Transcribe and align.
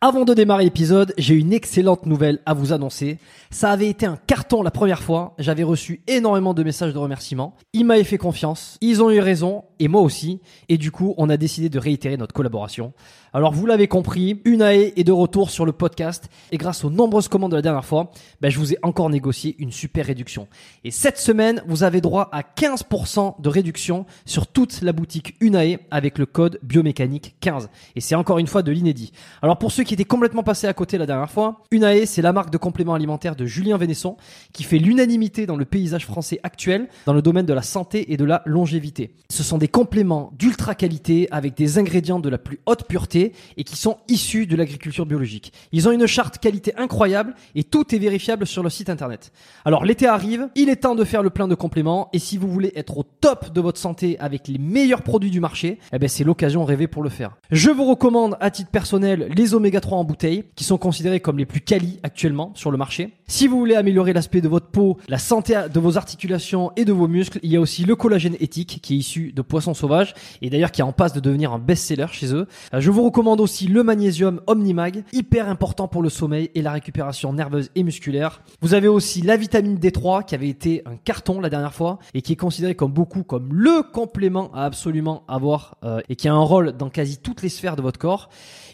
Avant 0.00 0.24
de 0.24 0.32
démarrer 0.32 0.62
l'épisode, 0.62 1.12
j'ai 1.18 1.34
une 1.34 1.52
excellente 1.52 2.06
nouvelle 2.06 2.38
à 2.46 2.54
vous 2.54 2.72
annoncer. 2.72 3.18
Ça 3.50 3.70
avait 3.70 3.88
été 3.88 4.04
un 4.04 4.16
carton 4.16 4.62
la 4.62 4.70
première 4.70 5.02
fois. 5.02 5.34
J'avais 5.38 5.62
reçu 5.62 6.02
énormément 6.06 6.52
de 6.52 6.62
messages 6.62 6.92
de 6.92 6.98
remerciements. 6.98 7.56
Ils 7.72 7.86
m'avaient 7.86 8.04
fait 8.04 8.18
confiance. 8.18 8.76
Ils 8.82 9.02
ont 9.02 9.10
eu 9.10 9.20
raison. 9.20 9.64
Et 9.78 9.88
moi 9.88 10.02
aussi. 10.02 10.40
Et 10.68 10.76
du 10.76 10.90
coup, 10.90 11.14
on 11.16 11.30
a 11.30 11.36
décidé 11.36 11.70
de 11.70 11.78
réitérer 11.78 12.16
notre 12.18 12.34
collaboration. 12.34 12.92
Alors, 13.32 13.52
vous 13.52 13.66
l'avez 13.66 13.88
compris, 13.88 14.40
Unae 14.44 14.92
est 14.96 15.04
de 15.04 15.12
retour 15.12 15.50
sur 15.50 15.64
le 15.64 15.72
podcast. 15.72 16.28
Et 16.50 16.58
grâce 16.58 16.84
aux 16.84 16.90
nombreuses 16.90 17.28
commandes 17.28 17.52
de 17.52 17.56
la 17.56 17.62
dernière 17.62 17.84
fois, 17.84 18.10
ben, 18.40 18.50
je 18.50 18.58
vous 18.58 18.72
ai 18.72 18.78
encore 18.82 19.10
négocié 19.10 19.54
une 19.58 19.70
super 19.70 20.06
réduction. 20.06 20.48
Et 20.84 20.90
cette 20.90 21.18
semaine, 21.18 21.62
vous 21.66 21.82
avez 21.84 22.00
droit 22.00 22.28
à 22.32 22.42
15% 22.42 23.40
de 23.40 23.48
réduction 23.48 24.06
sur 24.26 24.46
toute 24.46 24.82
la 24.82 24.92
boutique 24.92 25.36
Unae 25.40 25.78
avec 25.90 26.18
le 26.18 26.26
code 26.26 26.58
biomécanique 26.62 27.36
15. 27.40 27.70
Et 27.96 28.00
c'est 28.00 28.14
encore 28.14 28.38
une 28.38 28.46
fois 28.46 28.62
de 28.62 28.72
l'inédit. 28.72 29.12
Alors, 29.40 29.58
pour 29.58 29.72
ceux 29.72 29.84
qui 29.84 29.94
étaient 29.94 30.04
complètement 30.04 30.42
passés 30.42 30.66
à 30.66 30.74
côté 30.74 30.98
la 30.98 31.06
dernière 31.06 31.30
fois, 31.30 31.62
Unae, 31.70 32.06
c'est 32.06 32.22
la 32.22 32.32
marque 32.32 32.50
de 32.50 32.58
compléments 32.58 32.94
alimentaires 32.94 33.36
de 33.38 33.46
Julien 33.46 33.78
Vénesson 33.78 34.16
qui 34.52 34.64
fait 34.64 34.78
l'unanimité 34.78 35.46
dans 35.46 35.56
le 35.56 35.64
paysage 35.64 36.04
français 36.04 36.40
actuel 36.42 36.88
dans 37.06 37.14
le 37.14 37.22
domaine 37.22 37.46
de 37.46 37.54
la 37.54 37.62
santé 37.62 38.12
et 38.12 38.16
de 38.16 38.24
la 38.24 38.42
longévité. 38.44 39.14
Ce 39.30 39.42
sont 39.42 39.56
des 39.56 39.68
compléments 39.68 40.32
d'ultra 40.38 40.74
qualité 40.74 41.28
avec 41.30 41.56
des 41.56 41.78
ingrédients 41.78 42.18
de 42.20 42.28
la 42.28 42.38
plus 42.38 42.58
haute 42.66 42.86
pureté 42.86 43.32
et 43.56 43.64
qui 43.64 43.76
sont 43.76 43.98
issus 44.08 44.46
de 44.46 44.56
l'agriculture 44.56 45.06
biologique. 45.06 45.52
Ils 45.72 45.88
ont 45.88 45.92
une 45.92 46.06
charte 46.06 46.38
qualité 46.38 46.74
incroyable 46.76 47.34
et 47.54 47.64
tout 47.64 47.94
est 47.94 47.98
vérifiable 47.98 48.46
sur 48.46 48.62
le 48.62 48.70
site 48.70 48.90
internet. 48.90 49.32
Alors 49.64 49.84
l'été 49.84 50.06
arrive, 50.06 50.48
il 50.54 50.68
est 50.68 50.76
temps 50.76 50.94
de 50.94 51.04
faire 51.04 51.22
le 51.22 51.30
plein 51.30 51.48
de 51.48 51.54
compléments 51.54 52.08
et 52.12 52.18
si 52.18 52.36
vous 52.36 52.48
voulez 52.48 52.72
être 52.74 52.98
au 52.98 53.04
top 53.04 53.52
de 53.52 53.60
votre 53.60 53.78
santé 53.78 54.18
avec 54.18 54.48
les 54.48 54.58
meilleurs 54.58 55.02
produits 55.02 55.30
du 55.30 55.40
marché, 55.40 55.78
eh 55.92 55.98
ben 55.98 56.08
c'est 56.08 56.24
l'occasion 56.24 56.64
rêvée 56.64 56.88
pour 56.88 57.02
le 57.02 57.08
faire. 57.08 57.36
Je 57.50 57.70
vous 57.70 57.84
recommande 57.84 58.36
à 58.40 58.50
titre 58.50 58.70
personnel 58.70 59.28
les 59.36 59.54
oméga 59.54 59.80
3 59.80 59.98
en 59.98 60.04
bouteille 60.04 60.44
qui 60.56 60.64
sont 60.64 60.78
considérés 60.78 61.20
comme 61.20 61.38
les 61.38 61.46
plus 61.46 61.60
quali 61.60 62.00
actuellement 62.02 62.52
sur 62.54 62.70
le 62.70 62.78
marché. 62.78 63.12
Si 63.30 63.46
vous 63.46 63.58
voulez 63.58 63.74
améliorer 63.74 64.14
l'aspect 64.14 64.40
de 64.40 64.48
votre 64.48 64.68
peau, 64.68 64.96
la 65.06 65.18
santé 65.18 65.54
de 65.70 65.78
vos 65.78 65.98
articulations 65.98 66.72
et 66.76 66.86
de 66.86 66.94
vos 66.94 67.08
muscles, 67.08 67.38
il 67.42 67.52
y 67.52 67.56
a 67.56 67.60
aussi 67.60 67.84
le 67.84 67.94
collagène 67.94 68.36
éthique 68.40 68.80
qui 68.82 68.94
est 68.94 68.96
issu 68.96 69.32
de 69.32 69.42
poissons 69.42 69.74
sauvages 69.74 70.14
et 70.40 70.48
d'ailleurs 70.48 70.72
qui 70.72 70.80
est 70.80 70.84
en 70.84 70.94
passe 70.94 71.12
de 71.12 71.20
devenir 71.20 71.52
un 71.52 71.58
best-seller 71.58 72.06
chez 72.10 72.32
eux. 72.32 72.46
Euh, 72.72 72.80
je 72.80 72.90
vous 72.90 73.04
recommande 73.04 73.42
aussi 73.42 73.66
le 73.66 73.82
magnésium 73.82 74.40
Omnimag, 74.46 75.04
hyper 75.12 75.50
important 75.50 75.88
pour 75.88 76.02
le 76.02 76.08
sommeil 76.08 76.50
et 76.54 76.62
la 76.62 76.72
récupération 76.72 77.34
nerveuse 77.34 77.68
et 77.74 77.82
musculaire. 77.82 78.40
Vous 78.62 78.72
avez 78.72 78.88
aussi 78.88 79.20
la 79.20 79.36
vitamine 79.36 79.76
D3 79.76 80.24
qui 80.24 80.34
avait 80.34 80.48
été 80.48 80.80
un 80.86 80.96
carton 80.96 81.38
la 81.38 81.50
dernière 81.50 81.74
fois 81.74 81.98
et 82.14 82.22
qui 82.22 82.32
est 82.32 82.36
considéré 82.36 82.74
comme 82.76 82.92
beaucoup 82.92 83.24
comme 83.24 83.52
le 83.52 83.82
complément 83.82 84.50
à 84.54 84.64
absolument 84.64 85.24
avoir 85.28 85.76
euh, 85.84 86.00
et 86.08 86.16
qui 86.16 86.28
a 86.28 86.32
un 86.32 86.42
rôle 86.42 86.72
dans 86.72 86.88
quasi 86.88 87.18
toutes 87.18 87.42
les 87.42 87.50
sphères 87.50 87.76
de 87.76 87.82
votre 87.82 87.98
corps. 87.98 88.30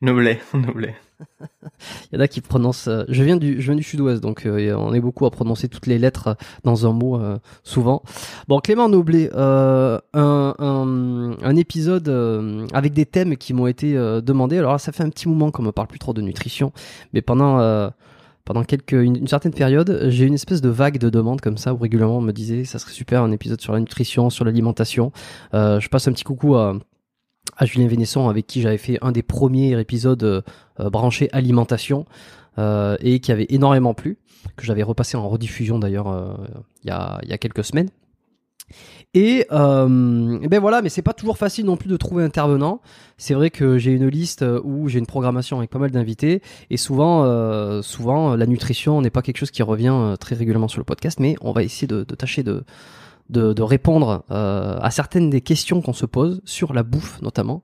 Noblet, 0.00 0.40
Noblet. 0.54 0.94
Il 2.12 2.16
y 2.16 2.18
en 2.18 2.20
a 2.20 2.28
qui 2.28 2.40
prononcent. 2.40 2.88
Euh, 2.88 3.04
je 3.08 3.22
viens 3.22 3.36
du, 3.36 3.60
je 3.60 3.66
viens 3.66 3.76
du 3.76 3.82
sud-ouest, 3.82 4.22
donc 4.22 4.46
euh, 4.46 4.74
on 4.76 4.92
est 4.94 5.00
beaucoup 5.00 5.26
à 5.26 5.30
prononcer 5.30 5.68
toutes 5.68 5.86
les 5.86 5.98
lettres 5.98 6.36
dans 6.64 6.86
un 6.86 6.92
mot 6.92 7.20
euh, 7.20 7.38
souvent. 7.62 8.02
Bon, 8.48 8.60
Clément 8.60 8.88
Noblet, 8.88 9.30
un, 9.34 10.00
épisode 11.56 12.08
avec 12.72 12.92
des 12.92 13.06
thèmes 13.06 13.36
qui 13.36 13.54
m'ont 13.54 13.68
été 13.68 13.94
demandés. 13.94 14.58
Alors 14.58 14.78
ça 14.80 14.92
fait 14.92 15.04
un 15.04 15.08
petit 15.08 15.28
moment 15.28 15.50
qu'on 15.50 15.62
me 15.62 15.70
parle 15.70 15.86
plus 15.86 16.00
trop 16.00 16.12
de 16.12 16.20
nutrition, 16.20 16.72
mais 17.12 17.22
pendant 17.22 17.90
pendant 18.44 18.64
quelques 18.64 18.92
une, 18.92 19.16
une 19.16 19.28
certaine 19.28 19.54
période, 19.54 20.06
j'ai 20.08 20.26
une 20.26 20.34
espèce 20.34 20.60
de 20.60 20.68
vague 20.68 20.98
de 20.98 21.08
demandes 21.08 21.40
comme 21.40 21.56
ça 21.56 21.72
où 21.72 21.78
régulièrement 21.78 22.18
on 22.18 22.22
me 22.22 22.32
disait 22.32 22.64
ça 22.64 22.78
serait 22.78 22.92
super 22.92 23.22
un 23.22 23.30
épisode 23.30 23.60
sur 23.60 23.72
la 23.72 23.80
nutrition, 23.80 24.30
sur 24.30 24.44
l'alimentation. 24.44 25.12
je 25.52 25.88
passe 25.88 26.08
un 26.08 26.12
petit 26.12 26.24
coucou 26.24 26.56
à 26.56 26.74
à 27.56 27.66
Julien 27.66 27.86
Vénesson 27.86 28.28
avec 28.28 28.46
qui 28.46 28.60
j'avais 28.60 28.78
fait 28.78 28.98
un 29.02 29.12
des 29.12 29.22
premiers 29.22 29.78
épisodes 29.78 30.22
euh, 30.22 30.90
branchés 30.90 31.28
alimentation 31.32 32.06
euh, 32.58 32.96
et 33.00 33.20
qui 33.20 33.32
avait 33.32 33.46
énormément 33.48 33.94
plu, 33.94 34.18
que 34.56 34.64
j'avais 34.64 34.82
repassé 34.82 35.16
en 35.16 35.28
rediffusion 35.28 35.78
d'ailleurs 35.78 36.08
euh, 36.08 36.34
il 36.84 36.88
y, 36.88 36.90
a, 36.90 37.20
y 37.24 37.32
a 37.32 37.38
quelques 37.38 37.64
semaines. 37.64 37.90
Et, 39.12 39.46
euh, 39.52 40.38
ben 40.48 40.58
voilà, 40.60 40.82
mais 40.82 40.88
c'est 40.88 41.02
pas 41.02 41.12
toujours 41.12 41.38
facile 41.38 41.66
non 41.66 41.76
plus 41.76 41.88
de 41.88 41.96
trouver 41.96 42.24
intervenant. 42.24 42.80
C'est 43.18 43.34
vrai 43.34 43.50
que 43.50 43.78
j'ai 43.78 43.92
une 43.92 44.08
liste 44.08 44.44
où 44.64 44.88
j'ai 44.88 44.98
une 44.98 45.06
programmation 45.06 45.58
avec 45.58 45.70
pas 45.70 45.78
mal 45.78 45.90
d'invités 45.90 46.42
et 46.70 46.76
souvent, 46.76 47.24
euh, 47.24 47.82
souvent 47.82 48.34
la 48.34 48.46
nutrition 48.46 49.00
n'est 49.02 49.10
pas 49.10 49.22
quelque 49.22 49.36
chose 49.36 49.52
qui 49.52 49.62
revient 49.62 50.16
très 50.18 50.34
régulièrement 50.34 50.68
sur 50.68 50.80
le 50.80 50.84
podcast, 50.84 51.20
mais 51.20 51.36
on 51.42 51.52
va 51.52 51.62
essayer 51.62 51.86
de 51.86 52.02
tâcher 52.02 52.42
de, 52.42 52.64
de, 53.30 53.62
répondre 53.62 54.24
euh, 54.30 54.78
à 54.80 54.90
certaines 54.90 55.30
des 55.30 55.40
questions 55.40 55.80
qu'on 55.80 55.92
se 55.92 56.06
pose 56.06 56.42
sur 56.44 56.72
la 56.72 56.82
bouffe 56.82 57.20
notamment. 57.22 57.62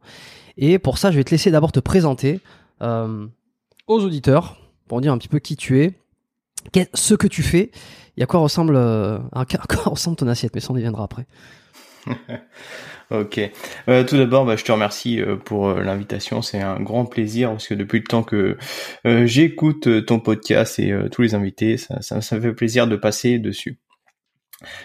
Et 0.56 0.78
pour 0.78 0.98
ça, 0.98 1.10
je 1.10 1.16
vais 1.16 1.24
te 1.24 1.30
laisser 1.30 1.50
d'abord 1.50 1.72
te 1.72 1.80
présenter 1.80 2.40
euh, 2.82 3.26
aux 3.86 4.02
auditeurs 4.02 4.56
pour 4.88 5.00
dire 5.00 5.12
un 5.12 5.18
petit 5.18 5.28
peu 5.28 5.38
qui 5.38 5.56
tu 5.56 5.82
es, 5.82 5.94
ce 6.94 7.14
que 7.14 7.26
tu 7.26 7.42
fais 7.42 7.70
et 8.16 8.22
à 8.22 8.26
quoi 8.26 8.40
ressemble, 8.40 8.74
euh, 8.76 9.18
à 9.32 9.44
quoi 9.68 9.82
ressemble 9.84 10.16
ton 10.16 10.28
assiette, 10.28 10.54
mais 10.54 10.60
ça 10.60 10.72
on 10.72 10.76
y 10.76 10.86
après. 10.86 11.26
ok. 13.10 13.50
Tout 13.86 14.16
d'abord, 14.16 14.46
bah, 14.46 14.56
je 14.56 14.64
te 14.64 14.72
remercie 14.72 15.20
pour 15.44 15.74
l'invitation. 15.74 16.40
C'est 16.40 16.60
un 16.60 16.80
grand 16.80 17.04
plaisir 17.04 17.50
parce 17.50 17.68
que 17.68 17.74
depuis 17.74 17.98
le 17.98 18.04
temps 18.04 18.22
que 18.22 18.56
j'écoute 19.04 20.06
ton 20.06 20.18
podcast 20.18 20.78
et 20.78 20.94
tous 21.12 21.22
les 21.22 21.34
invités, 21.34 21.76
ça, 21.76 22.00
ça, 22.00 22.22
ça, 22.22 22.36
me 22.36 22.40
fait 22.40 22.54
plaisir 22.54 22.86
de 22.86 22.96
passer 22.96 23.38
dessus. 23.38 23.78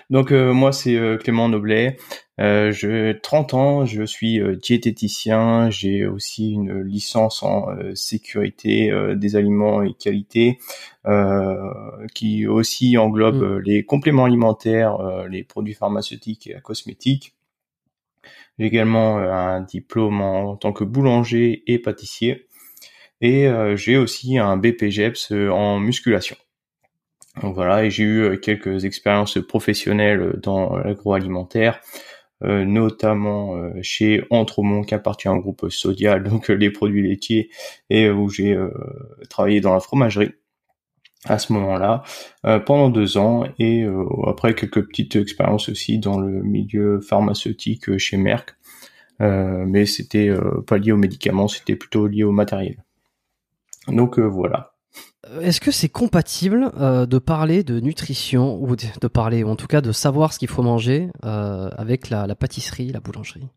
Donc 0.10 0.32
moi 0.32 0.72
c'est 0.72 0.98
Clément 1.20 1.50
Noblet, 1.50 1.98
euh, 2.40 2.72
j'ai 2.72 3.18
30 3.22 3.54
ans, 3.54 3.86
je 3.86 4.04
suis 4.04 4.42
diététicien, 4.62 5.70
j'ai 5.70 6.06
aussi 6.06 6.52
une 6.52 6.82
licence 6.82 7.44
en 7.44 7.68
sécurité 7.94 8.92
des 9.16 9.36
aliments 9.36 9.84
et 9.84 9.94
qualité 9.94 10.60
qui 12.14 12.48
aussi 12.48 12.98
englobe 12.98 13.42
mmh. 13.42 13.60
les 13.60 13.84
compléments 13.84 14.26
alimentaires, 14.26 14.98
les 15.30 15.44
produits 15.44 15.74
pharmaceutiques 15.74 16.48
et 16.48 16.60
cosmétiques. 16.62 17.36
J'ai 18.58 18.66
également 18.66 19.18
un 19.18 19.62
diplôme 19.62 20.22
en, 20.22 20.56
tant 20.56 20.72
que 20.72 20.84
boulanger 20.84 21.64
et 21.68 21.80
pâtissier 21.80 22.48
et 23.22 23.50
j'ai 23.76 23.98
aussi 23.98 24.38
un 24.38 24.58
BPGEPS 24.58 25.32
en 25.32 25.80
musculation. 25.80 26.36
Donc 27.42 27.56
voilà, 27.56 27.84
et 27.84 27.92
j'ai 27.92 28.04
eu 28.04 28.22
euh, 28.22 28.38
quelques 28.38 28.86
expériences 28.86 29.38
professionnelles 29.48 30.40
dans 30.42 30.78
l'agroalimentaire, 30.78 31.82
euh, 32.44 32.64
notamment 32.64 33.56
euh, 33.56 33.72
chez 33.82 34.24
Entremont 34.30 34.84
qui 34.84 34.94
appartient 34.94 35.28
un 35.28 35.38
groupe 35.38 35.70
Sodial, 35.70 36.24
donc 36.30 36.48
les 36.48 36.70
produits 36.70 37.08
laitiers, 37.08 37.50
et 37.90 38.10
où 38.10 38.30
j'ai 38.30 38.58
travaillé 39.30 39.62
dans 39.62 39.74
la 39.74 39.80
fromagerie 39.80 40.32
à 41.28 41.40
ce 41.40 41.54
moment-là 41.54 42.04
pendant 42.68 42.90
deux 42.90 43.18
ans 43.18 43.46
et 43.58 43.84
après 44.28 44.54
quelques 44.54 44.88
petites 44.88 45.16
expériences 45.16 45.70
aussi 45.70 45.98
dans 45.98 46.20
le 46.20 46.44
milieu 46.44 47.02
pharmaceutique 47.02 47.98
chez 47.98 48.18
Merck, 48.18 48.56
mais 49.20 49.88
c'était 49.88 50.30
pas 50.68 50.78
lié 50.78 50.92
aux 50.92 50.98
médicaments, 50.98 51.48
c'était 51.48 51.76
plutôt 51.76 52.06
lié 52.06 52.24
au 52.24 52.32
matériel. 52.32 52.84
Donc 53.88 54.20
voilà. 54.20 54.75
Est-ce 55.42 55.60
que 55.60 55.72
c'est 55.72 55.90
compatible 55.90 56.72
euh, 56.80 57.06
de 57.06 57.18
parler 57.18 57.64
de 57.64 57.80
nutrition 57.80 58.62
ou 58.62 58.76
de, 58.76 59.08
parler, 59.08 59.44
ou 59.44 59.50
en 59.50 59.56
tout 59.56 59.68
cas 59.68 59.82
de 59.82 59.92
savoir 59.92 60.34
ce 60.34 60.40
qu'il 60.40 60.48
faut 60.48 60.64
manger 60.64 61.10
euh, 61.24 61.70
avec 61.78 62.10
la, 62.10 62.28
pâtisserie, 62.36 62.92
la 62.92 63.00
boulangerie? 63.00 63.48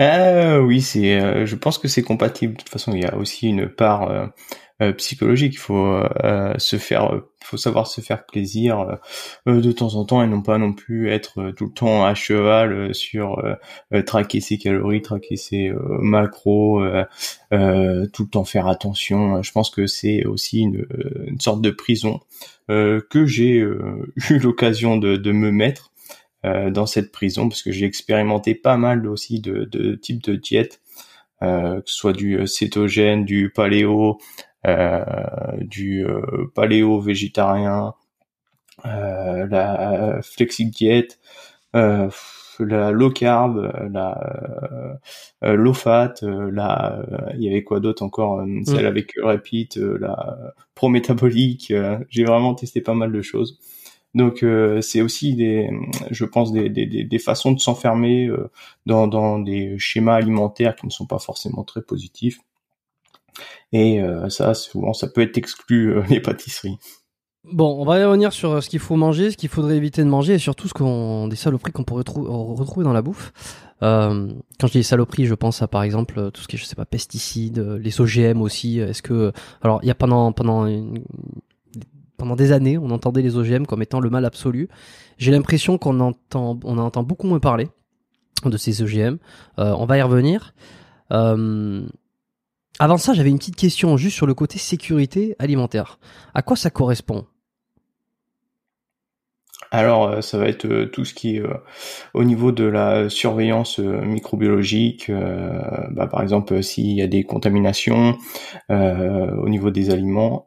Euh, 0.00 0.60
Oui, 0.60 0.80
c'est. 0.80 1.44
je 1.44 1.56
pense 1.56 1.76
que 1.76 1.88
c'est 1.88 2.02
compatible. 2.02 2.52
De 2.52 2.58
toute 2.58 2.68
façon, 2.68 2.92
il 2.92 3.02
y 3.02 3.04
a 3.04 3.16
aussi 3.16 3.48
une 3.48 3.68
part 3.68 4.08
euh, 4.08 4.26
psychologique. 4.96 5.54
Il 5.54 5.58
faut 5.58 5.86
euh, 6.24 6.54
se 6.58 6.76
faire, 6.76 7.20
faut 7.42 7.56
savoir 7.56 7.86
se 7.86 8.00
faire 8.00 8.24
plaisir 8.26 9.00
euh, 9.46 9.60
de 9.60 9.72
temps 9.72 9.94
en 9.96 10.04
temps 10.04 10.22
et 10.22 10.26
non 10.26 10.42
pas 10.42 10.58
non 10.58 10.72
plus 10.72 11.10
être 11.10 11.50
tout 11.56 11.66
le 11.66 11.72
temps 11.72 12.04
à 12.04 12.14
cheval 12.14 12.94
sur 12.94 13.42
traquer 14.06 14.40
ses 14.40 14.58
calories, 14.58 15.02
traquer 15.02 15.36
ses 15.36 15.72
macros, 16.00 16.80
tout 17.50 17.56
le 18.22 18.28
temps 18.30 18.44
faire 18.44 18.68
attention. 18.68 19.42
Je 19.42 19.52
pense 19.52 19.70
que 19.70 19.86
c'est 19.86 20.24
aussi 20.24 20.60
une, 20.60 20.86
une, 21.26 21.40
sorte 21.40 21.60
de 21.60 21.70
prison 21.70 22.20
que 22.68 23.26
j'ai 23.26 23.56
eu 24.30 24.38
l'occasion 24.38 24.96
de, 24.96 25.32
me 25.32 25.50
mettre 25.50 25.90
dans 26.44 26.86
cette 26.86 27.10
prison 27.10 27.48
parce 27.48 27.62
que 27.62 27.72
j'ai 27.72 27.86
expérimenté 27.86 28.54
pas 28.54 28.76
mal 28.76 29.06
aussi 29.08 29.40
de, 29.40 29.64
de 29.64 29.94
types 29.96 30.22
de 30.22 30.36
diètes. 30.36 30.80
Euh, 31.40 31.80
que 31.80 31.88
ce 31.88 31.94
soit 31.94 32.12
du 32.12 32.44
cétogène, 32.48 33.24
du 33.24 33.50
paléo, 33.50 34.18
euh, 34.18 34.47
du 34.64 36.04
euh, 36.04 36.50
paléo 36.54 37.00
végétarien, 37.00 37.94
euh, 38.86 39.46
la 39.48 40.20
flexic 40.22 40.70
diet, 40.70 41.18
la 41.74 42.90
low 42.90 43.10
carb, 43.10 43.70
la 43.92 44.98
low 45.42 45.74
fat, 45.74 46.14
la 46.22 47.04
il 47.34 47.42
y 47.42 47.48
avait 47.48 47.62
quoi 47.62 47.80
d'autre 47.80 48.02
encore 48.02 48.44
celle 48.64 48.84
mm. 48.84 48.86
avec 48.86 49.12
rapide, 49.22 49.76
la 49.76 50.54
pro 50.74 50.88
métabolique. 50.88 51.72
J'ai 52.08 52.24
vraiment 52.24 52.54
testé 52.54 52.80
pas 52.80 52.94
mal 52.94 53.12
de 53.12 53.22
choses. 53.22 53.60
Donc 54.14 54.44
c'est 54.80 55.02
aussi 55.02 55.34
des, 55.34 55.70
je 56.10 56.24
pense 56.24 56.52
des, 56.52 56.68
des, 56.68 56.86
des 56.86 57.18
façons 57.18 57.52
de 57.52 57.60
s'enfermer 57.60 58.28
dans, 58.86 59.06
dans 59.06 59.38
des 59.38 59.78
schémas 59.78 60.14
alimentaires 60.14 60.74
qui 60.74 60.86
ne 60.86 60.90
sont 60.90 61.06
pas 61.06 61.20
forcément 61.20 61.62
très 61.62 61.82
positifs. 61.82 62.40
Et 63.72 64.00
euh, 64.00 64.28
ça, 64.28 64.54
souvent, 64.54 64.92
ça 64.92 65.08
peut 65.08 65.20
être 65.20 65.36
exclu 65.38 65.92
euh, 65.92 66.02
les 66.10 66.20
pâtisseries. 66.20 66.78
Bon, 67.44 67.80
on 67.80 67.84
va 67.84 67.94
revenir 68.06 68.32
sur 68.32 68.52
euh, 68.52 68.60
ce 68.60 68.68
qu'il 68.68 68.80
faut 68.80 68.96
manger, 68.96 69.30
ce 69.30 69.36
qu'il 69.36 69.48
faudrait 69.48 69.76
éviter 69.76 70.02
de 70.02 70.08
manger 70.08 70.34
et 70.34 70.38
surtout 70.38 70.68
ce 70.68 70.74
qu'on 70.74 71.28
des 71.28 71.36
saloperies 71.36 71.72
qu'on 71.72 71.84
pourrait 71.84 72.04
retrouver 72.06 72.84
dans 72.84 72.92
la 72.92 73.02
bouffe. 73.02 73.32
Quand 73.80 74.66
je 74.66 74.72
dis 74.72 74.82
saloperies, 74.82 75.26
je 75.26 75.34
pense 75.34 75.62
à 75.62 75.68
par 75.68 75.84
exemple 75.84 76.32
tout 76.32 76.42
ce 76.42 76.48
qui 76.48 76.56
est 76.56 76.58
je 76.58 76.64
sais 76.64 76.74
pas 76.74 76.84
pesticides, 76.84 77.60
les 77.60 78.00
OGM 78.00 78.42
aussi. 78.42 78.80
Est-ce 78.80 79.02
que 79.02 79.32
alors 79.62 79.78
il 79.82 79.86
y 79.86 79.90
a 79.92 79.94
pendant 79.94 80.32
pendant 80.32 80.66
pendant 82.16 82.34
des 82.34 82.50
années, 82.50 82.76
on 82.76 82.90
entendait 82.90 83.22
les 83.22 83.36
OGM 83.36 83.66
comme 83.66 83.80
étant 83.80 84.00
le 84.00 84.10
mal 84.10 84.24
absolu. 84.24 84.68
J'ai 85.16 85.30
l'impression 85.30 85.78
qu'on 85.78 86.00
entend 86.00 86.58
on 86.64 86.76
entend 86.76 87.04
beaucoup 87.04 87.28
moins 87.28 87.38
parler 87.38 87.68
de 88.44 88.56
ces 88.56 88.82
OGM. 88.82 89.18
On 89.58 89.86
va 89.86 89.96
y 89.96 90.02
revenir. 90.02 90.54
Euh, 91.12 91.86
avant 92.80 92.96
ça, 92.96 93.12
j'avais 93.12 93.30
une 93.30 93.38
petite 93.38 93.56
question 93.56 93.96
juste 93.96 94.16
sur 94.16 94.26
le 94.26 94.34
côté 94.34 94.58
sécurité 94.58 95.34
alimentaire. 95.40 95.98
À 96.34 96.42
quoi 96.42 96.56
ça 96.56 96.70
correspond? 96.70 97.26
Alors, 99.70 100.08
euh, 100.08 100.20
ça 100.22 100.38
va 100.38 100.48
être 100.48 100.64
euh, 100.64 100.86
tout 100.86 101.04
ce 101.04 101.12
qui 101.12 101.36
est 101.36 101.40
euh, 101.40 101.54
au 102.14 102.24
niveau 102.24 102.52
de 102.52 102.64
la 102.64 103.10
surveillance 103.10 103.78
microbiologique, 103.78 105.10
bah, 105.90 106.06
par 106.06 106.22
exemple 106.22 106.62
s'il 106.62 106.92
y 106.92 107.02
a 107.02 107.06
des 107.06 107.24
contaminations 107.24 108.16
au 108.68 109.48
niveau 109.48 109.70
des 109.70 109.90
aliments, 109.90 110.46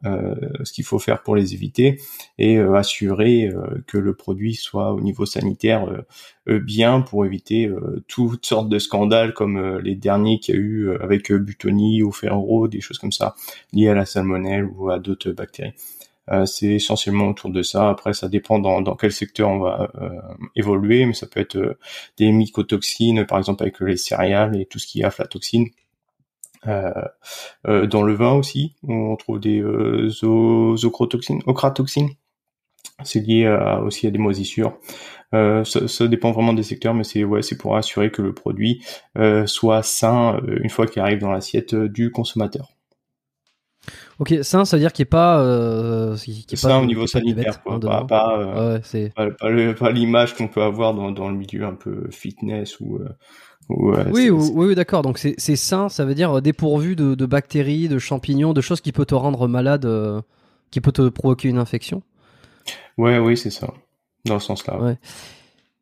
ce 0.62 0.72
qu'il 0.72 0.84
faut 0.84 0.98
faire 0.98 1.22
pour 1.22 1.36
les 1.36 1.54
éviter 1.54 2.00
et 2.38 2.58
assurer 2.58 3.50
que 3.86 3.98
le 3.98 4.14
produit 4.14 4.54
soit 4.54 4.92
au 4.92 5.00
niveau 5.00 5.26
sanitaire 5.26 5.86
bien 6.46 7.00
pour 7.00 7.24
éviter 7.24 7.70
toutes 8.08 8.46
sortes 8.46 8.68
de 8.68 8.78
scandales 8.78 9.32
comme 9.34 9.78
les 9.78 9.94
derniers 9.94 10.38
qu'il 10.38 10.54
y 10.54 10.58
a 10.58 10.60
eu 10.60 10.96
avec 11.00 11.32
Butoni 11.32 12.02
ou 12.02 12.12
Ferro, 12.12 12.68
des 12.68 12.80
choses 12.80 12.98
comme 12.98 13.12
ça 13.12 13.34
liées 13.72 13.88
à 13.88 13.94
la 13.94 14.06
salmonelle 14.06 14.68
ou 14.76 14.90
à 14.90 14.98
d'autres 14.98 15.32
bactéries. 15.32 15.74
Euh, 16.30 16.46
c'est 16.46 16.74
essentiellement 16.74 17.28
autour 17.28 17.50
de 17.50 17.62
ça. 17.62 17.88
Après, 17.90 18.12
ça 18.12 18.28
dépend 18.28 18.58
dans, 18.58 18.82
quel 18.96 19.12
secteur 19.12 19.50
on 19.50 19.58
va 19.58 19.90
euh, 20.00 20.10
évoluer, 20.54 21.04
mais 21.06 21.14
ça 21.14 21.26
peut 21.26 21.40
être 21.40 21.56
euh, 21.56 21.78
des 22.16 22.30
mycotoxines, 22.30 23.26
par 23.26 23.38
exemple 23.38 23.62
avec 23.62 23.80
les 23.80 23.96
céréales 23.96 24.56
et 24.56 24.66
tout 24.66 24.78
ce 24.78 24.86
qui 24.86 25.00
est 25.00 25.04
aflatoxine. 25.04 25.68
Euh, 26.68 27.86
dans 27.86 28.02
le 28.02 28.14
vin 28.14 28.34
aussi, 28.34 28.76
on 28.86 29.16
trouve 29.16 29.40
des 29.40 29.60
euh, 29.60 30.08
ocratoxines. 31.46 32.10
C'est 33.04 33.20
lié 33.20 33.48
aussi 33.84 34.06
à 34.06 34.10
des 34.10 34.18
moisissures. 34.18 34.78
Ça, 35.32 35.64
ça, 35.64 36.06
dépend 36.08 36.30
vraiment 36.30 36.52
des 36.52 36.62
secteurs, 36.62 36.94
mais 36.94 37.04
c'est 37.04 37.24
ouais, 37.24 37.42
c'est 37.42 37.56
pour 37.56 37.76
assurer 37.76 38.12
que 38.12 38.22
le 38.22 38.32
produit 38.34 38.84
soit 39.46 39.82
sain 39.82 40.40
une 40.46 40.70
fois 40.70 40.86
qu'il 40.86 41.02
arrive 41.02 41.18
dans 41.18 41.32
l'assiette 41.32 41.74
du 41.74 42.10
consommateur. 42.12 42.68
Ok, 44.18 44.34
sain, 44.42 44.64
ça 44.64 44.76
veut 44.76 44.80
dire 44.80 44.92
qu'il 44.92 45.02
n'y 45.02 45.08
ait 45.08 45.10
pas. 45.10 45.40
Euh, 45.40 46.16
pas 46.62 46.78
au 46.78 46.86
niveau 46.86 47.06
sanitaire, 47.06 47.62
quoi. 47.62 47.80
Pas, 47.80 48.04
pas, 48.04 48.38
euh, 48.38 48.78
ouais, 48.78 49.74
pas, 49.74 49.90
l'image 49.90 50.36
qu'on 50.36 50.48
peut 50.48 50.62
avoir 50.62 50.94
dans, 50.94 51.10
dans 51.10 51.28
le 51.28 51.36
milieu 51.36 51.64
un 51.64 51.74
peu 51.74 52.08
fitness 52.10 52.78
ou. 52.80 52.98
Euh, 52.98 54.04
oui, 54.12 54.30
oui, 54.30 54.74
d'accord. 54.74 55.02
Donc 55.02 55.18
c'est 55.18 55.56
sain, 55.56 55.88
ça 55.88 56.04
veut 56.04 56.14
dire 56.14 56.42
dépourvu 56.42 56.94
de, 56.94 57.14
de, 57.14 57.26
bactéries, 57.26 57.88
de 57.88 57.98
champignons, 57.98 58.52
de 58.52 58.60
choses 58.60 58.80
qui 58.80 58.92
peuvent 58.92 59.06
te 59.06 59.14
rendre 59.14 59.48
malade, 59.48 59.88
qui 60.70 60.80
peut 60.80 60.92
te 60.92 61.08
provoquer 61.08 61.48
une 61.48 61.58
infection. 61.58 62.02
Ouais, 62.98 63.18
oui, 63.18 63.36
c'est 63.36 63.50
ça. 63.50 63.72
Dans 64.24 64.38
ce 64.38 64.46
sens-là. 64.46 64.80
Ouais. 64.80 64.98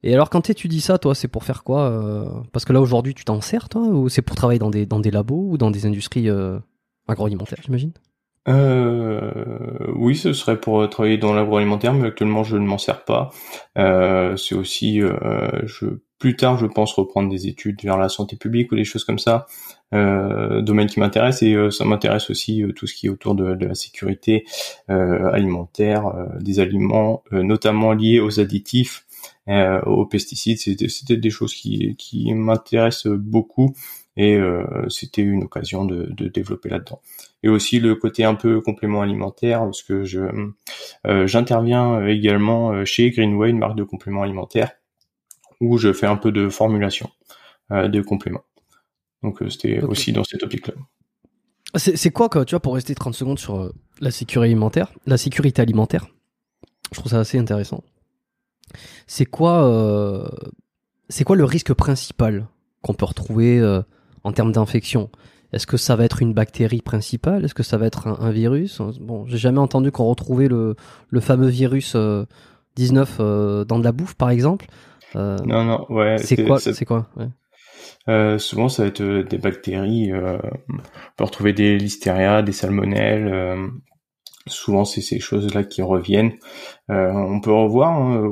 Et 0.02 0.14
alors 0.14 0.30
quand 0.30 0.42
tu 0.42 0.52
étudies 0.52 0.80
ça, 0.80 0.98
toi, 0.98 1.14
c'est 1.14 1.28
pour 1.28 1.44
faire 1.44 1.64
quoi 1.64 2.42
Parce 2.52 2.64
que 2.64 2.72
là 2.72 2.80
aujourd'hui, 2.80 3.14
tu 3.14 3.24
t'en 3.24 3.40
sers, 3.40 3.68
toi, 3.68 3.82
ou 3.82 4.08
c'est 4.08 4.22
pour 4.22 4.36
travailler 4.36 4.58
dans 4.58 4.70
des 4.70 4.86
dans 4.86 5.00
des 5.00 5.10
labos 5.10 5.48
ou 5.50 5.58
dans 5.58 5.70
des 5.70 5.84
industries 5.84 6.28
agroalimentaires, 7.10 7.60
j'imagine? 7.62 7.92
Euh, 8.48 9.92
oui, 9.94 10.16
ce 10.16 10.32
serait 10.32 10.58
pour 10.58 10.88
travailler 10.88 11.18
dans 11.18 11.34
l'agroalimentaire, 11.34 11.92
mais 11.92 12.08
actuellement 12.08 12.42
je 12.42 12.56
ne 12.56 12.66
m'en 12.66 12.78
sers 12.78 13.04
pas. 13.04 13.30
Euh, 13.76 14.36
c'est 14.36 14.54
aussi, 14.54 15.02
euh, 15.02 15.50
je, 15.64 15.86
plus 16.18 16.36
tard, 16.36 16.56
je 16.56 16.66
pense 16.66 16.94
reprendre 16.94 17.28
des 17.30 17.48
études 17.48 17.82
vers 17.82 17.98
la 17.98 18.08
santé 18.08 18.36
publique 18.36 18.72
ou 18.72 18.76
des 18.76 18.84
choses 18.84 19.04
comme 19.04 19.18
ça, 19.18 19.46
euh, 19.92 20.62
domaine 20.62 20.86
qui 20.86 21.00
m'intéresse 21.00 21.42
et 21.42 21.54
euh, 21.54 21.70
ça 21.70 21.84
m'intéresse 21.84 22.30
aussi 22.30 22.64
tout 22.76 22.86
ce 22.86 22.94
qui 22.94 23.06
est 23.06 23.10
autour 23.10 23.34
de, 23.34 23.44
la 23.44 23.74
sécurité 23.74 24.44
alimentaire, 24.88 26.12
des 26.40 26.60
aliments, 26.60 27.22
notamment 27.30 27.92
liés 27.92 28.20
aux 28.20 28.40
additifs, 28.40 29.06
aux 29.48 30.06
pesticides. 30.06 30.58
C'était 30.58 31.16
des 31.16 31.30
choses 31.30 31.54
qui 31.54 32.32
m'intéressent 32.34 33.12
beaucoup 33.12 33.74
et 34.16 34.40
c'était 34.88 35.22
une 35.22 35.44
occasion 35.44 35.84
de, 35.84 36.06
de 36.10 36.28
développer 36.28 36.68
là-dedans 36.68 37.00
et 37.42 37.48
aussi 37.48 37.80
le 37.80 37.94
côté 37.94 38.24
un 38.24 38.34
peu 38.34 38.60
complément 38.60 39.02
alimentaire 39.02 39.60
parce 39.60 39.82
que 39.82 40.04
je 40.04 40.20
euh, 41.06 41.26
j'interviens 41.26 42.06
également 42.06 42.72
euh, 42.72 42.84
chez 42.84 43.10
Greenway, 43.10 43.50
une 43.50 43.58
marque 43.58 43.76
de 43.76 43.84
compléments 43.84 44.22
alimentaires 44.22 44.72
où 45.60 45.78
je 45.78 45.92
fais 45.92 46.06
un 46.06 46.16
peu 46.16 46.32
de 46.32 46.48
formulation 46.48 47.10
euh, 47.72 47.88
de 47.88 48.00
compléments. 48.00 48.44
Donc 49.22 49.42
c'était 49.50 49.80
aussi 49.80 50.12
dans 50.12 50.24
cette 50.24 50.42
optique-là. 50.42 50.74
C'est 51.76 52.10
quoi, 52.10 52.28
quoi, 52.28 52.44
tu 52.44 52.54
vois, 52.54 52.60
pour 52.60 52.74
rester 52.74 52.94
30 52.94 53.14
secondes 53.14 53.38
sur 53.38 53.72
la 54.00 54.10
sécurité 54.10 54.50
alimentaire, 54.50 54.92
la 55.06 55.16
sécurité 55.16 55.62
alimentaire? 55.62 56.08
Je 56.92 56.98
trouve 56.98 57.12
ça 57.12 57.20
assez 57.20 57.38
intéressant. 57.38 57.84
C'est 59.06 59.26
quoi, 59.26 59.64
euh, 59.68 60.28
c'est 61.08 61.22
quoi 61.22 61.36
le 61.36 61.44
risque 61.44 61.72
principal 61.74 62.48
qu'on 62.82 62.94
peut 62.94 63.04
retrouver 63.04 63.60
euh, 63.60 63.82
en 64.24 64.32
termes 64.32 64.52
d'infection 64.52 65.10
Est-ce 65.52 65.66
que 65.66 65.76
ça 65.76 65.96
va 65.96 66.04
être 66.04 66.22
une 66.22 66.32
bactérie 66.32 66.82
principale? 66.82 67.44
Est-ce 67.44 67.54
que 67.54 67.62
ça 67.62 67.76
va 67.76 67.86
être 67.86 68.08
un, 68.08 68.30
virus? 68.30 68.80
Bon, 69.00 69.26
j'ai 69.26 69.38
jamais 69.38 69.58
entendu 69.58 69.90
qu'on 69.90 70.04
retrouvait 70.04 70.48
le, 70.48 70.76
le 71.08 71.20
fameux 71.20 71.48
virus 71.48 71.96
19 72.76 73.18
dans 73.66 73.78
de 73.78 73.84
la 73.84 73.92
bouffe, 73.92 74.14
par 74.14 74.30
exemple. 74.30 74.66
non, 75.14 75.64
non, 75.64 75.86
ouais. 75.90 76.18
C'est 76.18 76.44
quoi 76.44 76.58
C'est 76.58 76.84
quoi 76.84 77.08
ouais. 77.16 78.38
souvent, 78.38 78.68
ça 78.68 78.82
va 78.82 78.88
être 78.88 79.02
des 79.02 79.38
bactéries. 79.38 80.12
on 80.12 80.38
peut 81.16 81.24
retrouver 81.24 81.52
des 81.52 81.76
listeria, 81.78 82.42
des 82.42 82.52
salmonelles, 82.52 83.70
Souvent, 84.46 84.86
c'est 84.86 85.02
ces 85.02 85.20
choses-là 85.20 85.64
qui 85.64 85.82
reviennent. 85.82 86.32
Euh, 86.88 87.12
on 87.12 87.40
peut 87.40 87.52
revoir 87.52 87.92
hein, 87.92 88.22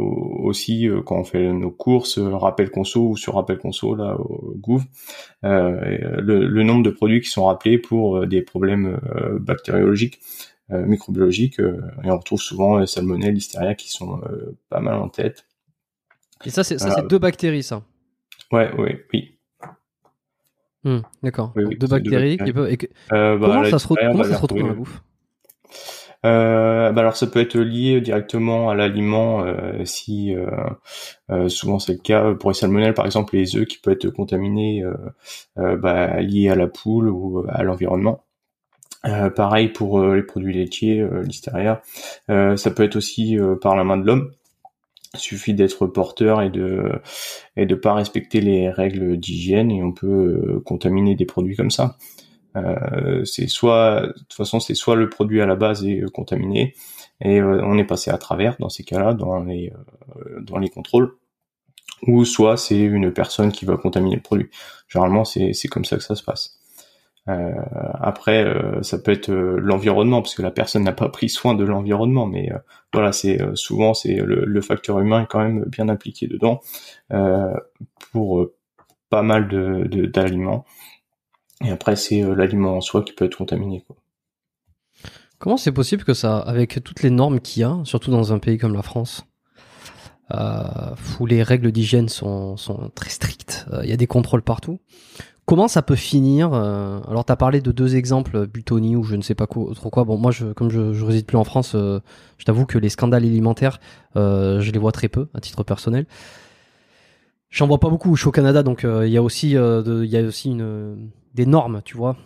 aussi 0.42 0.88
euh, 0.88 1.02
quand 1.02 1.16
on 1.16 1.24
fait 1.24 1.52
nos 1.52 1.70
courses, 1.70 2.16
euh, 2.16 2.34
rappel 2.34 2.70
conso 2.70 3.10
ou 3.10 3.16
sur 3.16 3.34
rappel 3.34 3.58
conso 3.58 3.94
là 3.94 4.18
au 4.18 4.54
Gouv, 4.56 4.84
le, 5.42 6.62
nombre 6.62 6.82
de 6.82 6.90
produits 6.90 7.20
qui 7.20 7.28
sont 7.28 7.44
rappelés 7.44 7.78
pour 7.78 8.26
des 8.26 8.40
problèmes 8.40 8.98
bactériologiques, 9.38 10.20
microbiologiques, 10.70 11.60
et 11.60 12.10
on 12.10 12.18
retrouve 12.18 12.40
souvent 12.40 12.78
les 12.78 12.86
salmonelles, 12.86 13.34
listeria 13.34 13.74
qui 13.74 13.90
sont 13.90 14.20
pas 14.70 14.80
mal 14.80 14.94
en 14.94 15.08
tête. 15.08 15.46
Et 16.44 16.50
ça, 16.50 16.64
c'est 16.64 16.78
ça, 16.78 16.90
c'est 16.90 17.06
deux 17.06 17.18
bactéries, 17.18 17.62
ça. 17.62 17.82
Ouais, 18.50 18.74
ouais, 18.76 19.04
oui. 19.12 19.34
Hmm, 20.84 21.00
d'accord. 21.22 21.52
deux, 21.54 21.86
bactéries. 21.86 22.38
Qui 22.38 22.52
peuvent... 22.52 22.76
Bah, 23.10 23.36
comment, 23.40 23.64
ça 23.64 23.78
se, 23.78 23.88
comment 23.88 24.24
ça 24.24 24.36
se 24.36 24.40
retrouve 24.40 24.60
dans 24.60 24.68
la 24.68 24.74
bouffe? 24.74 25.02
Euh, 26.26 26.90
bah 26.90 27.02
alors 27.02 27.16
ça 27.16 27.28
peut 27.28 27.40
être 27.40 27.56
lié 27.58 28.00
directement 28.00 28.70
à 28.70 28.74
l'aliment 28.74 29.44
euh, 29.44 29.84
si 29.84 30.34
euh, 30.34 30.50
euh, 31.30 31.48
souvent 31.48 31.78
c'est 31.78 31.92
le 31.92 32.00
cas 32.00 32.34
pour 32.34 32.50
les 32.50 32.54
salmonelles 32.54 32.94
par 32.94 33.06
exemple 33.06 33.36
les 33.36 33.54
œufs 33.54 33.66
qui 33.66 33.78
peuvent 33.78 33.94
être 33.94 34.10
contaminés 34.10 34.82
bah, 35.56 36.20
liés 36.20 36.48
à 36.48 36.56
la 36.56 36.66
poule 36.66 37.08
ou 37.08 37.44
à 37.48 37.62
l'environnement. 37.62 38.24
pareil 39.36 39.68
pour 39.68 40.02
les 40.02 40.22
produits 40.22 40.54
laitiers, 40.54 41.06
l'hystéria. 41.22 41.82
ça 42.28 42.70
peut 42.74 42.82
être 42.82 42.96
aussi 42.96 43.36
par 43.60 43.76
la 43.76 43.84
main 43.84 43.96
de 43.96 44.04
l'homme. 44.04 44.32
Il 45.14 45.20
suffit 45.20 45.54
d'être 45.54 45.86
porteur 45.86 46.42
et 46.42 46.50
de 46.50 47.00
et 47.56 47.64
de 47.66 47.74
pas 47.74 47.94
respecter 47.94 48.40
les 48.40 48.70
règles 48.70 49.16
d'hygiène 49.16 49.70
et 49.70 49.82
on 49.82 49.92
peut 49.92 50.60
contaminer 50.64 51.14
des 51.14 51.26
produits 51.26 51.56
comme 51.56 51.70
ça. 51.70 51.96
Euh, 52.58 53.24
c'est 53.24 53.48
soit, 53.48 54.02
de 54.06 54.12
toute 54.12 54.34
façon, 54.34 54.60
c'est 54.60 54.74
soit 54.74 54.96
le 54.96 55.08
produit 55.08 55.40
à 55.40 55.46
la 55.46 55.56
base 55.56 55.84
est 55.84 56.02
euh, 56.02 56.08
contaminé 56.08 56.74
et 57.20 57.40
euh, 57.40 57.62
on 57.64 57.78
est 57.78 57.84
passé 57.84 58.10
à 58.10 58.18
travers 58.18 58.56
dans 58.58 58.68
ces 58.68 58.84
cas-là, 58.84 59.14
dans 59.14 59.42
les 59.42 59.72
dans 60.40 60.58
les 60.58 60.68
contrôles, 60.68 61.16
ou 62.06 62.24
soit 62.24 62.56
c'est 62.56 62.78
une 62.78 63.12
personne 63.12 63.52
qui 63.52 63.64
va 63.64 63.76
contaminer 63.76 64.16
le 64.16 64.22
produit. 64.22 64.50
Généralement, 64.88 65.24
c'est 65.24 65.68
comme 65.68 65.84
ça 65.84 65.96
que 65.96 66.02
ça 66.02 66.14
se 66.14 66.22
passe. 66.22 66.54
Après, 67.26 68.46
ça 68.80 68.98
peut 68.98 69.12
être 69.12 69.30
l'environnement 69.30 70.22
parce 70.22 70.34
que 70.34 70.40
la 70.40 70.50
personne 70.50 70.84
n'a 70.84 70.92
pas 70.92 71.10
pris 71.10 71.28
soin 71.28 71.54
de 71.54 71.64
l'environnement, 71.64 72.26
mais 72.26 72.50
voilà, 72.92 73.12
c'est 73.12 73.38
souvent 73.54 73.92
c'est 73.92 74.14
le, 74.14 74.60
facteur 74.62 74.98
humain 74.98 75.24
est 75.24 75.26
quand 75.26 75.40
même 75.40 75.64
bien 75.66 75.88
impliqué 75.90 76.26
dedans 76.26 76.60
pour 78.12 78.48
pas 79.10 79.22
mal 79.22 79.48
d'aliments. 80.10 80.64
Et 81.64 81.70
après, 81.70 81.96
c'est 81.96 82.22
euh, 82.22 82.34
l'aliment 82.34 82.76
en 82.76 82.80
soi 82.80 83.02
qui 83.02 83.12
peut 83.12 83.24
être 83.24 83.36
contaminé. 83.36 83.82
Quoi. 83.86 83.96
Comment 85.38 85.56
c'est 85.56 85.72
possible 85.72 86.04
que 86.04 86.14
ça, 86.14 86.38
avec 86.38 86.82
toutes 86.84 87.02
les 87.02 87.10
normes 87.10 87.40
qu'il 87.40 87.62
y 87.62 87.64
a, 87.64 87.78
surtout 87.84 88.10
dans 88.10 88.32
un 88.32 88.38
pays 88.38 88.58
comme 88.58 88.74
la 88.74 88.82
France, 88.82 89.24
euh, 90.32 90.62
où 91.20 91.26
les 91.26 91.42
règles 91.42 91.72
d'hygiène 91.72 92.08
sont, 92.08 92.56
sont, 92.56 92.90
très 92.94 93.10
strictes, 93.10 93.66
euh, 93.72 93.80
il 93.84 93.90
y 93.90 93.92
a 93.92 93.96
des 93.96 94.06
contrôles 94.06 94.42
partout, 94.42 94.80
comment 95.46 95.68
ça 95.68 95.82
peut 95.82 95.96
finir 95.96 96.52
Alors, 96.52 97.24
tu 97.24 97.32
as 97.32 97.36
parlé 97.36 97.60
de 97.60 97.72
deux 97.72 97.96
exemples, 97.96 98.46
Butoni 98.46 98.96
ou 98.96 99.04
je 99.04 99.16
ne 99.16 99.22
sais 99.22 99.34
pas 99.34 99.46
trop 99.46 99.90
quoi. 99.90 100.04
Bon, 100.04 100.18
moi, 100.18 100.30
je, 100.30 100.52
comme 100.52 100.70
je, 100.70 100.92
je 100.92 101.04
réside 101.04 101.24
plus 101.24 101.38
en 101.38 101.44
France, 101.44 101.72
je 101.74 102.44
t'avoue 102.44 102.66
que 102.66 102.76
les 102.76 102.90
scandales 102.90 103.24
alimentaires, 103.24 103.80
je 104.14 104.70
les 104.70 104.78
vois 104.78 104.92
très 104.92 105.08
peu, 105.08 105.28
à 105.34 105.40
titre 105.40 105.62
personnel. 105.62 106.06
J'en 107.48 107.66
vois 107.66 107.80
pas 107.80 107.88
beaucoup. 107.88 108.14
Je 108.14 108.20
suis 108.20 108.28
au 108.28 108.32
Canada, 108.32 108.62
donc 108.62 108.82
il 108.84 109.08
y 109.08 109.16
a 109.16 109.22
aussi, 109.22 109.52
il 109.52 110.04
y 110.04 110.16
a 110.18 110.22
aussi 110.22 110.50
une 110.50 111.08
des 111.34 111.46
normes, 111.46 111.82
tu 111.84 111.96
vois. 111.96 112.16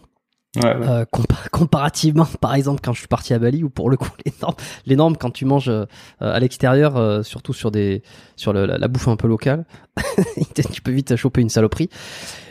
Euh, 0.62 1.04
comparativement, 1.50 2.26
par 2.40 2.54
exemple, 2.54 2.80
quand 2.82 2.92
je 2.92 2.98
suis 2.98 3.08
parti 3.08 3.32
à 3.32 3.38
Bali, 3.38 3.64
ou 3.64 3.70
pour 3.70 3.90
le 3.90 3.96
coup, 3.96 4.10
les 4.26 4.32
normes, 4.40 4.54
les 4.86 4.96
normes 4.96 5.16
quand 5.16 5.30
tu 5.30 5.44
manges 5.44 5.70
euh, 5.70 5.86
à 6.20 6.38
l'extérieur, 6.40 6.96
euh, 6.96 7.22
surtout 7.22 7.52
sur 7.52 7.70
des, 7.70 8.02
sur 8.36 8.52
la, 8.52 8.88
bouffe 8.88 9.08
un 9.08 9.16
peu 9.16 9.28
locale, 9.28 9.64
tu 10.72 10.82
peux 10.82 10.92
vite 10.92 11.16
choper 11.16 11.40
une 11.40 11.48
saloperie. 11.48 11.88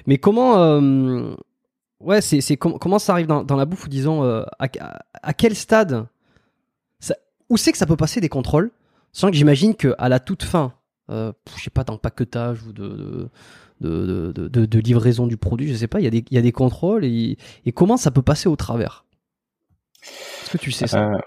Mais 0.07 0.17
comment, 0.17 0.79
ouais, 1.99 2.21
c'est, 2.21 2.57
comment 2.57 2.99
ça 2.99 3.13
arrive 3.13 3.27
dans, 3.27 3.55
la 3.55 3.65
bouffe, 3.65 3.85
ou 3.85 3.89
disons, 3.89 4.23
à, 4.59 5.33
quel 5.33 5.55
stade, 5.55 6.07
où 7.49 7.57
c'est 7.57 7.71
que 7.71 7.77
ça 7.77 7.85
peut 7.85 7.97
passer 7.97 8.21
des 8.21 8.29
contrôles, 8.29 8.71
sans 9.11 9.29
que 9.29 9.35
j'imagine 9.35 9.75
que 9.75 9.93
à 9.97 10.09
la 10.09 10.19
toute 10.19 10.43
fin, 10.43 10.73
je 11.09 11.33
sais 11.61 11.69
pas, 11.69 11.83
dans 11.83 11.93
le 11.93 11.99
paquetage 11.99 12.63
ou 12.63 12.73
de 12.73 13.29
de, 13.70 13.70
de, 13.81 14.79
livraison 14.79 15.27
du 15.27 15.37
produit, 15.37 15.67
je 15.67 15.73
sais 15.73 15.87
pas, 15.87 15.99
il 15.99 16.23
y, 16.31 16.37
a 16.37 16.41
des, 16.41 16.51
contrôles 16.51 17.05
et, 17.05 17.37
comment 17.73 17.97
ça 17.97 18.11
peut 18.11 18.21
passer 18.21 18.49
au 18.49 18.55
travers? 18.55 19.05
Est-ce 20.03 20.51
que 20.51 20.57
tu 20.57 20.71
sais 20.71 20.87
ça? 20.87 21.11
Euh, 21.11 21.17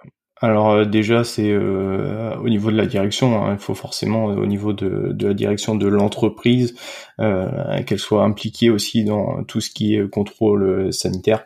Alors 0.40 0.70
euh, 0.70 0.84
déjà, 0.84 1.24
c'est 1.24 1.50
euh, 1.50 2.36
au 2.36 2.48
niveau 2.48 2.70
de 2.70 2.76
la 2.76 2.86
direction, 2.86 3.44
hein, 3.44 3.52
il 3.52 3.58
faut 3.58 3.74
forcément 3.74 4.24
au 4.26 4.46
niveau 4.46 4.72
de 4.72 5.14
la 5.26 5.34
direction 5.34 5.74
de 5.74 5.86
l'entreprise 5.86 6.74
qu'elle 7.18 7.98
soit 7.98 8.24
impliquée 8.24 8.70
aussi 8.70 9.04
dans 9.04 9.44
tout 9.44 9.60
ce 9.60 9.70
qui 9.70 9.94
est 9.94 10.08
contrôle 10.08 10.92
sanitaire. 10.92 11.44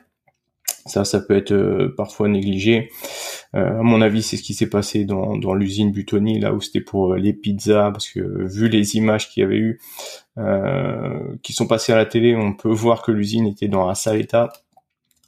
Ça, 0.88 1.04
ça 1.04 1.20
peut 1.20 1.36
être 1.36 1.52
euh, 1.52 1.94
parfois 1.96 2.28
négligé. 2.28 2.90
Euh, 3.54 3.80
à 3.80 3.82
mon 3.82 4.00
avis, 4.00 4.22
c'est 4.22 4.36
ce 4.36 4.42
qui 4.42 4.54
s'est 4.54 4.68
passé 4.68 5.04
dans, 5.04 5.36
dans 5.36 5.54
l'usine 5.54 5.92
Butoni, 5.92 6.40
là 6.40 6.52
où 6.52 6.60
c'était 6.60 6.80
pour 6.80 7.12
euh, 7.12 7.16
les 7.16 7.32
pizzas, 7.32 7.90
parce 7.90 8.08
que 8.08 8.20
vu 8.20 8.68
les 8.68 8.96
images 8.96 9.30
qu'il 9.30 9.42
y 9.42 9.46
avait 9.46 9.56
eu, 9.56 9.80
qui 11.42 11.52
sont 11.52 11.66
passées 11.66 11.92
à 11.92 11.96
la 11.96 12.06
télé, 12.06 12.36
on 12.36 12.52
peut 12.52 12.68
voir 12.68 13.02
que 13.02 13.10
l'usine 13.10 13.46
était 13.46 13.66
dans 13.66 13.88
un 13.88 13.94
sale 13.94 14.20
état. 14.20 14.52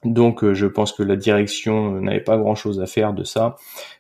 Donc 0.05 0.43
euh, 0.43 0.55
je 0.55 0.67
pense 0.67 0.93
que 0.93 1.03
la 1.03 1.17
direction 1.17 1.97
euh, 1.97 2.01
n'avait 2.01 2.21
pas 2.21 2.39
grand-chose 2.39 2.81
à 2.81 2.87
faire 2.87 3.13
de 3.13 3.23
ça. 3.23 3.57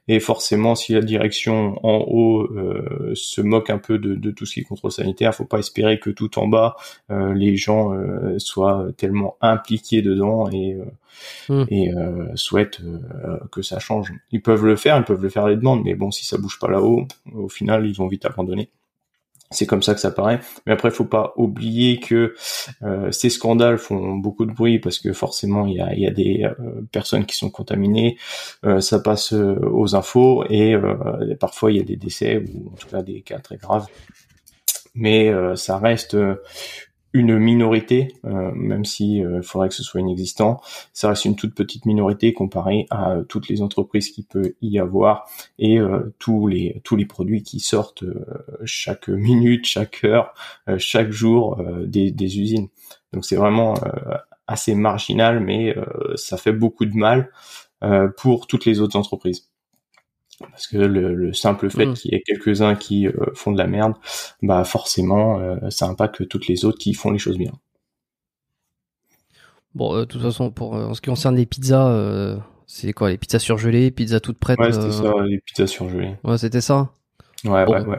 Et 0.08 0.18
forcément, 0.18 0.74
si 0.74 0.94
la 0.94 1.02
direction 1.02 1.78
en 1.84 2.04
haut 2.08 2.42
euh, 2.44 3.12
se 3.14 3.42
moque 3.42 3.68
un 3.68 3.76
peu 3.76 3.98
de, 3.98 4.30
tout 4.30 4.46
ce 4.46 4.54
qui 4.54 4.60
est 4.60 4.64
contrôle 4.64 4.92
sanitaire, 4.92 5.34
faut 5.34 5.44
pas 5.44 5.58
espérer 5.58 6.00
que 6.00 6.08
tout 6.10 6.38
en 6.38 6.48
bas, 6.48 6.76
les 7.08 7.56
gens 7.56 7.92
soient 8.38 8.88
tellement 8.96 9.36
impliqués 9.40 10.02
dedans 10.02 10.48
et, 10.50 10.76
hmm. 11.48 11.64
et 11.68 11.92
souhaitent 12.34 12.80
que 13.52 13.62
ça 13.62 13.78
change. 13.78 14.12
Ils 14.32 14.42
peuvent 14.42 14.64
le 14.64 14.74
faire, 14.74 14.96
ils 14.96 15.04
peuvent 15.04 15.22
le 15.22 15.28
faire 15.28 15.46
les 15.46 15.56
demandes, 15.56 15.82
mais 15.84 15.94
bon, 15.94 16.10
si 16.10 16.24
ça 16.24 16.38
bouge 16.38 16.58
pas 16.58 16.68
là-haut, 16.68 17.06
au 17.32 17.48
final, 17.48 17.86
ils 17.86 17.94
vont 17.94 18.08
vite 18.08 18.24
abandonner. 18.24 18.68
C'est 19.52 19.66
comme 19.66 19.82
ça 19.82 19.94
que 19.94 20.00
ça 20.00 20.12
paraît. 20.12 20.38
Mais 20.64 20.72
après, 20.72 20.92
faut 20.92 21.04
pas 21.04 21.32
oublier 21.36 21.98
que 21.98 22.34
euh, 22.82 23.10
ces 23.10 23.30
scandales 23.30 23.78
font 23.78 24.14
beaucoup 24.14 24.46
de 24.46 24.52
bruit 24.52 24.78
parce 24.78 25.00
que 25.00 25.12
forcément, 25.12 25.66
il 25.66 25.74
y 25.74 25.80
a, 25.80 25.92
y 25.94 26.06
a, 26.06 26.12
des 26.12 26.44
euh, 26.44 26.82
personnes 26.92 27.26
qui 27.26 27.36
sont 27.36 27.50
contaminées. 27.50 28.16
Euh, 28.64 28.80
ça 28.80 29.00
passe 29.00 29.32
aux 29.32 29.96
infos 29.96 30.44
et 30.48 30.76
parfois 31.40 31.72
il 31.72 31.78
y 31.78 31.80
a 31.80 31.84
des 31.84 31.96
décès 31.96 32.38
ou 32.38 32.70
en 32.72 32.76
tout 32.76 32.88
cas 32.88 33.02
des 33.02 33.22
cas 33.22 33.40
très 33.40 33.56
graves. 33.56 33.86
Mais 34.94 35.32
ça 35.56 35.78
reste 35.78 36.16
une 37.12 37.38
minorité, 37.38 38.14
euh, 38.24 38.52
même 38.54 38.84
si 38.84 39.24
euh, 39.24 39.42
faudrait 39.42 39.68
que 39.68 39.74
ce 39.74 39.82
soit 39.82 40.00
inexistant, 40.00 40.60
ça 40.92 41.08
reste 41.08 41.24
une 41.24 41.34
toute 41.34 41.54
petite 41.54 41.84
minorité 41.84 42.32
comparée 42.32 42.86
à 42.90 43.10
euh, 43.10 43.24
toutes 43.24 43.48
les 43.48 43.62
entreprises 43.62 44.10
qui 44.10 44.22
peut 44.22 44.54
y 44.62 44.78
avoir 44.78 45.28
et 45.58 45.78
tous 46.18 46.46
les 46.46 46.80
tous 46.84 46.96
les 46.96 47.06
produits 47.06 47.42
qui 47.42 47.60
sortent 47.60 48.04
chaque 48.64 49.08
minute, 49.08 49.66
chaque 49.66 50.04
heure, 50.04 50.34
chaque 50.78 51.10
jour 51.10 51.60
des, 51.86 52.10
des, 52.10 52.38
usines. 52.38 52.68
Donc 53.12 53.24
c'est 53.24 53.36
vraiment 53.36 53.74
assez 54.46 54.74
marginal, 54.74 55.40
mais 55.40 55.74
ça 56.16 56.36
fait 56.36 56.52
beaucoup 56.52 56.86
de 56.86 56.96
mal 56.96 57.30
pour 58.16 58.46
toutes 58.46 58.64
les 58.64 58.80
autres 58.80 58.96
entreprises 58.96 59.50
parce 60.48 60.66
que 60.66 60.78
le, 60.78 61.32
simple 61.32 61.70
fait 61.70 61.86
mm. 61.86 61.94
qu'il 61.94 62.12
y 62.12 62.14
ait 62.14 62.22
quelques-uns 62.22 62.74
qui 62.74 63.06
euh, 63.06 63.12
font 63.34 63.52
de 63.52 63.58
la 63.58 63.66
merde, 63.66 63.94
bah 64.42 64.64
forcément, 64.64 65.38
euh, 65.40 65.56
ça 65.70 65.86
impacte 65.86 66.26
toutes 66.28 66.48
les 66.48 66.64
autres 66.64 66.78
qui 66.78 66.94
font 66.94 67.10
les 67.10 67.18
choses 67.18 67.38
bien. 67.38 67.52
Bon, 69.74 69.94
euh, 69.94 70.00
de 70.00 70.04
toute 70.04 70.22
façon, 70.22 70.50
pour 70.50 70.74
en 70.74 70.94
ce 70.94 71.00
qui 71.00 71.10
concerne 71.10 71.36
les 71.36 71.46
pizzas, 71.46 72.38
c'est 72.66 72.92
quoi 72.92 73.10
les 73.10 73.18
pizzas 73.18 73.38
surgelées, 73.38 73.90
pizzas 73.90 74.20
toutes 74.20 74.38
prêtes 74.38 74.58
Ouais, 74.58 74.72
c'était 74.72 74.92
ça, 74.92 75.12
les 75.24 75.40
pizzas 75.40 75.66
surgelées. 75.66 76.16
Ouais, 76.24 76.38
c'était 76.38 76.60
ça. 76.60 76.90
Ouais, 77.44 77.64
ouais, 77.66 77.84
ouais. 77.84 77.98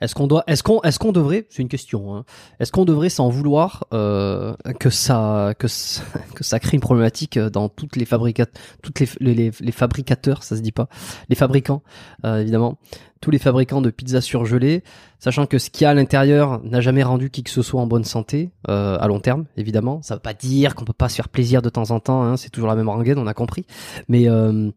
Est-ce 0.00 0.14
qu'on 0.14 0.26
doit, 0.26 0.44
est-ce 0.46 0.62
qu'on, 0.62 0.80
est-ce 0.82 0.98
qu'on 0.98 1.12
devrait, 1.12 1.46
c'est 1.50 1.62
une 1.62 1.68
question, 1.68 2.14
hein, 2.14 2.24
est-ce 2.60 2.70
qu'on 2.70 2.84
devrait 2.84 3.08
s'en 3.08 3.28
vouloir 3.28 3.84
euh, 3.92 4.54
que 4.78 4.90
ça, 4.90 5.54
que 5.58 5.68
ça, 5.68 6.60
crée 6.60 6.76
une 6.76 6.80
problématique 6.80 7.38
dans 7.38 7.68
toutes 7.68 7.96
les 7.96 8.04
fabricateurs, 8.04 8.62
toutes 8.82 9.00
les, 9.00 9.08
les, 9.20 9.50
les, 9.58 9.72
fabricateurs, 9.72 10.42
ça 10.44 10.56
se 10.56 10.60
dit 10.60 10.72
pas, 10.72 10.88
les 11.28 11.36
fabricants, 11.36 11.82
euh, 12.24 12.38
évidemment, 12.38 12.78
tous 13.20 13.30
les 13.30 13.38
fabricants 13.38 13.80
de 13.80 13.90
pizzas 13.90 14.20
surgelées, 14.20 14.82
sachant 15.18 15.46
que 15.46 15.58
ce 15.58 15.70
qu'il 15.70 15.84
y 15.84 15.86
a 15.86 15.90
à 15.90 15.94
l'intérieur 15.94 16.62
n'a 16.64 16.80
jamais 16.80 17.02
rendu 17.02 17.30
qui 17.30 17.42
que 17.42 17.50
ce 17.50 17.62
soit 17.62 17.80
en 17.80 17.86
bonne 17.86 18.04
santé, 18.04 18.50
euh, 18.68 18.96
à 19.00 19.08
long 19.08 19.20
terme, 19.20 19.46
évidemment. 19.56 20.00
Ça 20.02 20.14
veut 20.14 20.20
pas 20.20 20.34
dire 20.34 20.74
qu'on 20.74 20.84
peut 20.84 20.92
pas 20.92 21.08
se 21.08 21.16
faire 21.16 21.28
plaisir 21.28 21.62
de 21.62 21.68
temps 21.68 21.90
en 21.90 22.00
temps, 22.00 22.22
hein, 22.22 22.36
c'est 22.36 22.50
toujours 22.50 22.68
la 22.68 22.76
même 22.76 22.88
rengaine, 22.88 23.18
on 23.18 23.26
a 23.26 23.34
compris. 23.34 23.66
Mais 24.08 24.28
euh, 24.28 24.70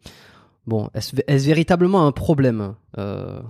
bon, 0.67 0.89
est-ce, 0.93 1.15
est-ce 1.27 1.45
véritablement 1.45 2.05
un 2.07 2.11
problème 2.11 2.75
euh, 2.97 3.41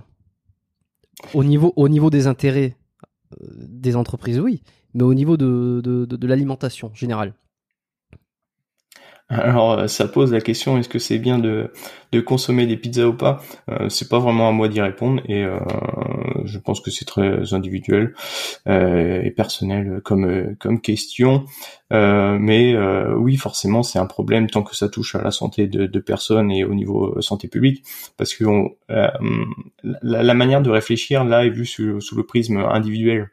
au, 1.34 1.44
niveau, 1.44 1.72
au 1.76 1.88
niveau 1.88 2.10
des 2.10 2.26
intérêts 2.26 2.76
euh, 3.40 3.46
des 3.50 3.96
entreprises, 3.96 4.40
oui, 4.40 4.62
mais 4.94 5.04
au 5.04 5.14
niveau 5.14 5.36
de 5.36 6.26
l'alimentation 6.26 6.90
générale 6.94 7.34
alors 9.32 9.72
euh, 9.72 9.86
ça 9.86 10.08
pose 10.08 10.32
la 10.32 10.40
question 10.40 10.78
est-ce 10.78 10.88
que 10.88 10.98
c'est 10.98 11.18
bien 11.18 11.38
de, 11.38 11.70
consommer 12.26 12.66
des 12.66 12.76
pizzas 12.76 13.06
ou 13.06 13.14
pas? 13.14 13.42
Euh, 13.70 13.88
C'est 13.88 14.08
pas 14.08 14.18
vraiment 14.18 14.48
à 14.48 14.52
moi 14.52 14.68
d'y 14.68 14.80
répondre 14.80 15.22
et 15.26 15.44
euh, 15.44 15.58
je 16.44 16.58
pense 16.58 16.80
que 16.80 16.90
c'est 16.90 17.06
très 17.06 17.54
individuel 17.54 18.14
euh, 18.68 19.22
et 19.22 19.30
personnel 19.30 20.00
comme 20.04 20.80
question. 20.82 21.44
mais 21.90 22.76
oui, 23.16 23.36
forcément, 23.36 23.82
c'est 23.82 23.98
un 23.98 24.06
problème 24.06 24.48
tant 24.50 24.62
que 24.62 24.76
ça 24.76 24.88
touche 24.88 25.14
à 25.14 25.22
la 25.22 25.30
santé 25.30 25.66
de, 25.66 25.98
personnes 26.00 26.50
et 26.50 26.64
au 26.64 26.74
niveau 26.74 27.20
santé 27.20 27.48
publique, 27.48 27.84
parce 28.16 28.34
que 28.34 28.44
la, 28.88 29.12
la, 30.02 30.34
manière 30.34 30.62
de 30.62 30.70
réfléchir 30.70 31.24
là 31.24 31.46
est 31.46 31.50
vue 31.50 31.66
sous 31.66 32.16
le 32.16 32.22
prisme 32.24 32.58
individuel. 32.58 33.30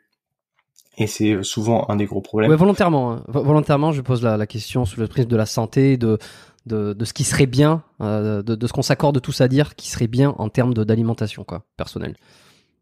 Et 0.99 1.07
c'est 1.07 1.31
euh, 1.31 1.43
souvent 1.43 1.85
un 1.89 1.95
des 1.95 2.05
gros 2.05 2.21
problèmes. 2.21 2.51
Ouais, 2.51 2.57
volontairement. 2.57 3.13
Hein. 3.13 3.23
Volontairement, 3.27 3.91
je 3.91 4.01
pose 4.01 4.21
la, 4.21 4.37
la, 4.37 4.45
question 4.45 4.85
sous 4.85 4.99
le 4.99 5.07
prisme 5.07 5.29
de 5.29 5.37
la 5.37 5.45
santé, 5.45 5.97
de, 5.97 6.19
de, 6.65 6.93
de 6.93 7.05
ce 7.05 7.13
qui 7.13 7.23
serait 7.23 7.45
bien, 7.45 7.83
euh, 8.01 8.43
de, 8.43 8.55
de, 8.55 8.67
ce 8.67 8.73
qu'on 8.73 8.81
s'accorde 8.81 9.19
tous 9.21 9.41
à 9.41 9.47
dire 9.47 9.75
qui 9.75 9.89
serait 9.89 10.07
bien 10.07 10.35
en 10.37 10.49
termes 10.49 10.73
d'alimentation, 10.73 11.43
quoi, 11.43 11.63
personnelle. 11.77 12.15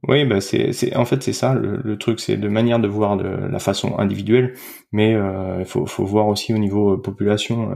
Oui, 0.07 0.25
bah 0.25 0.41
c'est, 0.41 0.73
c'est, 0.73 0.95
en 0.95 1.05
fait 1.05 1.23
c'est 1.23 1.33
ça 1.33 1.55
le, 1.55 1.81
le 1.83 1.97
truc, 1.97 2.19
c'est 2.19 2.37
de 2.37 2.47
manière 2.47 2.77
de 2.77 2.87
voir 2.87 3.17
de 3.17 3.23
la 3.23 3.57
façon 3.57 3.97
individuelle, 3.97 4.53
mais 4.91 5.11
il 5.11 5.15
euh, 5.15 5.65
faut, 5.65 5.87
faut 5.87 6.05
voir 6.05 6.27
aussi 6.27 6.53
au 6.53 6.59
niveau 6.59 6.93
euh, 6.93 7.01
population. 7.01 7.73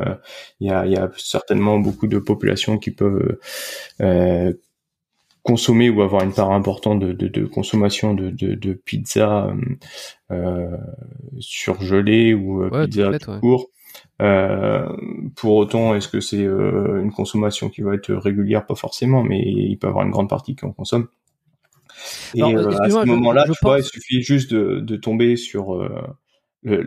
Il 0.60 0.68
y, 0.68 0.72
a, 0.72 0.86
y 0.86 0.96
a 0.96 1.10
certainement 1.18 1.80
beaucoup 1.80 2.06
de 2.06 2.20
populations 2.20 2.78
qui 2.78 2.92
peuvent 2.92 3.40
consommer 5.44 5.90
ou 5.90 6.02
avoir 6.02 6.24
une 6.24 6.34
part 6.34 6.52
importante 6.52 7.00
de, 7.00 7.14
de, 7.14 7.28
de 7.28 7.46
consommation 7.46 8.14
de, 8.14 8.30
de, 8.30 8.56
de 8.56 8.74
pizza 8.74 9.54
euh, 10.32 10.78
surgelée 11.40 12.34
ou 12.34 12.64
euh, 12.64 12.86
pizza 12.86 13.18
tout 13.20 13.40
court. 13.40 13.70
Euh, 14.22 14.88
pour 15.36 15.56
autant, 15.56 15.96
est-ce 15.96 16.08
que 16.08 16.20
c'est 16.20 16.44
euh, 16.44 17.02
une 17.02 17.12
consommation 17.12 17.70
qui 17.70 17.82
va 17.82 17.96
être 17.96 18.14
régulière? 18.14 18.66
Pas 18.66 18.76
forcément, 18.76 19.24
mais 19.24 19.42
il 19.42 19.78
peut 19.78 19.88
y 19.88 19.90
avoir 19.90 20.06
une 20.06 20.12
grande 20.12 20.30
partie 20.30 20.56
qu'on 20.56 20.74
consomme. 20.74 21.08
Et 22.36 22.42
euh, 22.42 22.70
à 22.80 22.90
ce 22.90 23.06
moment-là, 23.06 23.46
tu 23.46 23.54
vois, 23.62 23.80
il 23.80 23.84
suffit 23.84 24.22
juste 24.22 24.54
de, 24.54 24.80
de 24.80 24.96
tomber 24.96 25.36
sur 25.36 25.82
le, 26.64 26.82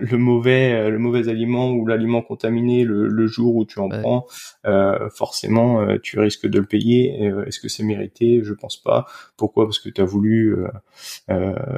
le, 0.00 0.18
mauvais 0.18 0.72
euh, 0.72 0.90
le 0.90 0.98
mauvais 0.98 1.28
aliment 1.28 1.70
ou 1.70 1.86
l'aliment 1.86 2.22
contaminé 2.22 2.84
le, 2.84 3.06
le, 3.06 3.26
jour 3.26 3.54
où 3.54 3.64
tu 3.64 3.78
en 3.78 3.88
prends 3.88 4.26
euh, 4.66 5.08
forcément 5.10 5.80
euh, 5.80 5.98
tu 6.02 6.18
risques 6.18 6.46
de 6.46 6.58
le 6.58 6.66
payer. 6.66 7.28
Euh, 7.28 7.44
est-ce 7.44 7.60
que 7.60 7.68
c'est 7.68 7.84
mérité? 7.84 8.40
Je 8.42 8.52
pense 8.54 8.76
pas. 8.76 9.06
Pourquoi? 9.36 9.66
Parce 9.66 9.78
que 9.78 9.88
tu 9.88 10.00
as 10.00 10.04
voulu 10.04 10.56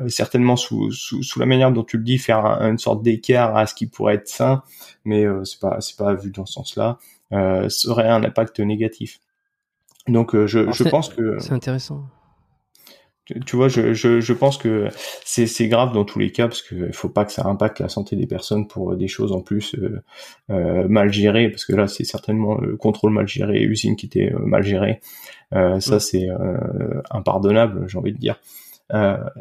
certainement 0.09 0.57
sous, 0.57 0.91
sous, 0.93 1.23
sous 1.23 1.39
la 1.39 1.47
manière 1.47 1.73
dont 1.73 1.85
tu 1.85 1.99
le 1.99 2.05
dis 2.05 2.19
faire 2.19 2.45
une 2.63 2.79
sorte 2.79 3.03
d'écart 3.03 3.57
à 3.57 3.67
ce 3.67 3.75
qui 3.75 3.87
pourrait 3.87 4.15
être 4.15 4.29
sain 4.29 4.63
mais 5.05 5.25
c'est 5.45 5.61
pas 5.61 5.81
c'est 5.81 5.97
pas 5.97 6.15
vu 6.15 6.31
dans 6.31 6.47
ce 6.47 6.55
sens-là 6.55 6.99
ça 7.31 7.89
aurait 7.89 8.09
un 8.09 8.25
impact 8.25 8.61
négatif. 8.61 9.21
Donc 10.09 10.35
je, 10.35 10.71
je 10.73 10.85
pense 10.85 11.09
que 11.11 11.39
c'est 11.39 11.53
intéressant 11.53 12.05
tu 13.47 13.55
vois, 13.57 13.69
je, 13.69 13.95
je, 13.95 14.21
je 14.21 14.33
pense 14.33 14.59
que 14.59 14.89
c'est, 15.25 15.47
c'est 15.47 15.69
grave 15.69 15.93
dans 15.93 16.05
tous 16.05 16.19
les 16.19 16.33
cas 16.33 16.49
parce 16.49 16.61
qu'il 16.61 16.93
faut 16.93 17.09
pas 17.09 17.25
que 17.25 17.31
ça 17.31 17.47
impacte 17.47 17.79
la 17.79 17.89
santé 17.89 18.17
des 18.17 18.27
personnes 18.27 18.67
pour 18.67 18.97
des 18.97 19.07
choses 19.07 19.31
en 19.31 19.41
plus 19.41 19.77
euh, 19.77 20.03
euh, 20.51 20.89
mal 20.89 21.13
gérées 21.13 21.49
parce 21.49 21.65
que 21.65 21.73
là 21.73 21.87
c'est 21.87 22.03
certainement 22.03 22.59
le 22.59 22.77
contrôle 22.77 23.13
mal 23.13 23.29
géré, 23.29 23.63
usine 23.63 23.95
qui 23.95 24.07
était 24.07 24.33
euh, 24.33 24.39
mal 24.41 24.65
gérée. 24.65 25.01
Euh, 25.55 25.79
ça 25.79 26.01
c'est 26.01 26.27
impardonnable, 27.11 27.87
j'ai 27.89 27.99
envie 27.99 28.13
de 28.13 28.19
dire. 28.19 28.41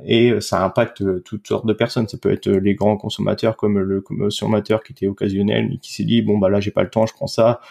et 0.06 0.39
ça 0.41 0.63
impacte 0.63 1.04
toutes 1.24 1.48
sortes 1.48 1.65
de 1.65 1.74
personnes. 1.74 2.08
Ça 2.08 2.17
peut 2.17 2.32
être 2.32 2.50
les 2.50 2.76
grands 2.76 2.98
consommateurs 2.98 3.58
comme 3.58 3.80
le 3.80 4.02
consommateur 4.02 4.84
qui 4.84 4.91
était 4.94 5.08
occasionnel 5.08 5.70
mais 5.70 5.78
qui 5.78 5.94
s'est 5.94 6.04
dit 6.04 6.22
bon 6.22 6.38
bah 6.38 6.50
là 6.50 6.60
j'ai 6.60 6.72
pas 6.72 6.84
le 6.84 6.89
temps, 6.89 7.06
je 7.08 7.13
prends 7.13 7.28
ça. 7.28 7.62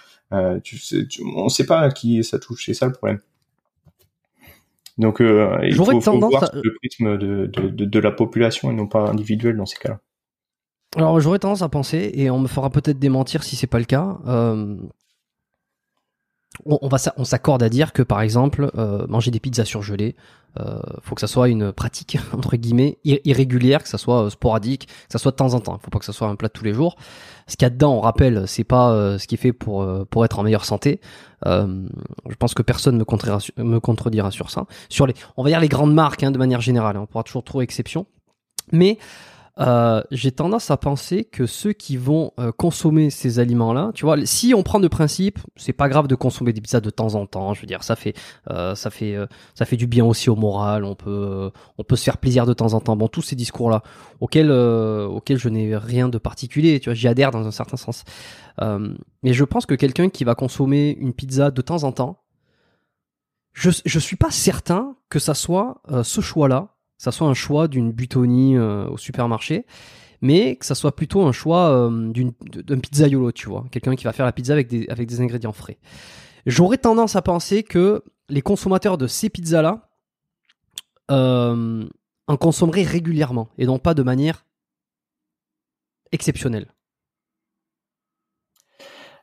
tu 0.65 0.79
sais, 0.79 1.07
tu, 1.07 1.23
on 1.37 1.49
sait 1.49 1.67
pas 1.67 1.81
à 1.81 1.91
qui 1.91 2.25
ça 2.25 2.39
touche, 2.41 2.67
c'est 2.67 2.75
ça 2.75 2.87
le 2.87 2.93
problème. 2.93 3.21
Donc, 5.01 5.23
euh, 5.23 5.59
il 5.63 5.75
faut, 5.75 5.85
faut 5.85 6.19
voir 6.19 6.51
le 6.53 6.75
prisme 6.77 7.17
de, 7.17 7.47
de, 7.47 7.69
de, 7.69 7.85
de, 7.87 7.99
la 7.99 8.13
population 8.13 8.71
et 8.71 8.75
non 8.75 8.87
pas 8.87 9.09
individuel 9.09 9.57
dans 9.57 9.65
ces 9.65 9.79
cas-là. 9.79 9.99
Alors, 10.95 11.19
j'aurais 11.21 11.39
tendance 11.39 11.63
à 11.63 11.71
penser, 11.71 12.11
et 12.15 12.31
on 12.31 12.39
me 12.39 12.49
fera 12.49 12.69
peut-être 12.69 12.99
démentir 12.99 13.43
si 13.43 13.57
c'est 13.57 13.67
pas 13.67 13.79
le 13.79 13.87
cas, 13.87 14.19
euh, 14.27 14.77
on, 16.67 16.89
va 16.89 16.99
on 17.17 17.25
s'accorde 17.25 17.63
à 17.63 17.71
dire 17.71 17.93
que 17.93 18.03
par 18.03 18.21
exemple 18.21 18.71
euh, 18.77 19.07
manger 19.07 19.31
des 19.31 19.41
pizzas 19.41 19.65
surgelées 19.65 20.17
euh, 20.59 20.81
faut 21.03 21.15
que 21.15 21.21
ça 21.21 21.27
soit 21.27 21.49
une 21.49 21.73
pratique 21.73 22.19
entre 22.37 22.57
guillemets 22.57 22.99
irrégulière 23.05 23.83
que 23.83 23.89
ça 23.89 23.99
soit 23.99 24.25
euh, 24.25 24.31
sporadique 24.31 24.87
que 24.87 25.13
ça 25.13 25.19
soit 25.19 25.31
de 25.31 25.37
temps 25.37 25.55
en 25.55 25.61
temps. 25.61 25.79
Il 25.81 25.85
faut 25.85 25.91
pas 25.91 25.99
que 25.99 26.05
ça 26.05 26.13
soit 26.13 26.29
un 26.29 26.35
plat 26.35 26.49
tous 26.49 26.65
les 26.65 26.75
jours. 26.75 26.97
Ce 27.47 27.57
qu'il 27.57 27.65
y 27.65 27.69
a 27.69 27.71
dedans 27.71 27.95
on 27.95 28.01
rappelle 28.01 28.49
c'est 28.49 28.65
pas 28.65 28.91
euh, 28.93 29.19
ce 29.19 29.27
qui 29.27 29.37
est 29.37 29.39
fait 29.39 29.53
pour 29.53 29.87
pour 30.09 30.25
être 30.25 30.39
en 30.39 30.43
meilleure 30.43 30.65
santé. 30.65 31.01
Je 31.47 32.35
pense 32.39 32.55
que 32.55 32.63
personne 32.63 32.97
me 32.97 33.05
contredira, 33.05 33.39
me 33.57 33.79
contredira 33.79 34.31
sur 34.31 34.51
ça. 34.51 34.67
Sur 34.89 35.07
les 35.07 35.15
on 35.37 35.45
va 35.45 35.51
dire 35.51 35.61
les 35.61 35.69
grandes 35.69 35.95
marques 35.95 36.23
hein, 36.23 36.31
de 36.31 36.39
manière 36.39 36.61
générale 36.61 36.97
hein, 36.97 37.01
on 37.03 37.07
pourra 37.07 37.25
toujours 37.25 37.45
trouver 37.45 37.65
exception. 37.65 38.07
Mais 38.73 38.99
euh, 39.61 40.03
j'ai 40.11 40.33
tendance 40.33 40.71
à 40.71 40.79
penser 40.79 41.25
que 41.25 41.45
ceux 41.45 41.75
qui 41.75 41.99
vont 41.99 42.33
euh, 42.39 42.51
consommer 42.51 43.11
ces 43.11 43.41
aliments-là, 43.41 43.91
tu 43.95 44.07
vois, 44.07 44.17
si 44.25 44.55
on 44.55 44.63
prend 44.63 44.81
de 44.81 44.89
principe, 44.89 45.39
c'est 45.57 45.75
pas 45.75 45.91
grave 45.91 46.07
de 46.07 46.15
consommer 46.15 46.55
des 46.55 46.63
pizzas 46.63 46.81
de 46.81 46.89
temps 46.89 47.15
en 47.15 47.27
temps. 47.27 47.53
Je 47.53 47.61
veux 47.61 47.67
dire, 47.67 47.83
ça 47.83 47.95
fait, 47.95 48.15
euh, 48.51 48.75
ça 48.75 48.89
fait, 48.89 49.17
ça 49.55 49.67
fait 49.67 49.77
du 49.77 49.87
bien 49.87 50.05
aussi 50.05 50.31
au 50.31 50.37
moral. 50.37 50.85
On 50.85 50.95
peut, 50.95 51.51
on 51.77 51.85
peut 51.85 51.97
se 51.97 52.05
faire 52.05 52.17
plaisir 52.17 52.47
de 52.47 52.55
temps 52.55 52.73
en 52.73 52.81
temps. 52.81 52.97
Bon, 52.97 53.09
tous 53.09 53.23
ces 53.23 53.37
discours-là, 53.37 53.83
auxquels, 54.21 54.51
auxquels 54.51 55.39
je 55.39 55.49
n'ai 55.51 55.77
rien 55.77 56.09
de 56.09 56.19
particulier. 56.19 56.81
Tu 56.81 56.89
vois, 56.89 56.95
j'y 56.95 57.09
adhère 57.09 57.31
dans 57.31 57.47
un 57.47 57.51
certain 57.51 57.77
sens. 57.77 58.05
mais 59.23 59.33
je 59.35 59.45
pense 59.45 59.67
que 59.67 59.75
quelqu'un 59.75 60.09
qui 60.09 60.25
va 60.25 60.35
consommer 60.35 60.97
une 60.99 61.13
pizza 61.13 61.51
de 61.51 61.61
temps 61.61 61.85
en 61.85 61.93
temps, 61.93 62.23
je, 63.53 63.71
je 63.85 63.99
suis 63.99 64.17
pas 64.17 64.31
certain 64.31 64.97
que 65.11 65.19
ça 65.19 65.35
soit 65.35 65.83
ce 66.03 66.21
choix-là 66.23 66.69
ça 67.01 67.13
soit 67.13 67.27
un 67.27 67.35
choix 67.35 67.67
d'une 67.67 67.93
butonie 67.93 68.59
euh, 68.59 68.87
au 68.91 68.99
supermarché, 68.99 69.65
mais 70.21 70.57
que 70.57 70.67
ça 70.67 70.75
soit 70.75 70.95
plutôt 70.95 71.23
un 71.23 71.33
choix 71.33 71.71
euh, 71.71 72.13
d'un 72.45 72.79
pizzaiolo, 72.79 73.33
tu 73.33 73.49
vois, 73.49 73.65
quelqu'un 73.73 73.97
qui 73.97 74.05
va 74.05 74.13
faire 74.13 74.27
la 74.27 74.33
pizza 74.33 74.53
avec 74.53 74.69
des, 74.69 74.87
avec 74.91 75.09
des 75.09 75.23
ingrédients 75.23 75.55
frais. 75.55 75.79
J'aurais 76.45 76.77
tendance 76.77 77.17
à 77.17 77.23
penser 77.23 77.63
que 77.63 78.05
les 78.29 78.43
consommateurs 78.43 78.99
de 78.99 79.07
ces 79.07 79.31
pizzas-là 79.31 79.89
euh, 81.11 81.89
en 82.27 82.37
consommeraient 82.37 82.83
régulièrement 82.83 83.49
et 83.57 83.65
non 83.65 83.79
pas 83.79 83.95
de 83.95 84.03
manière 84.03 84.45
exceptionnelle. 86.13 86.67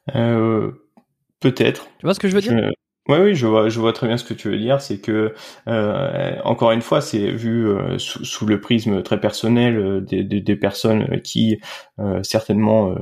peut-être. 0.07 1.87
Tu 1.99 2.07
vois 2.07 2.15
ce 2.15 2.19
que 2.19 2.27
je 2.27 2.33
veux 2.33 2.41
dire? 2.41 2.71
Oui, 3.09 3.17
oui, 3.19 3.35
je 3.35 3.47
vois, 3.47 3.69
je 3.69 3.79
vois 3.79 3.93
très 3.93 4.07
bien 4.07 4.17
ce 4.17 4.23
que 4.23 4.33
tu 4.33 4.49
veux 4.49 4.57
dire. 4.57 4.81
C'est 4.81 4.99
que, 4.99 5.33
euh, 5.67 6.35
encore 6.43 6.71
une 6.71 6.81
fois, 6.81 6.99
c'est 6.99 7.31
vu 7.31 7.67
euh, 7.67 7.97
sous, 7.97 8.25
sous, 8.25 8.45
le 8.45 8.59
prisme 8.59 9.01
très 9.01 9.19
personnel 9.19 9.77
euh, 9.77 10.01
des, 10.01 10.23
des, 10.23 10.41
des, 10.41 10.55
personnes 10.55 11.21
qui 11.21 11.59
euh, 11.99 12.21
certainement 12.23 12.95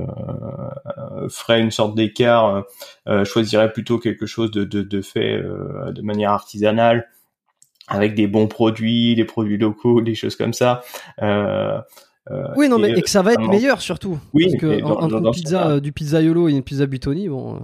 feraient 1.30 1.62
une 1.62 1.72
sorte 1.72 1.96
d'écart, 1.96 2.64
choisiraient 3.24 3.72
plutôt 3.72 3.98
quelque 3.98 4.26
chose 4.26 4.52
de, 4.52 4.64
de, 4.64 4.82
de 4.82 5.02
fait 5.02 5.42
de 5.42 6.02
manière 6.02 6.32
artisanale, 6.32 7.10
avec 7.88 8.16
des 8.16 8.28
bons 8.28 8.48
produits, 8.48 9.16
des 9.16 9.26
produits 9.26 9.58
locaux, 9.58 10.02
des 10.02 10.16
choses 10.16 10.36
comme 10.36 10.54
ça. 10.54 10.84
oui, 11.22 12.70
non, 12.70 12.78
mais 12.78 12.92
et 12.92 13.02
que 13.02 13.10
ça 13.10 13.22
va 13.22 13.34
être 13.34 13.48
meilleur 13.50 13.82
surtout. 13.82 14.20
Oui, 14.34 14.46
parce 14.46 14.62
que 14.62 14.82
dans, 14.82 15.32
pizza, 15.32 15.80
du 15.80 15.92
pizzaiolo 15.92 16.50
et 16.50 16.52
une 16.52 16.64
pizza 16.64 16.86
Butoni, 16.86 17.28
bon 17.30 17.62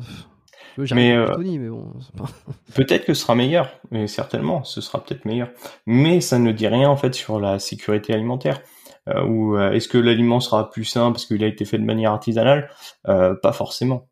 mais, 0.78 1.16
euh, 1.16 1.28
peut-être 2.76 3.06
que 3.06 3.14
ce 3.14 3.22
sera 3.22 3.36
meilleur, 3.36 3.70
mais 3.92 4.08
certainement, 4.08 4.64
ce 4.64 4.82
sera 4.82 5.04
peut-être 5.04 5.26
meilleur. 5.26 5.50
Mais 5.86 6.22
ça 6.22 6.40
ne 6.40 6.52
dit 6.52 6.68
rien 6.68 6.90
en 6.90 6.96
fait 6.96 7.14
sur 7.14 7.40
la 7.40 7.60
sécurité 7.60 8.14
alimentaire. 8.14 8.62
Euh, 9.10 9.24
ou 9.24 9.58
euh, 9.58 9.72
est-ce 9.72 9.88
que 9.88 9.98
l'aliment 9.98 10.40
sera 10.40 10.70
plus 10.70 10.86
sain 10.86 11.12
parce 11.12 11.26
qu'il 11.26 11.44
a 11.44 11.48
été 11.48 11.66
fait 11.66 11.80
de 11.80 11.84
manière 11.84 12.12
artisanale? 12.12 12.70
Pas 13.06 13.52
forcément. 13.52 14.08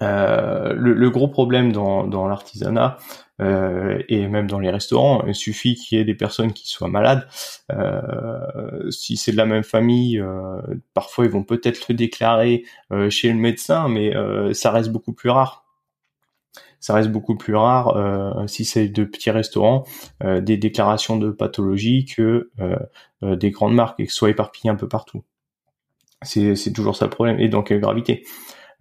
Le, 0.00 0.74
le, 0.74 1.10
gros 1.10 1.28
problème 1.28 1.72
dans, 1.72 2.06
dans 2.06 2.28
l'artisanat 2.28 2.98
et 3.40 4.28
même 4.28 4.46
dans 4.46 4.58
les 4.58 4.70
restaurants, 4.70 5.24
il 5.26 5.34
suffit 5.34 5.74
qu'il 5.74 5.98
y 5.98 6.00
ait 6.00 6.04
des 6.04 6.14
personnes 6.14 6.52
qui 6.52 6.68
soient 6.68 6.88
malades. 6.88 7.26
si 8.90 9.16
c'est 9.16 9.32
de 9.32 9.36
la 9.36 9.46
même 9.46 9.64
famille, 9.64 10.22
parfois 10.94 11.24
ils 11.24 11.30
vont 11.30 11.42
peut-être 11.42 11.86
le 11.88 11.94
déclarer 11.94 12.64
chez 13.08 13.32
le 13.32 13.38
médecin, 13.38 13.88
mais 13.88 14.14
ça 14.52 14.70
reste 14.70 14.90
beaucoup 14.90 15.12
plus 15.12 15.30
rare 15.30 15.64
ça 16.80 16.94
reste 16.94 17.10
beaucoup 17.10 17.36
plus 17.36 17.54
rare 17.54 18.44
si 18.48 18.64
c'est 18.64 18.88
de 18.88 19.04
petits 19.04 19.30
restaurants 19.30 19.84
des 20.24 20.56
déclarations 20.56 21.16
de 21.16 21.30
pathologie 21.30 22.06
que 22.06 22.50
des 23.22 23.50
grandes 23.50 23.74
marques 23.74 24.00
et 24.00 24.06
que 24.06 24.12
ce 24.12 24.18
soit 24.18 24.30
éparpillé 24.30 24.70
un 24.70 24.76
peu 24.76 24.88
partout. 24.88 25.22
C'est 26.22 26.72
toujours 26.74 26.96
ça 26.96 27.06
le 27.06 27.10
problème. 27.10 27.38
Et 27.40 27.48
donc 27.48 27.72
gravité? 27.72 28.24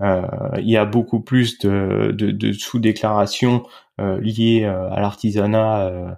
Il 0.02 0.70
y 0.70 0.78
a 0.78 0.86
beaucoup 0.86 1.20
plus 1.20 1.60
de, 1.60 2.14
de, 2.18 2.32
de 2.32 2.52
sous-déclarations 2.54 3.66
liées 3.98 4.66
à 4.66 5.00
l'artisanat 5.02 6.16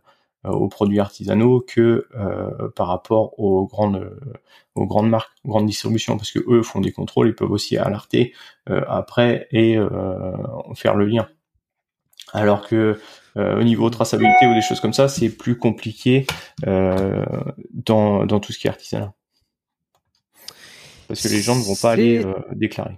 euh, 0.48 0.50
aux 0.50 0.70
produits 0.70 1.00
artisanaux 1.00 1.62
que 1.62 2.08
euh, 2.16 2.70
par 2.76 2.88
rapport 2.88 3.40
aux 3.40 3.68
grandes 3.68 3.98
euh, 3.98 4.34
aux 4.74 4.88
grandes 4.88 5.08
marques, 5.08 5.30
aux 5.44 5.50
grandes 5.50 5.68
distributions, 5.68 6.18
parce 6.18 6.32
que 6.32 6.40
eux 6.48 6.64
font 6.64 6.82
des 6.82 6.92
contrôles, 6.92 7.28
ils 7.28 7.36
peuvent 7.36 7.52
aussi 7.52 7.78
alerter 7.78 8.34
après 8.66 9.48
et 9.52 9.78
faire 10.76 10.96
le 10.96 11.06
lien. 11.06 11.28
Alors 12.32 12.66
que 12.66 12.98
au 13.36 13.64
niveau 13.64 13.90
traçabilité 13.90 14.48
ou 14.48 14.54
des 14.54 14.62
choses 14.62 14.80
comme 14.80 14.94
ça, 14.94 15.10
c'est 15.10 15.28
plus 15.28 15.58
compliqué 15.58 16.26
dans, 16.66 18.26
dans 18.26 18.40
tout 18.40 18.54
ce 18.54 18.60
qui 18.60 18.68
est 18.68 18.70
artisanat. 18.70 19.14
Parce 21.10 21.22
que 21.22 21.28
les 21.28 21.42
gens 21.42 21.58
ne 21.58 21.64
vont 21.64 21.76
pas 21.76 21.92
aller 21.92 22.26
déclarer. 22.54 22.98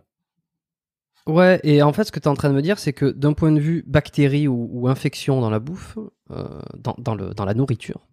Ouais, 1.26 1.60
et 1.64 1.82
en 1.82 1.94
fait, 1.94 2.04
ce 2.04 2.12
que 2.12 2.20
tu 2.20 2.26
es 2.26 2.28
en 2.28 2.36
train 2.36 2.50
de 2.50 2.56
me 2.56 2.62
dire, 2.62 2.80
c'est 2.80 2.92
que 2.92 3.06
d'un 3.06 3.34
point 3.34 3.52
de 3.52 3.60
vue 3.60 3.84
bactéries 3.88 4.48
ou, 4.48 4.88
infection 4.90 5.40
dans 5.40 5.50
la 5.50 5.60
bouffe, 5.60 5.98
euh, 6.32 6.62
dans, 6.98 7.16
le, 7.16 7.34
dans 7.34 7.46
la 7.46 7.54
nourriture, 7.54 8.06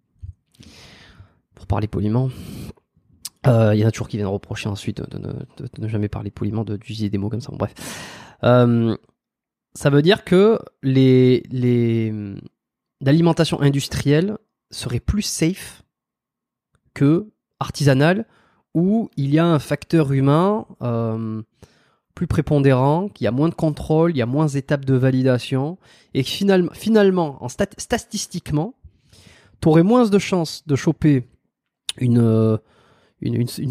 pour 1.55 1.67
parler 1.67 1.87
poliment, 1.87 2.29
euh, 3.47 3.75
il 3.75 3.81
y 3.81 3.83
en 3.83 3.87
a 3.87 3.91
toujours 3.91 4.07
qui 4.07 4.17
viennent 4.17 4.29
reprocher 4.29 4.69
ensuite 4.69 5.01
de, 5.01 5.35
ne, 5.77 5.87
jamais 5.89 6.07
parler 6.07 6.31
poliment, 6.31 6.63
d'utiliser 6.63 7.09
des 7.09 7.17
mots 7.17 7.29
comme 7.29 7.41
ça. 7.41 7.51
bref. 7.51 7.73
Euh, 8.43 8.95
ça 9.73 9.89
veut 9.89 10.01
dire 10.01 10.23
que 10.23 10.59
les, 10.81 11.43
les, 11.51 12.13
l'alimentation 13.01 13.61
industrielle 13.61 14.37
serait 14.69 14.99
plus 14.99 15.21
safe 15.21 15.83
que 16.93 17.29
artisanale, 17.59 18.25
où 18.73 19.09
il 19.17 19.33
y 19.33 19.39
a 19.39 19.45
un 19.45 19.59
facteur 19.59 20.13
humain 20.13 20.65
plus 22.15 22.27
prépondérant, 22.27 23.09
qu'il 23.09 23.25
y 23.25 23.27
a 23.27 23.31
moins 23.31 23.49
de 23.49 23.53
contrôle, 23.53 24.11
il 24.11 24.17
y 24.17 24.21
a 24.21 24.25
moins 24.25 24.47
d'étapes 24.47 24.85
de 24.85 24.95
validation, 24.95 25.77
et 26.13 26.23
que 26.23 26.29
finalement, 26.29 26.71
finalement 26.73 27.43
en 27.43 27.49
statistiquement, 27.49 28.75
tu 29.61 29.69
aurais 29.69 29.83
moins 29.83 30.07
de 30.07 30.19
chances 30.19 30.63
de 30.67 30.75
choper 30.75 31.27
une, 31.97 32.19
euh, 32.19 32.57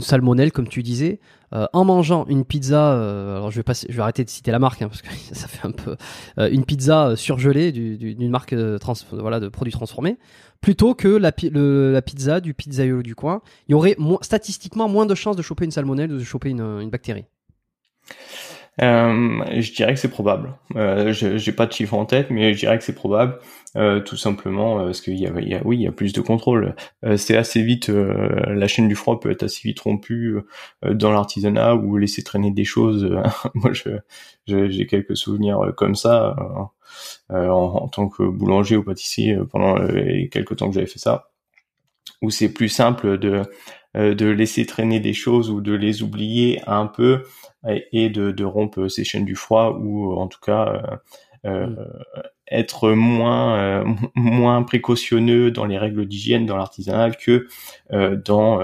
salmonelle, 0.00 0.52
comme 0.52 0.68
tu 0.68 0.82
disais, 0.82 1.18
euh, 1.52 1.66
en 1.72 1.84
mangeant 1.84 2.26
une 2.26 2.44
pizza. 2.44 2.92
Euh, 2.92 3.36
alors 3.36 3.50
je 3.50 3.60
vais, 3.60 4.00
arrêter 4.00 4.24
de 4.24 4.30
citer 4.30 4.52
la 4.52 4.60
marque, 4.60 4.82
hein, 4.82 4.88
parce 4.88 5.02
que 5.02 5.08
ça 5.32 5.48
fait 5.48 5.66
un 5.66 5.72
peu. 5.72 5.96
une 6.38 6.64
pizza 6.64 7.16
surgelée 7.16 7.72
d'une 7.72 8.30
marque 8.30 8.54
de 8.54 9.48
produits 9.48 9.72
transformés, 9.72 10.18
plutôt 10.60 10.94
que 10.94 11.08
la, 11.08 11.32
pizza 11.32 12.40
du 12.40 12.54
pizzaiolo 12.54 13.02
du 13.02 13.14
coin. 13.14 13.42
Il 13.68 13.72
y 13.72 13.74
aurait 13.74 13.96
statistiquement 14.22 14.88
moins 14.88 15.06
de 15.06 15.14
chances 15.14 15.36
de 15.36 15.42
choper 15.42 15.64
une 15.64 15.72
salmonelle 15.72 16.12
ou 16.12 16.18
de 16.18 16.24
choper 16.24 16.50
une 16.50 16.90
bactérie. 16.90 17.24
Euh, 18.82 19.44
je 19.60 19.72
dirais 19.72 19.92
que 19.92 20.00
c'est 20.00 20.08
probable. 20.08 20.54
Euh, 20.76 21.12
j'ai 21.12 21.52
pas 21.52 21.66
de 21.66 21.72
chiffre 21.72 21.94
en 21.94 22.06
tête, 22.06 22.30
mais 22.30 22.54
je 22.54 22.60
dirais 22.60 22.78
que 22.78 22.84
c'est 22.84 22.94
probable, 22.94 23.38
euh, 23.76 24.00
tout 24.00 24.16
simplement 24.16 24.80
euh, 24.80 24.84
parce 24.86 25.00
qu'il 25.00 25.18
y 25.18 25.26
a, 25.26 25.40
y 25.40 25.54
a, 25.54 25.60
oui, 25.64 25.76
il 25.76 25.82
y 25.82 25.86
a 25.86 25.92
plus 25.92 26.12
de 26.12 26.20
contrôle. 26.20 26.74
Euh, 27.04 27.16
c'est 27.16 27.36
assez 27.36 27.62
vite, 27.62 27.88
la 27.90 28.68
chaîne 28.68 28.88
du 28.88 28.94
froid 28.94 29.20
peut 29.20 29.30
être 29.30 29.42
assez 29.42 29.60
vite 29.64 29.80
rompue 29.80 30.38
dans 30.82 31.12
l'artisanat 31.12 31.74
ou 31.74 31.96
laisser 31.96 32.22
traîner 32.22 32.50
des 32.50 32.64
choses. 32.64 33.10
Moi, 33.54 33.72
je, 33.72 33.90
j'ai 34.46 34.86
quelques 34.86 35.16
souvenirs 35.16 35.72
comme 35.76 35.94
ça 35.94 36.36
en, 37.28 37.36
en, 37.36 37.88
tant 37.88 38.08
que 38.08 38.22
boulanger 38.22 38.76
ou 38.76 38.84
pâtissier 38.84 39.36
pendant 39.50 39.76
les 39.76 40.28
quelques 40.28 40.56
temps 40.56 40.68
que 40.68 40.74
j'avais 40.74 40.86
fait 40.86 40.98
ça, 40.98 41.29
où 42.22 42.30
c'est 42.30 42.52
plus 42.52 42.68
simple 42.68 43.18
de 43.18 43.42
de 43.96 44.26
laisser 44.26 44.66
traîner 44.66 45.00
des 45.00 45.12
choses 45.12 45.50
ou 45.50 45.60
de 45.60 45.72
les 45.72 46.04
oublier 46.04 46.60
un 46.68 46.86
peu 46.86 47.24
et 47.92 48.08
de, 48.08 48.30
de, 48.30 48.44
rompre 48.44 48.88
ces 48.88 49.04
chaînes 49.04 49.24
du 49.24 49.34
froid 49.34 49.78
ou 49.80 50.12
en 50.14 50.28
tout 50.28 50.40
cas 50.40 51.00
euh, 51.46 51.50
euh 51.50 51.66
mm. 51.66 51.76
être 52.52 52.90
moins 52.90 53.58
euh, 53.58 53.84
moins 54.14 54.62
précautionneux 54.62 55.50
dans 55.50 55.66
les 55.66 55.78
règles 55.78 56.06
d'hygiène 56.06 56.46
dans 56.46 56.56
l'artisanat 56.56 57.10
que 57.12 57.48
euh, 57.92 58.16
dans 58.16 58.60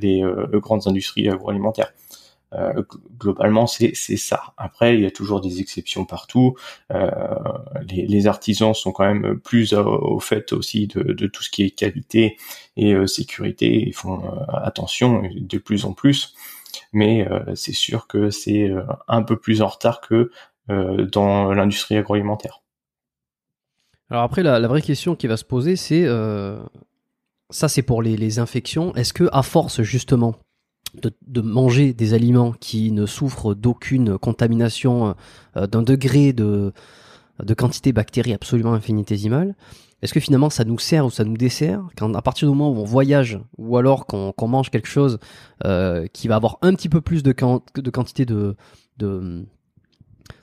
les 0.00 0.22
grandes 0.54 0.86
industries 0.86 1.28
agroalimentaires. 1.28 1.92
Euh, 2.52 2.82
globalement, 3.18 3.66
c'est 3.66 3.94
ça. 3.94 4.54
Après, 4.56 4.94
il 4.94 5.02
y 5.02 5.06
a 5.06 5.10
toujours 5.10 5.40
des 5.40 5.60
exceptions 5.60 6.04
partout. 6.04 6.56
Euh, 6.92 7.10
les, 7.88 8.06
les, 8.06 8.26
artisans 8.26 8.74
sont 8.74 8.92
quand 8.92 9.04
même 9.04 9.38
plus 9.38 9.72
au, 9.72 10.18
fait 10.18 10.52
aussi 10.52 10.88
de, 10.88 11.02
de, 11.12 11.26
tout 11.26 11.42
ce 11.42 11.50
qui 11.50 11.62
est 11.62 11.70
qualité 11.70 12.36
et 12.76 12.94
sécurité. 13.06 13.84
Ils 13.86 13.94
font 13.94 14.22
attention 14.48 15.22
de 15.32 15.58
plus 15.58 15.84
en 15.84 15.92
plus 15.92 16.34
mais 16.92 17.26
euh, 17.28 17.54
c'est 17.54 17.72
sûr 17.72 18.06
que 18.06 18.30
c'est 18.30 18.68
euh, 18.68 18.82
un 19.08 19.22
peu 19.22 19.38
plus 19.38 19.62
en 19.62 19.68
retard 19.68 20.00
que 20.00 20.30
euh, 20.70 21.06
dans 21.06 21.52
l'industrie 21.52 21.96
agroalimentaire. 21.96 22.62
Alors 24.10 24.24
après, 24.24 24.42
la, 24.42 24.66
vraie 24.66 24.82
question 24.82 25.14
qui 25.14 25.26
va 25.26 25.36
se 25.36 25.44
poser, 25.44 25.76
c'est 25.76 26.04
ça, 27.50 27.68
c'est 27.68 27.82
pour 27.82 28.02
les, 28.02 28.38
infections. 28.38 28.94
Est-ce 28.96 29.12
que 29.12 29.28
à 29.32 29.42
force 29.42 29.82
justement 29.82 30.34
de, 30.94 31.40
manger 31.40 31.92
des 31.92 32.14
aliments 32.14 32.52
qui 32.52 32.92
ne 32.92 33.06
souffrent 33.06 33.54
d'aucune 33.54 34.18
contamination, 34.18 35.14
d'un 35.54 35.82
degré 35.82 36.32
de, 36.32 36.72
quantité 37.56 37.92
bactéries 37.92 38.34
absolument 38.34 38.74
infinitésimale, 38.74 39.54
est-ce 40.02 40.14
que 40.14 40.20
finalement 40.20 40.50
ça 40.50 40.64
nous 40.64 40.78
sert 40.78 41.04
ou 41.04 41.10
ça 41.10 41.24
nous 41.24 41.36
dessert 41.36 41.82
quand 41.96 42.14
à 42.14 42.22
partir 42.22 42.48
du 42.48 42.56
moment 42.56 42.70
où 42.70 42.80
on 42.80 42.84
voyage 42.84 43.38
ou 43.58 43.76
alors 43.76 44.06
qu'on 44.06 44.48
mange 44.48 44.70
quelque 44.70 44.88
chose 44.88 45.18
euh, 45.64 46.06
qui 46.12 46.28
va 46.28 46.36
avoir 46.36 46.58
un 46.62 46.74
petit 46.74 46.88
peu 46.88 47.00
plus 47.00 47.22
de, 47.22 47.32
quantité 47.32 48.24
de, 48.24 48.56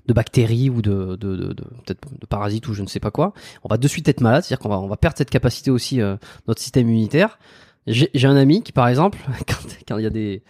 bactéries 0.08 0.70
ou 0.70 0.82
de, 0.82 1.56
parasites 2.30 2.68
ou 2.68 2.74
je 2.74 2.84
ne 2.84 2.88
sais 2.88 3.00
pas 3.00 3.12
quoi, 3.12 3.34
on 3.64 3.68
va 3.68 3.78
de 3.78 3.88
suite 3.88 4.08
être 4.08 4.22
malade, 4.22 4.44
c'est-à-dire 4.44 4.62
qu'on 4.62 4.70
va, 4.70 4.80
on 4.80 4.88
va 4.88 4.98
perdre 4.98 5.18
cette 5.18 5.32
capacité 5.32 5.72
aussi 5.72 6.02
euh, 6.02 6.18
notre 6.48 6.62
système 6.62 6.88
immunitaire. 6.88 7.40
J'ai 7.88 8.28
un 8.28 8.36
ami 8.36 8.63
qui 8.63 8.73
par 8.73 8.88
exemple 8.88 9.17
quand 9.88 9.97
il 9.97 10.04
y 10.04 10.06
a 10.06 10.10
des 10.10 10.43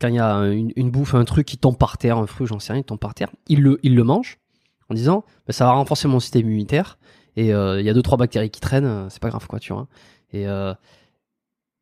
quand 0.00 0.08
il 0.08 0.14
y 0.14 0.18
a 0.18 0.38
une, 0.46 0.90
bouffe, 0.90 1.14
un 1.14 1.24
truc 1.24 1.46
qui 1.46 1.58
tombe 1.58 1.78
par 1.78 1.96
terre, 1.96 2.18
un 2.18 2.26
fruit, 2.26 2.48
j'en 2.48 2.58
sais 2.58 2.72
rien, 2.72 2.80
il 2.80 2.84
tombe 2.84 2.98
par 2.98 3.14
terre, 3.14 3.30
il 3.46 3.62
le, 3.62 3.78
il 3.84 3.94
le 3.94 4.02
mange 4.02 4.40
en 4.88 4.94
disant 4.94 5.24
bah, 5.46 5.52
ça 5.52 5.64
va 5.64 5.72
renforcer 5.72 6.08
mon 6.08 6.18
système 6.18 6.46
immunitaire 6.46 6.98
et 7.36 7.54
euh, 7.54 7.80
il 7.80 7.86
y 7.86 7.90
a 7.90 7.94
deux 7.94 8.02
trois 8.02 8.18
bactéries 8.18 8.50
qui 8.50 8.60
traînent, 8.60 8.84
euh, 8.84 9.08
c'est 9.10 9.22
pas 9.22 9.28
grave 9.28 9.46
quoi, 9.46 9.60
tu 9.60 9.72
vois. 9.72 9.86
Et, 10.32 10.48
euh, 10.48 10.74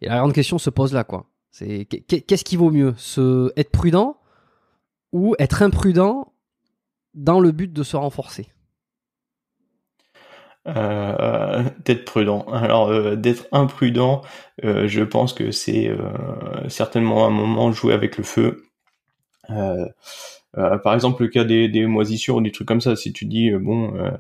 et 0.00 0.09
la 0.09 0.18
grande 0.18 0.35
question 0.35 0.59
se 0.59 0.70
pose 0.70 0.92
là 0.92 1.05
quoi. 1.05 1.26
C'est 1.50 1.87
qu'est-ce 1.87 2.44
qui 2.44 2.57
vaut 2.57 2.70
mieux, 2.70 2.94
se 2.96 3.53
être 3.57 3.70
prudent 3.70 4.18
ou 5.12 5.35
être 5.38 5.62
imprudent 5.62 6.33
dans 7.14 7.40
le 7.40 7.53
but 7.53 7.72
de 7.72 7.83
se 7.83 7.96
renforcer? 7.96 8.48
Euh, 10.66 11.64
d'être 11.85 12.05
prudent. 12.05 12.46
Alors 12.53 13.16
d'être 13.16 13.46
imprudent, 13.53 14.23
je 14.62 15.03
pense 15.03 15.33
que 15.33 15.51
c'est 15.51 15.90
certainement 16.68 17.27
un 17.27 17.31
moment 17.31 17.73
jouer 17.73 17.94
avec 17.94 18.18
le 18.18 18.25
feu. 18.25 18.64
Euh, 20.59 20.79
par 20.79 20.94
exemple, 20.94 21.23
le 21.23 21.29
cas 21.29 21.44
des, 21.44 21.68
des, 21.68 21.87
moisissures 21.87 22.37
ou 22.37 22.40
des 22.40 22.51
trucs 22.51 22.66
comme 22.66 22.81
ça, 22.81 22.96
si 22.96 23.12
tu 23.12 23.25
dis, 23.25 23.51
euh, 23.51 23.59
bon, 23.59 23.94
euh, 23.94 24.11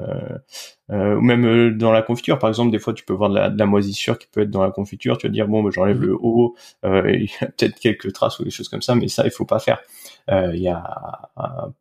euh, 0.92 1.16
ou 1.16 1.20
même 1.20 1.76
dans 1.76 1.90
la 1.90 2.02
confiture, 2.02 2.38
par 2.38 2.48
exemple, 2.48 2.70
des 2.70 2.78
fois, 2.78 2.94
tu 2.94 3.04
peux 3.04 3.12
voir 3.12 3.30
de 3.30 3.34
la, 3.34 3.50
de 3.50 3.58
la 3.58 3.66
moisissure 3.66 4.18
qui 4.18 4.28
peut 4.28 4.42
être 4.42 4.50
dans 4.50 4.62
la 4.62 4.70
confiture, 4.70 5.18
tu 5.18 5.26
vas 5.26 5.32
dire, 5.32 5.48
bon, 5.48 5.62
bah, 5.62 5.70
j'enlève 5.72 5.98
mhm. 5.98 6.06
le 6.06 6.16
haut, 6.20 6.54
il 6.84 7.24
y 7.24 7.44
a 7.44 7.46
peut-être 7.46 7.78
quelques 7.80 8.12
traces 8.12 8.38
ou 8.38 8.44
des 8.44 8.50
choses 8.50 8.68
comme 8.68 8.82
ça, 8.82 8.94
mais 8.94 9.08
ça, 9.08 9.24
il 9.24 9.32
faut 9.32 9.44
pas 9.44 9.58
faire. 9.58 9.80
Il 10.28 10.60
y 10.60 10.68
a 10.68 11.72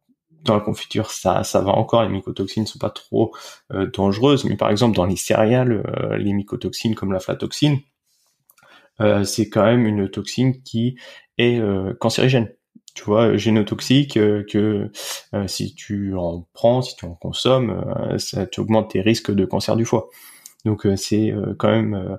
dans 0.43 0.55
la 0.55 0.61
confiture, 0.61 1.11
ça, 1.11 1.43
ça 1.43 1.61
va 1.61 1.71
encore. 1.71 2.03
Les 2.03 2.09
mycotoxines 2.09 2.65
sont 2.65 2.79
pas 2.79 2.89
trop 2.89 3.33
dangereuses, 3.93 4.45
mais 4.45 4.55
par 4.55 4.69
exemple 4.69 4.95
dans 4.95 5.05
les 5.05 5.15
céréales, 5.15 5.83
les 6.17 6.33
mycotoxines 6.33 6.95
comme 6.95 7.11
la 7.11 7.19
flatoxine, 7.19 7.79
c'est 9.23 9.49
quand 9.49 9.65
même 9.65 9.85
une 9.85 10.09
toxine 10.09 10.61
qui 10.63 10.97
est 11.37 11.61
cancérigène 11.99 12.49
tu 12.99 13.05
vois, 13.05 13.37
génotoxique, 13.37 14.17
euh, 14.17 14.43
que 14.43 14.91
euh, 15.33 15.47
si 15.47 15.73
tu 15.73 16.15
en 16.15 16.45
prends, 16.53 16.81
si 16.81 16.97
tu 16.97 17.05
en 17.05 17.13
consommes, 17.13 17.69
euh, 17.69 18.17
ça 18.17 18.45
t'augmente 18.45 18.91
tes 18.91 18.99
risques 18.99 19.31
de 19.31 19.45
cancer 19.45 19.77
du 19.77 19.85
foie. 19.85 20.09
Donc 20.65 20.85
c'est 20.97 21.33
quand 21.57 21.69
même, 21.69 22.17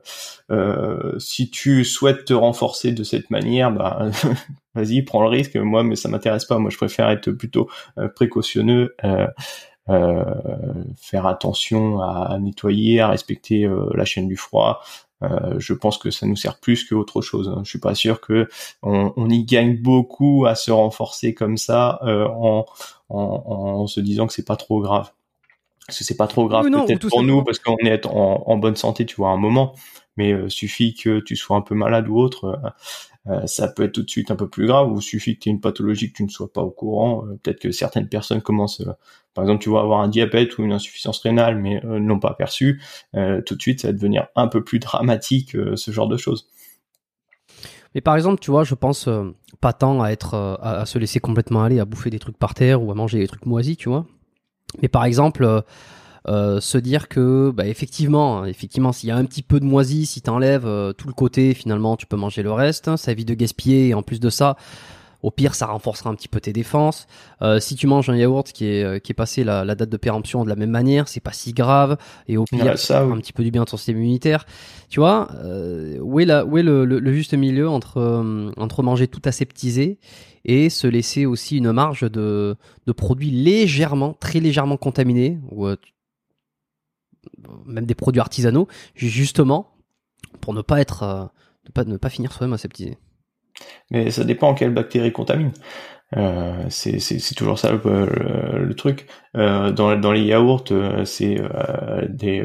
si 1.19 1.51
tu 1.51 1.85
souhaites 1.85 2.25
te 2.25 2.33
renforcer 2.33 2.93
de 2.93 3.05
cette 3.05 3.29
manière, 3.29 3.71
bah 3.71 4.11
vas-y, 4.75 5.03
prends 5.03 5.23
le 5.23 5.29
risque. 5.29 5.57
Moi, 5.57 5.83
mais 5.83 5.97
ça 5.97 6.09
m'intéresse 6.09 6.45
pas. 6.45 6.59
Moi, 6.59 6.71
je 6.71 6.77
préfère 6.77 7.09
être 7.11 7.31
plutôt 7.31 7.69
précautionneux. 8.15 8.95
faire 10.97 11.27
attention 11.27 12.01
à, 12.01 12.39
nettoyer, 12.41 13.01
à 13.01 13.09
respecter 13.09 13.69
la 13.95 14.05
chaîne 14.05 14.29
du 14.29 14.37
froid, 14.37 14.83
euh, 15.23 15.57
je 15.59 15.75
pense 15.75 15.99
que 15.99 16.11
ça 16.11 16.27
nous 16.27 16.37
sert 16.37 16.59
plus 16.59 16.85
qu'autre 16.85 17.21
chose. 17.21 17.49
Hein. 17.49 17.61
Je 17.65 17.71
suis 17.71 17.79
pas 17.79 17.95
sûr 17.95 18.21
que 18.21 18.49
on, 18.83 19.29
y 19.29 19.45
gagne 19.45 19.77
beaucoup 19.77 20.47
à 20.47 20.55
se 20.55 20.71
renforcer 20.71 21.35
comme 21.35 21.57
ça 21.57 22.01
euh, 22.05 22.27
en, 22.27 22.65
en, 23.11 23.87
se 23.87 24.01
disant 24.01 24.27
que 24.27 24.33
c'est 24.33 24.47
pas 24.47 24.57
trop 24.57 24.81
grave. 24.81 25.11
c'est 25.89 26.17
pas 26.17 26.27
trop 26.27 26.47
grave 26.49 26.65
peut-être 26.65 27.09
pour 27.09 27.23
nous 27.23 27.45
parce 27.45 27.59
qu'on 27.59 27.77
est 27.79 28.07
en, 28.07 28.45
en, 28.47 28.57
bonne 28.57 28.77
santé, 28.77 29.05
tu 29.05 29.17
vois, 29.17 29.31
à 29.31 29.33
un 29.33 29.39
moment. 29.39 29.75
Mais 30.21 30.35
euh, 30.35 30.51
suffit 30.51 30.93
que 30.93 31.19
tu 31.21 31.35
sois 31.35 31.57
un 31.57 31.63
peu 31.63 31.75
malade 31.75 32.07
ou 32.07 32.19
autre, 32.19 32.45
euh, 32.45 33.33
euh, 33.33 33.47
ça 33.47 33.69
peut 33.69 33.85
être 33.85 33.93
tout 33.93 34.03
de 34.03 34.11
suite 34.11 34.31
un 34.31 34.37
peu 34.37 34.51
plus 34.51 34.67
grave. 34.67 34.93
Ou 34.93 35.01
suffit 35.01 35.35
que 35.35 35.41
tu 35.41 35.49
aies 35.49 35.53
une 35.53 35.63
pathologie 35.63 36.13
que 36.13 36.17
tu 36.19 36.25
ne 36.25 36.29
sois 36.29 36.53
pas 36.53 36.61
au 36.61 36.71
courant. 36.71 37.25
peut-être 37.43 37.59
que 37.59 37.71
certaines 37.71 38.07
personnes 38.07 38.43
commencent, 38.43 38.85
par 39.33 39.45
exemple, 39.45 39.63
tu 39.63 39.71
vas 39.71 39.81
avoir 39.81 40.01
un 40.03 40.09
diabète 40.09 40.59
ou 40.59 40.63
une 40.63 40.73
insuffisance 40.73 41.21
rénale, 41.21 41.57
mais 41.57 41.81
ne 41.83 42.07
l'ont 42.07 42.19
pas 42.19 42.35
perçu. 42.35 42.83
tout 43.15 43.55
de 43.55 43.63
suite, 43.63 43.81
ça 43.81 43.89
va 43.89 43.93
devenir 43.95 44.27
un 44.37 44.47
peu 44.47 44.63
plus 44.63 44.79
dramatique, 44.79 45.57
ce 45.75 45.91
genre 45.91 46.09
de 46.09 46.19
choses. 46.19 46.51
Mais 47.95 48.03
par 48.03 48.15
exemple, 48.17 48.41
tu 48.41 48.51
vois, 48.51 48.65
je 48.65 48.75
pense 48.75 49.09
pas 49.63 49.73
tant 49.73 50.03
à 50.03 50.11
être, 50.11 50.59
à, 50.61 50.85
se 50.85 50.99
laisser 50.99 51.19
complètement 51.21 51.63
aller, 51.63 51.81
à 51.81 51.87
bouffer 51.87 52.11
des 52.11 52.19
trucs 52.19 52.37
par 52.37 52.53
terre 52.53 52.83
ou 52.83 52.91
à 52.91 52.95
manger 52.95 53.19
des 53.21 53.27
trucs 53.27 53.47
moisis, 53.47 53.79
tu 53.79 53.89
vois. 53.89 54.05
Mais 54.83 54.89
par 54.89 55.05
exemple, 55.07 55.65
euh, 56.29 56.61
se 56.61 56.79
dire 56.79 57.09
que, 57.09 57.51
bah, 57.51 57.67
effectivement, 57.67 58.43
hein, 58.43 58.47
effectivement, 58.47 58.93
s'il 58.93 59.09
y 59.09 59.13
a 59.13 59.17
un 59.17 59.25
petit 59.25 59.43
peu 59.43 59.61
de 59.61 59.65
moisi, 59.65 60.07
si 60.07 60.21
t'enlèves 60.21 60.67
euh, 60.67 60.93
tout 60.93 61.09
le 61.09 61.15
côté, 61.15 61.55
finalement, 61.55 61.97
tu 61.97 62.07
peux 62.07 62.17
manger 62.17 62.43
le 62.43 62.53
reste. 62.53 62.89
Hein, 62.89 62.97
ça 62.97 63.13
évite 63.13 63.29
de 63.29 63.35
gaspiller. 63.35 63.89
Et 63.89 63.95
en 63.95 64.03
plus 64.03 64.21
de 64.21 64.31
ça, 64.31 64.57
au 65.23 65.31
pire, 65.31 65.55
ça 65.55 65.67
renforcera 65.67 66.11
un 66.11 66.15
petit 66.15 66.29
peu 66.29 66.41
tes 66.41 66.53
défenses. 66.53 67.07
si 67.59 67.75
tu 67.75 67.87
manges 67.87 68.09
un 68.09 68.17
yaourt 68.17 68.51
qui 68.53 68.65
est 68.65 69.05
qui 69.05 69.13
est 69.13 69.15
passé 69.15 69.45
la, 69.45 69.67
date 69.75 69.91
de 69.91 69.97
péremption 69.99 70.45
de 70.45 70.49
la 70.49 70.57
même 70.57 70.71
manière, 70.71 71.09
c'est 71.09 71.21
pas 71.21 71.33
si 71.33 71.53
grave. 71.53 71.99
Et 72.27 72.39
au 72.39 72.45
pire, 72.45 72.79
ça, 72.79 73.03
un 73.03 73.19
petit 73.19 73.35
peu 73.35 73.45
du 73.45 73.51
bien 73.51 73.63
à 73.63 73.65
ton 73.67 73.77
système 73.77 73.99
immunitaire. 73.99 74.47
Tu 74.89 74.99
vois, 74.99 75.29
où 76.01 76.21
est 76.21 76.25
la 76.25 76.47
où 76.47 76.57
est 76.57 76.63
le, 76.63 76.87
le, 76.87 77.13
juste 77.13 77.35
milieu 77.35 77.69
entre 77.69 78.25
entre 78.57 78.83
manger 78.83 79.09
tout 79.09 79.21
aseptisé 79.27 79.99
et 80.45 80.71
se 80.71 80.87
laisser 80.87 81.27
aussi 81.27 81.59
une 81.59 81.73
marge 81.73 82.11
de, 82.11 82.57
de 82.87 82.93
produits 82.93 83.31
légèrement, 83.31 84.15
très 84.19 84.41
légèrement 84.41 84.77
contaminés, 84.77 85.39
euh, 85.59 85.77
même 87.67 87.87
des 87.87 87.95
produits 87.95 88.21
artisanaux, 88.21 88.69
justement 88.95 89.73
pour 90.41 90.55
ne 90.55 90.63
pas 90.63 90.81
être, 90.81 91.03
euh, 91.03 91.25
ne, 91.67 91.73
pas, 91.73 91.85
ne 91.85 91.97
pas 91.97 92.09
finir 92.09 92.33
soi-même 92.33 92.55
aseptisé. 92.55 92.99
Mais 93.91 94.11
ça 94.11 94.25
dépend 94.25 94.55
quelle 94.55 94.73
bactérie 94.73 95.13
contamine. 95.13 95.53
Euh, 96.17 96.65
c'est 96.69 97.35
toujours 97.37 97.59
ça 97.59 97.71
le, 97.73 98.75
truc. 98.75 99.07
Euh, 99.37 99.71
dans, 99.71 99.97
dans 99.97 100.13
les 100.13 100.23
yaourts, 100.23 100.65
euh, 100.73 101.05
c'est 101.05 101.41
euh, 101.41 102.07
des 102.09 102.45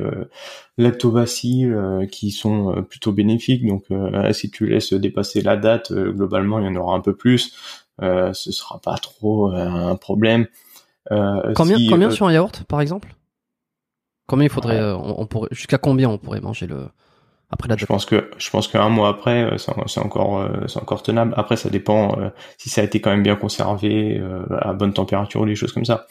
lactobacilles 0.78 1.74
qui 2.12 2.32
sont 2.32 2.84
plutôt 2.88 3.12
bénéfiques. 3.12 3.66
Donc, 3.66 3.86
si 4.34 4.52
tu 4.52 4.68
laisses 4.68 4.94
dépasser 4.94 5.42
la 5.42 5.58
date, 5.58 5.94
globalement, 5.94 6.60
il 6.60 6.66
y 6.66 6.68
en 6.68 6.76
aura 6.76 6.96
un 6.96 7.02
peu 7.02 7.16
plus. 7.16 7.56
ce 8.02 8.52
sera 8.52 8.80
pas 8.80 8.98
trop 8.98 9.52
un 9.52 9.96
problème. 9.96 10.48
combien 11.10 11.78
combien 11.90 12.12
sur 12.12 12.28
un 12.28 12.34
yaourt, 12.34 12.64
par 12.66 12.82
exemple? 12.82 13.16
Combien 14.28 14.46
il 14.46 14.50
faudrait 14.50 14.82
on 14.82 15.26
pourrait 15.28 15.50
jusqu'à 15.52 15.78
combien 15.78 16.10
on 16.10 16.18
pourrait 16.18 16.42
manger 16.42 16.68
le 16.68 16.88
après 17.52 17.70
Je 17.78 17.86
pense 17.86 18.06
que 18.06 18.32
je 18.38 18.50
pense 18.50 18.68
qu'un 18.68 18.90
mois 18.90 19.10
après, 19.10 19.44
euh, 19.44 19.58
c'est 19.58 20.00
encore 20.00 20.40
euh, 20.40 20.66
c'est 20.68 20.80
encore 20.80 21.04
tenable. 21.04 21.34
Après, 21.38 21.56
ça 21.58 21.70
dépend 21.70 22.20
euh, 22.20 22.30
si 22.58 22.70
ça 22.70 22.82
a 22.82 22.84
été 22.84 23.00
quand 23.02 23.12
même 23.12 23.22
bien 23.22 23.36
conservé 23.36 24.22
à 24.62 24.74
bonne 24.74 24.94
température 24.94 25.42
ou 25.42 25.46
des 25.46 25.56
choses 25.56 25.72
comme 25.72 25.86
ça. 25.86 26.08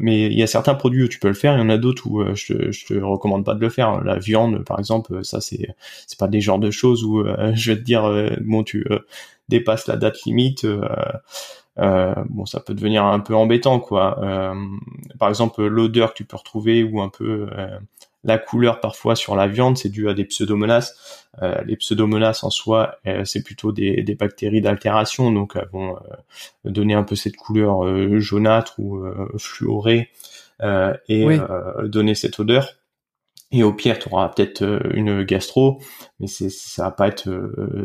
mais 0.00 0.26
il 0.26 0.38
y 0.38 0.42
a 0.42 0.46
certains 0.46 0.74
produits 0.74 1.04
où 1.04 1.08
tu 1.08 1.18
peux 1.18 1.28
le 1.28 1.34
faire, 1.34 1.54
il 1.56 1.60
y 1.60 1.62
en 1.62 1.68
a 1.68 1.76
d'autres 1.76 2.06
où 2.06 2.24
je, 2.34 2.72
je 2.72 2.86
te 2.86 2.94
recommande 2.94 3.44
pas 3.44 3.54
de 3.54 3.60
le 3.60 3.68
faire. 3.68 4.02
La 4.02 4.18
viande, 4.18 4.64
par 4.64 4.78
exemple, 4.78 5.24
ça 5.24 5.40
c'est 5.40 5.68
c'est 6.06 6.18
pas 6.18 6.28
des 6.28 6.40
genres 6.40 6.58
de 6.58 6.70
choses 6.70 7.04
où 7.04 7.22
je 7.54 7.72
vais 7.72 7.78
te 7.78 7.84
dire 7.84 8.10
bon 8.40 8.64
tu 8.64 8.86
dépasses 9.48 9.86
la 9.88 9.96
date 9.96 10.22
limite. 10.24 10.66
Euh, 11.78 12.14
bon, 12.28 12.44
ça 12.44 12.60
peut 12.60 12.74
devenir 12.74 13.04
un 13.04 13.20
peu 13.20 13.34
embêtant, 13.34 13.80
quoi. 13.80 14.22
Euh, 14.22 14.54
par 15.18 15.28
exemple, 15.28 15.64
l'odeur 15.64 16.10
que 16.10 16.18
tu 16.18 16.24
peux 16.24 16.36
retrouver 16.36 16.84
ou 16.84 17.00
un 17.00 17.08
peu 17.08 17.48
euh, 17.56 17.78
la 18.24 18.38
couleur 18.38 18.80
parfois 18.80 19.16
sur 19.16 19.34
la 19.34 19.48
viande, 19.48 19.76
c'est 19.76 19.88
dû 19.88 20.08
à 20.08 20.14
des 20.14 20.24
pseudomonas. 20.24 20.94
Euh, 21.42 21.60
les 21.64 21.76
pseudomonas 21.76 22.40
en 22.42 22.50
soi, 22.50 22.96
euh, 23.06 23.24
c'est 23.24 23.42
plutôt 23.42 23.72
des, 23.72 24.02
des 24.02 24.14
bactéries 24.14 24.60
d'altération, 24.60 25.32
donc 25.32 25.56
elles 25.56 25.68
vont 25.72 25.96
euh, 25.96 26.70
donner 26.70 26.94
un 26.94 27.02
peu 27.02 27.16
cette 27.16 27.36
couleur 27.36 27.82
jaunâtre 28.20 28.78
ou 28.78 29.04
fluorée 29.38 30.10
et 31.08 31.26
donner 31.84 32.14
cette 32.14 32.38
odeur. 32.38 32.68
Et 33.54 33.64
au 33.64 33.72
pire, 33.72 33.98
tu 33.98 34.08
auras 34.10 34.28
peut-être 34.28 34.62
une 34.94 35.24
gastro, 35.24 35.78
mais 36.20 36.26
ça 36.26 36.84
va 36.84 36.90
pas 36.90 37.08
être 37.08 37.28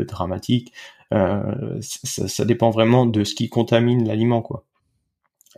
dramatique. 0.08 0.71
Ça, 1.12 2.28
ça, 2.28 2.46
dépend 2.46 2.70
vraiment 2.70 3.06
de 3.06 3.24
ce 3.24 3.34
qui 3.34 3.50
contamine 3.50 4.08
l'aliment, 4.08 4.41
quoi 4.41 4.65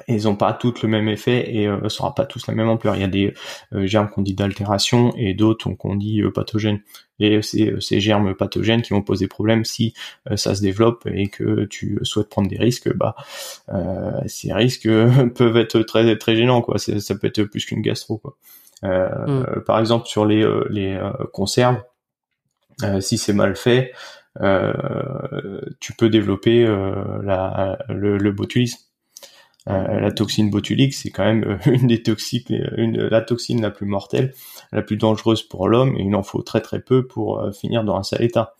et 0.07 0.15
ils 0.15 0.23
n'ont 0.23 0.35
pas 0.35 0.53
toutes 0.53 0.81
le 0.81 0.89
même 0.89 1.07
effet 1.07 1.53
et 1.53 1.67
euh, 1.67 1.89
ça 1.89 2.11
pas 2.15 2.25
tous 2.25 2.47
la 2.47 2.53
même 2.53 2.69
ampleur. 2.69 2.95
Il 2.95 3.01
y 3.01 3.05
a 3.05 3.07
des 3.07 3.33
euh, 3.73 3.85
germes 3.85 4.09
qu'on 4.09 4.21
dit 4.21 4.33
d'altération 4.33 5.13
et 5.17 5.33
d'autres 5.33 5.69
qu'on 5.71 5.95
dit 5.95 6.21
euh, 6.21 6.31
pathogènes. 6.31 6.81
Et 7.19 7.41
c'est 7.41 7.71
euh, 7.71 7.79
ces 7.79 7.99
germes 7.99 8.33
pathogènes 8.33 8.81
qui 8.81 8.93
vont 8.93 9.01
poser 9.01 9.27
problème 9.27 9.65
si 9.65 9.93
ça 10.35 10.55
se 10.55 10.61
développe 10.61 11.05
et 11.11 11.27
que 11.27 11.65
tu 11.65 11.99
souhaites 12.03 12.29
prendre 12.29 12.49
des 12.49 12.57
risques. 12.57 12.93
Bah, 12.95 13.15
ces 14.27 14.53
risques 14.53 14.87
peuvent 15.35 15.57
être 15.57 15.79
très 15.81 16.17
très 16.17 16.35
gênants 16.35 16.61
quoi. 16.61 16.77
Ça 16.77 17.15
peut 17.15 17.27
être 17.27 17.43
plus 17.43 17.65
qu'une 17.65 17.81
gastro 17.81 18.17
quoi. 18.17 18.37
Mm. 18.83 19.61
Par 19.65 19.79
exemple 19.79 20.07
sur 20.07 20.25
les 20.25 20.47
les 20.69 20.99
conserves, 21.33 21.81
si 23.01 23.17
c'est 23.17 23.33
mal 23.33 23.55
fait, 23.57 23.91
tu 25.79 25.93
peux 25.93 26.09
développer 26.09 26.65
la, 27.23 27.77
le, 27.89 28.17
le 28.17 28.31
botulisme. 28.31 28.79
Euh, 29.69 29.99
la 29.99 30.11
toxine 30.11 30.49
botulique, 30.49 30.93
c'est 30.93 31.09
quand 31.09 31.25
même 31.25 31.43
euh, 31.43 31.57
une 31.71 31.87
des 31.87 32.01
toxiques, 32.01 32.49
une, 32.49 32.97
la 32.97 33.21
toxine 33.21 33.61
la 33.61 33.71
plus 33.71 33.85
mortelle, 33.85 34.33
la 34.71 34.81
plus 34.81 34.97
dangereuse 34.97 35.43
pour 35.43 35.67
l'homme, 35.67 35.95
et 35.97 36.03
il 36.03 36.15
en 36.15 36.23
faut 36.23 36.41
très 36.41 36.61
très 36.61 36.79
peu 36.79 37.05
pour 37.05 37.39
euh, 37.39 37.51
finir 37.51 37.83
dans 37.83 37.97
un 37.97 38.03
sale 38.03 38.23
état. 38.23 38.55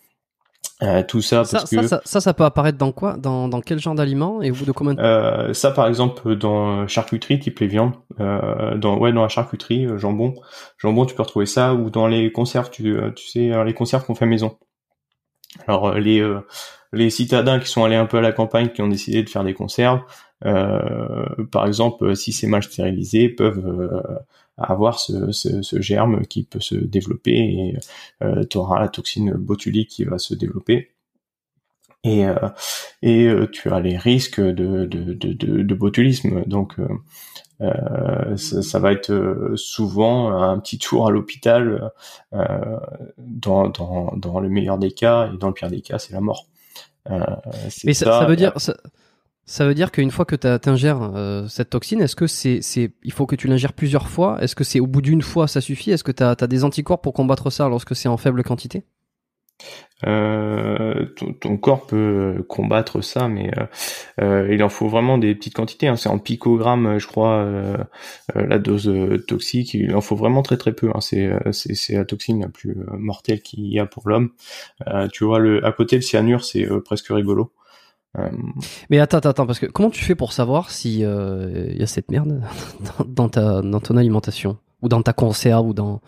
tout 1.08 1.22
ça 1.22 1.38
parce 1.38 1.52
ça, 1.52 1.60
que 1.60 1.88
ça, 1.88 2.02
ça, 2.04 2.22
ça, 2.22 2.34
peut 2.34 2.44
apparaître 2.44 2.78
dans 2.78 2.92
quoi? 2.92 3.18
Dans, 3.18 3.48
dans 3.48 3.62
quel 3.62 3.80
genre 3.80 3.96
d'aliments? 3.96 4.42
Et 4.42 4.52
vous 4.52 4.66
de 4.66 4.72
combien 4.72 4.98
euh, 5.00 5.54
ça 5.54 5.72
par 5.72 5.88
exemple 5.88 6.36
dans 6.36 6.88
charcuterie 6.88 7.40
type 7.40 7.60
les 7.60 7.68
viandes. 7.68 7.94
Euh, 8.20 8.78
dans 8.78 8.98
ouais 8.98 9.12
dans 9.12 9.24
la 9.24 9.30
charcuterie 9.30 9.88
jambon. 9.98 10.36
Jambon 10.78 11.06
tu 11.06 11.16
peux 11.16 11.24
retrouver 11.24 11.48
ça 11.48 11.74
ou 11.74 11.90
dans 11.90 12.08
les 12.08 12.32
conserves 12.32 12.70
tu 12.70 12.96
tu 13.16 13.28
sais 13.28 13.64
les 13.64 13.74
conserves 13.74 14.06
qu'on 14.06 14.16
fait 14.16 14.26
maison 14.26 14.58
alors 15.68 15.94
les 15.96 16.24
les 16.92 17.10
citadins 17.10 17.60
qui 17.60 17.68
sont 17.68 17.84
allés 17.84 17.96
un 17.96 18.06
peu 18.06 18.18
à 18.18 18.22
la 18.22 18.32
campagne 18.32 18.70
qui 18.70 18.82
ont 18.82 18.88
décidé 18.88 19.24
de 19.24 19.30
faire 19.30 19.44
des 19.44 19.54
conserves 19.54 20.02
euh, 20.46 21.46
par 21.52 21.68
exemple, 21.68 22.16
si 22.16 22.32
c'est 22.32 22.48
mal 22.48 22.64
stérilisé, 22.64 23.30
peuvent 23.30 23.66
euh, 23.66 24.02
avoir 24.58 25.00
ce, 25.00 25.32
ce, 25.32 25.82
germe 25.82 26.26
qui 26.26 26.44
peut 26.44 26.60
se 26.60 26.76
développer 26.76 27.32
et 27.32 27.78
euh, 28.24 28.44
tu 28.50 28.58
auras 28.58 28.80
la 28.80 28.90
toxine 28.90 29.34
botulique 29.34 29.90
qui 29.90 30.04
va 30.06 30.18
se 30.18 30.34
développer. 30.34 30.92
Et 32.06 32.24
et 33.02 33.30
tu 33.52 33.70
as 33.70 33.82
les 33.82 33.98
risques 33.98 34.40
de 34.40 34.86
de, 34.86 35.14
de, 35.14 35.34
de, 35.34 35.76
botulisme. 35.76 36.46
Donc 36.46 36.78
euh, 37.62 38.38
ça, 38.38 38.80
va 38.80 38.94
être 38.94 39.54
souvent 39.56 40.32
un 40.32 40.58
petit 40.60 40.78
tour 40.78 41.08
à 41.08 41.12
l'hôpital 41.12 41.92
euh, 42.34 42.80
dans, 43.18 43.70
dans, 43.70 44.14
dans 44.16 44.40
le 44.40 44.50
meilleur 44.50 44.78
des 44.78 44.92
cas 44.92 45.30
et 45.34 45.38
dans 45.38 45.48
le 45.48 45.54
pire 45.54 45.70
des 45.70 45.82
cas 45.82 46.00
c'est 46.00 46.14
la 46.14 46.22
mort. 46.22 46.48
Euh, 47.10 47.20
Mais 47.84 47.94
ça, 47.94 48.20
ça, 48.20 48.26
veut 48.26 48.36
dire 48.36 48.54
ça, 48.58 48.76
ça 49.46 49.66
veut 49.66 49.74
dire 49.74 49.92
qu'une 49.92 50.12
fois 50.12 50.26
que 50.26 50.36
tu 50.36 50.70
ingères 50.70 51.02
euh, 51.02 51.48
cette 51.48 51.72
toxine, 51.72 52.02
est-ce 52.02 52.16
que 52.16 52.28
c'est, 52.28 52.62
c'est, 52.62 52.94
il 53.04 53.12
faut 53.12 53.26
que 53.26 53.36
tu 53.36 53.48
l'ingères 53.48 53.74
plusieurs 53.74 54.08
fois? 54.08 54.38
Est-ce 54.42 54.56
que 54.56 54.64
c'est 54.64 54.80
au 54.80 54.88
bout 54.88 55.02
d'une 55.02 55.24
fois 55.24 55.48
ça 55.48 55.60
suffit? 55.60 55.92
Est-ce 55.92 56.04
que 56.04 56.12
tu 56.12 56.24
as, 56.24 56.36
des 56.36 56.64
anticorps 56.64 57.02
pour 57.02 57.14
combattre 57.14 57.50
ça 57.50 57.68
lorsque 57.68 57.96
c'est 57.96 58.08
en 58.08 58.18
faible 58.18 58.44
quantité? 58.44 58.84
Euh, 60.08 61.06
ton, 61.42 61.58
corps 61.58 61.86
peut 61.86 62.46
combattre 62.48 63.02
ça, 63.02 63.28
mais 63.28 63.52
euh, 64.22 64.48
il 64.52 64.64
en 64.64 64.70
faut 64.70 64.88
vraiment 64.88 65.18
des 65.18 65.36
petites 65.36 65.56
quantités. 65.56 65.88
Hein. 65.88 65.98
C'est 65.98 66.10
en 66.10 66.20
picogrammes, 66.20 67.00
je 67.00 67.08
crois, 67.08 67.48
la 68.36 68.60
dose 68.60 68.92
toxique. 69.28 69.74
Il 69.74 69.96
en 69.96 70.02
faut 70.02 70.16
vraiment 70.16 70.42
très 70.42 70.58
très 70.58 70.74
peu. 70.74 70.90
Hein. 70.94 71.02
C'est, 71.02 71.94
la 71.94 72.06
toxine 72.06 72.42
la 72.42 72.50
plus 72.50 72.78
mortelle 72.98 73.42
qu'il 73.42 73.66
y 73.68 73.80
a 73.80 73.86
pour 73.86 74.08
l'homme. 74.08 74.32
tu 75.12 75.26
vois, 75.26 75.40
le, 75.40 75.66
à 75.66 75.72
côté 75.72 75.98
le 75.98 76.02
cyanure, 76.02 76.44
c'est 76.44 76.68
presque 76.86 77.08
rigolo. 77.10 77.52
Euh, 78.18 78.30
Mais 78.90 79.00
attends, 79.00 79.20
attends, 79.20 79.46
parce 79.46 79.60
que 79.60 79.68
comment 79.68 79.90
tu 79.90 80.04
fais 80.04 80.16
pour 80.16 80.34
savoir 80.34 80.72
si 80.72 81.04
euh, 81.04 81.72
y 81.76 81.84
a 81.84 81.88
cette 81.88 82.10
merde 82.10 82.42
dans, 83.06 83.30
ta 83.30 83.62
dans 83.62 83.80
ton 83.80 83.98
alimentation? 83.98 84.58
Ou 84.82 84.88
dans 84.88 85.02
ta 85.02 85.12
conserve 85.12 85.68
ou 85.68 85.74
dans 85.74 86.00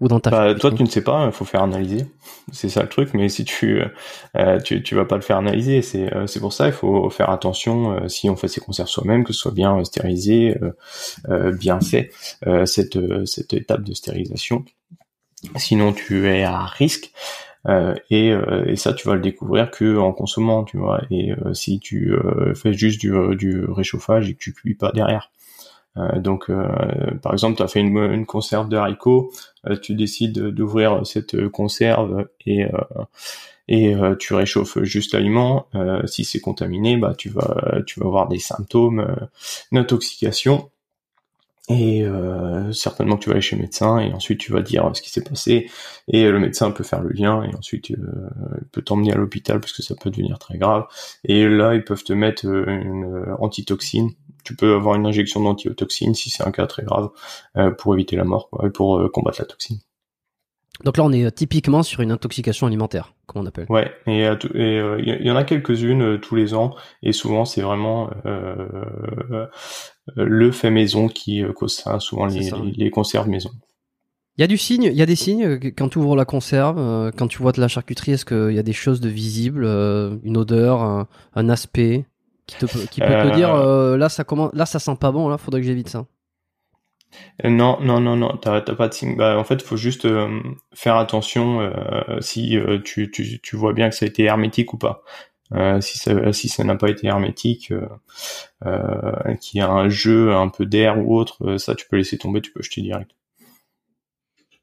ou 0.00 0.08
dans 0.08 0.20
ta 0.20 0.30
bah, 0.30 0.54
toi 0.54 0.70
tu 0.72 0.82
ne 0.82 0.88
sais 0.88 1.02
pas, 1.02 1.26
il 1.26 1.32
faut 1.32 1.44
faire 1.44 1.62
analyser. 1.62 2.06
C'est 2.52 2.68
ça 2.68 2.82
le 2.82 2.88
truc, 2.88 3.14
mais 3.14 3.28
si 3.28 3.44
tu 3.44 3.82
euh, 4.36 4.60
tu, 4.60 4.82
tu 4.82 4.94
vas 4.94 5.04
pas 5.04 5.16
le 5.16 5.22
faire 5.22 5.38
analyser, 5.38 5.82
c'est 5.82 6.10
c'est 6.26 6.40
pour 6.40 6.52
ça 6.52 6.66
il 6.66 6.72
faut 6.72 7.10
faire 7.10 7.30
attention 7.30 8.08
si 8.08 8.30
on 8.30 8.36
fait 8.36 8.48
ses 8.48 8.60
conserves 8.60 8.88
soi-même 8.88 9.24
que 9.24 9.32
ce 9.32 9.40
soit 9.40 9.52
bien 9.52 9.82
stérilisé, 9.84 10.56
bien 11.58 11.80
fait 11.80 12.10
cette 12.64 12.98
cette 13.26 13.52
étape 13.54 13.82
de 13.82 13.94
stérilisation. 13.94 14.64
Sinon 15.56 15.92
tu 15.92 16.28
es 16.28 16.44
à 16.44 16.64
risque. 16.64 17.12
Euh, 17.66 17.94
et, 18.10 18.30
euh, 18.30 18.64
et, 18.66 18.76
ça, 18.76 18.92
tu 18.92 19.06
vas 19.08 19.14
le 19.14 19.20
découvrir 19.20 19.70
que 19.70 19.98
en 19.98 20.12
consommant, 20.12 20.64
tu 20.64 20.78
vois. 20.78 21.02
Et 21.10 21.32
euh, 21.32 21.54
si 21.54 21.80
tu 21.80 22.14
fais 22.54 22.72
juste 22.72 23.00
du, 23.00 23.12
du, 23.36 23.64
réchauffage 23.64 24.28
et 24.28 24.34
que 24.34 24.38
tu 24.38 24.52
cuis 24.52 24.74
pas 24.74 24.92
derrière. 24.92 25.30
Donc, 26.16 26.50
par 27.22 27.32
exemple, 27.32 27.56
tu 27.56 27.62
as 27.62 27.68
fait 27.68 27.80
une, 27.80 28.26
conserve 28.26 28.68
de 28.68 28.76
haricots, 28.76 29.32
tu 29.82 29.94
décides 29.94 30.38
d'ouvrir 30.38 31.06
cette 31.06 31.48
conserve 31.48 32.28
et 32.46 32.66
tu 34.18 34.34
réchauffes 34.34 34.82
juste 34.82 35.14
l'aliment. 35.14 35.66
si 36.06 36.24
c'est 36.24 36.40
contaminé, 36.40 36.96
bah 36.96 37.14
tu 37.16 37.28
vas 37.30 37.56
avoir 38.00 38.28
des 38.28 38.38
symptômes 38.38 39.16
d'intoxication. 39.72 40.70
Et 41.68 42.02
euh, 42.02 42.72
certainement 42.72 43.18
tu 43.18 43.28
vas 43.28 43.34
aller 43.34 43.42
chez 43.42 43.56
le 43.56 43.62
médecin 43.62 43.98
et 43.98 44.12
ensuite 44.14 44.40
tu 44.40 44.52
vas 44.52 44.62
dire 44.62 44.90
ce 44.94 45.02
qui 45.02 45.10
s'est 45.10 45.22
passé. 45.22 45.70
Et 46.08 46.28
le 46.28 46.38
médecin 46.38 46.70
peut 46.70 46.84
faire 46.84 47.02
le 47.02 47.10
lien 47.10 47.42
et 47.42 47.54
ensuite 47.54 47.90
euh, 47.90 48.30
il 48.60 48.68
peut 48.68 48.80
t'emmener 48.80 49.12
à 49.12 49.16
l'hôpital 49.16 49.60
parce 49.60 49.72
que 49.72 49.82
ça 49.82 49.94
peut 49.94 50.10
devenir 50.10 50.38
très 50.38 50.56
grave. 50.56 50.86
Et 51.24 51.46
là 51.46 51.74
ils 51.74 51.84
peuvent 51.84 52.04
te 52.04 52.14
mettre 52.14 52.46
euh, 52.46 52.64
une 52.66 53.26
antitoxine 53.38 54.10
tu 54.48 54.56
peux 54.56 54.74
avoir 54.74 54.94
une 54.94 55.06
injection 55.06 55.42
d'antitoxine 55.42 56.14
si 56.14 56.30
c'est 56.30 56.42
un 56.42 56.50
cas 56.50 56.66
très 56.66 56.84
grave 56.84 57.10
pour 57.76 57.94
éviter 57.94 58.16
la 58.16 58.24
mort 58.24 58.48
quoi, 58.50 58.66
et 58.66 58.70
pour 58.70 59.10
combattre 59.12 59.40
la 59.40 59.46
toxine 59.46 59.80
donc 60.84 60.96
là, 60.96 61.04
on 61.04 61.12
est 61.12 61.30
typiquement 61.32 61.82
sur 61.82 62.02
une 62.02 62.12
intoxication 62.12 62.66
alimentaire, 62.66 63.14
comme 63.26 63.42
on 63.42 63.46
appelle. 63.46 63.66
Ouais, 63.68 63.90
et 64.06 64.28
il 64.54 65.26
y, 65.26 65.30
en 65.30 65.36
a 65.36 65.42
quelques-unes 65.42 66.20
tous 66.20 66.36
les 66.36 66.54
ans, 66.54 66.76
et 67.02 67.12
souvent 67.12 67.44
c'est 67.44 67.62
vraiment 67.62 68.10
euh, 68.26 69.46
le 70.14 70.52
fait 70.52 70.70
maison 70.70 71.08
qui 71.08 71.42
euh, 71.42 71.52
cause 71.52 71.74
ça, 71.74 71.98
souvent 71.98 72.26
les, 72.26 72.50
les, 72.76 72.90
conserves 72.90 73.28
maison. 73.28 73.50
Il 74.36 74.42
y 74.42 74.44
a 74.44 74.46
du 74.46 74.56
signe, 74.56 74.84
il 74.84 74.96
y 74.96 75.02
a 75.02 75.06
des 75.06 75.16
signes 75.16 75.44
euh, 75.44 75.58
quand 75.76 75.88
tu 75.88 75.98
ouvres 75.98 76.14
la 76.14 76.24
conserve, 76.24 77.10
quand 77.16 77.26
tu 77.26 77.38
vois 77.38 77.50
de 77.50 77.60
la 77.60 77.66
charcuterie, 77.66 78.12
est-ce 78.12 78.24
qu'il 78.24 78.54
y 78.54 78.58
a 78.60 78.62
des 78.62 78.72
choses 78.72 79.00
de 79.00 79.08
visibles, 79.08 79.64
une 80.22 80.36
odeur, 80.36 80.80
un, 81.34 81.48
aspect? 81.48 82.06
Qui, 82.48 82.56
te, 82.56 82.66
qui 82.86 83.00
peut 83.00 83.06
te 83.06 83.34
dire 83.36 83.54
là 83.54 84.08
ça 84.08 84.24
commence, 84.24 84.50
là 84.54 84.66
ça 84.66 84.80
sent 84.80 84.96
pas 84.98 85.12
bon, 85.12 85.28
là 85.28 85.38
faudrait 85.38 85.60
que 85.60 85.66
j'évite 85.66 85.88
ça. 85.88 86.06
Non, 87.42 87.78
non, 87.80 88.00
non, 88.00 88.16
non, 88.16 88.36
t'as 88.36 88.60
pas 88.60 88.88
de 88.88 88.92
signe. 88.92 89.16
Bah, 89.16 89.38
en 89.38 89.44
fait, 89.44 89.54
il 89.54 89.62
faut 89.62 89.78
juste 89.78 90.06
faire 90.74 90.96
attention 90.96 91.72
si 92.20 92.58
tu, 92.84 93.10
tu, 93.10 93.40
tu, 93.40 93.56
vois 93.56 93.72
bien 93.72 93.88
que 93.88 93.94
ça 93.94 94.04
a 94.04 94.08
été 94.08 94.24
hermétique 94.24 94.74
ou 94.74 94.76
pas. 94.76 95.04
Euh, 95.54 95.80
si 95.80 95.96
ça 95.96 96.32
si 96.32 96.48
ça 96.48 96.62
n'a 96.64 96.76
pas 96.76 96.90
été 96.90 97.06
hermétique, 97.06 97.72
euh, 97.72 97.88
euh, 98.66 99.34
qu'il 99.40 99.58
y 99.58 99.62
a 99.62 99.70
un 99.70 99.88
jeu 99.88 100.34
un 100.34 100.48
peu 100.48 100.66
d'air 100.66 100.98
ou 100.98 101.16
autre, 101.16 101.44
euh, 101.46 101.58
ça 101.58 101.74
tu 101.74 101.86
peux 101.88 101.96
laisser 101.96 102.18
tomber, 102.18 102.42
tu 102.42 102.52
peux 102.52 102.62
jeter 102.62 102.82
direct. 102.82 103.12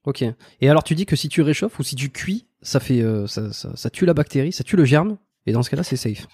Ok. 0.04 0.24
Et 0.62 0.70
alors 0.70 0.84
tu 0.84 0.94
dis 0.94 1.08
que 1.08 1.16
si 1.16 1.28
tu 1.28 1.42
réchauffes 1.42 1.80
ou 1.80 1.84
si 1.84 1.96
tu 1.96 2.12
cuis, 2.12 2.46
ça 2.62 2.80
fait 2.80 3.04
ça, 3.28 3.52
ça, 3.52 3.76
ça, 3.76 3.90
tue 3.90 4.06
la 4.06 4.14
bactérie, 4.14 4.52
ça 4.52 4.64
tue 4.64 4.76
le 4.76 4.86
germe, 4.86 5.18
et 5.48 5.52
dans 5.52 5.64
ce 5.64 5.72
cas-là 5.72 5.84
c'est 5.84 5.96
safe. 5.96 6.28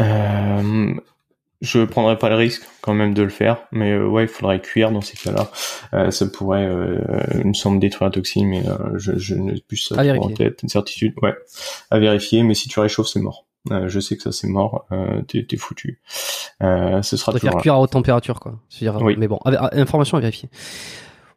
Euh, 0.00 0.94
je 1.60 1.84
prendrais 1.84 2.18
pas 2.18 2.28
le 2.28 2.34
risque 2.34 2.62
quand 2.80 2.94
même 2.94 3.14
de 3.14 3.22
le 3.22 3.28
faire, 3.28 3.58
mais 3.70 3.96
ouais, 3.96 4.24
il 4.24 4.28
faudrait 4.28 4.60
cuire 4.60 4.90
dans 4.90 5.00
ces 5.00 5.16
cas-là. 5.16 6.10
ça 6.10 6.26
pourrait, 6.26 6.68
il 7.38 7.46
me 7.46 7.54
semble, 7.54 7.78
détruire 7.78 8.08
la 8.08 8.12
toxine, 8.12 8.48
mais 8.48 8.64
je, 8.96 9.16
je 9.16 9.34
n'ai 9.34 9.60
plus 9.60 9.76
ça 9.76 9.94
en 9.96 10.28
tête, 10.30 10.62
une 10.62 10.68
certitude. 10.68 11.14
Ouais, 11.22 11.34
à 11.90 11.98
vérifier. 12.00 12.42
Mais 12.42 12.54
si 12.54 12.68
tu 12.68 12.80
réchauffes, 12.80 13.08
c'est 13.08 13.20
mort. 13.20 13.46
Euh, 13.70 13.88
je 13.88 14.00
sais 14.00 14.16
que 14.16 14.22
ça 14.22 14.32
c'est 14.32 14.48
mort, 14.48 14.86
euh, 14.90 15.22
t'es, 15.22 15.56
foutu. 15.56 16.00
Euh, 16.62 17.00
ce 17.02 17.16
sera 17.16 17.38
faire 17.38 17.56
cuire 17.58 17.74
à 17.74 17.80
haute 17.80 17.92
température, 17.92 18.40
quoi. 18.40 18.58
Dire, 18.70 18.96
oui. 19.00 19.14
Mais 19.16 19.28
bon, 19.28 19.38
information 19.44 20.16
à 20.16 20.20
vérifier. 20.20 20.48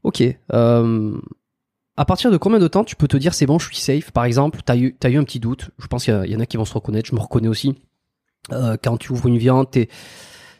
Ok. 0.03 0.23
Euh, 0.53 1.17
à 1.97 2.05
partir 2.05 2.31
de 2.31 2.37
combien 2.37 2.59
de 2.59 2.67
temps 2.67 2.83
tu 2.83 2.95
peux 2.95 3.07
te 3.07 3.15
dire 3.15 3.33
c'est 3.33 3.45
bon, 3.45 3.59
je 3.59 3.67
suis 3.67 3.77
safe? 3.77 4.11
Par 4.11 4.25
exemple, 4.25 4.59
t'as 4.65 4.75
eu, 4.75 4.95
t'as 4.99 5.09
eu 5.09 5.17
un 5.17 5.23
petit 5.23 5.39
doute. 5.39 5.69
Je 5.77 5.87
pense 5.87 6.05
qu'il 6.05 6.25
y, 6.25 6.35
en 6.35 6.39
a 6.39 6.45
qui 6.45 6.57
vont 6.57 6.65
se 6.65 6.73
reconnaître. 6.73 7.07
Je 7.09 7.15
me 7.15 7.21
reconnais 7.21 7.47
aussi. 7.47 7.75
Euh, 8.51 8.77
quand 8.81 8.97
tu 8.97 9.11
ouvres 9.11 9.27
une 9.27 9.37
viande, 9.37 9.71
t'es 9.71 9.89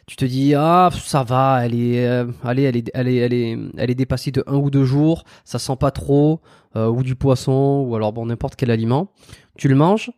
tu 0.06 0.14
te 0.14 0.24
dis 0.24 0.54
ah 0.54 0.90
ça 0.92 1.24
va 1.24 1.64
elle 1.64 1.74
est 1.74 2.06
euh, 2.06 2.30
allez 2.44 2.62
elle 2.62 2.76
est 2.76 2.90
elle 2.94 3.08
est 3.08 3.16
elle 3.16 3.32
est 3.32 3.58
elle 3.76 3.90
est 3.90 3.94
dépassée 3.96 4.30
de 4.30 4.44
un 4.46 4.54
ou 4.54 4.70
deux 4.70 4.84
jours 4.84 5.24
ça 5.44 5.58
sent 5.58 5.74
pas 5.80 5.90
trop 5.90 6.40
euh, 6.76 6.86
ou 6.86 7.02
du 7.02 7.16
poisson 7.16 7.84
ou 7.88 7.96
alors 7.96 8.12
bon 8.12 8.26
n'importe 8.26 8.54
quel 8.54 8.70
aliment. 8.70 9.10
Tu 9.58 9.68
le 9.68 9.74
manges 9.74 10.10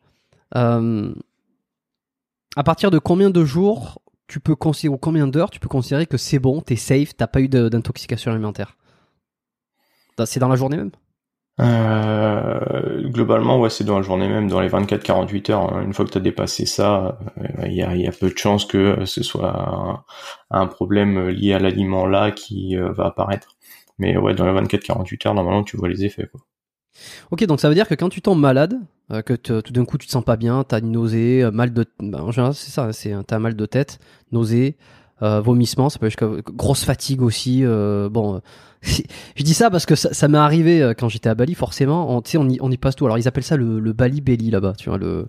à 2.56 2.62
partir 2.64 2.90
de 2.90 2.98
combien 2.98 3.30
de 3.30 3.44
jours 3.44 4.02
tu 4.26 4.40
peux 4.40 4.56
considérer, 4.56 4.94
ou 4.94 4.98
combien 4.98 5.26
d'heures 5.26 5.50
tu 5.50 5.60
peux 5.60 5.68
considérer 5.68 6.06
que 6.06 6.16
c'est 6.16 6.38
bon, 6.38 6.60
t'es 6.60 6.76
safe, 6.76 7.16
t'as 7.16 7.26
pas 7.26 7.40
eu 7.40 7.48
d'intoxication 7.48 8.30
alimentaire? 8.30 8.76
C'est 10.26 10.40
dans 10.40 10.48
la 10.48 10.56
journée 10.56 10.76
même? 10.76 10.90
Euh, 11.60 13.08
globalement, 13.08 13.58
ouais, 13.60 13.70
c'est 13.70 13.84
dans 13.84 13.96
la 13.96 14.02
journée 14.02 14.28
même, 14.28 14.48
dans 14.48 14.60
les 14.60 14.68
24-48 14.68 15.52
heures. 15.52 15.72
Hein. 15.74 15.82
Une 15.84 15.92
fois 15.92 16.04
que 16.04 16.10
tu 16.10 16.18
as 16.18 16.20
dépassé 16.20 16.66
ça, 16.66 17.18
euh, 17.38 17.66
il 17.66 17.74
y, 17.74 17.82
a, 17.82 18.12
peu 18.12 18.30
de 18.30 18.38
chances 18.38 18.64
que 18.64 19.04
ce 19.04 19.22
soit 19.22 20.04
un, 20.50 20.66
problème 20.66 21.28
lié 21.28 21.54
à 21.54 21.58
l'aliment 21.58 22.06
là 22.06 22.30
qui 22.30 22.76
euh, 22.76 22.92
va 22.92 23.06
apparaître. 23.06 23.56
Mais 23.98 24.16
ouais, 24.16 24.34
dans 24.34 24.46
les 24.46 24.60
24-48 24.60 25.28
heures, 25.28 25.34
normalement, 25.34 25.64
tu 25.64 25.76
vois 25.76 25.88
les 25.88 26.04
effets. 26.04 26.28
Quoi. 26.30 26.40
Ok, 27.32 27.44
donc 27.46 27.60
ça 27.60 27.68
veut 27.68 27.74
dire 27.74 27.88
que 27.88 27.94
quand 27.94 28.08
tu 28.08 28.22
tombes 28.22 28.40
malade, 28.40 28.78
que 29.24 29.34
tout 29.34 29.72
d'un 29.72 29.84
coup 29.84 29.98
tu 29.98 30.06
te 30.06 30.12
sens 30.12 30.24
pas 30.24 30.36
bien, 30.36 30.64
t'as 30.64 30.80
une 30.80 30.92
nausée, 30.92 31.48
mal 31.52 31.72
de, 31.72 31.86
bah, 32.00 32.22
en 32.22 32.30
général 32.30 32.54
c'est 32.54 32.70
ça, 32.70 32.92
c'est 32.92 33.14
t'as 33.26 33.38
mal 33.38 33.56
de 33.56 33.66
tête, 33.66 34.00
nausée, 34.32 34.76
euh, 35.22 35.40
vomissement, 35.40 35.90
ça 35.90 35.98
peut 35.98 36.06
jusqu'à 36.06 36.28
grosse 36.54 36.84
fatigue 36.84 37.22
aussi. 37.22 37.64
Euh, 37.64 38.08
bon, 38.08 38.40
je 38.82 39.42
dis 39.42 39.54
ça 39.54 39.70
parce 39.70 39.86
que 39.86 39.94
ça, 39.94 40.28
m'est 40.28 40.38
arrivé 40.38 40.92
quand 40.98 41.08
j'étais 41.08 41.28
à 41.28 41.34
Bali, 41.34 41.54
forcément. 41.54 42.16
On, 42.16 42.22
on 42.36 42.48
y, 42.48 42.58
on 42.60 42.70
y 42.70 42.76
passe 42.76 42.96
tout. 42.96 43.06
Alors 43.06 43.18
ils 43.18 43.28
appellent 43.28 43.44
ça 43.44 43.56
le, 43.56 43.92
Bali 43.92 44.20
belly 44.20 44.50
là-bas, 44.50 44.74
tu 44.78 44.88
vois, 44.88 44.98
le, 44.98 45.28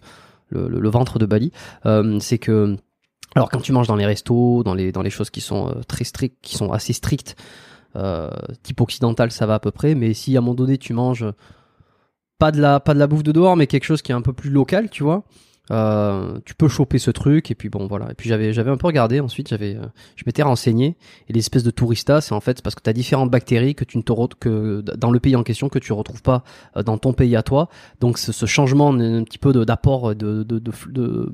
ventre 0.52 1.20
de 1.20 1.26
Bali. 1.26 1.52
c'est 2.20 2.38
que, 2.38 2.76
alors 3.36 3.50
quand 3.50 3.62
tu 3.62 3.72
manges 3.72 3.88
dans 3.88 3.96
les 3.96 4.06
restos, 4.06 4.64
dans 4.64 4.74
les 4.74 4.92
dans 4.92 5.02
les 5.02 5.10
choses 5.10 5.30
qui 5.30 5.42
sont 5.42 5.74
très 5.88 6.04
strictes, 6.04 6.38
qui 6.42 6.56
sont 6.56 6.72
assez 6.72 6.94
strictes, 6.94 7.36
type 8.64 8.82
occidental, 8.82 9.32
ça 9.32 9.46
va 9.46 9.56
à 9.56 9.60
peu 9.60 9.72
près. 9.72 9.96
Mais 9.96 10.14
si 10.14 10.36
à 10.36 10.40
un 10.40 10.42
moment 10.42 10.56
donné 10.56 10.78
tu 10.78 10.94
manges 10.94 11.26
pas 12.40 12.52
de 12.52 12.60
la 12.60 12.80
pas 12.80 12.96
de 12.96 13.00
la 13.00 13.06
bouffe 13.06 13.22
de 13.22 13.32
dehors 13.32 13.56
mais 13.56 13.68
quelque 13.68 13.84
chose 13.84 14.02
qui 14.02 14.12
est 14.12 14.16
un 14.16 14.22
peu 14.22 14.34
plus 14.34 14.50
local 14.50 14.90
tu 14.90 15.04
vois 15.04 15.24
euh, 15.72 16.40
tu 16.46 16.56
peux 16.56 16.68
choper 16.68 16.98
ce 16.98 17.12
truc 17.12 17.52
et 17.52 17.56
puis 17.56 17.70
bon 17.70 17.88
voilà. 17.88 18.10
Et 18.12 18.14
puis 18.16 18.28
j'avais 18.28 18.54
j'avais 18.54 18.72
un 18.72 18.78
peu 18.78 18.88
regardé 18.88 19.20
ensuite 19.20 19.50
j'avais 19.50 19.76
euh, 19.76 19.86
je 20.16 20.24
m'étais 20.26 20.42
renseigné. 20.42 20.98
Et 21.28 21.34
l'espèce 21.34 21.64
de 21.64 21.72
tourista 21.72 22.22
c'est 22.22 22.34
en 22.34 22.42
fait 22.42 22.62
parce 22.62 22.76
que 22.76 22.82
tu 22.82 22.90
as 22.90 22.94
différentes 22.94 23.30
bactéries 23.30 23.76
que 23.76 23.84
tu 23.84 23.98
ne 23.98 24.02
te 24.02 24.36
que 24.40 24.82
dans 24.82 25.12
le 25.12 25.20
pays 25.20 25.36
en 25.36 25.44
question 25.44 25.70
que 25.70 25.80
tu 25.80 25.94
retrouves 25.94 26.24
pas 26.24 26.44
euh, 26.76 26.84
dans 26.84 26.98
ton 26.98 27.14
pays 27.14 27.36
à 27.36 27.44
toi. 27.44 27.70
Donc 28.00 28.18
ce, 28.18 28.46
changement 28.46 28.90
un 28.90 29.24
petit 29.24 29.38
peu 29.38 29.54
d'apport 29.66 30.16
de, 30.16 30.44
de, 30.44 31.32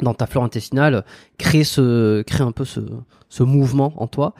dans 0.00 0.14
ta 0.14 0.26
flore 0.26 0.44
intestinale 0.44 1.04
crée 1.38 1.64
ce 1.64 2.22
crée 2.22 2.42
un 2.42 2.52
peu 2.52 2.64
ce, 2.64 2.80
ce 3.28 3.42
mouvement 3.42 3.94
en 4.02 4.08
toi. 4.08 4.34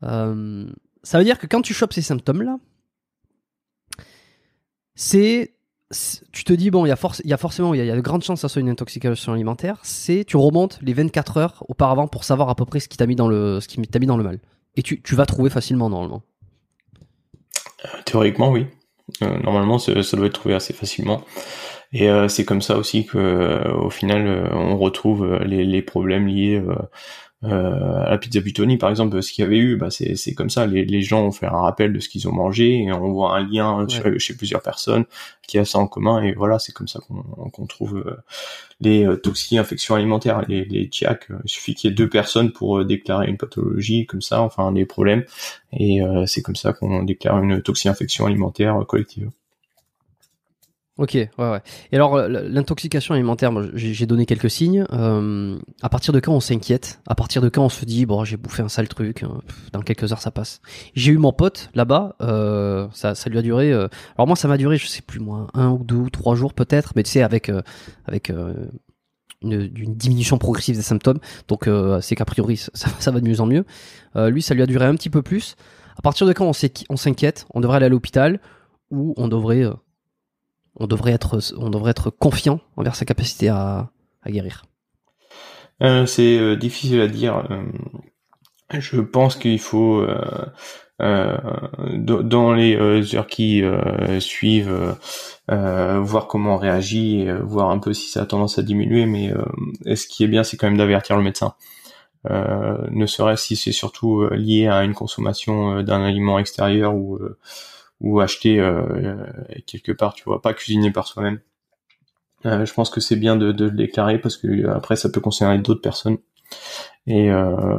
Ça 0.00 1.18
veut 1.18 1.24
dire 1.24 1.38
que 1.38 1.46
quand 1.46 1.62
tu 1.62 1.74
chopes 1.74 1.92
ces 1.92 2.02
symptômes 2.02 2.42
là 2.42 2.58
c'est 4.94 5.54
tu 6.32 6.44
te 6.44 6.52
dis 6.52 6.70
bon 6.70 6.84
il 6.84 6.88
y 6.88 6.92
a 6.92 7.36
forcément 7.36 7.72
il 7.72 7.84
y, 7.84 7.90
a 7.90 7.96
de 7.96 8.00
grandes 8.00 8.22
chances 8.22 8.38
que 8.38 8.42
ça 8.42 8.48
soit 8.48 8.60
une 8.60 8.68
intoxication 8.68 9.32
alimentaire. 9.32 9.78
C'est 9.82 10.24
tu 10.26 10.36
remontes 10.36 10.78
les 10.82 10.92
24 10.92 11.36
heures 11.38 11.64
auparavant 11.68 12.08
pour 12.08 12.24
savoir 12.24 12.50
à 12.50 12.54
peu 12.54 12.66
près 12.66 12.80
ce 12.80 12.88
qui 12.88 12.98
t'a 12.98 13.06
mis 13.06 13.16
dans 13.16 13.28
le 13.28 13.60
ce 13.60 13.68
qui 13.68 13.80
t'a 13.82 13.98
mis 13.98 14.06
dans 14.06 14.18
le 14.18 14.24
mal. 14.24 14.38
Et 14.76 14.82
tu, 14.82 15.00
tu 15.02 15.14
vas 15.14 15.24
trouver 15.24 15.50
facilement 15.50 15.88
normalement. 15.88 16.22
Euh, 17.84 17.88
théoriquement 18.04 18.50
oui. 18.50 18.66
Euh, 19.22 19.38
normalement 19.38 19.78
ça 19.78 19.94
doit 19.94 20.26
être 20.26 20.32
trouvé 20.32 20.54
assez 20.54 20.74
facilement. 20.74 21.24
Et 21.92 22.10
euh, 22.10 22.28
c'est 22.28 22.44
comme 22.44 22.60
ça 22.60 22.76
aussi 22.76 23.06
que 23.06 23.66
au 23.72 23.88
final 23.88 24.50
on 24.52 24.76
retrouve 24.76 25.36
les 25.42 25.82
problèmes 25.82 26.26
liés 26.26 26.62
euh, 27.44 28.02
à 28.04 28.10
la 28.10 28.18
pizza 28.18 28.40
Butoni, 28.40 28.78
par 28.78 28.90
exemple, 28.90 29.22
ce 29.22 29.32
qu'il 29.32 29.44
y 29.44 29.46
avait 29.46 29.58
eu, 29.58 29.76
bah, 29.76 29.90
c'est 29.90 30.34
comme 30.34 30.50
ça. 30.50 30.66
Les, 30.66 30.84
les, 30.84 31.02
gens 31.02 31.24
ont 31.24 31.30
fait 31.30 31.46
un 31.46 31.50
rappel 31.60 31.92
de 31.92 32.00
ce 32.00 32.08
qu'ils 32.08 32.26
ont 32.26 32.32
mangé 32.32 32.82
et 32.82 32.92
on 32.92 33.12
voit 33.12 33.36
un 33.36 33.46
lien 33.46 33.86
chez, 34.18 34.34
plusieurs 34.34 34.60
personnes 34.60 35.04
qui 35.46 35.58
a 35.58 35.64
ça 35.64 35.78
en 35.78 35.86
commun. 35.86 36.20
Et 36.22 36.32
voilà, 36.32 36.58
c'est 36.58 36.72
comme 36.72 36.88
ça 36.88 36.98
qu'on 37.52 37.66
trouve 37.66 37.98
euh, 37.98 38.16
les 38.80 39.06
euh, 39.06 39.16
toxines, 39.16 39.58
infections 39.58 39.94
alimentaires, 39.94 40.42
les, 40.48 40.64
les 40.64 40.88
TIAC. 40.88 41.28
Il 41.44 41.48
suffit 41.48 41.74
qu'il 41.74 41.90
y 41.90 41.92
ait 41.92 41.96
deux 41.96 42.08
personnes 42.08 42.50
pour 42.50 42.84
déclarer 42.84 43.28
une 43.28 43.36
pathologie 43.36 44.06
comme 44.06 44.22
ça, 44.22 44.42
enfin 44.42 44.72
des 44.72 44.84
problèmes. 44.84 45.24
Et 45.72 46.00
c'est 46.26 46.42
comme 46.42 46.56
ça 46.56 46.72
qu'on 46.72 47.02
déclare 47.04 47.42
une 47.42 47.62
toxine 47.62 47.90
infection 47.90 48.26
alimentaire 48.26 48.84
collective. 48.88 49.30
Ok, 50.98 51.14
ouais, 51.14 51.30
ouais. 51.38 51.60
Et 51.92 51.96
alors, 51.96 52.18
l'intoxication 52.28 53.14
alimentaire, 53.14 53.52
j'ai 53.74 54.04
donné 54.04 54.26
quelques 54.26 54.50
signes. 54.50 54.84
Euh, 54.92 55.56
à 55.80 55.88
partir 55.88 56.12
de 56.12 56.18
quand 56.18 56.32
on 56.32 56.40
s'inquiète? 56.40 57.00
À 57.06 57.14
partir 57.14 57.40
de 57.40 57.48
quand 57.48 57.64
on 57.64 57.68
se 57.68 57.84
dit, 57.84 58.04
bon, 58.04 58.24
j'ai 58.24 58.36
bouffé 58.36 58.64
un 58.64 58.68
sale 58.68 58.88
truc, 58.88 59.22
hein, 59.22 59.40
dans 59.72 59.80
quelques 59.80 60.12
heures 60.12 60.20
ça 60.20 60.32
passe. 60.32 60.60
J'ai 60.94 61.12
eu 61.12 61.18
mon 61.18 61.32
pote 61.32 61.70
là-bas, 61.74 62.16
euh, 62.20 62.88
ça, 62.92 63.14
ça 63.14 63.30
lui 63.30 63.38
a 63.38 63.42
duré. 63.42 63.72
Euh, 63.72 63.86
alors 64.16 64.26
moi, 64.26 64.34
ça 64.34 64.48
m'a 64.48 64.56
duré, 64.56 64.76
je 64.76 64.88
sais 64.88 65.02
plus 65.02 65.20
moi, 65.20 65.46
un 65.54 65.70
ou 65.70 65.84
deux 65.84 65.94
ou 65.94 66.10
trois 66.10 66.34
jours 66.34 66.52
peut-être, 66.52 66.94
mais 66.96 67.04
tu 67.04 67.12
sais, 67.12 67.22
avec 67.22 67.48
euh, 67.48 67.62
avec 68.04 68.30
euh, 68.30 68.52
une, 69.40 69.70
une, 69.76 69.94
diminution 69.94 70.36
progressive 70.36 70.74
des 70.74 70.82
symptômes. 70.82 71.20
Donc 71.46 71.68
c'est 72.00 72.16
qu'a 72.16 72.24
priori 72.24 72.56
ça, 72.56 72.88
ça, 72.98 73.10
va 73.12 73.20
de 73.20 73.28
mieux 73.28 73.40
en 73.40 73.46
mieux. 73.46 73.64
lui, 74.16 74.42
ça 74.42 74.54
lui 74.54 74.62
a 74.62 74.66
duré 74.66 74.84
un 74.84 74.96
petit 74.96 75.10
peu 75.10 75.22
plus. 75.22 75.54
À 75.96 76.02
partir 76.02 76.26
de 76.26 76.32
quand 76.32 76.50
on 76.88 76.96
s'inquiète, 76.96 77.46
on 77.54 77.60
devrait 77.60 77.76
aller 77.76 77.86
à 77.86 77.88
l'hôpital 77.88 78.40
ou 78.90 79.14
on 79.16 79.28
devrait 79.28 79.64
on 80.78 80.86
devrait 80.86 81.12
être, 81.12 81.38
on 81.56 81.70
devrait 81.70 81.90
être 81.90 82.10
confiant 82.10 82.60
envers 82.76 82.96
sa 82.96 83.04
capacité 83.04 83.48
à, 83.48 83.90
guérir 84.26 84.64
euh, 85.82 86.06
C'est 86.06 86.38
euh, 86.38 86.56
difficile 86.56 87.00
à 87.00 87.08
dire. 87.08 87.46
Euh, 87.50 87.64
Je 88.78 89.00
pense 89.00 89.36
qu'il 89.36 89.58
faut 89.58 90.06
dans 91.00 92.52
les 92.52 93.14
heures 93.14 93.26
qui 93.26 93.62
suivent 94.18 94.96
voir 95.48 96.26
comment 96.26 96.54
on 96.54 96.58
réagit, 96.58 97.26
voir 97.42 97.70
un 97.70 97.78
peu 97.78 97.94
si 97.94 98.10
ça 98.10 98.22
a 98.22 98.26
tendance 98.26 98.58
à 98.58 98.62
diminuer. 98.62 99.06
Mais 99.06 99.32
ce 99.96 100.06
qui 100.06 100.24
est 100.24 100.28
bien, 100.28 100.44
c'est 100.44 100.58
quand 100.58 100.66
même 100.66 100.76
d'avertir 100.76 101.16
le 101.16 101.22
médecin. 101.22 101.54
ne 102.28 103.06
serait-ce 103.06 103.46
si 103.46 103.56
c'est 103.56 103.72
surtout 103.72 104.28
lié 104.28 104.66
à 104.66 104.84
une 104.84 104.94
consommation 104.94 105.82
d'un 105.82 106.02
aliment 106.02 106.38
extérieur 106.38 106.94
ou 106.94 107.18
ou 108.00 108.20
acheter 108.20 108.56
quelque 109.66 109.92
part, 109.92 110.14
tu 110.14 110.24
vois, 110.24 110.40
pas 110.40 110.54
cuisiner 110.54 110.90
par 110.90 111.06
soi-même. 111.06 111.40
Euh, 112.46 112.64
je 112.64 112.72
pense 112.72 112.90
que 112.90 113.00
c'est 113.00 113.16
bien 113.16 113.36
de, 113.36 113.52
de, 113.52 113.64
le 113.64 113.70
déclarer 113.72 114.18
parce 114.18 114.36
que 114.36 114.46
euh, 114.46 114.74
après 114.74 114.96
ça 114.96 115.08
peut 115.08 115.20
concerner 115.20 115.58
d'autres 115.58 115.80
personnes. 115.80 116.18
Et 117.06 117.30
euh, 117.30 117.78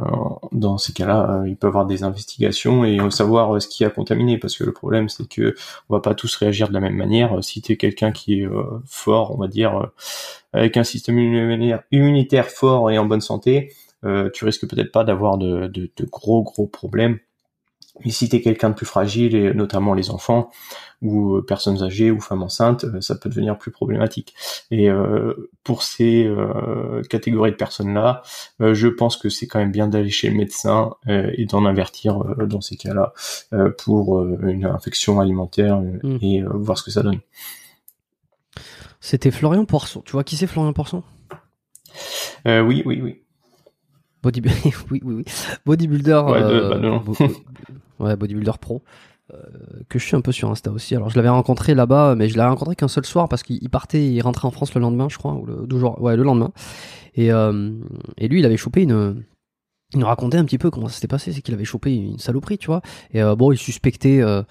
dans 0.52 0.76
ces 0.76 0.92
cas-là, 0.92 1.40
euh, 1.42 1.48
il 1.48 1.56
peut 1.56 1.68
y 1.68 1.68
avoir 1.68 1.86
des 1.86 2.02
investigations 2.02 2.84
et 2.84 2.98
savoir 3.10 3.60
ce 3.62 3.68
qui 3.68 3.84
a 3.84 3.90
contaminé. 3.90 4.38
Parce 4.38 4.56
que 4.56 4.64
le 4.64 4.72
problème, 4.72 5.08
c'est 5.08 5.28
que 5.28 5.54
on 5.88 5.94
va 5.94 6.00
pas 6.00 6.14
tous 6.14 6.34
réagir 6.36 6.68
de 6.68 6.74
la 6.74 6.80
même 6.80 6.96
manière. 6.96 7.42
Si 7.42 7.62
tu 7.62 7.72
es 7.72 7.76
quelqu'un 7.76 8.12
qui 8.12 8.42
est 8.42 8.48
fort, 8.86 9.32
on 9.32 9.38
va 9.38 9.48
dire, 9.48 9.90
avec 10.52 10.76
un 10.76 10.84
système 10.84 11.18
immunitaire 11.92 12.48
fort 12.48 12.90
et 12.90 12.98
en 12.98 13.06
bonne 13.06 13.20
santé, 13.20 13.72
tu 14.34 14.44
risques 14.44 14.68
peut-être 14.68 14.92
pas 14.92 15.04
d'avoir 15.04 15.38
de, 15.38 15.68
de, 15.68 15.90
de, 15.96 16.04
gros 16.06 16.42
gros 16.42 16.66
problèmes 16.66 17.18
mais 18.04 18.10
si 18.10 18.28
t'es 18.28 18.40
quelqu'un 18.40 18.70
de 18.70 18.74
plus 18.74 18.86
fragile, 18.86 19.34
et 19.34 19.52
notamment 19.54 19.94
les 19.94 20.10
enfants, 20.10 20.50
ou 21.02 21.36
euh, 21.36 21.42
personnes 21.42 21.82
âgées, 21.82 22.10
ou 22.10 22.20
femmes 22.20 22.42
enceintes, 22.42 22.84
euh, 22.84 23.00
ça 23.00 23.14
peut 23.14 23.28
devenir 23.28 23.58
plus 23.58 23.70
problématique. 23.70 24.34
Et 24.70 24.90
euh, 24.90 25.50
pour 25.64 25.82
ces 25.82 26.30
catégories 27.08 27.52
de 27.52 27.56
personnes-là, 27.56 28.22
je 28.60 28.88
pense 28.88 29.16
que 29.16 29.28
c'est 29.28 29.46
quand 29.46 29.58
même 29.58 29.70
bien 29.70 29.88
d'aller 29.88 30.10
chez 30.10 30.28
le 30.28 30.36
médecin 30.36 30.94
et 31.06 31.46
d'en 31.46 31.64
avertir 31.64 32.18
dans 32.46 32.60
ces 32.60 32.76
cas-là 32.76 33.12
pour 33.78 34.22
une 34.22 34.64
infection 34.64 35.20
alimentaire 35.20 35.80
mmh. 35.80 36.16
et 36.22 36.42
voir 36.42 36.78
ce 36.78 36.82
que 36.82 36.90
ça 36.90 37.02
donne. 37.02 37.20
C'était 39.00 39.30
Florian 39.30 39.64
Poisson. 39.64 40.02
Tu 40.04 40.12
vois 40.12 40.24
qui 40.24 40.36
c'est 40.36 40.46
Florian 40.46 40.72
Poisson? 40.72 41.02
Oui, 42.46 42.82
oui, 42.84 43.00
oui. 43.02 43.22
Bodybuilder, 44.22 44.70
oui, 44.90 45.00
oui, 45.04 45.14
oui. 45.14 45.24
Bodybuilder. 45.66 46.22
Ouais, 46.26 46.40
bah, 46.40 47.02
ouais, 48.00 48.16
bodybuilder 48.16 48.58
pro. 48.60 48.82
Euh, 49.32 49.36
que 49.88 50.00
je 50.00 50.04
suis 50.04 50.16
un 50.16 50.20
peu 50.20 50.32
sur 50.32 50.50
Insta 50.50 50.72
aussi. 50.72 50.96
Alors 50.96 51.08
je 51.08 51.16
l'avais 51.16 51.28
rencontré 51.28 51.74
là-bas, 51.74 52.16
mais 52.16 52.28
je 52.28 52.36
l'avais 52.36 52.50
rencontré 52.50 52.74
qu'un 52.74 52.88
seul 52.88 53.06
soir 53.06 53.28
parce 53.28 53.44
qu'il 53.44 53.70
partait, 53.70 54.04
il 54.10 54.20
rentrait 54.22 54.48
en 54.48 54.50
France 54.50 54.74
le 54.74 54.80
lendemain, 54.80 55.08
je 55.08 55.18
crois, 55.18 55.34
ou 55.34 55.46
le 55.46 55.66
deux 55.66 55.78
jours, 55.78 56.02
ouais, 56.02 56.16
le 56.16 56.24
lendemain. 56.24 56.50
Et, 57.14 57.30
euh, 57.30 57.70
et 58.18 58.26
lui, 58.26 58.40
il 58.40 58.46
avait 58.46 58.56
chopé 58.56 58.82
une, 58.82 59.22
il 59.92 59.98
nous 59.98 60.06
racontait 60.06 60.38
un 60.38 60.44
petit 60.44 60.58
peu 60.58 60.70
comment 60.70 60.88
ça 60.88 60.94
s'était 60.94 61.08
passé, 61.08 61.32
c'est 61.32 61.42
qu'il 61.42 61.54
avait 61.54 61.64
chopé 61.64 61.94
une 61.94 62.18
saloperie, 62.18 62.58
tu 62.58 62.68
vois. 62.68 62.80
Et 63.12 63.22
euh, 63.22 63.34
bon, 63.34 63.50
il 63.50 63.58
suspectait 63.58 64.20
euh, 64.20 64.42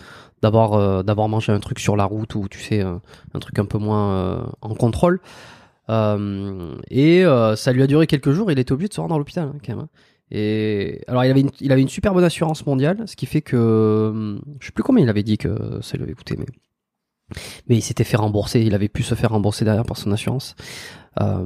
d'avoir 0.42 0.74
euh, 0.74 1.02
d'avoir 1.02 1.30
mangé 1.30 1.52
un 1.54 1.60
truc 1.60 1.80
sur 1.80 1.96
la 1.96 2.04
route 2.04 2.36
ou 2.36 2.48
tu 2.50 2.60
sais 2.60 2.82
un 2.82 3.40
truc 3.40 3.58
un 3.60 3.66
peu 3.66 3.78
moins 3.78 4.52
en 4.62 4.76
contrôle. 4.76 5.22
Et 5.90 7.24
ça 7.56 7.72
lui 7.74 7.84
a 7.84 7.88
duré 7.88 8.08
quelques 8.08 8.32
jours. 8.32 8.52
Il 8.52 8.60
était 8.60 8.72
obligé 8.72 8.90
de 8.90 8.94
se 8.94 9.02
rendre 9.02 9.12
dans 9.12 9.18
l'hôpital 9.18 9.48
hein, 9.48 9.58
quand 9.66 9.76
même. 9.76 9.86
Hein. 9.86 9.90
Et 10.32 11.02
alors 11.08 11.26
il 11.26 11.32
avait 11.32 11.42
une, 11.42 11.50
il 11.60 11.72
avait 11.72 11.82
une 11.82 11.90
super 11.90 12.14
bonne 12.14 12.24
assurance 12.24 12.66
mondiale, 12.66 13.04
ce 13.08 13.16
qui 13.16 13.26
fait 13.26 13.42
que 13.42 14.38
je 14.60 14.66
sais 14.68 14.72
plus 14.72 14.84
combien 14.84 15.04
il 15.04 15.10
avait 15.10 15.24
dit 15.24 15.40
que 15.40 15.80
ça 15.82 15.98
lui 15.98 16.04
avait 16.04 16.14
coûté, 16.14 16.36
mais 16.38 16.46
mais 17.68 17.76
il 17.78 17.82
s'était 17.82 18.04
fait 18.04 18.18
rembourser, 18.18 18.62
il 18.62 18.74
avait 18.74 18.90
pu 18.90 19.04
se 19.04 19.16
faire 19.16 19.32
rembourser 19.32 19.66
derrière 19.66 19.86
par 19.86 19.98
son 19.98 20.12
assurance. 20.12 20.56
Euh, 21.22 21.46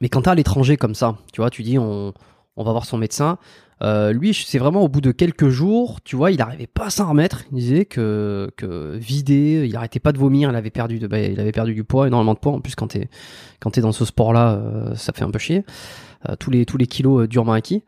mais 0.00 0.08
quand 0.08 0.22
t'es 0.22 0.30
à 0.30 0.34
l'étranger 0.34 0.76
comme 0.76 0.94
ça, 0.94 1.16
tu 1.32 1.40
vois, 1.40 1.50
tu 1.50 1.62
dis 1.62 1.78
on, 1.78 2.12
on 2.56 2.64
va 2.64 2.72
voir 2.72 2.84
son 2.84 2.98
médecin. 2.98 3.38
Euh, 3.82 4.12
lui, 4.12 4.34
c'est 4.34 4.58
vraiment 4.58 4.82
au 4.82 4.88
bout 4.88 5.00
de 5.00 5.12
quelques 5.12 5.48
jours, 5.48 6.00
tu 6.02 6.16
vois, 6.16 6.30
il 6.30 6.38
n'arrivait 6.38 6.66
pas 6.66 6.86
à 6.86 6.90
s'en 6.90 7.10
remettre. 7.10 7.44
Il 7.52 7.58
disait 7.58 7.84
que, 7.84 8.50
que 8.56 8.96
vidé, 8.96 9.66
il 9.68 9.76
arrêtait 9.76 10.00
pas 10.00 10.12
de 10.12 10.18
vomir, 10.18 10.50
il 10.50 10.56
avait 10.56 10.70
perdu 10.70 10.98
de, 10.98 11.06
bah, 11.06 11.20
il 11.20 11.38
avait 11.38 11.52
perdu 11.52 11.74
du 11.74 11.84
poids, 11.84 12.08
énormément 12.08 12.34
de 12.34 12.38
poids. 12.38 12.52
En 12.52 12.60
plus, 12.60 12.74
quand 12.74 12.88
t'es 12.88 13.08
quand 13.60 13.70
t'es 13.70 13.80
dans 13.80 13.92
ce 13.92 14.04
sport-là, 14.04 14.54
euh, 14.54 14.94
ça 14.94 15.12
fait 15.12 15.24
un 15.24 15.30
peu 15.30 15.38
chier. 15.38 15.64
Euh, 16.28 16.34
tous 16.36 16.50
les 16.50 16.66
tous 16.66 16.76
les 16.76 16.86
kilos 16.86 17.28
durement 17.28 17.52
acquis. 17.52 17.84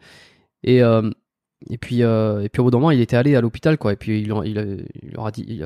Et 0.62 0.80
et 1.68 1.78
puis 1.78 2.00
et 2.02 2.48
puis 2.52 2.60
au 2.60 2.64
bout 2.64 2.70
d'un 2.70 2.78
moment, 2.78 2.90
il 2.90 3.00
était 3.00 3.16
allé 3.16 3.34
à 3.34 3.40
l'hôpital 3.40 3.78
quoi. 3.78 3.92
Et 3.92 3.96
puis 3.96 4.20
il, 4.20 4.32
il, 4.44 4.86
il 5.02 5.32
dit 5.32 5.62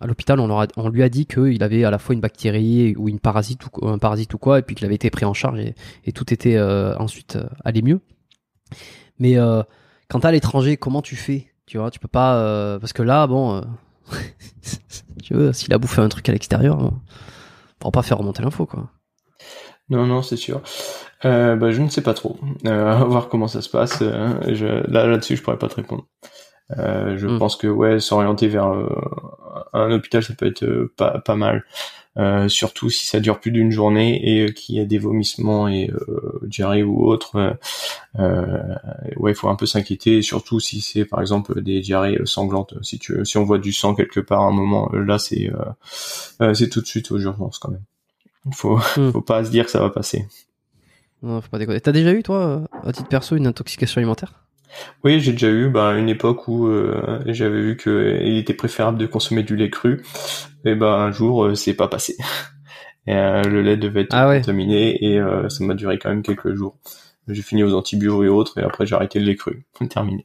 à 0.00 0.06
l'hôpital, 0.06 0.40
on, 0.40 0.66
on 0.76 0.88
lui 0.88 1.02
a 1.02 1.08
dit 1.08 1.26
qu'il 1.26 1.62
avait 1.62 1.84
à 1.84 1.90
la 1.90 1.98
fois 1.98 2.14
une 2.14 2.20
bactérie 2.20 2.94
ou 2.96 3.08
une 3.08 3.20
parasite 3.20 3.60
ou 3.80 3.88
un 3.88 3.98
parasite 3.98 4.34
ou 4.34 4.38
quoi, 4.38 4.58
et 4.58 4.62
puis 4.62 4.74
qu'il 4.74 4.84
avait 4.84 4.96
été 4.96 5.10
pris 5.10 5.24
en 5.24 5.32
charge 5.32 5.60
et, 5.60 5.74
et 6.04 6.12
tout 6.12 6.32
était 6.32 6.60
ensuite 6.60 7.38
allé 7.64 7.82
mieux. 7.82 8.00
Mais 9.22 9.36
quand 10.08 10.20
t'es 10.20 10.26
à 10.26 10.32
l'étranger, 10.32 10.76
comment 10.76 11.00
tu 11.00 11.16
fais? 11.16 11.46
Tu 11.66 11.78
vois, 11.78 11.90
tu 11.90 11.98
peux 11.98 12.08
pas 12.08 12.78
parce 12.80 12.92
que 12.92 13.02
là, 13.02 13.26
bon, 13.26 13.62
tu 15.22 15.34
veux, 15.34 15.52
s'il 15.52 15.72
a 15.72 15.78
bouffé 15.78 16.02
un 16.02 16.08
truc 16.08 16.28
à 16.28 16.32
l'extérieur, 16.32 16.78
on 16.78 16.92
pourra 17.78 17.92
pas 17.92 18.02
faire 18.02 18.18
remonter 18.18 18.42
l'info 18.42 18.66
quoi. 18.66 18.90
Non, 19.88 20.06
non, 20.06 20.22
c'est 20.22 20.36
sûr. 20.36 20.62
Euh, 21.24 21.54
bah, 21.56 21.70
je 21.70 21.82
ne 21.82 21.88
sais 21.88 22.00
pas 22.00 22.14
trop. 22.14 22.38
Euh, 22.66 22.94
voir 23.04 23.28
comment 23.28 23.48
ça 23.48 23.62
se 23.62 23.68
passe. 23.68 23.98
Euh, 24.02 24.54
je, 24.54 24.66
là, 24.90 25.06
là-dessus, 25.06 25.36
je 25.36 25.42
pourrais 25.42 25.58
pas 25.58 25.68
te 25.68 25.74
répondre. 25.74 26.06
Euh, 26.78 27.18
je 27.18 27.26
hmm. 27.26 27.38
pense 27.38 27.56
que 27.56 27.66
ouais, 27.66 28.00
s'orienter 28.00 28.48
vers 28.48 28.68
euh, 28.68 28.88
un 29.74 29.90
hôpital, 29.90 30.22
ça 30.22 30.34
peut 30.34 30.46
être 30.46 30.64
pas, 30.96 31.20
pas 31.20 31.36
mal. 31.36 31.64
Surtout 32.48 32.90
si 32.90 33.06
ça 33.06 33.20
dure 33.20 33.40
plus 33.40 33.50
d'une 33.50 33.70
journée 33.70 34.44
et 34.44 34.52
qu'il 34.52 34.76
y 34.76 34.80
a 34.80 34.84
des 34.84 34.98
vomissements 34.98 35.68
et 35.68 35.90
diarrhée 36.42 36.82
ou 36.82 37.04
autre. 37.06 37.56
ouais, 38.18 39.32
il 39.32 39.34
faut 39.34 39.48
un 39.48 39.56
peu 39.56 39.66
s'inquiéter. 39.66 40.22
Surtout 40.22 40.60
si 40.60 40.80
c'est 40.80 41.04
par 41.04 41.20
exemple 41.20 41.62
des 41.62 41.80
diarrhées 41.80 42.18
sanglantes. 42.24 42.74
Si 42.82 42.98
tu, 42.98 43.24
si 43.24 43.38
on 43.38 43.44
voit 43.44 43.58
du 43.58 43.72
sang 43.72 43.94
quelque 43.94 44.20
part 44.20 44.42
à 44.42 44.46
un 44.46 44.52
moment, 44.52 44.90
là 44.92 45.18
c'est 45.18 45.50
c'est 46.54 46.68
tout 46.68 46.80
de 46.80 46.86
suite 46.86 47.10
aux 47.10 47.18
urgences 47.18 47.58
quand 47.58 47.70
même. 47.70 47.84
Faut, 48.52 48.76
hmm. 48.96 49.10
faut 49.12 49.20
pas 49.20 49.44
se 49.44 49.50
dire 49.50 49.64
que 49.64 49.70
ça 49.70 49.80
va 49.80 49.90
passer. 49.90 50.26
Non, 51.22 51.40
faut 51.40 51.48
pas 51.48 51.58
déconner. 51.58 51.80
T'as 51.80 51.92
déjà 51.92 52.12
eu, 52.12 52.22
toi, 52.22 52.64
à 52.84 52.92
titre 52.92 53.08
perso, 53.08 53.36
une 53.36 53.46
intoxication 53.46 53.98
alimentaire? 53.98 54.44
Oui, 55.04 55.20
j'ai 55.20 55.32
déjà 55.32 55.48
eu 55.48 55.68
bah, 55.68 55.94
une 55.94 56.08
époque 56.08 56.48
où 56.48 56.66
euh, 56.66 57.20
j'avais 57.26 57.60
vu 57.60 57.76
qu'il 57.76 58.36
était 58.36 58.54
préférable 58.54 58.98
de 58.98 59.06
consommer 59.06 59.42
du 59.42 59.56
lait 59.56 59.70
cru. 59.70 60.02
Et 60.64 60.74
ben 60.74 60.92
un 60.92 61.10
jour, 61.10 61.44
euh, 61.44 61.54
c'est 61.54 61.74
pas 61.74 61.88
passé. 61.88 62.16
Et, 63.06 63.14
euh, 63.14 63.42
le 63.42 63.62
lait 63.62 63.76
devait 63.76 64.02
être 64.02 64.14
ah 64.14 64.32
contaminé 64.32 64.96
et 65.04 65.20
ça 65.48 65.64
m'a 65.64 65.74
duré 65.74 65.98
quand 65.98 66.08
même 66.08 66.22
quelques 66.22 66.54
jours. 66.54 66.76
J'ai 67.26 67.42
fini 67.42 67.64
aux 67.64 67.74
antibiotiques 67.74 68.24
et 68.24 68.28
autres 68.28 68.58
et 68.58 68.62
après 68.62 68.86
j'ai 68.86 68.94
arrêté 68.94 69.18
le 69.18 69.26
lait 69.26 69.34
cru. 69.34 69.64
Terminé. 69.90 70.24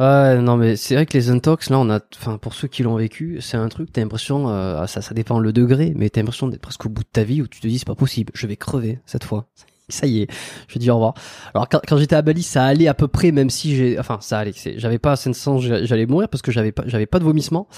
Ouais, 0.00 0.40
non, 0.40 0.56
mais 0.56 0.76
c'est 0.76 0.94
vrai 0.94 1.04
que 1.04 1.12
les 1.12 1.28
intox, 1.28 1.68
là, 1.68 1.78
on 1.78 1.90
a, 1.90 2.00
enfin, 2.16 2.38
pour 2.38 2.54
ceux 2.54 2.68
qui 2.68 2.82
l'ont 2.82 2.96
vécu, 2.96 3.38
c'est 3.42 3.58
un 3.58 3.68
truc, 3.68 3.92
t'as 3.92 4.00
l'impression, 4.00 4.48
euh, 4.48 4.86
ça, 4.86 5.02
ça 5.02 5.12
dépend 5.12 5.38
le 5.38 5.52
degré, 5.52 5.92
mais 5.94 6.08
t'as 6.08 6.22
l'impression 6.22 6.48
d'être 6.48 6.62
presque 6.62 6.86
au 6.86 6.88
bout 6.88 7.02
de 7.02 7.08
ta 7.12 7.22
vie 7.22 7.42
où 7.42 7.46
tu 7.46 7.60
te 7.60 7.66
dis, 7.66 7.78
c'est 7.78 7.86
pas 7.86 7.94
possible, 7.94 8.32
je 8.34 8.46
vais 8.46 8.56
crever 8.56 8.98
cette 9.04 9.24
fois. 9.24 9.46
Ça 9.90 10.06
y 10.06 10.22
est, 10.22 10.30
je 10.68 10.78
dis 10.78 10.90
au 10.90 10.94
revoir. 10.94 11.14
Alors 11.54 11.68
quand, 11.68 11.96
j'étais 11.98 12.16
à 12.16 12.22
Bali, 12.22 12.42
ça 12.42 12.64
allait 12.64 12.88
à 12.88 12.94
peu 12.94 13.08
près, 13.08 13.32
même 13.32 13.50
si 13.50 13.74
j'ai, 13.76 13.98
enfin, 13.98 14.18
ça 14.20 14.38
allait. 14.38 14.52
J'avais 14.76 14.98
pas 14.98 15.12
assez 15.12 15.30
de 15.30 15.34
sens, 15.34 15.62
j'allais 15.62 16.06
mourir 16.06 16.28
parce 16.28 16.42
que 16.42 16.52
j'avais 16.52 16.72
pas, 16.72 16.84
j'avais 16.86 17.06
pas 17.06 17.18
de 17.18 17.24
vomissement. 17.24 17.68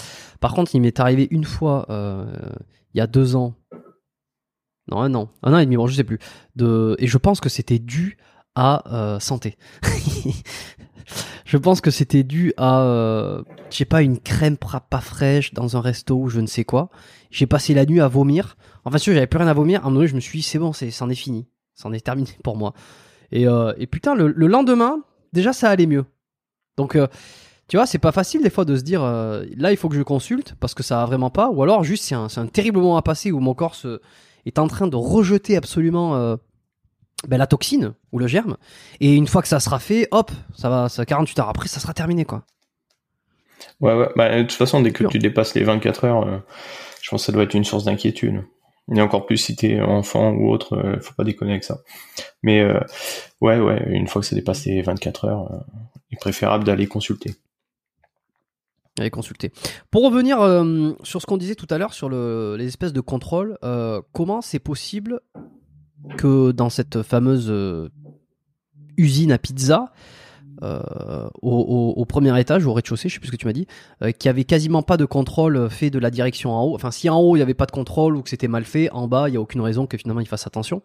Par 0.41 0.55
contre, 0.55 0.75
il 0.75 0.81
m'est 0.81 1.01
arrivé 1.01 1.29
une 1.31 1.45
fois, 1.45 1.87
euh, 1.91 2.25
il 2.95 2.99
y 2.99 3.01
a 3.01 3.07
deux 3.07 3.37
ans, 3.37 3.55
non 4.91 5.01
un 5.01 5.15
an, 5.15 5.31
un 5.43 5.53
an 5.55 5.59
et 5.59 5.65
demi, 5.65 5.77
bon, 5.77 5.87
je 5.87 5.95
sais 5.95 6.05
plus. 6.05 6.19
Et 6.99 7.07
je 7.07 7.19
pense 7.19 7.41
que 7.41 7.49
c'était 7.49 7.79
dû 7.79 8.19
à 8.55 8.93
euh, 8.95 9.21
santé. 9.21 9.57
Je 11.45 11.59
pense 11.59 11.83
que 11.83 11.91
c'était 11.91 12.23
dû 12.23 12.55
à, 12.57 12.83
euh, 12.83 13.43
je 13.71 13.77
sais 13.77 13.85
pas, 13.85 14.01
une 14.01 14.19
crème 14.19 14.57
pas 14.57 15.01
fraîche 15.01 15.53
dans 15.53 15.77
un 15.77 15.83
resto 15.83 16.17
ou 16.17 16.29
je 16.31 16.41
ne 16.41 16.47
sais 16.47 16.65
quoi. 16.65 16.89
J'ai 17.31 17.47
passé 17.47 17.75
la 17.75 17.85
nuit 17.85 18.01
à 18.01 18.09
vomir. 18.09 18.57
Enfin, 18.85 18.97
sûr, 18.97 19.13
j'avais 19.13 19.27
plus 19.27 19.39
rien 19.39 19.49
à 19.49 19.53
vomir. 19.53 19.81
À 19.81 19.83
un 19.83 19.91
moment 19.91 19.97
donné, 19.97 20.09
je 20.09 20.15
me 20.15 20.21
suis 20.21 20.39
dit, 20.39 20.43
c'est 20.43 20.59
bon, 20.59 20.73
c'en 20.73 21.11
est 21.11 21.15
fini. 21.15 21.47
C'en 21.83 21.93
est 21.93 22.05
terminé 22.05 22.31
pour 22.45 22.57
moi. 22.57 22.75
Et, 23.33 23.49
euh, 23.49 23.73
et 23.77 23.87
putain, 23.87 24.15
le, 24.15 24.29
lendemain, 24.47 25.03
déjà, 25.33 25.53
ça 25.53 25.69
allait 25.69 25.87
mieux. 25.87 26.05
Donc, 26.77 26.95
euh, 26.95 27.09
tu 27.67 27.77
vois, 27.77 27.87
c'est 27.87 27.99
pas 27.99 28.13
facile 28.13 28.43
des 28.43 28.51
fois 28.51 28.65
de 28.65 28.77
se 28.77 28.83
dire, 28.83 29.03
euh, 29.03 29.45
là, 29.57 29.73
il 29.73 29.77
faut 29.77 29.89
que 29.89 29.97
je 29.97 30.03
consulte 30.03 30.55
parce 30.61 30.75
que 30.75 30.83
ça 30.83 30.97
va 30.97 31.07
vraiment 31.07 31.31
pas. 31.31 31.51
Ou 31.51 31.63
alors, 31.63 31.83
juste, 31.83 32.05
c'est 32.05 32.15
un, 32.15 32.47
terrible 32.47 32.79
moment 32.79 32.97
à 32.97 33.03
passer 33.03 33.33
où 33.33 33.41
mon 33.41 33.55
corps 33.55 33.75
se, 33.75 34.01
est 34.47 34.59
en 34.59 34.69
train 34.69 34.87
de 34.87 34.97
rejeter 34.97 35.57
absolument 35.57 36.37
ben, 37.27 37.39
la 37.39 37.47
toxine 37.47 37.95
ou 38.13 38.19
le 38.19 38.29
germe. 38.29 38.57
Et 39.01 39.15
une 39.15 39.27
fois 39.27 39.43
que 39.43 39.49
ça 39.49 39.59
sera 39.59 39.81
fait, 39.81 40.07
hop, 40.13 40.31
ça 40.55 40.69
va, 40.69 40.89
ça 40.89 41.05
48 41.05 41.41
heures 41.41 41.49
après, 41.49 41.69
ça 41.69 41.81
sera 41.81 41.95
terminé, 41.95 42.25
quoi. 42.25 42.45
Ouais, 43.81 43.95
ouais. 43.95 44.09
Bah, 44.15 44.37
de 44.37 44.43
toute 44.43 44.53
façon, 44.53 44.81
dès 44.83 44.93
que 44.93 45.05
tu 45.05 45.19
dépasses 45.19 45.55
les 45.55 45.65
24 45.65 46.05
heures, 46.05 46.43
je 47.01 47.11
pense 47.11 47.23
que 47.23 47.27
ça 47.27 47.33
doit 47.33 47.43
être 47.43 47.55
une 47.55 47.65
source 47.65 47.85
d'inquiétude. 47.85 48.45
Et 48.91 49.01
encore 49.01 49.27
plus 49.27 49.37
si 49.37 49.55
t'es 49.55 49.81
enfant 49.81 50.33
ou 50.33 50.51
autre, 50.51 50.77
euh, 50.77 51.01
faut 51.01 51.15
pas 51.15 51.25
déconner 51.25 51.53
avec 51.53 51.65
ça. 51.65 51.79
Mais 52.43 52.61
euh, 52.61 52.81
ouais, 53.41 53.59
ouais, 53.59 53.83
une 53.91 54.09
fois 54.09 54.21
que 54.23 54.27
ça 54.27 54.35
dépasse 54.35 54.65
les 54.67 54.83
24 54.83 55.25
heures, 55.27 55.65
il 56.11 56.15
est 56.15 56.21
préférable 56.21 56.65
d'aller 56.65 56.87
consulter. 56.87 57.35
Aller 58.99 59.11
consulter. 59.11 59.53
Pour 59.91 60.05
revenir 60.05 60.39
sur 61.03 61.23
ce 61.23 61.27
qu'on 61.27 61.39
disait 61.39 61.55
tout 61.55 61.69
à 61.71 61.79
l'heure 61.79 61.95
sur 61.95 62.09
le, 62.11 62.57
les 62.59 62.67
espèces 62.67 62.93
de 62.93 63.01
contrôle, 63.01 63.57
comment 64.13 64.43
c'est 64.43 64.59
possible 64.59 65.21
que 66.17 66.53
dans 66.53 66.71
cette 66.71 67.03
fameuse 67.03 67.49
euh, 67.49 67.89
usine 68.97 69.33
à 69.33 69.39
pizza, 69.39 69.93
au, 70.63 71.95
au, 71.97 72.05
premier 72.05 72.39
étage, 72.41 72.67
au 72.67 72.73
rez-de-chaussée, 72.73 73.09
je 73.09 73.15
sais 73.15 73.21
plus 73.21 73.29
ce 73.29 73.33
que 73.33 73.37
tu 73.37 73.47
m'as 73.47 73.53
dit, 73.53 73.67
qui 74.19 74.29
avait 74.29 74.45
quasiment 74.45 74.83
pas 74.83 74.97
de 74.97 75.05
contrôle 75.05 75.69
fait 75.71 75.91
de 75.91 75.99
la 75.99 76.11
direction 76.11 76.53
en 76.53 76.65
haut. 76.65 76.75
Enfin, 76.75 76.91
si 76.91 77.09
en 77.11 77.19
haut 77.19 77.37
il 77.37 77.41
y 77.41 77.43
avait 77.43 77.55
pas 77.55 77.67
de 77.67 77.73
contrôle 77.73 78.17
ou 78.17 78.23
que 78.23 78.31
c'était 78.31 78.49
mal 78.49 78.65
fait, 78.65 78.91
en 78.91 79.09
bas 79.09 79.29
il 79.29 79.35
y 79.35 79.37
a 79.37 79.41
aucune 79.41 79.61
raison 79.61 79.87
que 79.87 79.97
finalement 79.97 80.21
il 80.21 80.29
fasse 80.29 80.47
attention. 80.47 80.83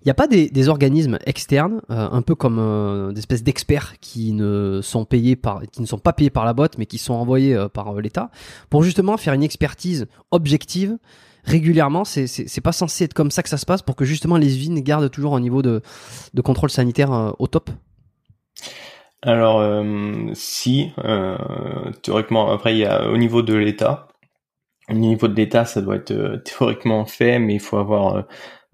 Il 0.00 0.06
n'y 0.06 0.10
a 0.10 0.14
pas 0.14 0.26
des, 0.26 0.68
organismes 0.68 1.18
externes, 1.26 1.80
euh, 1.90 2.08
un 2.10 2.22
peu 2.22 2.34
comme 2.34 2.58
euh, 2.58 3.12
des 3.12 3.18
espèces 3.18 3.42
d'experts 3.42 3.94
qui 4.00 4.32
ne 4.32 4.80
sont 4.82 5.04
payés 5.04 5.36
par, 5.36 5.62
qui 5.70 5.80
ne 5.80 5.86
sont 5.86 5.98
pas 5.98 6.12
payés 6.12 6.30
par 6.30 6.44
la 6.44 6.52
boîte, 6.52 6.78
mais 6.78 6.86
qui 6.86 6.98
sont 6.98 7.14
envoyés 7.14 7.54
euh, 7.54 7.68
par 7.68 7.94
l'État, 7.94 8.30
pour 8.70 8.82
justement 8.82 9.16
faire 9.16 9.34
une 9.34 9.42
expertise 9.42 10.06
objective 10.30 10.96
régulièrement. 11.44 12.04
C'est 12.04 12.26
c'est 12.26 12.60
pas 12.60 12.72
censé 12.72 13.04
être 13.04 13.14
comme 13.14 13.30
ça 13.30 13.42
que 13.42 13.48
ça 13.48 13.58
se 13.58 13.66
passe 13.66 13.82
pour 13.82 13.96
que 13.96 14.04
justement 14.04 14.36
les 14.38 14.56
usines 14.56 14.80
gardent 14.80 15.10
toujours 15.10 15.36
un 15.36 15.40
niveau 15.40 15.62
de 15.62 15.82
contrôle 16.42 16.70
sanitaire 16.70 17.34
au 17.38 17.46
top. 17.46 17.70
Alors 19.22 19.84
si 20.34 20.92
théoriquement 22.02 22.50
après 22.50 22.74
il 22.74 22.78
y 22.78 22.84
a 22.84 23.08
au 23.08 23.16
niveau 23.16 23.42
de 23.42 23.54
l'État, 23.54 24.08
au 24.90 24.94
niveau 24.94 25.28
de 25.28 25.34
l'État 25.34 25.64
ça 25.64 25.80
doit 25.80 25.96
être 25.96 26.42
théoriquement 26.44 27.06
fait, 27.06 27.38
mais 27.38 27.54
il 27.54 27.60
faut 27.60 27.78
avoir 27.78 28.24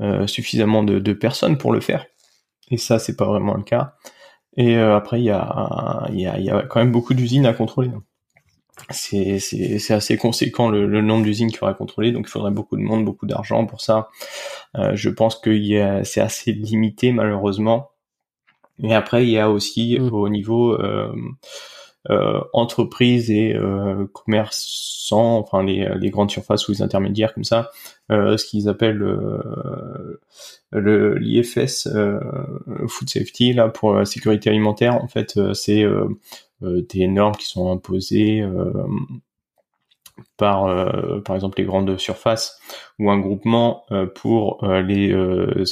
euh, 0.01 0.27
suffisamment 0.27 0.83
de, 0.83 1.13
personnes 1.13 1.59
pour 1.59 1.73
le 1.73 1.81
faire. 1.81 2.07
Et 2.71 2.79
ça, 2.79 2.99
c'est 2.99 3.17
pas 3.17 3.27
vraiment 3.27 3.55
le 3.55 3.63
cas. 3.63 3.97
Et 4.57 4.79
euh, 4.79 4.97
après, 4.97 5.21
il 5.21 5.25
y 5.25 5.31
a, 5.31 6.07
y, 6.11 6.27
a, 6.27 6.63
quand 6.63 6.81
même 6.81 6.91
beaucoup 6.91 7.13
d'usines 7.13 7.45
à 7.45 7.53
contrôler. 7.53 7.91
C'est, 8.89 9.39
assez 9.91 10.17
conséquent 10.17 10.71
le, 10.71 11.03
nombre 11.03 11.25
d'usines 11.25 11.49
qu'il 11.49 11.59
faudra 11.59 11.75
contrôler, 11.75 12.13
donc 12.13 12.29
il 12.29 12.31
faudrait 12.31 12.51
beaucoup 12.51 12.79
de 12.79 12.83
monde, 12.83 13.05
beaucoup 13.05 13.27
d'argent 13.27 13.67
pour 13.67 13.83
ça. 13.83 14.09
Euh, 14.77 14.93
je 14.95 15.11
pense 15.11 15.37
que 15.37 16.03
c'est 16.05 16.23
assez 16.23 16.53
limité 16.53 17.13
malheureusement. 17.13 17.90
Et 18.83 18.95
après, 18.95 19.25
il 19.25 19.31
y 19.31 19.39
a 19.39 19.51
aussi 19.51 19.99
mmh. 19.99 20.13
au 20.13 20.29
niveau 20.29 20.75
euh, 20.75 21.13
euh, 22.09 22.41
entreprises 22.55 23.31
et 23.31 23.55
euh, 23.55 24.07
commerçants, 24.15 25.37
enfin 25.37 25.63
les, 25.63 25.87
les, 26.01 26.09
grandes 26.09 26.31
surfaces 26.31 26.67
ou 26.67 26.73
les 26.73 26.81
intermédiaires 26.81 27.35
comme 27.35 27.45
ça, 27.45 27.71
euh, 28.11 28.39
ce 28.39 28.47
qu'ils 28.47 28.71
appellent 28.71 28.97
le 28.97 30.19
l'IFS 30.73 31.89
Food 32.89 33.11
Safety 33.11 33.53
là 33.53 33.69
pour 33.69 33.93
la 33.93 34.07
sécurité 34.07 34.49
alimentaire. 34.49 34.95
En 34.95 35.09
fait, 35.09 35.39
c'est 35.53 35.85
des 36.63 37.07
normes 37.07 37.37
qui 37.37 37.47
sont 37.47 37.71
imposées 37.71 38.43
par 40.39 41.23
par 41.23 41.37
exemple 41.37 41.59
les 41.59 41.65
grandes 41.65 41.99
surfaces 41.99 42.59
ou 42.99 43.11
un 43.11 43.19
groupement 43.19 43.85
pour 44.15 44.65
les 44.65 45.13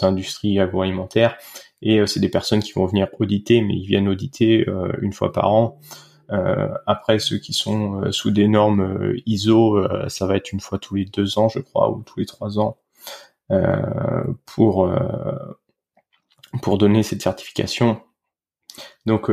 industries 0.02 0.60
agroalimentaires 0.60 1.38
et 1.82 2.06
c'est 2.06 2.20
des 2.20 2.28
personnes 2.28 2.62
qui 2.62 2.72
vont 2.72 2.86
venir 2.86 3.08
auditer 3.18 3.60
mais 3.60 3.74
ils 3.74 3.86
viennent 3.86 4.08
auditer 4.08 4.66
une 5.00 5.12
fois 5.12 5.32
par 5.32 5.52
an 5.52 5.78
euh, 6.30 6.68
après, 6.86 7.18
ceux 7.18 7.38
qui 7.38 7.52
sont 7.52 8.02
euh, 8.02 8.12
sous 8.12 8.30
des 8.30 8.48
normes 8.48 8.80
euh, 8.80 9.16
ISO, 9.26 9.82
ça 10.08 10.26
va 10.26 10.36
être 10.36 10.52
une 10.52 10.60
fois 10.60 10.78
tous 10.78 10.96
les 10.96 11.04
deux 11.04 11.38
ans, 11.38 11.48
je 11.48 11.60
crois, 11.60 11.90
ou 11.90 12.02
tous 12.02 12.20
les 12.20 12.26
trois 12.26 12.58
ans, 12.58 12.76
pour 14.46 14.90
pour 16.62 16.78
donner 16.78 17.02
cette 17.02 17.22
certification. 17.22 18.02
Donc 19.06 19.30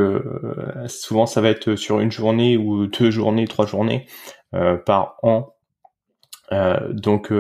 souvent 0.88 1.26
ça 1.26 1.42
va 1.42 1.50
être 1.50 1.76
sur 1.76 2.00
une 2.00 2.12
journée 2.12 2.58
ou 2.58 2.88
deux 2.88 3.12
journées, 3.12 3.48
trois 3.48 3.66
journées 3.66 4.08
par 4.86 5.18
an. 5.24 5.54
donc 6.92 7.32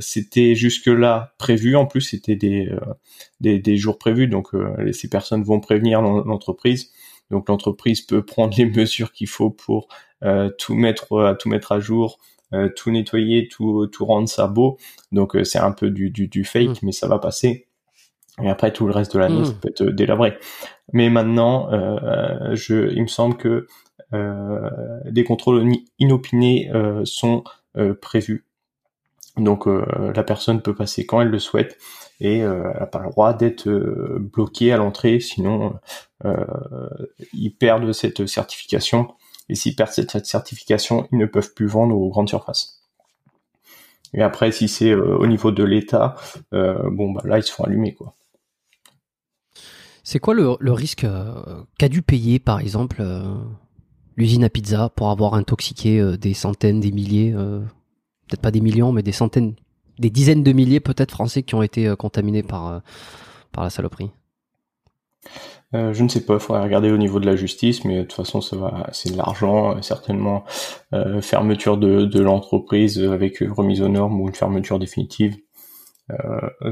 c'était 0.00 0.54
jusque 0.54 0.86
là 0.86 1.34
prévu. 1.38 1.76
En 1.76 1.86
plus 1.86 2.02
c'était 2.02 2.36
des, 2.36 2.70
des, 3.40 3.58
des 3.58 3.76
jours 3.76 3.98
prévus. 3.98 4.28
Donc 4.28 4.48
ces 4.92 5.08
personnes 5.08 5.42
vont 5.42 5.60
prévenir 5.60 6.02
l'entreprise 6.02 6.92
donc 7.30 7.48
l'entreprise 7.48 8.02
peut 8.02 8.24
prendre 8.24 8.54
les 8.56 8.66
mesures 8.70 9.12
qu'il 9.12 9.28
faut 9.28 9.50
pour 9.50 9.88
euh, 10.24 10.50
tout 10.58 10.74
mettre 10.74 11.18
à 11.18 11.30
euh, 11.30 11.34
tout 11.34 11.48
mettre 11.48 11.72
à 11.72 11.80
jour, 11.80 12.18
euh, 12.52 12.68
tout 12.74 12.90
nettoyer, 12.90 13.48
tout 13.48 13.86
tout 13.86 14.04
rendre 14.04 14.28
ça 14.28 14.46
beau. 14.46 14.78
Donc 15.12 15.36
c'est 15.44 15.58
un 15.58 15.72
peu 15.72 15.90
du, 15.90 16.10
du, 16.10 16.28
du 16.28 16.44
fake, 16.44 16.82
mmh. 16.82 16.86
mais 16.86 16.92
ça 16.92 17.08
va 17.08 17.18
passer. 17.18 17.66
Et 18.42 18.48
après 18.48 18.72
tout 18.72 18.86
le 18.86 18.92
reste 18.92 19.14
de 19.14 19.18
l'année, 19.18 19.40
mmh. 19.40 19.44
ça 19.46 19.52
peut 19.54 19.68
être 19.68 19.82
délabré. 19.84 20.38
Mais 20.92 21.10
maintenant, 21.10 21.68
je, 22.54 22.92
il 22.92 23.02
me 23.02 23.08
semble 23.08 23.36
que 23.36 23.66
des 25.10 25.24
contrôles 25.24 25.68
inopinés 25.98 26.70
sont 27.04 27.42
prévus. 28.00 28.46
Donc 29.38 29.66
la 29.66 30.22
personne 30.22 30.62
peut 30.62 30.74
passer 30.74 31.06
quand 31.06 31.20
elle 31.20 31.28
le 31.28 31.38
souhaite 31.38 31.78
et 32.20 32.42
euh, 32.42 32.70
elle 32.72 32.80
n'a 32.80 32.86
pas 32.86 32.98
le 32.98 33.10
droit 33.10 33.32
d'être 33.32 33.68
euh, 33.68 34.18
bloquée 34.20 34.72
à 34.72 34.76
l'entrée, 34.76 35.20
sinon 35.20 35.78
euh, 36.24 36.44
ils 37.32 37.54
perdent 37.54 37.92
cette 37.92 38.26
certification. 38.26 39.14
Et 39.48 39.54
s'ils 39.54 39.76
perdent 39.76 39.92
cette 39.92 40.26
certification, 40.26 41.08
ils 41.12 41.18
ne 41.18 41.26
peuvent 41.26 41.54
plus 41.54 41.66
vendre 41.66 41.96
aux 41.96 42.10
grandes 42.10 42.28
surfaces. 42.28 42.82
Et 44.14 44.22
après, 44.22 44.52
si 44.52 44.68
c'est 44.68 44.94
au 44.94 45.26
niveau 45.26 45.52
de 45.52 45.62
l'État, 45.62 46.16
bon 46.52 47.12
bah 47.12 47.20
là 47.24 47.38
ils 47.38 47.42
se 47.42 47.52
font 47.52 47.64
allumer 47.64 47.94
quoi. 47.94 48.14
C'est 50.02 50.18
quoi 50.18 50.32
le 50.32 50.72
risque 50.72 51.06
qu'a 51.78 51.88
dû 51.88 52.00
payer 52.00 52.38
par 52.38 52.60
exemple 52.60 53.02
l'usine 54.16 54.44
à 54.44 54.48
pizza 54.48 54.88
pour 54.88 55.10
avoir 55.10 55.34
intoxiqué 55.34 56.16
des 56.16 56.32
centaines, 56.32 56.80
des 56.80 56.90
milliers, 56.90 57.34
peut-être 58.28 58.42
pas 58.42 58.50
des 58.50 58.60
millions, 58.60 58.92
mais 58.92 59.02
des 59.02 59.12
centaines, 59.12 59.54
des 59.98 60.10
dizaines 60.10 60.42
de 60.42 60.52
milliers 60.52 60.80
peut-être 60.80 61.10
français 61.10 61.42
qui 61.42 61.54
ont 61.54 61.62
été 61.62 61.88
euh, 61.88 61.96
contaminés 61.96 62.42
par, 62.42 62.68
euh, 62.68 62.78
par 63.52 63.64
la 63.64 63.70
saloperie 63.70 64.10
euh, 65.74 65.92
je 65.92 66.02
ne 66.02 66.08
sais 66.08 66.24
pas, 66.24 66.34
il 66.34 66.40
faudrait 66.40 66.62
regarder 66.62 66.90
au 66.90 66.96
niveau 66.96 67.20
de 67.20 67.26
la 67.26 67.36
justice, 67.36 67.84
mais 67.84 67.98
de 67.98 68.02
toute 68.02 68.14
façon, 68.14 68.40
ça 68.40 68.56
va, 68.56 68.88
c'est 68.92 69.12
de 69.12 69.18
l'argent, 69.18 69.82
certainement 69.82 70.44
fermeture 71.20 71.76
de, 71.76 72.06
de 72.06 72.20
l'entreprise 72.22 72.98
avec 73.00 73.40
remise 73.40 73.82
aux 73.82 73.88
normes 73.88 74.18
ou 74.18 74.28
une 74.28 74.34
fermeture 74.34 74.78
définitive. 74.78 75.36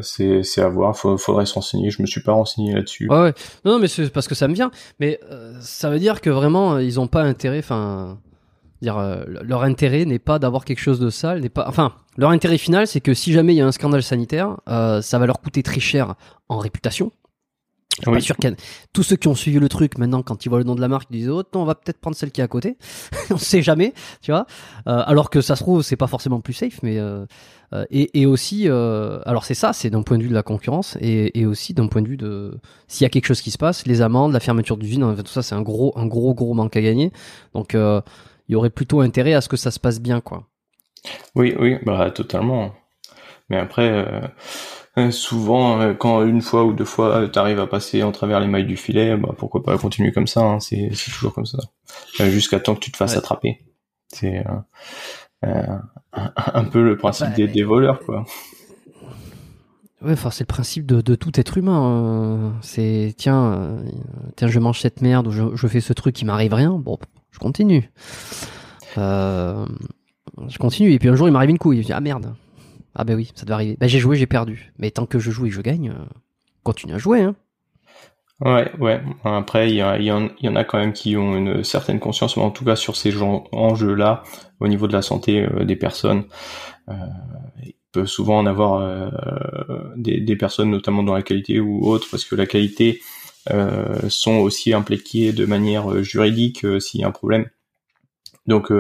c'est, 0.01 0.43
c'est 0.43 0.63
à 0.63 0.71
voir, 0.71 0.97
il 1.05 1.19
faudrait 1.19 1.45
s'enseigner. 1.45 1.91
Je 1.91 2.01
me 2.01 2.07
suis 2.07 2.23
pas 2.23 2.33
renseigné 2.33 2.73
là-dessus. 2.73 3.07
Ouais, 3.11 3.21
ouais. 3.21 3.35
Non, 3.67 3.79
mais 3.79 3.89
c'est 3.89 4.11
parce 4.11 4.29
que 4.29 4.35
ça 4.35 4.49
me 4.49 4.55
vient. 4.55 4.71
Mais 4.99 5.21
ça 5.61 5.91
veut 5.91 5.99
dire 5.99 6.23
que 6.23 6.31
vraiment, 6.31 6.79
ils 6.79 6.99
ont 6.99 7.09
pas 7.09 7.23
intérêt. 7.23 7.59
Enfin, 7.59 8.19
dire 8.83 9.25
leur 9.27 9.63
intérêt 9.63 10.05
n'est 10.05 10.19
pas 10.19 10.39
d'avoir 10.39 10.65
quelque 10.65 10.81
chose 10.81 11.01
de 11.01 11.11
sale, 11.11 11.41
n'est 11.41 11.49
pas. 11.49 11.67
Enfin, 11.69 11.93
leur 12.17 12.31
intérêt 12.31 12.59
final, 12.59 12.87
c'est 12.87 13.01
que 13.01 13.15
si 13.15 13.33
jamais 13.33 13.55
il 13.55 13.57
y 13.57 13.61
a 13.61 13.67
un 13.67 13.73
scandale 13.73 14.03
sanitaire, 14.03 14.57
euh, 14.69 15.03
ça 15.03 15.19
va 15.19 15.27
leur 15.27 15.41
coûter 15.41 15.63
très 15.63 15.81
cher 15.81 16.15
en 16.49 16.59
réputation. 16.59 17.13
Je 18.05 18.11
suis 18.13 18.23
sûr 18.23 18.37
qu'il 18.37 18.55
tous 18.93 19.03
ceux 19.03 19.17
qui 19.17 19.29
ont 19.29 19.35
suivi 19.35 19.59
le 19.59 19.69
truc 19.69 19.97
maintenant, 19.97 20.23
quand 20.23 20.45
ils 20.45 20.51
voient 20.51 20.59
le 20.59 20.65
nom 20.65 20.75
de 20.75 20.81
la 20.81 20.89
marque, 20.89 21.09
ils 21.11 21.19
disent 21.19 21.31
oh 21.31 21.43
on 21.55 21.65
va 21.65 21.75
peut-être 21.75 21.99
prendre 21.99 22.17
celle 22.17 22.31
qui 22.31 22.43
est 22.43 22.45
à 22.45 22.49
côté. 22.49 22.77
on 23.31 23.39
sait 23.39 23.63
jamais, 23.63 23.95
tu 24.21 24.33
vois. 24.33 24.47
Euh, 24.87 25.03
alors 25.07 25.31
que 25.31 25.41
ça 25.41 25.57
se 25.57 25.63
trouve 25.63 25.83
c'est 25.83 25.97
pas 25.97 26.07
forcément 26.07 26.41
plus 26.41 26.53
safe, 26.53 26.81
mais 26.83 26.99
euh, 26.99 27.25
euh 27.73 27.87
et, 27.91 28.21
et, 28.21 28.27
aussi, 28.27 28.69
euh, 28.69 29.21
alors 29.25 29.45
c'est 29.45 29.55
ça, 29.55 29.73
c'est 29.73 29.89
d'un 29.89 30.03
point 30.03 30.19
de 30.19 30.23
vue 30.23 30.29
de 30.29 30.35
la 30.35 30.43
concurrence 30.43 30.99
et, 31.01 31.39
et 31.39 31.47
aussi 31.47 31.73
d'un 31.73 31.87
point 31.87 32.03
de 32.03 32.09
vue 32.09 32.19
de 32.19 32.59
s'il 32.87 33.05
y 33.05 33.07
a 33.07 33.09
quelque 33.09 33.27
chose 33.27 33.41
qui 33.41 33.51
se 33.51 33.59
passe, 33.59 33.87
les 33.87 34.03
amendes, 34.03 34.33
la 34.33 34.41
fermeture 34.41 34.77
d'usine, 34.77 35.17
tout 35.17 35.33
ça, 35.33 35.43
c'est 35.43 35.55
un 35.55 35.63
gros, 35.63 35.95
un 35.97 36.07
gros, 36.07 36.35
gros 36.35 36.53
manque 36.53 36.77
à 36.77 36.83
gagner. 36.83 37.13
Donc 37.55 37.75
il 38.49 38.53
y 38.53 38.55
aurait 38.57 38.71
plutôt 38.71 39.01
intérêt 39.01 39.35
à 39.35 39.41
ce 39.41 39.49
que 39.49 39.57
ça 39.57 39.71
se 39.71 39.81
passe 39.81 40.01
bien, 40.01 40.21
quoi. 40.21 40.47
Oui, 41.35 41.55
oui, 41.59 41.79
bah 41.85 42.11
totalement. 42.11 42.73
Mais 43.49 43.57
après, 43.57 43.89
euh, 43.89 44.21
euh, 44.99 45.11
souvent, 45.11 45.81
euh, 45.81 45.95
quand 45.95 46.23
une 46.23 46.43
fois 46.43 46.65
ou 46.65 46.73
deux 46.73 46.85
fois, 46.85 47.29
tu 47.29 47.39
arrives 47.39 47.61
à 47.61 47.67
passer 47.67 48.03
en 48.03 48.13
travers 48.13 48.41
les 48.41 48.49
mailles 48.49 48.67
du 48.67 48.77
filet, 48.77 49.17
bah 49.17 49.35
pourquoi 49.37 49.63
pas 49.63 49.77
continuer 49.79 50.13
comme 50.13 50.27
ça. 50.27 50.43
Hein, 50.43 50.61
c'est 50.61 50.91
toujours 51.13 51.33
comme 51.33 51.47
ça, 51.47 51.59
jusqu'à 52.19 52.61
temps 52.61 52.75
que 52.75 52.81
tu 52.81 52.91
te 52.91 52.97
fasses 52.97 53.17
attraper. 53.17 53.65
C'est 54.09 54.45
un 55.43 56.65
peu 56.65 56.83
le 56.83 56.97
principe 56.97 57.35
des, 57.35 57.63
voleurs, 57.63 58.01
quoi. 58.01 58.25
Ouais, 60.03 60.13
enfin 60.13 60.31
c'est 60.31 60.45
le 60.45 60.49
principe 60.49 60.87
de, 60.87 61.15
tout 61.15 61.39
être 61.39 61.59
humain. 61.59 61.79
Hein. 61.79 62.53
C'est 62.63 63.15
tiens, 63.17 63.79
tiens, 64.37 64.49
je 64.49 64.59
mange 64.59 64.81
cette 64.81 65.03
merde 65.03 65.29
ou 65.29 65.31
je, 65.31 65.45
je 65.55 65.67
fais 65.69 65.81
ce 65.81 65.93
truc 65.93 66.15
qui 66.15 66.25
m'arrive 66.25 66.55
rien. 66.55 66.73
Bon, 66.73 66.99
je 67.37 67.39
continue. 67.39 67.91
Euh, 68.97 69.67
je 70.49 70.57
continue. 70.57 70.93
Et 70.93 70.99
puis 70.99 71.11
un 71.11 71.17
jour, 71.17 71.29
il 71.29 71.33
m'arrive 71.33 71.51
une 71.51 71.59
couille. 71.59 71.83
Je 71.83 71.87
dis, 71.87 71.93
ah 71.93 72.01
merde. 72.01 72.35
Ah 72.95 73.05
ben 73.05 73.15
oui, 73.15 73.31
ça 73.35 73.45
devait 73.45 73.55
arriver. 73.55 73.77
Ben 73.79 73.91
j'ai 73.91 73.99
joué, 73.99 74.17
j'ai 74.17 74.27
perdu. 74.27 74.73
Mais 74.79 74.91
tant 74.91 75.05
que 75.05 75.19
je 75.19 75.31
joue 75.31 75.45
et 75.45 75.51
que 75.51 75.55
je 75.55 75.61
gagne, 75.61 75.91
euh, 75.91 76.05
continue 76.63 76.95
à 76.95 76.99
jouer. 76.99 77.21
Hein. 77.21 77.35
Ouais, 78.41 78.73
ouais. 78.79 79.03
Après, 79.25 79.69
il 79.71 79.77
y, 79.77 80.11
en 80.11 80.57
a 80.57 80.65
quand 80.65 80.79
même 80.79 80.95
qui 80.95 81.19
ont 81.19 81.37
une 81.37 81.63
certaine 81.63 82.01
conscience, 82.01 82.39
mais 82.39 82.43
en 82.43 82.51
tout 82.51 82.65
cas 82.65 82.77
sur 82.77 82.97
ces 82.97 83.15
enjeux-là, 83.21 84.23
au 84.61 84.69
niveau 84.69 84.87
de 84.87 84.95
la 84.95 85.03
santé 85.03 85.47
euh, 85.47 85.65
des 85.65 85.77
personnes, 85.77 86.25
il 86.89 87.75
peut 87.93 88.07
souvent 88.07 88.39
en 88.39 88.47
avoir 88.47 89.11
des, 89.97 90.37
personnes, 90.37 90.71
notamment 90.71 91.03
dans 91.03 91.15
la 91.15 91.23
qualité 91.23 91.61
ou 91.61 91.87
autre, 91.87 92.07
parce 92.11 92.25
que 92.25 92.35
la 92.35 92.47
qualité 92.47 93.01
sont 94.09 94.37
aussi 94.37 94.73
impliquées 94.75 95.33
de 95.33 95.47
manière 95.47 96.03
juridique 96.03 96.67
s'il 96.81 97.01
y 97.01 97.05
a 97.05 97.09
un 97.09 97.13
problème. 97.13 97.47
Donc 98.47 98.73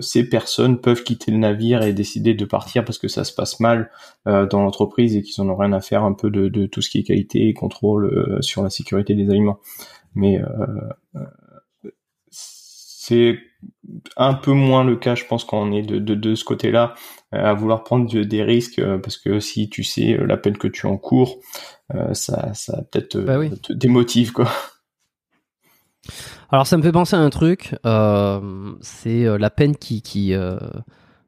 ces 0.00 0.28
personnes 0.28 0.80
peuvent 0.80 1.02
quitter 1.02 1.30
le 1.30 1.38
navire 1.38 1.82
et 1.82 1.92
décider 1.92 2.34
de 2.34 2.44
partir 2.44 2.84
parce 2.84 2.98
que 2.98 3.08
ça 3.08 3.24
se 3.24 3.32
passe 3.32 3.60
mal 3.60 3.90
dans 4.26 4.62
l'entreprise 4.62 5.16
et 5.16 5.22
qu'ils 5.22 5.40
en 5.42 5.48
ont 5.48 5.56
rien 5.56 5.72
à 5.72 5.80
faire 5.80 6.04
un 6.04 6.12
peu 6.12 6.30
de, 6.30 6.48
de, 6.48 6.66
tout 6.66 6.82
ce 6.82 6.90
qui 6.90 6.98
est 6.98 7.04
qualité 7.04 7.48
et 7.48 7.54
contrôle 7.54 8.38
sur 8.40 8.62
la 8.62 8.70
sécurité 8.70 9.14
des 9.14 9.30
aliments. 9.30 9.60
Mais 10.14 10.40
c'est 13.08 13.38
un 14.16 14.34
peu 14.34 14.52
moins 14.52 14.84
le 14.84 14.96
cas, 14.96 15.14
je 15.14 15.24
pense, 15.24 15.44
quand 15.44 15.58
on 15.62 15.72
est 15.72 15.82
de, 15.82 15.98
de, 15.98 16.14
de 16.14 16.34
ce 16.34 16.44
côté-là, 16.44 16.94
à 17.32 17.54
vouloir 17.54 17.82
prendre 17.82 18.06
des 18.06 18.42
risques, 18.42 18.82
parce 19.02 19.16
que 19.16 19.40
si 19.40 19.70
tu 19.70 19.82
sais 19.82 20.18
la 20.26 20.36
peine 20.36 20.58
que 20.58 20.68
tu 20.68 20.86
encours, 20.86 21.38
ça, 22.12 22.52
ça 22.54 22.82
peut-être 22.90 23.18
bah 23.18 23.38
te 23.62 23.72
démotive, 23.72 24.32
quoi. 24.32 24.48
Alors 26.50 26.66
ça 26.66 26.76
me 26.76 26.82
fait 26.82 26.92
penser 26.92 27.16
à 27.16 27.18
un 27.18 27.30
truc, 27.30 27.74
euh, 27.84 28.72
c'est 28.80 29.26
euh, 29.26 29.38
la 29.38 29.50
peine 29.50 29.76
qui... 29.76 30.02
qui 30.02 30.32
euh, 30.34 30.58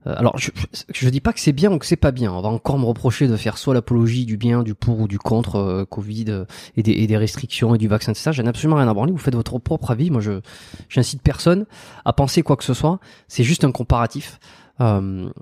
alors 0.07 0.39
je, 0.39 0.51
je, 0.95 1.09
dis 1.11 1.21
pas 1.21 1.35
que 1.35 1.41
c'est 1.41 1.53
bien 1.53 1.71
ou 1.71 1.79
que 1.79 1.85
c'est 1.85 1.95
pas 1.95 2.11
bien. 2.11 2.33
On 2.33 2.41
va 2.41 2.49
encore 2.49 2.79
me 2.79 2.87
reprocher 2.87 3.29
de 3.29 3.37
faire 3.37 3.59
soit 3.59 3.75
l'apologie 3.75 4.25
du 4.25 4.39
bien, 4.39 4.63
du 4.63 4.75
pour 4.75 4.99
ou 4.99 5.07
du 5.07 5.19
contre 5.19 5.85
Covid 5.91 6.47
et 6.79 6.83
des, 6.83 6.93
et 6.93 7.07
des, 7.07 7.19
restrictions 7.19 7.75
et 7.75 7.79
du 7.79 7.87
vaccin, 7.87 8.15
ça. 8.15 8.33
J'en 8.33 8.45
ai 8.45 8.49
absolument 8.49 8.77
rien 8.77 8.89
à 8.89 8.95
branler. 8.95 9.13
Vous 9.13 9.19
faites 9.19 9.35
votre 9.35 9.59
propre 9.59 9.91
avis. 9.91 10.11
Moi, 10.11 10.23
je 10.23 10.41
j'incite 10.89 11.21
personne 11.21 11.67
à 12.07 12.15
penser 12.15 12.43
quoi 12.43 12.57
que 12.57 12.65
ce 12.65 12.73
soit. 12.73 12.99
C'est 13.29 13.45
juste 13.45 13.63
un 13.63 13.73
comparatif. 13.73 14.41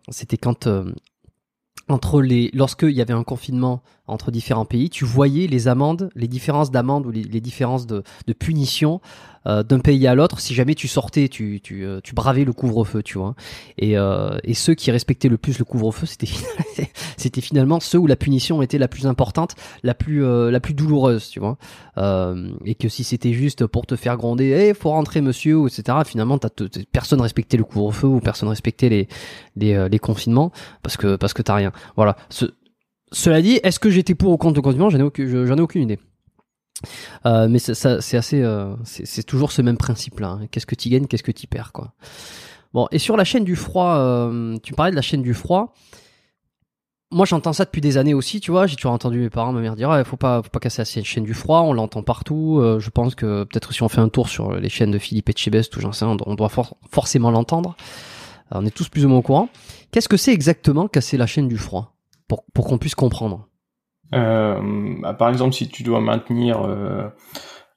C'était 0.08 0.38
quand 0.38 0.68
entre 1.88 2.20
les 2.20 2.50
lorsqu'il 2.52 2.90
y 2.90 3.00
avait 3.00 3.14
un 3.14 3.24
confinement 3.24 3.82
entre 4.06 4.30
différents 4.30 4.64
pays, 4.64 4.90
tu 4.90 5.04
voyais 5.04 5.46
les 5.46 5.68
amendes, 5.68 6.10
les 6.14 6.28
différences 6.28 6.70
d'amendes 6.70 7.06
ou 7.06 7.10
les, 7.10 7.40
différences 7.40 7.86
de, 7.86 8.02
de 8.26 8.32
punition 8.32 9.00
euh, 9.46 9.62
d'un 9.62 9.78
pays 9.78 10.06
à 10.06 10.14
l'autre. 10.14 10.40
Si 10.40 10.54
jamais 10.54 10.74
tu 10.74 10.88
sortais, 10.88 11.28
tu, 11.28 11.60
tu, 11.62 11.84
euh, 11.84 12.00
tu 12.02 12.14
bravais 12.14 12.44
le 12.44 12.52
couvre-feu, 12.52 13.02
tu 13.02 13.18
vois. 13.18 13.34
Et, 13.78 13.96
euh, 13.96 14.36
et 14.44 14.54
ceux 14.54 14.74
qui 14.74 14.90
respectaient 14.90 15.28
le 15.28 15.38
plus 15.38 15.58
le 15.58 15.64
couvre-feu, 15.64 16.06
c'était 16.06 16.26
c'était 17.16 17.40
finalement 17.40 17.80
ceux 17.80 17.98
où 17.98 18.06
la 18.06 18.16
punition 18.16 18.62
était 18.62 18.78
la 18.78 18.88
plus 18.88 19.06
importante, 19.06 19.54
la 19.82 19.94
plus 19.94 20.18
la 20.50 20.60
plus 20.60 20.74
douloureuse, 20.74 21.28
tu 21.28 21.40
vois. 21.40 21.58
et 22.64 22.74
que 22.74 22.88
si 22.88 23.04
c'était 23.04 23.32
juste 23.32 23.66
pour 23.66 23.86
te 23.86 23.96
faire 23.96 24.16
gronder, 24.16 24.68
eh 24.70 24.74
faut 24.74 24.90
rentrer 24.90 25.20
monsieur, 25.20 25.66
etc. 25.66 25.98
Finalement, 26.04 26.38
t'as 26.38 26.48
personne 26.92 27.20
respectait 27.20 27.56
le 27.56 27.64
couvre-feu 27.64 28.06
ou 28.06 28.20
personne 28.20 28.48
respectait 28.48 28.88
les 28.88 29.08
les, 29.56 29.88
les 29.88 29.98
confinements 29.98 30.52
parce 30.82 30.96
que 30.96 31.16
parce 31.16 31.32
que 31.32 31.42
t'as 31.42 31.54
rien. 31.54 31.72
Voilà. 31.96 32.16
Ce, 32.30 32.46
cela 33.12 33.40
dit, 33.40 33.60
est-ce 33.62 33.78
que 33.78 33.90
j'étais 33.90 34.14
pour 34.14 34.32
ou 34.32 34.36
contre 34.36 34.56
le 34.56 34.62
confinement? 34.62 34.90
J'en 34.90 34.98
ai, 34.98 35.02
aucune, 35.02 35.46
j'en 35.46 35.56
ai 35.56 35.60
aucune 35.60 35.82
idée. 35.82 35.98
Euh, 37.26 37.48
mais 37.48 37.58
ça, 37.58 38.00
c'est 38.00 38.16
assez, 38.16 38.42
euh, 38.42 38.74
c'est 38.84 39.24
toujours 39.24 39.52
ce 39.52 39.62
même 39.62 39.76
principe-là. 39.76 40.28
Hein. 40.28 40.46
Qu'est-ce 40.50 40.66
que 40.66 40.74
tu 40.74 40.88
gagnes, 40.88 41.06
qu'est-ce 41.06 41.22
que 41.22 41.32
tu 41.32 41.46
perds, 41.46 41.72
quoi. 41.72 41.92
Bon, 42.74 42.86
et 42.90 42.98
sur 42.98 43.16
la 43.16 43.24
chaîne 43.24 43.44
du 43.44 43.56
froid, 43.56 43.96
euh, 43.96 44.56
tu 44.62 44.74
parlais 44.74 44.90
de 44.90 44.96
la 44.96 45.02
chaîne 45.02 45.22
du 45.22 45.34
froid. 45.34 45.72
Moi, 47.10 47.24
j'entends 47.24 47.54
ça 47.54 47.64
depuis 47.64 47.80
des 47.80 47.96
années 47.96 48.12
aussi, 48.12 48.40
tu 48.40 48.50
vois. 48.50 48.66
J'ai 48.66 48.76
toujours 48.76 48.92
entendu 48.92 49.18
mes 49.18 49.30
parents, 49.30 49.52
ma 49.52 49.62
mère 49.62 49.74
dire, 49.74 49.98
il 49.98 50.04
faut 50.04 50.18
pas, 50.18 50.42
faut 50.42 50.50
pas 50.50 50.60
casser 50.60 50.82
la 50.82 51.04
chaîne 51.04 51.24
du 51.24 51.32
froid. 51.32 51.60
On 51.62 51.72
l'entend 51.72 52.02
partout. 52.02 52.60
je 52.78 52.90
pense 52.90 53.14
que 53.14 53.44
peut-être 53.44 53.72
si 53.72 53.82
on 53.82 53.88
fait 53.88 54.02
un 54.02 54.10
tour 54.10 54.28
sur 54.28 54.52
les 54.52 54.68
chaînes 54.68 54.90
de 54.90 54.98
Philippe 54.98 55.30
Etchebest 55.30 55.74
ou 55.78 55.80
j'en 55.80 55.92
on 56.02 56.34
doit 56.34 56.50
forcément 56.90 57.30
l'entendre. 57.30 57.76
On 58.50 58.66
est 58.66 58.70
tous 58.70 58.90
plus 58.90 59.06
ou 59.06 59.08
moins 59.08 59.20
au 59.20 59.22
courant. 59.22 59.48
Qu'est-ce 59.90 60.08
que 60.08 60.18
c'est 60.18 60.34
exactement 60.34 60.86
casser 60.86 61.16
la 61.16 61.26
chaîne 61.26 61.48
du 61.48 61.56
froid? 61.56 61.94
Pour, 62.28 62.44
pour 62.52 62.66
qu'on 62.66 62.76
puisse 62.76 62.94
comprendre 62.94 63.47
bah, 64.12 65.14
Par 65.18 65.28
exemple, 65.28 65.54
si 65.54 65.68
tu 65.68 65.82
dois 65.82 66.00
maintenir 66.00 66.62
euh, 66.64 67.08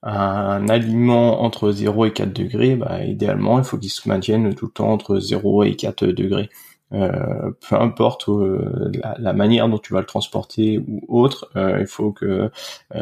un 0.03 0.67
aliment 0.69 1.43
entre 1.43 1.71
0 1.71 2.05
et 2.05 2.13
4 2.13 2.33
degrés, 2.33 2.75
bah, 2.75 3.03
idéalement, 3.03 3.59
il 3.59 3.63
faut 3.63 3.77
qu'il 3.77 3.89
se 3.89 4.07
maintienne 4.07 4.53
tout 4.55 4.65
le 4.65 4.71
temps 4.71 4.91
entre 4.91 5.19
0 5.19 5.63
et 5.63 5.75
4 5.75 6.05
degrés. 6.07 6.49
Euh, 6.93 7.51
peu 7.69 7.75
importe 7.77 8.27
euh, 8.27 8.91
la, 9.01 9.15
la, 9.17 9.33
manière 9.33 9.69
dont 9.69 9.77
tu 9.77 9.93
vas 9.93 10.01
le 10.01 10.05
transporter 10.05 10.83
ou 10.87 11.01
autre, 11.07 11.49
euh, 11.55 11.77
il 11.79 11.87
faut 11.87 12.11
que 12.11 12.51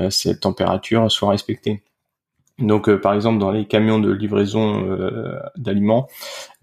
cette 0.10 0.42
température 0.42 1.12
soit 1.12 1.30
respectée. 1.30 1.82
Donc, 2.60 2.90
euh, 2.90 3.00
par 3.00 3.14
exemple, 3.14 3.40
dans 3.40 3.52
les 3.52 3.66
camions 3.66 4.00
de 4.00 4.12
livraison 4.12 4.86
euh, 4.86 5.40
d'aliments, 5.56 6.08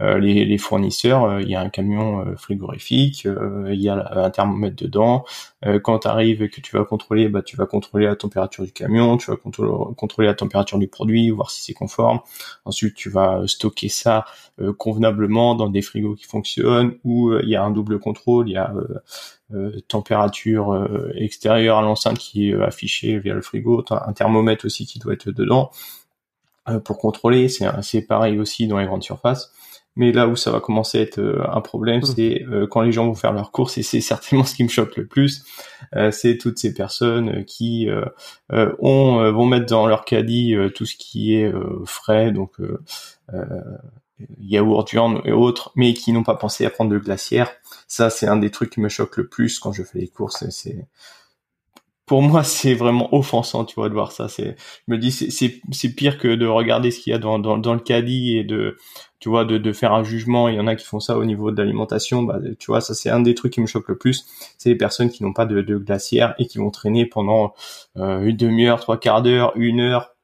euh, 0.02 0.18
les, 0.18 0.58
fournisseurs, 0.58 1.40
il 1.40 1.48
y 1.48 1.54
a 1.54 1.60
un 1.60 1.70
camion 1.70 2.24
frigorifique, 2.36 3.26
il 3.68 3.80
y 3.80 3.88
a 3.88 4.24
un 4.24 4.30
thermomètre 4.30 4.76
dedans. 4.76 5.24
quand 5.82 6.00
tu 6.00 6.08
arrives 6.08 6.42
et 6.42 6.48
que 6.48 6.60
tu 6.60 6.76
vas 6.76 6.84
contrôler, 6.84 7.28
bah, 7.28 7.42
tu 7.42 7.56
vas 7.56 7.66
contrôler 7.66 8.06
la 8.06 8.16
température 8.16 8.64
du 8.64 8.72
camion, 8.72 9.16
tu 9.16 9.30
vas 9.30 9.36
contrôler, 9.36 10.26
la 10.26 10.34
température 10.34 10.78
du 10.78 10.88
produit, 10.88 11.30
voir 11.30 11.50
si 11.50 11.62
c'est 11.62 11.74
conforme. 11.74 12.20
Ensuite, 12.64 12.94
tu 12.94 13.10
vas 13.10 13.42
stocker 13.46 13.88
ça 13.88 14.24
convenablement 14.78 15.54
dans 15.54 15.68
des 15.68 15.82
frigos 15.82 16.14
qui 16.14 16.24
fonctionnent, 16.24 16.94
où 17.04 17.32
il 17.34 17.48
y 17.48 17.56
a 17.56 17.62
un 17.62 17.70
double 17.70 17.98
contrôle, 17.98 18.48
il 18.48 18.52
y 18.52 18.56
a 18.56 18.72
température 19.88 20.72
euh, 20.72 21.12
extérieure 21.14 21.78
à 21.78 21.82
l'enceinte 21.82 22.18
qui 22.18 22.50
est 22.50 22.54
euh, 22.54 22.66
affichée 22.66 23.18
via 23.18 23.34
le 23.34 23.42
frigo, 23.42 23.84
un 23.90 24.12
thermomètre 24.12 24.66
aussi 24.66 24.86
qui 24.86 24.98
doit 24.98 25.12
être 25.12 25.30
dedans 25.30 25.70
pour 26.84 26.98
contrôler. 26.98 27.48
C'est 27.48 28.02
pareil 28.02 28.40
aussi 28.40 28.66
dans 28.66 28.78
les 28.78 28.86
grandes 28.86 29.04
surfaces. 29.04 29.52
Mais 29.94 30.10
là 30.10 30.26
où 30.26 30.34
ça 30.34 30.50
va 30.50 30.58
commencer 30.58 30.98
à 30.98 31.02
être 31.02 31.46
un 31.48 31.60
problème, 31.60 32.00
mmh. 32.00 32.06
c'est 32.06 32.44
quand 32.70 32.82
les 32.82 32.90
gens 32.90 33.06
vont 33.06 33.14
faire 33.14 33.32
leurs 33.32 33.52
courses, 33.52 33.78
et 33.78 33.84
c'est 33.84 34.00
certainement 34.02 34.44
ce 34.44 34.56
qui 34.56 34.64
me 34.64 34.68
choque 34.68 34.96
le 34.96 35.06
plus, 35.06 35.44
c'est 36.10 36.38
toutes 36.38 36.58
ces 36.58 36.74
personnes 36.74 37.44
qui 37.44 37.88
ont, 38.50 39.32
vont 39.32 39.46
mettre 39.46 39.66
dans 39.66 39.86
leur 39.86 40.04
caddie 40.04 40.56
tout 40.74 40.86
ce 40.86 40.96
qui 40.96 41.34
est 41.34 41.52
frais, 41.84 42.32
donc 42.32 42.58
yaourt, 44.38 44.90
viande 44.90 45.20
et 45.24 45.32
autres, 45.32 45.72
mais 45.76 45.94
qui 45.94 46.12
n'ont 46.12 46.22
pas 46.22 46.36
pensé 46.36 46.64
à 46.64 46.70
prendre 46.70 46.90
de 46.90 46.98
glacière. 46.98 47.52
Ça, 47.88 48.10
c'est 48.10 48.26
un 48.26 48.36
des 48.36 48.50
trucs 48.50 48.70
qui 48.70 48.80
me 48.80 48.88
choque 48.88 49.16
le 49.16 49.28
plus 49.28 49.58
quand 49.58 49.72
je 49.72 49.82
fais 49.82 49.98
les 49.98 50.08
courses. 50.08 50.48
C'est 50.50 50.86
pour 52.06 52.22
moi, 52.22 52.44
c'est 52.44 52.74
vraiment 52.74 53.12
offensant, 53.14 53.64
tu 53.64 53.74
vois, 53.74 53.88
de 53.88 53.94
voir 53.94 54.12
ça. 54.12 54.28
C'est, 54.28 54.56
je 54.86 54.92
me 54.92 54.96
dis, 54.96 55.10
c'est 55.10 55.88
pire 55.94 56.18
que 56.18 56.28
de 56.28 56.46
regarder 56.46 56.92
ce 56.92 57.00
qu'il 57.00 57.10
y 57.10 57.14
a 57.14 57.18
dans, 57.18 57.40
dans, 57.40 57.58
dans, 57.58 57.74
le 57.74 57.80
caddie 57.80 58.36
et 58.36 58.44
de, 58.44 58.78
tu 59.18 59.28
vois, 59.28 59.44
de, 59.44 59.58
de 59.58 59.72
faire 59.72 59.92
un 59.92 60.04
jugement. 60.04 60.48
Il 60.48 60.54
y 60.54 60.60
en 60.60 60.68
a 60.68 60.76
qui 60.76 60.86
font 60.86 61.00
ça 61.00 61.18
au 61.18 61.24
niveau 61.24 61.50
de 61.50 61.60
l'alimentation. 61.60 62.22
Bah, 62.22 62.38
tu 62.58 62.66
vois, 62.68 62.80
ça 62.80 62.94
c'est 62.94 63.10
un 63.10 63.20
des 63.20 63.34
trucs 63.34 63.52
qui 63.54 63.60
me 63.60 63.66
choque 63.66 63.88
le 63.88 63.98
plus. 63.98 64.24
C'est 64.56 64.68
les 64.68 64.76
personnes 64.76 65.10
qui 65.10 65.24
n'ont 65.24 65.32
pas 65.32 65.46
de, 65.46 65.60
de 65.62 65.76
glacière 65.78 66.34
et 66.38 66.46
qui 66.46 66.58
vont 66.58 66.70
traîner 66.70 67.06
pendant 67.06 67.54
euh, 67.96 68.20
une 68.20 68.36
demi-heure, 68.36 68.78
trois 68.80 68.98
quarts 68.98 69.22
d'heure, 69.22 69.52
une 69.56 69.80
heure 69.80 70.15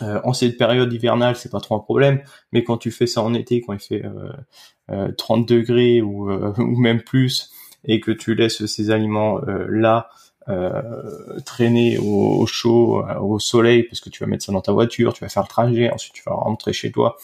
euh, 0.00 0.20
en 0.24 0.32
cette 0.32 0.56
période 0.56 0.92
hivernale, 0.92 1.36
c'est 1.36 1.50
pas 1.50 1.60
trop 1.60 1.74
un 1.76 1.80
problème, 1.80 2.22
mais 2.52 2.64
quand 2.64 2.78
tu 2.78 2.90
fais 2.90 3.06
ça 3.06 3.22
en 3.22 3.34
été, 3.34 3.60
quand 3.60 3.74
il 3.74 3.80
fait 3.80 4.02
euh, 4.90 5.12
30 5.16 5.50
euh, 5.50 5.56
degrés 5.56 6.02
ou, 6.02 6.30
euh, 6.30 6.54
ou, 6.58 6.76
même 6.78 7.02
plus, 7.02 7.52
et 7.84 8.00
que 8.00 8.10
tu 8.10 8.34
laisses 8.34 8.64
ces 8.66 8.90
aliments 8.90 9.40
là 9.68 10.08
traîner 11.46 11.98
au, 11.98 12.46
chaud, 12.46 13.04
au 13.20 13.38
soleil, 13.38 13.84
parce 13.84 14.00
que 14.00 14.10
tu 14.10 14.24
vas 14.24 14.26
mettre 14.28 14.44
ça 14.44 14.50
dans 14.50 14.60
ta 14.60 14.72
voiture, 14.72 15.12
tu 15.12 15.22
vas 15.22 15.28
faire 15.28 15.44
le 15.44 15.48
trajet, 15.48 15.92
ensuite 15.92 16.14
tu 16.14 16.22
vas 16.26 16.34
rentrer 16.34 16.72
chez 16.72 16.90
toi 16.90 17.16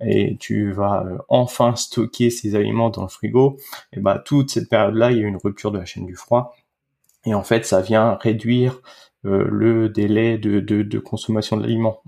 et 0.00 0.36
tu 0.40 0.72
vas 0.72 1.04
enfin 1.28 1.76
stocker 1.76 2.30
ces 2.30 2.56
aliments 2.56 2.90
dans 2.90 3.02
le 3.02 3.08
frigo. 3.08 3.58
Et 3.92 4.00
bah 4.00 4.18
toute 4.18 4.50
cette 4.50 4.68
période-là, 4.68 5.12
il 5.12 5.18
y 5.18 5.24
a 5.24 5.26
une 5.28 5.36
rupture 5.36 5.70
de 5.70 5.78
la 5.78 5.84
chaîne 5.84 6.04
du 6.04 6.16
froid, 6.16 6.56
et 7.24 7.34
en 7.34 7.44
fait, 7.44 7.64
ça 7.64 7.80
vient 7.80 8.18
réduire 8.20 8.80
le 9.22 9.88
délai 9.88 10.36
de, 10.36 10.58
de, 10.58 10.82
de 10.82 10.98
consommation 10.98 11.56
de 11.56 11.62
l'aliment. 11.62 12.02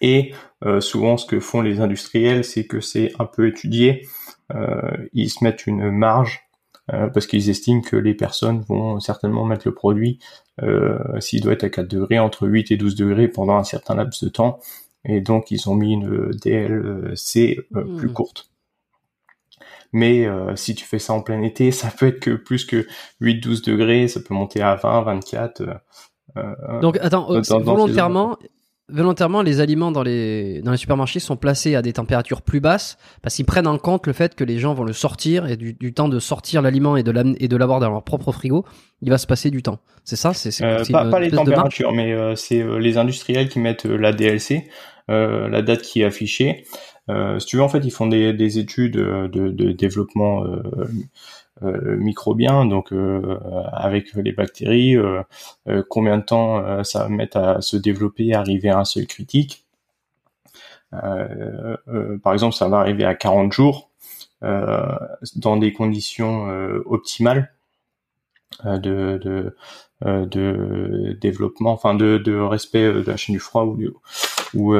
Et 0.00 0.32
euh, 0.64 0.80
souvent, 0.80 1.16
ce 1.16 1.26
que 1.26 1.40
font 1.40 1.62
les 1.62 1.80
industriels, 1.80 2.44
c'est 2.44 2.66
que 2.66 2.80
c'est 2.80 3.12
un 3.18 3.24
peu 3.24 3.46
étudié. 3.46 4.06
Euh, 4.54 4.90
ils 5.12 5.30
se 5.30 5.42
mettent 5.44 5.66
une 5.66 5.90
marge 5.90 6.48
euh, 6.92 7.08
parce 7.08 7.26
qu'ils 7.26 7.50
estiment 7.50 7.80
que 7.80 7.96
les 7.96 8.14
personnes 8.14 8.60
vont 8.60 9.00
certainement 9.00 9.44
mettre 9.44 9.66
le 9.66 9.74
produit 9.74 10.18
s'il 11.20 11.40
doit 11.40 11.54
être 11.54 11.64
à 11.64 11.70
4 11.70 11.88
degrés 11.88 12.18
entre 12.18 12.46
8 12.46 12.70
et 12.70 12.76
12 12.76 12.94
degrés 12.94 13.28
pendant 13.28 13.56
un 13.56 13.64
certain 13.64 13.94
laps 13.94 14.22
de 14.22 14.28
temps. 14.28 14.58
Et 15.06 15.22
donc, 15.22 15.50
ils 15.50 15.70
ont 15.70 15.74
mis 15.74 15.94
une 15.94 16.32
DLC 16.32 17.58
plus 17.72 18.08
hmm. 18.08 18.12
courte. 18.12 18.50
Mais 19.94 20.26
si 20.56 20.74
tu 20.74 20.84
fais 20.84 20.98
ça 20.98 21.14
en 21.14 21.22
plein 21.22 21.40
été, 21.40 21.70
ça 21.72 21.90
peut 21.90 22.08
être 22.08 22.20
que 22.20 22.32
plus 22.32 22.66
que 22.66 22.86
8-12 23.22 23.64
degrés, 23.64 24.06
ça 24.06 24.20
peut 24.20 24.34
monter 24.34 24.60
à 24.60 24.74
20, 24.74 25.00
24. 25.00 25.62
Donc 26.82 26.98
attends, 27.00 27.26
volontairement, 27.62 28.36
volontairement, 28.92 29.42
les 29.42 29.60
aliments 29.60 29.92
dans 29.92 30.02
les, 30.02 30.60
dans 30.62 30.70
les 30.70 30.76
supermarchés 30.76 31.20
sont 31.20 31.36
placés 31.36 31.74
à 31.74 31.82
des 31.82 31.92
températures 31.92 32.42
plus 32.42 32.60
basses 32.60 32.98
parce 33.22 33.36
qu'ils 33.36 33.44
prennent 33.44 33.66
en 33.66 33.78
compte 33.78 34.06
le 34.06 34.12
fait 34.12 34.34
que 34.34 34.44
les 34.44 34.58
gens 34.58 34.74
vont 34.74 34.84
le 34.84 34.92
sortir 34.92 35.46
et 35.46 35.56
du, 35.56 35.92
temps 35.92 36.08
de 36.08 36.18
sortir 36.18 36.62
l'aliment 36.62 36.96
et 36.96 37.02
de 37.02 37.56
l'avoir 37.56 37.80
dans 37.80 37.90
leur 37.90 38.02
propre 38.02 38.32
frigo, 38.32 38.64
il 39.02 39.10
va 39.10 39.18
se 39.18 39.26
passer 39.26 39.50
du 39.50 39.62
temps. 39.62 39.78
C'est 40.04 40.16
ça 40.16 40.32
C'est 40.34 40.62
euh, 40.62 40.82
pas, 40.90 41.20
les 41.20 41.30
températures, 41.30 41.92
mais 41.92 42.12
euh, 42.12 42.34
c'est 42.34 42.62
euh, 42.62 42.78
les 42.78 42.98
industriels 42.98 43.48
qui 43.48 43.58
mettent 43.58 43.84
la 43.84 44.12
DLC, 44.12 44.68
la 45.08 45.62
date 45.62 45.82
qui 45.82 46.02
est 46.02 46.04
affichée. 46.04 46.64
si 47.38 47.46
tu 47.46 47.56
veux, 47.56 47.62
en 47.62 47.68
fait, 47.68 47.80
ils 47.84 47.90
font 47.90 48.06
des, 48.06 48.32
des 48.32 48.58
études 48.58 48.92
de, 48.94 49.28
de 49.28 49.72
développement 49.72 50.44
euh, 51.49 51.49
microbien, 51.62 52.64
donc 52.64 52.92
euh, 52.92 53.38
avec 53.72 54.14
les 54.14 54.32
bactéries, 54.32 54.96
euh, 54.96 55.22
combien 55.88 56.18
de 56.18 56.24
temps 56.24 56.84
ça 56.84 57.04
va 57.04 57.08
mettre 57.08 57.36
à 57.36 57.60
se 57.60 57.76
développer, 57.76 58.34
arriver 58.34 58.70
à 58.70 58.78
un 58.78 58.84
seuil 58.84 59.06
critique. 59.06 59.64
par 60.90 62.32
exemple, 62.32 62.54
ça 62.54 62.68
va 62.68 62.78
arriver 62.78 63.04
à 63.04 63.14
40 63.14 63.52
jours 63.52 63.90
dans 64.42 65.56
des 65.58 65.72
conditions 65.72 66.48
optimales 66.86 67.52
de, 68.64 69.54
développement, 71.20 71.72
enfin 71.72 71.94
de, 71.94 72.18
de 72.18 72.34
respect 72.36 72.84
de 72.84 73.04
la 73.06 73.16
chaîne 73.16 73.34
du 73.34 73.40
froid 73.40 73.64
ou, 73.64 73.78
ou 74.54 74.74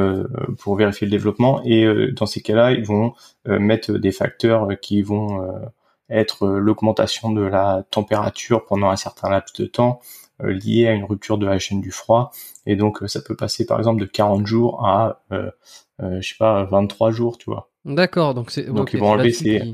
pour 0.58 0.76
vérifier 0.76 1.06
le 1.06 1.10
développement. 1.10 1.62
Et 1.64 2.10
dans 2.12 2.26
ces 2.26 2.40
cas-là, 2.40 2.72
ils 2.72 2.84
vont 2.84 3.12
mettre 3.44 3.92
des 3.92 4.12
facteurs 4.12 4.68
qui 4.80 5.02
vont 5.02 5.70
être 6.11 6.46
l'augmentation 6.48 7.30
de 7.30 7.42
la 7.42 7.84
température 7.90 8.66
pendant 8.66 8.90
un 8.90 8.96
certain 8.96 9.30
laps 9.30 9.54
de 9.61 9.66
temps, 9.66 10.00
euh, 10.42 10.52
lié 10.52 10.88
à 10.88 10.92
une 10.92 11.04
rupture 11.04 11.38
de 11.38 11.46
la 11.46 11.58
chaîne 11.58 11.80
du 11.80 11.90
froid. 11.90 12.30
Et 12.66 12.76
donc, 12.76 13.02
euh, 13.02 13.08
ça 13.08 13.20
peut 13.20 13.36
passer 13.36 13.66
par 13.66 13.78
exemple 13.78 14.00
de 14.00 14.06
40 14.06 14.46
jours 14.46 14.84
à, 14.86 15.22
euh, 15.32 15.50
je 15.98 16.28
sais 16.28 16.36
pas, 16.38 16.64
23 16.64 17.11
jours, 17.11 17.38
tu 17.38 17.50
vois. 17.50 17.70
D'accord, 17.84 18.34
donc 18.34 18.50
c'est 18.50 18.64
donc 18.64 18.92
ils 18.92 19.00
vont 19.00 19.08
enlever 19.08 19.32
ces, 19.32 19.72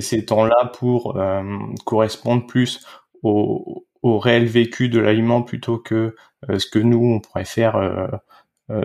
ces, 0.00 0.24
temps-là 0.24 0.72
pour 0.72 1.18
correspondre 1.84 2.46
plus 2.46 2.82
au, 3.22 3.84
au, 4.02 4.18
réel 4.18 4.46
vécu 4.46 4.88
de 4.88 4.98
l'aliment 4.98 5.42
plutôt 5.42 5.76
que 5.76 6.16
ce 6.48 6.66
que 6.66 6.78
nous 6.78 7.04
on 7.04 7.20
pourrait 7.20 7.44
faire 7.44 8.10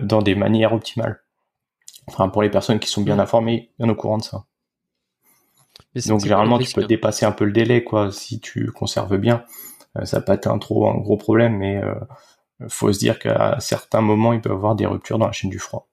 dans 0.02 0.20
des 0.20 0.34
manières 0.34 0.74
optimales. 0.74 1.22
Enfin, 2.08 2.28
pour 2.28 2.42
les 2.42 2.50
personnes 2.50 2.78
qui 2.78 2.90
sont 2.90 3.00
bien 3.00 3.18
informées, 3.18 3.70
bien 3.78 3.88
au 3.88 3.94
courant 3.94 4.18
de 4.18 4.24
ça. 4.24 4.44
Donc 6.06 6.20
généralement, 6.20 6.58
tu 6.58 6.72
peux 6.72 6.84
dépasser 6.84 7.26
un 7.26 7.32
peu 7.32 7.44
le 7.44 7.52
délai, 7.52 7.84
quoi, 7.84 8.12
si 8.12 8.40
tu 8.40 8.70
conserves 8.72 9.16
bien. 9.16 9.44
Euh, 9.96 10.04
ça 10.04 10.20
peut 10.20 10.32
être 10.32 10.46
un 10.46 10.58
trop 10.58 10.88
un 10.88 10.96
gros 10.96 11.16
problème, 11.16 11.56
mais 11.56 11.82
euh, 11.82 11.94
faut 12.68 12.92
se 12.92 12.98
dire 12.98 13.18
qu'à 13.18 13.56
certains 13.60 14.00
moments, 14.00 14.32
il 14.32 14.40
peut 14.40 14.50
y 14.50 14.52
avoir 14.52 14.74
des 14.74 14.86
ruptures 14.86 15.18
dans 15.18 15.26
la 15.26 15.32
chaîne 15.32 15.50
du 15.50 15.58
froid. 15.58 15.88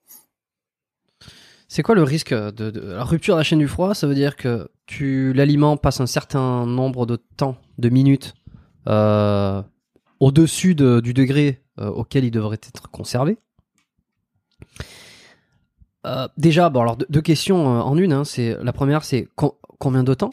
C'est 1.68 1.82
quoi 1.82 1.96
le 1.96 2.04
risque 2.04 2.34
de, 2.34 2.80
la 2.80 3.04
rupture 3.04 3.36
de 3.36 3.40
la 3.40 3.44
chaîne 3.44 3.60
du 3.60 3.68
froid 3.68 3.94
Ça 3.94 4.08
veut 4.08 4.16
dire 4.16 4.36
que 4.36 4.70
tu 4.86 5.34
l'aliment 5.34 5.78
passe 5.78 6.00
un 6.00 6.06
certain 6.06 6.66
nombre 6.66 7.06
de 7.06 7.16
temps, 7.16 7.58
de 7.80 7.90
minutes, 7.90 8.36
euh, 8.88 9.62
au-dessus 10.20 10.76
du 10.76 11.14
degré 11.14 11.62
auquel 11.78 12.24
il 12.24 12.32
devrait 12.32 12.56
être 12.56 12.90
conservé? 12.90 13.38
déjà, 16.38 16.70
bon 16.70 16.82
alors 16.82 16.98
deux, 16.98 17.22
questions 17.22 17.66
en 17.66 17.98
une. 17.98 18.14
Hein, 18.14 18.24
c'est 18.24 18.56
la 18.64 18.72
première, 18.72 19.04
c'est 19.04 19.28
combien 19.80 20.04
de 20.04 20.14
temps? 20.14 20.32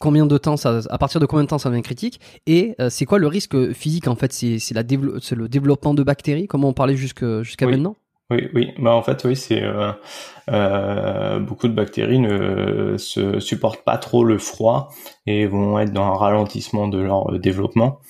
Combien 0.00 0.24
de 0.24 0.38
temps 0.38 0.56
ça, 0.56 0.80
à 0.88 0.96
partir 0.96 1.20
de 1.20 1.26
combien 1.26 1.44
de 1.44 1.48
temps 1.50 1.58
ça 1.58 1.68
devient 1.68 1.82
critique? 1.82 2.20
Et 2.46 2.74
euh, 2.80 2.88
c'est 2.88 3.04
quoi 3.04 3.18
le 3.18 3.26
risque 3.26 3.72
physique 3.74 4.08
en 4.08 4.16
fait? 4.16 4.32
C'est 4.32 4.72
le 4.72 5.46
développement 5.46 5.92
de 5.92 6.02
bactéries? 6.02 6.46
Comme 6.46 6.64
on 6.64 6.72
parlait 6.72 6.96
jusqu'à 6.96 7.42
maintenant? 7.66 7.96
Oui 8.30 8.48
oui. 8.54 8.70
Bah 8.78 8.94
en 8.94 9.02
fait 9.02 9.24
oui 9.24 9.36
c'est 9.36 9.60
euh, 9.60 9.92
euh, 10.50 11.38
beaucoup 11.40 11.68
de 11.68 11.74
bactéries 11.74 12.20
ne 12.20 12.94
se 12.96 13.40
supportent 13.40 13.84
pas 13.84 13.98
trop 13.98 14.24
le 14.24 14.38
froid 14.38 14.88
et 15.26 15.46
vont 15.46 15.78
être 15.78 15.92
dans 15.92 16.04
un 16.04 16.16
ralentissement 16.16 16.88
de 16.88 16.98
leur 16.98 17.38
développement. 17.38 18.00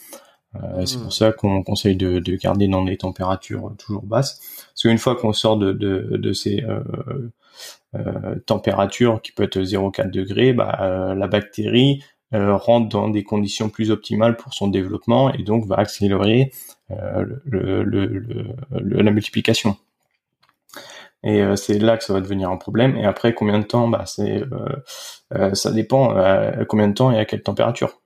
C'est 0.85 0.99
hmm. 0.99 1.03
pour 1.03 1.13
ça 1.13 1.33
qu'on 1.33 1.63
conseille 1.63 1.97
de, 1.97 2.19
de, 2.19 2.37
garder 2.37 2.69
dans 2.69 2.85
des 2.85 2.97
températures 2.97 3.73
toujours 3.79 4.03
basses. 4.03 4.41
Parce 4.69 4.83
qu'une 4.83 4.99
fois 4.99 5.15
qu'on 5.17 5.33
sort 5.33 5.57
de, 5.57 5.73
de, 5.73 6.17
de 6.17 6.33
ces 6.33 6.65
température 8.47 9.21
qui 9.21 9.33
peut 9.33 9.43
être 9.43 9.59
0,4 9.59 10.11
degrés, 10.11 10.53
bah, 10.53 10.79
euh, 10.81 11.15
la 11.15 11.27
bactérie 11.27 12.05
euh, 12.35 12.57
rentre 12.57 12.89
dans 12.89 13.09
des 13.09 13.25
conditions 13.25 13.69
plus 13.69 13.91
optimales 13.91 14.37
pour 14.37 14.55
son 14.55 14.69
développement 14.69 15.33
et 15.33 15.43
donc 15.43 15.67
va 15.67 15.77
accélérer 15.77 16.53
la 16.89 17.25
multiplication. 19.11 19.77
Et 21.23 21.43
c'est 21.57 21.79
là 21.79 21.99
que 21.99 22.05
ça 22.05 22.13
va 22.13 22.21
devenir 22.21 22.51
un 22.51 22.57
problème. 22.57 22.97
Et 22.97 23.05
après, 23.05 23.35
combien 23.35 23.59
de 23.59 23.65
temps? 23.65 23.87
Bah, 23.89 24.05
ça 24.07 25.71
dépend 25.71 26.15
combien 26.67 26.89
de 26.89 26.95
temps 26.95 27.13
et 27.13 27.19
à 27.19 27.25
quelle 27.25 27.43
température. 27.43 28.01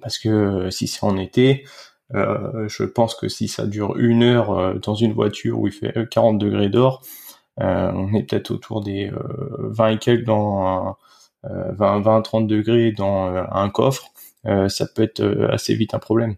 Parce 0.00 0.18
que 0.18 0.70
si 0.70 0.86
c'est 0.86 1.02
en 1.02 1.16
été, 1.16 1.64
je 2.12 2.84
pense 2.84 3.16
que 3.16 3.28
si 3.28 3.48
ça 3.48 3.66
dure 3.66 3.96
une 3.96 4.22
heure 4.22 4.78
dans 4.78 4.94
une 4.94 5.12
voiture 5.12 5.58
où 5.58 5.66
il 5.66 5.72
fait 5.72 6.08
40 6.10 6.38
degrés 6.38 6.68
d'or, 6.68 7.02
euh, 7.02 7.23
on 7.58 8.12
est 8.14 8.24
peut-être 8.24 8.50
autour 8.50 8.82
des 8.82 9.10
20 9.10 9.84
euh, 9.84 9.92
et 9.92 9.98
quelques 9.98 10.24
dans 10.24 10.96
20, 11.44 12.00
20 12.00 12.22
30 12.22 12.46
degrés 12.46 12.92
dans 12.92 13.28
euh, 13.28 13.44
un 13.50 13.68
coffre. 13.70 14.06
ça 14.44 14.86
peut 14.94 15.02
être 15.02 15.48
assez 15.50 15.74
vite 15.74 15.94
un 15.94 15.98
problème. 15.98 16.36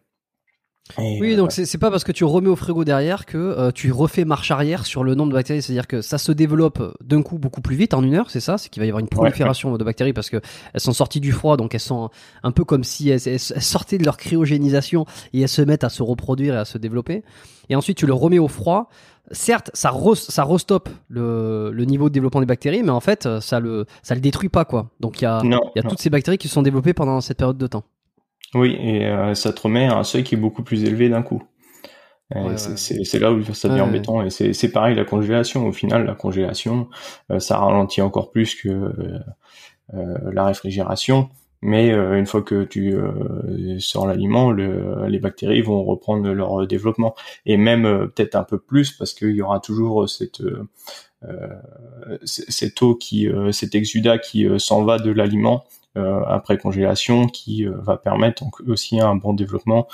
Oui, 0.98 1.36
donc 1.36 1.52
c'est 1.52 1.78
pas 1.78 1.90
parce 1.90 2.04
que 2.04 2.12
tu 2.12 2.24
remets 2.24 2.48
au 2.48 2.56
frigo 2.56 2.84
derrière 2.84 3.26
que 3.26 3.70
tu 3.72 3.92
refais 3.92 4.24
marche 4.24 4.50
arrière 4.50 4.86
sur 4.86 5.04
le 5.04 5.14
nombre 5.14 5.30
de 5.30 5.34
bactéries. 5.34 5.62
C'est-à-dire 5.62 5.86
que 5.86 6.00
ça 6.00 6.18
se 6.18 6.32
développe 6.32 6.96
d'un 7.02 7.22
coup 7.22 7.38
beaucoup 7.38 7.60
plus 7.60 7.76
vite 7.76 7.94
en 7.94 8.02
une 8.02 8.14
heure, 8.14 8.30
c'est 8.30 8.40
ça? 8.40 8.58
C'est 8.58 8.68
qu'il 8.68 8.80
va 8.80 8.86
y 8.86 8.88
avoir 8.88 9.00
une 9.00 9.08
prolifération 9.08 9.76
de 9.76 9.84
bactéries 9.84 10.12
parce 10.12 10.30
que 10.30 10.40
elles 10.74 10.80
sont 10.80 10.92
sorties 10.92 11.20
du 11.20 11.32
froid, 11.32 11.56
donc 11.56 11.74
elles 11.74 11.80
sont 11.80 12.10
un 12.42 12.52
peu 12.52 12.64
comme 12.64 12.84
si 12.84 13.08
elles, 13.08 13.38
sortaient 13.38 13.98
de 13.98 14.04
leur 14.04 14.16
cryogénisation 14.16 15.06
et 15.32 15.40
elles 15.40 15.48
se 15.48 15.62
mettent 15.62 15.84
à 15.84 15.88
se 15.88 16.02
reproduire 16.02 16.54
et 16.54 16.58
à 16.58 16.64
se 16.64 16.78
développer. 16.78 17.24
Et 17.68 17.76
ensuite 17.76 17.96
tu 17.98 18.06
le 18.06 18.14
remets 18.14 18.38
au 18.38 18.48
froid 18.48 18.88
certes, 19.32 19.70
ça, 19.74 19.92
ça 20.14 20.42
restoppe 20.44 20.88
le, 21.08 21.72
niveau 21.84 22.08
de 22.08 22.14
développement 22.14 22.40
des 22.40 22.46
bactéries, 22.46 22.84
mais 22.84 22.90
en 22.90 23.00
fait, 23.00 23.28
ça 23.40 23.58
le, 23.58 23.86
ça 24.02 24.14
le 24.14 24.20
détruit 24.20 24.48
pas, 24.48 24.64
quoi. 24.64 24.90
Donc 25.00 25.20
il 25.20 25.24
y 25.24 25.26
a, 25.26 25.42
y 25.44 25.78
a 25.78 25.82
toutes 25.82 25.98
ces 26.00 26.10
bactéries 26.10 26.38
qui 26.38 26.46
se 26.46 26.54
sont 26.54 26.62
développées 26.62 26.94
pendant 26.94 27.20
cette 27.20 27.38
période 27.38 27.58
de 27.58 27.66
temps. 27.66 27.82
Oui, 28.56 28.74
et 28.80 29.04
euh, 29.04 29.34
ça 29.34 29.52
te 29.52 29.60
remet 29.60 29.84
à 29.84 29.98
un 29.98 30.04
seuil 30.04 30.24
qui 30.24 30.34
est 30.34 30.38
beaucoup 30.38 30.62
plus 30.62 30.84
élevé 30.84 31.10
d'un 31.10 31.22
coup. 31.22 31.42
c'est 32.76 33.18
là 33.18 33.32
où 33.32 33.42
ça 33.52 33.68
devient 33.68 33.82
embêtant. 33.82 34.22
Et 34.22 34.30
c'est 34.30 34.72
pareil, 34.72 34.96
la 34.96 35.04
congélation. 35.04 35.66
Au 35.66 35.72
final, 35.72 36.06
la 36.06 36.14
congélation, 36.14 36.88
euh, 37.30 37.38
ça 37.38 37.58
ralentit 37.58 38.00
encore 38.00 38.30
plus 38.30 38.54
que 38.54 38.68
euh, 38.68 40.30
la 40.32 40.46
réfrigération. 40.46 41.28
Mais 41.60 41.92
euh, 41.92 42.18
une 42.18 42.26
fois 42.26 42.40
que 42.40 42.64
tu 42.64 42.96
sors 43.78 44.06
l'aliment, 44.06 44.52
le, 44.52 45.06
les 45.06 45.18
bactéries 45.18 45.60
vont 45.60 45.84
reprendre 45.84 46.32
leur 46.32 46.66
développement 46.66 47.14
et 47.44 47.58
même 47.58 48.10
peut-être 48.14 48.36
un 48.36 48.44
peu 48.44 48.58
plus 48.58 48.92
parce 48.92 49.12
qu'il 49.12 49.36
y 49.36 49.42
aura 49.42 49.60
toujours 49.60 50.08
cette 50.08 50.42
cette 52.24 52.82
eau 52.82 52.94
qui, 52.94 53.28
cet 53.50 53.74
exudat 53.74 54.18
qui 54.18 54.46
s'en 54.58 54.84
va 54.84 54.98
de 54.98 55.10
l'aliment 55.10 55.64
après 55.96 56.58
congélation, 56.58 57.26
qui 57.26 57.64
va 57.64 57.96
permettre 57.96 58.42
donc 58.44 58.60
aussi 58.68 59.00
un 59.00 59.16
bon 59.16 59.32
développement 59.32 59.88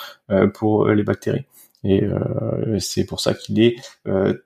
pour 0.55 0.89
les 0.89 1.03
bactéries. 1.03 1.45
Et 1.85 2.03
c'est 2.79 3.05
pour 3.05 3.21
ça 3.21 3.35
qu'il 3.35 3.61
est 3.61 3.77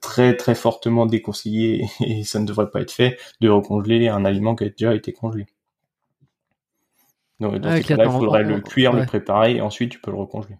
très 0.01 0.37
très 0.37 0.55
fortement 0.55 1.07
déconseillé 1.07 1.87
et 2.01 2.25
ça 2.25 2.39
ne 2.39 2.47
devrait 2.47 2.71
pas 2.71 2.81
être 2.81 2.93
fait 2.93 3.19
de 3.41 3.49
recongeler 3.49 4.09
un 4.09 4.25
aliment 4.25 4.55
qui 4.55 4.65
a 4.65 4.69
déjà 4.69 4.95
été 4.95 5.13
congelé. 5.13 5.47
Donc, 7.41 7.57
dans 7.57 7.69
ah, 7.69 7.81
cas-là, 7.81 8.05
il 8.05 8.11
faudrait 8.11 8.45
le 8.45 8.61
cuire, 8.61 8.93
le 8.93 9.05
préparer, 9.05 9.57
et 9.57 9.61
ensuite 9.61 9.93
tu 9.93 10.01
peux 10.01 10.11
le 10.11 10.17
recongeler. 10.17 10.57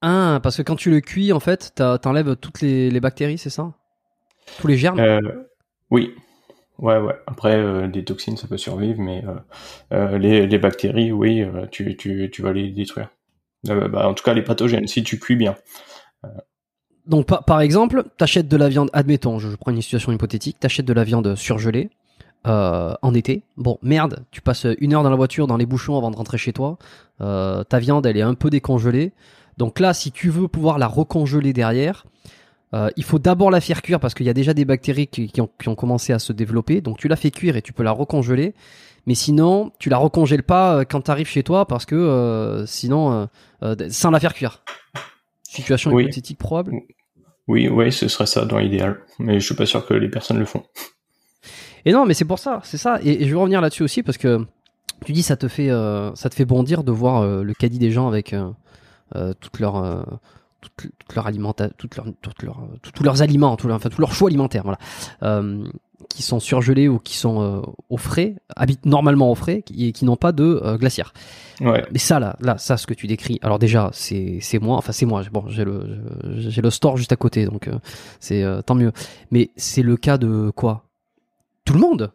Ah, 0.00 0.40
parce 0.42 0.56
que 0.56 0.62
quand 0.62 0.76
tu 0.76 0.90
le 0.90 1.00
cuis, 1.00 1.32
en 1.32 1.40
fait, 1.40 1.74
t'enlèves 1.74 2.36
toutes 2.36 2.60
les, 2.60 3.00
bactéries, 3.00 3.38
c'est 3.38 3.50
ça? 3.50 3.72
Tous 4.60 4.66
les 4.66 4.76
germes? 4.76 4.98
Euh, 4.98 5.20
Oui. 5.90 6.14
Ouais, 6.78 6.98
ouais. 6.98 7.14
Après, 7.26 7.56
euh, 7.56 7.88
des 7.88 8.04
toxines, 8.04 8.36
ça 8.36 8.46
peut 8.46 8.56
survivre, 8.56 9.00
mais 9.00 9.24
euh, 9.92 10.18
les, 10.18 10.58
bactéries, 10.58 11.12
oui, 11.12 11.44
tu, 11.70 11.96
tu, 11.96 12.30
tu, 12.30 12.42
vas 12.42 12.52
les 12.52 12.70
détruire. 12.70 13.08
Bah, 13.64 14.08
en 14.08 14.14
tout 14.14 14.24
cas, 14.24 14.34
les 14.34 14.42
pathogènes, 14.42 14.86
si 14.86 15.02
tu 15.02 15.18
cuis 15.18 15.36
bien. 15.36 15.56
Donc, 17.06 17.26
par, 17.26 17.44
par 17.44 17.60
exemple, 17.60 18.04
t'achètes 18.16 18.48
de 18.48 18.56
la 18.56 18.68
viande, 18.68 18.90
admettons, 18.92 19.38
je, 19.38 19.48
prends 19.56 19.72
une 19.72 19.82
situation 19.82 20.12
hypothétique, 20.12 20.60
t'achètes 20.60 20.86
de 20.86 20.92
la 20.92 21.04
viande 21.04 21.34
surgelée, 21.34 21.90
euh, 22.46 22.94
en 23.02 23.14
été. 23.14 23.42
Bon, 23.56 23.78
merde, 23.82 24.24
tu 24.30 24.40
passes 24.40 24.66
une 24.78 24.94
heure 24.94 25.02
dans 25.02 25.10
la 25.10 25.16
voiture, 25.16 25.46
dans 25.48 25.56
les 25.56 25.66
bouchons 25.66 25.98
avant 25.98 26.10
de 26.10 26.16
rentrer 26.16 26.38
chez 26.38 26.52
toi. 26.52 26.78
Euh, 27.20 27.64
ta 27.64 27.80
viande, 27.80 28.06
elle 28.06 28.16
est 28.16 28.22
un 28.22 28.34
peu 28.34 28.48
décongelée. 28.48 29.12
Donc 29.56 29.80
là, 29.80 29.92
si 29.92 30.12
tu 30.12 30.30
veux 30.30 30.46
pouvoir 30.46 30.78
la 30.78 30.86
recongeler 30.86 31.52
derrière, 31.52 32.06
euh, 32.74 32.90
il 32.96 33.04
faut 33.04 33.18
d'abord 33.18 33.50
la 33.50 33.60
faire 33.60 33.82
cuire 33.82 34.00
parce 34.00 34.14
qu'il 34.14 34.26
y 34.26 34.28
a 34.28 34.34
déjà 34.34 34.54
des 34.54 34.64
bactéries 34.64 35.06
qui, 35.06 35.40
ont, 35.40 35.74
commencé 35.74 36.12
à 36.12 36.18
se 36.18 36.32
développer. 36.32 36.80
Donc 36.80 36.98
tu 36.98 37.08
la 37.08 37.16
fais 37.16 37.30
cuire 37.30 37.56
et 37.56 37.62
tu 37.62 37.72
peux 37.72 37.82
la 37.82 37.92
recongeler. 37.92 38.54
Mais 39.06 39.14
sinon, 39.14 39.72
tu 39.78 39.88
la 39.88 39.96
recongèles 39.96 40.42
pas 40.42 40.84
quand 40.84 41.00
tu 41.02 41.10
arrives 41.10 41.28
chez 41.28 41.42
toi 41.42 41.66
parce 41.66 41.86
que 41.86 42.64
sinon, 42.66 43.28
sans 43.88 44.10
la 44.10 44.20
faire 44.20 44.34
cuire. 44.34 44.62
Situation 45.42 45.98
hypothétique 45.98 46.38
probable. 46.38 46.72
Oui, 47.48 47.66
oui, 47.68 47.90
ce 47.90 48.06
serait 48.08 48.26
ça 48.26 48.44
dans 48.44 48.58
l'idéal. 48.58 49.00
Mais 49.18 49.40
je 49.40 49.46
suis 49.46 49.54
pas 49.54 49.64
sûr 49.64 49.86
que 49.86 49.94
les 49.94 50.10
personnes 50.10 50.38
le 50.38 50.44
font. 50.44 50.62
Et 51.86 51.92
non, 51.92 52.04
mais 52.04 52.12
c'est 52.12 52.26
pour 52.26 52.38
ça, 52.38 52.60
c'est 52.64 52.76
ça. 52.76 53.00
Et, 53.02 53.24
je 53.24 53.30
vais 53.30 53.40
revenir 53.40 53.62
là-dessus 53.62 53.82
aussi 53.82 54.02
parce 54.02 54.18
que 54.18 54.44
tu 55.06 55.12
dis 55.12 55.22
ça 55.22 55.36
te 55.36 55.48
fait, 55.48 55.70
euh, 55.70 56.14
ça 56.14 56.28
te 56.28 56.34
fait 56.34 56.44
bondir 56.44 56.84
de 56.84 56.92
voir 56.92 57.22
euh, 57.22 57.42
le 57.42 57.54
caddie 57.54 57.78
des 57.78 57.90
gens 57.90 58.08
avec 58.08 58.34
euh, 58.34 59.32
toute 59.40 59.58
leur 59.58 60.04
toute, 60.60 60.90
leur 61.14 61.26
alimentation, 61.26 61.74
toute 61.78 61.96
leur, 61.96 62.06
toute 62.20 62.42
leur, 62.42 62.68
tous 62.94 63.02
leurs 63.02 63.22
aliments, 63.22 63.56
tout 63.56 63.70
enfin 63.70 63.88
tous 63.88 64.00
leurs 64.00 64.12
choix 64.12 64.28
alimentaires, 64.28 64.64
voilà. 64.64 64.78
qui 66.08 66.22
sont 66.22 66.40
surgelés 66.40 66.88
ou 66.88 66.98
qui 66.98 67.16
sont 67.16 67.42
euh, 67.42 67.60
au 67.90 67.96
frais, 67.96 68.36
habitent 68.56 68.86
normalement 68.86 69.30
au 69.30 69.34
frais 69.34 69.62
et 69.76 69.92
qui 69.92 70.04
n'ont 70.04 70.16
pas 70.16 70.32
de 70.32 70.60
euh, 70.64 70.76
glacière. 70.76 71.12
Ouais. 71.60 71.84
Mais 71.92 71.98
ça 71.98 72.18
là, 72.18 72.36
là, 72.40 72.56
ça 72.58 72.76
ce 72.76 72.86
que 72.86 72.94
tu 72.94 73.06
décris. 73.06 73.38
Alors 73.42 73.58
déjà, 73.58 73.90
c'est 73.92 74.38
c'est 74.40 74.58
moi, 74.58 74.76
enfin 74.76 74.92
c'est 74.92 75.06
moi. 75.06 75.22
Bon, 75.32 75.44
j'ai 75.48 75.64
le 75.64 76.00
j'ai 76.36 76.62
le 76.62 76.70
store 76.70 76.96
juste 76.96 77.12
à 77.12 77.16
côté, 77.16 77.44
donc 77.46 77.68
euh, 77.68 77.78
c'est 78.20 78.42
euh, 78.42 78.62
tant 78.62 78.74
mieux. 78.74 78.92
Mais 79.30 79.50
c'est 79.56 79.82
le 79.82 79.96
cas 79.96 80.18
de 80.18 80.50
quoi? 80.54 80.84
Tout 81.64 81.74
le 81.74 81.80
monde. 81.80 82.12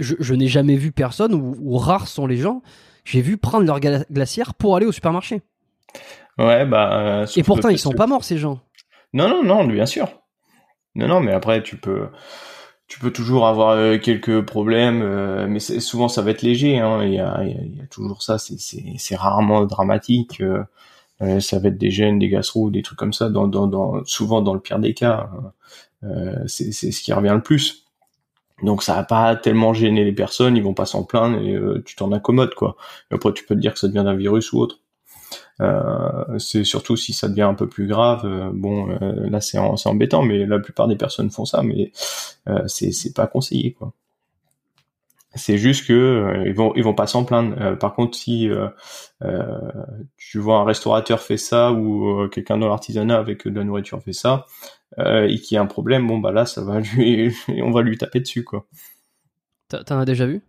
Je, 0.00 0.16
je 0.18 0.34
n'ai 0.34 0.48
jamais 0.48 0.74
vu 0.76 0.90
personne 0.90 1.34
ou, 1.34 1.56
ou 1.60 1.78
rares 1.78 2.08
sont 2.08 2.26
les 2.26 2.36
gens. 2.36 2.62
J'ai 3.04 3.20
vu 3.20 3.36
prendre 3.36 3.64
leur 3.64 3.78
gla- 3.78 4.04
glacière 4.10 4.54
pour 4.54 4.74
aller 4.74 4.86
au 4.86 4.92
supermarché. 4.92 5.42
Ouais, 6.38 6.66
bah. 6.66 7.22
euh, 7.22 7.26
Et 7.36 7.42
pourtant, 7.42 7.68
ils 7.68 7.78
sont 7.78 7.92
pas 7.92 8.06
morts 8.06 8.24
ces 8.24 8.38
gens. 8.38 8.60
Non, 9.12 9.28
non, 9.28 9.44
non, 9.44 9.64
bien 9.64 9.86
sûr. 9.86 10.08
Non, 10.94 11.08
non, 11.08 11.20
mais 11.20 11.32
après, 11.32 11.62
tu 11.62 11.76
peux, 11.76 12.08
tu 12.88 12.98
peux 12.98 13.12
toujours 13.12 13.46
avoir 13.46 13.70
euh, 13.70 13.98
quelques 13.98 14.44
problèmes, 14.44 15.02
euh, 15.02 15.46
mais 15.48 15.60
souvent 15.60 16.08
ça 16.08 16.22
va 16.22 16.30
être 16.32 16.42
léger. 16.42 16.78
Hein, 16.78 17.04
il, 17.04 17.14
y 17.14 17.20
a, 17.20 17.42
il 17.44 17.82
y 17.82 17.88
toujours 17.88 18.22
ça, 18.22 18.38
c'est, 18.38 19.16
rarement 19.16 19.64
dramatique. 19.66 20.42
ça 21.40 21.58
va 21.58 21.68
être 21.68 21.78
des 21.78 21.90
gènes, 21.90 22.18
des 22.18 22.28
gastro, 22.28 22.70
des 22.70 22.82
trucs 22.82 22.98
comme 22.98 23.12
ça. 23.12 23.28
Dans, 23.28 23.46
dans, 23.46 23.66
dans, 23.66 24.04
souvent 24.04 24.42
dans 24.42 24.54
le 24.54 24.60
pire 24.60 24.78
des 24.78 24.94
cas, 24.94 25.30
euh, 26.04 26.44
c'est, 26.46 26.72
ce 26.72 27.02
qui 27.02 27.12
revient 27.12 27.32
le 27.34 27.42
plus. 27.42 27.84
Donc 28.62 28.82
ça 28.82 28.94
va 28.94 29.02
pas 29.02 29.34
tellement 29.36 29.74
gêner 29.74 30.04
les 30.04 30.12
personnes, 30.12 30.56
ils 30.56 30.62
vont 30.62 30.74
pas 30.74 30.86
s'en 30.86 31.02
plaindre 31.02 31.38
et 31.38 31.54
euh, 31.54 31.82
tu 31.84 31.96
t'en 31.96 32.12
accommodes 32.12 32.54
quoi. 32.54 32.76
Et 33.10 33.14
après 33.14 33.32
tu 33.32 33.44
peux 33.44 33.54
te 33.54 33.60
dire 33.60 33.72
que 33.72 33.80
ça 33.80 33.88
devient 33.88 34.04
d'un 34.04 34.14
virus 34.14 34.52
ou 34.52 34.60
autre. 34.60 34.80
Euh, 35.60 36.38
c'est 36.38 36.64
surtout 36.64 36.96
si 36.96 37.12
ça 37.12 37.28
devient 37.28 37.42
un 37.42 37.54
peu 37.54 37.68
plus 37.68 37.86
grave. 37.86 38.24
euh, 38.24 38.50
bon, 38.52 38.90
euh, 38.90 39.28
là 39.30 39.40
c'est 39.40 39.58
embêtant, 39.58 40.22
mais 40.22 40.46
la 40.46 40.58
plupart 40.58 40.88
des 40.88 40.96
personnes 40.96 41.30
font 41.30 41.44
ça, 41.44 41.62
mais 41.62 41.92
c'est 42.66 42.92
c'est 42.92 43.14
pas 43.14 43.26
conseillé 43.26 43.72
quoi. 43.72 43.92
C'est 45.36 45.58
juste 45.58 45.86
que 45.88 45.92
euh, 45.92 46.44
ils 46.46 46.54
vont 46.54 46.72
ils 46.76 46.84
vont 46.84 46.94
pas 46.94 47.06
s'en 47.08 47.24
plaindre. 47.24 47.56
Euh, 47.60 47.74
par 47.76 47.94
contre, 47.94 48.16
si 48.16 48.48
euh, 48.48 48.68
tu 50.16 50.38
vois 50.38 50.58
un 50.58 50.64
restaurateur 50.64 51.20
fait 51.20 51.36
ça 51.36 51.72
ou 51.72 52.28
quelqu'un 52.28 52.58
dans 52.58 52.68
l'artisanat 52.68 53.18
avec 53.18 53.46
de 53.48 53.58
la 53.58 53.64
nourriture 53.64 54.00
fait 54.02 54.12
ça 54.12 54.46
et 54.98 55.40
qu'il 55.40 55.56
y 55.56 55.58
a 55.58 55.62
un 55.62 55.66
problème, 55.66 56.06
bon 56.06 56.18
bah 56.18 56.30
là 56.30 56.46
ça 56.46 56.62
va 56.62 56.78
lui 56.96 57.34
on 57.48 57.72
va 57.72 57.82
lui 57.82 57.98
taper 57.98 58.20
dessus 58.20 58.44
quoi. 58.44 58.66
T'en 59.68 59.98
as 59.98 60.04
déjà 60.04 60.26
vu? 60.26 60.42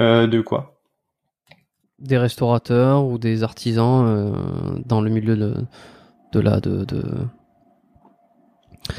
Euh, 0.00 0.26
de 0.26 0.40
quoi? 0.40 0.73
Des 2.00 2.18
restaurateurs 2.18 3.04
ou 3.04 3.18
des 3.18 3.42
artisans 3.44 4.04
euh, 4.06 4.78
dans 4.84 5.00
le 5.00 5.10
milieu 5.10 5.36
de, 5.36 5.54
de 6.32 6.40
la 6.40 6.60
de, 6.60 6.84
de, 6.84 7.02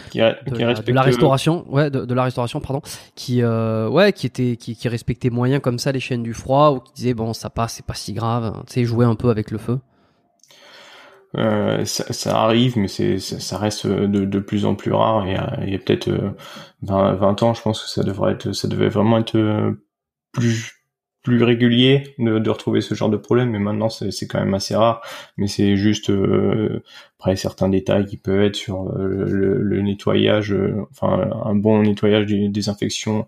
qui, 0.09 0.19
re- 0.19 0.43
de 0.45 0.55
qui 0.55 0.63
la, 0.63 0.73
de 0.73 0.77
respecte 0.77 0.95
la 0.95 1.01
restauration, 1.01 1.65
ouais, 1.71 1.89
de, 1.91 2.13
la 2.13 2.23
restauration, 2.23 2.59
pardon, 2.61 2.81
qui, 3.15 3.41
euh, 3.43 3.89
ouais, 3.89 4.13
qui 4.13 4.25
était, 4.25 4.55
qui, 4.55 4.75
qui 4.75 4.87
respectait 4.87 5.29
moyen 5.29 5.59
comme 5.59 5.77
ça 5.77 5.91
les 5.91 5.99
chaînes 5.99 6.23
du 6.23 6.33
froid 6.33 6.71
ou 6.71 6.79
qui 6.79 6.93
disait 6.93 7.13
bon 7.13 7.33
ça 7.33 7.49
passe, 7.49 7.73
c'est 7.73 7.85
pas 7.85 7.93
si 7.93 8.13
grave, 8.13 8.63
tu 8.67 8.73
sais, 8.73 8.85
jouer 8.85 9.05
un 9.05 9.15
peu 9.15 9.29
avec 9.29 9.51
le 9.51 9.57
feu. 9.57 9.79
Euh, 11.37 11.83
ça, 11.83 12.11
ça 12.13 12.39
arrive, 12.39 12.77
mais 12.77 12.87
c'est 12.87 13.19
ça, 13.19 13.39
ça 13.41 13.57
reste 13.57 13.87
de, 13.87 14.23
de 14.23 14.39
plus 14.39 14.65
en 14.65 14.73
plus 14.75 14.93
rare. 14.93 15.27
Et 15.27 15.37
euh, 15.37 15.43
il 15.63 15.69
y 15.73 15.75
a 15.75 15.79
peut-être 15.79 16.07
euh, 16.07 16.31
20, 16.83 17.15
20 17.15 17.43
ans, 17.43 17.53
je 17.53 17.61
pense 17.61 17.83
que 17.83 17.89
ça 17.89 18.03
devrait 18.03 18.31
être, 18.33 18.53
ça 18.53 18.69
devait 18.69 18.87
vraiment 18.87 19.17
être 19.17 19.35
euh, 19.35 19.73
plus 20.31 20.71
plus 21.25 21.43
régulier 21.43 22.15
de, 22.19 22.49
retrouver 22.49 22.81
ce 22.81 22.93
genre 22.93 23.09
de 23.09 23.17
problème. 23.17 23.49
Mais 23.49 23.59
maintenant, 23.59 23.89
c'est 23.89 24.27
quand 24.27 24.39
même 24.39 24.53
assez 24.53 24.75
rare. 24.75 25.01
Mais 25.37 25.47
c'est 25.47 25.75
juste 25.75 26.11
euh, 26.11 26.83
après 27.19 27.35
certains 27.35 27.67
détails 27.67 28.05
qui 28.05 28.17
peuvent 28.17 28.43
être 28.43 28.55
sur 28.55 28.91
euh, 28.95 29.25
le, 29.27 29.81
nettoyage, 29.81 30.53
euh, 30.53 30.85
enfin 30.91 31.31
un 31.43 31.55
bon 31.55 31.81
nettoyage 31.81 32.27
des 32.27 32.47
désinfection 32.49 33.27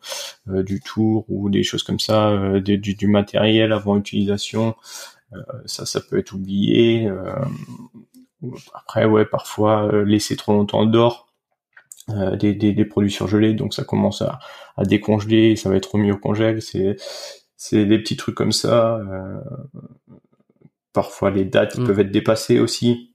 euh, 0.50 0.62
du 0.62 0.80
tour 0.80 1.26
ou 1.28 1.50
des 1.50 1.64
choses 1.64 1.82
comme 1.82 2.00
ça, 2.00 2.60
du, 2.60 3.08
matériel 3.08 3.74
avant 3.74 3.98
utilisation. 3.98 4.76
Ça, 5.66 5.86
ça 5.86 6.00
peut 6.00 6.20
être 6.20 6.34
oublié. 6.34 7.10
après, 8.74 9.06
ouais, 9.06 9.26
parfois 9.26 9.92
laisser 10.06 10.38
trop 10.38 10.54
longtemps 10.54 10.86
dehors 10.86 11.28
des 12.40 12.86
produits 12.86 13.12
surgelés, 13.12 13.54
donc 13.54 13.74
ça 13.74 13.84
commence 13.84 14.22
à, 14.22 14.40
à 14.78 14.86
décongeler, 14.86 15.58
ça 15.58 15.70
va 15.70 15.76
être 15.76 15.92
remis 15.94 16.12
au 16.12 16.18
congèle. 16.18 16.62
C'est 16.62 16.96
c'est 17.58 17.86
des 17.86 18.00
petits 18.00 18.16
trucs 18.16 18.36
comme 18.36 18.52
ça. 18.54 18.96
euh, 18.98 19.42
parfois 20.94 21.30
les 21.30 21.46
dates 21.46 21.78
Mm. 21.78 21.86
peuvent 21.86 22.00
être 22.00 22.12
dépassées 22.12 22.60
aussi. 22.60 23.14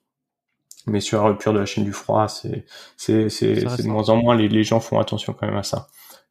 Mais 0.87 1.01
sur 1.01 1.23
la 1.23 1.29
rupture 1.29 1.53
de 1.53 1.59
la 1.61 1.67
chaîne 1.67 1.85
du 1.85 1.93
froid, 1.93 2.27
c'est 2.29 2.65
c'est 2.97 3.27
de 3.29 3.87
moins 3.89 4.09
en 4.09 4.17
moins 4.17 4.35
les, 4.37 4.49
les 4.49 4.65
gens 4.65 4.81
font 4.81 4.99
attention 4.99 5.33
quand 5.33 5.47
même 5.47 5.57
à 5.57 5.63
ça. 5.63 5.87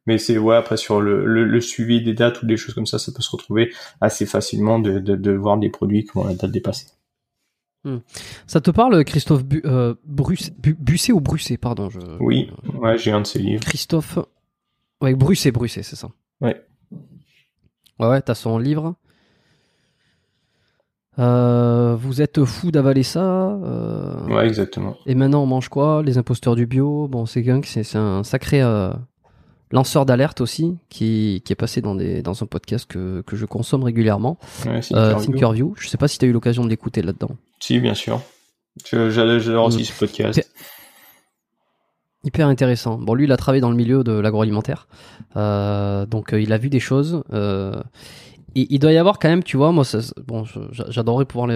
Mais 0.06 0.18
c'est 0.18 0.36
ouais 0.36 0.56
après 0.56 0.76
sur 0.76 1.00
le, 1.00 1.24
le, 1.24 1.44
le 1.44 1.60
suivi 1.60 2.02
des 2.02 2.12
dates 2.12 2.42
ou 2.42 2.46
des 2.46 2.56
choses 2.58 2.74
comme 2.74 2.84
ça, 2.86 2.98
ça 2.98 3.12
peut 3.12 3.22
se 3.22 3.30
retrouver 3.30 3.72
assez 4.02 4.26
facilement 4.26 4.78
de, 4.78 4.98
de, 4.98 5.16
de 5.16 5.30
voir 5.32 5.56
des 5.58 5.70
produits 5.70 6.04
qui 6.04 6.16
ont 6.18 6.24
la 6.24 6.34
date 6.34 6.50
dépassée. 6.50 6.86
Ça 8.46 8.60
te 8.60 8.70
parle, 8.70 9.04
Christophe 9.04 9.42
Bu- 9.44 9.62
euh, 9.64 9.94
Bruce- 10.04 10.50
Bu- 10.58 10.76
Busset 10.78 11.12
ou 11.12 11.20
Brusset, 11.20 11.56
pardon. 11.56 11.88
Je... 11.90 11.98
Oui, 12.20 12.50
ouais, 12.74 12.96
j'ai 12.98 13.10
un 13.10 13.22
de 13.22 13.26
ces 13.26 13.38
livres. 13.40 13.64
Christophe. 13.64 14.18
Ouais, 15.00 15.14
Brusset, 15.14 15.50
Brusset, 15.50 15.82
c'est 15.82 15.96
ça. 15.96 16.08
Ouais. 16.40 16.64
Ouais, 18.02 18.08
ouais, 18.08 18.22
t'as 18.22 18.34
son 18.34 18.58
livre. 18.58 18.94
Euh, 21.18 21.94
vous 21.98 22.22
êtes 22.22 22.44
fou 22.44 22.70
d'avaler 22.70 23.02
ça. 23.02 23.20
euh, 23.22 24.26
Ouais, 24.28 24.46
exactement. 24.46 24.96
Et 25.06 25.14
maintenant, 25.14 25.42
on 25.42 25.46
mange 25.46 25.68
quoi? 25.68 26.02
Les 26.02 26.16
imposteurs 26.18 26.56
du 26.56 26.66
bio? 26.66 27.06
Bon, 27.08 27.26
c'est 27.26 27.42
quelqu'un 27.42 27.60
qui 27.60 27.70
c'est 27.70 27.84
c'est 27.84 27.98
un 27.98 28.24
sacré 28.24 28.62
euh, 28.62 28.90
lanceur 29.70 30.06
d'alerte 30.06 30.40
aussi, 30.40 30.78
qui, 30.88 31.42
qui 31.44 31.52
est 31.52 31.56
passé 31.56 31.80
dans, 31.82 31.94
des, 31.94 32.22
dans 32.22 32.42
un 32.42 32.46
podcast 32.46 32.86
que, 32.90 33.22
que 33.26 33.36
je 33.36 33.44
consomme 33.44 33.84
régulièrement, 33.84 34.38
Ouais, 34.66 34.80
c'est 34.80 34.94
euh, 34.94 35.10
Thinkerview. 35.14 35.32
Thinkerview. 35.32 35.74
Je 35.78 35.88
sais 35.88 35.98
pas 35.98 36.08
si 36.08 36.18
tu 36.18 36.24
as 36.24 36.28
eu 36.28 36.32
l'occasion 36.32 36.64
de 36.64 36.70
l'écouter 36.70 37.02
là-dedans. 37.02 37.36
Si, 37.60 37.78
bien 37.78 37.94
sûr. 37.94 38.20
Je- 38.90 39.10
J'adore 39.10 39.38
j'adore 39.38 39.64
aussi 39.66 39.82
Mm. 39.82 39.84
ce 39.84 39.98
podcast. 39.98 40.50
Hyper 42.24 42.46
intéressant. 42.46 42.98
Bon, 42.98 43.14
lui, 43.14 43.24
il 43.24 43.32
a 43.32 43.36
travaillé 43.36 43.60
dans 43.60 43.70
le 43.70 43.76
milieu 43.76 44.04
de 44.04 44.12
l'agroalimentaire, 44.12 44.86
Euh, 45.36 46.06
donc 46.06 46.32
euh, 46.34 46.40
il 46.40 46.52
a 46.52 46.58
vu 46.58 46.68
des 46.68 46.78
choses. 46.80 47.22
euh, 47.32 47.82
et 48.54 48.66
il 48.70 48.78
doit 48.78 48.92
y 48.92 48.98
avoir 48.98 49.18
quand 49.18 49.28
même, 49.28 49.42
tu 49.42 49.56
vois, 49.56 49.72
moi, 49.72 49.84
bon, 50.26 50.44
j'adorerais 50.88 51.24
pouvoir 51.24 51.48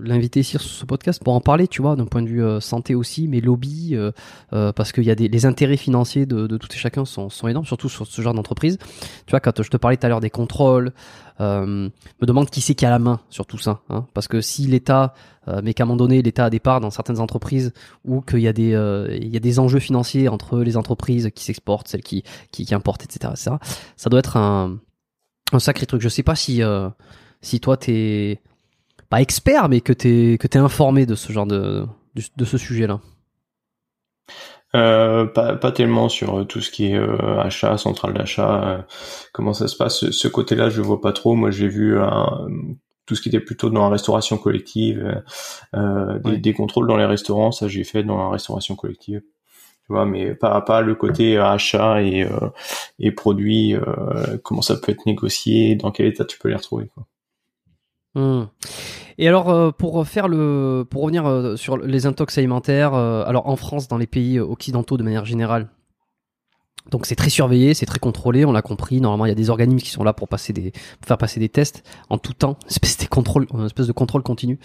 l'inviter 0.00 0.40
ici 0.40 0.52
sur 0.52 0.60
ce 0.60 0.84
podcast 0.84 1.22
pour 1.22 1.34
en 1.34 1.40
parler, 1.40 1.68
tu 1.68 1.82
vois, 1.82 1.96
d'un 1.96 2.06
point 2.06 2.22
de 2.22 2.28
vue 2.28 2.44
euh, 2.44 2.60
santé 2.60 2.94
aussi, 2.94 3.28
mais 3.28 3.40
lobby, 3.40 3.90
euh, 3.92 4.12
euh, 4.52 4.72
parce 4.72 4.92
qu'il 4.92 5.04
y 5.04 5.10
a 5.10 5.14
des 5.14 5.28
les 5.28 5.46
intérêts 5.46 5.76
financiers 5.76 6.26
de, 6.26 6.46
de 6.46 6.56
tout 6.56 6.68
et 6.72 6.76
chacun 6.76 7.04
sont, 7.04 7.28
sont 7.30 7.48
énormes, 7.48 7.66
surtout 7.66 7.88
sur 7.88 8.06
ce 8.06 8.22
genre 8.22 8.34
d'entreprise. 8.34 8.78
Tu 9.26 9.30
vois, 9.30 9.40
quand 9.40 9.62
je 9.62 9.70
te 9.70 9.76
parlais 9.76 9.96
tout 9.96 10.06
à 10.06 10.08
l'heure 10.08 10.20
des 10.20 10.30
contrôles, 10.30 10.92
euh, 11.40 11.88
me 12.20 12.26
demande 12.26 12.50
qui 12.50 12.60
c'est 12.60 12.74
qui 12.74 12.84
a 12.86 12.90
la 12.90 12.98
main 12.98 13.20
sur 13.30 13.46
tout 13.46 13.58
ça, 13.58 13.80
hein, 13.88 14.06
parce 14.14 14.28
que 14.28 14.40
si 14.40 14.66
l'État, 14.66 15.14
euh, 15.48 15.60
mais 15.64 15.74
qu'à 15.74 15.84
un 15.84 15.86
moment 15.86 15.96
donné, 15.96 16.22
l'État 16.22 16.44
a 16.46 16.50
des 16.50 16.60
parts 16.60 16.80
dans 16.80 16.90
certaines 16.90 17.20
entreprises 17.20 17.72
ou 18.04 18.20
qu'il 18.20 18.40
y 18.40 18.48
a 18.48 18.52
des 18.52 18.74
euh, 18.74 19.08
il 19.20 19.28
y 19.28 19.36
a 19.36 19.40
des 19.40 19.58
enjeux 19.58 19.80
financiers 19.80 20.28
entre 20.28 20.60
les 20.60 20.76
entreprises 20.76 21.30
qui 21.34 21.44
s'exportent, 21.44 21.88
celles 21.88 22.02
qui, 22.02 22.22
qui 22.50 22.66
qui 22.66 22.74
importent, 22.74 23.04
etc., 23.04 23.32
etc. 23.32 23.56
Ça 23.96 24.10
doit 24.10 24.20
être 24.20 24.36
un 24.36 24.78
un 25.54 25.60
sacré 25.60 25.86
truc. 25.86 26.00
Je 26.02 26.08
sais 26.08 26.22
pas 26.22 26.34
si 26.36 26.62
euh, 26.62 26.88
si 27.40 27.60
toi 27.60 27.76
t'es 27.76 28.40
pas 29.10 29.20
expert, 29.20 29.68
mais 29.68 29.80
que 29.80 29.92
t'es 29.92 30.38
que 30.40 30.46
t'es 30.46 30.58
informé 30.58 31.06
de 31.06 31.14
ce 31.14 31.32
genre 31.32 31.46
de 31.46 31.84
de, 32.14 32.22
de 32.36 32.44
ce 32.44 32.58
sujet-là. 32.58 33.00
Euh, 34.74 35.26
pas, 35.26 35.54
pas 35.56 35.70
tellement 35.70 36.08
sur 36.08 36.38
euh, 36.40 36.44
tout 36.44 36.62
ce 36.62 36.70
qui 36.70 36.86
est 36.86 36.96
euh, 36.96 37.38
achat, 37.38 37.76
centrale 37.76 38.14
d'achat, 38.14 38.86
comment 39.34 39.52
ça 39.52 39.68
se 39.68 39.76
passe. 39.76 39.98
Ce, 39.98 40.12
ce 40.12 40.28
côté-là, 40.28 40.70
je 40.70 40.80
vois 40.80 41.00
pas 41.02 41.12
trop. 41.12 41.34
Moi, 41.34 41.50
j'ai 41.50 41.68
vu 41.68 41.98
un- 42.00 42.46
tout 43.04 43.14
ce 43.14 43.20
qui 43.20 43.28
était 43.28 43.40
plutôt 43.40 43.68
dans 43.68 43.82
la 43.82 43.88
restauration 43.90 44.38
collective, 44.38 45.22
des, 45.74 45.78
Ouais. 46.24 46.38
des 46.38 46.54
contrôles 46.54 46.86
dans 46.86 46.96
les 46.96 47.04
restaurants. 47.04 47.52
Ça, 47.52 47.68
j'ai 47.68 47.84
fait 47.84 48.02
dans 48.02 48.16
la 48.16 48.30
restauration 48.30 48.74
collective. 48.74 49.20
Mais 50.06 50.34
pas, 50.34 50.60
pas 50.60 50.80
le 50.80 50.94
côté 50.94 51.38
achat 51.38 52.02
et, 52.02 52.24
euh, 52.24 52.48
et 52.98 53.12
produits, 53.12 53.74
euh, 53.74 54.38
comment 54.42 54.62
ça 54.62 54.76
peut 54.76 54.92
être 54.92 55.06
négocié, 55.06 55.76
dans 55.76 55.90
quel 55.90 56.06
état 56.06 56.24
tu 56.24 56.38
peux 56.38 56.48
les 56.48 56.56
retrouver. 56.56 56.88
Hmm. 58.14 58.44
Et 59.18 59.28
alors 59.28 59.50
euh, 59.50 59.70
pour 59.70 60.06
faire 60.06 60.28
le 60.28 60.86
pour 60.88 61.02
revenir 61.02 61.26
euh, 61.26 61.56
sur 61.56 61.76
les 61.78 62.06
intox 62.06 62.36
alimentaires, 62.38 62.94
euh, 62.94 63.24
alors 63.26 63.48
en 63.48 63.56
France, 63.56 63.88
dans 63.88 63.98
les 63.98 64.06
pays 64.06 64.38
occidentaux 64.38 64.96
de 64.96 65.02
manière 65.02 65.24
générale, 65.24 65.68
donc 66.90 67.06
c'est 67.06 67.14
très 67.14 67.30
surveillé, 67.30 67.74
c'est 67.74 67.86
très 67.86 67.98
contrôlé, 67.98 68.44
on 68.44 68.52
l'a 68.52 68.62
compris. 68.62 69.00
Normalement, 69.00 69.26
il 69.26 69.28
y 69.28 69.32
a 69.32 69.36
des 69.36 69.50
organismes 69.50 69.84
qui 69.84 69.90
sont 69.90 70.04
là 70.04 70.12
pour 70.12 70.28
passer 70.28 70.52
des 70.52 70.72
faire 71.06 71.16
passer 71.18 71.40
des 71.40 71.48
tests 71.48 71.84
en 72.10 72.18
tout 72.18 72.32
temps, 72.32 72.58
une 72.64 73.66
espèce 73.66 73.86
de 73.86 73.92
contrôle 73.92 74.22
continu 74.22 74.58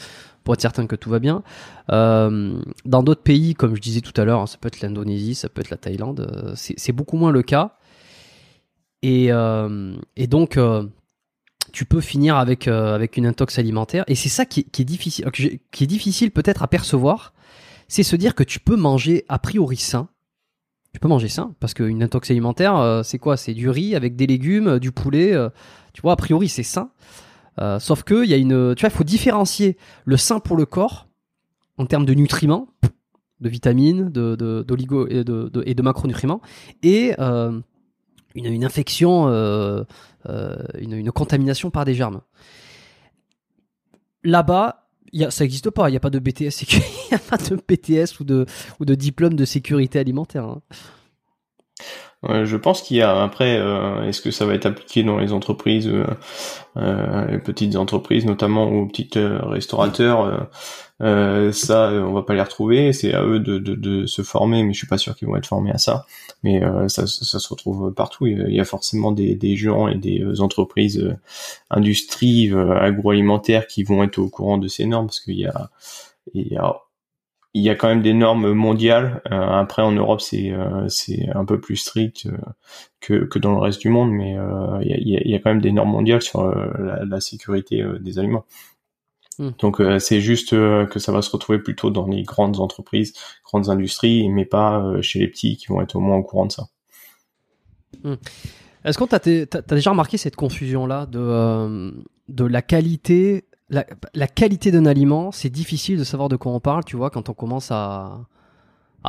pour 0.48 0.54
être 0.54 0.62
certain 0.62 0.88
que 0.88 0.96
tout 0.96 1.10
va 1.10 1.20
bien. 1.20 1.44
Euh, 1.92 2.58
dans 2.86 3.04
d'autres 3.04 3.22
pays, 3.22 3.54
comme 3.54 3.76
je 3.76 3.82
disais 3.82 4.00
tout 4.00 4.14
à 4.16 4.24
l'heure, 4.24 4.40
hein, 4.40 4.48
ça 4.48 4.58
peut 4.58 4.70
être 4.70 4.80
l'Indonésie, 4.80 5.36
ça 5.36 5.50
peut 5.50 5.60
être 5.60 5.70
la 5.70 5.76
Thaïlande, 5.76 6.22
euh, 6.22 6.54
c'est 6.56 6.94
beaucoup 6.94 7.18
moins 7.18 7.32
le 7.32 7.42
cas. 7.42 7.76
Et, 9.02 9.28
euh, 9.30 9.94
donc 10.30 10.58
tu 11.74 11.84
peux 11.84 12.00
finir 12.00 12.38
avec 12.38 12.70
avec 12.70 13.18
une 13.18 13.26
intox 13.26 13.60
alimentaire 13.60 14.06
et 14.08 14.16
c'est 14.16 14.30
ça 14.30 14.46
qui, 14.46 14.62
est 14.62 14.86
difficile 14.86 15.30
qui 15.32 15.84
est 15.84 15.88
difficile 15.88 16.32
peut-être 16.32 16.64
à 16.64 16.68
percevoir 16.68 17.34
c'est 17.90 18.04
se 18.04 18.16
dire 18.16 18.34
que 18.34 18.44
tu 18.44 18.60
peux 18.62 18.78
manger 18.78 19.26
a 19.28 19.38
priori 19.38 19.76
sain 19.76 20.08
tu 20.94 21.00
peux 21.02 21.10
manger 21.10 21.28
sain 21.28 21.54
parce 21.60 21.74
qu'une 21.74 22.02
intox 22.02 22.32
alimentaire, 22.32 23.02
c'est 23.04 23.20
quoi? 23.20 23.36
C'est 23.36 23.54
du 23.54 23.70
riz 23.70 23.96
avec 23.96 24.16
des 24.16 24.28
légumes, 24.28 24.80
du 24.80 24.94
poulet. 24.94 25.34
tu 25.94 26.02
vois, 26.02 26.14
a 26.14 26.16
priori, 26.16 26.48
c'est 26.48 26.64
sain. 26.64 26.90
Sauf 27.80 28.04
que 28.04 28.24
il 28.24 28.30
y 28.30 28.34
a 28.34 28.38
une, 28.38 28.76
tu 28.76 28.82
vois, 28.82 28.90
il 28.90 28.98
faut 28.98 29.04
différencier 29.04 29.78
le 30.06 30.18
sain 30.18 30.40
pour 30.40 30.58
le 30.58 30.66
corps 30.66 31.08
en 31.78 31.86
termes 31.86 32.06
de 32.06 32.14
nutriments, 32.14 32.68
de 33.40 33.50
vitamines, 33.50 34.10
de, 34.10 34.64
d'oligo 34.68 35.08
et 35.08 35.24
de, 35.24 35.82
macronutriments, 35.82 36.42
et 36.84 37.14
une, 37.20 37.64
une, 38.36 38.66
infection, 38.66 39.28
une, 39.28 40.94
une 40.94 41.12
contamination 41.12 41.70
par 41.70 41.86
des 41.86 41.94
germes 41.94 42.22
là-bas, 44.28 44.88
ça 45.30 45.44
n'existe 45.44 45.70
pas. 45.70 45.90
Il 45.90 45.94
n'y 45.94 45.98
a 45.98 46.02
pas 46.02 46.10
de 46.10 46.20
BTS, 46.20 46.64
il 47.12 47.16
a 47.16 47.20
pas 47.20 47.38
de 47.38 47.56
BTS 47.56 48.20
ou 48.20 48.24
de, 48.24 48.46
ou 48.80 48.86
de 48.86 48.96
diplôme 48.96 49.34
de 49.34 49.46
sécurité 49.46 50.00
alimentaire. 50.00 50.46
Hein 50.46 50.62
je 52.28 52.58
pense 52.58 52.82
qu'il 52.82 52.98
y 52.98 53.02
a 53.02 53.22
après, 53.22 53.58
euh, 53.58 54.08
est-ce 54.08 54.22
que 54.22 54.32
ça 54.32 54.46
va 54.46 54.54
être 54.54 54.66
appliqué 54.66 55.04
dans 55.04 55.18
les 55.18 55.34
entreprises, 55.34 55.88
euh, 55.88 56.06
euh 56.78 57.26
les 57.32 57.40
petites 57.40 57.76
entreprises 57.76 58.26
notamment 58.26 58.70
ou 58.72 58.88
petites 58.88 59.18
euh, 59.18 59.40
restaurateurs, 59.44 60.50
ça 61.00 61.92
on 61.92 62.14
va 62.14 62.24
pas 62.24 62.34
les 62.34 62.42
retrouver. 62.42 62.94
C'est 62.94 63.14
à 63.14 63.24
eux 63.24 63.40
de, 63.40 63.60
de, 63.60 63.76
de, 63.76 64.06
se 64.06 64.22
former, 64.24 64.64
mais 64.64 64.74
je 64.74 64.80
suis 64.80 64.88
pas 64.88 64.98
sûr 64.98 65.16
qu'ils 65.16 65.28
vont 65.28 65.36
être 65.36 65.46
formés 65.46 65.72
à 65.72 65.78
ça. 65.78 66.06
Mais 66.44 66.62
ça, 66.88 67.08
ça, 67.08 67.40
se 67.40 67.50
retrouve 67.50 67.94
partout. 67.94 68.28
Il 68.28 68.54
y 68.54 68.60
a 68.60 68.66
forcément 68.66 69.12
des, 69.12 69.36
des 69.36 69.56
gens 69.56 69.88
et 69.88 69.96
des 69.96 70.42
entreprises, 70.42 71.16
industries 71.70 72.52
agroalimentaires 72.54 73.68
qui 73.68 73.84
vont 73.84 74.04
être 74.04 74.18
au 74.18 74.30
courant 74.30 74.58
de 74.58 74.68
ces 74.68 74.86
normes 74.86 75.08
parce 75.08 75.20
qu'il 75.20 75.40
y 75.40 75.46
a 75.46 75.70
il 76.34 76.48
y 76.48 76.58
a 76.58 76.76
il 77.58 77.64
y 77.64 77.70
a 77.70 77.76
quand 77.76 77.88
même 77.88 78.04
des 78.04 78.14
normes 78.14 78.54
mondiales. 78.54 79.22
Euh, 79.32 79.40
après, 79.40 79.82
en 79.82 79.92
Europe, 79.92 80.22
c'est 80.22 80.52
euh, 80.52 80.88
c'est 80.90 81.28
un 81.34 81.44
peu 81.44 81.60
plus 81.60 81.76
strict 81.76 82.28
euh, 82.28 82.38
que, 83.00 83.26
que 83.26 83.40
dans 83.40 83.52
le 83.52 83.58
reste 83.58 83.82
du 83.82 83.90
monde, 83.90 84.12
mais 84.12 84.34
il 84.82 85.06
y 85.06 85.16
a, 85.16 85.22
y, 85.26 85.36
a, 85.36 85.40
quand 85.40 85.50
même 85.50 85.62
des 85.62 85.72
normes 85.72 85.92
mondiales 85.92 86.22
sur 86.22 86.44
la, 86.46 87.04
la, 87.04 87.20
sécurité 87.20 87.84
des 88.00 88.20
aliments. 88.20 88.46
Hmm. 89.40 89.52
Donc 89.60 89.82
c'est 90.00 90.22
juste 90.22 90.52
que 90.52 91.00
ça 91.00 91.12
va 91.12 91.22
se 91.22 91.30
retrouver 91.32 91.60
plutôt 91.60 91.90
dans 91.90 92.08
les 92.08 92.24
grandes 92.24 92.60
entreprises, 92.60 93.14
grandes 93.44 93.70
industries, 93.70 94.30
mais 94.30 94.46
pas 94.46 95.02
chez 95.02 95.20
les 95.20 95.28
petits 95.28 95.58
qui 95.58 95.68
vont 95.68 95.82
être 95.82 95.96
au 95.96 96.00
moins 96.00 96.18
au 96.18 96.24
courant 96.24 96.46
de 96.46 96.52
ça. 96.52 96.68
Hmm. 98.04 98.16
Est-ce 98.84 98.98
qu'on 98.98 99.08
t'a 99.08 99.20
déjà 99.20 99.92
remarqué 99.92 100.18
cette 100.18 100.36
confusion-là 100.36 101.06
de, 101.08 101.94
de 102.30 102.46
la 102.46 102.62
qualité 102.62 103.46
la, 103.70 104.28
qualité 104.28 104.72
d'un 104.72 104.86
aliment, 104.86 105.32
c'est 105.32 105.50
difficile 105.50 105.98
de 105.98 106.04
savoir 106.04 106.30
de 106.30 106.36
quoi 106.36 106.52
on 106.52 106.60
parle, 106.60 106.86
tu 106.86 106.96
vois, 106.96 107.10
quand 107.10 107.30
on 107.30 107.34
commence 107.34 107.72
à, 107.72 108.20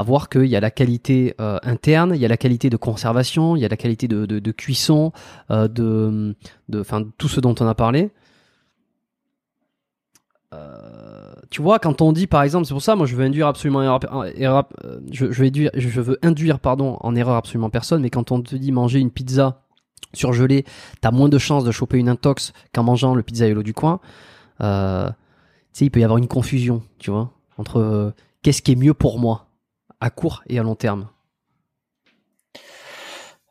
voir 0.04 0.28
qu'il 0.28 0.46
y 0.46 0.56
a 0.56 0.60
la 0.60 0.70
qualité 0.70 1.34
euh, 1.40 1.58
interne, 1.62 2.12
il 2.14 2.20
y 2.20 2.24
a 2.24 2.28
la 2.28 2.36
qualité 2.36 2.70
de 2.70 2.76
conservation, 2.76 3.56
il 3.56 3.62
y 3.62 3.64
a 3.64 3.68
la 3.68 3.76
qualité 3.76 4.06
de, 4.06 4.26
de, 4.26 4.52
cuisson, 4.52 5.12
euh, 5.50 5.66
de, 5.68 6.36
tout 7.18 7.28
ce 7.28 7.40
dont 7.40 7.54
on 7.58 7.66
a 7.66 7.74
parlé. 7.74 8.10
Euh, 10.54 11.32
tu 11.50 11.60
vois, 11.62 11.78
quand 11.78 12.00
on 12.00 12.12
dit 12.12 12.26
par 12.26 12.42
exemple, 12.42 12.66
c'est 12.66 12.74
pour 12.74 12.82
ça, 12.82 12.96
moi 12.96 13.06
je 13.06 13.14
veux 13.16 13.24
induire 13.24 13.48
absolument 13.48 13.98
je, 15.10 16.00
veux 16.00 16.18
induire 16.22 16.58
pardon 16.58 16.96
en 17.00 17.14
erreur 17.14 17.36
absolument 17.36 17.70
personne, 17.70 18.00
mais 18.00 18.10
quand 18.10 18.32
on 18.32 18.40
te 18.40 18.56
dit 18.56 18.72
manger 18.72 19.00
une 19.00 19.10
pizza 19.10 19.62
surgelée, 20.14 20.64
t'as 21.00 21.10
moins 21.10 21.28
de 21.28 21.38
chances 21.38 21.64
de 21.64 21.70
choper 21.70 21.98
une 21.98 22.08
intox 22.08 22.52
qu'en 22.72 22.82
mangeant 22.82 23.14
le 23.14 23.22
pizza 23.22 23.46
et 23.46 23.52
l'eau 23.52 23.62
du 23.62 23.74
coin 23.74 24.00
euh, 24.60 25.10
il 25.80 25.90
peut 25.90 26.00
y 26.00 26.04
avoir 26.04 26.18
une 26.18 26.28
confusion, 26.28 26.82
tu 26.98 27.10
vois, 27.10 27.32
entre 27.56 27.78
euh, 27.78 28.10
qu'est-ce 28.42 28.62
qui 28.62 28.72
est 28.72 28.76
mieux 28.76 28.94
pour 28.94 29.18
moi 29.18 29.46
à 30.00 30.10
court 30.10 30.42
et 30.48 30.58
à 30.58 30.62
long 30.62 30.74
terme. 30.74 31.08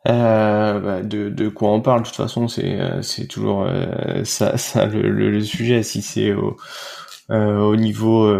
Euh, 0.06 0.80
bah, 0.80 1.02
de, 1.02 1.48
quoi 1.48 1.72
on 1.72 1.80
parle 1.80 2.02
de 2.02 2.06
toute 2.06 2.16
façon 2.16 2.46
c'est 2.48 3.26
toujours 3.28 3.68
ça, 4.24 4.56
ça 4.56 4.86
le, 4.86 5.40
sujet 5.40 5.82
si 5.82 6.00
c'est 6.00 6.32
au, 6.32 6.56
au 7.28 7.76
niveau 7.76 8.32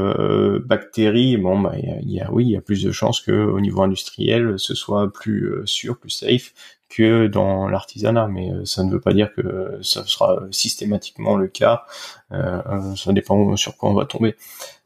bactéries 0.61 1.37
bon 1.37 1.59
bah 1.59 1.75
il 1.77 2.11
y 2.11 2.21
a, 2.21 2.33
oui 2.33 2.47
il 2.47 2.53
y 2.53 2.57
a 2.57 2.63
plus 2.63 2.85
de 2.85 2.93
chances 2.93 3.21
que 3.21 3.33
au 3.33 3.61
niveau 3.61 3.83
industriel 3.83 4.55
ce 4.57 4.75
soit 4.75 5.13
plus 5.13 5.53
sûr 5.67 5.99
plus 5.99 6.11
safe 6.11 6.55
que 6.89 7.27
dans 7.27 7.69
l'artisanat, 7.69 8.29
mais 8.29 8.51
euh, 8.51 8.65
ça 8.65 8.83
ne 8.83 8.91
veut 8.91 9.01
pas 9.01 9.13
dire 9.13 9.33
que 9.35 9.79
ça 9.83 10.05
sera 10.05 10.41
systématiquement 10.51 11.37
le 11.37 11.49
cas. 11.49 11.85
Euh, 12.33 12.63
euh, 12.67 12.97
ça 12.97 13.13
dépend 13.13 13.57
sur 13.57 13.77
quoi 13.77 13.91
on 13.91 13.95
va 13.95 14.07
tomber. 14.07 14.37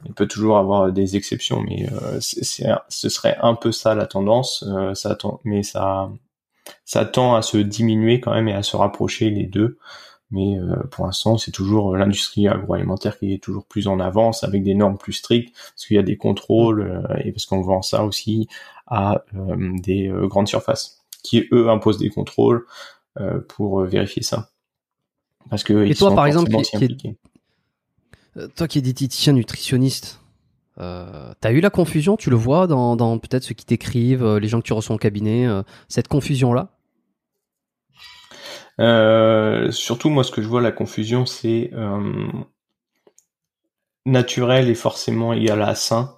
Il 0.05 0.12
peut 0.12 0.26
toujours 0.26 0.59
avoir 0.59 0.92
des 0.92 1.16
exceptions, 1.16 1.62
mais 1.62 1.86
ce 2.20 3.09
serait 3.09 3.36
un 3.40 3.55
peu 3.55 3.70
ça 3.72 3.94
la 3.94 4.07
tendance. 4.07 4.64
ça 4.94 5.16
mais 5.44 5.62
ça, 5.62 6.11
ça 6.84 7.05
tend 7.05 7.36
à 7.36 7.42
se 7.42 7.57
diminuer 7.59 8.20
quand 8.20 8.32
même 8.32 8.48
et 8.48 8.55
à 8.55 8.62
se 8.62 8.76
rapprocher 8.76 9.30
les 9.30 9.44
deux. 9.44 9.78
Mais 10.32 10.59
pour 10.90 11.07
l'instant, 11.07 11.38
c'est 11.38 11.53
toujours 11.53 11.96
l'industrie 11.96 12.48
agroalimentaire 12.48 13.18
qui 13.18 13.34
est 13.34 13.42
toujours 13.42 13.66
plus 13.66 13.86
en 13.86 14.00
avance 14.00 14.44
avec 14.44 14.64
des 14.64 14.74
normes 14.74 14.98
plus 14.98 15.12
strictes, 15.12 15.55
parce 15.55 15.86
qu'il 15.86 15.96
y 15.96 16.00
a 16.00 16.03
des 16.03 16.16
contrôles 16.16 17.07
et 17.24 17.30
parce 17.30 17.46
qu'on 17.46 17.61
vend 17.61 17.82
ça 17.82 18.05
aussi 18.05 18.48
à 18.88 19.24
des 19.32 20.11
grandes 20.26 20.48
surfaces 20.48 21.01
qui 21.23 21.49
eux 21.53 21.68
imposent 21.70 21.99
des 21.99 22.11
contrôles 22.11 22.66
euh, 23.20 23.41
pour 23.41 23.81
euh, 23.81 23.87
vérifier 23.87 24.23
ça. 24.23 24.51
Parce 25.51 25.64
que 25.64 25.85
et 25.85 25.95
toi, 25.95 26.14
par 26.14 26.27
exemple, 26.27 26.51
qui, 26.51 27.16
euh, 28.37 28.49
toi 28.57 28.68
qui 28.68 28.79
es 28.79 28.81
diététicien 28.81 29.33
nutritionniste, 29.33 30.20
euh, 30.79 31.35
t'as 31.41 31.53
eu 31.53 31.61
la 31.61 31.70
confusion, 31.70 32.16
tu 32.16 32.31
le 32.31 32.37
vois 32.37 32.66
dans, 32.66 32.97
dans 32.97 33.18
peut-être 33.18 33.45
ceux 33.45 33.55
qui 33.55 33.66
t'écrivent, 33.66 34.37
les 34.37 34.49
gens 34.49 34.61
que 34.61 34.66
tu 34.66 34.73
reçois 34.73 34.97
au 34.97 34.99
cabinet, 34.99 35.47
cette 35.89 36.09
confusion-là? 36.09 36.70
Surtout, 39.70 40.09
moi, 40.09 40.25
ce 40.25 40.31
que 40.31 40.41
je 40.41 40.49
vois, 40.49 40.62
la 40.62 40.73
confusion, 40.73 41.27
c'est 41.27 41.70
naturel 44.07 44.70
et 44.70 44.75
forcément 44.75 45.35
égal 45.35 45.61
à 45.61 45.75
sain, 45.75 46.16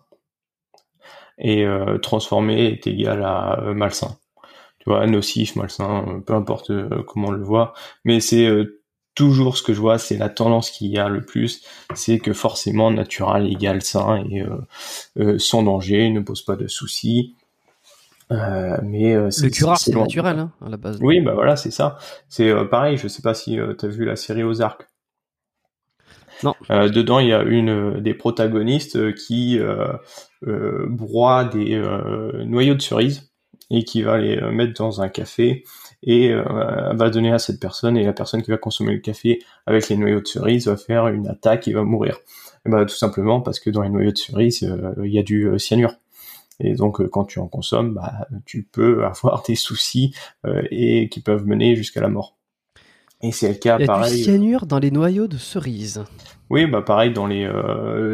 et 1.38 1.66
transformé 2.00 2.66
est 2.66 2.86
égal 2.86 3.24
à 3.24 3.60
malsain 3.74 4.16
tu 4.84 4.90
vois, 4.90 5.06
nocif, 5.06 5.56
malsain, 5.56 6.04
euh, 6.08 6.20
peu 6.20 6.34
importe 6.34 6.70
euh, 6.70 7.02
comment 7.06 7.28
on 7.28 7.32
le 7.32 7.42
voit. 7.42 7.72
Mais 8.04 8.20
c'est 8.20 8.46
euh, 8.46 8.82
toujours 9.14 9.56
ce 9.56 9.62
que 9.62 9.72
je 9.72 9.80
vois, 9.80 9.98
c'est 9.98 10.18
la 10.18 10.28
tendance 10.28 10.70
qu'il 10.70 10.88
y 10.88 10.98
a 10.98 11.08
le 11.08 11.22
plus, 11.22 11.64
c'est 11.94 12.18
que 12.18 12.34
forcément 12.34 12.90
naturel 12.90 13.50
égale 13.50 13.80
sain 13.80 14.24
et 14.28 14.44
sans 15.38 15.62
danger, 15.62 16.10
ne 16.10 16.20
pose 16.20 16.42
pas 16.42 16.56
de 16.56 16.66
soucis. 16.66 17.36
Euh, 18.32 18.76
mais 18.82 19.14
le 19.14 19.50
curare 19.50 19.78
c'est 19.78 19.94
naturel 19.94 20.38
hein, 20.38 20.50
à 20.60 20.68
la 20.68 20.76
base. 20.76 20.98
Oui, 21.00 21.20
bah 21.20 21.34
voilà, 21.34 21.54
c'est 21.54 21.70
ça. 21.70 21.96
C'est 22.28 22.52
pareil. 22.68 22.96
Je 22.96 23.06
sais 23.06 23.22
pas 23.22 23.34
si 23.34 23.56
tu 23.78 23.86
as 23.86 23.88
vu 23.88 24.04
la 24.04 24.16
série 24.16 24.42
Ozark. 24.42 24.88
Non. 26.42 26.54
dedans, 26.68 27.20
il 27.20 27.28
y 27.28 27.32
a 27.32 27.42
une 27.42 28.00
des 28.00 28.14
protagonistes 28.14 29.14
qui 29.14 29.60
broie 30.42 31.44
des 31.44 31.80
noyaux 32.44 32.74
de 32.74 32.82
cerises 32.82 33.33
et 33.74 33.84
qui 33.84 34.02
va 34.02 34.18
les 34.18 34.36
euh, 34.38 34.50
mettre 34.50 34.74
dans 34.74 35.02
un 35.02 35.08
café 35.08 35.64
et 36.02 36.30
euh, 36.30 36.42
va 36.92 37.10
donner 37.10 37.32
à 37.32 37.38
cette 37.38 37.60
personne 37.60 37.96
et 37.96 38.04
la 38.04 38.12
personne 38.12 38.42
qui 38.42 38.50
va 38.50 38.56
consommer 38.56 38.92
le 38.92 39.00
café 39.00 39.42
avec 39.66 39.88
les 39.88 39.96
noyaux 39.96 40.20
de 40.20 40.26
cerise 40.26 40.68
va 40.68 40.76
faire 40.76 41.08
une 41.08 41.26
attaque 41.26 41.66
et 41.66 41.72
va 41.72 41.82
mourir. 41.82 42.20
Et 42.66 42.70
bah, 42.70 42.84
tout 42.84 42.94
simplement 42.94 43.40
parce 43.40 43.58
que 43.58 43.70
dans 43.70 43.82
les 43.82 43.88
noyaux 43.88 44.12
de 44.12 44.18
cerise, 44.18 44.62
euh, 44.62 44.94
il 45.04 45.12
y 45.12 45.18
a 45.18 45.22
du 45.22 45.50
cyanure. 45.58 45.94
Et 46.60 46.74
donc 46.74 47.04
quand 47.08 47.24
tu 47.24 47.40
en 47.40 47.48
consommes, 47.48 47.94
bah, 47.94 48.28
tu 48.44 48.62
peux 48.62 49.04
avoir 49.04 49.42
des 49.42 49.56
soucis 49.56 50.14
et 50.70 51.08
qui 51.08 51.20
peuvent 51.20 51.46
mener 51.46 51.74
jusqu'à 51.74 52.00
la 52.00 52.08
mort. 52.08 52.36
Et 53.22 53.32
c'est 53.32 53.48
le 53.48 53.54
cas, 53.54 53.78
il 53.78 53.82
y 53.82 53.84
a 53.84 53.86
pareil. 53.86 54.18
Du 54.18 54.22
cyanure 54.22 54.66
dans 54.66 54.78
les 54.78 54.90
noyaux 54.90 55.26
de 55.26 55.38
cerise. 55.38 56.04
Oui, 56.50 56.66
bah 56.66 56.82
pareil 56.82 57.12
dans 57.12 57.26
les 57.26 57.48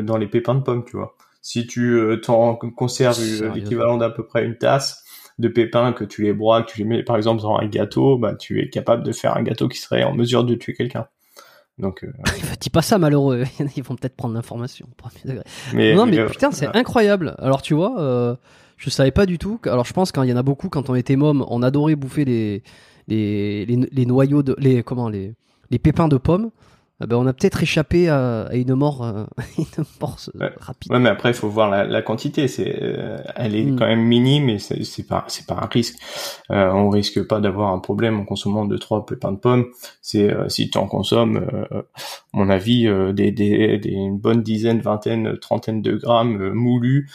dans 0.04 0.16
les 0.16 0.28
pépins 0.28 0.54
de 0.54 0.60
pommes, 0.60 0.84
tu 0.84 0.96
vois. 0.96 1.16
Si 1.42 1.66
tu 1.66 2.00
t'en 2.22 2.54
conserves 2.54 3.20
l'équivalent 3.52 3.96
d'à 3.96 4.10
peu 4.10 4.24
près 4.24 4.44
une 4.44 4.56
tasse, 4.56 5.04
de 5.40 5.48
pépins 5.48 5.92
que 5.92 6.04
tu 6.04 6.22
les 6.22 6.32
broies, 6.32 6.62
que 6.62 6.72
tu 6.72 6.78
les 6.78 6.84
mets 6.84 7.02
par 7.02 7.16
exemple 7.16 7.42
dans 7.42 7.56
un 7.56 7.66
gâteau, 7.66 8.18
bah 8.18 8.34
tu 8.34 8.60
es 8.60 8.68
capable 8.68 9.02
de 9.02 9.12
faire 9.12 9.36
un 9.36 9.42
gâteau 9.42 9.68
qui 9.68 9.78
serait 9.78 10.04
en 10.04 10.14
mesure 10.14 10.44
de 10.44 10.54
tuer 10.54 10.74
quelqu'un. 10.74 11.06
Donc, 11.78 12.04
euh... 12.04 12.12
dis 12.60 12.70
pas 12.70 12.82
ça 12.82 12.98
malheureux, 12.98 13.44
ils 13.76 13.82
vont 13.82 13.96
peut-être 13.96 14.16
prendre 14.16 14.34
l'information. 14.34 14.86
Mais, 15.72 15.94
non, 15.94 16.06
mais, 16.06 16.24
putain, 16.26 16.50
c'est 16.50 16.66
incroyable. 16.76 17.34
Alors 17.38 17.62
tu 17.62 17.74
vois, 17.74 18.00
euh, 18.00 18.36
je 18.76 18.90
savais 18.90 19.10
pas 19.10 19.26
du 19.26 19.38
tout. 19.38 19.58
Alors 19.64 19.86
je 19.86 19.92
pense 19.92 20.12
qu'il 20.12 20.24
y 20.24 20.32
en 20.32 20.36
a 20.36 20.42
beaucoup 20.42 20.68
quand 20.68 20.90
on 20.90 20.94
était 20.94 21.16
môme, 21.16 21.44
on 21.48 21.62
adorait 21.62 21.96
bouffer 21.96 22.24
les 22.24 22.62
les, 23.08 23.66
les, 23.66 24.06
noyaux 24.06 24.44
de 24.44 24.54
les 24.58 24.84
comment 24.84 25.08
les 25.08 25.34
les 25.70 25.78
pépins 25.78 26.06
de 26.06 26.16
pommes. 26.16 26.50
Ah 27.02 27.06
ben, 27.06 27.16
on 27.16 27.26
a 27.26 27.32
peut-être 27.32 27.62
échappé 27.62 28.10
à, 28.10 28.50
une 28.52 28.74
mort, 28.74 29.02
euh, 29.02 29.24
une 29.58 29.84
mort 30.02 30.18
rapide. 30.58 30.92
Ouais, 30.92 30.98
mais 30.98 31.08
après 31.08 31.30
il 31.30 31.34
faut 31.34 31.48
voir 31.48 31.70
la, 31.70 32.02
quantité. 32.02 32.46
C'est, 32.46 32.78
euh, 32.82 33.16
elle 33.36 33.54
est 33.54 33.64
hmm. 33.64 33.78
quand 33.78 33.86
même 33.86 34.02
minime 34.02 34.50
et 34.50 34.58
c'est, 34.58 34.84
c'est 34.84 35.06
pas, 35.06 35.24
c'est 35.28 35.46
pas 35.46 35.54
un 35.54 35.66
risque. 35.66 35.96
Euh, 36.50 36.70
on 36.70 36.90
risque 36.90 37.26
pas 37.26 37.40
d'avoir 37.40 37.72
un 37.72 37.78
problème 37.78 38.20
en 38.20 38.24
consommant 38.26 38.66
deux 38.66 38.78
trois 38.78 39.06
pépins 39.06 39.32
de 39.32 39.38
pommes. 39.38 39.66
C'est 40.02 40.30
euh, 40.30 40.50
si 40.50 40.68
tu 40.68 40.76
en 40.76 40.86
consommes, 40.86 41.38
à 41.70 41.82
mon 42.34 42.50
avis, 42.50 42.86
des, 43.14 43.32
des, 43.32 43.78
des, 43.78 43.90
une 43.90 44.18
bonne 44.18 44.42
dizaine, 44.42 44.80
vingtaine, 44.80 45.38
trentaine 45.38 45.80
de 45.80 45.96
grammes 45.96 46.52
moulus, 46.52 47.10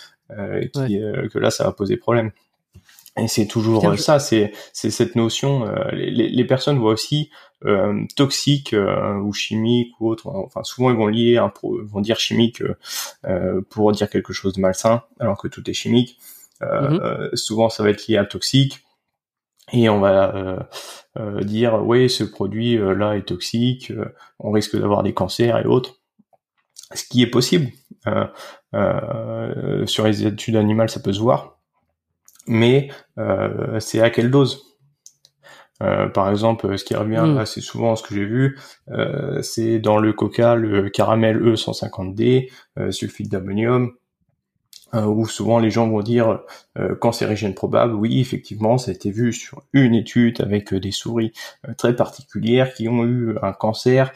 qui, 0.74 1.00
que 1.32 1.38
là 1.38 1.52
ça 1.52 1.66
va 1.66 1.72
poser 1.72 1.98
problème. 1.98 2.32
Et 3.18 3.28
c'est 3.28 3.46
toujours 3.46 3.98
ça, 3.98 4.20
c'est 4.20 4.52
c'est 4.74 4.90
cette 4.90 5.16
notion. 5.16 5.68
les, 5.94 6.10
les, 6.12 6.46
personnes 6.46 6.80
voient 6.80 6.92
aussi 6.92 7.30
euh, 7.66 8.04
toxique 8.16 8.76
ou 9.24 9.34
chimique 9.34 10.00
ou 10.00 10.10
autre. 10.10 10.28
Enfin, 10.28 10.64
souvent 10.64 10.92
ils 10.92 10.98
vont 10.98 11.08
lier, 11.08 11.38
un 11.38 11.52
vont 11.64 12.02
dire 12.02 12.20
chimique 12.20 12.64
pour 13.70 13.92
dire 13.92 14.10
quelque 14.10 14.34
chose 14.34 14.54
de 14.54 14.62
malsain, 14.62 15.04
alors 15.20 15.38
que 15.38 15.48
tout 15.48 15.68
est 15.70 15.74
chimique. 15.74 16.18
Mm-hmm. 16.62 17.36
Souvent, 17.36 17.70
ça 17.70 17.84
va 17.84 17.90
être 17.90 18.08
lié 18.08 18.18
à 18.18 18.26
toxique 18.26 18.86
et 19.74 19.90
on 19.90 20.00
va 20.00 20.36
euh, 20.36 20.60
euh, 21.18 21.44
dire 21.44 21.84
oui 21.84 22.10
ce 22.10 22.24
produit 22.24 22.78
euh, 22.78 22.94
là 22.94 23.16
est 23.16 23.28
toxique, 23.28 23.92
on 24.40 24.52
risque 24.52 24.78
d'avoir 24.78 25.04
des 25.04 25.14
cancers 25.14 25.58
et 25.58 25.66
autres. 25.66 25.96
Ce 26.94 27.04
qui 27.04 27.24
est 27.24 27.28
possible 27.28 27.72
sur 29.88 30.06
les 30.06 30.26
études 30.26 30.56
animales, 30.56 30.90
ça 30.90 31.00
peut 31.00 31.14
se 31.14 31.20
voir, 31.20 31.58
mais 32.48 32.90
c'est 33.80 34.02
à 34.02 34.10
quelle 34.12 34.30
dose? 34.30 34.75
Par 35.80 36.30
exemple, 36.30 36.78
ce 36.78 36.84
qui 36.84 36.96
revient 36.96 37.24
hmm. 37.26 37.38
assez 37.38 37.62
souvent, 37.62 37.96
ce 37.96 38.04
que 38.04 38.16
j'ai 38.16 38.26
vu, 38.26 38.58
c'est 39.42 39.80
dans 39.80 39.98
le 39.98 40.14
Coca, 40.14 40.56
le 40.56 40.90
caramel 40.90 41.38
E150D, 41.42 42.50
sulfite 42.92 43.30
d'ammonium, 43.30 43.92
euh, 44.96 45.06
où 45.06 45.28
souvent 45.28 45.60
les 45.60 45.72
gens 45.72 45.90
vont 45.90 46.02
dire 46.02 46.42
euh, 46.78 46.96
cancérigène 46.96 47.54
probable. 47.54 47.96
Oui, 47.96 48.20
effectivement, 48.20 48.78
ça 48.78 48.92
a 48.92 48.94
été 48.94 49.12
vu 49.12 49.34
sur 49.34 49.64
une 49.74 49.96
étude 49.96 50.42
avec 50.42 50.74
euh, 50.74 50.80
des 50.80 50.92
souris 50.92 51.34
euh, 51.68 51.74
très 51.74 51.96
particulières 51.96 52.74
qui 52.74 52.88
ont 52.88 53.04
eu 53.04 53.36
un 53.42 53.54
cancer 53.54 54.12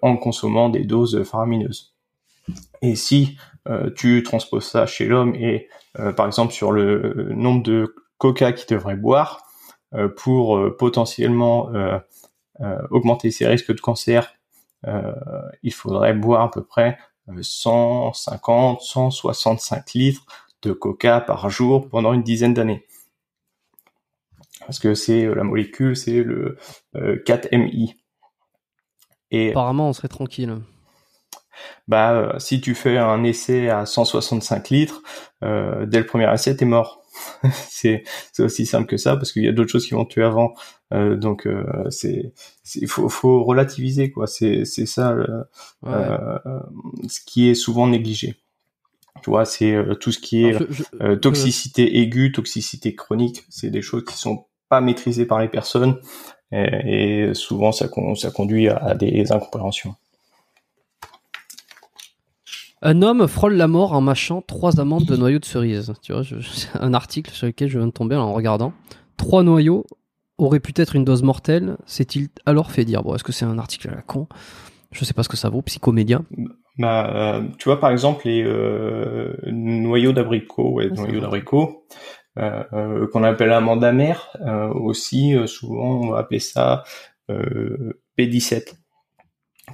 en 0.00 0.16
consommant 0.16 0.70
des 0.70 0.84
doses 0.84 1.22
faramineuses. 1.24 1.94
Et 2.80 2.96
si 2.96 3.36
tu 3.96 4.22
transposes 4.22 4.64
ça 4.64 4.86
chez 4.86 5.04
l'homme 5.04 5.34
et 5.34 5.68
par 6.16 6.24
exemple 6.24 6.54
sur 6.54 6.72
le 6.72 7.34
nombre 7.34 7.62
de 7.62 7.94
coca 8.16 8.52
qu'il 8.52 8.74
devrait 8.74 8.96
boire 8.96 9.42
pour 10.16 10.76
potentiellement 10.76 11.70
augmenter 12.90 13.30
ses 13.30 13.46
risques 13.46 13.74
de 13.74 13.80
cancer, 13.80 14.34
il 15.62 15.72
faudrait 15.72 16.14
boire 16.14 16.42
à 16.42 16.50
peu 16.50 16.62
près 16.62 16.98
150, 17.40 18.80
165 18.80 19.94
litres 19.94 20.24
de 20.62 20.72
coca 20.72 21.20
par 21.20 21.48
jour 21.50 21.88
pendant 21.88 22.12
une 22.12 22.22
dizaine 22.22 22.54
d'années. 22.54 22.86
Parce 24.60 24.78
que 24.78 24.94
c'est 24.94 25.24
euh, 25.24 25.34
la 25.34 25.44
molécule, 25.44 25.96
c'est 25.96 26.22
le 26.22 26.58
4MI. 26.94 27.90
Euh, 27.90 27.94
Et 29.30 29.50
apparemment, 29.50 29.88
on 29.88 29.92
serait 29.92 30.08
tranquille. 30.08 30.56
Bah, 31.86 32.12
euh, 32.12 32.38
si 32.38 32.60
tu 32.60 32.74
fais 32.74 32.98
un 32.98 33.24
essai 33.24 33.68
à 33.68 33.86
165 33.86 34.70
litres, 34.70 35.02
dès 35.42 35.98
le 35.98 36.06
premier 36.06 36.32
essai, 36.32 36.56
t'es 36.56 36.64
mort. 36.64 36.97
c'est 37.68 38.02
aussi 38.38 38.66
simple 38.66 38.86
que 38.86 38.96
ça 38.96 39.16
parce 39.16 39.32
qu'il 39.32 39.44
y 39.44 39.48
a 39.48 39.52
d'autres 39.52 39.70
choses 39.70 39.86
qui 39.86 39.94
vont 39.94 40.04
tuer 40.04 40.24
avant. 40.24 40.54
Euh, 40.92 41.16
donc 41.16 41.46
euh, 41.46 41.64
c'est 41.90 42.32
il 42.74 42.88
faut, 42.88 43.08
faut 43.08 43.44
relativiser 43.44 44.10
quoi. 44.10 44.26
C'est 44.26 44.64
c'est 44.64 44.86
ça 44.86 45.16
euh, 45.86 46.38
ce 47.08 47.20
qui 47.24 47.48
est 47.48 47.54
souvent 47.54 47.86
négligé. 47.86 48.36
Tu 49.22 49.30
vois, 49.30 49.44
c'est 49.44 49.76
tout 50.00 50.12
ce 50.12 50.20
qui 50.20 50.44
est 50.44 50.56
toxicité 51.20 51.98
aiguë, 51.98 52.30
toxicité 52.30 52.94
chronique. 52.94 53.44
C'est 53.48 53.70
des 53.70 53.82
choses 53.82 54.04
qui 54.04 54.16
sont 54.16 54.46
pas 54.68 54.80
maîtrisées 54.80 55.26
par 55.26 55.40
les 55.40 55.48
personnes 55.48 56.00
et, 56.52 57.30
souvent 57.34 57.72
ça, 57.72 57.88
ça 58.16 58.30
conduit 58.30 58.68
à 58.68 58.94
des 58.94 59.32
incompréhensions. 59.32 59.96
Un 62.80 63.02
homme 63.02 63.26
frôle 63.26 63.54
la 63.54 63.66
mort 63.66 63.92
en 63.92 64.00
mâchant 64.00 64.42
trois 64.42 64.80
amandes 64.80 65.04
de 65.04 65.16
noyaux 65.16 65.40
de 65.40 65.44
cerise. 65.44 65.92
Tu 66.02 66.12
vois, 66.12 66.22
c'est 66.24 66.78
un 66.78 66.94
article 66.94 67.32
sur 67.32 67.46
lequel 67.46 67.68
je 67.68 67.78
viens 67.78 67.88
de 67.88 67.92
tomber 67.92 68.16
en 68.16 68.32
regardant. 68.32 68.72
Trois 69.16 69.42
noyaux 69.42 69.84
auraient 70.38 70.60
pu 70.60 70.72
être 70.76 70.94
une 70.94 71.04
dose 71.04 71.22
mortelle. 71.22 71.76
S'est-il 71.86 72.28
alors 72.46 72.70
fait 72.70 72.84
dire? 72.84 73.02
Bon, 73.02 73.14
est-ce 73.14 73.24
que 73.24 73.32
c'est 73.32 73.44
un 73.44 73.58
article 73.58 73.88
à 73.88 73.96
la 73.96 74.02
con? 74.02 74.28
Je 74.92 75.04
sais 75.04 75.12
pas 75.12 75.22
ce 75.22 75.28
que 75.28 75.36
ça 75.36 75.48
vaut. 75.48 75.62
Psychomédia. 75.62 76.22
Bah, 76.78 77.10
euh, 77.12 77.42
tu 77.58 77.64
vois, 77.68 77.80
par 77.80 77.90
exemple, 77.90 78.26
les 78.26 78.44
euh, 78.44 79.34
noyaux 79.46 80.12
d'abricot, 80.12 80.70
ouais, 80.74 80.88
noyaux 80.90 81.20
d'abricot, 81.20 81.84
euh, 82.38 83.08
qu'on 83.12 83.24
appelle 83.24 83.52
amande 83.52 83.82
amère, 83.82 84.36
aussi, 84.74 85.36
souvent, 85.46 86.00
on 86.00 86.10
va 86.10 86.18
appeler 86.18 86.38
ça 86.38 86.84
P17 87.28 88.64
qui 88.64 88.76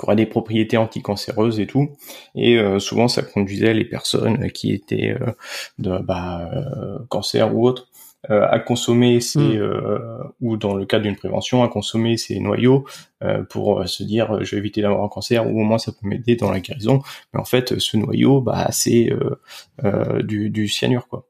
aurait 0.02 0.16
des 0.16 0.26
propriétés 0.26 0.76
anticancéreuses 0.76 1.60
et 1.60 1.66
tout. 1.66 1.90
Et 2.34 2.58
euh, 2.58 2.78
souvent, 2.78 3.08
ça 3.08 3.22
conduisait 3.22 3.74
les 3.74 3.84
personnes 3.84 4.50
qui 4.50 4.72
étaient 4.72 5.16
euh, 5.20 5.32
de 5.78 5.98
bah, 5.98 6.50
euh, 6.52 6.98
cancer 7.08 7.54
ou 7.54 7.66
autre 7.66 7.88
à 8.30 8.58
consommer 8.58 9.20
ces 9.20 9.58
hmm. 9.58 10.30
ou 10.40 10.56
dans 10.56 10.72
le 10.72 10.86
cadre 10.86 11.02
d'une 11.02 11.14
prévention 11.14 11.62
à 11.62 11.68
consommer 11.68 12.16
ces 12.16 12.40
noyaux 12.40 12.86
pour 13.50 13.86
se 13.86 14.02
dire 14.02 14.42
je 14.42 14.52
vais 14.52 14.60
éviter 14.60 14.80
d'avoir 14.80 15.04
un 15.04 15.10
cancer 15.10 15.46
ou 15.46 15.60
au 15.60 15.62
moins 15.62 15.76
ça 15.76 15.92
peut 15.92 16.08
m'aider 16.08 16.34
dans 16.34 16.50
la 16.50 16.60
guérison. 16.60 17.02
Mais 17.34 17.40
en 17.40 17.44
fait, 17.44 17.78
ce 17.78 17.98
noyau, 17.98 18.40
bah 18.40 18.68
c'est 18.70 19.10
du, 20.22 20.48
du 20.48 20.68
cyanure 20.68 21.06
quoi 21.06 21.26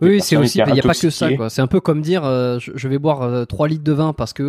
oui, 0.00 0.20
c'est 0.20 0.36
aussi, 0.36 0.58
il 0.58 0.72
n'y 0.72 0.80
a 0.80 0.82
pas 0.82 0.94
que 0.94 1.10
ça, 1.10 1.32
quoi. 1.32 1.50
C'est 1.50 1.62
un 1.62 1.66
peu 1.66 1.80
comme 1.80 2.02
dire, 2.02 2.24
euh, 2.24 2.58
je, 2.58 2.88
vais 2.88 2.98
boire 2.98 3.22
euh, 3.22 3.44
3 3.44 3.68
litres 3.68 3.84
de 3.84 3.92
vin 3.92 4.12
parce 4.12 4.32
que 4.32 4.42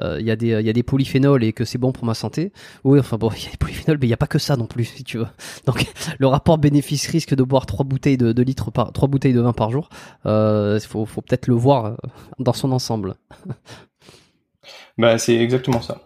euh, 0.00 0.16
il 0.18 0.26
y 0.26 0.30
a 0.30 0.36
des, 0.36 0.48
il 0.48 0.66
y 0.66 0.70
a 0.70 0.72
des 0.72 0.82
polyphénols 0.82 1.44
et 1.44 1.52
que 1.52 1.64
c'est 1.64 1.78
bon 1.78 1.92
pour 1.92 2.04
ma 2.04 2.14
santé. 2.14 2.52
Oui, 2.84 2.98
enfin 2.98 3.16
bon, 3.16 3.30
il 3.36 3.44
y 3.44 3.46
a 3.46 3.50
des 3.50 3.56
polyphénols, 3.56 3.98
mais 4.00 4.06
il 4.06 4.10
n'y 4.10 4.14
a 4.14 4.18
pas 4.18 4.26
que 4.26 4.38
ça 4.38 4.56
non 4.56 4.66
plus, 4.66 4.84
si 4.84 5.04
tu 5.04 5.18
veux. 5.18 5.26
Donc, 5.66 5.84
le 6.18 6.26
rapport 6.26 6.58
bénéfice-risque 6.58 7.34
de 7.34 7.42
boire 7.42 7.66
3 7.66 7.84
bouteilles 7.84 8.18
de, 8.18 8.32
de, 8.32 8.42
litres 8.42 8.70
par, 8.70 8.92
3 8.92 9.08
bouteilles 9.08 9.34
de 9.34 9.40
vin 9.40 9.52
par 9.52 9.70
jour, 9.70 9.88
il 10.24 10.80
faut, 10.86 11.06
faut 11.06 11.22
peut-être 11.22 11.46
le 11.46 11.54
voir 11.54 11.96
dans 12.38 12.52
son 12.52 12.72
ensemble. 12.72 13.14
bah, 14.98 15.18
c'est 15.18 15.36
exactement 15.36 15.80
ça. 15.80 16.02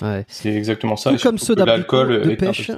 Ouais. 0.00 0.24
C'est 0.28 0.54
exactement 0.54 0.96
ça. 0.96 1.12
comme 1.20 1.38
ceux 1.38 1.56
d'alcool 1.56 2.22
de 2.22 2.34
pêche. 2.34 2.70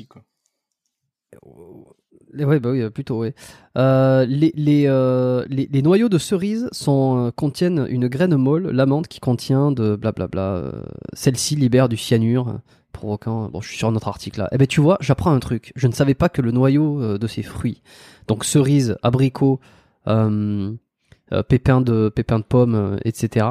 Ouais, 2.39 2.61
bah 2.61 2.71
oui, 2.71 2.89
plutôt, 2.91 3.23
oui. 3.23 3.33
Euh, 3.77 4.25
les, 4.27 4.53
euh, 4.87 5.45
les, 5.49 5.69
les, 5.71 5.83
noyaux 5.83 6.09
de 6.09 6.19
cerise 6.19 6.69
sont, 6.73 7.27
euh, 7.27 7.31
contiennent 7.31 7.87
une 7.89 8.09
graine 8.09 8.37
molle, 8.37 8.69
l'amande 8.71 9.09
qui 9.09 9.21
contient 9.21 9.73
de 9.73 9.97
blablabla. 9.97 10.43
Euh, 10.43 10.73
Celle-ci 11.13 11.57
libère 11.57 11.89
du 11.89 11.97
cyanure, 11.97 12.61
provoquant. 12.93 13.49
Bon, 13.49 13.61
je 13.61 13.69
suis 13.69 13.79
sur 13.79 13.91
notre 13.91 14.09
article 14.09 14.41
là. 14.41 14.49
Eh 14.53 14.59
ben, 14.59 14.67
tu 14.67 14.81
vois, 14.81 14.97
j'apprends 15.01 15.33
un 15.33 15.41
truc. 15.41 15.73
Je 15.77 15.87
ne 15.87 15.93
savais 15.93 16.15
pas 16.15 16.29
que 16.29 16.43
le 16.43 16.53
noyau 16.53 17.19
de 17.19 17.27
ces 17.27 17.43
fruits, 17.43 17.83
donc 18.29 18.45
cerise, 18.45 18.97
abricot, 19.03 19.61
pépins 20.05 21.81
de 21.81 22.09
pépins 22.09 22.39
de 22.39 22.45
pommes, 22.45 22.99
etc. 23.05 23.47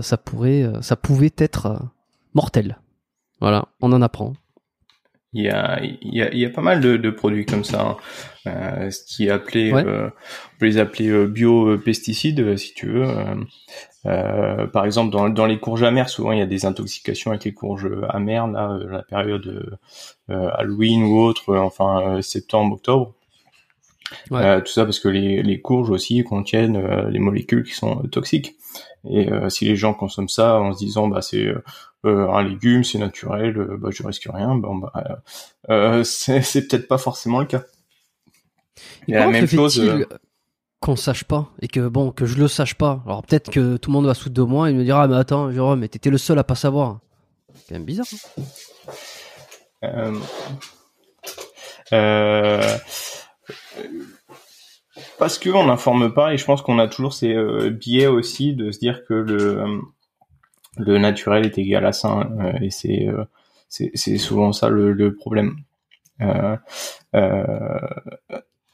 ça 0.00 0.16
pourrait, 0.16 0.70
ça 0.80 0.96
pouvait 0.96 1.34
être 1.38 1.80
mortel. 2.34 2.78
Voilà, 3.40 3.68
on 3.80 3.92
en 3.92 4.02
apprend. 4.02 4.34
Il 5.32 5.44
y 5.44 5.48
a, 5.48 5.80
il 5.80 5.98
y 6.12 6.22
a, 6.22 6.32
il 6.32 6.40
y 6.40 6.44
a 6.44 6.50
pas 6.50 6.60
mal 6.60 6.80
de, 6.80 6.96
de 6.96 7.10
produits 7.10 7.46
comme 7.46 7.62
ça, 7.62 7.80
hein. 7.80 7.96
euh, 8.48 8.90
ce 8.90 9.04
qui 9.04 9.26
est 9.28 9.30
appelé, 9.30 9.72
euh, 9.72 10.08
on 10.08 10.58
peut 10.58 10.66
les 10.66 10.78
appeler 10.78 11.08
euh, 11.08 11.28
bio-pesticides 11.28 12.40
euh, 12.40 12.56
si 12.56 12.74
tu 12.74 12.86
veux. 12.88 13.06
Euh, 14.06 14.66
par 14.66 14.84
exemple, 14.86 15.12
dans, 15.12 15.28
dans 15.28 15.46
les 15.46 15.60
courges 15.60 15.84
amères, 15.84 16.08
souvent 16.08 16.32
il 16.32 16.40
y 16.40 16.42
a 16.42 16.46
des 16.46 16.66
intoxications 16.66 17.30
avec 17.30 17.44
les 17.44 17.54
courges 17.54 17.88
amères, 18.08 18.48
là, 18.48 18.76
la 18.90 19.02
période 19.04 19.78
Halloween 20.28 21.04
ou 21.04 21.20
autre, 21.20 21.54
enfin 21.56 22.20
septembre, 22.22 22.74
octobre. 22.74 23.14
Ouais. 24.32 24.60
tout 24.62 24.72
ça 24.72 24.84
parce 24.84 24.98
que 24.98 25.08
les, 25.08 25.40
les 25.44 25.60
courges 25.60 25.90
aussi 25.90 26.24
contiennent 26.24 27.06
les 27.08 27.20
molécules 27.20 27.62
qui 27.62 27.74
sont 27.74 28.02
toxiques. 28.10 28.56
Et 29.08 29.28
si 29.48 29.64
les 29.64 29.76
gens 29.76 29.94
consomment 29.94 30.28
ça 30.28 30.60
en 30.60 30.72
se 30.72 30.78
disant 30.78 31.06
bah 31.08 31.22
c'est 31.22 31.46
euh, 31.46 31.62
un 32.04 32.42
légume, 32.42 32.84
c'est 32.84 32.98
naturel, 32.98 33.56
euh, 33.58 33.76
bah, 33.76 33.90
je 33.92 34.02
risque 34.02 34.28
rien. 34.32 34.54
Bon, 34.54 34.76
bah, 34.76 35.22
euh, 35.68 36.02
c'est, 36.04 36.68
peut-être 36.68 36.88
pas 36.88 36.98
forcément 36.98 37.40
le 37.40 37.46
cas. 37.46 37.64
Il 39.06 39.14
y 39.14 39.16
a 39.16 39.26
la 39.26 39.30
même 39.30 39.46
chose. 39.46 39.82
Qu'on 40.80 40.96
sache 40.96 41.24
pas 41.24 41.50
et 41.60 41.68
que 41.68 41.88
bon 41.88 42.10
que 42.10 42.24
je 42.24 42.38
le 42.38 42.48
sache 42.48 42.74
pas? 42.74 43.02
Alors 43.04 43.22
peut-être 43.22 43.50
que 43.50 43.76
tout 43.76 43.90
le 43.90 43.92
monde 43.92 44.06
va 44.06 44.14
se 44.14 44.30
de 44.30 44.40
moi 44.40 44.70
et 44.70 44.72
me 44.72 44.82
dira 44.82 45.02
ah, 45.02 45.08
mais 45.08 45.16
attends 45.16 45.52
Jérôme 45.52 45.80
mais 45.80 45.88
t'étais 45.88 46.08
le 46.08 46.16
seul 46.16 46.38
à 46.38 46.44
pas 46.44 46.54
savoir. 46.54 47.00
C'est 47.54 47.68
quand 47.68 47.74
même 47.74 47.84
bizarre. 47.84 48.06
Hein. 49.82 50.14
parce 55.18 55.38
qu'on 55.38 55.66
n'informe 55.66 56.14
pas 56.14 56.32
et 56.32 56.38
je 56.38 56.46
pense 56.46 56.62
qu'on 56.62 56.78
a 56.78 56.88
toujours 56.88 57.12
ces 57.12 57.36
biais 57.68 58.06
aussi 58.06 58.54
de 58.54 58.70
se 58.70 58.78
dire 58.78 59.04
que 59.04 59.12
le 59.12 59.82
le 60.76 60.98
naturel 60.98 61.44
est 61.46 61.58
égal 61.58 61.84
à 61.86 61.92
ça 61.92 62.28
euh, 62.40 62.52
et 62.60 62.70
c'est 62.70 63.08
euh, 63.08 63.24
c'est 63.68 64.18
souvent 64.18 64.52
ça 64.52 64.68
le, 64.68 64.92
le 64.92 65.14
problème. 65.14 65.56
Euh, 66.20 66.56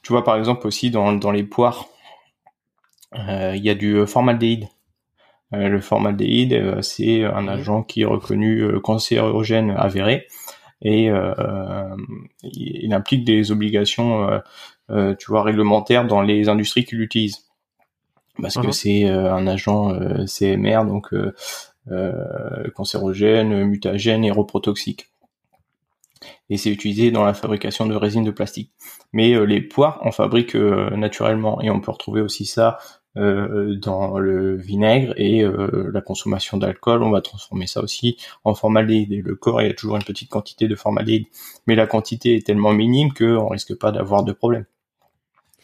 tu 0.01 0.11
vois 0.11 0.23
par 0.23 0.37
exemple 0.37 0.65
aussi 0.65 0.89
dans, 0.89 1.13
dans 1.13 1.29
les 1.31 1.43
poires, 1.43 1.85
il 3.13 3.61
y 3.63 3.69
a 3.69 3.75
du 3.75 4.07
formaldéhyde. 4.07 4.67
le 5.51 5.79
formaldéhyde, 5.79 6.81
c'est 6.81 7.25
un 7.25 7.47
agent 7.47 7.83
qui 7.83 8.01
est 8.01 8.05
reconnu 8.05 8.81
cancérogène 8.81 9.69
avéré 9.69 10.25
et 10.81 11.11
il 12.41 12.93
implique 12.93 13.23
des 13.23 13.51
obligations, 13.51 14.41
tu 14.89 15.25
vois, 15.27 15.43
réglementaires 15.43 16.07
dans 16.07 16.23
les 16.23 16.49
industries 16.49 16.85
qui 16.85 16.95
l'utilisent. 16.95 17.45
parce 18.41 18.55
que 18.55 18.67
Mhm. 18.67 18.71
c'est 18.71 19.05
un 19.05 19.45
agent 19.45 19.93
CMR, 20.25 20.85
donc 20.85 21.13
cancérogène, 22.75 23.63
mutagène 23.65 24.23
et 24.23 24.31
reprotoxique. 24.31 25.09
Et 26.49 26.57
c'est 26.57 26.71
utilisé 26.71 27.11
dans 27.11 27.25
la 27.25 27.33
fabrication 27.33 27.85
de 27.85 27.95
résine 27.95 28.23
de 28.23 28.31
plastique. 28.31 28.71
Mais 29.13 29.45
les 29.45 29.61
poires, 29.61 29.99
on 30.03 30.11
fabrique 30.11 30.55
naturellement, 30.55 31.61
et 31.61 31.69
on 31.69 31.79
peut 31.79 31.91
retrouver 31.91 32.21
aussi 32.21 32.45
ça 32.45 32.79
euh, 33.17 33.75
dans 33.75 34.19
le 34.19 34.55
vinaigre 34.55 35.13
et 35.17 35.41
euh, 35.41 35.89
la 35.91 36.01
consommation 36.01 36.57
d'alcool, 36.57 37.01
on 37.01 37.09
va 37.09 37.21
transformer 37.21 37.65
ça 37.65 37.81
aussi 37.81 38.17
en 38.43 38.53
formaldéhyde. 38.53 39.11
Et 39.11 39.21
le 39.23 39.33
corps, 39.35 39.61
il 39.61 39.67
y 39.67 39.71
a 39.71 39.73
toujours 39.73 39.95
une 39.95 40.03
petite 40.03 40.29
quantité 40.29 40.67
de 40.67 40.75
formaldéhyde, 40.75 41.25
mais 41.65 41.73
la 41.73 41.87
quantité 41.87 42.35
est 42.35 42.45
tellement 42.45 42.73
minime 42.73 43.11
qu'on 43.13 43.47
risque 43.47 43.75
pas 43.75 43.91
d'avoir 43.91 44.23
de 44.23 44.33
problème. 44.33 44.65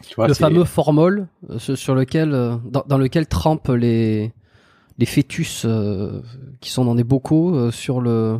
Tu 0.08 0.16
vois, 0.16 0.28
le 0.28 0.34
fameux 0.34 0.64
formol 0.64 1.28
euh, 1.50 1.60
sur 1.60 1.94
lequel, 1.94 2.34
euh, 2.34 2.56
dans, 2.66 2.84
dans, 2.88 2.98
lequel 2.98 3.28
trempent 3.28 3.70
les 3.70 4.34
les 4.98 5.06
fœtus 5.06 5.65
euh, 5.65 6.22
qui 6.61 6.70
sont 6.70 6.86
dans 6.86 6.95
des 6.95 7.03
bocaux 7.03 7.56
euh, 7.56 7.72
sur 7.72 8.02
le 8.02 8.40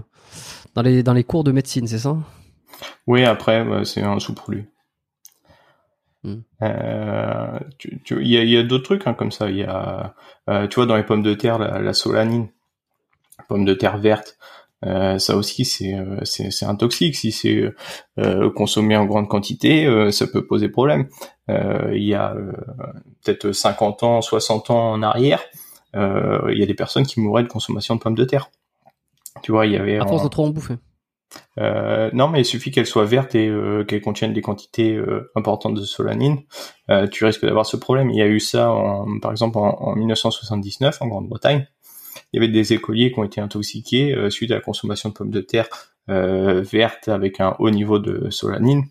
dans 0.75 0.81
les 0.81 1.03
dans 1.03 1.13
les 1.13 1.23
cours 1.23 1.43
de 1.43 1.51
médecine, 1.51 1.88
c'est 1.88 1.99
ça? 1.99 2.17
Oui, 3.07 3.23
après 3.23 3.65
c'est 3.85 4.01
un 4.01 4.19
sous-produit. 4.19 4.65
Hmm. 6.23 6.41
Euh, 6.61 7.59
tu, 7.77 8.01
tu, 8.03 8.21
il 8.21 8.30
y 8.30 8.38
a, 8.38 8.43
y 8.43 8.57
a 8.57 8.63
d'autres 8.63 8.85
trucs 8.85 9.07
hein, 9.07 9.13
comme 9.13 9.31
ça. 9.31 9.49
Il 9.49 9.57
y 9.57 9.63
a, 9.63 10.15
tu 10.69 10.75
vois, 10.75 10.85
dans 10.85 10.95
les 10.95 11.03
pommes 11.03 11.23
de 11.23 11.34
terre, 11.34 11.59
la, 11.59 11.80
la 11.80 11.93
solanine, 11.93 12.47
pommes 13.49 13.65
de 13.65 13.73
terre 13.73 13.97
vertes, 13.97 14.38
euh, 14.85 15.17
ça 15.17 15.35
aussi 15.35 15.65
c'est 15.65 15.95
c'est 16.23 16.65
un 16.65 16.75
toxique. 16.75 17.15
Si 17.15 17.31
c'est 17.31 17.63
consommé 18.55 18.95
en 18.95 19.05
grande 19.05 19.27
quantité, 19.27 20.11
ça 20.11 20.27
peut 20.27 20.45
poser 20.45 20.69
problème. 20.69 21.07
Il 21.49 22.03
y 22.03 22.13
a 22.13 22.35
peut-être 23.23 23.51
50 23.51 24.03
ans, 24.03 24.21
60 24.21 24.69
ans 24.71 24.91
en 24.91 25.03
arrière, 25.03 25.41
il 25.95 26.57
y 26.57 26.64
a 26.64 26.65
des 26.65 26.74
personnes 26.74 27.06
qui 27.06 27.20
mouraient 27.20 27.44
de 27.44 27.48
consommation 27.48 27.95
de 27.95 27.99
pommes 27.99 28.15
de 28.15 28.26
terre. 28.26 28.49
Tu 29.41 29.52
vois, 29.52 29.65
il 29.65 29.74
y 29.74 29.78
avait 29.78 29.98
à 29.98 30.06
force 30.06 30.24
de 30.24 30.30
trop 30.30 30.45
en 30.45 30.49
bouffer. 30.49 30.76
Euh, 31.60 32.10
non, 32.14 32.28
mais 32.28 32.41
il 32.41 32.45
suffit 32.45 32.72
qu'elle 32.72 32.86
soit 32.86 33.06
verte 33.06 33.36
et 33.36 33.48
euh, 33.48 33.84
qu'elle 33.84 34.02
contienne 34.02 34.34
des 34.34 34.41
quantités 34.41 34.95
euh, 34.95 35.32
importantes 35.36 35.74
de 35.74 35.84
solanine, 35.84 36.41
euh, 36.90 37.07
tu 37.07 37.26
risques 37.26 37.45
d'avoir 37.45 37.65
ce 37.65 37.78
problème. 37.78 38.10
Il 38.10 38.18
y 38.18 38.22
a 38.22 38.28
eu 38.28 38.40
ça, 38.40 38.72
en, 38.72 39.20
par 39.20 39.32
exemple, 39.32 39.57
en, 39.57 39.76
en, 39.80 39.95
1979 39.95 41.02
en 41.02 41.07
Grande-Bretagne. 41.07 41.68
Il 42.32 42.38
y 42.38 42.44
avait 42.44 42.52
des 42.52 42.74
écoliers 42.74 43.11
qui 43.11 43.20
ont 43.20 43.24
été 43.24 43.41
intoxiqués 43.41 44.14
euh, 44.14 44.30
suite 44.30 44.52
à 44.52 44.56
la 44.56 44.61
consommation 44.61 45.10
de 45.10 45.14
pommes 45.14 45.32
de 45.32 45.41
terre 45.41 45.68
euh, 46.10 46.61
vertes 46.61 47.07
avec 47.07 47.40
un 47.40 47.56
haut 47.60 47.70
niveau 47.70 47.99
de 47.99 48.30
solanine. 48.30 48.86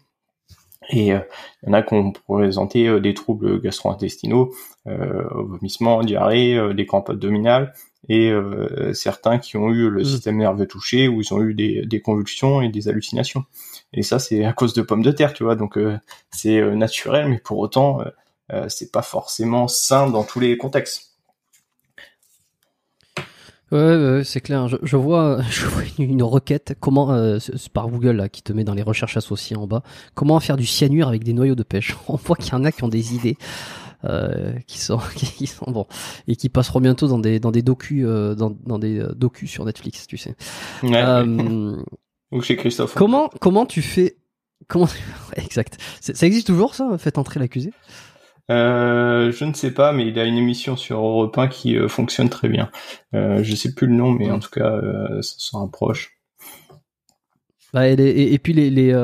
Et 0.90 1.08
il 1.08 1.24
y 1.66 1.68
en 1.68 1.72
a 1.72 1.82
qui 1.82 1.94
ont 1.94 2.12
présenté 2.12 3.00
des 3.00 3.14
troubles 3.14 3.60
gastro-intestinaux, 3.60 4.52
vomissements, 4.84 6.02
diarrhée, 6.02 6.74
des 6.74 6.86
crampes 6.86 7.10
abdominales, 7.10 7.72
et 8.08 8.30
euh, 8.30 8.92
certains 8.94 9.38
qui 9.38 9.56
ont 9.56 9.70
eu 9.70 9.88
le 9.88 10.02
Mmh. 10.02 10.04
système 10.04 10.36
nerveux 10.38 10.66
touché 10.66 11.08
ou 11.08 11.20
ils 11.20 11.32
ont 11.32 11.40
eu 11.40 11.54
des, 11.54 11.86
des, 11.86 12.00
convulsions 12.00 12.60
et 12.60 12.68
des 12.68 12.88
hallucinations. 12.88 13.44
Et 13.92 14.02
ça, 14.02 14.18
c'est 14.18 14.44
à 14.44 14.52
cause 14.52 14.74
de 14.74 14.82
pommes 14.82 15.02
de 15.02 15.12
terre, 15.12 15.32
tu 15.32 15.44
vois. 15.44 15.54
Donc 15.54 15.78
euh, 15.78 15.98
c'est 16.30 16.58
euh, 16.58 16.74
naturel, 16.74 17.28
mais 17.28 17.38
pour 17.38 17.58
autant, 17.58 18.00
euh, 18.52 18.68
c'est 18.68 18.90
pas 18.90 19.02
forcément 19.02 19.68
sain 19.68 20.08
dans 20.08 20.24
tous 20.24 20.40
les 20.40 20.56
contextes. 20.56 21.11
Ouais, 23.72 23.78
ouais 23.78 24.24
c'est 24.24 24.40
clair. 24.40 24.68
Je, 24.68 24.76
je, 24.82 24.96
vois, 24.96 25.40
je 25.50 25.66
vois 25.66 25.82
une, 25.98 26.10
une 26.10 26.22
requête. 26.22 26.76
Comment, 26.78 27.12
euh, 27.12 27.38
par 27.72 27.88
Google 27.88 28.16
là, 28.16 28.28
qui 28.28 28.42
te 28.42 28.52
met 28.52 28.64
dans 28.64 28.74
les 28.74 28.82
recherches 28.82 29.16
associées 29.16 29.56
en 29.56 29.66
bas, 29.66 29.82
comment 30.14 30.38
faire 30.40 30.56
du 30.56 30.66
cyanure 30.66 31.08
avec 31.08 31.24
des 31.24 31.32
noyaux 31.32 31.54
de 31.54 31.62
pêche? 31.62 31.96
On 32.08 32.16
voit 32.16 32.36
qu'il 32.36 32.52
y 32.52 32.54
en 32.54 32.64
a 32.64 32.70
qui 32.70 32.84
ont 32.84 32.88
des 32.88 33.14
idées. 33.14 33.36
Euh, 34.04 34.54
qui 34.66 34.80
sont 34.80 34.98
qui 35.14 35.46
sont 35.46 35.70
bon 35.70 35.86
et 36.26 36.34
qui 36.34 36.48
passeront 36.48 36.80
bientôt 36.80 37.06
dans 37.06 37.20
des 37.20 37.38
dans 37.38 37.52
des 37.52 37.62
docus 37.62 38.04
euh, 38.04 38.34
dans, 38.34 38.50
dans 38.66 38.80
des 38.80 39.00
docus 39.14 39.48
sur 39.48 39.64
Netflix 39.64 40.08
tu 40.08 40.16
sais 40.16 40.34
ouais, 40.82 40.96
euh, 40.96 41.80
ou 42.32 42.42
chez 42.42 42.56
Christophe 42.56 42.96
comment 42.96 43.30
comment 43.40 43.64
tu 43.64 43.80
fais 43.80 44.16
comment 44.66 44.88
exact 45.36 45.78
ça 46.00 46.26
existe 46.26 46.48
toujours 46.48 46.74
ça 46.74 46.98
faites 46.98 47.16
entrer 47.16 47.38
l'accusé? 47.38 47.72
Euh, 48.50 49.30
je 49.32 49.44
ne 49.44 49.54
sais 49.54 49.70
pas, 49.70 49.92
mais 49.92 50.06
il 50.08 50.18
a 50.18 50.24
une 50.24 50.36
émission 50.36 50.76
sur 50.76 50.98
Europe 50.98 51.36
1 51.38 51.48
qui 51.48 51.76
euh, 51.76 51.88
fonctionne 51.88 52.28
très 52.28 52.48
bien. 52.48 52.70
Euh, 53.14 53.42
je 53.42 53.54
sais 53.54 53.72
plus 53.72 53.86
le 53.86 53.94
nom, 53.94 54.10
mais 54.10 54.30
en 54.30 54.40
tout 54.40 54.50
cas, 54.50 54.70
euh, 54.70 55.22
ça 55.22 55.34
s'en 55.38 55.60
rapproche. 55.60 56.18
Bah, 57.72 57.88
et, 57.88 57.96
les, 57.96 58.08
et, 58.08 58.34
et, 58.34 58.38
puis 58.38 58.52
les, 58.52 58.68
les, 58.68 58.94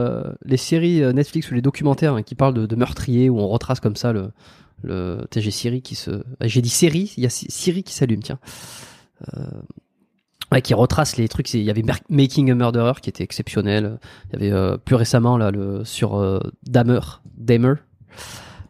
les 0.45 0.57
séries 0.59 1.01
Netflix 1.15 1.51
ou 1.51 1.55
les 1.55 1.63
documentaires 1.63 2.15
hein, 2.15 2.23
qui 2.23 2.35
parlent 2.35 2.53
de, 2.53 2.67
de 2.67 2.77
meurtriers 2.77 3.31
où 3.31 3.39
on 3.39 3.49
retrace 3.49 3.81
comme 3.81 3.97
ça 3.97 4.13
le, 4.13 4.31
le 4.83 5.27
j'ai 5.35 5.51
Siri 5.51 5.81
qui 5.81 5.95
se 5.95 6.23
j'ai 6.43 6.61
dit 6.61 6.69
série 6.69 7.15
il 7.17 7.23
y 7.23 7.27
a 7.27 7.31
Siri 7.31 7.83
qui 7.83 7.95
s'allume 7.95 8.23
tiens 8.23 8.39
ouais, 10.53 10.61
qui 10.61 10.75
retrace 10.75 11.17
les 11.17 11.29
trucs 11.29 11.55
il 11.55 11.63
y 11.63 11.71
avait 11.71 11.83
Making 12.11 12.51
a 12.51 12.55
Murderer 12.55 12.93
qui 13.01 13.09
était 13.09 13.25
exceptionnel 13.25 13.99
il 14.35 14.43
y 14.43 14.53
avait 14.53 14.77
plus 14.85 14.97
récemment 14.97 15.39
là 15.39 15.51
le 15.51 15.83
sur 15.87 16.43
Dahmer 16.67 17.01
Dahmer 17.39 17.77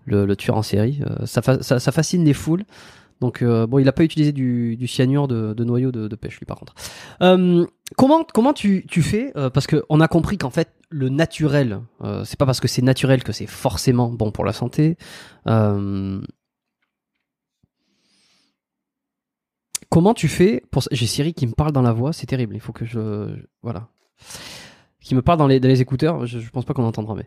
le, 0.09 0.37
tueur 0.37 0.57
en 0.57 0.63
série 0.63 1.01
euh, 1.07 1.27
ça, 1.27 1.43
ça, 1.63 1.93
fascine 1.93 2.25
les 2.25 2.35
foules 2.35 2.65
donc 3.21 3.43
euh, 3.43 3.67
bon 3.67 3.79
il 3.79 3.89
a 3.89 3.93
pas 3.93 4.05
utilisé 4.05 4.33
du, 4.33 4.87
cyanure 4.87 5.29
de, 5.29 5.65
noyau 5.65 5.93
de, 5.93 6.17
pêche 6.17 6.39
lui 6.39 6.47
par 6.47 6.59
contre 6.59 6.75
euh, 7.23 7.67
comment 7.97 8.25
comment 8.25 8.53
tu, 8.53 8.87
tu 8.89 9.03
fais 9.03 9.33
parce 9.53 9.67
que 9.67 9.85
on 9.89 10.01
a 10.01 10.09
compris 10.09 10.39
qu'en 10.39 10.51
fait 10.51 10.71
le 10.91 11.11
naturel, 11.11 11.83
c'est 12.25 12.39
pas 12.39 12.47
parce 12.47 12.61
que 12.61 12.69
c'est 12.69 12.81
naturel 12.81 13.23
que 13.23 13.33
c'est 13.33 13.47
forcément 13.47 14.09
bon 14.09 14.31
pour 14.31 14.47
la 14.47 14.55
santé. 14.55 14.97
Comment 19.91 20.15
tu 20.15 20.29
fais 20.29 20.63
pour 20.71 20.83
J'ai 20.91 21.07
Siri 21.07 21.35
qui 21.35 21.47
me 21.47 21.53
parle 21.53 21.73
dans 21.73 21.83
la 21.83 21.93
voix, 21.93 22.15
c'est 22.15 22.27
terrible. 22.27 22.55
Il 22.55 22.61
faut 22.61 22.73
que 22.73 22.87
je, 22.87 23.37
voilà, 23.63 23.89
qui 25.01 25.15
me 25.15 25.23
parle 25.23 25.39
dans 25.39 25.47
les, 25.47 25.61
dans 25.61 25.69
les 25.69 25.81
écouteurs. 25.81 26.27
Je, 26.27 26.39
je 26.39 26.51
pense 26.51 26.65
pas 26.65 26.75
qu'on 26.75 26.85
entendra, 26.85 27.15
mais. 27.15 27.27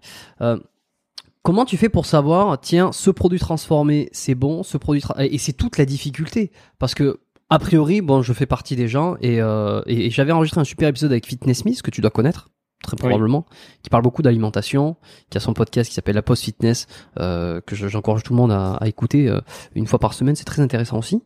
Comment 1.43 1.65
tu 1.65 1.77
fais 1.77 1.89
pour 1.89 2.05
savoir 2.05 2.59
Tiens, 2.59 2.91
ce 2.91 3.09
produit 3.09 3.39
transformé, 3.39 4.09
c'est 4.11 4.35
bon. 4.35 4.63
Ce 4.63 4.77
produit 4.77 5.03
et 5.19 5.37
c'est 5.37 5.53
toute 5.53 5.77
la 5.77 5.85
difficulté 5.85 6.51
parce 6.79 6.95
que 6.95 7.19
a 7.49 7.59
priori, 7.59 8.01
bon, 8.01 8.21
je 8.21 8.31
fais 8.31 8.45
partie 8.45 8.75
des 8.75 8.87
gens 8.87 9.17
et, 9.19 9.41
euh, 9.41 9.81
et, 9.85 10.05
et 10.05 10.09
j'avais 10.09 10.31
enregistré 10.31 10.61
un 10.61 10.65
super 10.65 10.87
épisode 10.87 11.11
avec 11.11 11.27
Fitness 11.27 11.59
Smith 11.59 11.81
que 11.81 11.91
tu 11.91 11.99
dois 11.99 12.11
connaître 12.11 12.49
très 12.81 12.97
probablement, 12.97 13.45
oui. 13.49 13.57
qui 13.83 13.89
parle 13.89 14.03
beaucoup 14.03 14.21
d'alimentation, 14.21 14.97
qui 15.29 15.37
a 15.37 15.41
son 15.41 15.53
podcast 15.53 15.89
qui 15.89 15.95
s'appelle 15.95 16.15
La 16.15 16.21
Post 16.21 16.43
Fitness, 16.43 16.87
euh, 17.19 17.61
que 17.61 17.75
j'encourage 17.75 18.23
tout 18.23 18.33
le 18.33 18.37
monde 18.37 18.51
à, 18.51 18.73
à 18.75 18.87
écouter 18.87 19.29
euh, 19.29 19.39
une 19.75 19.87
fois 19.87 19.99
par 19.99 20.13
semaine, 20.13 20.35
c'est 20.35 20.45
très 20.45 20.61
intéressant 20.61 20.97
aussi. 20.97 21.21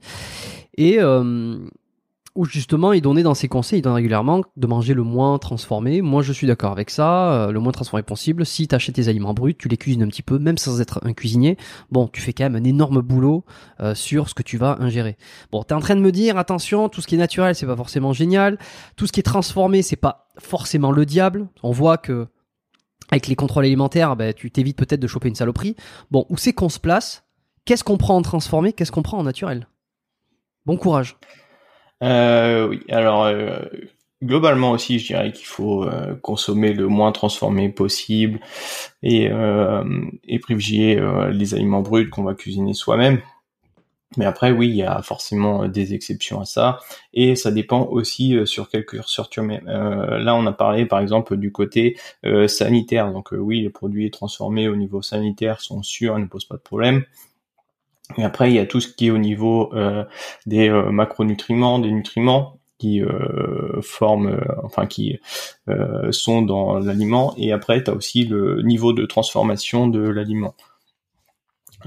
Et 0.77 0.99
euh, 0.99 1.57
où 2.35 2.45
justement 2.45 2.91
il 2.91 3.01
donnait 3.01 3.23
dans 3.23 3.33
ses 3.33 3.47
conseils, 3.47 3.79
il 3.79 3.81
donne 3.81 3.93
régulièrement 3.93 4.41
de 4.55 4.67
manger 4.67 4.93
le 4.93 5.03
moins 5.03 5.39
transformé. 5.39 6.01
Moi 6.01 6.21
je 6.21 6.33
suis 6.33 6.45
d'accord 6.45 6.71
avec 6.73 6.89
ça, 6.89 7.33
euh, 7.33 7.51
le 7.51 7.59
moins 7.59 7.71
transformé 7.71 8.03
possible. 8.03 8.45
Si 8.45 8.67
tu 8.67 8.75
achètes 8.75 8.95
tes 8.95 9.07
aliments 9.07 9.33
bruts, 9.33 9.55
tu 9.55 9.69
les 9.69 9.77
cuisines 9.77 10.03
un 10.03 10.07
petit 10.07 10.21
peu, 10.21 10.37
même 10.37 10.57
sans 10.57 10.81
être 10.81 10.99
un 11.03 11.13
cuisinier, 11.13 11.57
bon, 11.91 12.07
tu 12.07 12.21
fais 12.21 12.33
quand 12.33 12.43
même 12.43 12.55
un 12.55 12.63
énorme 12.63 13.01
boulot 13.01 13.45
euh, 13.79 13.95
sur 13.95 14.29
ce 14.29 14.33
que 14.33 14.43
tu 14.43 14.57
vas 14.57 14.77
ingérer. 14.81 15.17
Bon, 15.51 15.63
tu 15.63 15.73
en 15.73 15.79
train 15.79 15.95
de 15.95 16.01
me 16.01 16.11
dire, 16.11 16.37
attention, 16.37 16.89
tout 16.89 17.01
ce 17.01 17.07
qui 17.07 17.15
est 17.15 17.19
naturel, 17.19 17.55
c'est 17.55 17.65
pas 17.65 17.77
forcément 17.77 18.13
génial. 18.13 18.57
Tout 18.97 19.07
ce 19.07 19.13
qui 19.13 19.21
est 19.21 19.23
transformé, 19.23 19.81
c'est 19.81 19.95
pas 19.95 20.29
forcément 20.37 20.91
le 20.91 21.05
diable. 21.05 21.47
On 21.63 21.71
voit 21.71 21.97
que 21.97 22.27
avec 23.11 23.27
les 23.27 23.35
contrôles 23.35 23.65
alimentaires, 23.65 24.15
ben, 24.15 24.33
tu 24.33 24.51
t'évites 24.51 24.77
peut-être 24.77 24.99
de 24.99 25.07
choper 25.07 25.29
une 25.29 25.35
saloperie. 25.35 25.75
Bon, 26.11 26.25
où 26.29 26.37
c'est 26.37 26.53
qu'on 26.53 26.69
se 26.69 26.79
place? 26.79 27.23
Qu'est-ce 27.65 27.83
qu'on 27.83 27.97
prend 27.97 28.17
en 28.17 28.21
transformé? 28.21 28.73
Qu'est-ce 28.73 28.91
qu'on 28.91 29.03
prend 29.03 29.17
en 29.17 29.23
naturel? 29.23 29.67
Bon 30.65 30.77
courage. 30.77 31.17
Euh, 32.03 32.67
oui, 32.67 32.81
alors 32.89 33.23
euh, 33.25 33.59
globalement 34.23 34.71
aussi, 34.71 34.99
je 34.99 35.07
dirais 35.07 35.31
qu'il 35.31 35.45
faut 35.45 35.83
euh, 35.83 36.15
consommer 36.15 36.73
le 36.73 36.87
moins 36.87 37.11
transformé 37.11 37.69
possible 37.69 38.39
et, 39.03 39.29
et 40.27 40.39
privilégier 40.39 41.01
les 41.31 41.53
aliments 41.53 41.81
bruts 41.81 42.09
qu'on 42.09 42.23
va 42.23 42.35
cuisiner 42.35 42.73
soi-même. 42.73 43.21
Mais 44.17 44.25
après, 44.25 44.51
oui, 44.51 44.69
il 44.69 44.75
y 44.75 44.83
a 44.83 45.01
forcément 45.01 45.67
des 45.67 45.93
exceptions 45.93 46.39
à 46.39 46.45
ça, 46.45 46.79
et 47.13 47.35
ça 47.35 47.51
dépend 47.51 47.85
aussi 47.87 48.37
sur 48.45 48.69
quel 48.69 48.85
curseur 48.85 49.29
tu. 49.29 49.41
Euh, 49.41 50.19
là, 50.19 50.35
on 50.35 50.45
a 50.45 50.53
parlé, 50.53 50.85
par 50.85 50.99
exemple, 50.99 51.35
du 51.35 51.51
côté 51.51 51.97
euh, 52.25 52.47
sanitaire. 52.47 53.11
Donc, 53.11 53.33
euh, 53.33 53.37
oui, 53.37 53.61
les 53.61 53.69
produits 53.69 54.09
transformés 54.11 54.67
au 54.69 54.75
niveau 54.75 55.01
sanitaire 55.01 55.59
sont 55.59 55.83
sûrs, 55.83 56.17
ne 56.17 56.25
posent 56.27 56.45
pas 56.45 56.55
de 56.55 56.61
problème. 56.61 57.03
Et 58.17 58.23
après, 58.23 58.51
il 58.51 58.55
y 58.55 58.59
a 58.59 58.65
tout 58.65 58.79
ce 58.79 58.87
qui 58.87 59.07
est 59.07 59.11
au 59.11 59.17
niveau 59.17 59.73
des 60.45 60.69
macronutriments, 60.69 61.79
des 61.79 61.91
nutriments 61.91 62.59
qui 62.77 63.01
forment, 63.81 64.39
enfin 64.63 64.85
qui 64.85 65.19
sont 66.11 66.41
dans 66.43 66.77
l'aliment. 66.77 67.33
Et 67.37 67.51
après, 67.51 67.83
tu 67.83 67.89
as 67.89 67.95
aussi 67.95 68.25
le 68.25 68.61
niveau 68.61 68.93
de 68.93 69.05
transformation 69.05 69.87
de 69.87 70.01
l'aliment. 70.01 70.53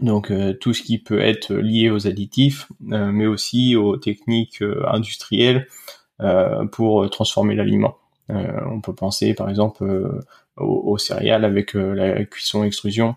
Donc 0.02 0.30
euh, 0.30 0.54
tout 0.54 0.74
ce 0.74 0.82
qui 0.82 0.98
peut 0.98 1.20
être 1.20 1.54
lié 1.54 1.90
aux 1.90 2.06
additifs, 2.06 2.68
euh, 2.92 3.10
mais 3.12 3.26
aussi 3.26 3.76
aux 3.76 3.96
techniques 3.96 4.62
euh, 4.62 4.82
industrielles 4.88 5.66
pour 6.72 7.08
transformer 7.10 7.54
l'aliment. 7.54 7.96
on 8.28 8.80
peut 8.80 8.92
penser 8.92 9.34
par 9.34 9.48
exemple 9.48 9.84
aux, 10.56 10.64
aux, 10.64 10.98
céréales 10.98 11.44
avec 11.44 11.74
la 11.74 12.24
cuisson-extrusion 12.24 13.14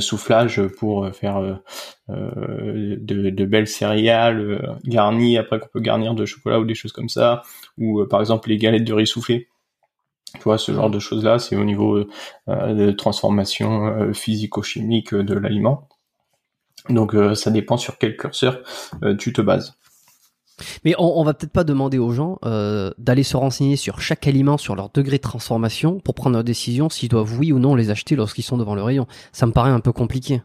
soufflage 0.00 0.66
pour 0.78 1.08
faire 1.14 1.60
de, 2.08 3.30
de, 3.30 3.44
belles 3.44 3.68
céréales 3.68 4.76
garnies 4.84 5.38
après 5.38 5.60
qu'on 5.60 5.68
peut 5.68 5.80
garnir 5.80 6.14
de 6.14 6.26
chocolat 6.26 6.58
ou 6.58 6.64
des 6.64 6.74
choses 6.74 6.92
comme 6.92 7.08
ça 7.08 7.42
ou 7.76 8.04
par 8.06 8.20
exemple 8.20 8.48
les 8.48 8.56
galettes 8.56 8.84
de 8.84 8.92
riz 8.92 9.06
soufflé 9.06 9.48
tu 10.34 10.42
vois 10.42 10.58
ce 10.58 10.72
genre 10.72 10.90
de 10.90 10.98
choses 10.98 11.22
là 11.22 11.38
c'est 11.38 11.54
au 11.54 11.64
niveau 11.64 12.04
de 12.48 12.90
transformation 12.90 14.12
physico-chimique 14.12 15.14
de 15.14 15.34
l'aliment. 15.34 15.88
Donc 16.90 17.14
ça 17.34 17.50
dépend 17.50 17.76
sur 17.76 17.98
quel 17.98 18.16
curseur 18.16 18.62
tu 19.18 19.32
te 19.32 19.40
bases 19.40 19.77
mais 20.84 20.94
on, 20.98 21.20
on 21.20 21.24
va 21.24 21.34
peut-être 21.34 21.52
pas 21.52 21.64
demander 21.64 21.98
aux 21.98 22.12
gens 22.12 22.38
euh, 22.44 22.90
d'aller 22.98 23.22
se 23.22 23.36
renseigner 23.36 23.76
sur 23.76 24.00
chaque 24.00 24.26
aliment, 24.26 24.58
sur 24.58 24.74
leur 24.74 24.90
degré 24.90 25.16
de 25.16 25.22
transformation, 25.22 26.00
pour 26.00 26.14
prendre 26.14 26.34
leur 26.34 26.44
décision 26.44 26.88
s'ils 26.88 27.08
doivent 27.08 27.38
oui 27.38 27.52
ou 27.52 27.58
non 27.58 27.74
les 27.74 27.90
acheter 27.90 28.16
lorsqu'ils 28.16 28.42
sont 28.42 28.58
devant 28.58 28.74
le 28.74 28.82
rayon. 28.82 29.06
Ça 29.32 29.46
me 29.46 29.52
paraît 29.52 29.70
un 29.70 29.80
peu 29.80 29.92
compliqué. 29.92 30.42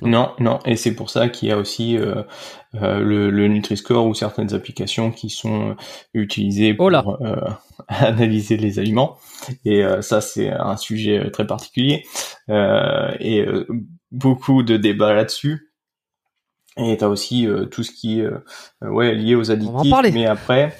Non, 0.00 0.32
non, 0.38 0.58
et 0.64 0.76
c'est 0.76 0.94
pour 0.94 1.10
ça 1.10 1.28
qu'il 1.28 1.48
y 1.48 1.52
a 1.52 1.58
aussi 1.58 1.96
euh, 1.96 2.22
euh, 2.74 3.00
le, 3.00 3.30
le 3.30 3.48
Nutri-Score 3.48 4.06
ou 4.06 4.14
certaines 4.14 4.54
applications 4.54 5.10
qui 5.10 5.30
sont 5.30 5.76
utilisées 6.14 6.74
pour 6.74 6.88
euh, 6.88 7.36
analyser 7.88 8.56
les 8.56 8.78
aliments. 8.78 9.18
Et 9.64 9.84
ça, 10.00 10.20
c'est 10.20 10.50
un 10.50 10.76
sujet 10.76 11.30
très 11.30 11.46
particulier 11.46 12.04
et 12.48 13.44
beaucoup 14.12 14.62
de 14.62 14.76
débats 14.76 15.14
là-dessus. 15.14 15.71
Et 16.76 16.96
t'as 16.96 17.08
aussi 17.08 17.46
euh, 17.46 17.66
tout 17.66 17.82
ce 17.82 17.90
qui 17.90 18.20
est 18.20 18.24
euh, 18.24 18.38
ouais 18.80 19.14
lié 19.14 19.34
aux 19.34 19.50
additifs. 19.50 19.94
Mais 20.12 20.26
après, 20.26 20.76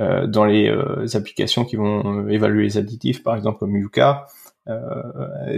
euh, 0.00 0.26
dans 0.26 0.44
les 0.44 0.70
applications 1.14 1.64
qui 1.64 1.76
vont 1.76 2.28
évaluer 2.28 2.64
les 2.64 2.78
additifs, 2.78 3.22
par 3.22 3.36
exemple 3.36 3.58
comme 3.58 3.76
Yuka, 3.76 4.26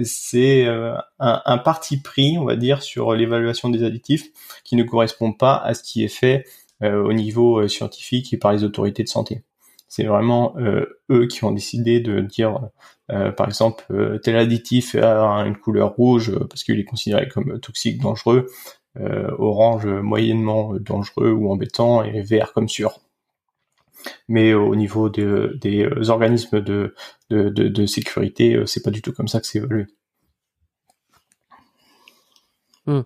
c'est 0.04 0.68
un, 0.68 1.02
un, 1.18 1.58
parti 1.58 2.00
pris, 2.00 2.38
on 2.38 2.44
va 2.44 2.54
dire, 2.54 2.80
sur 2.80 3.12
l'évaluation 3.12 3.68
des 3.68 3.82
additifs 3.82 4.28
qui 4.62 4.76
ne 4.76 4.84
correspond 4.84 5.32
pas 5.32 5.56
à 5.56 5.74
ce 5.74 5.82
qui 5.82 6.04
est 6.04 6.08
fait 6.08 6.44
au 6.80 7.12
niveau 7.12 7.66
scientifique 7.66 8.32
et 8.32 8.36
par 8.36 8.52
les 8.52 8.62
autorités 8.62 9.02
de 9.02 9.08
santé. 9.08 9.42
C'est 9.88 10.04
vraiment 10.04 10.54
eux 11.10 11.26
qui 11.26 11.42
ont 11.42 11.50
décidé 11.50 11.98
de 11.98 12.20
dire, 12.20 12.60
par 13.08 13.48
exemple, 13.48 14.20
tel 14.22 14.36
additif 14.36 14.94
a 14.94 15.38
une 15.44 15.56
couleur 15.56 15.96
rouge 15.96 16.38
parce 16.48 16.62
qu'il 16.62 16.78
est 16.78 16.84
considéré 16.84 17.26
comme 17.26 17.58
toxique, 17.58 18.00
dangereux, 18.00 18.46
euh, 18.46 18.79
orange 18.96 19.86
moyennement 19.86 20.74
dangereux 20.74 21.30
ou 21.30 21.50
embêtant 21.50 22.02
et 22.02 22.22
vert 22.22 22.52
comme 22.52 22.68
sûr. 22.68 23.00
Mais 24.28 24.54
au 24.54 24.74
niveau 24.76 25.08
des 25.08 26.08
organismes 26.08 26.60
de, 26.60 26.94
sécurité, 27.86 28.54
euh, 28.54 28.66
c'est 28.66 28.82
pas 28.82 28.90
du 28.90 29.02
tout 29.02 29.12
comme 29.12 29.28
ça 29.28 29.40
que 29.40 29.46
c'est 29.46 29.58
évolué. 29.58 29.86
Hmm. 32.86 33.00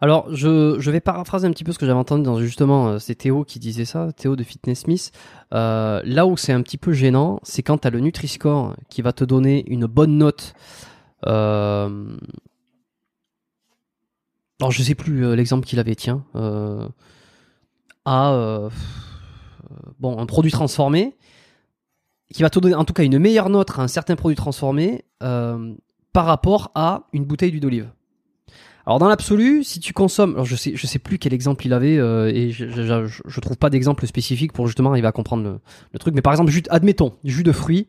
Alors, 0.00 0.34
je, 0.34 0.90
vais 0.90 1.00
paraphraser 1.00 1.46
un 1.46 1.52
petit 1.52 1.62
peu 1.64 1.72
ce 1.72 1.78
que 1.78 1.86
j'avais 1.86 1.98
entendu 1.98 2.24
dans 2.24 2.40
justement, 2.40 2.88
euh, 2.88 2.98
c'est 2.98 3.14
Théo 3.14 3.44
qui 3.44 3.60
disait 3.60 3.84
ça, 3.84 4.12
Théo 4.12 4.34
de 4.34 4.42
Fitness 4.42 4.80
Smith. 4.80 5.12
là 5.50 6.26
où 6.26 6.36
c'est 6.36 6.52
un 6.52 6.62
petit 6.62 6.78
peu 6.78 6.92
gênant, 6.92 7.38
c'est 7.42 7.62
quand 7.62 7.78
tu 7.78 7.88
as 7.88 7.90
le 7.90 8.00
Nutri-Score 8.00 8.76
qui 8.88 9.02
va 9.02 9.12
te 9.12 9.24
donner 9.24 9.64
une 9.68 9.86
bonne 9.86 10.18
note 10.18 10.54
alors 14.60 14.70
je 14.70 14.82
sais 14.82 14.94
plus 14.94 15.24
euh, 15.24 15.34
l'exemple 15.34 15.66
qu'il 15.66 15.78
avait, 15.78 15.94
tiens, 15.94 16.24
euh, 16.36 16.88
à 18.04 18.32
euh, 18.32 18.70
bon 19.98 20.18
un 20.18 20.26
produit 20.26 20.52
transformé 20.52 21.16
qui 22.32 22.42
va 22.42 22.50
te 22.50 22.58
donner 22.58 22.74
en 22.74 22.84
tout 22.84 22.92
cas 22.92 23.02
une 23.02 23.18
meilleure 23.18 23.50
note 23.50 23.70
à 23.76 23.82
un 23.82 23.88
certain 23.88 24.16
produit 24.16 24.36
transformé 24.36 25.04
par 25.20 26.26
rapport 26.26 26.70
à 26.74 27.08
une 27.12 27.24
bouteille 27.24 27.50
d'huile 27.50 27.60
d'olive. 27.60 27.90
Alors 28.86 28.98
dans 28.98 29.08
l'absolu, 29.08 29.62
si 29.64 29.80
tu 29.80 29.92
consommes, 29.92 30.32
alors 30.32 30.46
je 30.46 30.56
sais, 30.56 30.74
je 30.74 30.86
sais 30.86 30.98
plus 30.98 31.18
quel 31.18 31.34
exemple 31.34 31.66
il 31.66 31.72
avait 31.72 31.96
et 32.34 32.50
je, 32.50 32.66
je, 32.68 33.40
trouve 33.40 33.56
pas 33.56 33.68
d'exemple 33.68 34.06
spécifique 34.06 34.52
pour 34.52 34.66
justement 34.66 34.90
arriver 34.90 35.06
à 35.06 35.12
comprendre 35.12 35.60
le, 35.92 35.98
truc. 35.98 36.14
Mais 36.14 36.22
par 36.22 36.32
exemple, 36.32 36.50
admettons, 36.70 37.12
jus 37.24 37.44
de 37.44 37.52
fruits. 37.52 37.88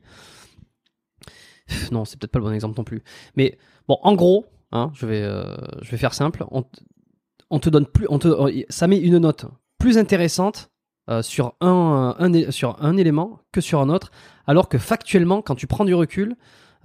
Non, 1.91 2.03
c'est 2.03 2.19
peut-être 2.19 2.31
pas 2.31 2.39
le 2.39 2.45
bon 2.45 2.51
exemple 2.51 2.77
non 2.77 2.83
plus. 2.83 3.01
Mais 3.37 3.57
bon, 3.87 3.97
en 4.03 4.13
gros, 4.13 4.45
Hein, 4.73 4.91
je, 4.95 5.05
vais, 5.05 5.21
euh, 5.21 5.55
je 5.83 5.91
vais 5.91 5.97
faire 5.97 6.15
simple. 6.15 6.43
On, 6.49 7.59
te 7.59 7.69
donne 7.69 7.85
plus, 7.85 8.07
on 8.09 8.17
te, 8.17 8.63
ça 8.69 8.87
met 8.87 8.97
une 8.97 9.19
note 9.19 9.45
plus 9.77 9.99
intéressante 9.99 10.71
euh, 11.09 11.21
sur, 11.21 11.53
un, 11.61 12.15
sur 12.49 12.83
un 12.83 12.97
élément 12.97 13.39
que 13.51 13.61
sur 13.61 13.79
un 13.81 13.89
autre, 13.89 14.11
alors 14.47 14.69
que 14.69 14.79
factuellement, 14.79 15.43
quand 15.43 15.53
tu 15.53 15.67
prends 15.67 15.85
du 15.85 15.93
recul, 15.93 16.35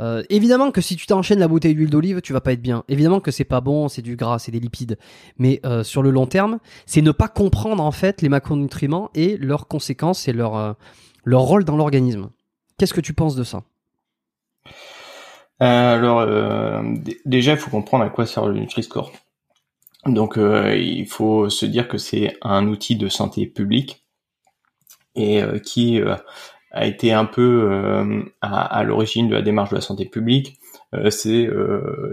euh, 0.00 0.22
évidemment 0.28 0.70
que 0.70 0.82
si 0.82 0.96
tu 0.96 1.06
t'enchaînes 1.06 1.38
la 1.38 1.48
bouteille 1.48 1.74
d'huile 1.74 1.88
d'olive, 1.88 2.20
tu 2.20 2.34
vas 2.34 2.42
pas 2.42 2.52
être 2.52 2.60
bien. 2.60 2.84
Évidemment 2.88 3.20
que 3.20 3.30
c'est 3.30 3.44
pas 3.44 3.62
bon, 3.62 3.88
c'est 3.88 4.02
du 4.02 4.16
gras, 4.16 4.38
c'est 4.38 4.52
des 4.52 4.60
lipides. 4.60 4.98
Mais 5.38 5.62
sur 5.82 6.02
le 6.02 6.10
long 6.10 6.26
terme, 6.26 6.58
c'est 6.84 7.00
ne 7.00 7.10
pas 7.10 7.28
comprendre 7.28 7.82
en 7.82 7.90
fait 7.90 8.20
les 8.20 8.28
macronutriments 8.28 9.10
et 9.14 9.38
leurs 9.38 9.66
conséquences 9.66 10.28
et 10.28 10.34
leur, 10.34 10.76
leur 11.24 11.40
rôle 11.40 11.64
dans 11.64 11.76
l'organisme. 11.76 12.28
Qu'est-ce 12.76 12.94
que 12.94 13.00
tu 13.00 13.14
penses 13.14 13.34
de 13.34 13.44
ça? 13.44 13.62
Alors 15.60 16.20
euh, 16.20 16.82
déjà, 17.24 17.52
il 17.52 17.58
faut 17.58 17.70
comprendre 17.70 18.04
à 18.04 18.10
quoi 18.10 18.26
sert 18.26 18.46
le 18.46 18.54
Nutri-Score. 18.54 19.12
Donc 20.06 20.38
euh, 20.38 20.76
il 20.76 21.06
faut 21.06 21.50
se 21.50 21.66
dire 21.66 21.88
que 21.88 21.98
c'est 21.98 22.36
un 22.42 22.68
outil 22.68 22.96
de 22.96 23.08
santé 23.08 23.46
publique 23.46 24.04
et 25.16 25.42
qui 25.64 26.00
a 26.70 26.86
été 26.86 27.12
un 27.12 27.24
peu 27.24 28.22
à, 28.40 28.84
l'origine 28.84 29.28
de 29.28 29.34
la 29.34 29.42
démarche 29.42 29.70
de 29.70 29.74
la 29.74 29.80
santé 29.80 30.04
publique. 30.04 30.60
c'est 31.10 31.48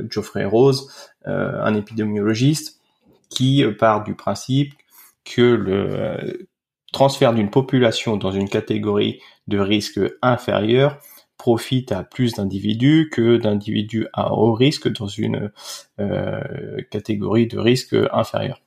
Geoffrey 0.09 0.43
Rose, 0.43 0.91
un 1.25 1.75
épidémiologiste, 1.75 2.81
qui 3.29 3.63
part 3.77 4.03
du 4.03 4.15
principe 4.15 4.73
que 5.23 5.41
le 5.41 6.47
transfert 6.93 7.33
d'une 7.33 7.49
population 7.49 8.17
dans 8.17 8.31
une 8.31 8.49
catégorie 8.49 9.19
de 9.47 9.59
risque 9.59 9.99
inférieur 10.21 10.97
profite 11.37 11.91
à 11.91 12.03
plus 12.03 12.33
d'individus 12.33 13.09
que 13.11 13.37
d'individus 13.37 14.07
à 14.13 14.33
haut 14.33 14.53
risque 14.53 14.91
dans 14.91 15.07
une 15.07 15.51
euh, 15.99 16.39
catégorie 16.91 17.47
de 17.47 17.57
risque 17.59 17.95
inférieur. 18.11 18.61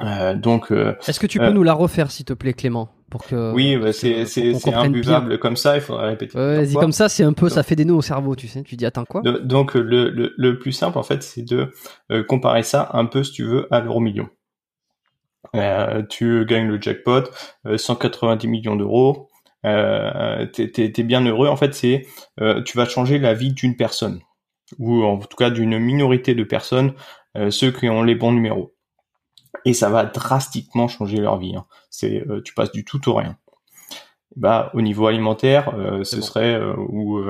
Euh, 0.00 0.34
donc, 0.34 0.72
euh, 0.72 0.96
est-ce 1.06 1.20
que 1.20 1.26
tu 1.26 1.38
peux 1.38 1.50
nous 1.50 1.62
la 1.62 1.74
refaire, 1.74 2.10
s'il 2.10 2.24
te 2.24 2.32
plaît, 2.32 2.54
Clément, 2.54 2.88
pour 3.10 3.24
que 3.24 3.52
oui, 3.52 3.76
bah, 3.76 3.92
c'est 3.92 4.24
c'est 4.26 4.74
imbuvable 4.74 5.38
comme 5.38 5.56
ça. 5.56 5.76
Il 5.76 5.80
faudrait 5.80 6.08
répéter. 6.08 6.36
Vas-y, 6.36 6.74
comme 6.74 6.92
ça, 6.92 7.08
c'est 7.08 7.24
un 7.24 7.32
peu, 7.32 7.48
ça 7.48 7.62
fait 7.62 7.76
des 7.76 7.84
nœuds 7.84 7.94
au 7.94 8.02
cerveau, 8.02 8.34
tu 8.34 8.48
sais. 8.48 8.62
Tu 8.62 8.76
dis 8.76 8.86
attends 8.86 9.04
quoi? 9.04 9.22
Donc 9.22 9.74
le, 9.74 10.10
le, 10.10 10.34
le 10.36 10.58
plus 10.58 10.72
simple 10.72 10.98
en 10.98 11.02
fait, 11.02 11.22
c'est 11.22 11.42
de 11.42 11.72
comparer 12.28 12.62
ça 12.62 12.90
un 12.92 13.04
peu, 13.06 13.22
si 13.22 13.32
tu 13.32 13.44
veux, 13.44 13.72
à 13.72 13.80
l'euro 13.80 14.00
million. 14.00 14.28
tu 16.08 16.46
gagnes 16.46 16.68
le 16.68 16.80
jackpot, 16.80 17.24
190 17.76 18.48
millions 18.48 18.76
d'euros 18.76 19.28
euh, 19.64 20.46
t'es, 20.46 21.02
bien 21.02 21.24
heureux. 21.24 21.48
En 21.48 21.56
fait, 21.56 21.74
c'est 21.74 22.06
euh, 22.40 22.62
tu 22.62 22.76
vas 22.76 22.84
changer 22.84 23.18
la 23.18 23.34
vie 23.34 23.52
d'une 23.52 23.76
personne 23.76 24.20
ou 24.78 25.04
en 25.04 25.18
tout 25.18 25.36
cas 25.36 25.50
d'une 25.50 25.78
minorité 25.78 26.34
de 26.34 26.44
personnes, 26.44 26.94
euh, 27.36 27.50
ceux 27.50 27.70
qui 27.70 27.88
ont 27.88 28.02
les 28.02 28.14
bons 28.14 28.32
numéros. 28.32 28.74
Et 29.64 29.74
ça 29.74 29.90
va 29.90 30.04
drastiquement 30.06 30.88
changer 30.88 31.18
leur 31.18 31.38
vie. 31.38 31.54
Hein. 31.54 31.66
C'est 31.90 32.24
tu 32.44 32.54
passes 32.54 32.72
du 32.72 32.84
tout 32.84 33.06
au 33.08 33.14
rien. 33.14 33.36
Bah 34.34 34.70
au 34.72 34.80
niveau 34.80 35.06
alimentaire, 35.06 35.74
ce 36.04 36.22
serait 36.22 36.58
ou 36.88 37.22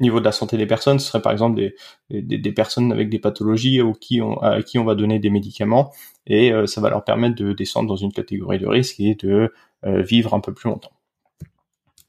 niveau 0.00 0.18
de 0.18 0.24
la 0.24 0.32
santé 0.32 0.56
des 0.56 0.66
personnes, 0.66 0.98
ce 0.98 1.06
serait 1.06 1.22
par 1.22 1.30
exemple 1.30 1.56
des, 1.56 1.76
des, 2.10 2.38
des, 2.38 2.52
personnes 2.52 2.90
avec 2.90 3.08
des 3.08 3.20
pathologies 3.20 3.80
ou 3.80 3.92
qui 3.92 4.20
on, 4.20 4.36
à 4.38 4.62
qui 4.62 4.78
on 4.78 4.84
va 4.84 4.96
donner 4.96 5.20
des 5.20 5.30
médicaments 5.30 5.92
et 6.26 6.52
ça 6.66 6.80
va 6.80 6.90
leur 6.90 7.04
permettre 7.04 7.36
de 7.36 7.52
descendre 7.52 7.88
dans 7.88 7.96
une 7.96 8.12
catégorie 8.12 8.58
de 8.58 8.66
risque 8.66 8.98
et 8.98 9.14
de 9.14 9.52
vivre 9.84 10.34
un 10.34 10.40
peu 10.40 10.52
plus 10.52 10.68
longtemps. 10.68 10.90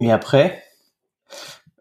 Et 0.02 0.12
après, 0.12 0.64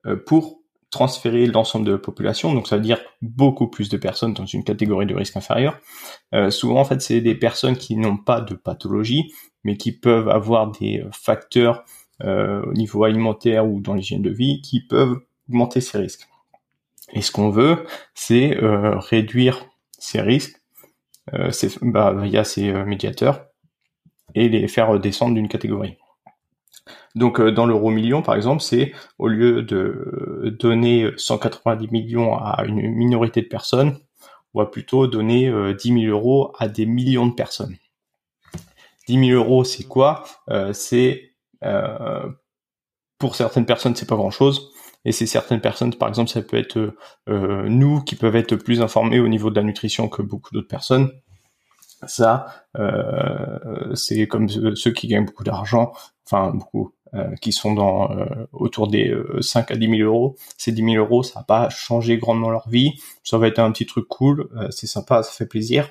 euh, 0.07 0.15
pour 0.15 0.61
transférer 0.91 1.47
l'ensemble 1.47 1.87
de 1.87 1.93
la 1.93 1.99
population, 1.99 2.53
donc 2.53 2.69
ça 2.69 2.77
veut 2.77 2.83
dire 2.83 3.01
beaucoup 3.23 3.69
plus 3.69 3.89
de 3.89 3.97
personnes 3.97 4.35
dans 4.35 4.45
une 4.45 4.63
catégorie 4.63 5.07
de 5.07 5.15
risque 5.15 5.37
inférieur. 5.37 5.79
Euh, 6.35 6.51
souvent, 6.51 6.81
en 6.81 6.85
fait, 6.85 7.01
c'est 7.01 7.21
des 7.21 7.35
personnes 7.35 7.77
qui 7.77 7.97
n'ont 7.97 8.19
pas 8.19 8.41
de 8.41 8.55
pathologie, 8.55 9.33
mais 9.65 9.77
qui 9.77 9.93
peuvent 9.93 10.29
avoir 10.29 10.71
des 10.71 11.05
facteurs 11.13 11.85
euh, 12.23 12.63
au 12.67 12.75
niveau 12.75 13.05
alimentaire 13.05 13.67
ou 13.67 13.81
dans 13.81 13.95
l'hygiène 13.95 14.23
de 14.23 14.31
vie 14.31 14.61
qui 14.61 14.81
peuvent 14.81 15.21
augmenter 15.49 15.81
ces 15.81 15.99
risques. 15.99 16.29
Et 17.13 17.23
ce 17.23 17.33
qu'on 17.33 17.51
veut, 17.51 17.87
c'est 18.15 18.57
réduire 18.61 19.67
ces 19.99 20.21
risques 20.21 20.61
bah, 21.83 22.15
via 22.15 22.45
ces 22.45 22.73
médiateurs 22.85 23.47
et 24.37 24.49
les 24.49 24.69
faire 24.69 25.01
descendre 25.01 25.35
d'une 25.35 25.49
catégorie. 25.49 25.97
Donc 27.15 27.41
euh, 27.41 27.51
dans 27.51 27.67
l'euro 27.67 27.91
million, 27.91 28.23
par 28.23 28.35
exemple, 28.35 28.63
c'est 28.63 28.93
au 29.19 29.29
lieu 29.29 29.63
de 29.63 30.57
donner 30.59 31.11
190 31.17 31.89
millions 31.91 32.37
à 32.37 32.65
une 32.67 32.81
minorité 32.81 33.43
de 33.43 33.49
personnes, 33.49 33.99
on 34.55 34.61
va 34.61 34.67
plutôt 34.67 35.07
donner 35.07 35.53
10 35.75 36.03
000 36.05 36.05
euros 36.07 36.53
à 36.59 36.67
des 36.67 36.87
millions 36.87 37.27
de 37.27 37.35
personnes. 37.35 37.77
10 39.11 39.27
000 39.29 39.43
euros, 39.43 39.65
c'est 39.65 39.85
quoi? 39.85 40.25
Euh, 40.51 40.73
C'est 40.73 41.33
euh, 41.65 42.29
pour 43.19 43.35
certaines 43.35 43.67
personnes, 43.67 43.97
c'est 43.97 44.09
pas 44.09 44.17
grand-chose. 44.17 44.73
Et 45.05 45.13
c'est 45.13 45.27
certaines 45.27 45.61
personnes, 45.61 45.95
par 45.95 46.09
exemple, 46.09 46.31
ça 46.31 46.43
peut 46.43 46.59
être 46.59 46.95
euh, 47.29 47.69
nous 47.69 48.03
qui 48.03 48.17
peuvent 48.17 48.37
être 48.37 48.57
plus 48.57 48.83
informés 48.83 49.19
au 49.19 49.29
niveau 49.29 49.51
de 49.51 49.57
la 49.57 49.63
nutrition 49.63 50.09
que 50.09 50.23
beaucoup 50.23 50.51
d'autres 50.53 50.69
personnes. 50.69 51.11
Ça, 52.07 52.47
euh, 52.79 53.95
c'est 53.95 54.27
comme 54.27 54.49
ceux 54.49 54.93
qui 54.93 55.07
gagnent 55.07 55.27
beaucoup 55.27 55.45
d'argent, 55.45 55.93
enfin 56.25 56.51
beaucoup, 56.51 56.93
euh, 57.15 57.35
qui 57.37 57.53
sont 57.53 57.75
dans 57.75 58.11
autour 58.53 58.89
des 58.89 59.15
5 59.41 59.71
à 59.71 59.77
10 59.77 59.99
000 59.99 60.09
euros. 60.09 60.37
Ces 60.57 60.73
10 60.73 60.83
000 60.83 60.97
euros, 60.97 61.23
ça 61.23 61.41
va 61.41 61.45
pas 61.45 61.69
changer 61.69 62.17
grandement 62.19 62.51
leur 62.51 62.69
vie. 62.69 62.93
Ça 63.23 63.39
va 63.39 63.49
être 63.49 63.59
un 63.59 63.71
petit 63.73 63.87
truc 63.87 64.09
cool, 64.09 64.49
c'est 64.71 64.87
sympa, 64.87 65.23
ça 65.23 65.33
fait 65.33 65.47
plaisir. 65.47 65.89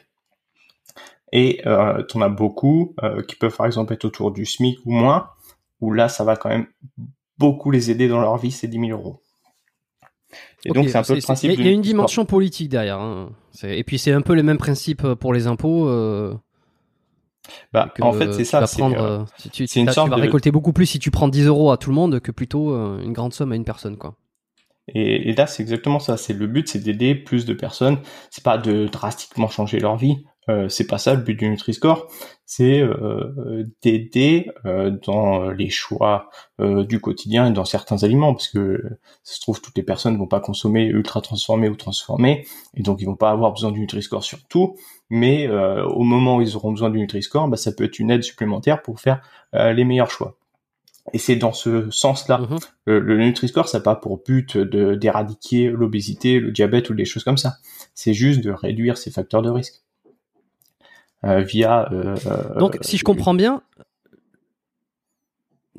Et 1.32 1.62
euh, 1.68 2.04
tu 2.06 2.18
en 2.18 2.22
as 2.22 2.30
beaucoup 2.30 2.96
qui 3.28 3.36
peuvent 3.36 3.56
par 3.56 3.68
exemple 3.68 3.94
être 3.94 4.06
autour 4.06 4.32
du 4.32 4.46
SMIC 4.46 4.80
ou 4.86 4.92
moins, 4.92 5.30
où 5.82 5.94
là, 5.94 6.10
ça 6.10 6.24
va 6.24 6.36
quand 6.36 6.50
même 6.50 6.68
beaucoup 7.38 7.72
les 7.72 7.92
aider 7.92 8.08
dans 8.08 8.20
leur 8.20 8.38
vie, 8.38 8.52
ces 8.52 8.68
10 8.68 8.88
000 8.88 9.00
euros. 9.00 9.22
Et 10.66 10.70
donc, 10.70 10.90
c'est 10.90 10.98
un 10.98 11.04
peu 11.04 11.16
le 11.16 11.22
principe. 11.22 11.52
Il 11.58 11.66
y, 11.66 11.70
a 11.70 11.72
une 11.72 11.82
dimension 11.82 12.26
politique 12.26 12.70
derrière. 12.70 13.00
Hein. 13.00 13.30
Et 13.64 13.84
puis, 13.84 13.98
c'est 13.98 14.12
un 14.12 14.22
peu 14.22 14.34
les 14.34 14.44
mêmes 14.44 14.58
principes 14.58 15.04
euh, 15.06 15.16
pour 15.16 15.34
les 15.34 15.48
impôts. 15.48 15.88
Euh... 15.88 16.34
Bah, 17.74 17.92
en 18.02 18.14
fait, 18.14 18.34
c'est 18.34 18.44
ça. 18.44 18.68
c'est 18.68 18.82
euh, 18.82 19.24
tu, 19.52 19.66
tu, 19.66 19.84
vas 19.86 20.16
récolter 20.16 20.52
beaucoup 20.52 20.74
plus 20.74 20.86
si 20.86 21.00
tu 21.00 21.10
prends 21.10 21.28
10 21.28 21.48
euros 21.48 21.72
à 21.72 21.78
tout 21.78 21.90
le 21.90 21.96
monde 21.96 22.20
que 22.20 22.32
plutôt 22.32 22.74
euh, 22.74 23.02
une 23.02 23.14
grande 23.14 23.34
somme 23.34 23.52
à 23.52 23.56
une 23.56 23.64
personne, 23.64 23.98
quoi. 23.98 24.16
Et, 24.94 25.30
et 25.30 25.36
là, 25.36 25.48
c'est 25.48 25.64
exactement 25.64 26.00
ça. 26.00 26.18
C'est 26.18 26.34
le 26.34 26.48
but, 26.48 26.68
c'est 26.68 26.80
d'aider 26.80 27.16
plus 27.16 27.46
de 27.46 27.54
personnes. 27.54 28.00
C'est 28.30 28.44
pas 28.44 28.58
de 28.58 28.88
drastiquement 28.88 29.48
changer 29.48 29.80
leur 29.80 29.98
vie. 29.98 30.26
Euh, 30.50 30.68
c'est 30.68 30.88
pas 30.88 30.98
ça 30.98 31.14
le 31.14 31.22
but 31.22 31.36
du 31.36 31.48
Nutri-Score, 31.48 32.08
c'est 32.46 32.82
euh, 32.82 33.64
d'aider 33.84 34.50
euh, 34.66 34.92
dans 35.06 35.50
les 35.52 35.70
choix 35.70 36.30
du 36.60 37.00
quotidien 37.00 37.48
et 37.48 37.52
dans 37.52 37.64
certains 37.64 38.04
aliments, 38.04 38.34
parce 38.34 38.50
que 38.50 38.84
ça 39.24 39.36
se 39.36 39.40
trouve 39.40 39.62
toutes 39.62 39.78
les 39.78 39.84
personnes 39.84 40.18
vont 40.18 40.28
pas 40.28 40.42
consommer 40.42 40.88
ultra 40.88 41.22
transformé 41.22 41.70
ou 41.70 41.76
transformé, 41.76 42.46
et 42.76 42.84
donc 42.84 43.02
ils 43.02 43.06
vont 43.06 43.16
pas 43.16 43.32
avoir 43.32 43.54
besoin 43.54 43.72
du 43.72 43.80
Nutri-Score 43.80 44.26
sur 44.26 44.46
tout, 44.50 44.76
mais 45.10 45.48
au 45.48 46.04
moment 46.04 46.36
où 46.36 46.42
ils 46.42 46.58
auront 46.58 46.72
besoin 46.72 46.90
du 46.90 47.00
Nutri-Score, 47.00 47.48
bah, 47.48 47.56
ça 47.56 47.72
peut 47.72 47.86
être 47.86 47.98
une 48.00 48.12
aide 48.12 48.24
supplémentaire 48.24 48.82
pour 48.82 49.00
faire 49.00 49.22
les 49.54 49.86
meilleurs 49.86 50.12
choix. 50.12 50.36
Et 51.14 51.18
c'est 51.18 51.38
dans 51.38 51.54
ce 51.54 51.90
sens-là. 51.92 52.42
Mm-hmm. 52.42 52.68
Le, 52.88 53.18
Nutri-Score, 53.18 53.70
ça 53.70 53.78
n'a 53.78 53.84
pas 53.84 53.96
pour 53.96 54.22
but 54.22 54.58
d'éradiquer 54.58 55.70
l'obésité, 55.70 56.42
le 56.42 56.52
diabète 56.52 56.90
ou 56.90 56.94
des 56.94 57.06
choses 57.06 57.24
comme 57.24 57.38
ça. 57.38 57.54
C'est 57.96 58.14
juste 58.14 58.44
de 58.44 58.52
réduire 58.52 58.98
ces 58.98 59.12
facteurs 59.12 59.42
de 59.42 59.50
risque. 59.50 59.82
Euh, 61.26 61.42
via. 61.42 61.92
Euh, 61.92 62.16
Donc, 62.58 62.78
si 62.82 62.98
je 62.98 63.04
comprends 63.04 63.34
bien, 63.34 63.62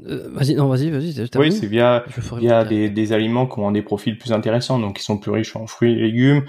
euh, 0.06 0.28
vas-y, 0.32 0.54
non, 0.54 0.68
vas-y, 0.68 0.90
vas-y. 0.90 1.28
Oui, 1.36 1.52
c'est 1.52 1.66
via, 1.66 2.04
via 2.36 2.64
des, 2.64 2.90
des, 2.90 3.12
aliments 3.12 3.46
qui 3.46 3.58
ont 3.58 3.72
des 3.72 3.82
profils 3.82 4.18
plus 4.18 4.32
intéressants, 4.32 4.78
donc 4.78 4.96
qui 4.96 5.02
sont 5.02 5.18
plus 5.18 5.30
riches 5.30 5.56
en 5.56 5.66
fruits 5.66 5.92
et 5.92 5.96
légumes, 5.96 6.44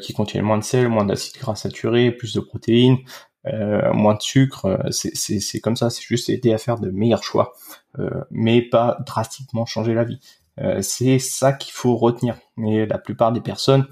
qui 0.00 0.12
contiennent 0.12 0.44
moins 0.44 0.58
de 0.58 0.64
sel, 0.64 0.88
moins 0.88 1.04
d'acides 1.04 1.38
gras 1.40 1.54
saturés, 1.54 2.10
plus 2.10 2.34
de 2.34 2.40
protéines, 2.40 2.98
euh, 3.46 3.92
moins 3.92 4.14
de 4.14 4.22
sucre. 4.22 4.78
C'est 4.90 5.60
comme 5.60 5.76
ça, 5.76 5.90
c'est 5.90 6.02
juste 6.02 6.28
aider 6.28 6.52
à 6.52 6.58
faire 6.58 6.78
de 6.78 6.90
meilleurs 6.90 7.24
choix, 7.24 7.52
euh, 7.98 8.10
mais 8.30 8.62
pas 8.62 8.98
drastiquement 9.06 9.66
changer 9.66 9.94
la 9.94 10.04
vie. 10.04 10.20
c'est 10.82 11.18
ça 11.18 11.52
qu'il 11.52 11.72
faut 11.72 11.96
retenir. 11.96 12.36
Mais 12.56 12.86
la 12.86 12.98
plupart 12.98 13.32
des 13.32 13.40
personnes 13.40 13.86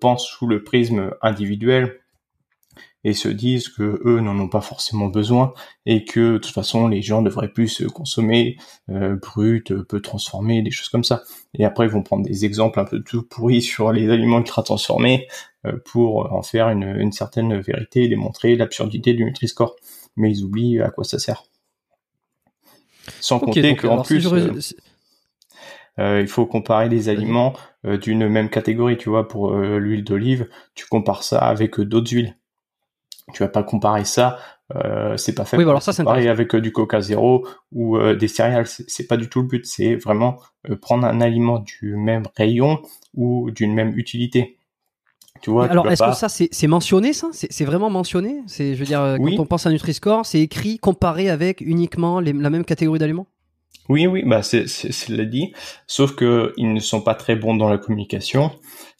pensent 0.00 0.26
sous 0.26 0.46
le 0.46 0.62
prisme 0.64 1.12
individuel, 1.22 2.00
et 3.04 3.12
se 3.12 3.28
disent 3.28 3.68
que 3.68 4.00
eux 4.04 4.20
n'en 4.20 4.38
ont 4.38 4.48
pas 4.48 4.60
forcément 4.60 5.06
besoin 5.06 5.52
et 5.86 6.04
que 6.04 6.34
de 6.34 6.38
toute 6.38 6.54
façon 6.54 6.88
les 6.88 7.02
gens 7.02 7.22
devraient 7.22 7.52
plus 7.52 7.82
consommer 7.92 8.56
euh, 8.90 9.16
brut, 9.16 9.74
peu 9.82 10.00
transformé, 10.00 10.62
des 10.62 10.70
choses 10.70 10.88
comme 10.88 11.04
ça. 11.04 11.22
Et 11.54 11.64
après 11.64 11.86
ils 11.86 11.92
vont 11.92 12.02
prendre 12.02 12.24
des 12.24 12.44
exemples 12.44 12.80
un 12.80 12.84
peu 12.84 13.00
tout 13.02 13.22
pourris 13.22 13.62
sur 13.74 13.92
les 13.92 14.10
aliments 14.10 14.38
ultra 14.38 14.62
transformés 14.62 15.28
euh, 15.66 15.76
pour 15.84 16.32
en 16.32 16.42
faire 16.42 16.68
une, 16.68 16.96
une, 16.98 17.12
certaine 17.12 17.60
vérité 17.60 18.04
et 18.04 18.08
démontrer 18.08 18.56
l'absurdité 18.56 19.14
du 19.14 19.24
Nutri-Score. 19.24 19.76
Mais 20.16 20.30
ils 20.30 20.44
oublient 20.44 20.80
à 20.80 20.90
quoi 20.90 21.04
ça 21.04 21.18
sert. 21.18 21.44
Sans 23.20 23.38
compter 23.38 23.76
qu'en 23.76 24.02
plus, 24.02 24.26
euh, 24.26 24.50
euh, 25.98 26.20
il 26.20 26.28
faut 26.28 26.46
comparer 26.46 26.88
les 26.88 27.08
aliments 27.08 27.54
euh, 27.84 27.98
d'une 27.98 28.28
même 28.28 28.50
catégorie. 28.50 28.96
Tu 28.96 29.08
vois, 29.08 29.28
pour 29.28 29.54
l'huile 29.54 30.04
d'olive, 30.04 30.48
tu 30.74 30.86
compares 30.86 31.22
ça 31.22 31.38
avec 31.38 31.80
d'autres 31.80 32.12
huiles 32.12 32.36
tu 33.32 33.42
vas 33.42 33.48
pas 33.48 33.62
comparer 33.62 34.04
ça 34.04 34.38
euh, 34.74 35.16
c'est 35.18 35.34
pas 35.34 35.44
fait 35.44 35.58
oui, 35.58 35.64
bah 35.64 35.70
alors 35.70 35.82
ça, 35.82 35.92
comparer 35.92 36.28
avec 36.28 36.54
euh, 36.54 36.60
du 36.60 36.72
coca 36.72 37.00
zéro 37.00 37.46
ou 37.70 37.98
euh, 37.98 38.16
des 38.16 38.28
céréales. 38.28 38.66
C'est 38.66 39.06
pas 39.06 39.18
du 39.18 39.28
tout 39.28 39.42
le 39.42 39.46
but. 39.46 39.66
C'est 39.66 39.94
vraiment 39.96 40.38
prendre 40.80 41.06
un 41.06 41.20
aliment 41.20 41.58
du 41.58 41.96
même 41.96 42.24
rayon 42.36 42.80
ou 43.14 43.50
d'une 43.50 43.74
même 43.74 43.92
utilité. 43.98 44.56
Tu 45.42 45.50
vois 45.50 45.66
alors 45.66 45.90
est-ce 45.90 46.02
que 46.02 46.12
ça 46.12 46.28
c'est 46.28 46.66
mentionné 46.66 47.12
ça? 47.12 47.28
C'est 47.32 47.64
vraiment 47.64 47.90
mentionné? 47.90 48.42
C'est 48.46 48.74
je 48.74 48.78
veux 48.78 48.86
dire 48.86 49.16
quand 49.18 49.38
on 49.38 49.46
pense 49.46 49.66
à 49.66 49.70
Nutri-Score 49.70 50.24
c'est 50.24 50.40
écrit 50.40 50.78
comparé 50.78 51.28
avec 51.28 51.60
uniquement 51.60 52.20
les, 52.20 52.32
la 52.32 52.48
même 52.48 52.64
catégorie 52.64 52.98
d'aliments? 52.98 53.26
Oui, 53.88 54.06
oui, 54.06 54.22
bah 54.24 54.42
c'est 54.42 54.66
l'a 55.08 55.24
dit. 55.24 55.52
Sauf 55.86 56.14
que 56.14 56.52
ils 56.56 56.72
ne 56.72 56.80
sont 56.80 57.02
pas 57.02 57.14
très 57.14 57.36
bons 57.36 57.54
dans 57.54 57.68
la 57.68 57.78
communication 57.78 58.50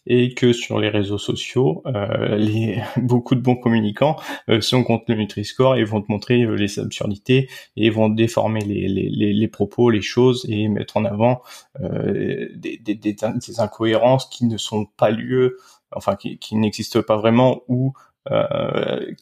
et 0.07 0.35
que 0.35 0.53
sur 0.53 0.79
les 0.79 0.89
réseaux 0.89 1.17
sociaux, 1.17 1.81
euh, 1.87 2.35
les, 2.35 2.81
beaucoup 2.97 3.35
de 3.35 3.41
bons 3.41 3.55
communicants 3.55 4.15
euh, 4.49 4.61
sont 4.61 4.83
contre 4.83 5.05
le 5.07 5.15
Nutri-Score 5.15 5.77
et 5.77 5.83
vont 5.83 6.01
te 6.01 6.11
montrer 6.11 6.43
euh, 6.43 6.55
les 6.55 6.79
absurdités 6.79 7.49
et 7.75 7.89
vont 7.89 8.09
déformer 8.09 8.61
les, 8.61 8.87
les, 8.87 9.33
les, 9.33 9.47
propos, 9.47 9.89
les 9.89 10.03
choses 10.03 10.45
et 10.49 10.67
mettre 10.67 10.97
en 10.97 11.05
avant 11.05 11.41
des, 11.79 12.51
des, 12.55 12.77
des, 12.77 12.95
des, 12.95 13.59
incohérences 13.59 14.27
qui 14.27 14.45
ne 14.45 14.57
sont 14.57 14.85
pas 14.85 15.09
lieu, 15.09 15.57
enfin 15.91 16.15
qui, 16.15 16.37
qui 16.37 16.55
n'existent 16.55 17.01
pas 17.01 17.17
vraiment 17.17 17.61
ou 17.67 17.93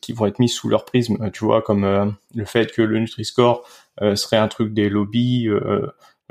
qui 0.01 0.13
vont 0.13 0.25
être 0.25 0.39
mises 0.39 0.53
sous 0.53 0.69
leur 0.69 0.85
prisme. 0.85 1.29
Tu 1.31 1.43
vois, 1.43 1.61
comme 1.61 2.15
le 2.33 2.45
fait 2.45 2.71
que 2.71 2.81
le 2.81 2.99
Nutri-Score 2.99 3.67
serait 4.15 4.37
un 4.37 4.47
truc 4.47 4.73
des 4.73 4.89
lobbies. 4.89 5.49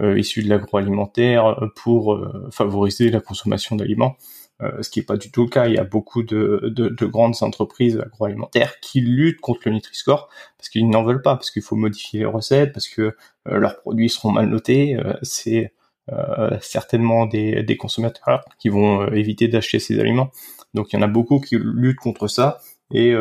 issus 0.01 0.43
de 0.43 0.49
l'agroalimentaire 0.49 1.69
pour 1.77 2.19
favoriser 2.51 3.11
la 3.11 3.21
consommation 3.21 3.77
d'aliments. 3.77 4.17
Euh, 4.63 4.83
ce 4.83 4.91
qui 4.91 5.01
n'est 5.01 5.05
pas 5.05 5.17
du 5.17 5.31
tout 5.31 5.43
le 5.43 5.49
cas. 5.49 5.67
Il 5.67 5.75
y 5.75 5.79
a 5.79 5.85
beaucoup 5.85 6.23
de, 6.23 6.73
de, 6.75 6.89
de, 6.89 7.07
grandes 7.07 7.35
entreprises 7.41 7.99
agroalimentaires 7.99 8.79
qui 8.81 9.01
luttent 9.01 9.41
contre 9.41 9.63
le 9.65 9.73
Nutri-Score 9.73 10.29
parce 10.57 10.69
qu'ils 10.69 10.89
n'en 10.89 11.03
veulent 11.03 11.23
pas, 11.23 11.35
parce 11.35 11.51
qu'il 11.51 11.63
faut 11.63 11.75
modifier 11.75 12.21
les 12.21 12.27
recettes, 12.27 12.73
parce 12.73 12.89
que 12.89 13.03
euh, 13.03 13.59
leurs 13.59 13.81
produits 13.81 14.09
seront 14.09 14.31
mal 14.31 14.47
notés. 14.47 14.97
Euh, 14.97 15.15
c'est 15.23 15.73
certainement 16.61 17.27
des, 17.27 17.63
des, 17.63 17.77
consommateurs 17.77 18.45
qui 18.59 18.69
vont 18.69 19.07
éviter 19.13 19.47
d'acheter 19.47 19.79
ces 19.79 20.01
aliments. 20.01 20.31
Donc 20.75 20.93
il 20.93 20.97
y 20.97 20.99
en 20.99 21.03
a 21.03 21.09
beaucoup 21.09 21.41
qui 21.41 21.57
luttent 21.59 21.99
contre 21.99 22.29
ça, 22.29 22.61
et 22.91 23.15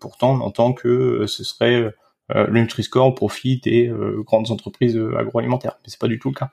pourtant 0.00 0.34
on 0.34 0.40
entend 0.40 0.72
que 0.72 1.26
ce 1.26 1.44
serait 1.44 1.94
le 2.28 2.60
Nutri-Score 2.60 3.06
au 3.06 3.12
profit 3.12 3.58
des 3.58 3.92
grandes 4.26 4.50
entreprises 4.50 4.98
agroalimentaires, 5.18 5.78
mais 5.82 5.88
c'est 5.88 6.00
pas 6.00 6.08
du 6.08 6.18
tout 6.18 6.28
le 6.28 6.34
cas. 6.34 6.52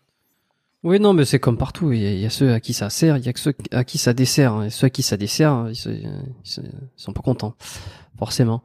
Oui, 0.83 0.99
non, 0.99 1.13
mais 1.13 1.25
c'est 1.25 1.39
comme 1.39 1.57
partout. 1.57 1.91
Il 1.91 2.01
y, 2.01 2.25
a, 2.25 2.29
ceux 2.29 2.53
à 2.53 2.59
qui 2.59 2.73
ça 2.73 2.89
sert, 2.89 3.17
il 3.17 3.25
y 3.25 3.29
a 3.29 3.33
ceux 3.35 3.53
à 3.71 3.83
qui 3.83 3.97
ça 3.97 4.13
dessert. 4.13 4.63
Et 4.63 4.69
ceux 4.69 4.87
à 4.87 4.89
qui 4.89 5.01
ça 5.03 5.17
dessert, 5.17 5.67
ils, 5.69 6.55
sont 6.95 7.13
pas 7.13 7.21
contents, 7.21 7.55
forcément. 8.17 8.61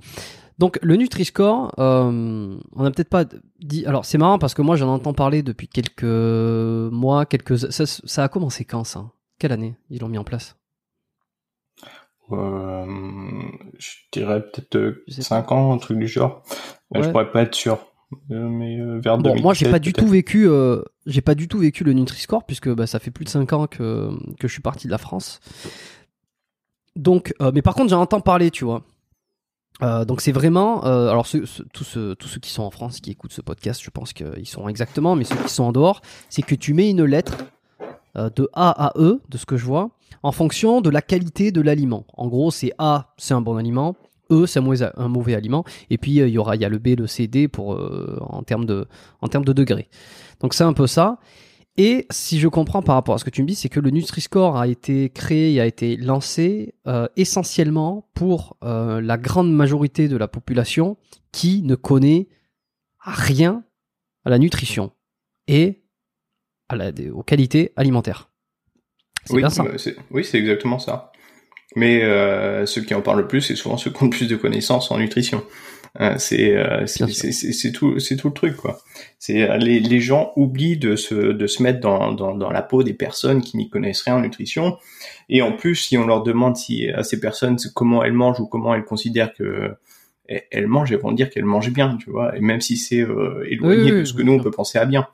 Donc 0.58 0.78
le 0.82 0.96
Nutri-Score, 0.96 1.74
euh, 1.78 2.56
on 2.76 2.82
n'a 2.82 2.90
peut-être 2.90 3.08
pas 3.08 3.24
dit. 3.60 3.86
Alors 3.86 4.04
c'est 4.04 4.18
marrant 4.18 4.38
parce 4.38 4.54
que 4.54 4.62
moi 4.62 4.76
j'en 4.76 4.88
entends 4.88 5.14
parler 5.14 5.42
depuis 5.42 5.66
quelques 5.66 6.04
mois, 6.04 7.24
quelques. 7.26 7.58
Ça 7.72 8.22
a 8.22 8.28
commencé 8.28 8.64
quand 8.64 8.84
ça? 8.84 9.10
Quelle 9.38 9.52
année 9.52 9.74
ils 9.90 10.00
l'ont 10.00 10.08
mis 10.08 10.18
en 10.18 10.24
place? 10.24 10.56
Euh, 12.30 12.86
Je 13.78 13.90
dirais 14.12 14.42
peut-être 14.42 15.02
5 15.08 15.52
ans, 15.52 15.72
un 15.72 15.78
truc 15.78 15.98
du 15.98 16.06
genre. 16.06 16.42
Je 16.94 17.08
pourrais 17.08 17.30
pas 17.30 17.42
être 17.42 17.54
sûr. 17.54 17.78
Euh, 18.30 18.48
mais 18.48 18.78
euh, 18.78 19.00
vers 19.00 19.18
bon, 19.18 19.40
moi 19.40 19.54
j'ai 19.54 19.70
pas 19.70 19.78
du 19.78 19.92
tout 19.92 20.06
vécu 20.06 20.46
euh, 20.46 20.82
j'ai 21.06 21.20
pas 21.20 21.34
du 21.34 21.48
tout 21.48 21.58
vécu 21.58 21.84
le 21.84 21.92
Nutri-Score 21.92 22.44
puisque 22.44 22.68
bah, 22.68 22.86
ça 22.86 22.98
fait 22.98 23.10
plus 23.10 23.24
de 23.24 23.30
5 23.30 23.52
ans 23.52 23.66
que, 23.66 24.10
que 24.38 24.48
je 24.48 24.52
suis 24.52 24.62
parti 24.62 24.86
de 24.86 24.92
la 24.92 24.98
France 24.98 25.40
donc 26.94 27.34
mais 27.54 27.62
par 27.62 27.74
contre 27.74 27.90
j'en 27.90 28.00
entends 28.00 28.20
parler 28.20 28.50
tu 28.50 28.64
vois 28.64 28.82
donc 29.80 30.20
c'est 30.20 30.32
vraiment 30.32 30.82
alors 30.82 31.26
tous 31.26 31.84
ceux 31.84 32.16
qui 32.40 32.50
sont 32.50 32.62
en 32.62 32.70
France 32.70 33.00
qui 33.00 33.10
écoutent 33.10 33.32
ce 33.32 33.40
podcast 33.40 33.80
je 33.82 33.90
pense 33.90 34.12
qu'ils 34.12 34.46
sont 34.46 34.68
exactement 34.68 35.16
mais 35.16 35.24
ceux 35.24 35.36
qui 35.36 35.48
sont 35.48 35.64
en 35.64 35.72
dehors 35.72 36.02
c'est 36.28 36.42
que 36.42 36.54
tu 36.54 36.74
mets 36.74 36.90
une 36.90 37.04
lettre 37.04 37.38
de 38.14 38.48
A 38.52 38.88
à 38.88 38.92
E 38.98 39.20
de 39.28 39.38
ce 39.38 39.46
que 39.46 39.56
je 39.56 39.64
vois 39.64 39.90
en 40.22 40.32
fonction 40.32 40.80
de 40.80 40.90
la 40.90 41.00
qualité 41.00 41.50
de 41.50 41.60
l'aliment 41.60 42.04
en 42.14 42.28
gros 42.28 42.50
c'est 42.50 42.72
A 42.78 43.14
c'est 43.16 43.34
un 43.34 43.40
bon 43.40 43.56
aliment 43.56 43.96
E, 44.32 44.46
c'est 44.46 44.58
un 44.58 45.08
mauvais, 45.08 45.34
aliment. 45.34 45.64
Et 45.90 45.98
puis, 45.98 46.20
euh, 46.20 46.28
il 46.28 46.34
y 46.34 46.38
aura, 46.38 46.56
il 46.56 46.62
y 46.62 46.64
a 46.64 46.68
le 46.68 46.78
B, 46.78 46.98
le 46.98 47.06
C, 47.06 47.26
D 47.26 47.48
pour, 47.48 47.74
euh, 47.74 48.18
en, 48.20 48.42
termes 48.42 48.64
de, 48.64 48.86
en 49.20 49.28
de 49.28 49.52
degrés. 49.52 49.88
Donc, 50.40 50.54
c'est 50.54 50.64
un 50.64 50.72
peu 50.72 50.86
ça. 50.86 51.18
Et 51.76 52.06
si 52.10 52.38
je 52.38 52.48
comprends 52.48 52.82
par 52.82 52.96
rapport 52.96 53.14
à 53.14 53.18
ce 53.18 53.24
que 53.24 53.30
tu 53.30 53.42
me 53.42 53.48
dis, 53.48 53.54
c'est 53.54 53.70
que 53.70 53.80
le 53.80 53.90
Nutri-Score 53.90 54.58
a 54.58 54.68
été 54.68 55.08
créé, 55.08 55.58
a 55.60 55.66
été 55.66 55.96
lancé 55.96 56.74
euh, 56.86 57.08
essentiellement 57.16 58.10
pour 58.14 58.58
la 58.60 59.16
grande 59.16 59.50
majorité 59.52 60.06
de 60.06 60.16
la 60.18 60.28
population 60.28 60.98
qui 61.32 61.62
ne 61.62 61.74
connaît 61.74 62.28
rien 63.00 63.64
à 64.26 64.30
la 64.30 64.38
nutrition 64.38 64.92
et 65.48 65.81
à 66.72 66.76
la, 66.76 66.90
aux 67.12 67.22
qualités 67.22 67.72
alimentaires. 67.76 68.28
C'est 69.24 69.34
oui, 69.34 69.40
bien 69.40 69.50
ça. 69.50 69.62
Bah, 69.62 69.70
oui, 70.10 70.24
c'est 70.24 70.38
exactement 70.38 70.78
ça. 70.78 71.12
Mais 71.76 72.02
euh, 72.02 72.66
ceux 72.66 72.82
qui 72.82 72.94
en 72.94 73.00
parlent 73.00 73.20
le 73.20 73.28
plus, 73.28 73.40
c'est 73.40 73.56
souvent 73.56 73.76
ceux 73.76 73.90
qui 73.90 74.02
ont 74.02 74.06
le 74.06 74.10
plus 74.10 74.28
de 74.28 74.36
connaissances 74.36 74.90
en 74.90 74.98
nutrition. 74.98 75.42
Euh, 76.00 76.14
c'est 76.16 76.56
euh, 76.56 76.86
c'est 76.86 77.72
tout 77.72 77.98
c'est 77.98 78.16
tout 78.16 78.28
le 78.28 78.34
truc 78.34 78.56
quoi. 78.56 78.80
C'est 79.18 79.58
les, 79.58 79.78
les 79.78 80.00
gens 80.00 80.32
oublient 80.36 80.78
de 80.78 80.96
se 80.96 81.14
de 81.14 81.46
se 81.46 81.62
mettre 81.62 81.80
dans, 81.80 82.12
dans, 82.12 82.34
dans 82.34 82.50
la 82.50 82.62
peau 82.62 82.82
des 82.82 82.94
personnes 82.94 83.42
qui 83.42 83.58
n'y 83.58 83.68
connaissent 83.68 84.02
rien 84.02 84.16
en 84.16 84.20
nutrition. 84.20 84.78
Et 85.28 85.42
en 85.42 85.52
plus, 85.52 85.76
si 85.76 85.98
on 85.98 86.06
leur 86.06 86.22
demande 86.22 86.56
si 86.56 86.88
à 86.88 87.02
ces 87.04 87.20
personnes 87.20 87.56
comment 87.74 88.02
elles 88.02 88.14
mangent 88.14 88.40
ou 88.40 88.46
comment 88.46 88.74
elles 88.74 88.84
considèrent 88.84 89.34
que 89.34 89.74
elles 90.26 90.66
mangent, 90.66 90.92
elles 90.92 91.00
vont 91.00 91.12
dire 91.12 91.28
qu'elles 91.28 91.44
mangent 91.44 91.72
bien, 91.72 91.98
tu 91.98 92.10
vois. 92.10 92.36
Et 92.36 92.40
même 92.40 92.62
si 92.62 92.78
c'est 92.78 93.06
éloigné 93.46 93.92
de 93.92 94.04
ce 94.04 94.14
que 94.14 94.22
nous 94.22 94.32
on 94.32 94.42
peut 94.42 94.50
penser 94.50 94.78
à 94.78 94.86
bien. 94.86 95.06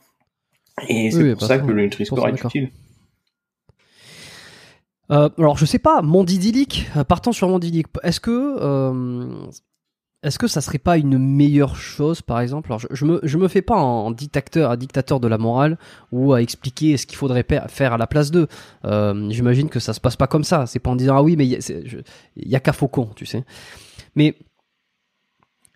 Et 0.88 1.10
c'est 1.10 1.32
pour 1.34 1.42
ça 1.42 1.58
que 1.58 1.66
le 1.66 1.82
Nutri-Score 1.82 2.28
est 2.28 2.44
utile. 2.44 2.70
Euh, 5.10 5.30
alors 5.38 5.56
je 5.56 5.64
sais 5.64 5.78
pas, 5.78 6.02
monde 6.02 6.30
idyllique, 6.30 6.90
partant 7.08 7.32
sur 7.32 7.48
monde 7.48 7.64
idyllique, 7.64 7.86
est-ce 8.02 8.20
que 8.20 8.56
euh, 8.60 9.46
est-ce 10.24 10.38
que 10.38 10.48
ça 10.48 10.60
serait 10.60 10.78
pas 10.78 10.98
une 10.98 11.16
meilleure 11.16 11.76
chose, 11.76 12.22
par 12.22 12.40
exemple? 12.40 12.72
Alors, 12.72 12.80
je, 12.90 13.04
me, 13.04 13.20
je 13.22 13.38
me 13.38 13.46
fais 13.46 13.62
pas 13.62 13.76
en, 13.76 14.10
dictateur, 14.10 14.76
dictateur 14.76 15.20
de 15.20 15.28
la 15.28 15.38
morale 15.38 15.78
ou 16.10 16.32
à 16.32 16.42
expliquer 16.42 16.96
ce 16.96 17.06
qu'il 17.06 17.16
faudrait 17.16 17.46
faire 17.68 17.92
à 17.92 17.98
la 17.98 18.08
place 18.08 18.32
d'eux. 18.32 18.48
Euh, 18.84 19.30
J'imagine 19.30 19.68
que 19.68 19.78
ça 19.78 19.92
se 19.92 20.00
passe 20.00 20.16
pas 20.16 20.26
comme 20.26 20.42
ça. 20.42 20.66
C'est 20.66 20.80
pas 20.80 20.90
en 20.90 20.96
disant 20.96 21.16
ah 21.18 21.22
oui, 21.22 21.36
mais 21.36 21.46
il 21.46 22.02
y, 22.36 22.56
a 22.56 22.60
qu'à 22.60 22.72
Faucon, 22.72 23.10
tu 23.14 23.26
sais. 23.26 23.44
Mais 24.16 24.34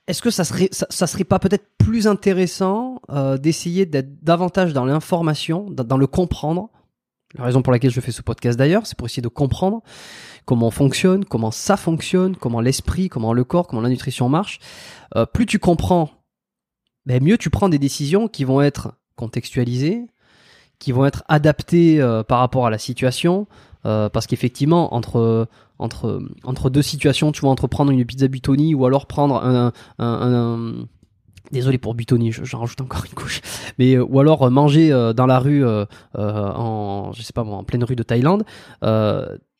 est-ce 0.08 0.20
que 0.20 0.30
ça 0.30 0.44
serait, 0.44 0.68
ça, 0.72 1.06
serait 1.06 1.24
pas 1.24 1.38
peut-être 1.38 1.66
plus 1.78 2.06
intéressant 2.06 3.00
euh, 3.10 3.38
d'essayer 3.38 3.86
d'être 3.86 4.22
davantage 4.22 4.72
dans 4.72 4.84
l'information, 4.84 5.66
dans 5.70 5.96
le 5.96 6.06
comprendre? 6.06 6.70
La 7.34 7.44
raison 7.44 7.62
pour 7.62 7.72
laquelle 7.72 7.90
je 7.90 8.00
fais 8.00 8.12
ce 8.12 8.20
podcast 8.20 8.58
d'ailleurs, 8.58 8.86
c'est 8.86 8.96
pour 8.96 9.06
essayer 9.06 9.22
de 9.22 9.28
comprendre 9.28 9.82
comment 10.44 10.66
on 10.66 10.70
fonctionne, 10.70 11.24
comment 11.24 11.50
ça 11.50 11.76
fonctionne, 11.76 12.36
comment 12.36 12.60
l'esprit, 12.60 13.08
comment 13.08 13.32
le 13.32 13.44
corps, 13.44 13.66
comment 13.68 13.80
la 13.80 13.88
nutrition 13.88 14.28
marche. 14.28 14.58
Euh, 15.16 15.24
plus 15.24 15.46
tu 15.46 15.58
comprends, 15.58 16.10
ben 17.06 17.22
mieux 17.22 17.38
tu 17.38 17.48
prends 17.48 17.68
des 17.68 17.78
décisions 17.78 18.28
qui 18.28 18.44
vont 18.44 18.60
être 18.60 18.94
contextualisées, 19.16 20.06
qui 20.78 20.92
vont 20.92 21.06
être 21.06 21.22
adaptées 21.28 22.02
euh, 22.02 22.22
par 22.22 22.40
rapport 22.40 22.66
à 22.66 22.70
la 22.70 22.78
situation. 22.78 23.46
Parce 23.84 24.28
qu'effectivement, 24.28 24.94
entre, 24.94 25.48
entre, 25.82 26.22
entre 26.44 26.70
deux 26.70 26.82
situations, 26.82 27.32
tu 27.32 27.42
vas 27.42 27.48
entre 27.48 27.66
prendre 27.66 27.90
une 27.90 28.04
pizza 28.04 28.28
Butoni 28.28 28.74
ou 28.74 28.86
alors 28.86 29.06
prendre 29.06 29.42
un, 29.98 30.72
désolé 31.50 31.78
pour 31.78 31.94
Butoni, 31.94 32.32
j'en 32.32 32.60
rajoute 32.60 32.80
encore 32.80 33.04
une 33.04 33.14
couche, 33.14 33.40
mais 33.78 33.98
ou 33.98 34.20
alors 34.20 34.50
manger 34.50 34.90
dans 35.14 35.26
la 35.26 35.38
rue 35.38 35.64
en 36.14 37.12
je 37.12 37.22
sais 37.22 37.32
pas 37.32 37.44
moi, 37.44 37.58
en 37.58 37.64
pleine 37.64 37.84
rue 37.84 37.96
de 37.96 38.02
Thaïlande, 38.02 38.44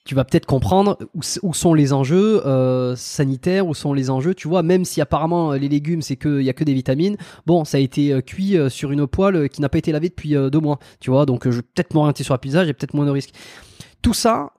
tu 0.05 0.15
vas 0.15 0.25
peut-être 0.25 0.47
comprendre 0.47 0.99
où, 1.15 1.55
sont 1.55 1.75
les 1.75 1.93
enjeux 1.93 2.45
euh, 2.47 2.97
sanitaires, 2.97 3.67
où 3.67 3.75
sont 3.75 3.93
les 3.93 4.11
enjeux, 4.11 4.35
tu 4.35 4.49
vois, 4.49 4.63
même 4.63 4.85
si 4.85 5.01
apparemment 5.01 5.53
euh, 5.53 5.59
les 5.59 5.69
légumes 5.69 6.03
c'est 6.03 6.17
que 6.17 6.41
il 6.41 6.45
y 6.45 6.51
a 6.51 6.53
que 6.53 6.65
des 6.65 6.75
vitamines, 6.75 7.17
bon, 7.47 7.65
ça 7.65 7.77
a 7.77 7.81
été 7.81 8.13
euh, 8.13 8.21
cuit 8.21 8.57
sur 8.69 8.91
une 8.91 9.07
poêle 9.07 9.49
qui 9.49 9.61
n'a 9.61 9.69
pas 9.69 9.79
été 9.79 9.93
lavée 9.93 10.09
depuis 10.09 10.31
deux 10.31 10.61
mois, 10.61 10.79
tu 11.01 11.11
vois, 11.11 11.27
donc 11.27 11.49
je 11.49 11.57
vais 11.57 11.63
peut-être 11.63 11.95
m'orienter 11.95 12.25
sur 12.25 12.35
la 12.35 12.39
pizza, 12.39 12.65
j'ai 12.65 12.73
peut-être 12.73 12.95
moins 12.95 13.07
de 13.07 13.11
risques. 13.11 13.35
Tout 14.03 14.15
ça, 14.15 14.53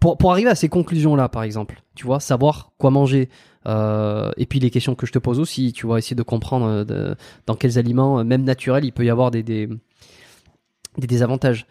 pour, 0.00 0.18
pour 0.18 0.32
arriver 0.32 0.50
à 0.50 0.54
ces 0.54 0.68
conclusions-là, 0.68 1.28
par 1.28 1.42
exemple, 1.42 1.82
tu 1.94 2.06
vois, 2.06 2.20
savoir 2.20 2.72
quoi 2.78 2.90
manger, 2.90 3.28
et 3.66 4.46
puis 4.46 4.58
les 4.58 4.70
questions 4.70 4.94
que 4.94 5.06
je 5.06 5.12
te 5.12 5.18
pose 5.18 5.38
aussi, 5.38 5.72
tu 5.72 5.86
vois, 5.86 5.98
essayer 5.98 6.16
de 6.16 6.22
comprendre 6.22 6.84
dans 7.46 7.54
quels 7.54 7.78
aliments, 7.78 8.24
même 8.24 8.42
naturels, 8.42 8.84
il 8.84 8.92
peut 8.92 9.04
y 9.04 9.10
avoir 9.10 9.30
des, 9.30 9.42
des, 9.42 9.68
désavantages. 10.98 11.66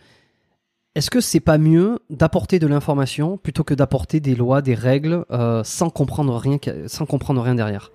Est-ce 0.94 1.10
que 1.10 1.22
c'est 1.22 1.40
pas 1.40 1.58
mieux 1.58 2.00
d'apporter 2.10 2.60
de 2.60 2.68
l'information 2.68 3.38
plutôt 3.38 3.64
que 3.64 3.74
d'apporter 3.74 4.20
des 4.20 4.36
lois, 4.36 4.62
des 4.62 4.76
règles 4.76 5.26
euh, 5.32 5.64
sans 5.64 5.90
comprendre 5.90 6.36
rien, 6.36 6.58
sans 6.88 7.06
comprendre 7.06 7.42
rien 7.42 7.56
derrière? 7.56 7.92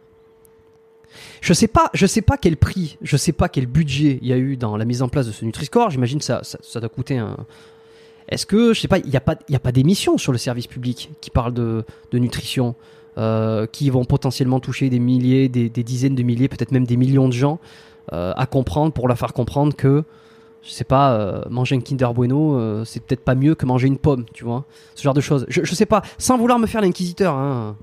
Je 1.43 1.53
sais 1.53 1.69
pas, 1.69 1.91
je 1.93 2.07
sais 2.07 2.23
pas 2.23 2.37
quel 2.39 2.57
prix, 2.57 2.99
je 3.03 3.17
sais 3.17 3.33
pas 3.33 3.49
quel 3.49 3.67
budget 3.67 4.19
il 4.23 4.29
y 4.29 4.33
a 4.33 4.39
eu 4.39 4.57
dans 4.57 4.77
la 4.77 4.85
mise 4.85 5.03
en 5.03 5.09
place 5.09 5.27
de 5.27 5.33
ce 5.33 5.45
Nutri-Score. 5.45 5.91
J'imagine 5.91 6.21
ça, 6.21 6.41
ça, 6.43 6.59
ça 6.63 6.81
doit 6.81 6.89
coûter 6.89 7.19
un. 7.19 7.37
Est-ce 8.29 8.47
que 8.47 8.75
je 8.75 8.81
sais 8.81 8.89
pas, 8.89 8.99
il 8.99 9.09
n'y 9.09 9.17
a 9.17 9.21
pas, 9.21 9.37
il 9.49 9.53
y 9.53 9.57
a 9.57 9.61
pas 9.61 9.73
d'émission 9.73 10.19
sur 10.19 10.33
le 10.33 10.39
service 10.39 10.67
public 10.67 11.11
qui 11.21 11.31
parle 11.31 11.55
de, 11.55 11.85
de 12.11 12.19
nutrition, 12.19 12.75
euh, 13.19 13.67
qui 13.67 13.89
vont 13.91 14.05
potentiellement 14.05 14.61
toucher 14.61 14.91
des 14.91 14.99
milliers, 14.99 15.49
des, 15.49 15.69
des 15.69 15.85
dizaines 15.85 16.15
de 16.15 16.23
milliers, 16.23 16.49
peut-être 16.49 16.73
même 16.73 16.87
des 16.87 16.97
millions 16.97 17.29
de 17.29 17.33
gens 17.33 17.61
euh, 18.13 18.33
à 18.37 18.47
comprendre 18.47 18.93
pour 18.93 19.09
leur 19.09 19.19
faire 19.19 19.33
comprendre 19.33 19.75
que 19.75 20.05
je 20.63 20.71
sais 20.71 20.85
pas, 20.85 21.15
euh, 21.15 21.43
manger 21.49 21.77
un 21.77 21.81
Kinder 21.81 22.13
Bueno, 22.13 22.85
c'est 22.85 23.05
peut-être 23.05 23.25
pas 23.25 23.37
mieux 23.37 23.55
que 23.55 23.65
manger 23.65 23.87
une 23.87 23.99
pomme, 23.99 24.27
tu 24.35 24.43
vois. 24.43 24.65
Ce 24.97 25.03
genre 25.05 25.15
de 25.15 25.21
choses. 25.21 25.47
Je, 25.49 25.63
je 25.63 25.75
sais 25.77 25.87
pas, 25.87 26.03
sans 26.19 26.37
vouloir 26.37 26.59
me 26.59 26.67
faire 26.67 26.81
l'inquisiteur. 26.81 27.35
Hein. 27.35 27.77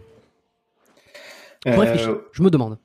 Euh, 1.66 2.26
je 2.34 2.44
me 2.44 2.50
demande. 2.50 2.78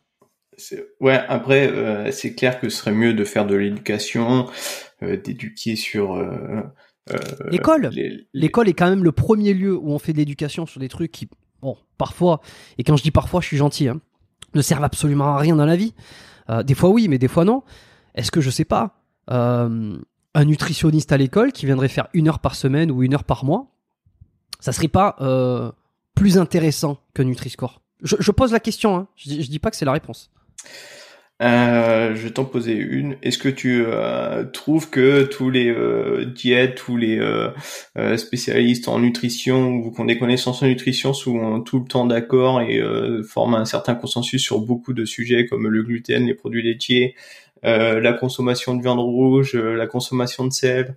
Ouais, 1.01 1.21
après, 1.29 2.13
c'est 2.13 2.35
clair 2.35 2.61
que 2.61 2.69
ce 2.69 2.79
serait 2.79 2.93
mieux 2.93 3.13
de 3.13 3.25
faire 3.25 3.45
de 3.45 3.57
l'éducation, 3.57 4.47
d'éduquer 5.03 5.75
sur. 5.75 6.17
L'école. 7.51 7.91
L'école 8.35 8.69
est 8.69 8.75
quand 8.75 8.89
même 8.89 9.05
le 9.05 9.13
premier 9.13 9.55
lieu 9.55 9.77
où 9.77 9.91
on 9.93 9.99
fait 9.99 10.13
de 10.13 10.19
l'éducation 10.19 10.67
sur 10.67 10.81
des 10.81 10.89
trucs 10.89 11.13
qui, 11.13 11.29
bon, 11.63 11.77
parfois, 11.97 12.41
et 12.79 12.85
quand 12.85 12.97
je 12.97 13.03
dis 13.03 13.11
parfois, 13.11 13.41
je 13.41 13.47
suis 13.47 13.57
gentil, 13.57 13.89
hein, 13.89 14.01
ne 14.55 14.63
servent 14.63 14.85
absolument 14.85 15.35
à 15.35 15.39
rien 15.39 15.57
dans 15.57 15.67
la 15.67 15.77
vie. 15.77 15.95
des 16.65 16.75
fois 16.75 16.91
oui, 16.91 17.09
mais 17.09 17.19
des 17.19 17.29
fois 17.29 17.45
non. 17.45 17.63
Est-ce 18.15 18.31
que 18.31 18.41
je 18.41 18.51
sais 18.51 18.65
pas 18.65 18.99
euh, 19.31 19.99
un 20.35 20.45
nutritionniste 20.45 21.13
à 21.13 21.17
l'école 21.17 21.53
qui 21.53 21.67
viendrait 21.67 21.89
faire 21.89 22.09
une 22.15 22.29
heure 22.29 22.39
par 22.39 22.55
semaine 22.55 22.91
ou 22.91 23.03
une 23.03 23.15
heure 23.15 23.25
par 23.25 23.45
mois, 23.45 23.71
ça 24.61 24.73
serait 24.73 24.89
pas 24.89 25.17
euh, 25.21 25.71
plus 26.15 26.39
intéressant 26.39 26.99
que 27.15 27.23
Nutri-Score? 27.23 27.81
Je, 28.03 28.17
je, 28.19 28.31
pose 28.31 28.53
la 28.53 28.61
question, 28.61 28.97
hein. 28.97 29.09
je, 29.17 29.31
je 29.31 29.51
dis 29.51 29.59
pas 29.59 29.71
que 29.71 29.77
c'est 29.77 29.85
la 29.85 29.93
réponse. 29.93 30.31
Euh, 31.41 32.17
je 32.17 32.25
vais 32.25 32.31
t'en 32.33 32.45
poser 32.45 32.73
une. 32.73 33.17
Est-ce 33.23 33.39
que 33.39 33.49
tu 33.49 33.85
euh, 33.87 34.45
trouves 34.45 34.91
que 34.91 35.23
tous 35.23 35.51
les 35.51 35.69
euh, 35.69 36.25
diètes, 36.25 36.75
tous 36.75 36.97
les 36.97 37.19
euh, 37.19 38.17
spécialistes 38.17 38.89
en 38.89 38.99
nutrition 38.99 39.69
ou 39.69 39.93
qu'on 39.93 40.07
des 40.07 40.19
connaissances 40.19 40.63
en 40.63 40.67
nutrition 40.67 41.13
sont 41.13 41.61
tout 41.61 41.79
le 41.79 41.85
temps 41.87 42.07
d'accord 42.07 42.61
et 42.61 42.83
forment 43.29 43.55
un 43.55 43.65
certain 43.65 43.95
consensus 43.95 44.43
sur 44.43 44.61
beaucoup 44.61 44.93
de 44.93 45.05
sujets 45.05 45.47
comme 45.47 45.69
le 45.69 45.83
gluten, 45.85 46.27
les 46.27 46.35
produits 46.35 46.63
laitiers, 46.63 47.15
euh, 47.65 48.01
la 48.01 48.13
consommation 48.13 48.75
de 48.75 48.83
viande 48.83 49.01
rouge, 49.01 49.57
euh, 49.57 49.75
la 49.75 49.87
consommation 49.87 50.47
de 50.47 50.53
sel? 50.53 50.97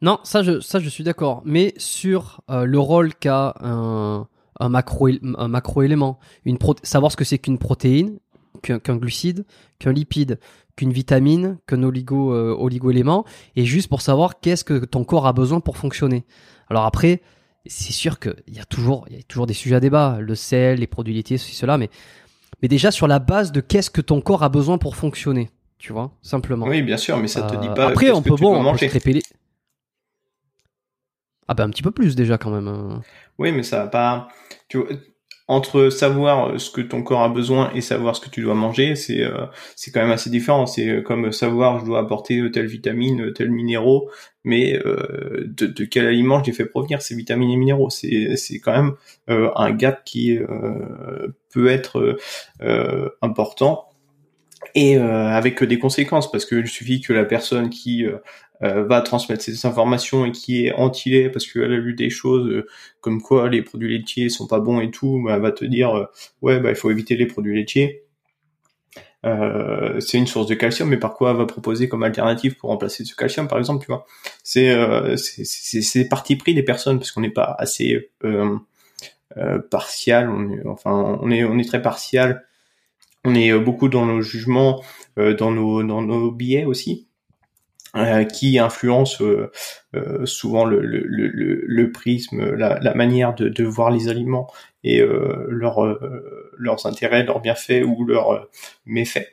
Non, 0.00 0.18
ça 0.22 0.42
je, 0.42 0.60
ça 0.60 0.80
je 0.80 0.88
suis 0.88 1.04
d'accord. 1.04 1.42
Mais 1.44 1.74
sur 1.76 2.40
euh, 2.50 2.64
le 2.64 2.78
rôle 2.78 3.14
qu'a 3.14 3.54
un, 3.60 4.26
un, 4.60 4.68
macro, 4.68 5.08
un 5.22 5.48
macro-élément, 5.48 6.18
une 6.44 6.58
savoir 6.82 7.12
ce 7.12 7.16
que 7.16 7.24
c'est 7.24 7.38
qu'une 7.38 7.58
protéine, 7.58 8.18
qu'un 8.64 8.96
glucide, 8.96 9.44
qu'un 9.78 9.92
lipide, 9.92 10.38
qu'une 10.76 10.92
vitamine, 10.92 11.58
qu'un 11.66 11.82
oligo, 11.82 12.34
oligo-élément, 12.34 13.24
et 13.56 13.64
juste 13.64 13.88
pour 13.88 14.00
savoir 14.00 14.40
qu'est-ce 14.40 14.64
que 14.64 14.84
ton 14.84 15.04
corps 15.04 15.26
a 15.26 15.32
besoin 15.32 15.60
pour 15.60 15.76
fonctionner. 15.76 16.24
Alors 16.68 16.84
après, 16.84 17.20
c'est 17.66 17.92
sûr 17.92 18.18
qu'il 18.18 18.34
y 18.48 18.58
a 18.58 18.64
toujours, 18.64 19.06
y 19.10 19.16
a 19.16 19.22
toujours 19.22 19.46
des 19.46 19.54
sujets 19.54 19.76
à 19.76 19.80
débat, 19.80 20.18
le 20.20 20.34
sel, 20.34 20.80
les 20.80 20.86
produits 20.86 21.14
laitiers, 21.14 21.38
ceci, 21.38 21.54
cela, 21.54 21.78
mais 21.78 21.90
mais 22.62 22.68
déjà 22.68 22.90
sur 22.90 23.06
la 23.06 23.18
base 23.18 23.52
de 23.52 23.60
qu'est-ce 23.60 23.90
que 23.90 24.00
ton 24.00 24.20
corps 24.20 24.42
a 24.42 24.48
besoin 24.48 24.78
pour 24.78 24.96
fonctionner, 24.96 25.50
tu 25.78 25.92
vois, 25.92 26.12
simplement. 26.22 26.66
Oui, 26.66 26.82
bien 26.82 26.96
sûr, 26.96 27.18
mais 27.18 27.28
ça 27.28 27.42
te 27.42 27.56
dit 27.56 27.68
euh, 27.68 27.74
pas. 27.74 27.88
Après, 27.88 28.10
on 28.10 28.22
peut 28.22 28.36
bon, 28.36 28.56
on 28.56 28.74
peut 28.74 28.88
Ah 31.46 31.54
ben 31.54 31.64
un 31.64 31.70
petit 31.70 31.82
peu 31.82 31.90
plus 31.90 32.16
déjà 32.16 32.38
quand 32.38 32.50
même. 32.50 32.68
Hein. 32.68 33.02
Oui, 33.38 33.52
mais 33.52 33.62
ça 33.62 33.80
va 33.80 33.88
pas. 33.88 34.28
Tu 34.68 34.78
vois, 34.78 34.88
entre 35.46 35.90
savoir 35.90 36.58
ce 36.58 36.70
que 36.70 36.80
ton 36.80 37.02
corps 37.02 37.22
a 37.22 37.28
besoin 37.28 37.70
et 37.74 37.82
savoir 37.82 38.16
ce 38.16 38.20
que 38.20 38.30
tu 38.30 38.40
dois 38.40 38.54
manger, 38.54 38.96
c'est 38.96 39.20
euh, 39.22 39.46
c'est 39.76 39.90
quand 39.90 40.00
même 40.00 40.10
assez 40.10 40.30
différent. 40.30 40.66
C'est 40.66 40.88
euh, 40.88 41.02
comme 41.02 41.32
savoir 41.32 41.80
je 41.80 41.84
dois 41.84 42.00
apporter 42.00 42.50
telle 42.50 42.66
vitamine, 42.66 43.32
tel 43.34 43.50
minéraux, 43.50 44.10
mais 44.44 44.78
euh, 44.86 45.44
de, 45.46 45.66
de, 45.66 45.84
quel 45.84 46.06
aliment 46.06 46.40
je 46.42 46.46
les 46.46 46.52
fais 46.52 46.64
provenir 46.64 47.02
ces 47.02 47.14
vitamines 47.14 47.50
et 47.50 47.56
minéraux? 47.56 47.90
C'est 47.90 48.36
c'est 48.36 48.58
quand 48.58 48.72
même 48.72 48.94
un 49.28 49.70
gap 49.72 50.04
qui 50.04 50.38
peut 51.50 51.68
être 51.68 52.16
important 53.22 53.88
et 54.74 54.96
avec 54.96 55.62
des 55.62 55.78
conséquences 55.78 56.30
parce 56.30 56.46
qu'il 56.46 56.66
suffit 56.66 57.00
que 57.00 57.12
la 57.12 57.24
personne 57.24 57.70
qui 57.70 58.04
euh, 58.04 58.16
va 58.60 59.00
transmettre 59.02 59.42
ces 59.42 59.66
informations 59.66 60.24
et 60.24 60.32
qui 60.32 60.66
est 60.66 60.72
anti-lait 60.72 61.28
parce 61.28 61.46
qu'elle 61.46 61.72
a 61.72 61.76
lu 61.76 61.94
des 61.94 62.10
choses 62.10 62.48
euh, 62.48 62.66
comme 63.00 63.20
quoi 63.20 63.48
les 63.48 63.62
produits 63.62 63.98
laitiers 63.98 64.28
sont 64.28 64.46
pas 64.46 64.60
bons 64.60 64.80
et 64.80 64.90
tout, 64.90 65.22
bah, 65.24 65.34
elle 65.34 65.42
va 65.42 65.52
te 65.52 65.64
dire 65.64 65.94
euh, 65.94 66.06
ouais 66.42 66.60
bah 66.60 66.70
il 66.70 66.76
faut 66.76 66.90
éviter 66.90 67.16
les 67.16 67.26
produits 67.26 67.54
laitiers. 67.54 68.04
c'est 69.24 70.18
une 70.18 70.26
source 70.26 70.46
de 70.46 70.54
calcium, 70.54 70.88
mais 70.88 70.98
par 70.98 71.14
quoi 71.14 71.30
elle 71.30 71.36
va 71.36 71.46
proposer 71.46 71.88
comme 71.88 72.02
alternative 72.02 72.56
pour 72.56 72.70
remplacer 72.70 73.04
ce 73.04 73.14
calcium, 73.16 73.48
par 73.48 73.58
exemple, 73.58 73.84
tu 73.84 73.90
vois? 73.90 74.06
C'est 74.42 74.74
c'est 75.16 76.08
parti 76.08 76.36
pris 76.36 76.54
des 76.54 76.62
personnes 76.62 76.98
parce 76.98 77.10
qu'on 77.10 77.22
n'est 77.22 77.30
pas 77.30 77.56
assez 77.58 78.10
partial, 79.70 80.30
on 80.30 80.50
est, 80.50 80.66
enfin 80.66 81.18
on 81.22 81.30
est 81.30 81.44
on 81.44 81.58
est 81.58 81.64
très 81.68 81.82
partial, 81.82 82.44
on 83.24 83.34
est 83.34 83.58
beaucoup 83.58 83.88
dans 83.88 84.06
nos 84.06 84.20
jugements, 84.20 84.82
dans 85.16 85.50
nos 85.50 85.82
dans 85.82 86.02
nos 86.02 86.30
billets 86.30 86.66
aussi. 86.66 87.08
Qui 88.32 88.58
influence 88.58 89.22
souvent 90.24 90.64
le, 90.64 90.80
le, 90.80 91.00
le, 91.06 91.62
le 91.66 91.92
prisme, 91.92 92.54
la, 92.54 92.78
la, 92.80 92.94
manière 92.94 93.34
de, 93.34 93.48
de, 93.48 93.64
voir 93.64 93.90
les 93.90 94.08
aliments 94.08 94.48
et 94.82 95.00
leur, 95.48 95.98
leurs 96.56 96.86
intérêts, 96.86 97.24
leurs 97.24 97.40
bienfaits 97.40 97.84
ou 97.86 98.04
leurs 98.04 98.48
méfaits. 98.84 99.28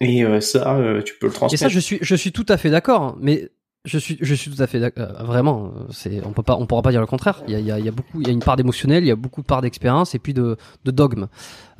Et 0.00 0.24
ça, 0.40 0.80
tu 1.04 1.14
peux 1.18 1.26
le 1.26 1.32
transmettre. 1.32 1.54
Et 1.54 1.56
ça, 1.56 1.68
je 1.68 1.80
suis, 1.80 1.98
je 2.00 2.14
suis 2.14 2.32
tout 2.32 2.46
à 2.48 2.56
fait 2.56 2.70
d'accord. 2.70 3.02
Hein, 3.02 3.16
mais 3.20 3.50
je 3.84 3.98
suis, 3.98 4.16
je 4.18 4.34
suis 4.34 4.50
tout 4.50 4.62
à 4.62 4.66
fait 4.66 4.80
d'accord. 4.80 5.08
Euh, 5.08 5.24
vraiment, 5.24 5.72
c'est, 5.90 6.24
on 6.24 6.32
peut 6.32 6.42
pas, 6.42 6.56
on 6.56 6.66
pourra 6.66 6.80
pas 6.80 6.90
dire 6.90 7.02
le 7.02 7.06
contraire. 7.06 7.42
Il 7.46 7.52
y 7.52 7.56
a, 7.56 7.60
il 7.60 7.66
y 7.66 7.70
a, 7.70 7.78
il 7.78 7.84
y 7.84 7.88
a 7.88 7.92
beaucoup, 7.92 8.20
il 8.20 8.26
y 8.26 8.30
a 8.30 8.32
une 8.32 8.40
part 8.40 8.56
d'émotionnel, 8.56 9.04
il 9.04 9.08
y 9.08 9.10
a 9.10 9.16
beaucoup 9.16 9.42
de 9.42 9.46
part 9.46 9.60
d'expérience 9.60 10.14
et 10.14 10.18
puis 10.18 10.32
de, 10.32 10.56
de 10.84 10.90
dogme. 10.90 11.26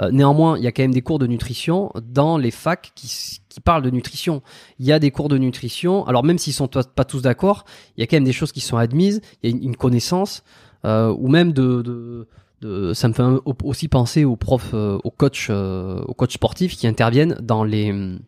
Euh, 0.00 0.10
néanmoins, 0.10 0.58
il 0.58 0.64
y 0.64 0.66
a 0.66 0.72
quand 0.72 0.82
même 0.82 0.92
des 0.92 1.00
cours 1.00 1.18
de 1.18 1.26
nutrition 1.26 1.92
dans 2.02 2.36
les 2.36 2.50
facs 2.50 2.92
qui, 2.94 3.40
qui 3.48 3.60
parlent 3.60 3.82
de 3.82 3.90
nutrition. 3.90 4.42
Il 4.78 4.84
y 4.84 4.92
a 4.92 4.98
des 4.98 5.10
cours 5.10 5.28
de 5.28 5.38
nutrition. 5.38 6.06
Alors 6.06 6.24
même 6.24 6.36
s'ils 6.36 6.52
sont 6.52 6.68
pas 6.68 7.04
tous 7.04 7.22
d'accord, 7.22 7.64
il 7.96 8.02
y 8.02 8.04
a 8.04 8.06
quand 8.06 8.16
même 8.16 8.24
des 8.24 8.32
choses 8.32 8.52
qui 8.52 8.60
sont 8.60 8.76
admises. 8.76 9.22
Il 9.42 9.50
y 9.50 9.54
a 9.54 9.56
une, 9.62 9.76
connaissance 9.76 10.44
euh, 10.84 11.14
ou 11.18 11.28
même 11.28 11.52
de, 11.52 11.80
de, 11.80 12.28
de, 12.60 12.92
ça 12.92 13.08
me 13.08 13.14
fait 13.14 13.24
aussi 13.62 13.88
penser 13.88 14.26
aux 14.26 14.36
profs, 14.36 14.74
euh, 14.74 14.98
aux 15.04 15.10
coachs, 15.10 15.48
aux 15.48 16.14
coachs 16.14 16.32
sportifs 16.32 16.76
qui 16.76 16.86
interviennent 16.86 17.38
dans 17.40 17.64
les 17.64 18.18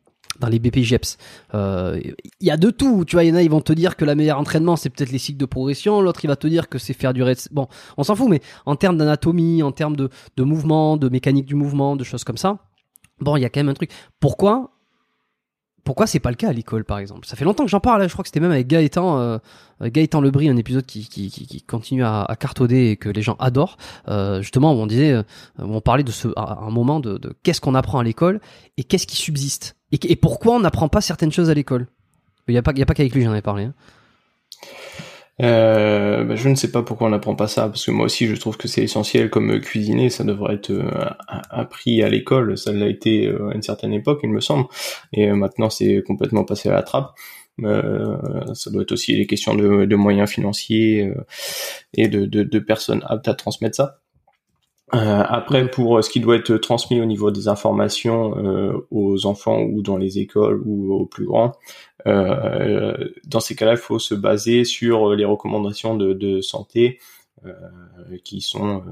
dans 0.41 0.49
les 0.49 0.59
BPGEPS. 0.59 1.19
Il 1.53 1.57
euh, 1.57 2.01
y 2.41 2.51
a 2.51 2.57
de 2.57 2.71
tout, 2.71 3.05
tu 3.05 3.17
vois, 3.17 3.25
il 3.25 3.29
y 3.29 3.33
en 3.33 3.37
a, 3.37 3.43
ils 3.43 3.51
vont 3.51 3.61
te 3.61 3.73
dire 3.73 3.97
que 3.97 4.05
la 4.05 4.15
meilleure 4.15 4.39
entraînement, 4.39 4.77
c'est 4.77 4.91
peut-être 4.91 5.13
les 5.13 5.19
cycles 5.19 5.39
de 5.39 5.47
progression, 5.47 6.01
l'autre, 6.01 6.21
il 6.25 6.29
va 6.29 6.37
te 6.37 6.47
dire 6.47 6.69
que 6.69 6.79
c'est 6.79 6.93
faire 6.93 7.15
durer... 7.15 7.35
Bon, 7.51 7.69
on 7.97 8.05
s'en 8.05 8.15
fout, 8.15 8.29
mais 8.29 8.41
en 8.65 8.77
termes 8.77 8.97
d'anatomie, 8.97 9.63
en 9.63 9.73
termes 9.73 9.97
de, 9.97 10.11
de 10.37 10.43
mouvement, 10.45 10.97
de 10.97 11.09
mécanique 11.09 11.47
du 11.47 11.55
mouvement, 11.55 11.97
de 11.97 12.05
choses 12.05 12.25
comme 12.25 12.39
ça, 12.39 12.59
bon, 13.21 13.37
il 13.37 13.43
y 13.43 13.45
a 13.45 13.49
quand 13.49 13.61
même 13.61 13.69
un 13.69 13.75
truc. 13.75 13.91
Pourquoi 14.21 14.73
pourquoi 15.87 16.09
c'est 16.09 16.19
pas 16.19 16.31
le 16.31 16.37
cas 16.37 16.49
à 16.49 16.53
l'école, 16.53 16.85
par 16.85 16.99
exemple? 16.99 17.29
Ça 17.29 17.37
fait 17.37 17.45
longtemps 17.45 17.65
que 17.65 17.71
j'en 17.71 17.79
parle. 17.79 18.03
Hein. 18.03 18.09
Je 18.09 18.13
crois 18.13 18.25
que 18.25 18.29
c'était 18.29 18.41
même 18.41 18.51
avec 18.51 18.67
Gaëtan, 18.67 19.21
euh, 19.21 19.39
Gaëtan 19.81 20.21
Lebris, 20.21 20.49
un 20.49 20.57
épisode 20.57 20.85
qui, 20.85 21.07
qui, 21.09 21.63
continue 21.63 22.03
à, 22.03 22.25
à 22.25 22.35
cartonner 22.35 22.91
et 22.91 22.97
que 22.97 23.09
les 23.09 23.23
gens 23.23 23.37
adorent. 23.39 23.77
Euh, 24.09 24.43
justement, 24.43 24.73
on 24.73 24.89
disait, 24.89 25.13
euh, 25.13 25.23
on 25.59 25.81
parlait 25.81 26.03
de 26.03 26.11
ce, 26.11 26.27
un 26.37 26.71
moment 26.71 26.99
de 26.99 27.21
qu'est-ce 27.45 27.61
qu'on 27.61 27.77
apprend 27.77 28.01
à 28.01 28.03
l'école 28.03 28.41
et 28.77 28.83
qu'est-ce 28.83 29.07
qui 29.07 29.17
subsiste 29.17 29.76
et, 29.93 30.17
pourquoi 30.17 30.55
on 30.55 30.61
n'apprend 30.61 30.89
pas 30.89 31.01
certaines 31.01 31.33
choses 31.33 31.51
à 31.51 31.55
l'école? 31.55 31.87
Il 32.49 32.53
n'y 32.53 32.59
a 32.59 32.63
pas, 32.63 32.73
pas 32.73 32.95
qu'avec 32.95 33.15
lui 33.15 33.23
j'en 33.23 33.35
ai 33.35 33.43
parlé. 33.43 33.65
Hein. 33.65 33.75
Euh, 35.43 36.25
bah, 36.25 36.35
je 36.35 36.49
ne 36.49 36.55
sais 36.55 36.71
pas 36.71 36.83
pourquoi 36.83 37.09
on 37.09 37.11
n'apprend 37.11 37.35
pas 37.35 37.47
ça, 37.49 37.69
parce 37.69 37.85
que 37.85 37.91
moi 37.91 38.07
aussi 38.07 38.27
je 38.27 38.35
trouve 38.37 38.57
que 38.57 38.69
c'est 38.69 38.83
essentiel 38.83 39.29
comme 39.29 39.53
euh, 39.53 39.61
cuisiner, 39.61 40.09
ça 40.09 40.25
devrait 40.25 40.55
être 40.55 40.71
euh, 40.71 40.89
appris 41.51 42.03
à 42.03 42.09
l'école, 42.09 42.57
ça 42.57 42.73
l'a 42.73 42.89
été 42.89 43.29
à 43.29 43.55
une 43.55 43.63
certaine 43.63 43.93
époque 43.93 44.21
il 44.23 44.31
me 44.31 44.41
semble, 44.41 44.67
et 45.13 45.31
maintenant 45.33 45.69
c'est 45.69 46.03
complètement 46.07 46.45
passé 46.45 46.71
à 46.71 46.73
la 46.73 46.83
trappe. 46.83 47.15
ça 47.63 48.71
doit 48.71 48.83
être 48.83 48.93
aussi 48.93 49.15
les 49.17 49.27
questions 49.27 49.55
de, 49.55 49.97
moyens 49.97 50.31
financiers 50.31 51.13
et 51.95 52.09
de, 52.09 52.59
personnes 52.59 53.03
aptes 53.07 53.29
à 53.29 53.35
transmettre 53.35 53.77
ça. 53.77 53.99
Après, 54.93 55.69
pour 55.69 56.03
ce 56.03 56.11
qui 56.11 56.21
doit 56.21 56.37
être 56.37 56.57
transmis 56.59 57.01
au 57.01 57.05
niveau 57.07 57.31
des 57.31 57.49
informations 57.49 58.85
aux 58.91 59.27
enfants 59.27 59.61
ou 59.63 59.83
dans 59.83 59.97
les 59.97 60.19
écoles 60.19 60.63
ou 60.65 60.93
aux 60.95 61.07
plus 61.07 61.27
grands, 61.27 61.53
euh, 62.07 62.97
dans 63.27 63.41
ces 63.41 63.57
cas-là, 63.57 63.73
il 63.73 63.79
faut 63.79 63.99
se 63.99 64.15
baser 64.15 64.65
sur 64.65 65.15
les 65.15 65.25
recommandations 65.25 65.97
de, 65.97 66.41
santé 66.41 66.99
euh, 66.99 67.16
qui 68.25 68.41
sont 68.41 68.83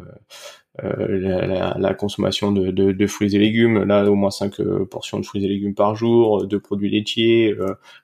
euh, 0.82 1.46
la, 1.46 1.76
la, 1.78 1.94
consommation 1.94 2.52
de, 2.52 2.70
de, 2.70 2.92
de, 2.92 3.06
fruits 3.06 3.34
et 3.34 3.38
légumes, 3.38 3.84
là 3.84 4.04
au 4.10 4.14
moins 4.14 4.30
5 4.30 4.60
portions 4.90 5.18
de 5.18 5.24
fruits 5.24 5.44
et 5.44 5.48
légumes 5.48 5.74
par 5.74 5.96
jour, 5.96 6.46
de 6.46 6.56
produits 6.58 6.90
laitiers, 6.90 7.56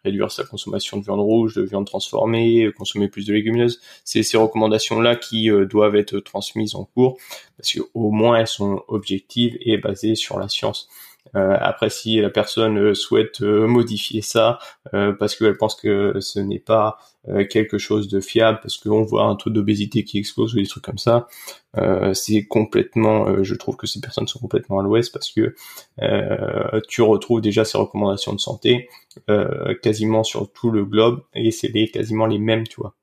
réduire 0.04 0.32
sa 0.32 0.44
consommation 0.44 0.96
de 0.96 1.04
viande 1.04 1.20
rouge, 1.20 1.54
de 1.54 1.62
viande 1.62 1.86
transformée, 1.86 2.70
consommer 2.76 3.08
plus 3.08 3.26
de 3.26 3.32
légumineuses. 3.32 3.80
C'est 4.04 4.22
ces 4.22 4.36
recommandations-là 4.36 5.16
qui 5.16 5.50
doivent 5.68 5.96
être 5.96 6.18
transmises 6.20 6.74
en 6.74 6.84
cours, 6.84 7.18
parce 7.56 7.72
qu'au 7.72 8.10
moins 8.10 8.38
elles 8.38 8.46
sont 8.46 8.82
objectives 8.88 9.58
et 9.60 9.76
basées 9.76 10.14
sur 10.14 10.38
la 10.38 10.48
science. 10.48 10.88
Euh, 11.36 11.56
après, 11.60 11.90
si 11.90 12.20
la 12.20 12.30
personne 12.30 12.78
euh, 12.78 12.94
souhaite 12.94 13.42
euh, 13.42 13.66
modifier 13.66 14.22
ça 14.22 14.58
parce 15.18 15.36
qu'elle 15.36 15.56
pense 15.56 15.76
que 15.76 16.18
ce 16.20 16.40
n'est 16.40 16.58
pas 16.58 16.98
quelque 17.50 17.78
chose 17.78 18.08
de 18.08 18.18
fiable, 18.20 18.58
parce 18.62 18.78
qu'on 18.78 19.02
voit 19.02 19.24
un 19.24 19.36
taux 19.36 19.50
d'obésité 19.50 20.04
qui 20.04 20.18
explose 20.18 20.54
ou 20.54 20.56
des 20.56 20.66
trucs 20.66 20.82
comme 20.82 20.98
ça, 20.98 21.28
c'est 22.14 22.44
complètement, 22.46 23.44
je 23.44 23.54
trouve 23.54 23.76
que 23.76 23.86
ces 23.86 24.00
personnes 24.00 24.26
sont 24.26 24.40
complètement 24.40 24.80
à 24.80 24.82
l'ouest 24.82 25.12
parce 25.12 25.30
que 25.30 25.54
tu 26.88 27.02
retrouves 27.02 27.40
déjà 27.40 27.64
ces 27.64 27.78
recommandations 27.78 28.32
de 28.32 28.40
santé 28.40 28.88
quasiment 29.82 30.24
sur 30.24 30.50
tout 30.50 30.70
le 30.70 30.84
globe 30.84 31.22
et 31.34 31.50
c'est 31.50 31.70
quasiment 31.92 32.26
les 32.26 32.38
mêmes, 32.38 32.66
tu 32.66 32.80
vois. 32.80 32.94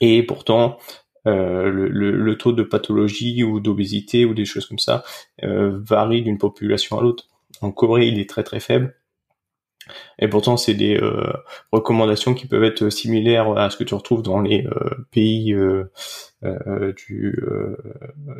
Et 0.00 0.22
pourtant, 0.22 0.78
euh, 1.26 1.70
le, 1.70 1.88
le, 1.88 2.38
taux 2.38 2.52
de 2.52 2.62
pathologie 2.62 3.42
ou 3.44 3.60
d'obésité 3.60 4.24
ou 4.24 4.32
des 4.32 4.46
choses 4.46 4.64
comme 4.64 4.78
ça 4.78 5.04
euh, 5.42 5.78
varie 5.82 6.22
d'une 6.22 6.38
population 6.38 6.98
à 6.98 7.02
l'autre. 7.02 7.26
En 7.60 7.72
Corée, 7.72 8.08
il 8.08 8.18
est 8.18 8.28
très 8.28 8.42
très 8.42 8.60
faible. 8.60 8.96
Et 10.18 10.28
pourtant, 10.28 10.56
c'est 10.56 10.72
des 10.72 10.96
euh, 10.96 11.30
recommandations 11.72 12.32
qui 12.32 12.46
peuvent 12.46 12.64
être 12.64 12.88
similaires 12.88 13.50
à 13.58 13.68
ce 13.68 13.76
que 13.76 13.84
tu 13.84 13.94
retrouves 13.94 14.22
dans 14.22 14.40
les 14.40 14.66
pays 15.10 15.54
du, 16.96 17.38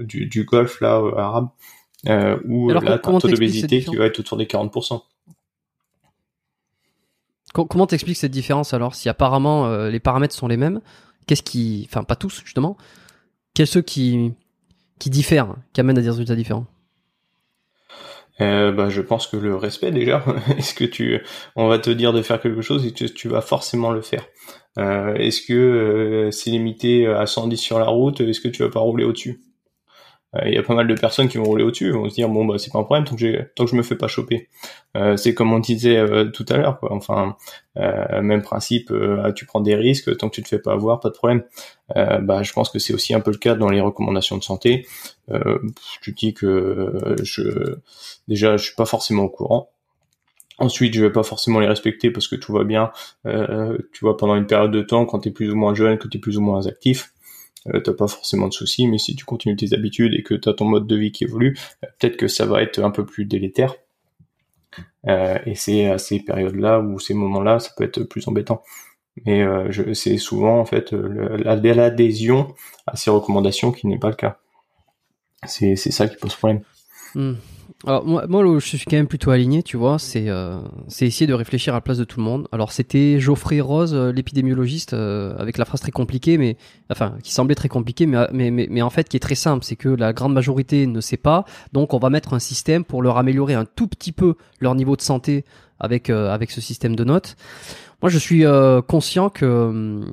du, 0.01 0.27
du 0.27 0.44
Golfe 0.44 0.81
là 0.81 1.02
arabe, 1.16 1.48
où 2.47 2.70
là, 2.70 2.81
un 2.82 2.98
taux 2.98 3.19
d'obésité 3.19 3.82
qui 3.82 3.97
va 3.97 4.07
être 4.07 4.20
autour 4.20 4.39
des 4.39 4.47
40%. 4.47 5.02
Comment 7.52 7.86
t'expliques 7.86 8.16
cette 8.16 8.31
différence 8.31 8.73
alors 8.73 8.94
Si 8.94 9.09
apparemment 9.09 9.86
les 9.86 10.01
paramètres 10.01 10.35
sont 10.35 10.47
les 10.47 10.57
mêmes, 10.57 10.81
Qu'est-ce 11.31 11.44
qui, 11.44 11.86
enfin 11.89 12.02
pas 12.02 12.16
tous 12.16 12.43
justement, 12.44 12.77
quels 13.55 13.69
ceux 13.69 13.82
qui 13.82 14.32
qui 14.98 15.11
diffèrent, 15.11 15.55
qui 15.73 15.81
amènent 15.81 15.97
à 15.97 16.01
des 16.01 16.11
résultats 16.11 16.35
différents 16.35 16.66
euh, 18.40 18.73
bah, 18.73 18.89
je 18.89 19.01
pense 19.01 19.28
que 19.28 19.36
le 19.36 19.55
respect 19.55 19.93
déjà. 19.93 20.24
Est-ce 20.59 20.74
que 20.74 20.82
tu, 20.82 21.20
on 21.55 21.69
va 21.69 21.78
te 21.78 21.90
dire 21.90 22.12
de 22.12 22.20
faire 22.20 22.40
quelque 22.40 22.62
chose 22.62 22.85
et 22.85 22.93
tu, 22.93 23.15
tu 23.15 23.28
vas 23.28 23.43
forcément 23.43 23.93
le 23.93 24.01
faire. 24.01 24.27
Euh, 24.77 25.15
Est-ce 25.15 25.43
que 25.43 25.52
euh, 25.52 26.31
c'est 26.32 26.51
limité 26.51 27.07
à 27.07 27.27
110 27.27 27.57
sur 27.57 27.78
la 27.78 27.86
route? 27.86 28.20
Est-ce 28.20 28.40
que 28.40 28.48
tu 28.48 28.65
vas 28.65 28.70
pas 28.70 28.81
rouler 28.81 29.05
au-dessus? 29.05 29.40
Il 30.44 30.55
y 30.55 30.59
a 30.59 30.62
pas 30.62 30.74
mal 30.74 30.86
de 30.86 30.94
personnes 30.94 31.28
qui 31.28 31.39
vont 31.39 31.44
rouler 31.44 31.65
au-dessus, 31.65 31.90
vont 31.90 32.09
se 32.09 32.15
dire 32.15 32.28
bon 32.28 32.44
bah 32.44 32.57
c'est 32.57 32.73
pas 32.73 32.78
un 32.78 32.85
problème 32.85 33.05
tant 33.05 33.16
que, 33.16 33.43
tant 33.57 33.65
que 33.65 33.70
je 33.70 33.77
me 33.77 33.82
fais 33.82 33.97
pas 33.97 34.07
choper. 34.07 34.48
Euh, 34.97 35.16
c'est 35.16 35.35
comme 35.35 35.52
on 35.52 35.59
disait 35.59 35.97
euh, 35.97 36.27
tout 36.27 36.47
à 36.48 36.57
l'heure. 36.57 36.78
Enfin, 36.82 37.36
euh, 37.77 38.23
même 38.23 38.43
principe, 38.43 38.93
euh, 38.93 39.32
tu 39.32 39.44
prends 39.44 39.61
des 39.61 39.74
risques 39.74 40.16
tant 40.16 40.28
que 40.28 40.36
tu 40.36 40.43
te 40.43 40.48
fais 40.48 40.61
pas 40.61 40.73
avoir, 40.73 41.01
pas 41.01 41.09
de 41.09 41.15
problème. 41.15 41.43
bah 41.94 42.43
je 42.44 42.52
pense 42.52 42.70
que 42.70 42.78
c'est 42.78 42.94
aussi 42.94 43.12
un 43.15 43.20
peu 43.20 43.32
le 43.32 43.39
cas 43.39 43.55
dans 43.57 43.70
les 43.70 43.81
recommandations 43.81 44.39
de 44.39 44.44
santé. 44.44 44.86
tu 46.01 46.12
dis 46.12 46.32
que 46.32 47.16
je 47.23 47.77
déjà 48.28 48.57
je 48.57 48.65
suis 48.66 48.77
pas 48.77 48.86
forcément 48.86 49.24
au 49.24 49.31
courant. 49.31 49.70
Ensuite, 50.59 50.94
je 50.94 51.01
vais 51.01 51.11
pas 51.11 51.23
forcément 51.23 51.59
les 51.59 51.66
respecter 51.66 52.11
parce 52.11 52.28
que 52.28 52.36
tout 52.36 52.52
va 52.52 52.65
bien. 52.65 52.93
tu 53.24 54.01
vois, 54.02 54.16
pendant 54.16 54.36
une 54.36 54.47
période 54.47 54.70
de 54.70 54.82
temps, 54.82 55.07
quand 55.07 55.20
tu 55.20 55.31
es 55.31 55.32
plus 55.32 55.51
ou 55.51 55.57
moins 55.57 55.74
jeune, 55.74 55.98
que 55.98 56.07
tu 56.07 56.19
es 56.19 56.20
plus 56.20 56.36
ou 56.36 56.43
moins 56.43 56.66
actif, 56.66 57.12
euh, 57.69 57.81
t'as 57.81 57.93
pas 57.93 58.09
forcément 58.09 58.49
de 58.49 58.53
soucis, 58.53 58.87
mais 58.87 58.99
si 58.99 59.15
tu 59.15 59.24
continues 59.24 59.57
tes 59.57 59.74
habitudes 59.74 60.15
et 60.15 60.23
que 60.23 60.35
tu 60.35 60.49
as 60.49 60.55
ton 60.55 60.65
mode 60.65 60.87
de 60.87 60.97
vie 60.97 61.12
qui 61.12 61.24
évolue, 61.24 61.59
euh, 61.85 61.89
peut-être 61.99 62.16
que 62.16 62.28
ça 62.28 62.47
va 62.47 62.62
être 62.62 62.82
un 62.82 62.91
peu 62.91 63.05
plus 63.05 63.24
délétère. 63.24 63.74
Euh, 65.09 65.39
et 65.47 65.55
c'est 65.55 65.87
à 65.87 65.99
ces 65.99 66.20
périodes-là 66.20 66.81
ou 66.81 66.99
ces 66.99 67.15
moments-là, 67.15 67.59
ça 67.59 67.70
peut 67.77 67.85
être 67.85 68.03
plus 68.05 68.27
embêtant. 68.28 68.62
Mais 69.27 69.43
euh, 69.43 69.93
c'est 69.95 70.19
souvent 70.19 70.61
en 70.61 70.65
fait 70.65 70.93
l'adhésion 70.93 72.55
à 72.87 72.97
ces 72.97 73.11
recommandations 73.11 73.73
qui 73.73 73.87
n'est 73.87 73.99
pas 73.99 74.09
le 74.09 74.15
cas. 74.15 74.39
C'est 75.47 75.77
ça 75.77 76.07
qui 76.07 76.16
pose 76.16 76.35
problème. 76.35 76.62
Hmm. 77.15 77.35
Alors 77.86 78.05
moi, 78.05 78.27
moi, 78.28 78.44
je 78.59 78.66
suis 78.66 78.85
quand 78.85 78.97
même 78.97 79.07
plutôt 79.07 79.31
aligné, 79.31 79.62
tu 79.62 79.78
vois. 79.78 79.98
C'est 79.98 80.28
euh, 80.28 80.59
c'est 80.89 81.07
essayer 81.07 81.27
de 81.27 81.32
réfléchir 81.32 81.73
à 81.73 81.78
la 81.78 81.81
place 81.81 81.97
de 81.97 82.05
tout 82.05 82.19
le 82.19 82.24
monde. 82.24 82.47
Alors 82.52 82.73
c'était 82.73 83.19
Geoffrey 83.19 83.61
Rose, 83.61 83.94
euh, 83.94 84.12
l'épidémiologiste, 84.12 84.93
euh, 84.93 85.35
avec 85.39 85.57
la 85.57 85.65
phrase 85.65 85.81
très 85.81 85.90
compliquée, 85.90 86.36
mais 86.36 86.59
enfin 86.90 87.15
qui 87.23 87.32
semblait 87.32 87.55
très 87.55 87.70
compliquée, 87.70 88.05
mais, 88.05 88.27
mais 88.32 88.51
mais 88.51 88.66
mais 88.70 88.82
en 88.82 88.90
fait 88.90 89.09
qui 89.09 89.16
est 89.16 89.20
très 89.20 89.35
simple, 89.35 89.65
c'est 89.65 89.77
que 89.77 89.89
la 89.89 90.12
grande 90.12 90.35
majorité 90.35 90.86
ne 90.86 91.01
sait 91.01 91.16
pas, 91.16 91.47
donc 91.73 91.94
on 91.94 91.98
va 91.98 92.11
mettre 92.11 92.35
un 92.35 92.39
système 92.39 92.85
pour 92.85 93.01
leur 93.01 93.16
améliorer 93.16 93.55
un 93.55 93.65
tout 93.65 93.86
petit 93.86 94.12
peu 94.12 94.35
leur 94.61 94.74
niveau 94.74 94.94
de 94.94 95.02
santé 95.02 95.47
avec 95.78 96.11
avec 96.11 96.51
ce 96.51 96.61
système 96.61 96.94
de 96.94 97.05
notes. 97.05 97.36
Moi, 98.02 98.11
je 98.11 98.19
suis 98.19 98.44
conscient 98.89 99.31
que 99.31 99.47
hum, 99.47 100.05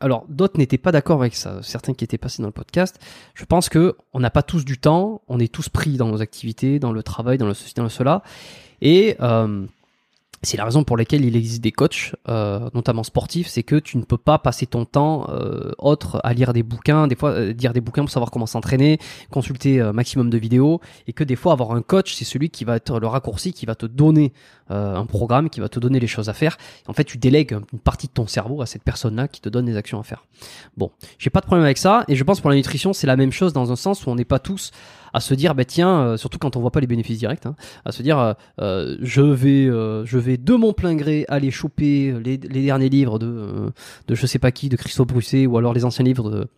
alors 0.00 0.24
d'autres 0.28 0.58
n'étaient 0.58 0.78
pas 0.78 0.92
d'accord 0.92 1.20
avec 1.20 1.34
ça, 1.34 1.60
certains 1.62 1.94
qui 1.94 2.04
étaient 2.04 2.18
passés 2.18 2.42
dans 2.42 2.48
le 2.48 2.52
podcast. 2.52 2.98
Je 3.34 3.44
pense 3.44 3.68
que 3.68 3.96
on 4.12 4.20
n'a 4.20 4.30
pas 4.30 4.42
tous 4.42 4.64
du 4.64 4.78
temps, 4.78 5.22
on 5.28 5.38
est 5.40 5.52
tous 5.52 5.68
pris 5.68 5.96
dans 5.96 6.08
nos 6.08 6.22
activités, 6.22 6.78
dans 6.78 6.92
le 6.92 7.02
travail, 7.02 7.38
dans 7.38 7.46
le 7.46 7.54
ceci, 7.54 7.74
dans 7.74 7.82
le 7.82 7.88
cela, 7.88 8.22
et 8.80 9.16
euh, 9.20 9.66
c'est 10.42 10.56
la 10.56 10.64
raison 10.64 10.84
pour 10.84 10.96
laquelle 10.96 11.24
il 11.24 11.36
existe 11.36 11.62
des 11.62 11.72
coachs, 11.72 12.14
euh, 12.28 12.70
notamment 12.74 13.02
sportifs, 13.02 13.48
c'est 13.48 13.62
que 13.62 13.76
tu 13.76 13.98
ne 13.98 14.02
peux 14.02 14.18
pas 14.18 14.38
passer 14.38 14.66
ton 14.66 14.84
temps 14.84 15.26
euh, 15.30 15.72
autre 15.78 16.20
à 16.22 16.32
lire 16.32 16.52
des 16.52 16.62
bouquins, 16.62 17.08
des 17.08 17.16
fois 17.16 17.30
euh, 17.30 17.52
lire 17.52 17.72
des 17.72 17.80
bouquins 17.80 18.02
pour 18.02 18.10
savoir 18.10 18.30
comment 18.30 18.46
s'entraîner, 18.46 18.98
consulter 19.30 19.80
un 19.80 19.92
maximum 19.92 20.30
de 20.30 20.38
vidéos, 20.38 20.80
et 21.06 21.12
que 21.12 21.24
des 21.24 21.36
fois 21.36 21.52
avoir 21.52 21.72
un 21.72 21.82
coach, 21.82 22.14
c'est 22.14 22.24
celui 22.24 22.50
qui 22.50 22.64
va 22.64 22.76
être 22.76 23.00
le 23.00 23.06
raccourci, 23.06 23.52
qui 23.52 23.66
va 23.66 23.74
te 23.74 23.86
donner 23.86 24.32
un 24.70 25.06
programme 25.06 25.48
qui 25.48 25.60
va 25.60 25.70
te 25.70 25.80
donner 25.80 25.98
les 25.98 26.06
choses 26.06 26.28
à 26.28 26.34
faire. 26.34 26.58
En 26.88 26.92
fait, 26.92 27.04
tu 27.04 27.16
délègues 27.16 27.56
une 27.72 27.78
partie 27.78 28.06
de 28.06 28.12
ton 28.12 28.26
cerveau 28.26 28.60
à 28.60 28.66
cette 28.66 28.82
personne-là 28.82 29.26
qui 29.26 29.40
te 29.40 29.48
donne 29.48 29.64
les 29.64 29.78
actions 29.78 29.98
à 29.98 30.02
faire. 30.02 30.26
Bon, 30.76 30.90
j'ai 31.18 31.30
pas 31.30 31.40
de 31.40 31.46
problème 31.46 31.64
avec 31.64 31.78
ça 31.78 32.04
et 32.06 32.16
je 32.16 32.22
pense 32.22 32.42
pour 32.42 32.50
la 32.50 32.56
nutrition 32.56 32.92
c'est 32.92 33.06
la 33.06 33.16
même 33.16 33.32
chose 33.32 33.54
dans 33.54 33.72
un 33.72 33.76
sens 33.76 34.04
où 34.04 34.10
on 34.10 34.14
n'est 34.14 34.26
pas 34.26 34.38
tous 34.38 34.72
à 35.12 35.20
se 35.20 35.34
dire 35.34 35.54
bah 35.54 35.64
tiens 35.64 36.16
surtout 36.16 36.38
quand 36.38 36.56
on 36.56 36.60
voit 36.60 36.70
pas 36.70 36.80
les 36.80 36.86
bénéfices 36.86 37.18
directs 37.18 37.46
hein, 37.46 37.54
à 37.84 37.92
se 37.92 38.02
dire 38.02 38.34
je 38.58 39.22
vais 39.22 39.66
je 39.66 40.18
vais 40.18 40.36
de 40.36 40.54
mon 40.54 40.72
plein 40.72 40.94
gré 40.94 41.24
aller 41.28 41.50
choper 41.50 42.14
les, 42.24 42.36
les 42.36 42.62
derniers 42.62 42.88
livres 42.88 43.18
de 43.18 43.70
de 44.06 44.14
je 44.14 44.26
sais 44.26 44.38
pas 44.38 44.52
qui 44.52 44.68
de 44.68 44.76
Christophe 44.76 45.08
Brusset 45.08 45.46
ou 45.46 45.58
alors 45.58 45.72
les 45.72 45.84
anciens 45.84 46.04
livres 46.04 46.30
de 46.30 46.48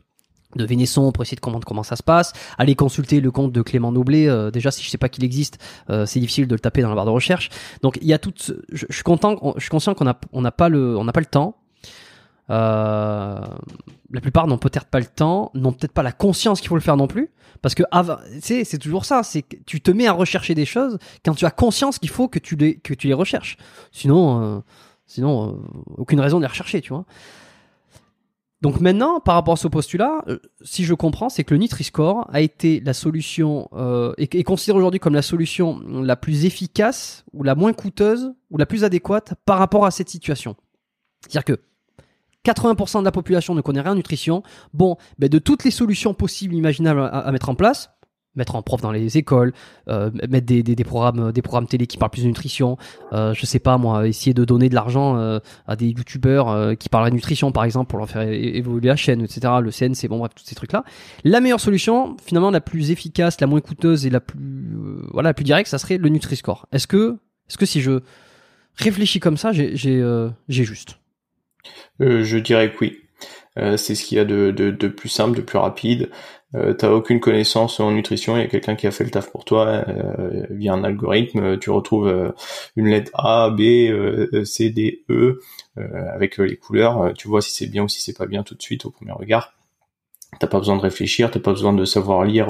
de 0.56 0.64
Vénesson 0.64 1.12
pour 1.12 1.22
essayer 1.22 1.36
de 1.36 1.40
comprendre 1.40 1.66
comment 1.66 1.82
ça 1.82 1.96
se 1.96 2.02
passe, 2.02 2.32
aller 2.58 2.74
consulter 2.74 3.20
le 3.20 3.30
compte 3.30 3.52
de 3.52 3.62
Clément 3.62 3.92
Noblet. 3.92 4.28
Euh, 4.28 4.50
déjà, 4.50 4.70
si 4.70 4.82
je 4.82 4.90
sais 4.90 4.98
pas 4.98 5.08
qu'il 5.08 5.24
existe, 5.24 5.58
euh, 5.90 6.06
c'est 6.06 6.20
difficile 6.20 6.46
de 6.46 6.54
le 6.54 6.60
taper 6.60 6.82
dans 6.82 6.88
la 6.88 6.94
barre 6.94 7.04
de 7.04 7.10
recherche. 7.10 7.50
Donc, 7.82 7.98
il 8.02 8.08
y 8.08 8.12
a 8.12 8.18
tout. 8.18 8.32
Je, 8.36 8.54
je, 8.72 8.92
suis 8.92 9.02
content, 9.02 9.54
je 9.56 9.60
suis 9.60 9.70
conscient 9.70 9.94
qu'on 9.94 10.08
a, 10.08 10.18
on 10.32 10.42
n'a 10.42 10.52
pas 10.52 10.68
le, 10.68 10.96
on 10.96 11.04
n'a 11.04 11.12
pas 11.12 11.20
le 11.20 11.26
temps. 11.26 11.56
Euh, 12.50 13.40
la 14.10 14.20
plupart 14.20 14.48
n'ont 14.48 14.58
peut-être 14.58 14.86
pas 14.86 14.98
le 14.98 15.06
temps, 15.06 15.52
n'ont 15.54 15.72
peut-être 15.72 15.92
pas 15.92 16.02
la 16.02 16.10
conscience 16.10 16.60
qu'il 16.60 16.68
faut 16.68 16.74
le 16.74 16.80
faire 16.80 16.96
non 16.96 17.06
plus, 17.06 17.30
parce 17.62 17.74
que 17.74 17.82
c'est 18.40 18.78
toujours 18.78 19.04
ça, 19.04 19.22
c'est 19.22 19.42
que 19.42 19.56
tu 19.66 19.80
te 19.80 19.90
mets 19.90 20.06
à 20.06 20.12
rechercher 20.12 20.54
des 20.54 20.64
choses 20.64 20.98
quand 21.24 21.34
tu 21.34 21.44
as 21.44 21.50
conscience 21.50 21.98
qu'il 21.98 22.10
faut 22.10 22.28
que 22.28 22.38
tu 22.38 22.56
les 22.56 22.78
que 22.78 22.94
tu 22.94 23.06
les 23.06 23.14
recherches. 23.14 23.56
Sinon, 23.92 24.62
sinon, 25.06 25.62
aucune 25.96 26.20
raison 26.20 26.38
de 26.38 26.42
les 26.42 26.48
rechercher, 26.48 26.80
tu 26.80 26.90
vois. 26.90 27.04
Donc 28.60 28.80
maintenant, 28.80 29.20
par 29.20 29.36
rapport 29.36 29.54
à 29.54 29.56
ce 29.56 29.68
postulat, 29.68 30.22
euh, 30.28 30.38
si 30.62 30.84
je 30.84 30.92
comprends, 30.92 31.30
c'est 31.30 31.44
que 31.44 31.54
le 31.54 31.60
Nutri-Score 31.60 32.28
a 32.30 32.40
été 32.42 32.80
la 32.80 32.92
solution 32.92 33.68
euh, 33.72 34.12
et 34.18 34.24
est 34.38 34.44
considéré 34.44 34.76
aujourd'hui 34.78 35.00
comme 35.00 35.14
la 35.14 35.22
solution 35.22 35.80
la 35.86 36.16
plus 36.16 36.44
efficace 36.44 37.24
ou 37.32 37.42
la 37.42 37.54
moins 37.54 37.72
coûteuse 37.72 38.34
ou 38.50 38.58
la 38.58 38.66
plus 38.66 38.84
adéquate 38.84 39.34
par 39.46 39.58
rapport 39.58 39.86
à 39.86 39.90
cette 39.90 40.10
situation. 40.10 40.56
C'est-à-dire 41.22 41.44
que 41.44 41.60
80% 42.46 43.00
de 43.00 43.04
la 43.04 43.12
population 43.12 43.54
ne 43.54 43.60
connaît 43.60 43.80
rien 43.80 43.92
en 43.92 43.96
nutrition. 43.96 44.42
Bon, 44.72 44.96
ben 45.18 45.28
de 45.28 45.38
toutes 45.38 45.64
les 45.64 45.70
solutions 45.70 46.14
possibles, 46.14 46.54
imaginables 46.54 47.00
à 47.12 47.30
mettre 47.32 47.48
en 47.48 47.54
place, 47.54 47.90
mettre 48.36 48.54
en 48.54 48.62
prof 48.62 48.80
dans 48.80 48.92
les 48.92 49.18
écoles, 49.18 49.52
euh, 49.88 50.10
mettre 50.28 50.46
des, 50.46 50.84
programmes 50.84 51.32
des 51.32 51.42
programmes 51.42 51.66
télé 51.66 51.86
qui 51.86 51.96
parlent 51.96 52.10
plus 52.10 52.22
de 52.22 52.28
nutrition, 52.28 52.76
euh, 53.12 53.34
je 53.34 53.44
sais 53.44 53.58
pas 53.58 53.76
moi, 53.76 54.06
essayer 54.06 54.34
de 54.34 54.44
donner 54.44 54.68
de 54.68 54.74
l'argent 54.74 55.16
euh, 55.16 55.40
à 55.66 55.76
des 55.76 55.88
youtubeurs 55.88 56.48
euh, 56.48 56.74
qui 56.74 56.88
parlent 56.88 57.08
de 57.10 57.14
nutrition 57.14 57.50
par 57.52 57.64
exemple 57.64 57.90
pour 57.90 57.98
leur 57.98 58.08
faire 58.08 58.22
évoluer 58.22 58.88
la 58.88 58.96
chaîne, 58.96 59.22
etc. 59.22 59.54
Le 59.60 59.70
CNC, 59.70 60.08
bon 60.08 60.18
bref, 60.18 60.32
tous 60.34 60.44
ces 60.44 60.54
trucs 60.54 60.72
là. 60.72 60.84
La 61.24 61.40
meilleure 61.40 61.60
solution, 61.60 62.16
finalement 62.24 62.50
la 62.50 62.60
plus 62.60 62.90
efficace, 62.90 63.40
la 63.40 63.46
moins 63.46 63.60
coûteuse 63.60 64.06
et 64.06 64.10
la 64.10 64.20
plus 64.20 64.38
euh, 64.40 65.06
voilà 65.12 65.30
la 65.30 65.34
plus 65.34 65.44
directe, 65.44 65.68
ça 65.68 65.78
serait 65.78 65.98
le 65.98 66.08
Nutri-Score. 66.08 66.66
Est-ce 66.72 66.86
que 66.86 67.18
est-ce 67.48 67.58
que 67.58 67.66
si 67.66 67.80
je 67.80 68.00
réfléchis 68.76 69.18
comme 69.18 69.36
ça, 69.36 69.52
j'ai 69.52 69.76
j'ai 69.76 70.64
juste 71.98 72.22
Je 72.24 72.38
dirais 72.38 72.72
que 72.72 72.78
oui. 72.80 72.98
c'est 73.76 73.94
ce 73.94 74.04
qu'il 74.04 74.18
y 74.18 74.20
a 74.20 74.24
de, 74.24 74.88
plus 74.88 75.08
simple, 75.08 75.36
de 75.36 75.42
plus 75.42 75.58
rapide 75.58 76.10
euh, 76.56 76.74
t'as 76.74 76.90
aucune 76.90 77.20
connaissance 77.20 77.78
en 77.78 77.92
nutrition, 77.92 78.36
il 78.36 78.40
y 78.40 78.44
a 78.44 78.48
quelqu'un 78.48 78.74
qui 78.74 78.86
a 78.88 78.90
fait 78.90 79.04
le 79.04 79.10
taf 79.10 79.30
pour 79.30 79.44
toi 79.44 79.84
euh, 79.88 80.46
via 80.50 80.72
un 80.72 80.82
algorithme, 80.82 81.58
tu 81.58 81.70
retrouves 81.70 82.08
euh, 82.08 82.32
une 82.74 82.88
lettre 82.88 83.12
A, 83.14 83.50
B, 83.50 83.60
euh, 83.60 84.44
C, 84.44 84.70
D, 84.70 85.04
E 85.10 85.40
avec 85.76 86.36
les 86.38 86.56
couleurs, 86.56 87.14
tu 87.16 87.28
vois 87.28 87.40
si 87.40 87.52
c'est 87.52 87.66
bien 87.66 87.84
ou 87.84 87.88
si 87.88 88.02
c'est 88.02 88.16
pas 88.16 88.26
bien 88.26 88.42
tout 88.42 88.54
de 88.54 88.60
suite 88.60 88.84
au 88.84 88.90
premier 88.90 89.12
regard. 89.12 89.54
T'as 90.38 90.46
pas 90.46 90.58
besoin 90.58 90.76
de 90.76 90.82
réfléchir, 90.82 91.30
t'as 91.30 91.40
pas 91.40 91.52
besoin 91.52 91.72
de 91.72 91.84
savoir 91.86 92.24
lire 92.24 92.48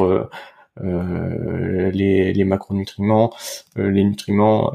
les, 0.82 2.44
macronutriments, 2.44 3.32
les 3.76 4.02
nutriments 4.02 4.72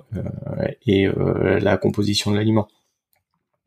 et 0.86 1.10
la 1.60 1.76
composition 1.76 2.32
de 2.32 2.38
l'aliment. 2.38 2.70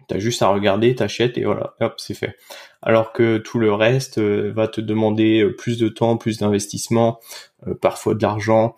T'as 0.08 0.18
juste 0.18 0.42
à 0.42 0.48
regarder, 0.48 0.94
t'achètes 0.94 1.36
et 1.36 1.44
voilà, 1.44 1.74
hop, 1.80 1.94
c'est 1.98 2.14
fait. 2.14 2.34
Alors 2.82 3.12
que 3.12 3.36
tout 3.38 3.58
le 3.58 3.72
reste 3.72 4.18
euh, 4.18 4.52
va 4.54 4.68
te 4.68 4.80
demander 4.80 5.42
euh, 5.42 5.54
plus 5.54 5.78
de 5.78 5.88
temps, 5.88 6.16
plus 6.16 6.38
d'investissement, 6.38 7.20
euh, 7.66 7.74
parfois 7.74 8.14
de 8.14 8.22
l'argent 8.22 8.74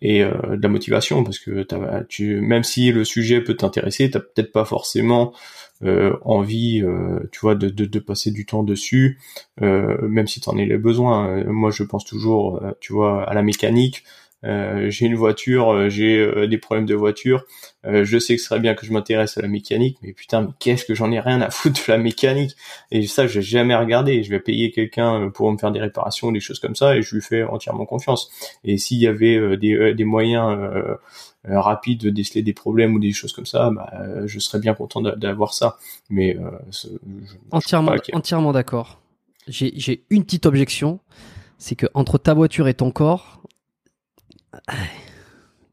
et 0.00 0.22
de 0.22 0.62
la 0.62 0.68
motivation, 0.68 1.24
parce 1.24 1.40
que 1.40 1.66
tu, 2.08 2.40
même 2.40 2.62
si 2.62 2.92
le 2.92 3.02
sujet 3.02 3.40
peut 3.40 3.56
t'intéresser, 3.56 4.08
t'as 4.08 4.20
peut-être 4.20 4.52
pas 4.52 4.64
forcément 4.64 5.32
envie, 5.82 6.84
tu 7.32 7.40
vois, 7.40 7.56
de, 7.56 7.98
passer 7.98 8.30
du 8.30 8.46
temps 8.46 8.62
dessus, 8.62 9.18
même 9.60 10.28
si 10.28 10.40
tu 10.40 10.48
en 10.48 10.56
as 10.56 10.64
les 10.64 10.78
besoins. 10.78 11.42
moi, 11.46 11.72
je 11.72 11.82
pense 11.82 12.04
toujours, 12.04 12.62
tu 12.78 12.92
vois, 12.92 13.28
à 13.28 13.34
la 13.34 13.42
mécanique. 13.42 14.04
Euh, 14.44 14.90
j'ai 14.90 15.06
une 15.06 15.14
voiture, 15.14 15.72
euh, 15.72 15.88
j'ai 15.88 16.18
euh, 16.18 16.46
des 16.46 16.58
problèmes 16.58 16.86
de 16.86 16.94
voiture, 16.94 17.44
je 17.86 18.18
sais 18.18 18.36
que 18.36 18.40
ce 18.40 18.48
serait 18.48 18.60
bien 18.60 18.74
que 18.74 18.86
je 18.86 18.92
m'intéresse 18.92 19.36
à 19.36 19.42
la 19.42 19.48
mécanique, 19.48 19.98
mais 20.02 20.14
putain, 20.14 20.40
mais 20.40 20.48
qu'est-ce 20.58 20.86
que 20.86 20.94
j'en 20.94 21.12
ai 21.12 21.20
rien 21.20 21.42
à 21.42 21.50
foutre 21.50 21.78
de 21.86 21.92
la 21.92 21.98
mécanique? 21.98 22.56
Et 22.90 23.06
ça, 23.06 23.26
j'ai 23.26 23.42
jamais 23.42 23.76
regardé. 23.76 24.22
Je 24.22 24.30
vais 24.30 24.40
payer 24.40 24.70
quelqu'un 24.70 25.28
pour 25.28 25.52
me 25.52 25.58
faire 25.58 25.70
des 25.70 25.80
réparations, 25.80 26.32
des 26.32 26.40
choses 26.40 26.58
comme 26.60 26.74
ça, 26.74 26.96
et 26.96 27.02
je 27.02 27.14
lui 27.14 27.20
fais 27.20 27.42
entièrement 27.42 27.84
confiance. 27.84 28.30
Et 28.64 28.78
s'il 28.78 28.98
y 28.98 29.06
avait 29.06 29.58
des, 29.58 29.92
des 29.92 30.04
moyens 30.04 30.58
rapides 31.44 32.00
de 32.00 32.08
déceler 32.08 32.40
des 32.40 32.54
problèmes 32.54 32.94
ou 32.94 32.98
des 32.98 33.12
choses 33.12 33.34
comme 33.34 33.44
ça, 33.44 33.70
bah, 33.70 33.92
je 34.24 34.38
serais 34.38 34.60
bien 34.60 34.72
content 34.72 35.02
d'avoir 35.02 35.52
ça. 35.52 35.76
Mais 36.08 36.38
entièrement, 37.50 37.94
entièrement 38.14 38.52
d'accord. 38.52 39.02
J'ai 39.46 40.04
une 40.08 40.24
petite 40.24 40.46
objection, 40.46 41.00
c'est 41.58 41.76
que 41.76 41.86
entre 41.92 42.16
ta 42.16 42.32
voiture 42.32 42.66
et 42.66 42.72
ton 42.72 42.90
corps, 42.90 43.42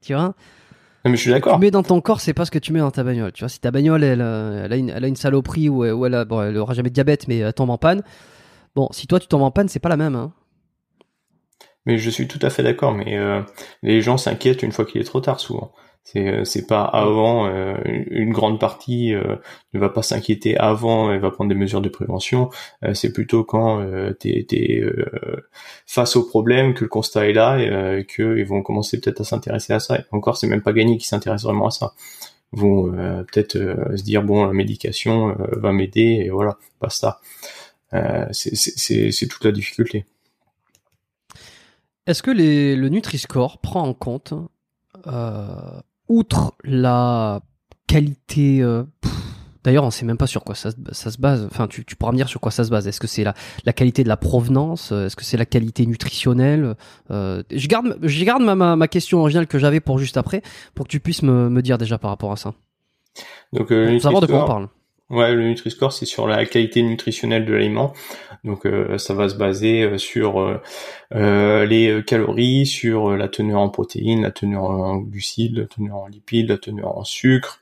tu 0.01 0.13
vois 0.13 0.33
mais 1.09 1.17
je 1.17 1.21
suis 1.21 1.31
d'accord. 1.31 1.55
Tu 1.55 1.59
mets 1.59 1.71
dans 1.71 1.83
ton 1.83 1.99
corps, 1.99 2.21
c'est 2.21 2.33
pas 2.33 2.45
ce 2.45 2.51
que 2.51 2.59
tu 2.59 2.73
mets 2.73 2.79
dans 2.79 2.91
ta 2.91 3.03
bagnole. 3.03 3.31
Tu 3.31 3.39
vois, 3.39 3.49
si 3.49 3.59
ta 3.59 3.71
bagnole, 3.71 4.03
elle, 4.03 4.21
euh, 4.21 4.65
elle, 4.65 4.73
a, 4.73 4.75
une, 4.75 4.89
elle 4.89 5.03
a 5.03 5.07
une 5.07 5.15
saloperie 5.15 5.67
ou, 5.67 5.83
elle, 5.83 6.13
a, 6.13 6.25
bon, 6.25 6.43
elle 6.43 6.57
aura 6.57 6.73
jamais 6.73 6.89
de 6.89 6.93
diabète, 6.93 7.27
mais 7.27 7.39
elle 7.39 7.53
tombe 7.53 7.71
en 7.71 7.77
panne. 7.77 8.03
Bon, 8.75 8.87
si 8.91 9.07
toi 9.07 9.19
tu 9.19 9.27
tombes 9.27 9.41
en 9.41 9.51
panne, 9.51 9.67
c'est 9.67 9.79
pas 9.79 9.89
la 9.89 9.97
même. 9.97 10.15
Hein. 10.15 10.31
Mais 11.87 11.97
je 11.97 12.09
suis 12.09 12.27
tout 12.27 12.39
à 12.43 12.51
fait 12.51 12.61
d'accord. 12.61 12.93
Mais 12.93 13.17
euh, 13.17 13.41
les 13.81 14.01
gens 14.01 14.17
s'inquiètent 14.17 14.61
une 14.61 14.71
fois 14.71 14.85
qu'il 14.85 15.01
est 15.01 15.05
trop 15.05 15.21
tard, 15.21 15.39
souvent. 15.39 15.71
C'est 16.03 16.27
euh, 16.27 16.43
c'est 16.45 16.65
pas 16.65 16.83
avant 16.83 17.47
euh, 17.47 17.75
une 17.85 18.33
grande 18.33 18.59
partie 18.59 19.13
euh, 19.13 19.35
ne 19.73 19.79
va 19.79 19.89
pas 19.89 20.01
s'inquiéter 20.01 20.57
avant 20.57 21.11
et 21.13 21.19
va 21.19 21.29
prendre 21.31 21.49
des 21.49 21.55
mesures 21.55 21.81
de 21.81 21.89
prévention. 21.89 22.49
c'est 22.93 23.13
plutôt 23.13 23.43
quand 23.43 23.85
t'es 24.19 24.45
es 24.51 24.83
face 25.85 26.15
au 26.15 26.23
problème 26.27 26.73
que 26.73 26.83
le 26.83 26.89
constat 26.89 27.29
est 27.29 27.33
là 27.33 27.97
et 27.97 28.05
qu'ils 28.05 28.45
vont 28.45 28.61
commencer 28.63 28.99
peut-être 28.99 29.21
à 29.21 29.23
s'intéresser 29.23 29.73
à 29.73 29.79
ça. 29.79 29.99
Et 29.99 30.03
encore, 30.11 30.37
c'est 30.37 30.47
même 30.47 30.61
pas 30.61 30.73
gagné 30.73 30.97
qu'ils 30.97 31.07
s'intéressent 31.07 31.45
vraiment 31.45 31.67
à 31.67 31.71
ça. 31.71 31.93
Ils 32.53 32.59
vont 32.59 32.91
peut-être 32.91 33.57
se 33.95 34.03
dire 34.03 34.23
bon, 34.23 34.45
la 34.45 34.53
médication 34.53 35.35
va 35.51 35.71
m'aider 35.71 36.23
et 36.25 36.29
voilà, 36.29 36.57
pas 36.79 36.89
ça. 36.89 37.21
c'est 38.31 39.27
toute 39.27 39.45
la 39.45 39.51
difficulté. 39.51 40.05
Est-ce 42.07 42.23
que 42.23 42.31
le 42.31 42.89
Nutri-Score 42.89 43.59
prend 43.59 43.83
en 43.83 43.93
compte 43.93 44.33
outre 46.11 46.53
la 46.63 47.41
qualité, 47.87 48.61
euh, 48.61 48.83
d'ailleurs, 49.63 49.83
on 49.83 49.91
sait 49.91 50.05
même 50.05 50.17
pas 50.17 50.27
sur 50.27 50.43
quoi 50.43 50.55
ça, 50.55 50.71
se 50.71 51.17
base. 51.19 51.47
Enfin, 51.49 51.67
tu, 51.67 51.83
pourras 51.95 52.11
me 52.11 52.17
dire 52.17 52.29
sur 52.29 52.39
quoi 52.39 52.51
ça 52.51 52.63
se 52.63 52.69
base. 52.69 52.87
Est-ce 52.87 52.99
que 52.99 53.07
c'est 53.07 53.23
la, 53.23 53.33
la 53.65 53.73
qualité 53.73 54.03
de 54.03 54.09
la 54.09 54.17
provenance 54.17 54.91
Est-ce 54.91 55.15
que 55.15 55.23
c'est 55.23 55.37
la 55.37 55.45
qualité 55.45 55.85
nutritionnelle 55.85 56.75
euh, 57.09 57.43
Je 57.49 57.67
garde, 57.67 57.97
je 58.01 58.23
garde 58.23 58.43
ma, 58.43 58.75
ma, 58.75 58.87
question 58.87 59.19
originale 59.19 59.47
que 59.47 59.57
j'avais 59.57 59.79
pour 59.79 59.97
juste 59.97 60.17
après, 60.17 60.41
pour 60.75 60.85
que 60.85 60.91
tu 60.91 60.99
puisses 60.99 61.23
me, 61.23 61.49
me 61.49 61.61
dire 61.61 61.77
déjà 61.77 61.97
par 61.97 62.11
rapport 62.11 62.31
à 62.31 62.37
ça. 62.37 62.53
Donc, 63.53 63.71
euh, 63.71 63.99
savoir 63.99 64.21
de 64.21 64.27
quoi 64.27 64.43
on 64.43 64.47
parle. 64.47 64.67
Ouais, 65.11 65.35
le 65.35 65.43
Nutri-Score, 65.43 65.91
c'est 65.91 66.05
sur 66.05 66.25
la 66.25 66.45
qualité 66.45 66.81
nutritionnelle 66.81 67.45
de 67.45 67.51
l'aliment. 67.53 67.93
Donc, 68.45 68.65
euh, 68.65 68.97
ça 68.97 69.13
va 69.13 69.27
se 69.27 69.35
baser 69.35 69.81
euh, 69.81 69.97
sur 69.97 70.39
euh, 71.13 71.65
les 71.65 72.01
calories, 72.07 72.65
sur 72.65 73.17
la 73.17 73.27
teneur 73.27 73.59
en 73.59 73.67
protéines, 73.67 74.21
la 74.21 74.31
teneur 74.31 74.63
en 74.63 74.95
glucides, 74.99 75.57
la 75.57 75.65
teneur 75.65 75.97
en 75.97 76.07
lipides, 76.07 76.47
la 76.47 76.57
teneur 76.57 76.97
en 76.97 77.03
sucre, 77.03 77.61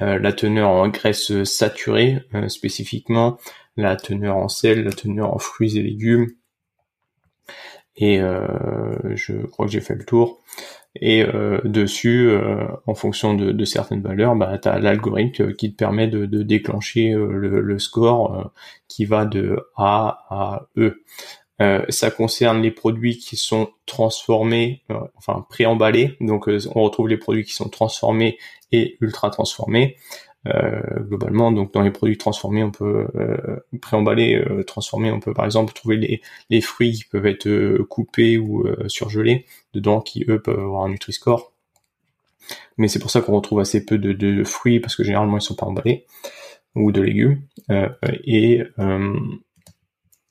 la 0.00 0.32
teneur 0.32 0.68
en 0.68 0.88
graisses 0.88 1.44
saturées 1.44 2.22
spécifiquement, 2.48 3.38
la 3.76 3.96
teneur 3.96 4.36
en 4.36 4.48
sel, 4.48 4.84
la 4.84 4.92
teneur 4.92 5.32
en 5.32 5.38
fruits 5.38 5.78
et 5.78 5.82
légumes. 5.82 6.32
Et 7.96 8.18
je 8.18 9.46
crois 9.46 9.66
que 9.66 9.72
j'ai 9.72 9.80
fait 9.80 9.94
le 9.94 10.04
tour 10.04 10.42
et 11.00 11.22
euh, 11.22 11.60
dessus, 11.64 12.28
euh, 12.30 12.66
en 12.86 12.94
fonction 12.94 13.34
de, 13.34 13.50
de, 13.52 13.64
certaines 13.64 14.02
valeurs, 14.02 14.36
bah, 14.36 14.58
tu 14.58 14.68
as 14.68 14.78
l'algorithme 14.78 15.52
qui 15.54 15.72
te 15.72 15.76
permet 15.76 16.06
de, 16.06 16.26
de 16.26 16.42
déclencher 16.42 17.12
euh, 17.12 17.32
le, 17.32 17.60
le, 17.60 17.78
score 17.78 18.52
qui 18.86 19.04
va 19.04 19.24
de 19.24 19.58
A 19.76 20.24
à 20.30 20.68
E. 20.76 21.02
ça 21.88 22.10
concerne 22.10 22.62
les 22.62 22.70
produits 22.70 23.18
qui 23.18 23.36
sont 23.36 23.70
transformés, 23.86 24.82
enfin 25.16 25.44
préemballés. 25.48 26.16
Donc 26.20 26.48
on 26.74 26.82
retrouve 26.82 27.08
les 27.08 27.16
produits 27.16 27.44
qui 27.44 27.54
sont 27.54 27.68
transformés 27.68 28.38
et 28.70 28.96
ultra 29.00 29.30
transformés. 29.30 29.96
Euh, 30.46 31.00
globalement. 31.00 31.52
Donc 31.52 31.72
dans 31.72 31.80
les 31.80 31.90
produits 31.90 32.18
transformés, 32.18 32.62
on 32.62 32.70
peut 32.70 33.06
euh, 33.14 33.56
préemballer, 33.80 34.34
euh, 34.36 34.62
transformer, 34.62 35.10
on 35.10 35.18
peut 35.18 35.32
par 35.32 35.46
exemple 35.46 35.72
trouver 35.72 35.96
les, 35.96 36.20
les 36.50 36.60
fruits 36.60 36.92
qui 36.92 37.04
peuvent 37.04 37.24
être 37.24 37.78
coupés 37.88 38.36
ou 38.36 38.66
surgelés 38.86 39.46
dedans, 39.72 40.00
qui 40.02 40.24
eux 40.28 40.40
peuvent 40.42 40.60
avoir 40.60 40.84
un 40.84 40.90
Nutri-Score. 40.90 41.52
mais 42.76 42.88
c'est 42.88 42.98
pour 42.98 43.10
ça 43.10 43.22
qu'on 43.22 43.34
retrouve 43.36 43.60
assez 43.60 43.84
peu 43.86 43.98
de, 43.98 44.12
de, 44.12 44.44
fruits 44.44 44.80
parce 44.80 44.96
que 44.96 45.04
généralement 45.04 45.38
ils 45.38 45.42
sont 45.42 45.54
pas 45.54 45.66
emballés 45.66 46.06
ou 46.74 46.92
de 46.92 47.00
légumes 47.00 47.40
et 48.24 48.62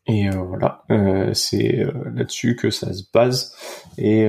et 0.06 0.28
euh, 0.28 0.36
voilà, 0.36 0.84
euh, 0.92 1.34
c'est 1.34 1.80
euh, 1.80 1.92
là-dessus 2.14 2.58
que 2.58 2.70
ça 2.70 2.92
se 2.94 3.04
base. 3.14 3.56
Et, 3.98 4.26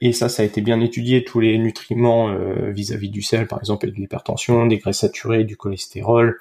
et 0.00 0.12
ça, 0.12 0.28
ça 0.28 0.42
a 0.42 0.46
été 0.46 0.62
bien 0.62 0.80
étudié, 0.80 1.22
tous 1.22 1.38
les 1.38 1.58
nutriments 1.58 2.34
vis-à-vis 2.70 3.10
du 3.10 3.20
sel, 3.20 3.46
par 3.46 3.58
exemple, 3.58 3.86
et 3.86 3.90
de 3.90 3.96
l'hypertension, 3.96 4.66
des 4.66 4.78
graisses 4.78 5.00
saturées, 5.00 5.44
du 5.44 5.56
cholestérol. 5.58 6.38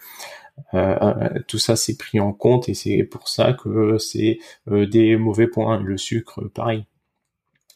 tout 1.48 1.58
ça, 1.58 1.76
c'est 1.76 1.98
pris 1.98 2.22
en 2.22 2.32
compte 2.32 2.70
et 2.70 2.74
c'est 2.74 3.04
pour 3.04 3.28
ça 3.28 3.54
que 3.54 3.98
c'est 3.98 4.40
des 4.68 5.18
mauvais 5.18 5.48
points. 5.48 5.82
Le 5.82 5.98
sucre, 5.98 6.48
pareil. 6.48 6.86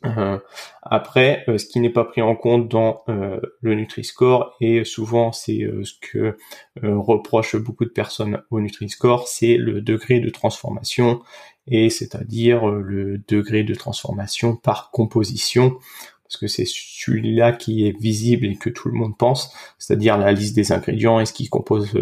Euh, 0.05 0.37
après, 0.81 1.45
euh, 1.47 1.57
ce 1.57 1.65
qui 1.65 1.79
n'est 1.79 1.89
pas 1.89 2.03
pris 2.03 2.21
en 2.21 2.35
compte 2.35 2.67
dans 2.67 3.03
euh, 3.07 3.39
le 3.61 3.75
Nutri-Score, 3.75 4.55
et 4.59 4.83
souvent 4.83 5.31
c'est 5.31 5.67
ce 5.83 5.93
que 6.01 6.37
reprochent 6.81 7.55
beaucoup 7.55 7.85
de 7.85 7.89
personnes 7.89 8.41
au 8.51 8.59
Nutri-Score, 8.59 9.27
c'est 9.27 9.57
le 9.57 9.81
degré 9.81 10.19
de 10.19 10.29
transformation, 10.29 11.21
et 11.67 11.89
c'est-à-dire 11.89 12.67
le 12.67 13.21
degré 13.27 13.63
de 13.63 13.73
transformation 13.73 14.55
par 14.55 14.91
composition, 14.91 15.77
parce 16.23 16.37
que 16.37 16.47
c'est 16.47 16.65
celui-là 16.65 17.53
qui 17.53 17.87
est 17.87 17.97
visible 17.97 18.47
et 18.47 18.55
que 18.55 18.69
tout 18.69 18.89
le 18.89 18.95
monde 18.95 19.17
pense, 19.17 19.53
c'est-à-dire 19.77 20.17
la 20.17 20.31
liste 20.31 20.55
des 20.55 20.71
ingrédients 20.71 21.19
et 21.19 21.25
ce 21.25 21.33
qui 21.33 21.47
compose 21.47 21.93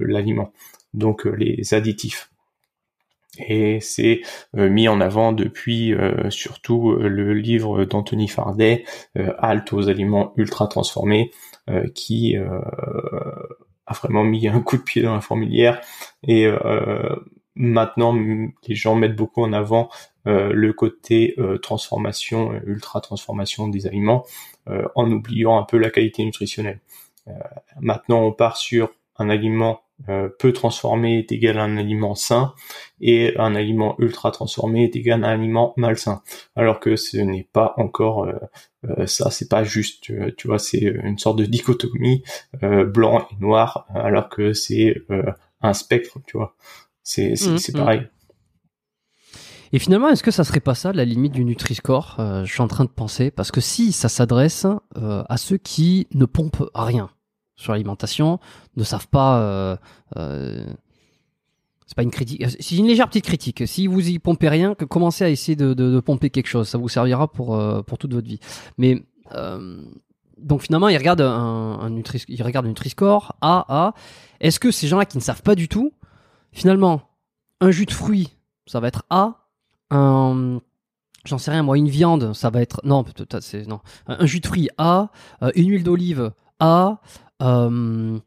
l'aliment, 0.00 0.52
donc 0.94 1.24
les 1.24 1.74
additifs 1.74 2.29
et 3.48 3.80
c'est 3.80 4.22
euh, 4.56 4.68
mis 4.68 4.88
en 4.88 5.00
avant 5.00 5.32
depuis 5.32 5.94
euh, 5.94 6.30
surtout 6.30 6.90
euh, 6.90 7.08
le 7.08 7.34
livre 7.34 7.84
d'Anthony 7.84 8.28
Fardet, 8.28 8.84
Halte 9.38 9.72
aux 9.72 9.88
aliments 9.88 10.32
ultra 10.36 10.66
transformés, 10.66 11.30
qui 11.94 12.36
a 12.36 13.94
vraiment 13.94 14.24
mis 14.24 14.48
un 14.48 14.60
coup 14.60 14.76
de 14.76 14.82
pied 14.82 15.02
dans 15.02 15.14
la 15.14 15.20
fourmilière 15.20 15.80
et 16.22 16.48
maintenant 17.54 18.14
les 18.14 18.74
gens 18.74 18.94
mettent 18.94 19.16
beaucoup 19.16 19.42
en 19.42 19.52
avant 19.52 19.88
le 20.24 20.72
côté 20.72 21.36
transformation, 21.62 22.52
ultra 22.64 23.00
transformation 23.00 23.68
des 23.68 23.86
aliments, 23.86 24.24
en 24.94 25.10
oubliant 25.10 25.58
un 25.58 25.64
peu 25.64 25.78
la 25.78 25.90
qualité 25.90 26.24
nutritionnelle. 26.24 26.80
maintenant 27.80 28.22
on 28.22 28.32
part 28.32 28.56
sur 28.56 28.90
un 29.16 29.28
aliment 29.28 29.80
euh, 29.80 29.89
peu 30.38 30.52
transformé 30.52 31.18
est 31.18 31.32
égal 31.32 31.58
à 31.58 31.64
un 31.64 31.76
aliment 31.76 32.14
sain 32.14 32.54
et 33.00 33.34
un 33.38 33.54
aliment 33.54 33.96
ultra 33.98 34.30
transformé 34.30 34.84
est 34.84 34.96
égal 34.96 35.24
à 35.24 35.28
un 35.28 35.32
aliment 35.34 35.72
malsain. 35.76 36.22
Alors 36.56 36.80
que 36.80 36.96
ce 36.96 37.16
n'est 37.18 37.48
pas 37.52 37.74
encore 37.76 38.24
euh, 38.24 38.32
euh, 38.88 39.06
ça, 39.06 39.30
c'est 39.30 39.48
pas 39.48 39.64
juste, 39.64 40.12
tu, 40.36 40.46
vois, 40.46 40.58
c'est 40.58 40.80
une 40.80 41.18
sorte 41.18 41.38
de 41.38 41.44
dichotomie 41.44 42.22
blanc 42.62 43.26
et 43.30 43.36
noir, 43.40 43.86
alors 43.94 44.28
que 44.28 44.52
c'est 44.52 44.96
un 45.60 45.72
spectre, 45.74 46.18
tu 46.26 46.36
vois. 46.36 46.56
C'est 47.02 47.36
c'est, 47.36 47.50
mmh, 47.50 47.56
mmh. 47.68 47.78
pareil. 47.78 48.02
Et 49.72 49.78
finalement, 49.78 50.08
est-ce 50.08 50.22
que 50.22 50.30
ça 50.30 50.44
serait 50.44 50.60
pas 50.60 50.74
ça 50.74 50.92
la 50.92 51.04
limite 51.04 51.32
du 51.32 51.44
Nutri-Score 51.44 52.16
Je 52.44 52.50
suis 52.50 52.62
en 52.62 52.68
train 52.68 52.84
de 52.84 52.90
penser 52.90 53.30
parce 53.30 53.50
que 53.50 53.60
si 53.60 53.92
ça 53.92 54.08
s'adresse 54.08 54.66
à 54.94 55.36
ceux 55.36 55.58
qui 55.58 56.08
ne 56.14 56.24
pompent 56.24 56.68
rien, 56.74 57.10
sur 57.60 57.72
l'alimentation 57.72 58.40
ne 58.76 58.84
savent 58.84 59.08
pas. 59.08 59.40
Euh, 59.40 59.76
euh, 60.16 60.64
c'est 61.86 61.94
pas 61.94 62.02
une 62.02 62.10
critique, 62.10 62.44
c'est 62.60 62.76
une 62.76 62.86
légère 62.86 63.08
petite 63.08 63.24
critique. 63.24 63.64
Si 63.66 63.86
vous 63.86 64.08
y 64.08 64.18
pompez 64.18 64.48
rien, 64.48 64.74
que 64.74 64.84
commencez 64.84 65.24
à 65.24 65.28
essayer 65.28 65.56
de, 65.56 66.00
pomper 66.00 66.30
quelque 66.30 66.46
chose, 66.46 66.68
ça 66.68 66.78
vous 66.78 66.88
servira 66.88 67.28
pour 67.28 67.56
euh, 67.56 67.82
toute 67.98 68.12
votre 68.14 68.26
vie. 68.26 68.40
Mais 68.78 69.02
donc 70.38 70.62
finalement, 70.62 70.88
ils 70.88 70.96
regardent 70.96 71.20
un, 71.20 71.90
A 73.40 73.64
A. 73.68 73.94
Est-ce 74.40 74.60
que 74.60 74.70
ces 74.70 74.86
gens-là 74.86 75.04
qui 75.04 75.18
ne 75.18 75.22
savent 75.22 75.42
pas 75.42 75.54
du 75.54 75.68
tout, 75.68 75.92
finalement, 76.52 77.02
un 77.60 77.70
jus 77.72 77.86
de 77.86 77.92
fruits, 77.92 78.30
ça 78.66 78.80
va 78.80 78.88
être 78.88 79.04
A. 79.10 79.48
Un 79.90 80.60
j'en 81.24 81.38
sais 81.38 81.50
rien 81.50 81.62
moi 81.62 81.76
une 81.76 81.88
viande 81.88 82.32
ça 82.32 82.48
va 82.48 82.62
être 82.62 82.80
non 82.84 83.04
c'est 83.40 83.66
non 83.66 83.80
un 84.06 84.24
jus 84.24 84.40
de 84.40 84.46
fruits 84.46 84.70
A 84.78 85.10
une 85.54 85.70
huile 85.70 85.84
d'olive 85.84 86.32
A 86.60 87.00
euh, 87.40 88.18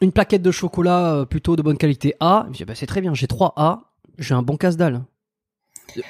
une 0.00 0.12
plaquette 0.12 0.42
de 0.42 0.50
chocolat 0.50 1.14
euh, 1.14 1.24
plutôt 1.24 1.56
de 1.56 1.62
bonne 1.62 1.76
qualité 1.76 2.14
A. 2.20 2.46
Bah, 2.66 2.74
c'est 2.74 2.86
très 2.86 3.00
bien, 3.00 3.14
j'ai 3.14 3.26
3 3.26 3.54
A, 3.56 3.92
j'ai 4.18 4.34
un 4.34 4.42
bon 4.42 4.56
casse-dalle. 4.56 5.02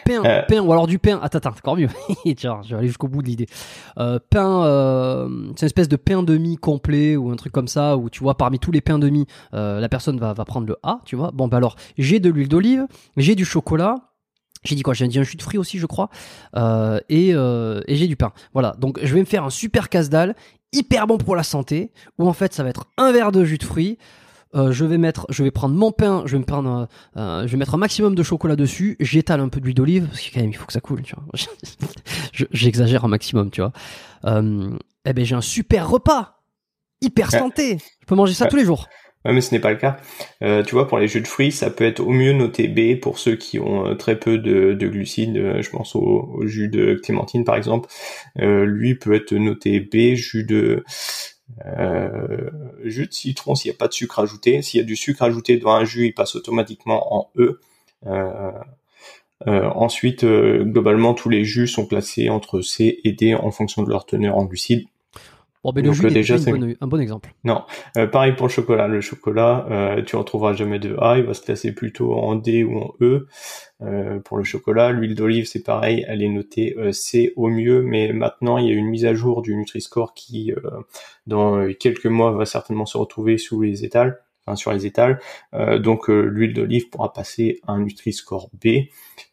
Pain, 0.04 0.22
euh. 0.24 0.42
pain, 0.46 0.60
ou 0.60 0.70
alors 0.70 0.86
du 0.86 0.98
pain. 0.98 1.18
Attends, 1.22 1.38
attends, 1.38 1.50
encore 1.50 1.76
mieux. 1.76 1.88
Tiens, 2.36 2.60
je 2.62 2.70
vais 2.70 2.76
aller 2.76 2.86
jusqu'au 2.86 3.08
bout 3.08 3.20
de 3.20 3.26
l'idée. 3.26 3.46
pain, 3.96 5.26
c'est 5.56 5.62
une 5.62 5.66
espèce 5.66 5.88
de 5.88 5.96
pain 5.96 6.22
demi 6.22 6.56
complet 6.56 7.16
ou 7.16 7.30
un 7.30 7.36
truc 7.36 7.52
comme 7.52 7.68
ça 7.68 7.96
où 7.96 8.08
tu 8.08 8.20
vois 8.20 8.36
parmi 8.36 8.58
tous 8.58 8.70
les 8.70 8.80
pains 8.80 8.98
demi, 8.98 9.26
la 9.52 9.88
personne 9.88 10.18
va, 10.18 10.34
va 10.34 10.44
prendre 10.44 10.66
le 10.68 10.76
A, 10.82 11.00
tu 11.04 11.16
vois. 11.16 11.32
Bon, 11.32 11.48
bah 11.48 11.56
alors, 11.56 11.76
j'ai 11.98 12.20
de 12.20 12.30
l'huile 12.30 12.48
d'olive, 12.48 12.86
j'ai 13.16 13.34
du 13.34 13.44
chocolat, 13.44 13.96
j'ai 14.62 14.76
dit 14.76 14.82
quoi 14.82 14.94
J'ai 14.94 15.08
dit 15.08 15.18
un 15.18 15.24
jus 15.24 15.36
de 15.36 15.42
fruits 15.42 15.58
aussi, 15.58 15.78
je 15.78 15.86
crois. 15.86 16.10
et, 17.08 17.30
et 17.30 17.96
j'ai 17.96 18.06
du 18.06 18.16
pain. 18.16 18.32
Voilà. 18.52 18.76
Donc 18.78 19.00
je 19.02 19.12
vais 19.12 19.20
me 19.20 19.26
faire 19.26 19.42
un 19.42 19.50
super 19.50 19.88
casse-dalle 19.88 20.36
hyper 20.72 21.06
bon 21.06 21.18
pour 21.18 21.36
la 21.36 21.42
santé, 21.42 21.92
où 22.18 22.28
en 22.28 22.32
fait 22.32 22.52
ça 22.52 22.62
va 22.62 22.70
être 22.70 22.86
un 22.96 23.12
verre 23.12 23.32
de 23.32 23.44
jus 23.44 23.58
de 23.58 23.64
fruits. 23.64 23.98
Euh, 24.54 24.70
je 24.70 24.84
vais 24.84 24.98
mettre, 24.98 25.26
je 25.30 25.42
vais 25.42 25.50
prendre 25.50 25.74
mon 25.74 25.92
pain, 25.92 26.24
je 26.26 26.32
vais 26.32 26.38
me 26.38 26.44
prendre, 26.44 26.86
euh, 27.16 27.46
je 27.46 27.52
vais 27.52 27.56
mettre 27.56 27.74
un 27.74 27.78
maximum 27.78 28.14
de 28.14 28.22
chocolat 28.22 28.54
dessus, 28.54 28.96
j'étale 29.00 29.40
un 29.40 29.48
peu 29.48 29.60
d'huile 29.60 29.74
d'olive 29.74 30.06
parce 30.08 30.20
que 30.20 30.34
quand 30.34 30.40
même 30.40 30.50
il 30.50 30.56
faut 30.56 30.66
que 30.66 30.74
ça 30.74 30.80
coule, 30.80 31.02
tu 31.02 31.14
vois. 31.14 31.24
J'exagère 32.52 33.04
un 33.06 33.08
maximum, 33.08 33.50
tu 33.50 33.62
vois. 33.62 33.72
Euh, 34.26 34.76
eh 35.06 35.12
ben 35.14 35.24
j'ai 35.24 35.34
un 35.34 35.40
super 35.40 35.88
repas, 35.88 36.42
hyper 37.00 37.30
santé. 37.30 37.78
Je 38.00 38.06
peux 38.06 38.14
manger 38.14 38.34
ça 38.34 38.46
tous 38.46 38.56
les 38.56 38.64
jours. 38.64 38.88
Ouais, 39.24 39.32
mais 39.32 39.40
ce 39.40 39.54
n'est 39.54 39.60
pas 39.60 39.70
le 39.70 39.76
cas. 39.76 39.98
Euh, 40.42 40.64
tu 40.64 40.74
vois, 40.74 40.88
pour 40.88 40.98
les 40.98 41.06
jus 41.06 41.20
de 41.20 41.28
fruits, 41.28 41.52
ça 41.52 41.70
peut 41.70 41.84
être 41.84 42.00
au 42.00 42.10
mieux 42.10 42.32
noté 42.32 42.66
B 42.66 42.98
pour 43.00 43.18
ceux 43.18 43.36
qui 43.36 43.60
ont 43.60 43.86
euh, 43.86 43.94
très 43.94 44.18
peu 44.18 44.38
de, 44.38 44.74
de 44.74 44.88
glucides. 44.88 45.36
Euh, 45.36 45.62
je 45.62 45.70
pense 45.70 45.94
au, 45.94 46.40
jus 46.46 46.68
de 46.68 46.94
clémentine, 46.94 47.44
par 47.44 47.56
exemple. 47.56 47.88
lui 48.36 48.96
peut 48.96 49.14
être 49.14 49.32
noté 49.32 49.80
B, 49.80 50.14
jus 50.14 50.44
de 50.44 50.84
jus 52.84 53.06
de 53.06 53.12
citron 53.12 53.54
s'il 53.54 53.70
n'y 53.70 53.76
a 53.76 53.78
pas 53.78 53.88
de 53.88 53.92
sucre 53.92 54.18
ajouté. 54.18 54.62
S'il 54.62 54.80
y 54.80 54.82
a 54.82 54.86
du 54.86 54.96
sucre 54.96 55.22
ajouté 55.22 55.56
dans 55.58 55.70
un 55.70 55.84
jus, 55.84 56.06
il 56.06 56.14
passe 56.14 56.34
automatiquement 56.34 57.14
en 57.14 57.30
E. 57.36 57.60
ensuite, 59.46 60.24
globalement, 60.24 61.14
tous 61.14 61.28
les 61.28 61.44
jus 61.44 61.68
sont 61.68 61.86
classés 61.86 62.28
entre 62.28 62.60
C 62.62 63.00
et 63.04 63.12
D 63.12 63.34
en 63.34 63.50
fonction 63.50 63.82
de 63.82 63.90
leur 63.90 64.06
teneur 64.06 64.36
en 64.36 64.44
glucides. 64.44 64.86
Bon, 65.64 65.72
ben 65.72 65.84
le 65.84 65.92
jus 65.92 66.08
déjà, 66.08 66.38
c'est 66.38 66.50
un 66.50 66.86
bon 66.88 67.00
exemple. 67.00 67.32
Non, 67.44 67.62
euh, 67.96 68.08
pareil 68.08 68.32
pour 68.32 68.48
le 68.48 68.52
chocolat. 68.52 68.88
Le 68.88 69.00
chocolat, 69.00 69.66
euh, 69.70 70.02
tu 70.02 70.16
retrouveras 70.16 70.54
jamais 70.54 70.80
de 70.80 70.96
A, 70.98 71.18
il 71.18 71.24
va 71.24 71.34
se 71.34 71.42
classer 71.42 71.72
plutôt 71.72 72.14
en 72.14 72.34
D 72.34 72.64
ou 72.64 72.78
en 72.78 72.94
E. 73.00 73.28
Euh, 73.82 74.20
pour 74.20 74.38
le 74.38 74.44
chocolat, 74.44 74.90
l'huile 74.90 75.14
d'olive, 75.14 75.46
c'est 75.46 75.62
pareil, 75.62 76.04
elle 76.08 76.22
est 76.22 76.28
notée 76.28 76.74
euh, 76.78 76.92
C 76.92 77.32
au 77.36 77.48
mieux, 77.48 77.82
mais 77.82 78.12
maintenant 78.12 78.58
il 78.58 78.68
y 78.68 78.70
a 78.70 78.74
une 78.74 78.86
mise 78.86 79.04
à 79.04 79.14
jour 79.14 79.42
du 79.42 79.56
Nutri-Score 79.56 80.14
qui, 80.14 80.52
euh, 80.52 80.80
dans 81.26 81.72
quelques 81.74 82.06
mois, 82.06 82.32
va 82.32 82.44
certainement 82.44 82.86
se 82.86 82.96
retrouver 82.98 83.38
sous 83.38 83.60
les 83.62 83.84
étals 83.84 84.21
sur 84.54 84.72
les 84.72 84.86
étals. 84.86 85.20
Euh, 85.54 85.78
donc 85.78 86.10
euh, 86.10 86.22
l'huile 86.22 86.54
d'olive 86.54 86.88
pourra 86.90 87.12
passer 87.12 87.60
à 87.66 87.72
un 87.72 87.80
Nutri-Score 87.80 88.50
B, 88.62 88.88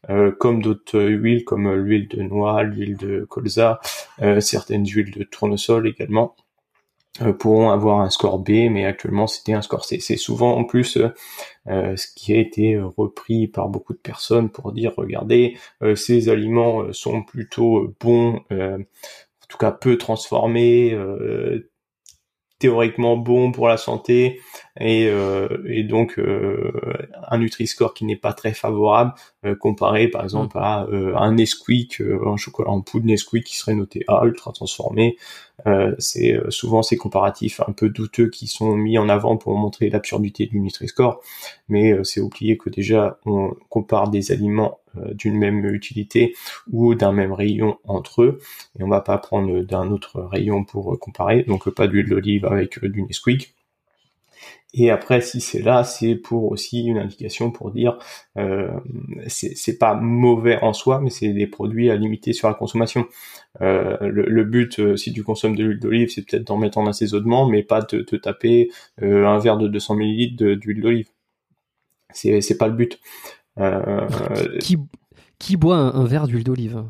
euh, 0.09 0.31
comme 0.31 0.61
d'autres 0.61 1.01
huiles 1.01 1.43
comme 1.43 1.71
l'huile 1.73 2.07
de 2.07 2.21
noix, 2.21 2.63
l'huile 2.63 2.97
de 2.97 3.25
colza, 3.25 3.79
certaines 4.39 4.85
huiles 4.85 5.11
de 5.11 5.23
tournesol 5.23 5.87
également 5.87 6.35
pourront 7.39 7.71
avoir 7.71 7.99
un 7.99 8.09
score 8.09 8.39
B, 8.39 8.69
mais 8.69 8.85
actuellement 8.85 9.27
c'était 9.27 9.53
un 9.53 9.61
score 9.61 9.83
C. 9.83 9.99
C'est 9.99 10.15
souvent 10.15 10.55
en 10.55 10.63
plus 10.63 10.97
ce 11.65 12.13
qui 12.15 12.33
a 12.33 12.37
été 12.37 12.79
repris 12.79 13.47
par 13.47 13.67
beaucoup 13.67 13.93
de 13.93 13.99
personnes 13.99 14.49
pour 14.49 14.71
dire 14.71 14.93
regardez, 14.95 15.57
ces 15.95 16.29
aliments 16.29 16.93
sont 16.93 17.23
plutôt 17.23 17.93
bons, 17.99 18.41
en 18.51 19.47
tout 19.49 19.57
cas 19.57 19.71
peu 19.71 19.97
transformés, 19.97 20.97
théoriquement 22.59 23.15
bons 23.15 23.51
pour 23.53 23.67
la 23.69 23.77
santé, 23.77 24.41
et, 24.79 25.07
euh, 25.07 25.47
et 25.65 25.83
donc 25.83 26.19
euh, 26.19 26.71
un 27.29 27.37
Nutri-Score 27.37 27.93
qui 27.93 28.05
n'est 28.05 28.17
pas 28.17 28.33
très 28.33 28.53
favorable 28.53 29.13
euh, 29.45 29.55
comparé 29.55 30.09
par 30.09 30.23
exemple 30.23 30.57
mm. 30.57 30.61
à 31.15 31.21
un 31.21 31.33
Nesquik, 31.33 32.01
un 32.01 32.37
chocolat 32.37 32.69
en 32.69 32.81
poudre 32.81 33.05
Nesquik 33.05 33.45
qui 33.45 33.55
serait 33.55 33.75
noté 33.75 34.03
A, 34.07 34.21
ultra 34.25 34.51
transformé. 34.51 35.17
C'est 35.97 36.39
souvent 36.49 36.81
ces 36.83 36.97
comparatifs 36.97 37.61
un 37.67 37.71
peu 37.71 37.89
douteux 37.89 38.29
qui 38.29 38.47
sont 38.47 38.75
mis 38.75 38.97
en 38.97 39.09
avant 39.09 39.37
pour 39.37 39.55
montrer 39.57 39.89
l'absurdité 39.89 40.45
du 40.45 40.59
Nutri-Score, 40.59 41.21
mais 41.67 41.93
c'est 42.03 42.21
oublié 42.21 42.57
que 42.57 42.69
déjà 42.69 43.19
on 43.25 43.53
compare 43.69 44.09
des 44.09 44.31
aliments 44.31 44.79
d'une 45.13 45.37
même 45.37 45.65
utilité 45.65 46.35
ou 46.71 46.95
d'un 46.95 47.11
même 47.11 47.31
rayon 47.31 47.77
entre 47.85 48.23
eux 48.23 48.39
et 48.79 48.83
on 48.83 48.87
va 48.87 49.01
pas 49.01 49.17
prendre 49.17 49.61
d'un 49.61 49.91
autre 49.91 50.21
rayon 50.21 50.63
pour 50.63 50.97
comparer. 50.99 51.43
Donc 51.43 51.69
pas 51.69 51.87
d'huile 51.87 52.09
d'olive 52.09 52.45
avec 52.45 52.83
du 52.83 53.03
Nesquik 53.03 53.53
Et 54.73 54.91
après, 54.91 55.21
si 55.21 55.41
c'est 55.41 55.61
là, 55.61 55.83
c'est 55.83 56.15
pour 56.15 56.51
aussi 56.51 56.83
une 56.83 56.99
indication 56.99 57.49
pour 57.49 57.71
dire 57.71 57.97
euh, 58.37 58.69
c'est 59.27 59.79
pas 59.79 59.95
mauvais 59.95 60.59
en 60.61 60.73
soi, 60.73 60.99
mais 60.99 61.09
c'est 61.09 61.33
des 61.33 61.47
produits 61.47 61.89
à 61.89 61.95
limiter 61.95 62.33
sur 62.33 62.47
la 62.47 62.53
consommation. 62.53 63.07
Euh, 63.61 63.97
le, 64.01 64.43
but, 64.43 64.79
euh, 64.79 64.95
si 64.95 65.11
tu 65.11 65.23
consommes 65.23 65.55
de 65.55 65.63
l'huile 65.63 65.79
d'olive, 65.79 66.09
c'est 66.09 66.23
peut-être 66.23 66.45
d'en 66.45 66.57
mettre 66.57 66.77
en 66.77 66.85
assaisonnement, 66.85 67.47
mais 67.47 67.63
pas 67.63 67.81
de 67.81 68.01
te 68.01 68.15
taper 68.15 68.69
euh, 69.01 69.25
un 69.25 69.39
verre 69.39 69.57
de 69.57 69.67
200 69.67 69.95
ml 69.99 70.57
d'huile 70.59 70.81
d'olive. 70.81 71.09
C'est 72.13 72.57
pas 72.57 72.67
le 72.67 72.73
but. 72.73 72.99
Euh, 73.57 74.07
qui 74.59 74.77
qui 75.39 75.57
boit 75.57 75.77
un 75.77 76.05
verre 76.05 76.27
d'huile 76.27 76.43
d'olive? 76.43 76.83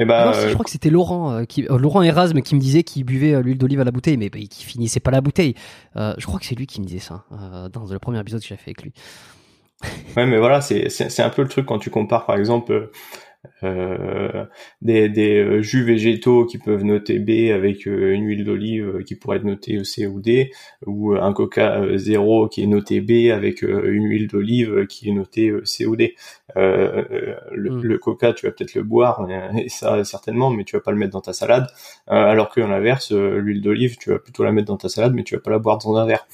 Eh 0.00 0.04
ben, 0.04 0.26
non, 0.26 0.32
je 0.32 0.46
euh, 0.46 0.52
crois 0.52 0.64
que 0.64 0.70
c'était 0.70 0.90
Laurent, 0.90 1.32
euh, 1.32 1.44
qui, 1.44 1.66
euh, 1.68 1.76
Laurent 1.76 2.02
Erasme 2.02 2.40
qui 2.40 2.54
me 2.54 2.60
disait 2.60 2.84
qu'il 2.84 3.04
buvait 3.04 3.42
l'huile 3.42 3.58
d'olive 3.58 3.80
à 3.80 3.84
la 3.84 3.90
bouteille, 3.90 4.16
mais 4.16 4.30
bah, 4.30 4.38
qui 4.48 4.64
finissait 4.64 5.00
pas 5.00 5.10
la 5.10 5.20
bouteille. 5.20 5.54
je 5.96 6.24
crois 6.24 6.38
que 6.38 6.46
c'est 6.46 6.54
lui 6.54 6.66
qui 6.66 6.80
me 6.80 6.86
disait 6.86 7.00
ça 7.00 7.24
dans 7.72 7.84
le 7.90 7.98
premier 7.98 8.20
épisode 8.20 8.40
que 8.40 8.46
j'ai 8.46 8.56
fait 8.56 8.70
avec 8.70 8.82
lui. 8.82 8.92
ouais, 10.16 10.26
mais 10.26 10.38
voilà, 10.38 10.60
c'est 10.60 11.20
un 11.20 11.30
peu 11.30 11.42
le 11.42 11.48
truc 11.48 11.66
quand 11.66 11.78
tu 11.78 11.90
compares, 11.90 12.26
par 12.26 12.36
exemple, 12.36 12.90
euh, 13.62 14.44
des, 14.82 15.08
des, 15.08 15.36
euh, 15.36 15.62
jus 15.62 15.84
végétaux 15.84 16.44
qui 16.44 16.58
peuvent 16.58 16.84
noter 16.84 17.18
B 17.18 17.52
avec 17.52 17.86
euh, 17.86 18.12
une 18.12 18.24
huile 18.24 18.44
d'olive 18.44 19.02
qui 19.04 19.14
pourrait 19.14 19.38
être 19.38 19.44
notée 19.44 19.82
C 19.84 20.06
ou 20.06 20.20
D, 20.20 20.50
ou 20.86 21.14
un 21.14 21.32
Coca 21.32 21.96
zéro 21.96 22.48
qui 22.48 22.62
est 22.62 22.66
noté 22.66 23.00
B 23.00 23.30
avec 23.32 23.62
une 23.62 24.04
huile 24.04 24.26
d'olive 24.28 24.86
qui 24.86 25.08
est 25.08 25.12
notée 25.12 25.52
C 25.64 25.86
ou 25.86 25.96
D. 25.96 26.16
Le, 26.56 27.46
hmm. 27.52 27.82
le, 27.82 27.98
Coca, 27.98 28.32
tu 28.32 28.46
vas 28.46 28.52
peut-être 28.52 28.74
le 28.74 28.82
boire, 28.82 29.26
et 29.56 29.68
ça 29.68 30.02
certainement, 30.04 30.50
mais 30.50 30.64
tu 30.64 30.76
vas 30.76 30.82
pas 30.82 30.92
le 30.92 30.98
mettre 30.98 31.12
dans 31.12 31.20
ta 31.20 31.32
salade. 31.32 31.66
alors 32.06 32.50
que 32.50 32.60
l'inverse, 32.60 33.12
l'huile 33.12 33.60
d'olive, 33.62 33.96
tu 33.98 34.10
vas 34.10 34.18
plutôt 34.18 34.44
la 34.44 34.52
mettre 34.52 34.68
dans 34.68 34.76
ta 34.76 34.88
salade, 34.88 35.14
mais 35.14 35.22
tu 35.24 35.34
vas 35.34 35.40
pas 35.40 35.50
la 35.50 35.58
boire 35.58 35.78
dans 35.78 35.96
un 35.96 36.06
verre. 36.06 36.26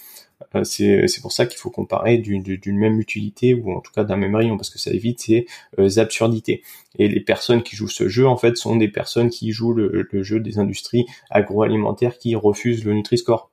Euh, 0.54 0.64
c'est 0.64 1.20
pour 1.20 1.32
ça 1.32 1.46
qu'il 1.46 1.58
faut 1.58 1.70
comparer 1.70 2.18
d'une 2.18 2.78
même 2.78 3.00
utilité 3.00 3.54
ou 3.54 3.72
en 3.72 3.80
tout 3.80 3.92
cas 3.92 4.04
d'un 4.04 4.16
même 4.16 4.34
rayon 4.34 4.56
parce 4.56 4.70
que 4.70 4.78
ça 4.78 4.90
évite 4.90 5.20
ces 5.20 5.46
euh, 5.78 5.98
absurdités. 5.98 6.62
Et 6.98 7.08
les 7.08 7.20
personnes 7.20 7.62
qui 7.62 7.76
jouent 7.76 7.88
ce 7.88 8.08
jeu 8.08 8.26
en 8.26 8.36
fait 8.36 8.56
sont 8.56 8.76
des 8.76 8.88
personnes 8.88 9.30
qui 9.30 9.52
jouent 9.52 9.74
le, 9.74 10.08
le 10.10 10.22
jeu 10.22 10.40
des 10.40 10.58
industries 10.58 11.06
agroalimentaires 11.30 12.18
qui 12.18 12.34
refusent 12.34 12.84
le 12.84 12.94
Nutri-Score 12.94 13.50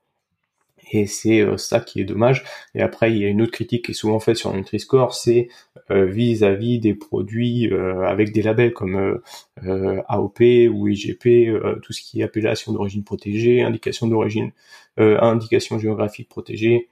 et 0.91 1.07
c'est 1.07 1.41
euh, 1.41 1.57
ça 1.57 1.79
qui 1.79 2.01
est 2.01 2.05
dommage. 2.05 2.43
Et 2.75 2.81
après, 2.81 3.11
il 3.11 3.17
y 3.17 3.25
a 3.25 3.27
une 3.27 3.41
autre 3.41 3.51
critique 3.51 3.85
qui 3.85 3.91
est 3.91 3.95
souvent 3.95 4.19
faite 4.19 4.37
sur 4.37 4.53
Nutri-Score, 4.53 5.13
c'est 5.13 5.47
vis-à-vis 5.89 6.79
des 6.79 6.93
produits 6.93 7.69
avec 8.05 8.31
des 8.31 8.41
labels 8.41 8.71
comme 8.71 9.19
AOP 9.61 10.39
ou 10.71 10.87
IGP, 10.87 11.51
tout 11.81 11.91
ce 11.91 12.01
qui 12.01 12.21
est 12.21 12.23
appellation 12.23 12.71
d'origine 12.71 13.03
protégée, 13.03 13.61
indication 13.61 14.07
d'origine 14.07 14.51
euh, 14.99 15.17
indication 15.21 15.79
géographique 15.79 16.27
protégée, 16.27 16.89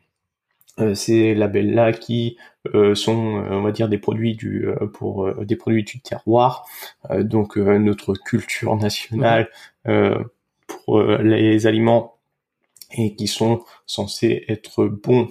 euh, 0.80 0.96
ces 0.96 1.36
labels-là 1.36 1.92
qui 1.92 2.38
euh, 2.74 2.96
sont, 2.96 3.14
on 3.14 3.62
va 3.62 3.74
dire, 3.74 3.90
des 3.90 3.98
produits 3.98 4.36
du 4.36 4.68
pour 4.94 5.30
des 5.44 5.58
produits 5.58 5.84
du 5.84 6.00
terroir, 6.00 6.66
donc 7.10 7.58
notre 7.58 8.14
culture 8.14 8.78
nationale 8.78 9.50
pour 10.86 11.02
les 11.02 11.68
aliments 11.68 12.19
et 12.92 13.16
qui 13.16 13.28
sont 13.28 13.64
censés 13.86 14.46
être 14.48 14.86
bons, 14.86 15.30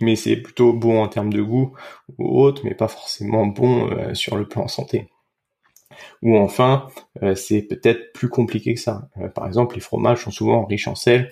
mais 0.00 0.16
c'est 0.16 0.36
plutôt 0.36 0.72
bon 0.72 1.02
en 1.02 1.08
termes 1.08 1.32
de 1.32 1.42
goût 1.42 1.74
ou 2.18 2.40
autre, 2.40 2.62
mais 2.64 2.74
pas 2.74 2.88
forcément 2.88 3.46
bon 3.46 4.14
sur 4.14 4.36
le 4.36 4.48
plan 4.48 4.68
santé. 4.68 5.08
Ou 6.22 6.36
enfin, 6.36 6.88
euh, 7.22 7.34
c'est 7.34 7.62
peut-être 7.62 8.12
plus 8.12 8.28
compliqué 8.28 8.74
que 8.74 8.80
ça. 8.80 9.08
Euh, 9.18 9.28
par 9.28 9.46
exemple, 9.46 9.74
les 9.74 9.80
fromages 9.80 10.24
sont 10.24 10.30
souvent 10.30 10.64
riches 10.64 10.88
en 10.88 10.94
sel. 10.94 11.30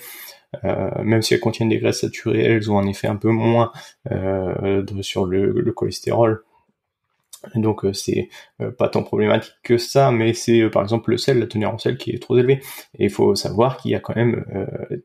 Euh, 0.64 1.02
même 1.02 1.20
si 1.20 1.34
elles 1.34 1.40
contiennent 1.40 1.68
des 1.68 1.78
graisses 1.78 2.00
saturées, 2.00 2.42
elles 2.42 2.70
ont 2.70 2.78
un 2.78 2.86
effet 2.86 3.06
un 3.06 3.16
peu 3.16 3.30
moins 3.30 3.70
sur 5.02 5.26
le, 5.26 5.72
cholestérol. 5.72 6.42
Donc 7.54 7.84
c'est 7.92 8.28
pas 8.76 8.88
tant 8.88 9.02
problématique 9.02 9.54
que 9.62 9.78
ça, 9.78 10.10
mais 10.10 10.34
c'est 10.34 10.68
par 10.70 10.82
exemple 10.82 11.10
le 11.10 11.18
sel, 11.18 11.38
la 11.38 11.46
teneur 11.46 11.72
en 11.72 11.78
sel 11.78 11.96
qui 11.96 12.10
est 12.10 12.20
trop 12.20 12.36
élevée. 12.36 12.60
Et 12.98 13.04
il 13.04 13.10
faut 13.10 13.34
savoir 13.34 13.76
qu'il 13.76 13.92
y 13.92 13.94
a 13.94 14.00
quand 14.00 14.16
même 14.16 14.44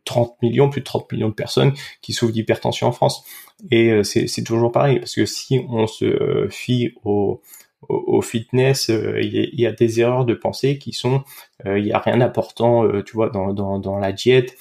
30 0.05 0.41
millions, 0.41 0.69
plus 0.69 0.81
de 0.81 0.85
30 0.85 1.11
millions 1.11 1.30
de 1.30 1.34
personnes 1.34 1.73
qui 2.01 2.14
souffrent 2.14 2.34
d'hypertension 2.34 2.88
en 2.88 2.91
France. 2.91 3.23
Et 3.72 4.03
c'est 4.03 4.43
toujours 4.43 4.72
pareil, 4.72 4.99
parce 4.99 5.15
que 5.15 5.26
si 5.26 5.61
on 5.69 5.88
se 5.88 6.47
fie 6.49 6.95
au, 7.03 7.41
au, 7.89 8.22
fitness, 8.22 8.89
euh, 8.89 9.19
il 9.22 9.60
y, 9.60 9.65
a 9.65 9.72
des 9.72 9.99
erreurs 9.99 10.26
de 10.26 10.34
pensée 10.34 10.77
qui 10.77 10.93
sont, 10.93 11.23
euh, 11.65 11.80
il 11.80 11.85
y 11.85 11.91
a 11.91 11.99
rien 11.99 12.18
d'important, 12.18 12.85
euh, 12.85 13.03
tu 13.03 13.14
vois, 13.14 13.30
dans, 13.30 13.53
dans, 13.53 13.80
dans 13.80 13.97
la 13.97 14.11
diète. 14.11 14.57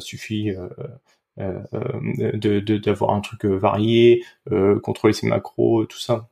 suffit 0.00 0.52
de 1.36 2.78
d'avoir 2.78 3.10
un 3.10 3.20
truc 3.20 3.44
varié, 3.44 4.24
contrôler 4.82 5.14
ses 5.14 5.26
macros, 5.26 5.86
tout 5.86 5.98
ça. 5.98 6.28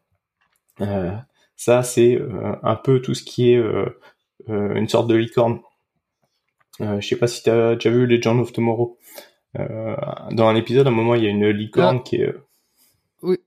Ça, 1.57 1.83
c'est 1.83 2.21
un 2.63 2.77
peu 2.77 3.01
tout 3.01 3.15
ce 3.15 3.23
qui 3.23 3.53
est 3.53 3.63
une 4.49 4.89
sorte 4.89 5.09
de 5.09 5.15
licorne. 5.15 5.61
je 6.81 7.01
sais 7.01 7.17
pas 7.17 7.27
si 7.27 7.43
tu 7.43 7.51
as 7.51 7.75
déjà 7.75 7.91
vu 7.91 8.07
Legend 8.07 8.41
of 8.41 8.53
Tomorrow. 8.53 8.99
dans 9.55 10.49
un 10.49 10.57
épisode, 10.57 10.87
à 10.87 10.91
un 10.91 10.93
moment, 10.93 11.15
il 11.15 11.25
y 11.25 11.27
a 11.27 11.31
une 11.31 11.49
licorne 11.49 11.99
ah. 12.01 12.03
qui 12.05 12.17
est. 12.17 12.35
Oui. 13.23 13.39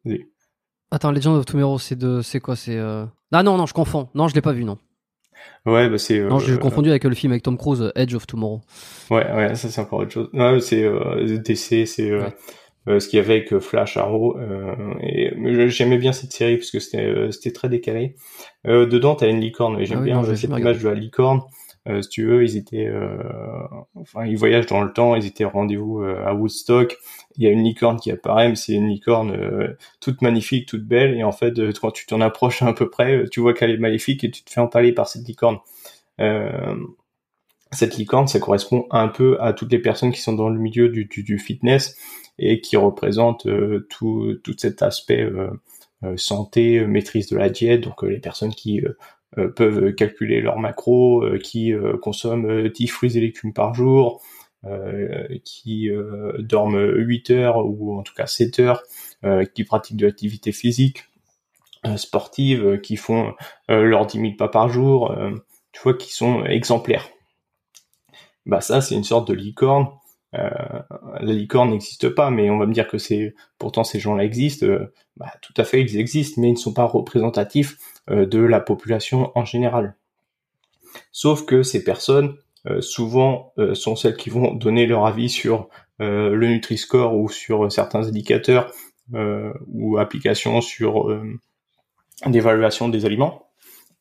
Attends, 0.92 1.12
Legend 1.12 1.38
of 1.38 1.46
Tomorrow, 1.46 1.78
c'est 1.78 1.96
de, 1.96 2.22
c'est 2.22 2.40
quoi, 2.40 2.56
c'est 2.56 2.78
euh, 2.78 3.06
Ah 3.32 3.44
non, 3.44 3.58
non, 3.58 3.68
je 3.68 3.74
confonds. 3.74 4.10
Non, 4.16 4.28
je 4.28 4.34
l'ai 4.34 4.42
pas 4.42 4.54
vu, 4.54 4.66
non. 4.66 4.80
Ouais, 5.66 5.90
bah 5.90 5.98
c'est. 5.98 6.20
Non, 6.20 6.40
j'ai 6.40 6.54
euh, 6.54 6.58
confondu 6.58 6.90
avec 6.90 7.04
le 7.04 7.14
film 7.14 7.32
avec 7.32 7.44
Tom 7.44 7.58
Cruise, 7.58 7.92
Edge 7.96 8.14
of 8.16 8.26
Tomorrow. 8.26 8.62
Ouais, 9.10 9.32
ouais, 9.32 9.56
ça 9.56 9.70
c'est 9.70 9.82
encore 9.82 10.00
autre 10.00 10.12
chose. 10.12 10.30
C'est 10.62 10.84
euh, 10.84 11.38
DC, 11.38 11.86
c'est 11.86 12.10
euh, 12.10 12.30
ce 12.98 13.08
qu'il 13.08 13.18
y 13.18 13.20
avait 13.20 13.36
avec 13.36 13.60
Flash 13.60 13.98
Arrow. 13.98 14.38
et 15.02 15.32
j'aimais 15.70 15.98
bien 15.98 16.12
cette 16.12 16.32
série 16.32 16.58
parce 16.58 16.72
que 16.72 16.80
c'était 16.80 17.32
c'était 17.32 17.52
très 17.52 17.70
décalé. 17.70 18.16
dedans, 18.66 19.16
t'as 19.16 19.30
une 19.30 19.40
licorne. 19.40 19.80
Et 19.80 19.86
j'aime 19.86 20.00
ah 20.02 20.06
bien 20.06 20.36
cette 20.36 20.50
image 20.50 20.82
de 20.82 20.90
la 20.90 20.96
licorne. 20.96 21.42
Euh, 21.88 22.02
si 22.02 22.10
tu 22.10 22.26
veux, 22.26 22.44
ils 22.44 22.58
étaient, 22.58 22.88
euh, 22.88 23.18
enfin, 23.96 24.26
ils 24.26 24.38
voyagent 24.38 24.68
dans 24.68 24.82
le 24.82 24.92
temps. 24.92 25.16
Ils 25.16 25.26
étaient 25.26 25.46
rendez-vous 25.46 26.02
euh, 26.02 26.24
à 26.26 26.34
Woodstock. 26.34 26.98
Il 27.38 27.44
y 27.44 27.48
a 27.48 27.52
une 27.52 27.64
licorne 27.64 28.00
qui 28.00 28.12
apparaît, 28.12 28.50
mais 28.50 28.56
c'est 28.56 28.74
une 28.74 28.90
licorne 28.90 29.36
toute 30.02 30.22
magnifique, 30.22 30.68
toute 30.68 30.86
belle. 30.86 31.16
Et 31.16 31.24
en 31.24 31.32
fait, 31.32 31.54
quand 31.80 31.92
tu 31.92 32.06
t'en 32.06 32.22
approches 32.22 32.62
à 32.62 32.74
peu 32.74 32.90
près, 32.90 33.26
tu 33.32 33.40
vois 33.40 33.54
qu'elle 33.54 33.72
est 33.72 33.78
maléfique 33.78 34.24
et 34.24 34.32
tu 34.32 34.44
te 34.44 34.52
fais 34.52 34.62
empaler 34.62 34.92
par 34.92 35.08
cette 35.08 35.28
licorne. 35.28 35.60
cette 37.72 37.98
licorne, 37.98 38.28
ça 38.28 38.40
correspond 38.40 38.88
un 38.92 39.08
peu 39.08 39.38
à 39.42 39.54
toutes 39.54 39.72
les 39.72 39.80
personnes 39.80 40.12
qui 40.12 40.22
sont 40.22 40.34
dans 40.34 40.50
le 40.50 40.60
milieu 40.60 40.90
du, 40.90 41.06
du, 41.06 41.24
du 41.24 41.40
fitness 41.40 41.96
et 42.40 42.62
qui 42.62 42.78
représentent 42.78 43.48
tout, 43.90 44.36
tout 44.44 44.56
cet 44.58 44.82
aspect 44.82 45.30
santé, 46.16 46.86
maîtrise 46.86 47.28
de 47.28 47.38
la 47.38 47.50
diète, 47.50 47.82
donc 47.82 48.04
les 48.04 48.20
personnes 48.20 48.54
qui 48.54 48.82
euh, 49.38 49.48
peuvent 49.48 49.94
calculer 49.94 50.42
leurs 50.42 50.58
macros, 50.58 51.24
euh, 51.24 51.38
qui 51.38 51.72
euh, 51.72 51.98
consomment 51.98 52.68
10 52.70 52.88
fruits 52.88 53.16
et 53.18 53.22
légumes 53.22 53.54
par 53.54 53.74
jour, 53.74 54.22
qui 55.46 55.90
dorment 56.40 56.92
8 56.98 57.30
heures 57.30 57.66
ou 57.66 57.98
en 57.98 58.04
tout 58.04 58.14
cas 58.14 58.28
7 58.28 58.60
heures, 58.60 58.84
qui 59.56 59.64
pratiquent 59.64 59.96
de 59.96 60.06
l'activité 60.06 60.52
physique 60.52 61.06
sportive, 61.96 62.82
qui 62.82 62.98
font 62.98 63.36
leurs 63.70 64.06
10 64.06 64.20
000 64.20 64.34
pas 64.38 64.50
par 64.50 64.68
jour, 64.68 65.16
tu 65.72 65.80
vois, 65.82 65.94
qui 65.94 66.14
sont 66.14 66.44
exemplaires. 66.44 67.08
Bah 68.46 68.60
ça, 68.60 68.82
c'est 68.82 68.96
une 68.96 69.06
sorte 69.06 69.30
de 69.30 69.34
licorne. 69.34 69.88
La 70.34 71.34
licorne 71.34 71.72
n'existe 71.72 72.10
pas, 72.10 72.30
mais 72.30 72.50
on 72.50 72.58
va 72.58 72.66
me 72.66 72.74
dire 72.74 72.88
que 72.88 72.98
c'est 72.98 73.34
pourtant 73.58 73.84
ces 73.84 74.00
gens-là 74.00 74.24
existent. 74.24 74.66
bah, 75.18 75.32
tout 75.42 75.54
à 75.58 75.64
fait, 75.64 75.82
ils 75.82 75.98
existent, 75.98 76.42
mais 76.42 76.50
ils 76.50 76.54
ne 76.54 76.58
sont 76.58 76.74
pas 76.74 76.86
représentatifs 76.86 77.78
euh, 78.12 78.26
de 78.26 78.40
la 78.40 78.60
population 78.60 79.32
en 79.36 79.46
général. 79.46 79.96
Sauf 81.12 81.46
que 81.46 81.62
ces 81.62 81.84
personnes, 81.84 82.36
euh, 82.68 82.82
souvent, 82.82 83.54
euh, 83.60 83.76
sont 83.76 83.96
celles 83.96 84.18
qui 84.18 84.32
vont 84.32 84.56
donner 84.56 84.88
leur 84.88 85.06
avis 85.06 85.30
sur 85.30 85.70
le 86.02 86.48
Nutri-Score 86.48 87.14
ou 87.14 87.28
sur 87.28 87.70
certains 87.70 88.08
indicateurs 88.08 88.72
ou 89.68 89.98
applications 89.98 90.62
sur 90.62 91.14
d'évaluation 92.26 92.88
des 92.88 93.06
aliments, 93.06 93.50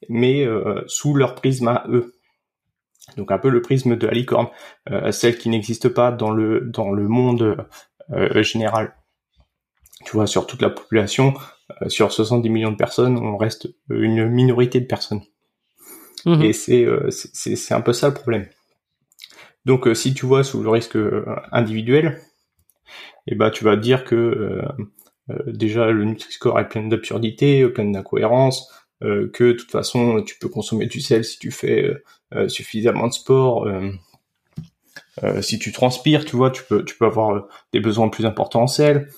mais 0.09 0.47
sous 0.87 1.17
leur 1.17 1.35
prisme 1.35 1.67
à 1.67 1.87
eux. 1.89 2.15
Donc 3.17 3.33
un 3.33 3.39
peu 3.39 3.49
le 3.49 3.63
prisme 3.63 3.97
de 3.97 4.07
la 4.07 4.13
licorne, 4.13 4.49
celle 5.11 5.39
qui 5.39 5.49
n'existe 5.49 5.89
pas 5.89 6.13
dans 6.13 6.31
le 6.31 6.61
dans 6.61 6.93
le 6.93 7.09
monde 7.09 7.67
général. 8.41 8.95
Tu 10.05 10.13
vois, 10.13 10.27
sur 10.27 10.47
toute 10.47 10.63
la 10.63 10.71
population, 10.71 11.35
euh, 11.83 11.89
sur 11.89 12.13
70 12.13 12.49
millions 12.49 12.73
de 12.73 12.77
personnes, 12.77 13.19
on 13.19 13.37
reste 13.37 13.69
une 13.91 14.27
minorité 14.29 14.81
de 14.81 14.87
personnes. 14.87 15.23
Mhm. 16.25 16.43
Et 16.43 16.85
euh, 16.85 17.11
c'est 17.11 17.57
c'est 17.57 17.75
un 17.75 17.81
peu 17.81 17.93
ça 17.93 18.09
le 18.09 18.15
problème. 18.15 18.47
Donc 19.65 19.87
euh, 19.87 19.95
si 19.95 20.15
tu 20.15 20.27
vois 20.27 20.45
sous 20.45 20.63
le 20.63 20.71
risque 20.71 20.97
individuel, 21.53 22.21
eh 23.27 23.35
ben 23.35 23.51
tu 23.51 23.65
vas 23.65 23.77
dire 23.77 24.05
que 24.05 24.63
déjà 25.47 25.91
le 25.91 26.05
Nutri-Score 26.05 26.59
est 26.59 26.69
plein 26.69 26.87
d'absurdités, 26.87 27.69
plein 27.69 27.85
d'incohérences, 27.85 28.73
que 29.01 29.45
de 29.45 29.53
toute 29.53 29.71
façon 29.71 30.23
tu 30.23 30.37
peux 30.39 30.49
consommer 30.49 30.87
du 30.87 31.01
sel 31.01 31.25
si 31.25 31.39
tu 31.39 31.51
fais 31.51 31.95
suffisamment 32.49 33.07
de 33.07 33.13
sport, 33.13 33.69
si 35.41 35.59
tu 35.59 35.73
transpires, 35.73 36.25
tu 36.25 36.37
vois, 36.37 36.51
tu 36.51 36.63
peux, 36.65 36.85
tu 36.85 36.97
peux 36.97 37.07
avoir 37.07 37.47
des 37.73 37.81
besoins 37.81 38.09
plus 38.09 38.27
importants 38.27 38.63
en 38.63 38.67
sel. 38.67 39.09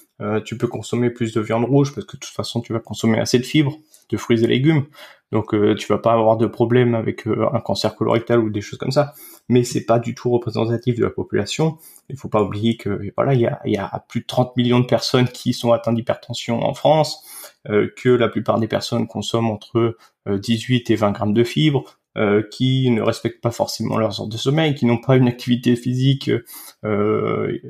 tu 0.45 0.57
peux 0.57 0.67
consommer 0.67 1.11
plus 1.11 1.33
de 1.33 1.41
viande 1.41 1.65
rouge 1.65 1.95
parce 1.95 2.07
que 2.07 2.17
de 2.17 2.21
toute 2.21 2.35
façon, 2.35 2.61
tu 2.61 2.73
vas 2.73 2.81
consommer 2.81 3.19
assez 3.19 3.39
de 3.39 3.45
fibres, 3.45 3.77
de 4.11 4.17
fruits 4.17 4.43
et 4.45 4.47
légumes. 4.47 4.85
Donc, 5.33 5.55
tu 5.77 5.87
vas 5.89 5.99
pas 5.99 6.13
avoir 6.13 6.37
de 6.37 6.47
problème 6.47 6.95
avec 6.95 7.27
un 7.27 7.61
cancer 7.61 7.95
colorectal 7.95 8.41
ou 8.41 8.51
des 8.51 8.61
choses 8.61 8.79
comme 8.79 8.91
ça. 8.91 9.15
Mais 9.49 9.63
c'est 9.63 9.85
pas 9.85 9.99
du 9.99 10.15
tout 10.15 10.31
représentatif 10.31 10.97
de 10.97 11.05
la 11.05 11.11
population. 11.11 11.79
Il 12.09 12.17
faut 12.17 12.29
pas 12.29 12.43
oublier 12.43 12.77
que 12.77 13.13
voilà, 13.17 13.35
il 13.35 13.41
y 13.41 13.47
a, 13.47 13.61
y 13.65 13.77
a 13.77 14.05
plus 14.09 14.21
de 14.21 14.27
30 14.27 14.57
millions 14.57 14.81
de 14.81 14.87
personnes 14.87 15.29
qui 15.29 15.53
sont 15.53 15.73
atteintes 15.73 15.95
d'hypertension 15.95 16.65
en 16.65 16.75
France. 16.75 17.25
Euh, 17.69 17.91
que 17.95 18.09
la 18.09 18.31
plupart 18.31 18.59
des 18.59 18.69
personnes 18.69 19.07
consomment 19.07 19.51
entre 19.51 19.99
18 20.27 20.91
euh, 20.91 20.95
et 20.95 20.97
20 20.97 21.11
grammes 21.11 21.35
de 21.35 21.45
fibres, 21.45 21.99
euh, 22.17 22.43
qui 22.51 22.91
ne 22.91 23.03
respectent 23.03 23.43
pas 23.43 23.51
forcément 23.51 23.99
leurs 23.99 24.19
heures 24.19 24.29
de 24.29 24.37
sommeil, 24.39 24.75
qui 24.75 24.87
n'ont 24.87 25.01
pas 25.01 25.17
une 25.17 25.29
activité 25.29 25.77
physique 25.77 26.31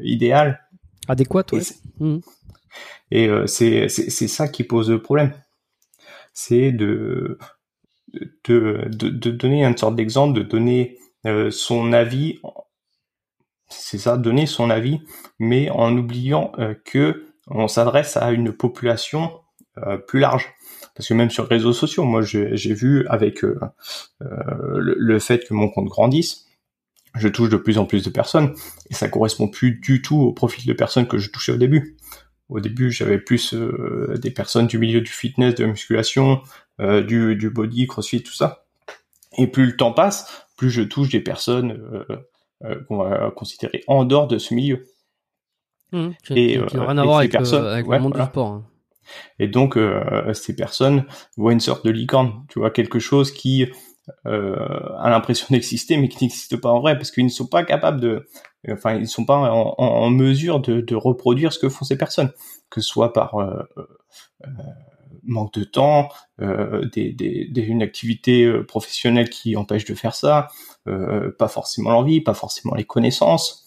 idéale. 0.05 0.61
Adéquate, 1.09 1.53
ouais. 1.53 1.63
Et, 3.11 3.29
mmh. 3.29 3.47
c'est, 3.49 3.89
c'est, 3.89 4.29
ça 4.29 4.47
qui 4.47 4.63
pose 4.63 4.97
problème. 5.03 5.33
C'est 6.35 6.71
de, 6.71 7.39
de, 8.45 8.85
de, 8.87 9.31
donner 9.33 9.65
une 9.65 9.77
sorte 9.77 9.97
d'exemple, 9.97 10.39
de 10.39 10.45
donner 10.45 10.99
son 11.51 11.93
avis, 11.93 12.39
c'est 13.69 13.99
ça, 13.99 14.17
donner 14.17 14.47
son 14.47 14.71
avis, 14.71 15.01
mais 15.41 15.69
en 15.71 15.97
oubliant 15.97 16.53
que 16.85 17.27
on 17.49 17.67
s'adresse 17.67 18.17
à 18.17 18.31
une 18.31 18.53
population 18.53 19.40
plus 20.07 20.21
large. 20.21 20.53
Parce 20.95 21.09
que 21.09 21.15
même 21.15 21.31
sur 21.31 21.45
les 21.45 21.57
réseaux 21.57 21.73
sociaux, 21.73 22.05
moi 22.05 22.23
j'ai 22.23 22.75
vu 22.75 23.07
avec 23.09 23.45
euh, 23.45 23.59
euh, 24.23 24.75
le, 24.77 25.19
fait 25.19 25.47
que 25.47 25.55
mon 25.55 25.69
compte 25.69 25.89
grandisse, 25.89 26.47
je 27.15 27.29
touche 27.29 27.49
de 27.49 27.57
plus 27.57 27.79
en 27.79 27.87
plus 27.87 28.05
de 28.05 28.11
personnes 28.11 28.55
et 28.91 28.95
ça 28.95 29.09
correspond 29.09 29.49
plus 29.49 29.73
du 29.73 30.03
tout 30.03 30.19
au 30.19 30.33
profil 30.33 30.67
de 30.67 30.73
personnes 30.73 31.07
que 31.07 31.19
je 31.19 31.31
touchais 31.31 31.53
au 31.53 31.57
début. 31.57 31.97
Au 32.49 32.61
début, 32.61 32.91
j'avais 32.91 33.19
plus 33.19 33.55
des 34.19 34.31
personnes 34.31 34.67
du 34.67 34.79
milieu 34.79 35.01
du 35.01 35.11
fitness, 35.11 35.55
de 35.55 35.63
la 35.63 35.71
musculation, 35.71 36.43
du, 36.81 37.37
du 37.37 37.49
body, 37.49 37.87
crossfit, 37.87 38.23
tout 38.23 38.35
ça. 38.35 38.67
Et 39.39 39.47
plus 39.47 39.67
le 39.67 39.77
temps 39.77 39.93
passe, 39.93 40.47
plus 40.57 40.71
je 40.71 40.83
touche 40.83 41.11
des 41.11 41.21
personnes 41.21 41.81
qu'on 42.89 42.99
va 42.99 43.31
considérer 43.31 43.85
en 43.87 44.05
dehors 44.05 44.27
de 44.27 44.39
ce 44.39 44.53
milieu. 44.53 44.85
Mmh, 45.93 46.09
et, 46.31 46.61
qui 46.67 46.79
rien 46.79 46.99
à 46.99 47.05
voir 47.05 47.19
avec, 47.19 47.31
personnes, 47.31 47.67
avec 47.67 47.87
le 47.87 47.99
monde 48.01 48.15
du 48.15 48.23
sport. 48.23 48.49
Hein. 48.49 48.65
Et 49.39 49.49
donc, 49.49 49.77
euh, 49.77 50.33
ces 50.35 50.55
personnes 50.55 51.05
voient 51.37 51.53
une 51.53 51.61
sorte 51.61 51.85
de 51.85 51.91
licorne, 51.91 52.45
tu 52.49 52.59
vois, 52.59 52.71
quelque 52.71 52.99
chose 52.99 53.33
qui 53.33 53.67
euh, 54.27 54.97
a 54.99 55.11
l'impression 55.11 55.47
d'exister, 55.51 55.97
mais 55.97 56.09
qui 56.09 56.25
n'existe 56.25 56.57
pas 56.57 56.71
en 56.71 56.81
vrai, 56.81 56.97
parce 56.97 57.11
qu'ils 57.11 57.25
ne 57.25 57.31
sont 57.31 57.47
pas 57.47 57.65
capables 57.65 58.01
de, 58.01 58.29
enfin, 58.71 58.95
ils 58.95 59.03
ne 59.03 59.07
sont 59.07 59.25
pas 59.25 59.37
en, 59.37 60.11
mesure 60.11 60.61
de, 60.61 60.95
reproduire 60.95 61.53
ce 61.53 61.59
que 61.59 61.69
font 61.69 61.85
ces 61.85 61.99
personnes, 61.99 62.31
que 62.71 62.81
ce 62.81 62.89
soit 62.89 63.13
par 63.13 63.37
euh, 63.37 63.63
manque 65.23 65.55
de 65.55 65.65
temps, 65.65 66.09
une 66.39 67.83
activité 67.83 68.51
professionnelle 68.67 69.29
qui 69.29 69.57
empêche 69.57 69.85
de 69.85 69.95
faire 69.95 70.15
ça, 70.15 70.49
pas 70.87 71.49
forcément 71.49 71.91
l'envie, 71.91 72.21
pas 72.21 72.35
forcément 72.35 72.75
les 72.75 72.85
connaissances. 72.85 73.67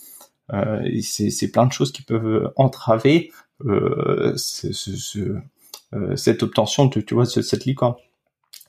c'est 1.02 1.52
plein 1.52 1.68
de 1.68 1.72
choses 1.72 1.92
qui 1.92 2.02
peuvent 2.02 2.52
entraver 2.56 3.32
euh, 3.66 4.36
euh, 5.94 6.16
cette 6.16 6.44
obtention 6.44 6.86
de, 6.86 7.02
tu 7.02 7.14
vois, 7.14 7.26
cette 7.26 7.66
licorne. 7.66 7.96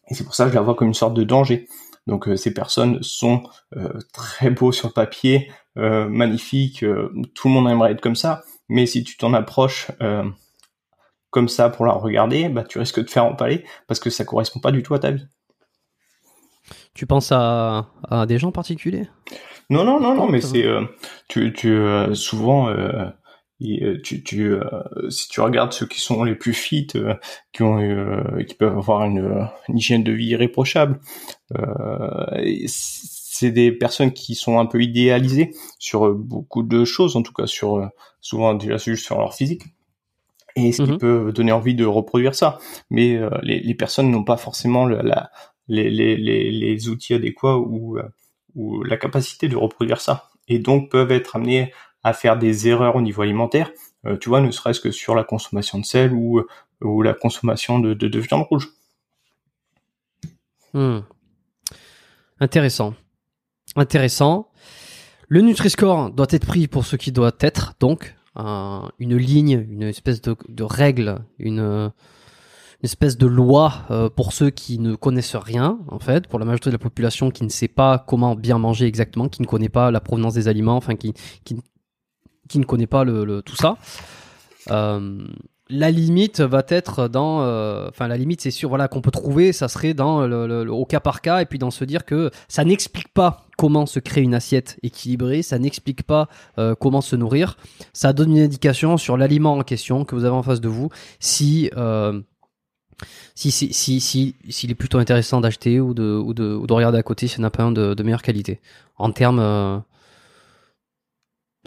Et 0.08 0.14
c'est 0.14 0.24
pour 0.24 0.34
ça 0.34 0.44
que 0.44 0.50
je 0.50 0.54
la 0.54 0.60
vois 0.60 0.74
comme 0.74 0.88
une 0.88 0.94
sorte 0.94 1.14
de 1.14 1.24
danger. 1.24 1.68
Donc 2.06 2.28
euh, 2.28 2.36
ces 2.36 2.52
personnes 2.52 3.02
sont 3.02 3.42
très 4.12 4.50
beaux 4.50 4.72
sur 4.72 4.88
le 4.88 4.92
papier, 4.92 5.50
magnifiques, 5.76 6.84
tout 7.34 7.48
le 7.48 7.54
monde 7.54 7.68
aimerait 7.68 7.92
être 7.92 8.00
comme 8.00 8.14
ça, 8.14 8.42
mais 8.68 8.86
si 8.86 9.02
tu 9.02 9.16
t'en 9.16 9.32
approches 9.32 9.90
comme 11.30 11.48
ça 11.48 11.70
pour 11.70 11.86
la 11.86 11.92
regarder, 11.92 12.48
bah 12.48 12.62
tu 12.62 12.78
risques 12.78 13.00
de 13.00 13.04
te 13.04 13.10
faire 13.10 13.24
empaler 13.24 13.64
parce 13.88 13.98
que 13.98 14.10
ça 14.10 14.24
correspond 14.24 14.60
pas 14.60 14.70
du 14.70 14.82
tout 14.82 14.94
à 14.94 14.98
ta 15.00 15.10
vie. 15.10 15.26
Tu 16.92 17.06
penses 17.06 17.32
à, 17.32 17.88
à 18.08 18.26
des 18.26 18.38
gens 18.38 18.52
particuliers? 18.52 19.08
Non, 19.70 19.84
non, 19.84 19.98
non, 19.98 20.14
non, 20.14 20.28
mais 20.28 20.40
c'est 20.40 20.66
tu, 21.28 21.52
tu 21.54 21.76
souvent 22.14 22.68
et 23.60 24.00
tu, 24.02 24.22
tu 24.22 24.52
euh, 24.52 24.60
si 25.10 25.28
tu 25.28 25.40
regardes 25.40 25.72
ceux 25.72 25.86
qui 25.86 26.00
sont 26.00 26.24
les 26.24 26.34
plus 26.34 26.54
fit, 26.54 26.88
euh, 26.96 27.14
qui 27.52 27.62
ont 27.62 27.80
euh, 27.80 28.42
qui 28.42 28.54
peuvent 28.54 28.76
avoir 28.76 29.04
une, 29.04 29.48
hygiène 29.68 30.02
de 30.02 30.12
vie 30.12 30.26
irréprochable, 30.26 30.98
c'est 32.66 33.50
des 33.50 33.72
personnes 33.72 34.12
qui 34.12 34.34
sont 34.34 34.58
un 34.58 34.66
peu 34.66 34.82
idéalisées 34.82 35.54
sur 35.78 36.12
beaucoup 36.14 36.62
de 36.62 36.84
choses, 36.84 37.16
en 37.16 37.22
tout 37.22 37.32
cas 37.32 37.46
sur 37.46 37.88
souvent 38.20 38.54
déjà 38.54 38.76
juste 38.76 39.04
sur 39.04 39.18
leur 39.18 39.34
physique 39.34 39.62
et 40.56 40.72
ce 40.72 40.82
qui 40.82 40.92
mhm. 40.92 40.98
peut 40.98 41.32
donner 41.32 41.52
envie 41.52 41.74
de 41.74 41.84
reproduire 41.84 42.34
ça. 42.34 42.58
Mais 42.90 43.18
les, 43.42 43.60
les, 43.60 43.74
personnes 43.74 44.10
n'ont 44.10 44.22
pas 44.22 44.36
forcément 44.36 44.86
la, 44.86 45.30
les, 45.66 45.90
les, 45.90 46.16
les, 46.16 46.88
outils 46.88 47.12
adéquats 47.12 47.56
ou, 47.56 47.98
ou 48.54 48.82
la 48.84 48.96
capacité 48.96 49.48
de 49.48 49.56
reproduire 49.56 50.00
ça. 50.00 50.30
Et 50.46 50.60
donc 50.60 50.90
peuvent 50.90 51.10
être 51.10 51.34
amenées 51.34 51.72
à 52.04 52.12
faire 52.12 52.38
des 52.38 52.68
erreurs 52.68 52.96
au 52.96 53.00
niveau 53.00 53.22
alimentaire, 53.22 53.70
euh, 54.06 54.16
tu 54.18 54.28
vois, 54.28 54.40
ne 54.40 54.50
serait-ce 54.50 54.80
que 54.80 54.90
sur 54.90 55.14
la 55.14 55.24
consommation 55.24 55.78
de 55.78 55.84
sel 55.84 56.12
ou, 56.12 56.42
ou 56.82 57.02
la 57.02 57.14
consommation 57.14 57.78
de, 57.78 57.94
de, 57.94 58.18
viande 58.18 58.46
rouge. 58.48 58.68
Hmm. 60.74 61.00
Intéressant. 62.40 62.94
Intéressant. 63.76 64.50
Le 65.28 65.40
Nutri-Score 65.40 66.10
doit 66.10 66.26
être 66.30 66.46
pris 66.46 66.68
pour 66.68 66.84
ce 66.84 66.96
qui 66.96 67.10
doit 67.10 67.32
être, 67.40 67.74
donc 67.80 68.14
une 68.36 69.16
ligne, 69.16 69.64
une 69.70 69.84
espèce 69.84 70.20
de, 70.20 70.62
règle, 70.62 71.20
une, 71.38 71.60
une, 71.60 71.92
espèce 72.82 73.16
de 73.16 73.26
loi 73.26 73.84
euh, 73.90 74.10
pour 74.10 74.32
ceux 74.32 74.50
qui 74.50 74.80
ne 74.80 74.96
connaissent 74.96 75.36
rien, 75.36 75.78
en 75.88 76.00
fait, 76.00 76.26
pour 76.26 76.40
la 76.40 76.44
majorité 76.44 76.70
de 76.70 76.74
la 76.74 76.80
population 76.80 77.30
qui 77.30 77.44
ne 77.44 77.48
sait 77.48 77.68
pas 77.68 78.04
comment 78.06 78.34
bien 78.34 78.58
manger 78.58 78.86
exactement, 78.86 79.28
qui 79.28 79.40
ne 79.40 79.46
connaît 79.46 79.68
pas 79.68 79.92
la 79.92 80.00
provenance 80.00 80.34
des 80.34 80.48
aliments, 80.48 80.76
enfin 80.76 80.96
qui, 80.96 81.14
qui, 81.44 81.56
qui 82.48 82.58
ne 82.58 82.64
connaît 82.64 82.86
pas 82.86 83.04
tout 83.04 83.56
ça. 83.56 83.76
Euh, 84.70 85.26
la 85.70 85.90
limite 85.90 86.40
va 86.40 86.62
être 86.68 87.08
dans, 87.08 87.42
euh, 87.42 87.88
enfin 87.88 88.06
la 88.06 88.18
limite 88.18 88.42
c'est 88.42 88.50
sûr 88.50 88.68
voilà 88.68 88.86
qu'on 88.86 89.00
peut 89.00 89.10
trouver, 89.10 89.52
ça 89.52 89.68
serait 89.68 89.94
dans 89.94 90.30
au 90.68 90.84
cas 90.84 91.00
par 91.00 91.22
cas 91.22 91.40
et 91.40 91.46
puis 91.46 91.58
dans 91.58 91.70
se 91.70 91.84
dire 91.84 92.04
que 92.04 92.30
ça 92.48 92.64
n'explique 92.64 93.08
pas 93.08 93.46
comment 93.56 93.86
se 93.86 93.98
créer 93.98 94.22
une 94.22 94.34
assiette 94.34 94.78
équilibrée, 94.82 95.42
ça 95.42 95.58
n'explique 95.58 96.02
pas 96.02 96.28
euh, 96.58 96.74
comment 96.74 97.00
se 97.00 97.16
nourrir, 97.16 97.56
ça 97.94 98.12
donne 98.12 98.36
une 98.36 98.42
indication 98.42 98.98
sur 98.98 99.16
l'aliment 99.16 99.54
en 99.54 99.62
question 99.62 100.04
que 100.04 100.14
vous 100.14 100.24
avez 100.24 100.34
en 100.34 100.42
face 100.42 100.60
de 100.60 100.68
vous, 100.68 100.90
si 101.18 101.70
si 103.34 103.50
si 103.50 103.72
si 103.72 104.00
si 104.00 104.36
s'il 104.50 104.70
est 104.70 104.76
plutôt 104.76 104.98
intéressant 104.98 105.40
d'acheter 105.40 105.80
ou 105.80 105.94
de, 105.94 106.14
ou 106.14 106.34
de 106.34 106.54
ou 106.54 106.66
de 106.66 106.72
regarder 106.74 106.98
à 106.98 107.02
côté 107.02 107.26
s'il 107.26 107.40
n'y 107.40 107.46
en 107.46 107.48
a 107.48 107.50
pas 107.50 107.62
un 107.62 107.72
de 107.72 108.02
meilleure 108.02 108.22
qualité. 108.22 108.60
En 108.98 109.12
termes 109.12 109.82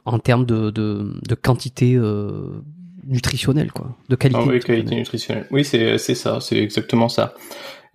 en 0.07 0.19
termes 0.19 0.45
de, 0.45 0.71
de, 0.71 1.13
de 1.27 1.35
quantité 1.35 1.95
euh, 1.95 2.61
nutritionnelle, 3.05 3.71
quoi, 3.71 3.95
de 4.09 4.15
qualité. 4.15 4.39
Ah 4.41 4.47
oui, 4.49 4.59
qualité 4.59 4.95
nutritionnelle. 4.95 5.47
Oui, 5.51 5.63
c'est 5.65 5.97
c'est 5.97 6.15
ça, 6.15 6.39
c'est 6.39 6.57
exactement 6.57 7.09
ça. 7.09 7.33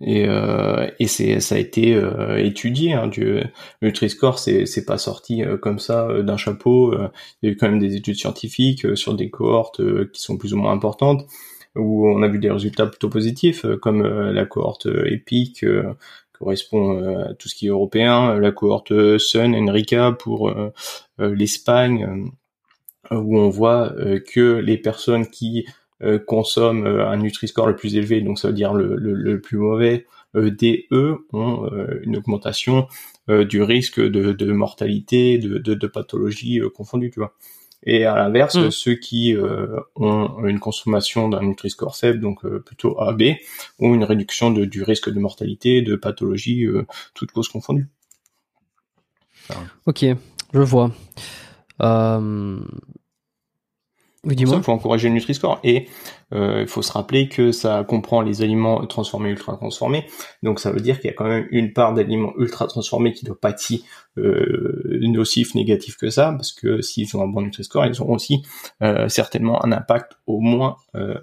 Et, 0.05 0.25
euh, 0.27 0.87
et 0.99 1.07
c'est 1.07 1.39
ça 1.39 1.55
a 1.55 1.57
été 1.57 1.95
euh, 1.95 2.37
étudié. 2.37 2.93
Hein, 2.93 3.07
du 3.07 3.39
Nutri-Score, 3.81 4.37
c'est 4.37 4.65
c'est 4.65 4.85
pas 4.85 4.97
sorti 4.97 5.43
euh, 5.43 5.57
comme 5.57 5.79
ça 5.79 6.07
euh, 6.07 6.23
d'un 6.23 6.37
chapeau. 6.37 6.93
Il 7.41 7.47
y 7.47 7.49
a 7.49 7.51
eu 7.53 7.57
quand 7.57 7.69
même 7.69 7.79
des 7.79 7.95
études 7.95 8.15
scientifiques 8.15 8.95
sur 8.95 9.15
des 9.15 9.29
cohortes 9.29 9.81
qui 10.11 10.21
sont 10.21 10.37
plus 10.37 10.53
ou 10.53 10.57
moins 10.57 10.71
importantes 10.71 11.25
où 11.75 12.07
on 12.07 12.21
a 12.21 12.27
vu 12.27 12.37
des 12.37 12.51
résultats 12.51 12.85
plutôt 12.85 13.09
positifs, 13.09 13.65
comme 13.81 14.03
la 14.03 14.45
cohorte 14.45 14.85
EPIC 14.85 15.65
correspond 16.43 17.01
euh, 17.01 17.29
à 17.29 17.33
tout 17.33 17.47
ce 17.47 17.55
qui 17.55 17.67
est 17.67 17.69
européen, 17.69 18.37
la 18.39 18.51
cohorte 18.51 18.91
euh, 18.91 19.17
Sun, 19.17 19.55
Enrica 19.55 20.11
pour 20.11 20.49
euh, 20.49 20.71
l'Espagne, 21.19 22.29
où 23.11 23.37
on 23.37 23.49
voit 23.49 23.93
que 24.31 24.57
les 24.57 24.77
personnes 24.77 25.27
qui 25.27 25.67
consomment 26.25 26.87
un 26.87 27.17
Nutri-Score 27.17 27.67
le 27.67 27.75
plus 27.75 27.95
élevé, 27.95 28.21
donc 28.21 28.39
ça 28.39 28.47
veut 28.47 28.53
dire 28.53 28.73
le, 28.73 28.95
le, 28.95 29.41
plus 29.41 29.57
mauvais, 29.57 30.07
DE 30.33 30.87
ont 31.33 31.69
une 32.01 32.17
augmentation 32.17 32.87
du 33.27 33.61
risque 33.61 33.99
de, 33.99 34.31
de 34.31 34.51
mortalité, 34.51 35.37
de, 35.37 35.59
de, 35.59 35.73
de 35.75 35.87
pathologie 35.87 36.61
confondue, 36.73 37.11
tu 37.11 37.19
vois. 37.19 37.33
Et 37.85 38.05
à 38.05 38.15
l'inverse, 38.15 38.55
mm. 38.55 38.71
ceux 38.71 38.95
qui 38.95 39.35
euh, 39.35 39.79
ont 39.95 40.45
une 40.45 40.59
consommation 40.59 41.29
d'un 41.29 41.41
Nutri-Score 41.41 41.95
faible, 41.95 42.19
donc 42.19 42.45
euh, 42.45 42.59
plutôt 42.59 42.99
AB, 42.99 43.23
ont 43.79 43.93
une 43.93 44.03
réduction 44.03 44.51
de, 44.51 44.65
du 44.65 44.83
risque 44.83 45.09
de 45.09 45.19
mortalité, 45.19 45.81
de 45.81 45.95
pathologie, 45.95 46.65
euh, 46.65 46.85
toutes 47.13 47.31
causes 47.31 47.49
confondues. 47.49 47.89
Ok, 49.85 50.05
je 50.53 50.61
vois. 50.61 50.91
Oui, 54.25 54.35
Pour 54.37 54.47
ça, 54.47 54.55
dis-moi. 54.55 54.57
il 54.57 54.63
faut 54.63 54.71
encourager 54.71 55.09
le 55.09 55.15
Nutri-Score. 55.15 55.59
Et 55.63 55.87
euh, 56.33 56.61
il 56.61 56.67
faut 56.67 56.81
se 56.81 56.91
rappeler 56.93 57.27
que 57.27 57.51
ça 57.51 57.83
comprend 57.83 58.21
les 58.21 58.41
aliments 58.41 58.85
transformés, 58.85 59.29
ultra 59.29 59.57
transformés. 59.57 60.05
Donc 60.43 60.59
ça 60.61 60.71
veut 60.71 60.79
dire 60.79 60.99
qu'il 61.01 61.09
y 61.09 61.13
a 61.13 61.13
quand 61.13 61.27
même 61.27 61.47
une 61.51 61.73
part 61.73 61.93
d'aliments 61.93 62.33
ultra 62.37 62.67
transformés 62.67 63.11
qui 63.13 63.25
ne 63.25 63.27
doit 63.29 63.39
pas 63.39 63.49
être 63.49 63.59
si 63.59 63.83
euh, 64.17 64.99
nocif, 65.01 65.55
négatif 65.55 65.97
que 65.97 66.09
ça, 66.09 66.31
parce 66.31 66.53
que 66.53 66.81
s'ils 66.81 67.15
ont 67.17 67.23
un 67.23 67.27
bon 67.27 67.41
Nutri-Score, 67.41 67.85
ils 67.85 68.01
auront 68.01 68.15
aussi 68.15 68.43
euh, 68.81 69.09
certainement 69.09 69.63
un 69.65 69.71
impact 69.73 70.13
au 70.25 70.39
moins 70.39 70.77
euh, 70.95 71.19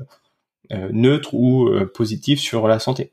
euh, 0.72 0.90
neutre 0.92 1.32
ou 1.34 1.70
positif 1.94 2.38
sur 2.38 2.68
la 2.68 2.78
santé. 2.78 3.12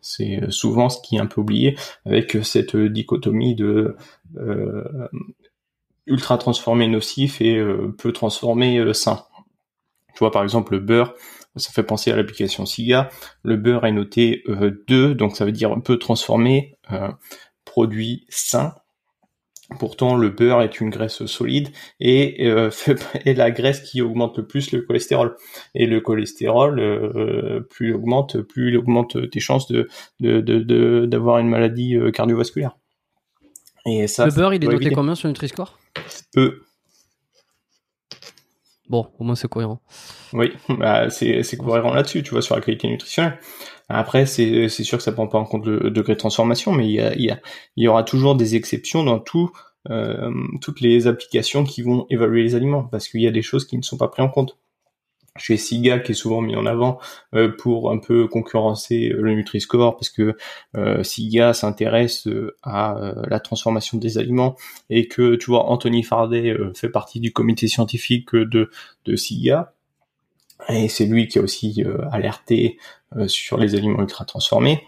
C'est 0.00 0.40
souvent 0.50 0.88
ce 0.88 0.98
qui 1.02 1.16
est 1.16 1.20
un 1.20 1.26
peu 1.26 1.40
oublié 1.42 1.76
avec 2.06 2.38
cette 2.42 2.74
dichotomie 2.76 3.54
de 3.54 3.96
euh, 4.38 5.08
ultra 6.08 6.38
transformé 6.38 6.88
nocif 6.88 7.40
et 7.40 7.56
euh, 7.56 7.94
peu 7.96 8.12
transformé 8.12 8.78
euh, 8.78 8.92
sain. 8.92 9.24
Tu 10.14 10.20
vois 10.20 10.30
par 10.30 10.42
exemple 10.42 10.72
le 10.72 10.80
beurre, 10.80 11.14
ça 11.56 11.70
fait 11.70 11.82
penser 11.82 12.10
à 12.10 12.16
l'application 12.16 12.66
SIGA. 12.66 13.08
Le 13.42 13.56
beurre 13.56 13.86
est 13.86 13.92
noté 13.92 14.42
euh, 14.48 14.82
2, 14.88 15.14
donc 15.14 15.36
ça 15.36 15.44
veut 15.44 15.52
dire 15.52 15.74
peu 15.84 15.98
transformé, 15.98 16.76
euh, 16.92 17.08
produit 17.64 18.26
sain. 18.28 18.74
Pourtant, 19.78 20.16
le 20.16 20.30
beurre 20.30 20.62
est 20.62 20.80
une 20.80 20.88
graisse 20.88 21.26
solide 21.26 21.68
et 22.00 22.46
euh, 22.46 22.70
est 23.26 23.34
la 23.34 23.50
graisse 23.50 23.80
qui 23.80 24.00
augmente 24.00 24.38
le 24.38 24.46
plus 24.46 24.72
le 24.72 24.80
cholestérol. 24.80 25.36
Et 25.74 25.86
le 25.86 26.00
cholestérol, 26.00 26.80
euh, 26.80 27.60
plus 27.68 27.90
il 27.90 27.94
augmente, 27.94 28.40
plus 28.40 28.70
il 28.70 28.78
augmente 28.78 29.30
tes 29.30 29.40
chances 29.40 29.70
de 29.70 29.88
d'avoir 31.04 31.38
une 31.38 31.48
maladie 31.48 31.96
euh, 31.96 32.10
cardiovasculaire. 32.10 32.76
Et 33.84 34.06
ça, 34.06 34.26
le 34.26 34.32
beurre, 34.32 34.54
il 34.54 34.64
est 34.64 34.68
noté 34.68 34.90
combien 34.90 35.14
sur 35.14 35.28
Nutri-Score? 35.28 35.78
E. 36.36 36.62
Bon, 38.88 39.06
au 39.18 39.24
moins 39.24 39.34
c'est 39.34 39.48
cohérent. 39.48 39.82
Oui, 40.32 40.52
bah, 40.68 41.10
c'est 41.10 41.56
cohérent 41.58 41.92
là-dessus, 41.92 42.22
tu 42.22 42.30
vois, 42.30 42.42
sur 42.42 42.54
la 42.54 42.62
qualité 42.62 42.88
nutritionnelle. 42.88 43.38
Après, 43.90 44.26
c'est 44.26 44.68
c'est 44.68 44.84
sûr 44.84 44.98
que 44.98 45.04
ça 45.04 45.12
prend 45.12 45.26
pas 45.26 45.38
en 45.38 45.44
compte 45.44 45.66
le 45.66 45.90
degré 45.90 46.14
de 46.14 46.18
transformation, 46.18 46.72
mais 46.72 46.86
il 46.86 46.92
y, 46.92 47.00
a, 47.00 47.14
il 47.14 47.24
y, 47.24 47.30
a, 47.30 47.40
il 47.76 47.84
y 47.84 47.88
aura 47.88 48.02
toujours 48.02 48.34
des 48.34 48.54
exceptions 48.54 49.04
dans 49.04 49.18
tout, 49.18 49.50
euh, 49.90 50.30
toutes 50.60 50.80
les 50.80 51.06
applications 51.06 51.64
qui 51.64 51.82
vont 51.82 52.06
évaluer 52.10 52.42
les 52.42 52.54
aliments, 52.54 52.84
parce 52.84 53.08
qu'il 53.08 53.22
y 53.22 53.26
a 53.26 53.30
des 53.30 53.42
choses 53.42 53.66
qui 53.66 53.76
ne 53.76 53.82
sont 53.82 53.96
pas 53.96 54.08
prises 54.08 54.24
en 54.24 54.28
compte. 54.28 54.58
Chez 55.38 55.56
SIGA, 55.56 56.00
qui 56.00 56.12
est 56.12 56.14
souvent 56.14 56.40
mis 56.40 56.56
en 56.56 56.66
avant 56.66 56.98
euh, 57.34 57.50
pour 57.56 57.90
un 57.90 57.98
peu 57.98 58.28
concurrencer 58.28 59.10
euh, 59.10 59.22
le 59.22 59.34
Nutri-Score, 59.34 59.96
parce 59.96 60.10
que 60.10 60.36
euh, 60.76 61.02
SIGA 61.02 61.54
s'intéresse 61.54 62.26
euh, 62.26 62.56
à 62.62 63.14
la 63.28 63.40
transformation 63.40 63.98
des 63.98 64.18
aliments, 64.18 64.56
et 64.90 65.08
que, 65.08 65.36
tu 65.36 65.46
vois, 65.46 65.70
Anthony 65.70 66.02
Fardet 66.02 66.54
fait 66.74 66.90
partie 66.90 67.20
du 67.20 67.32
comité 67.32 67.68
scientifique 67.68 68.34
de, 68.34 68.70
de 69.04 69.16
SIGA, 69.16 69.72
et 70.68 70.88
c'est 70.88 71.06
lui 71.06 71.28
qui 71.28 71.38
a 71.38 71.42
aussi 71.42 71.84
alerté 72.10 72.78
sur 73.26 73.56
les 73.56 73.74
aliments 73.74 74.00
ultra 74.00 74.24
transformés. 74.24 74.82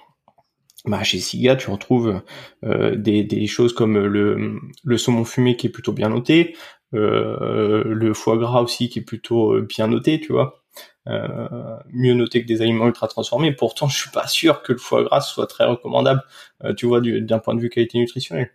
Bah, 0.87 1.03
chez 1.03 1.19
Siga, 1.19 1.57
tu 1.57 1.69
retrouves 1.69 2.23
euh, 2.65 2.97
des, 2.97 3.23
des 3.23 3.47
choses 3.47 3.75
comme 3.75 3.99
le, 3.99 4.59
le 4.83 4.99
saumon 4.99 5.27
fumé 5.27 5.55
qui 5.57 5.67
est 5.67 5.71
plutôt 5.71 5.93
bien 5.93 6.09
noté, 6.09 6.57
le 6.93 8.15
foie 8.15 8.37
gras 8.39 8.61
aussi 8.63 8.89
qui 8.89 8.99
est 9.01 9.03
plutôt 9.03 9.53
euh, 9.55 9.63
bien 9.63 9.87
noté, 9.89 10.21
tu 10.21 10.33
vois, 10.33 10.63
euh, 11.09 11.77
mieux 11.93 12.15
noté 12.15 12.43
que 12.43 12.47
des 12.49 12.63
aliments 12.63 12.87
ultra 12.87 13.09
transformés. 13.09 13.53
Pourtant, 13.53 13.89
je 13.89 13.97
suis 13.99 14.11
pas 14.11 14.27
sûr 14.27 14.63
que 14.63 14.73
le 14.73 14.79
foie 14.79 15.03
gras 15.05 15.21
soit 15.21 15.47
très 15.47 15.65
recommandable, 15.65 16.23
euh, 16.65 16.75
tu 16.75 16.87
vois, 16.87 17.01
du- 17.01 17.21
d'un 17.23 17.39
point 17.39 17.55
de 17.55 17.61
vue 17.61 17.71
qualité 17.71 17.99
nutritionnelle. 17.99 18.51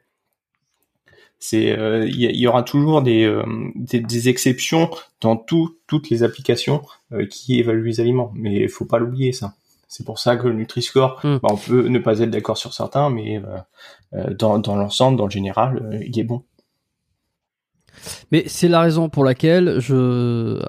C'est, 1.39 1.77
euh, 1.77 2.07
il 2.07 2.19
y, 2.19 2.25
a- 2.27 2.31
il 2.31 2.37
y 2.39 2.47
aura 2.47 2.63
toujours 2.63 3.01
des, 3.01 3.23
euh, 3.25 3.43
des, 3.75 3.99
des 3.99 4.29
exceptions 4.29 4.89
dans 5.21 5.35
tout, 5.35 5.77
toutes 5.87 6.09
les 6.09 6.23
applications 6.23 6.81
euh, 7.11 7.25
qui 7.25 7.59
évaluent 7.59 7.85
les 7.85 7.99
aliments, 7.99 8.31
mais 8.35 8.55
il 8.61 8.69
faut 8.69 8.85
pas 8.85 8.99
l'oublier 8.99 9.31
ça. 9.33 9.53
C'est 9.87 10.05
pour 10.05 10.17
ça 10.19 10.35
que 10.37 10.47
le 10.47 10.53
Nutri-Score, 10.53 11.19
Hmm. 11.23 11.37
bah, 11.43 11.49
on 11.51 11.57
peut 11.57 11.87
ne 11.87 11.99
pas 11.99 12.19
être 12.19 12.31
d'accord 12.31 12.57
sur 12.57 12.73
certains, 12.73 13.09
mais 13.09 13.37
euh, 13.37 13.57
euh, 14.13 14.33
dans, 14.33 14.59
dans 14.59 14.75
l'ensemble, 14.75 15.17
dans 15.17 15.25
le 15.25 15.31
général, 15.31 15.81
euh, 15.93 15.99
il 16.05 16.17
est 16.19 16.23
bon. 16.23 16.43
Mais 18.31 18.43
c'est 18.47 18.67
la 18.67 18.81
raison 18.81 19.09
pour 19.09 19.23
laquelle 19.23 19.79
je 19.79 20.61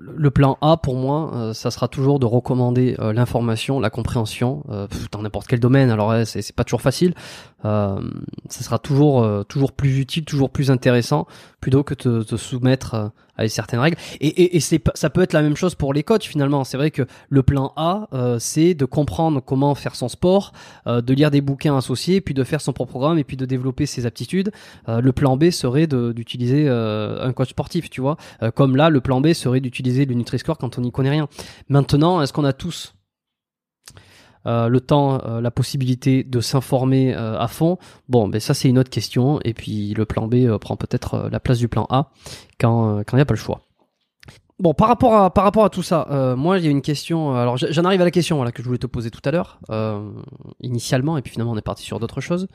le 0.00 0.30
plan 0.30 0.58
A 0.60 0.76
pour 0.76 0.96
moi, 0.96 1.30
euh, 1.34 1.54
ça 1.54 1.70
sera 1.70 1.88
toujours 1.88 2.18
de 2.18 2.26
recommander 2.26 2.96
euh, 2.98 3.12
l'information, 3.12 3.80
la 3.80 3.90
compréhension 3.90 4.64
euh, 4.70 4.86
dans 5.12 5.22
n'importe 5.22 5.46
quel 5.46 5.60
domaine. 5.60 5.90
Alors 5.90 6.14
c'est 6.26 6.54
pas 6.54 6.64
toujours 6.64 6.82
facile. 6.82 7.14
Ça 7.62 7.98
sera 8.48 8.78
toujours 8.78 9.44
toujours 9.46 9.72
plus 9.72 9.98
utile, 9.98 10.24
toujours 10.24 10.50
plus 10.50 10.70
intéressant, 10.70 11.26
plutôt 11.60 11.82
que 11.82 11.94
de 11.94 12.22
te 12.22 12.36
soumettre 12.36 13.10
euh, 13.38 13.42
à 13.42 13.44
une 13.44 13.48
certaine 13.48 13.80
règle. 13.80 13.96
Et, 14.20 14.26
et, 14.28 14.56
et 14.56 14.60
c'est 14.60 14.82
ça 14.94 15.10
peut 15.10 15.22
être 15.22 15.32
la 15.32 15.42
même 15.42 15.56
chose 15.56 15.74
pour 15.74 15.94
les 15.94 16.02
coachs 16.02 16.24
finalement. 16.24 16.64
C'est 16.64 16.76
vrai 16.76 16.90
que 16.90 17.02
le 17.28 17.42
plan 17.42 17.72
A, 17.76 18.08
euh, 18.12 18.38
c'est 18.38 18.74
de 18.74 18.84
comprendre 18.84 19.40
comment 19.40 19.74
faire 19.74 19.94
son 19.94 20.08
sport, 20.08 20.52
euh, 20.86 21.00
de 21.00 21.14
lire 21.14 21.30
des 21.30 21.40
bouquins 21.40 21.76
associés, 21.76 22.20
puis 22.20 22.34
de 22.34 22.44
faire 22.44 22.60
son 22.60 22.72
propre 22.72 22.90
programme 22.90 23.18
et 23.18 23.24
puis 23.24 23.36
de 23.36 23.46
développer 23.46 23.86
ses 23.86 24.06
aptitudes. 24.06 24.50
Euh, 24.88 25.00
le 25.00 25.12
plan 25.12 25.36
B 25.36 25.50
serait 25.50 25.86
de- 25.86 26.12
d'utiliser 26.12 26.66
euh, 26.68 27.24
un 27.24 27.32
coach 27.32 27.50
sportif, 27.50 27.88
tu 27.90 28.00
vois. 28.00 28.16
Euh, 28.42 28.50
comme 28.50 28.76
là, 28.76 28.90
le 28.90 29.00
plan 29.00 29.20
B 29.20 29.32
serait 29.32 29.60
d'utiliser 29.60 30.04
le 30.04 30.14
Nutri-Score 30.14 30.58
quand 30.58 30.78
on 30.78 30.82
n'y 30.82 30.90
connaît 30.92 31.10
rien. 31.10 31.28
Maintenant, 31.68 32.20
est-ce 32.22 32.32
qu'on 32.32 32.44
a 32.44 32.52
tous 32.52 32.94
euh, 34.48 34.68
le 34.68 34.80
temps, 34.80 35.20
euh, 35.26 35.40
la 35.42 35.50
possibilité 35.50 36.24
de 36.24 36.40
s'informer 36.40 37.14
euh, 37.14 37.38
à 37.38 37.48
fond 37.48 37.76
Bon, 38.08 38.28
ben 38.28 38.40
ça 38.40 38.54
c'est 38.54 38.68
une 38.68 38.78
autre 38.78 38.88
question. 38.88 39.40
Et 39.44 39.52
puis 39.52 39.92
le 39.94 40.06
plan 40.06 40.26
B 40.26 40.56
prend 40.58 40.76
peut-être 40.76 41.28
la 41.30 41.38
place 41.38 41.58
du 41.58 41.68
plan 41.68 41.86
A 41.90 42.10
quand 42.58 43.02
il 43.12 43.16
n'y 43.16 43.20
a 43.20 43.26
pas 43.26 43.34
le 43.34 43.38
choix. 43.38 43.60
Bon, 44.58 44.74
par 44.74 44.88
rapport 44.88 45.14
à 45.14 45.30
par 45.32 45.44
rapport 45.44 45.64
à 45.64 45.70
tout 45.70 45.82
ça, 45.82 46.34
moi 46.36 46.58
il 46.58 46.64
y 46.64 46.68
a 46.68 46.70
une 46.70 46.82
question. 46.82 47.34
Alors 47.34 47.56
j'en 47.58 47.84
arrive 47.84 48.00
à 48.00 48.04
la 48.04 48.10
question 48.10 48.42
que 48.50 48.62
je 48.62 48.66
voulais 48.66 48.78
te 48.78 48.86
poser 48.86 49.10
tout 49.10 49.20
à 49.24 49.30
l'heure 49.30 49.60
initialement, 50.60 51.18
et 51.18 51.22
puis 51.22 51.32
finalement 51.32 51.52
on 51.52 51.56
est 51.56 51.62
parti 51.62 51.84
sur 51.84 52.00
d'autres 52.00 52.20
choses. 52.20 52.48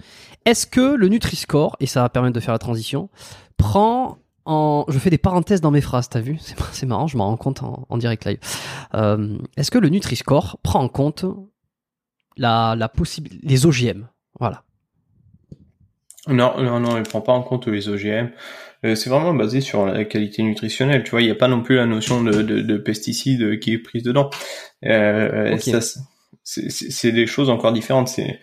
Est-ce 0.46 0.66
que 0.66 0.96
le 0.96 1.08
Nutri-Score 1.08 1.78
et 1.80 1.86
ça 1.86 2.02
va 2.02 2.10
permettre 2.10 2.36
de 2.36 2.40
faire 2.40 2.54
la 2.54 2.60
transition 2.60 3.10
prend 3.58 4.18
en 4.46 4.84
je 4.90 5.00
fais 5.00 5.12
des 5.12 5.18
parenthèses 5.18 5.62
dans 5.62 5.72
mes 5.72 5.80
phrases, 5.80 6.10
t'as 6.10 6.20
vu? 6.20 6.38
C'est 6.72 6.86
marrant, 6.88 7.08
je 7.08 7.18
m'en 7.18 7.28
rends 7.28 7.38
compte 7.38 7.62
en, 7.64 7.98
direct 7.98 8.26
live. 8.26 8.40
Est-ce 9.56 9.72
que 9.72 9.78
le 9.78 9.90
Nutri-Score 9.90 10.58
prend 10.64 10.82
en 10.82 10.90
compte 10.90 11.26
la 12.38 12.76
la 12.78 12.90
possibilité 12.90 13.46
les 13.48 13.66
OGM 13.66 14.08
Voilà. 14.40 14.64
Non, 16.28 16.54
non, 16.62 16.80
non, 16.80 16.98
il 16.98 17.04
prend 17.04 17.22
pas 17.22 17.34
en 17.34 17.42
compte 17.44 17.68
les 17.68 17.90
OGM. 17.90 18.30
Euh, 18.86 18.96
c'est 18.96 19.10
vraiment 19.10 19.34
basé 19.34 19.62
sur 19.62 19.86
la 19.86 20.06
qualité 20.06 20.42
nutritionnelle. 20.44 21.04
Tu 21.04 21.12
vois, 21.12 21.22
il 21.22 21.26
n'y 21.26 21.32
a 21.32 21.36
pas 21.36 21.48
non 21.48 21.62
plus 21.62 21.76
la 21.76 21.86
notion 21.86 22.24
de, 22.24 22.42
de, 22.42 22.62
de 22.62 22.78
pesticides 22.78 23.60
qui 23.60 23.74
est 23.74 23.78
prise 23.78 24.04
dedans. 24.04 24.30
Euh, 24.86 25.58
c'est, 26.44 27.12
des 27.12 27.28
choses 27.28 27.50
encore 27.50 27.74
différentes. 27.74 28.08
C'est, 28.08 28.40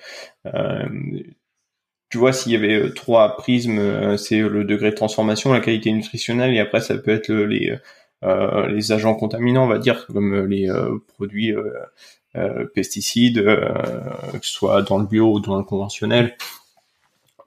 euh, 0.47 0.87
tu 2.11 2.19
vois, 2.19 2.33
s'il 2.33 2.53
y 2.53 2.57
avait 2.57 2.75
euh, 2.75 2.91
trois 2.91 3.37
prismes, 3.37 4.17
c'est 4.19 4.41
le 4.41 4.65
degré 4.65 4.91
de 4.91 4.97
transformation, 4.97 5.53
la 5.53 5.61
qualité 5.61 5.93
nutritionnelle, 5.93 6.55
et 6.55 6.61
après 6.61 6.81
ça 6.81 6.97
peut 6.99 7.13
être 7.13 7.29
le- 7.29 7.47
les 7.47 7.77
les 8.69 8.93
agents 8.93 9.15
contaminants, 9.15 9.65
on 9.65 9.69
va 9.69 9.79
dire, 9.79 10.07
comme 10.09 10.45
les 10.45 10.69
produits 11.09 11.55
pesticides, 12.75 13.39
euh, 13.39 13.73
que 14.33 14.47
ce 14.47 14.53
soit 14.53 14.83
dans 14.83 14.99
le 14.99 15.07
bio 15.07 15.33
ou 15.33 15.41
dans 15.41 15.59
le 15.59 15.65
conventionnel 15.65 16.37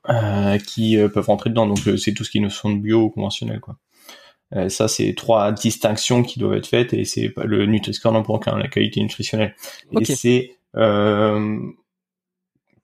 euh, 0.10 0.58
qui 0.58 0.98
euh, 0.98 1.08
peuvent 1.08 1.28
rentrer 1.28 1.50
dedans. 1.50 1.68
Donc 1.68 1.88
euh, 1.88 1.98
c'est 1.98 2.14
tout 2.14 2.24
ce 2.24 2.30
qui 2.30 2.42
ne 2.42 2.50
sont 2.50 2.72
de 2.72 2.80
bio 2.80 3.04
ou 3.04 3.10
conventionnel 3.10 3.60
quoi. 3.62 3.78
Euh, 4.56 4.70
ça 4.70 4.88
c'est 4.88 5.14
trois 5.16 5.52
distinctions 5.52 6.22
qui 6.22 6.38
doivent 6.40 6.58
être 6.58 6.68
faites 6.68 6.94
et 6.94 7.06
c'est 7.06 7.34
le 7.44 7.66
Nutri-Score 7.66 8.12
n'en 8.12 8.40
qu'un, 8.40 8.58
la 8.58 8.68
qualité 8.68 9.02
nutritionnelle. 9.02 9.56
Ok. 9.94 10.02
Et 10.02 10.16
c'est 10.16 10.58
euh, 10.76 11.60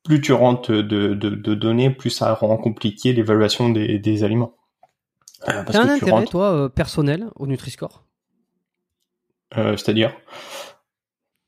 plus 0.04 0.22
tu 0.22 0.34
rentres 0.34 0.72
de, 0.72 0.82
de, 0.82 1.14
de 1.14 1.54
données, 1.54 1.90
plus 1.90 2.10
ça 2.10 2.34
rend 2.34 2.58
compliqué 2.58 3.14
l'évaluation 3.14 3.70
des, 3.70 4.00
des 4.00 4.24
aliments. 4.24 4.56
Euh, 5.48 5.64
parce 5.64 5.72
T'as 5.72 5.82
un 5.82 5.84
que 5.84 5.88
tu 5.88 5.94
intérêt, 5.96 6.12
rentres, 6.12 6.32
toi, 6.32 6.52
euh, 6.54 6.70
personnel 6.70 7.28
au 7.36 7.46
Nutri-Score? 7.46 8.06
Euh, 9.58 9.78
c'est-à-dire? 9.78 10.14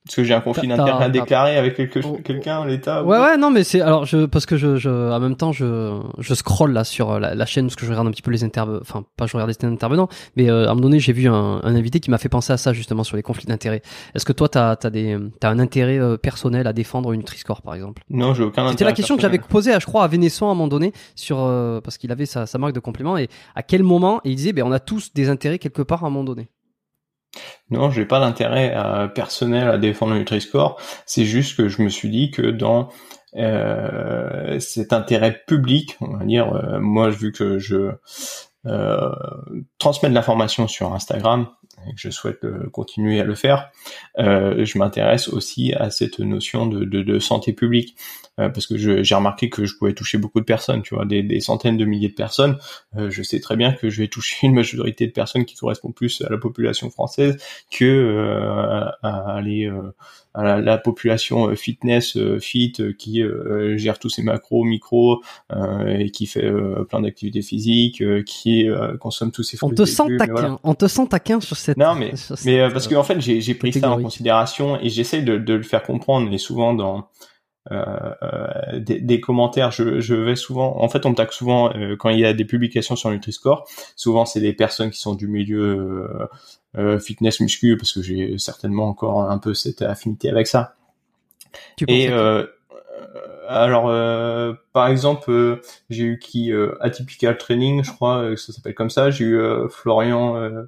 Parce 0.03 0.15
que 0.15 0.23
j'ai 0.23 0.33
un 0.33 0.41
conflit 0.41 0.67
t'as- 0.67 0.97
à 0.97 1.09
déclarer 1.09 1.57
avec 1.57 1.75
quelque, 1.75 1.99
Oh, 2.03 2.17
quelqu'un, 2.23 2.65
l'État 2.65 3.03
ou- 3.03 3.07
Ouais, 3.07 3.19
ouais, 3.19 3.37
non, 3.37 3.51
mais 3.51 3.63
c'est 3.63 3.81
alors 3.81 4.05
je 4.05 4.25
parce 4.25 4.47
que 4.47 4.57
je, 4.57 4.75
je 4.75 4.89
en 4.89 5.19
même 5.19 5.35
temps 5.35 5.51
je 5.51 5.99
je 6.17 6.33
scrolle 6.33 6.71
là 6.73 6.83
sur 6.83 7.11
euh, 7.11 7.19
la, 7.19 7.35
la 7.35 7.45
chaîne 7.45 7.67
parce 7.67 7.75
que 7.75 7.85
je 7.85 7.91
regarde 7.91 8.07
un 8.07 8.11
petit 8.11 8.23
peu 8.23 8.31
les 8.31 8.43
intervenants, 8.43 8.79
enfin 8.81 9.03
pas 9.15 9.27
je 9.27 9.33
regarde 9.37 9.51
les 9.61 9.67
intervenants, 9.67 10.09
mais 10.35 10.49
euh, 10.49 10.61
à 10.65 10.71
un 10.71 10.73
moment 10.73 10.81
donné 10.81 10.99
j'ai 10.99 11.13
vu 11.13 11.27
un, 11.29 11.61
un 11.63 11.75
invité 11.75 11.99
qui 11.99 12.09
m'a 12.09 12.17
fait 12.17 12.29
penser 12.29 12.51
à 12.51 12.57
ça 12.57 12.73
justement 12.73 13.03
sur 13.03 13.15
les 13.15 13.21
conflits 13.21 13.45
d'intérêts. 13.45 13.83
Est-ce 14.15 14.25
que 14.25 14.33
toi 14.33 14.49
t'as 14.49 14.71
as 14.83 14.89
des 14.89 15.19
t'as 15.39 15.51
un 15.51 15.59
intérêt 15.59 15.99
euh, 15.99 16.17
personnel 16.17 16.65
à 16.65 16.73
défendre 16.73 17.09
au 17.09 17.15
Nutri-Score 17.15 17.61
par 17.61 17.75
exemple? 17.75 18.01
Non, 18.09 18.33
j'ai 18.33 18.41
aucun 18.43 18.67
C'était 18.71 18.85
la 18.85 18.93
question 18.93 19.15
que 19.15 19.21
j'avais 19.21 19.37
posée, 19.37 19.71
à, 19.71 19.77
je 19.77 19.85
crois, 19.85 20.03
à 20.03 20.07
Vénesson 20.07 20.47
à 20.47 20.51
un 20.51 20.55
moment 20.55 20.67
donné 20.67 20.93
sur 21.15 21.37
euh, 21.41 21.79
parce 21.79 21.99
qu'il 21.99 22.11
avait 22.11 22.25
sa, 22.25 22.47
sa 22.47 22.57
marque 22.57 22.73
de 22.73 22.79
complément 22.79 23.17
et 23.19 23.29
à 23.53 23.61
quel 23.61 23.83
moment 23.83 24.19
et 24.25 24.31
il 24.31 24.35
disait 24.35 24.51
ben 24.53 24.63
on 24.65 24.71
a 24.71 24.79
tous 24.79 25.13
des 25.13 25.29
intérêts 25.29 25.59
quelque 25.59 25.83
part 25.83 26.03
à 26.03 26.07
un 26.07 26.09
moment 26.09 26.23
donné. 26.23 26.49
Non, 27.69 27.89
j'ai 27.89 28.05
pas 28.05 28.19
d'intérêt 28.19 28.73
euh, 28.75 29.07
personnel 29.07 29.69
à 29.69 29.77
défendre 29.77 30.13
le 30.13 30.19
Nutri-Score. 30.19 30.79
C'est 31.05 31.25
juste 31.25 31.55
que 31.55 31.69
je 31.69 31.81
me 31.81 31.89
suis 31.89 32.09
dit 32.09 32.31
que 32.31 32.41
dans 32.41 32.89
euh, 33.35 34.59
cet 34.59 34.91
intérêt 34.91 35.41
public, 35.47 35.97
on 36.01 36.17
va 36.17 36.25
dire, 36.25 36.53
euh, 36.53 36.79
moi 36.79 37.09
vu 37.09 37.31
que 37.31 37.59
je 37.59 37.91
transmets 39.79 40.09
de 40.09 40.13
l'information 40.13 40.67
sur 40.67 40.93
Instagram, 40.93 41.47
et 41.87 41.95
que 41.95 41.99
je 41.99 42.11
souhaite 42.11 42.45
continuer 42.69 43.19
à 43.19 43.23
le 43.23 43.33
faire, 43.33 43.71
je 44.19 44.77
m'intéresse 44.77 45.29
aussi 45.29 45.73
à 45.73 45.89
cette 45.89 46.19
notion 46.19 46.67
de 46.67 47.19
santé 47.19 47.53
publique. 47.53 47.97
Euh, 48.39 48.47
parce 48.47 48.65
que 48.65 48.77
j'ai 48.77 49.15
remarqué 49.15 49.49
que 49.49 49.65
je 49.65 49.75
pouvais 49.75 49.93
toucher 49.93 50.17
beaucoup 50.17 50.39
de 50.39 50.45
personnes, 50.45 50.83
tu 50.83 50.95
vois, 50.95 51.05
des, 51.05 51.21
des 51.21 51.41
centaines 51.41 51.75
de 51.75 51.83
milliers 51.83 52.07
de 52.07 52.13
personnes. 52.13 52.57
Euh, 52.95 53.09
je 53.09 53.23
sais 53.23 53.41
très 53.41 53.57
bien 53.57 53.73
que 53.73 53.89
je 53.89 54.01
vais 54.01 54.07
toucher 54.07 54.47
une 54.47 54.53
majorité 54.53 55.05
de 55.05 55.11
personnes 55.11 55.43
qui 55.43 55.55
correspondent 55.55 55.93
plus 55.93 56.21
à 56.21 56.29
la 56.29 56.37
population 56.37 56.89
française 56.89 57.35
que 57.69 57.83
euh, 57.83 58.85
à, 59.03 59.35
aller 59.35 59.69
à 60.33 60.61
la, 60.61 60.77
population 60.77 61.53
fitness 61.55 62.17
fit 62.39 62.73
qui 62.97 63.21
gère 63.75 63.99
tous 63.99 64.09
ses 64.09 64.23
macros, 64.23 64.63
micros 64.63 65.21
et 65.85 66.09
qui 66.09 66.25
fait 66.25 66.49
plein 66.87 67.01
d'activités 67.01 67.41
physiques, 67.41 68.01
qui 68.23 68.67
consomme 69.01 69.31
tous 69.31 69.43
ses 69.43 69.57
On 69.61 69.69
te 69.69 69.83
sent 69.83 70.03
taquin, 70.17 70.57
on 70.63 70.73
te 70.73 70.87
sent 70.87 71.07
taquin 71.09 71.41
sur 71.41 71.57
cette. 71.57 71.75
Non 71.75 71.95
mais 71.95 72.13
mais 72.45 72.69
parce 72.71 72.87
que 72.87 72.95
en 72.95 73.03
fait 73.03 73.19
j'ai 73.19 73.55
pris 73.55 73.73
ça 73.73 73.91
en 73.91 74.01
considération 74.01 74.79
et 74.79 74.89
j'essaie 74.89 75.21
de, 75.21 75.37
de 75.37 75.53
le 75.53 75.63
faire 75.63 75.83
comprendre 75.83 76.31
et 76.31 76.37
souvent 76.37 76.73
dans 76.73 77.09
euh, 77.69 78.15
euh, 78.23 78.79
des, 78.79 79.21
commentaires. 79.21 79.69
Je, 79.71 79.99
je, 79.99 80.15
vais 80.15 80.35
souvent, 80.35 80.81
en 80.81 80.89
fait, 80.89 81.05
on 81.05 81.11
me 81.11 81.15
tague 81.15 81.31
souvent 81.31 81.71
euh, 81.75 81.95
quand 81.95 82.09
il 82.09 82.19
y 82.19 82.25
a 82.25 82.33
des 82.33 82.45
publications 82.45 82.95
sur 82.95 83.11
Nutri-Score. 83.11 83.67
Souvent, 83.95 84.25
c'est 84.25 84.39
des 84.39 84.53
personnes 84.53 84.89
qui 84.89 84.99
sont 84.99 85.13
du 85.13 85.27
milieu 85.27 86.09
fitness 86.99 87.39
muscu 87.39 87.77
parce 87.77 87.93
que 87.93 88.01
j'ai 88.01 88.37
certainement 88.39 88.87
encore 88.87 89.29
un 89.29 89.37
peu 89.37 89.53
cette 89.53 89.83
affinité 89.83 90.29
avec 90.29 90.47
ça. 90.47 90.75
Tu 91.77 91.85
Et 91.87 92.09
alors, 93.47 93.83
par 94.73 94.87
exemple, 94.87 95.61
j'ai 95.89 96.03
eu 96.03 96.19
qui 96.19 96.51
Atypical 96.79 97.37
Training, 97.37 97.83
je 97.83 97.91
crois, 97.91 98.35
ça 98.37 98.53
s'appelle 98.53 98.73
comme 98.73 98.89
ça. 98.89 99.11
J'ai 99.11 99.25
eu 99.25 99.41
Florian, 99.69 100.65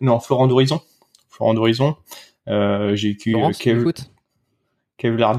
non 0.00 0.18
Florent 0.18 0.48
d'Horizon, 0.48 0.80
Florent 1.28 1.54
d'Horizon. 1.54 1.96
j'ai 2.48 3.10
eu 3.10 3.16
Kev, 3.16 3.92
Kevlar 5.04 5.36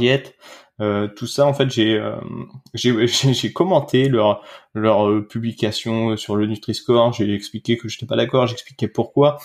euh, 0.79 1.07
tout 1.07 1.25
ça 1.25 1.47
en 1.47 1.53
fait 1.53 1.69
j'ai 1.69 1.97
euh, 1.97 2.17
j'ai 2.75 3.53
commenté 3.53 4.09
leur 4.09 4.43
leur 4.75 5.09
euh, 5.09 5.25
publication 5.25 6.17
sur 6.17 6.35
le 6.35 6.45
Nutri-Score, 6.45 7.13
j'ai 7.13 7.33
expliqué 7.33 7.77
que 7.77 7.87
j'étais 7.87 8.05
pas 8.05 8.15
d'accord, 8.15 8.45
j'expliquais 8.45 8.87
pourquoi. 8.87 9.39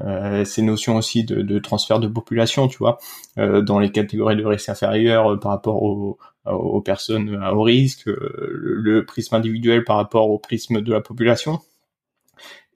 Euh, 0.00 0.44
ces 0.44 0.62
notions 0.62 0.96
aussi 0.96 1.24
de, 1.24 1.58
transfert 1.58 2.00
de 2.00 2.06
population, 2.06 2.68
tu 2.68 2.76
vois, 2.76 2.98
dans 3.36 3.78
les 3.78 3.90
catégories 3.90 4.36
de 4.36 4.44
risque 4.44 4.68
inférieur 4.68 5.40
par 5.40 5.52
rapport 5.52 5.82
aux, 5.82 6.18
aux 6.44 6.80
personnes 6.82 7.34
à 7.42 7.54
haut 7.54 7.62
risque, 7.62 8.04
le 8.06 9.04
prisme 9.06 9.36
individuel 9.36 9.84
par 9.84 9.96
rapport 9.96 10.30
au 10.30 10.38
prisme 10.38 10.82
de 10.82 10.92
la 10.92 11.00
population. 11.00 11.60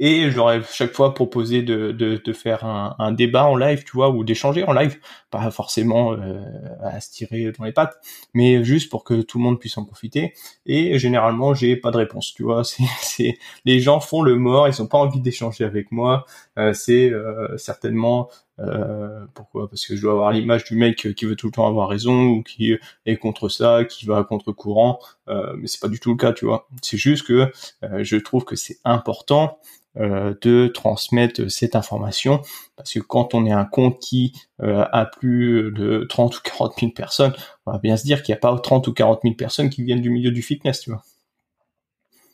Et 0.02 0.30
j'aurais 0.30 0.62
chaque 0.72 0.94
fois 0.94 1.12
proposé 1.12 1.60
de, 1.62 1.92
de, 1.92 2.32
faire 2.32 2.64
un, 2.64 2.96
un, 2.98 3.12
débat 3.12 3.44
en 3.44 3.54
live, 3.54 3.84
tu 3.84 3.92
vois, 3.92 4.08
ou 4.08 4.24
d'échanger 4.24 4.64
en 4.64 4.72
live, 4.72 4.98
pas 5.30 5.50
forcément 5.50 6.14
euh, 6.14 6.40
à 6.82 7.02
se 7.02 7.10
tirer 7.10 7.52
dans 7.52 7.64
les 7.64 7.72
pattes, 7.72 8.00
mais 8.32 8.64
juste 8.64 8.90
pour 8.90 9.04
que 9.04 9.20
tout 9.20 9.36
le 9.36 9.44
monde 9.44 9.60
puisse 9.60 9.76
en 9.76 9.84
profiter. 9.84 10.32
Et 10.64 10.98
généralement, 10.98 11.52
j'ai 11.52 11.76
pas 11.76 11.90
de 11.90 11.98
réponse, 11.98 12.32
tu 12.34 12.44
vois. 12.44 12.62
C'est, 13.02 13.38
les 13.66 13.80
gens 13.80 14.00
font 14.00 14.22
le 14.22 14.36
mort, 14.36 14.68
ils 14.68 14.80
ont 14.80 14.86
pas 14.86 14.98
envie 14.98 15.20
d'échanger 15.20 15.64
avec 15.64 15.92
moi. 15.92 16.24
Euh, 16.58 16.72
c'est 16.72 17.10
euh, 17.10 17.56
certainement 17.58 18.30
euh, 18.60 19.26
pourquoi? 19.34 19.68
Parce 19.68 19.86
que 19.86 19.96
je 19.96 20.02
dois 20.02 20.12
avoir 20.12 20.32
l'image 20.32 20.64
du 20.64 20.76
mec 20.76 21.14
qui 21.14 21.24
veut 21.24 21.36
tout 21.36 21.46
le 21.46 21.52
temps 21.52 21.66
avoir 21.66 21.88
raison 21.88 22.26
ou 22.26 22.42
qui 22.42 22.76
est 23.06 23.16
contre 23.16 23.48
ça, 23.48 23.84
qui 23.84 24.06
va 24.06 24.22
contre 24.24 24.52
courant. 24.52 24.98
Euh, 25.28 25.54
mais 25.56 25.66
c'est 25.66 25.80
pas 25.80 25.88
du 25.88 26.00
tout 26.00 26.10
le 26.10 26.16
cas, 26.16 26.32
tu 26.32 26.44
vois. 26.44 26.68
C'est 26.82 26.96
juste 26.96 27.26
que 27.26 27.50
euh, 27.84 28.04
je 28.04 28.16
trouve 28.16 28.44
que 28.44 28.56
c'est 28.56 28.78
important 28.84 29.58
euh, 29.96 30.34
de 30.42 30.68
transmettre 30.68 31.50
cette 31.50 31.74
information 31.74 32.42
parce 32.76 32.92
que 32.92 33.00
quand 33.00 33.34
on 33.34 33.46
est 33.46 33.52
un 33.52 33.64
compte 33.64 33.98
qui 33.98 34.34
a 34.58 35.06
plus 35.06 35.72
de 35.72 36.06
30 36.08 36.36
ou 36.36 36.40
40 36.44 36.74
000 36.78 36.92
personnes, 36.92 37.32
on 37.66 37.72
va 37.72 37.78
bien 37.78 37.96
se 37.96 38.04
dire 38.04 38.22
qu'il 38.22 38.32
n'y 38.32 38.36
a 38.36 38.40
pas 38.40 38.56
30 38.56 38.88
ou 38.88 38.92
40 38.92 39.20
000 39.22 39.34
personnes 39.34 39.70
qui 39.70 39.82
viennent 39.82 40.02
du 40.02 40.10
milieu 40.10 40.30
du 40.30 40.42
fitness, 40.42 40.80
tu 40.80 40.90
vois. 40.90 41.02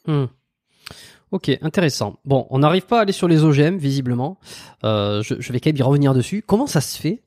Hmm. 0.07 0.27
Ok, 1.33 1.51
intéressant. 1.61 2.19
Bon, 2.25 2.47
on 2.51 2.61
n'arrive 2.61 2.87
pas 2.87 2.99
à 2.99 3.03
aller 3.03 3.13
sur 3.13 3.29
les 3.29 3.43
OGM, 3.43 3.77
visiblement. 3.77 4.39
Euh, 4.85 5.23
je, 5.23 5.35
vais 5.53 5.61
quand 5.61 5.71
même 5.71 5.77
y 5.77 5.83
revenir 5.83 6.15
dessus. 6.15 6.43
Comment 6.47 6.67
ça 6.67 6.81
se 6.81 6.97
fait 6.97 7.23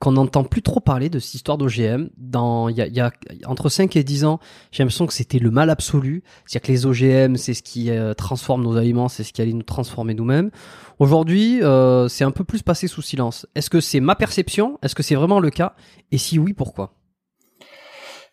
qu'on 0.00 0.12
n'entend 0.12 0.44
plus 0.44 0.62
trop 0.62 0.80
parler 0.80 1.10
de 1.10 1.18
cette 1.18 1.34
histoire 1.34 1.58
d'OGM. 1.58 2.08
Dans, 2.16 2.70
il 2.70 2.76
y 2.76 3.00
a, 3.00 3.12
entre 3.44 3.68
5 3.68 3.94
et 3.96 4.02
10 4.02 4.24
ans, 4.24 4.40
j'ai 4.72 4.82
l'impression 4.82 5.06
que 5.06 5.12
c'était 5.12 5.38
le 5.38 5.50
mal 5.50 5.68
absolu. 5.68 6.22
C'est-à-dire 6.46 6.66
que 6.66 6.72
les 6.72 6.86
OGM, 6.86 7.36
c'est 7.36 7.52
ce 7.52 7.62
qui 7.62 7.90
euh, 7.90 8.14
transforme 8.14 8.62
nos 8.62 8.76
aliments, 8.76 9.08
c'est 9.08 9.24
ce 9.24 9.32
qui 9.32 9.42
allait 9.42 9.52
nous 9.52 9.62
transformer 9.62 10.14
nous-mêmes. 10.14 10.50
Aujourd'hui, 10.98 11.62
euh, 11.62 12.08
c'est 12.08 12.24
un 12.24 12.30
peu 12.30 12.44
plus 12.44 12.62
passé 12.62 12.88
sous 12.88 13.02
silence. 13.02 13.46
Est-ce 13.54 13.68
que 13.68 13.80
c'est 13.80 14.00
ma 14.00 14.14
perception? 14.14 14.78
Est-ce 14.82 14.94
que 14.94 15.02
c'est 15.02 15.14
vraiment 15.14 15.38
le 15.38 15.50
cas? 15.50 15.74
Et 16.12 16.18
si 16.18 16.38
oui, 16.38 16.54
pourquoi? 16.54 16.94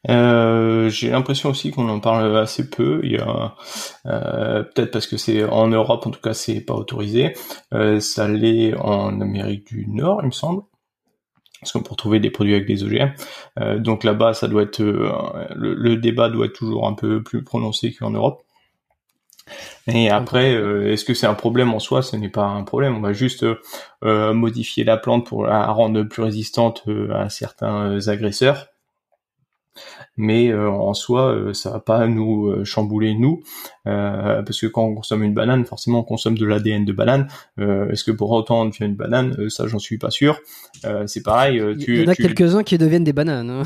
Euh, 0.09 0.89
j'ai 0.89 1.09
l'impression 1.09 1.49
aussi 1.49 1.71
qu'on 1.71 1.89
en 1.89 1.99
parle 1.99 2.37
assez 2.37 2.69
peu. 2.69 3.01
Il 3.03 3.11
y 3.11 3.17
a 3.17 3.55
euh, 4.05 4.63
peut-être 4.63 4.91
parce 4.91 5.07
que 5.07 5.17
c'est 5.17 5.43
en 5.43 5.67
Europe, 5.67 6.05
en 6.05 6.11
tout 6.11 6.21
cas, 6.21 6.33
c'est 6.33 6.61
pas 6.61 6.73
autorisé. 6.73 7.33
Euh, 7.73 7.99
ça 7.99 8.27
l'est 8.27 8.73
en 8.75 9.19
Amérique 9.21 9.67
du 9.67 9.87
Nord, 9.87 10.19
il 10.23 10.27
me 10.27 10.31
semble 10.31 10.63
parce 11.59 11.71
qu'on 11.71 11.81
peut 11.81 11.95
trouver 11.95 12.19
des 12.19 12.29
produits 12.29 12.53
avec 12.53 12.67
des 12.67 12.83
OGM. 12.83 13.13
Donc 13.81 14.03
là-bas, 14.03 14.35
ça 14.35 14.47
doit 14.47 14.61
être 14.61 14.79
euh, 14.79 15.11
le, 15.55 15.97
débat 15.97 16.29
doit 16.29 16.45
être 16.45 16.53
toujours 16.53 16.87
un 16.87 16.93
peu 16.93 17.23
plus 17.23 17.43
prononcé 17.43 17.91
qu'en 17.91 18.11
Europe. 18.11 18.43
Et 19.87 20.11
après, 20.11 20.53
est-ce 20.91 21.03
que 21.03 21.15
c'est 21.15 21.25
un 21.25 21.33
problème 21.33 21.73
en 21.73 21.79
soi? 21.79 22.03
Ce 22.03 22.15
n'est 22.15 22.29
pas 22.29 22.45
un 22.45 22.63
problème. 22.63 22.95
On 22.95 22.99
va 22.99 23.13
juste 23.13 23.45
modifier 24.03 24.83
la 24.83 24.97
plante 24.97 25.25
pour 25.25 25.45
la 25.45 25.65
rendre 25.67 26.03
plus 26.03 26.21
résistante 26.21 26.83
à 27.11 27.29
certains 27.29 28.07
agresseurs 28.07 28.67
mais 30.17 30.49
euh, 30.49 30.69
en 30.69 30.93
soi 30.93 31.31
euh, 31.31 31.53
ça 31.53 31.69
va 31.69 31.79
pas 31.79 32.07
nous 32.07 32.47
euh, 32.47 32.65
chambouler 32.65 33.15
nous. 33.15 33.41
Parce 33.85 34.59
que 34.59 34.67
quand 34.67 34.83
on 34.83 34.95
consomme 34.95 35.23
une 35.23 35.33
banane 35.33 35.63
forcément 35.63 35.99
on 35.99 36.03
consomme 36.03 36.37
de 36.37 36.45
l'ADN 36.45 36.83
de 36.83 36.91
banane. 36.91 37.27
Est-ce 37.57 38.03
que 38.03 38.11
pour 38.11 38.31
autant 38.31 38.63
on 38.63 38.65
devient 38.65 38.83
une 38.85 38.95
banane? 38.95 39.49
Ça 39.49 39.65
j'en 39.67 39.79
suis 39.79 39.97
pas 39.97 40.09
sûr. 40.09 40.37
C'est 41.05 41.23
pareil 41.23 41.61
tu, 41.79 41.99
il 41.99 42.03
y 42.03 42.05
en 42.05 42.11
a 42.11 42.15
quelques-uns 42.15 42.63
qui 42.63 42.77
deviennent 42.77 43.05
des 43.05 43.13
bananes 43.13 43.49
hein. 43.49 43.63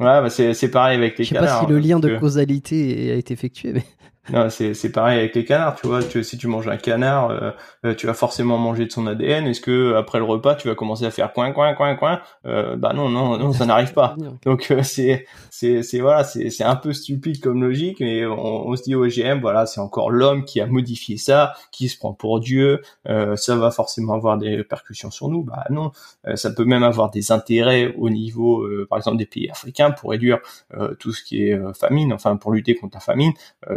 ouais 0.00 0.22
bah 0.22 0.30
c'est 0.30 0.70
pareil 0.70 0.96
avec 0.96 1.18
les 1.18 1.24
je 1.24 1.30
sais 1.30 1.34
pas 1.34 1.60
si 1.60 1.66
le 1.66 1.78
lien 1.78 1.98
de 1.98 2.16
causalité 2.18 3.10
a 3.10 3.16
été 3.16 3.34
effectué 3.34 3.72
mais 3.72 3.84
non, 4.32 4.50
c'est, 4.50 4.74
c'est 4.74 4.92
pareil 4.92 5.18
avec 5.18 5.34
les 5.34 5.44
canards, 5.44 5.76
tu 5.76 5.86
vois. 5.86 6.02
Tu, 6.02 6.22
si 6.22 6.36
tu 6.36 6.48
manges 6.48 6.68
un 6.68 6.76
canard, 6.76 7.30
euh, 7.30 7.50
euh, 7.86 7.94
tu 7.94 8.06
vas 8.06 8.12
forcément 8.14 8.58
manger 8.58 8.84
de 8.84 8.92
son 8.92 9.06
ADN. 9.06 9.46
Est-ce 9.46 9.60
que 9.60 9.94
après 9.94 10.18
le 10.18 10.24
repas, 10.24 10.54
tu 10.54 10.68
vas 10.68 10.74
commencer 10.74 11.06
à 11.06 11.10
faire 11.10 11.32
coin, 11.32 11.52
coin, 11.52 11.74
coin, 11.74 11.94
coin? 11.94 12.20
Euh, 12.44 12.76
Bah 12.76 12.92
non, 12.94 13.08
non, 13.08 13.38
non, 13.38 13.52
ça 13.52 13.64
n'arrive 13.64 13.94
pas. 13.94 14.16
Donc 14.44 14.70
euh, 14.70 14.82
c'est, 14.82 15.26
c'est, 15.50 15.82
c'est 15.82 16.00
voilà, 16.00 16.24
c'est, 16.24 16.50
c'est 16.50 16.64
un 16.64 16.76
peu 16.76 16.92
stupide 16.92 17.40
comme 17.40 17.62
logique, 17.62 18.00
mais 18.00 18.26
on, 18.26 18.68
on 18.68 18.76
se 18.76 18.82
dit 18.82 18.94
OGM, 18.94 19.40
voilà, 19.40 19.64
c'est 19.64 19.80
encore 19.80 20.10
l'homme 20.10 20.44
qui 20.44 20.60
a 20.60 20.66
modifié 20.66 21.16
ça, 21.16 21.54
qui 21.72 21.88
se 21.88 21.96
prend 21.96 22.12
pour 22.12 22.40
Dieu. 22.40 22.82
ça 23.06 23.56
va 23.56 23.70
forcément 23.70 24.14
avoir 24.14 24.36
des 24.36 24.56
répercussions 24.56 25.10
sur 25.10 25.28
nous. 25.28 25.42
Bah 25.42 25.64
non, 25.70 25.92
ça 26.34 26.50
peut 26.50 26.64
même 26.64 26.82
avoir 26.82 27.10
des 27.10 27.32
intérêts 27.32 27.94
au 27.96 28.10
niveau, 28.10 28.66
par 28.88 28.98
exemple, 28.98 29.16
des 29.16 29.26
pays 29.26 29.50
africains 29.50 29.90
pour 29.90 30.10
réduire 30.10 30.38
tout 30.98 31.12
ce 31.12 31.22
qui 31.22 31.44
est 31.44 31.58
famine, 31.74 32.12
enfin 32.12 32.36
pour 32.36 32.52
lutter 32.52 32.74
contre 32.74 32.96
la 32.96 33.00
famine. 33.00 33.32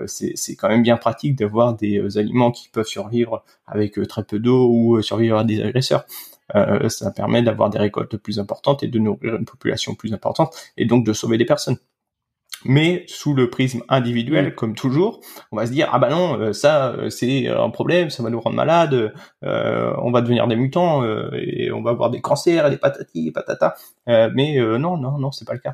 c'est 0.06 0.36
c'est 0.42 0.56
quand 0.56 0.70
même 0.70 0.84
bien 0.84 0.98
pratique 0.98 1.36
d'avoir 1.36 1.76
des 1.76 1.98
euh, 1.98 2.18
aliments 2.18 2.52
qui 2.52 2.70
peuvent 2.70 2.88
survivre 2.88 3.44
avec 3.68 3.98
euh, 3.98 4.06
très 4.06 4.24
peu 4.24 4.40
d'eau 4.40 4.68
ou 4.68 4.98
euh, 4.98 5.02
survivre 5.02 5.38
à 5.38 5.44
des 5.44 5.62
agresseurs. 5.62 6.06
ça 6.90 7.12
permet 7.12 7.42
d'avoir 7.42 7.70
des 7.70 7.78
récoltes 7.78 8.18
plus 8.18 8.40
importantes 8.40 8.84
et 8.84 8.88
de 8.88 9.00
nourrir 9.00 9.36
une 9.36 9.46
population 9.46 9.96
plus 9.96 10.14
importante 10.14 10.54
et 10.76 10.86
donc 10.86 11.06
de 11.06 11.14
sauver 11.14 11.38
des 11.38 11.46
personnes 11.46 11.78
mais 12.64 13.06
sous 13.08 13.34
le 13.34 13.50
prisme 13.50 13.82
individuel, 13.90 14.50
mm. 14.50 14.56
comme 14.56 14.76
toujours, 14.76 15.22
on 15.52 15.56
va 15.58 15.66
se 15.66 15.72
dire 15.72 15.90
ah 15.94 15.98
bah 15.98 16.10
non, 16.10 16.54
ça 16.54 16.96
c'est 17.10 17.48
un 17.48 17.70
problème, 17.72 18.12
ça 18.12 18.22
va 18.22 18.30
nous 18.30 18.40
rendre 18.40 18.56
malades, 18.56 19.14
on 19.42 20.12
va 20.12 20.22
devenir 20.22 20.46
des 20.48 20.56
mutants 20.56 21.04
et 21.34 21.72
on 21.72 21.82
va 21.82 21.90
avoir 21.92 22.12
des 22.12 22.22
cancers, 22.22 22.68
et 22.68 22.70
des 22.70 22.78
patatis, 22.78 23.30
et 23.30 23.32
patata. 23.32 23.76
mais 24.06 24.60
non, 24.78 24.98
non, 24.98 25.18
non, 25.18 25.32
c'est 25.32 25.48
pas 25.48 25.54
le 25.54 25.60
cas. 25.60 25.74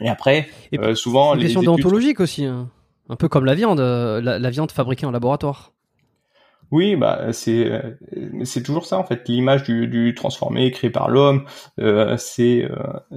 Et 0.00 0.10
après, 0.10 0.48
et 0.72 0.94
souvent 0.94 1.32
les 1.32 1.44
question 1.44 1.62
déontologique 1.62 2.20
aussi. 2.20 2.44
Hein. 2.44 2.68
Un 3.08 3.16
peu 3.16 3.28
comme 3.28 3.44
la 3.44 3.54
viande, 3.54 3.80
euh, 3.80 4.20
la, 4.20 4.50
viande 4.50 4.72
fabriquée 4.72 5.06
en 5.06 5.10
laboratoire. 5.10 5.72
Oui, 6.70 6.96
bah 6.96 7.32
c'est 7.32 7.70
euh, 7.70 7.94
c'est 8.44 8.62
toujours 8.62 8.86
ça 8.86 8.98
en 8.98 9.04
fait. 9.04 9.28
L'image 9.28 9.64
du, 9.64 10.14
transformé 10.16 10.70
créé 10.70 10.90
par 10.90 11.10
l'homme, 11.10 11.44
euh, 11.78 12.16
c'est 12.16 12.66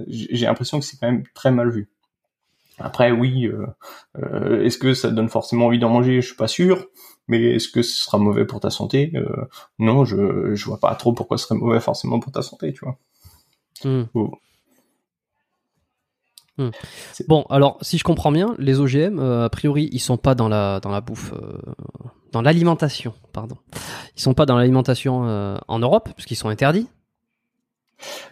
j'ai 0.06 0.46
l'impression 0.46 0.78
que 0.78 0.84
c'est 0.84 0.98
quand 0.98 1.10
même 1.10 1.24
très 1.34 1.50
mal 1.50 1.70
vu. 1.70 1.88
Après, 2.78 3.10
oui, 3.10 3.50
est-ce 4.62 4.78
que 4.78 4.94
ça 4.94 5.10
donne 5.10 5.28
forcément 5.28 5.66
envie 5.66 5.80
d'en 5.80 5.88
manger? 5.88 6.20
Je 6.20 6.26
suis 6.28 6.36
pas 6.36 6.46
sûr. 6.46 6.86
Mais 7.26 7.56
est-ce 7.56 7.68
que 7.68 7.82
ce 7.82 8.04
sera 8.04 8.18
mauvais 8.18 8.44
pour 8.44 8.60
ta 8.60 8.70
santé? 8.70 9.12
Non, 9.80 10.04
je 10.04 10.54
je 10.54 10.64
vois 10.66 10.78
pas 10.78 10.94
trop 10.94 11.12
pourquoi 11.12 11.38
ce 11.38 11.46
serait 11.46 11.58
mauvais 11.58 11.80
forcément 11.80 12.20
pour 12.20 12.30
ta 12.30 12.42
santé, 12.42 12.72
tu 12.72 12.84
vois. 12.84 12.98
Hmm. 13.84 14.04
Hmm. 16.58 16.68
Bon, 17.28 17.44
alors 17.50 17.78
si 17.82 17.98
je 17.98 18.04
comprends 18.04 18.32
bien, 18.32 18.56
les 18.58 18.80
OGM, 18.80 19.20
euh, 19.20 19.44
a 19.44 19.48
priori, 19.48 19.88
ils 19.92 20.00
sont 20.00 20.16
pas 20.16 20.34
dans 20.34 20.48
la 20.48 20.80
dans 20.80 20.90
la 20.90 21.00
bouffe, 21.00 21.32
euh, 21.32 21.56
dans 22.32 22.42
l'alimentation, 22.42 23.14
pardon. 23.32 23.56
Ils 24.16 24.20
sont 24.20 24.34
pas 24.34 24.44
dans 24.44 24.58
l'alimentation 24.58 25.28
euh, 25.28 25.56
en 25.68 25.78
Europe 25.78 26.08
puisqu'ils 26.14 26.34
sont 26.34 26.48
interdits. 26.48 26.88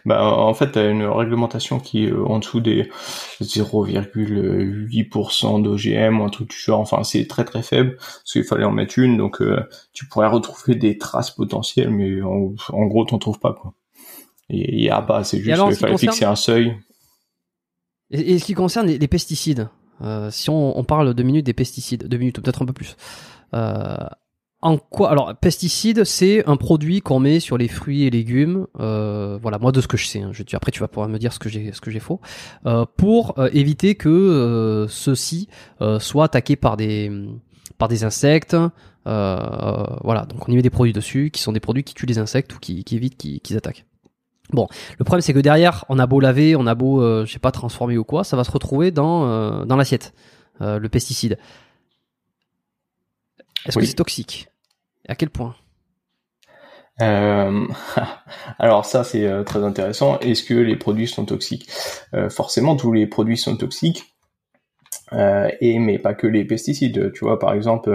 Bah, 0.05 0.23
en 0.23 0.53
fait, 0.53 0.73
tu 0.73 0.79
as 0.79 0.89
une 0.89 1.03
réglementation 1.03 1.79
qui 1.79 2.05
est 2.05 2.13
en 2.13 2.39
dessous 2.39 2.61
des 2.61 2.89
0,8% 3.41 5.61
d'OGM 5.61 6.21
ou 6.21 6.23
un 6.23 6.29
truc 6.29 6.49
du 6.49 6.57
genre. 6.57 6.79
Enfin, 6.79 7.03
c'est 7.03 7.27
très 7.27 7.43
très 7.45 7.61
faible 7.61 7.97
parce 7.97 8.31
qu'il 8.31 8.45
fallait 8.45 8.65
en 8.65 8.71
mettre 8.71 8.97
une, 8.99 9.17
donc 9.17 9.41
tu 9.91 10.07
pourrais 10.07 10.27
retrouver 10.27 10.75
des 10.75 10.97
traces 10.97 11.31
potentielles, 11.31 11.89
mais 11.89 12.21
en, 12.21 12.53
gros, 12.87 13.03
t'en 13.05 13.17
trouves 13.17 13.39
pas 13.39 13.53
quoi. 13.53 13.73
Il 14.49 14.79
y 14.79 14.89
a 14.89 15.01
pas, 15.01 15.25
c'est 15.25 15.39
juste 15.39 15.61
qu'il 15.61 15.75
fallait 15.75 15.97
fixer 15.97 16.23
un 16.23 16.37
seuil. 16.37 16.77
Et, 18.11 18.39
ce 18.39 18.45
qui 18.45 18.53
concerne 18.53 18.87
les, 18.87 19.07
pesticides, 19.07 19.69
euh, 20.01 20.31
si 20.31 20.49
on, 20.49 20.83
parle 20.83 21.13
deux 21.13 21.23
minutes 21.23 21.45
des 21.45 21.53
pesticides, 21.53 22.07
deux 22.07 22.17
minutes 22.17 22.39
peut-être 22.41 22.61
un 22.61 22.65
peu 22.65 22.73
plus. 22.73 22.95
Euh, 23.53 23.97
en 24.61 24.77
quoi 24.77 25.11
Alors, 25.11 25.35
pesticides, 25.35 26.03
c'est 26.03 26.45
un 26.47 26.57
produit 26.57 27.01
qu'on 27.01 27.19
met 27.19 27.39
sur 27.39 27.57
les 27.57 27.67
fruits 27.67 28.03
et 28.03 28.09
légumes. 28.09 28.65
Euh, 28.79 29.37
voilà, 29.41 29.59
moi 29.59 29.71
de 29.71 29.81
ce 29.81 29.87
que 29.87 29.97
je 29.97 30.07
sais. 30.07 30.21
Hein, 30.21 30.31
je, 30.33 30.43
après, 30.55 30.71
tu 30.71 30.79
vas 30.79 30.87
pouvoir 30.87 31.07
me 31.09 31.19
dire 31.19 31.31
ce 31.31 31.39
que 31.39 31.47
j'ai, 31.47 31.71
ce 31.71 31.81
que 31.81 31.91
j'ai 31.91 31.99
faux, 31.99 32.19
euh, 32.65 32.85
pour 32.97 33.37
euh, 33.37 33.49
éviter 33.53 33.95
que 33.95 34.09
euh, 34.09 34.87
ceux-ci 34.87 35.47
soient 35.99 36.25
attaqués 36.25 36.55
par 36.55 36.75
des 36.77 37.11
par 37.77 37.87
des 37.87 38.03
insectes. 38.03 38.57
voilà, 39.05 40.25
donc 40.27 40.49
on 40.49 40.51
y 40.51 40.55
met 40.55 40.63
des 40.63 40.71
produits 40.71 40.93
dessus 40.93 41.29
qui 41.31 41.41
sont 41.41 41.51
des 41.51 41.59
produits 41.59 41.83
qui 41.83 41.93
tuent 41.93 42.07
les 42.07 42.17
insectes 42.17 42.55
ou 42.55 42.59
qui, 42.59 42.83
qui 42.83 42.95
évitent 42.95 43.17
qu'ils 43.17 43.57
attaquent. 43.57 43.85
Bon, 44.51 44.67
le 44.97 45.03
problème 45.03 45.21
c'est 45.21 45.33
que 45.33 45.39
derrière, 45.39 45.83
on 45.89 45.99
a 45.99 46.07
beau 46.07 46.19
laver, 46.19 46.55
on 46.55 46.67
a 46.67 46.75
beau, 46.75 47.01
euh, 47.01 47.25
je 47.25 47.33
sais 47.33 47.39
pas, 47.39 47.51
transformer 47.51 47.97
ou 47.97 48.03
quoi, 48.03 48.23
ça 48.23 48.37
va 48.37 48.43
se 48.43 48.51
retrouver 48.51 48.91
dans 48.91 49.27
euh, 49.27 49.65
dans 49.65 49.75
l'assiette, 49.75 50.13
euh, 50.61 50.79
le 50.79 50.89
pesticide. 50.89 51.37
Est-ce 53.65 53.77
que 53.77 53.85
c'est 53.85 53.95
toxique? 53.95 54.47
À 55.07 55.15
quel 55.15 55.29
point? 55.29 55.55
Alors 58.59 58.85
ça 58.85 59.03
c'est 59.03 59.43
très 59.45 59.63
intéressant. 59.63 60.19
Est-ce 60.19 60.43
que 60.43 60.53
les 60.53 60.75
produits 60.75 61.07
sont 61.07 61.25
toxiques? 61.25 61.69
Forcément, 62.29 62.75
tous 62.75 62.91
les 62.91 63.05
produits 63.05 63.37
sont 63.37 63.55
toxiques. 63.55 64.16
Et 65.11 65.79
mais 65.79 65.99
pas 65.99 66.13
que 66.13 66.27
les 66.27 66.45
pesticides. 66.45 67.11
Tu 67.13 67.25
vois, 67.25 67.39
par 67.39 67.53
exemple, 67.53 67.89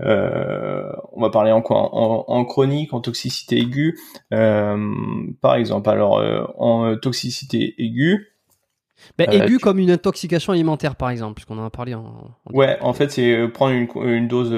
euh, 0.00 0.92
on 1.12 1.20
va 1.20 1.30
parler 1.30 1.50
en 1.50 1.60
quoi 1.60 1.90
en, 1.92 2.44
chronique, 2.44 2.92
en 2.92 3.00
toxicité 3.00 3.58
aiguë, 3.58 3.98
euh, 4.32 4.94
par 5.40 5.56
exemple. 5.56 5.88
Alors 5.90 6.18
euh, 6.18 6.44
en 6.56 6.96
toxicité 6.96 7.74
aiguë. 7.78 8.34
Ben, 9.16 9.30
aiguë 9.30 9.58
comme 9.58 9.78
une 9.78 9.92
intoxication 9.92 10.52
alimentaire, 10.52 10.96
par 10.96 11.10
exemple, 11.10 11.34
puisqu'on 11.34 11.58
en 11.58 11.64
a 11.64 11.70
parlé 11.70 11.94
en. 11.94 12.30
Ouais, 12.52 12.78
en 12.80 12.92
fait, 12.92 13.10
c'est 13.12 13.48
prendre 13.48 13.72
une, 13.72 13.88
une 14.08 14.28
dose 14.28 14.52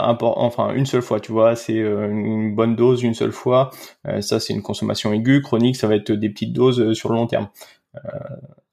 import, 0.00 0.38
enfin 0.38 0.74
une 0.74 0.86
seule 0.86 1.02
fois, 1.02 1.20
tu 1.20 1.30
vois, 1.30 1.54
c'est 1.54 1.78
une 1.78 2.54
bonne 2.54 2.74
dose 2.74 3.02
une 3.02 3.14
seule 3.14 3.32
fois. 3.32 3.70
ça, 4.20 4.40
c'est 4.40 4.52
une 4.52 4.62
consommation 4.62 5.12
aiguë. 5.12 5.40
Chronique, 5.40 5.76
ça 5.76 5.86
va 5.86 5.94
être 5.94 6.12
des 6.12 6.30
petites 6.30 6.52
doses 6.52 6.94
sur 6.94 7.10
le 7.10 7.14
long 7.14 7.26
terme. 7.26 7.48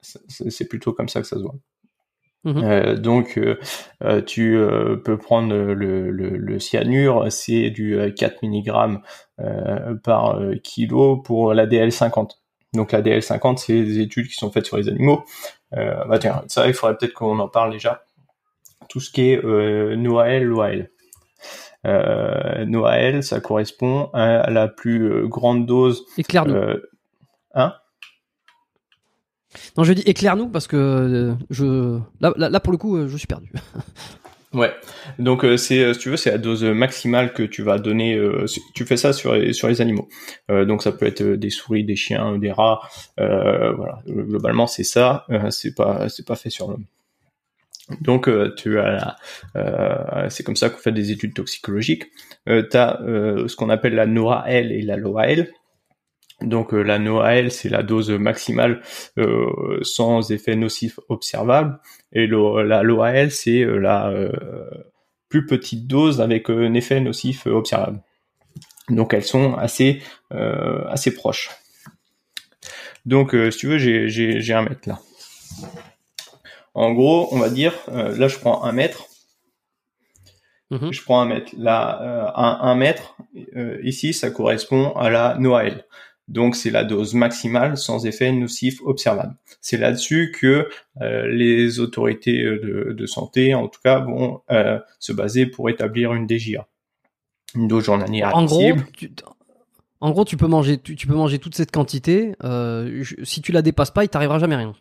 c'est 0.01 0.67
plutôt 0.67 0.93
comme 0.93 1.09
ça 1.09 1.21
que 1.21 1.27
ça 1.27 1.37
se 1.37 1.43
voit. 1.43 1.55
Mhm. 2.43 2.63
Euh, 2.63 2.95
donc, 2.97 3.37
euh, 3.37 3.57
euh, 4.03 4.21
tu 4.21 4.59
peux 5.03 5.17
prendre 5.17 5.53
le, 5.53 6.11
le, 6.11 6.59
cyanure, 6.59 7.31
c'est 7.31 7.69
du 7.69 7.97
4 8.15 8.43
mg 8.43 8.99
par 10.03 10.39
kilo 10.63 11.17
pour 11.17 11.53
la 11.53 11.65
DL50. 11.65 12.31
Donc 12.73 12.91
la 12.91 13.01
DL50, 13.01 13.57
c'est 13.57 13.83
des 13.83 13.99
études 13.99 14.27
qui 14.27 14.35
sont 14.35 14.51
faites 14.51 14.65
sur 14.65 14.77
les 14.77 14.89
animaux. 14.89 15.23
bah 15.71 16.17
tiens, 16.19 16.43
ça, 16.47 16.67
il 16.67 16.73
faudrait 16.73 16.97
peut-être 16.97 17.13
qu'on 17.13 17.39
en 17.39 17.47
parle 17.47 17.71
déjà. 17.71 18.03
Tout 18.89 18.99
ce 18.99 19.11
qui 19.11 19.31
est 19.31 19.43
NOAL, 19.43 20.43
LOAL. 20.43 20.89
Euh, 21.85 22.65
NOAL, 22.65 23.23
ça 23.23 23.41
correspond 23.41 24.09
à 24.13 24.49
la 24.49 24.67
plus 24.67 25.27
grande 25.27 25.65
dose. 25.65 26.05
Éclaire-nous. 26.17 26.55
hein? 27.53 27.73
Non, 29.77 29.83
je 29.83 29.93
dis 29.93 30.03
éclaire-nous 30.03 30.49
parce 30.49 30.67
que 30.67 30.77
euh, 30.77 31.33
je 31.49 31.99
là, 32.21 32.33
là, 32.37 32.59
pour 32.59 32.71
le 32.71 32.77
coup 32.77 32.97
euh, 32.97 33.07
je 33.07 33.17
suis 33.17 33.27
perdu. 33.27 33.51
Ouais. 34.53 34.71
Donc 35.17 35.43
euh, 35.43 35.57
c'est 35.57 35.95
si 35.95 35.99
tu 35.99 36.11
veux 36.11 36.15
c'est 36.15 36.29
la 36.29 36.37
dose 36.37 36.63
maximale 36.63 37.33
que 37.33 37.41
tu 37.41 37.63
vas 37.63 37.79
donner 37.79 38.21
tu 38.75 38.85
fais 38.85 38.97
ça 38.97 39.11
sur 39.11 39.33
les, 39.33 39.51
sur 39.51 39.67
les 39.67 39.81
animaux. 39.81 40.07
donc 40.47 40.83
ça 40.83 40.91
peut 40.91 41.07
être 41.07 41.23
des 41.23 41.49
souris, 41.49 41.83
des 41.83 41.95
chiens, 41.95 42.37
des 42.37 42.51
rats 42.51 42.79
voilà, 43.17 44.03
globalement 44.07 44.67
c'est 44.67 44.83
ça, 44.83 45.25
c'est 45.49 45.73
pas 45.73 46.07
c'est 46.07 46.27
pas 46.27 46.35
fait 46.35 46.51
sur 46.51 46.69
l'homme. 46.69 46.85
Donc 48.01 48.29
tu 48.55 48.77
as 48.77 49.17
c'est 50.29 50.43
comme 50.43 50.55
ça 50.55 50.69
qu'on 50.69 50.77
fait 50.77 50.91
des 50.91 51.09
études 51.09 51.33
toxicologiques. 51.33 52.11
tu 52.45 52.77
as 52.77 52.99
ce 53.01 53.55
qu'on 53.55 53.71
appelle 53.71 53.95
la 53.95 54.05
NOAL 54.05 54.71
et 54.71 54.83
la 54.83 54.97
LOAL. 54.97 55.47
Donc 56.43 56.73
euh, 56.73 56.81
la 56.81 56.99
NOAL, 56.99 57.51
c'est 57.51 57.69
la 57.69 57.83
dose 57.83 58.11
maximale 58.11 58.81
euh, 59.17 59.79
sans 59.81 60.31
effet 60.31 60.55
nocif 60.55 60.99
observable, 61.09 61.79
et 62.11 62.27
la 62.27 62.83
LOAL, 62.83 63.31
c'est 63.31 63.61
euh, 63.61 63.77
la 63.77 64.13
plus 65.29 65.45
petite 65.45 65.87
dose 65.87 66.21
avec 66.21 66.49
un 66.49 66.73
effet 66.73 66.99
nocif 66.99 67.47
observable. 67.47 68.01
Donc 68.89 69.13
elles 69.13 69.23
sont 69.23 69.55
assez 69.55 70.01
assez 70.29 71.13
proches. 71.13 71.49
Donc 73.05 73.35
si 73.51 73.57
tu 73.57 73.67
veux, 73.67 73.77
j'ai 73.77 74.53
un 74.53 74.63
mètre 74.63 74.87
là. 74.87 74.99
En 76.75 76.91
gros, 76.93 77.27
on 77.31 77.39
va 77.39 77.49
dire, 77.49 77.73
là 77.87 78.27
je 78.27 78.37
prends 78.37 78.63
un 78.63 78.71
mètre. 78.71 79.05
Mhm. 80.69 80.91
Je 80.91 81.03
prends 81.03 81.21
un 81.21 81.25
mètre. 81.25 81.51
Là, 81.57 82.33
un, 82.35 82.69
un 82.69 82.75
mètre, 82.75 83.15
ici, 83.83 84.13
ça 84.13 84.31
correspond 84.31 84.91
à 84.93 85.09
la 85.09 85.35
NOAL. 85.39 85.85
Donc 86.29 86.55
c'est 86.55 86.69
la 86.69 86.83
dose 86.83 87.13
maximale 87.13 87.77
sans 87.77 88.05
effet 88.05 88.31
nocif 88.31 88.79
observable. 88.83 89.35
C'est 89.59 89.77
là-dessus 89.77 90.33
que 90.39 90.69
euh, 91.01 91.27
les 91.27 91.79
autorités 91.79 92.43
euh, 92.43 92.93
de, 92.93 93.05
santé, 93.05 93.53
en 93.53 93.67
tout 93.67 93.81
cas, 93.83 93.99
vont 93.99 94.41
euh, 94.49 94.79
se 94.99 95.11
baser 95.11 95.45
pour 95.45 95.69
établir 95.69 96.13
une 96.13 96.25
DGA, 96.25 96.67
une 97.55 97.67
dose 97.67 97.83
journalière 97.83 98.35
en 98.35 98.45
gros, 98.45 98.73
tu, 98.95 99.11
en 99.99 100.11
gros, 100.11 100.23
tu 100.23 100.37
peux 100.37 100.47
manger, 100.47 100.77
tu, 100.77 101.07
peux 101.07 101.15
manger 101.15 101.39
toute 101.39 101.55
cette 101.55 101.71
quantité. 101.71 102.33
si 103.23 103.41
tu 103.41 103.51
la 103.51 103.61
dépasses 103.61 103.91
pas, 103.91 104.03
il 104.03 104.09
t'arrivera 104.09 104.39
jamais 104.39 104.55
rien. 104.55 104.73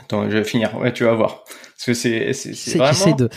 Attends, 0.00 0.28
je 0.28 0.38
vais 0.38 0.44
finir. 0.44 0.76
Ouais, 0.76 0.92
tu 0.92 1.04
vas 1.04 1.14
voir. 1.14 1.44
Parce 1.44 1.84
que 1.86 1.94
c'est 1.94 2.32
vraiment. 2.76 3.16
de. 3.16 3.28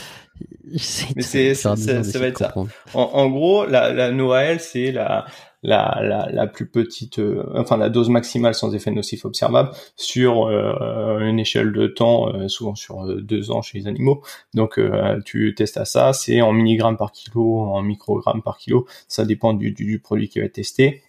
Mais 1.16 1.22
c'est 1.22 1.54
ça, 1.54 1.76
va 1.76 2.28
être 2.28 2.38
ça. 2.38 2.54
En, 2.94 3.30
gros, 3.30 3.66
la, 3.66 3.94
la 3.94 4.12
Noël, 4.12 4.60
c'est 4.60 4.92
la 4.92 5.26
la, 5.64 6.48
plus 6.48 6.68
petite, 6.68 7.20
euh, 7.20 7.44
enfin 7.56 7.78
la 7.78 7.90
dose 7.90 8.10
maximale 8.10 8.54
sans 8.54 8.74
effet 8.74 8.92
nocif 8.92 9.26
observable 9.26 9.72
sur 9.96 10.48
euh, 10.48 11.20
une 11.20 11.40
échelle 11.40 11.72
de 11.72 11.88
temps, 11.88 12.34
euh, 12.34 12.48
souvent 12.48 12.76
sur 12.76 13.06
deux 13.22 13.52
ans 13.52 13.62
chez 13.62 13.80
les 13.80 13.88
animaux. 13.88 14.24
Donc 14.54 14.80
tu 15.26 15.54
testes 15.56 15.78
à 15.78 15.86
ça, 15.86 16.14
c'est 16.14 16.42
en 16.42 16.54
milligrammes 16.54 16.98
par 16.98 17.12
kilo, 17.12 17.60
en 17.60 17.82
microgrammes 17.82 18.42
par 18.42 18.58
kilo, 18.58 18.88
ça 19.08 19.26
dépend 19.26 19.54
du, 19.54 19.72
du, 19.72 20.00
produit 20.00 20.30
qui 20.30 20.40
va 20.40 20.46
être 20.46 20.54
testé 20.54 21.04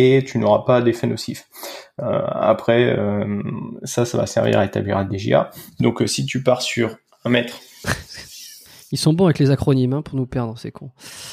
et 0.00 0.24
tu 0.24 0.38
n'auras 0.38 0.64
pas 0.64 0.80
d'effet 0.80 1.06
nocif. 1.06 1.48
Après, 1.98 2.96
ça, 3.82 4.04
ça 4.04 4.16
va 4.16 4.26
servir 4.26 4.60
à 4.60 4.64
établir 4.64 4.96
un 4.96 5.04
DGA. 5.04 5.50
Donc, 5.80 6.02
si 6.06 6.24
tu 6.24 6.42
pars 6.44 6.62
sur 6.62 6.96
un 7.24 7.30
mètre 7.30 7.58
Ils 8.90 8.98
sont 8.98 9.12
bons 9.12 9.26
avec 9.26 9.38
les 9.38 9.50
acronymes 9.50 9.92
hein, 9.92 10.02
pour 10.02 10.16
nous 10.16 10.26
perdre, 10.26 10.56
c'est 10.58 10.70
con. 10.70 10.90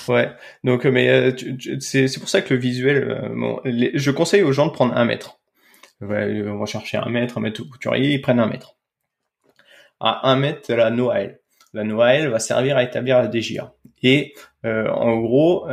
Ouais. 0.07 0.29
Donc, 0.63 0.85
euh, 0.85 0.91
mais 0.91 1.09
euh, 1.09 1.31
c'est 1.79 2.19
pour 2.19 2.29
ça 2.29 2.41
que 2.41 2.53
le 2.53 2.59
visuel, 2.59 2.97
euh, 3.65 3.91
je 3.93 4.11
conseille 4.11 4.43
aux 4.43 4.51
gens 4.51 4.67
de 4.67 4.71
prendre 4.71 4.95
un 4.95 5.05
mètre. 5.05 5.39
On 6.01 6.07
va 6.07 6.65
chercher 6.65 6.97
un 6.97 7.09
mètre, 7.09 7.37
un 7.37 7.41
mètre 7.41 7.61
au 7.61 7.65
couturier, 7.65 8.13
ils 8.13 8.21
prennent 8.21 8.39
un 8.39 8.47
mètre. 8.47 8.75
À 10.01 10.29
un 10.29 10.35
mètre, 10.35 10.73
la 10.73 10.89
Noël. 10.89 11.39
La 11.73 11.83
Noël 11.83 12.27
va 12.29 12.39
servir 12.39 12.75
à 12.75 12.83
établir 12.83 13.17
la 13.17 13.27
DGA. 13.27 13.73
Et 14.03 14.35
en 14.63 15.17
gros, 15.19 15.67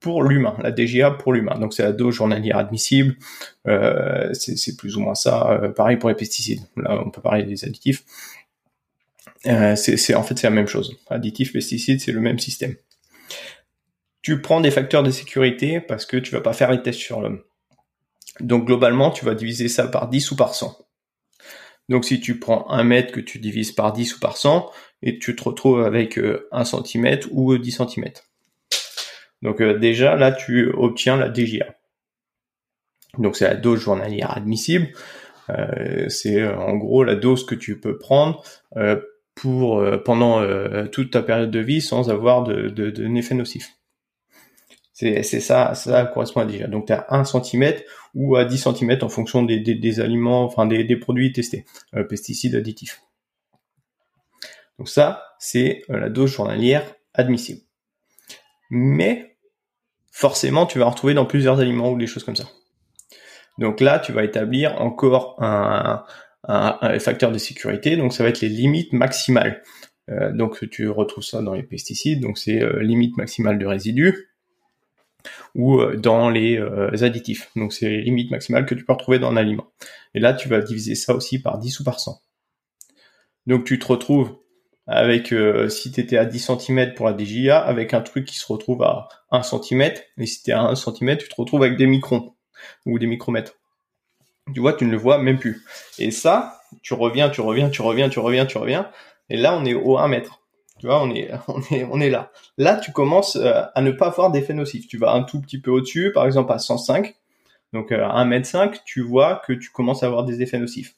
pour 0.00 0.22
l'humain, 0.22 0.56
la 0.62 0.70
DGA 0.70 1.10
pour 1.10 1.32
l'humain. 1.32 1.58
Donc 1.58 1.74
c'est 1.74 1.82
la 1.82 1.92
dose 1.92 2.14
journalière 2.14 2.58
admissible. 2.58 3.16
c'est 3.64 4.76
plus 4.78 4.96
ou 4.96 5.00
moins 5.00 5.16
ça. 5.16 5.60
pareil 5.76 5.96
pour 5.96 6.08
les 6.08 6.14
pesticides. 6.14 6.60
Là, 6.76 7.02
on 7.04 7.10
peut 7.10 7.20
parler 7.20 7.42
des 7.42 7.64
additifs. 7.64 8.04
Euh, 9.46 9.76
c'est 9.76 10.14
en 10.14 10.22
fait 10.22 10.38
c'est 10.38 10.46
la 10.46 10.54
même 10.54 10.68
chose. 10.68 10.96
Additifs, 11.08 11.52
pesticides, 11.52 12.00
c'est 12.00 12.12
le 12.12 12.20
même 12.20 12.38
système. 12.38 12.76
Tu 14.22 14.40
prends 14.40 14.60
des 14.60 14.70
facteurs 14.70 15.02
de 15.02 15.10
sécurité 15.10 15.80
parce 15.80 16.06
que 16.06 16.16
tu 16.16 16.32
vas 16.32 16.40
pas 16.40 16.54
faire 16.54 16.70
les 16.70 16.80
tests 16.82 17.00
sur 17.00 17.20
l'homme. 17.20 17.42
Donc 18.40 18.66
globalement, 18.66 19.10
tu 19.10 19.24
vas 19.24 19.34
diviser 19.34 19.68
ça 19.68 19.86
par 19.86 20.08
10 20.08 20.30
ou 20.30 20.36
par 20.36 20.54
100. 20.54 20.78
Donc 21.90 22.06
si 22.06 22.20
tu 22.20 22.38
prends 22.38 22.70
un 22.70 22.84
mètre 22.84 23.12
que 23.12 23.20
tu 23.20 23.38
divises 23.38 23.72
par 23.72 23.92
10 23.92 24.16
ou 24.16 24.20
par 24.20 24.38
100, 24.38 24.70
et 25.02 25.18
tu 25.18 25.36
te 25.36 25.44
retrouves 25.44 25.82
avec 25.82 26.18
euh, 26.18 26.48
un 26.50 26.64
centimètre 26.64 27.28
ou 27.30 27.56
10 27.58 27.72
cm. 27.72 28.04
Donc 29.42 29.60
euh, 29.60 29.78
déjà 29.78 30.16
là 30.16 30.32
tu 30.32 30.70
obtiens 30.70 31.18
la 31.18 31.28
DGA. 31.28 31.74
Donc 33.18 33.36
c'est 33.36 33.46
la 33.46 33.56
dose 33.56 33.80
journalière 33.80 34.34
admissible. 34.34 34.88
c'est 36.08 36.42
en 36.48 36.76
gros 36.76 37.04
la 37.04 37.16
dose 37.16 37.44
que 37.44 37.54
tu 37.54 37.78
peux 37.78 37.98
prendre 37.98 38.42
pour 39.34 39.84
pendant 40.04 40.42
toute 40.88 41.10
ta 41.10 41.22
période 41.22 41.50
de 41.50 41.58
vie 41.58 41.80
sans 41.80 42.10
avoir 42.10 42.44
de, 42.44 42.68
de, 42.68 42.90
de 42.90 43.06
nocif. 43.34 43.76
C'est 44.92 45.22
ça, 45.24 45.74
ça 45.74 46.04
correspond 46.06 46.40
à 46.40 46.46
déjà. 46.46 46.68
Donc 46.68 46.86
tu 46.86 46.92
as 46.92 47.06
1 47.10 47.24
cm 47.24 47.74
ou 48.14 48.36
à 48.36 48.44
10 48.44 48.58
cm 48.58 48.98
en 49.02 49.08
fonction 49.08 49.42
des, 49.42 49.58
des, 49.58 50.00
aliments, 50.00 50.44
enfin 50.44 50.66
des, 50.66 50.84
des 50.84 50.96
produits 50.96 51.32
testés, 51.32 51.64
pesticides 52.08 52.54
additifs. 52.54 53.00
Donc 54.78 54.88
ça, 54.88 55.22
c'est 55.38 55.82
la 55.88 56.08
dose 56.08 56.30
journalière 56.30 56.84
admissible. 57.12 57.60
Mais 58.70 59.36
forcément, 60.10 60.66
tu 60.66 60.78
vas 60.78 60.86
en 60.86 60.90
retrouver 60.90 61.14
dans 61.14 61.26
plusieurs 61.26 61.60
aliments 61.60 61.90
ou 61.90 61.98
des 61.98 62.06
choses 62.06 62.24
comme 62.24 62.36
ça. 62.36 62.48
Donc 63.58 63.80
là, 63.80 63.98
tu 63.98 64.12
vas 64.12 64.24
établir 64.24 64.80
encore 64.80 65.36
un, 65.42 66.04
facteur 66.46 67.32
de 67.32 67.38
sécurité. 67.38 67.96
Donc 67.96 68.12
ça 68.12 68.22
va 68.22 68.30
être 68.30 68.40
les 68.40 68.48
limites 68.48 68.92
maximales. 68.92 69.62
Euh, 70.10 70.32
donc 70.32 70.68
tu 70.70 70.88
retrouves 70.88 71.24
ça 71.24 71.42
dans 71.42 71.54
les 71.54 71.62
pesticides. 71.62 72.20
Donc 72.20 72.38
c'est 72.38 72.62
euh, 72.62 72.82
limite 72.82 73.16
maximale 73.16 73.58
de 73.58 73.66
résidus 73.66 74.30
ou 75.54 75.80
euh, 75.80 75.96
dans 75.96 76.30
les 76.30 76.58
additifs. 77.02 77.50
Donc 77.56 77.72
c'est 77.72 77.88
les 77.88 78.02
limites 78.02 78.30
maximales 78.30 78.66
que 78.66 78.74
tu 78.74 78.84
peux 78.84 78.92
retrouver 78.92 79.18
dans 79.18 79.30
un 79.30 79.36
aliment. 79.36 79.72
Et 80.14 80.20
là, 80.20 80.32
tu 80.32 80.48
vas 80.48 80.60
diviser 80.60 80.94
ça 80.94 81.14
aussi 81.14 81.40
par 81.40 81.58
10 81.58 81.80
ou 81.80 81.84
par 81.84 82.00
100. 82.00 82.20
Donc 83.46 83.64
tu 83.64 83.78
te 83.78 83.86
retrouves 83.86 84.36
avec 84.86 85.32
euh, 85.32 85.68
si 85.68 85.92
tu 85.92 86.00
étais 86.00 86.18
à 86.18 86.24
10 86.24 86.50
cm 86.58 86.94
pour 86.94 87.06
la 87.06 87.16
DJA, 87.16 87.58
avec 87.58 87.94
un 87.94 88.00
truc 88.00 88.26
qui 88.26 88.36
se 88.36 88.46
retrouve 88.50 88.82
à 88.82 89.08
1 89.30 89.42
cm, 89.42 89.92
et 90.18 90.26
si 90.26 90.42
tu 90.42 90.52
à 90.52 90.62
1 90.62 90.74
cm, 90.74 91.16
tu 91.18 91.28
te 91.28 91.34
retrouves 91.36 91.62
avec 91.62 91.78
des 91.78 91.86
microns 91.86 92.34
ou 92.86 92.98
des 92.98 93.06
micromètres. 93.06 93.54
Tu 94.52 94.60
vois, 94.60 94.74
tu 94.74 94.84
ne 94.84 94.90
le 94.90 94.98
vois 94.98 95.18
même 95.18 95.38
plus. 95.38 95.64
Et 95.98 96.10
ça, 96.10 96.60
tu 96.82 96.94
reviens, 96.94 97.30
tu 97.30 97.40
reviens, 97.40 97.70
tu 97.70 97.82
reviens, 97.82 98.08
tu 98.08 98.18
reviens, 98.18 98.46
tu 98.46 98.58
reviens, 98.58 98.90
et 99.30 99.36
là 99.36 99.56
on 99.56 99.64
est 99.64 99.74
au 99.74 99.98
1 99.98 100.08
mètre. 100.08 100.40
Tu 100.80 100.86
vois, 100.86 101.02
on 101.02 101.10
est, 101.14 101.30
on 101.48 101.60
est, 101.70 101.84
on 101.84 102.00
est 102.00 102.10
là. 102.10 102.30
Là, 102.58 102.76
tu 102.76 102.92
commences 102.92 103.36
euh, 103.36 103.62
à 103.74 103.80
ne 103.80 103.90
pas 103.90 104.08
avoir 104.08 104.30
d'effet 104.30 104.54
nocif. 104.54 104.86
Tu 104.86 104.98
vas 104.98 105.12
un 105.12 105.22
tout 105.22 105.40
petit 105.40 105.58
peu 105.58 105.70
au-dessus, 105.70 106.12
par 106.12 106.26
exemple 106.26 106.52
à 106.52 106.58
105, 106.58 107.14
donc 107.72 107.92
euh, 107.92 108.04
à 108.04 108.12
1 108.12 108.24
mètre 108.26 108.46
5, 108.46 108.84
tu 108.84 109.00
vois 109.00 109.42
que 109.46 109.52
tu 109.52 109.70
commences 109.70 110.02
à 110.02 110.06
avoir 110.06 110.24
des 110.24 110.42
effets 110.42 110.58
nocifs. 110.58 110.94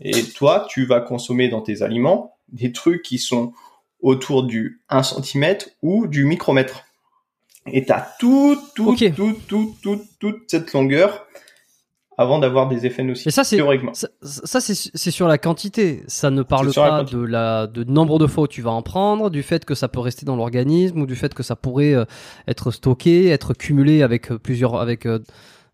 Et 0.00 0.22
toi, 0.22 0.66
tu 0.68 0.86
vas 0.86 1.00
consommer 1.00 1.48
dans 1.48 1.60
tes 1.60 1.82
aliments 1.82 2.36
des 2.48 2.72
trucs 2.72 3.02
qui 3.02 3.18
sont 3.18 3.52
autour 4.00 4.44
du 4.44 4.80
1 4.88 5.02
cm 5.02 5.56
ou 5.82 6.06
du 6.06 6.24
micromètre. 6.24 6.84
Et 7.66 7.84
tu 7.84 7.92
as 7.92 8.14
tout, 8.18 8.56
tout, 8.74 8.96
tout, 8.96 9.36
tout, 9.46 9.74
tout, 9.82 10.04
toute 10.18 10.50
cette 10.50 10.72
longueur 10.72 11.26
avant 12.18 12.40
d'avoir 12.40 12.68
des 12.68 12.84
effets 12.84 13.04
nocifs. 13.04 13.28
Et 13.28 13.30
ça, 13.30 13.44
c'est 13.44 13.56
théoriquement. 13.56 13.92
Ça, 13.94 14.60
c'est 14.60 15.10
sur 15.10 15.28
la 15.28 15.38
quantité. 15.38 16.02
Ça 16.08 16.30
ne 16.30 16.42
parle 16.42 16.72
pas 16.74 17.04
de 17.04 17.18
la 17.18 17.68
de 17.68 17.84
nombre 17.84 18.18
de 18.18 18.26
fois 18.26 18.44
où 18.44 18.48
tu 18.48 18.60
vas 18.60 18.72
en 18.72 18.82
prendre, 18.82 19.30
du 19.30 19.44
fait 19.44 19.64
que 19.64 19.76
ça 19.76 19.88
peut 19.88 20.00
rester 20.00 20.26
dans 20.26 20.36
l'organisme 20.36 21.00
ou 21.00 21.06
du 21.06 21.14
fait 21.14 21.32
que 21.32 21.44
ça 21.44 21.54
pourrait 21.54 21.94
euh, 21.94 22.04
être 22.48 22.72
stocké, 22.72 23.28
être 23.28 23.54
cumulé 23.54 24.02
avec 24.02 24.32
euh, 24.32 24.38
plusieurs 24.38 24.80
avec 24.80 25.06
euh, 25.06 25.20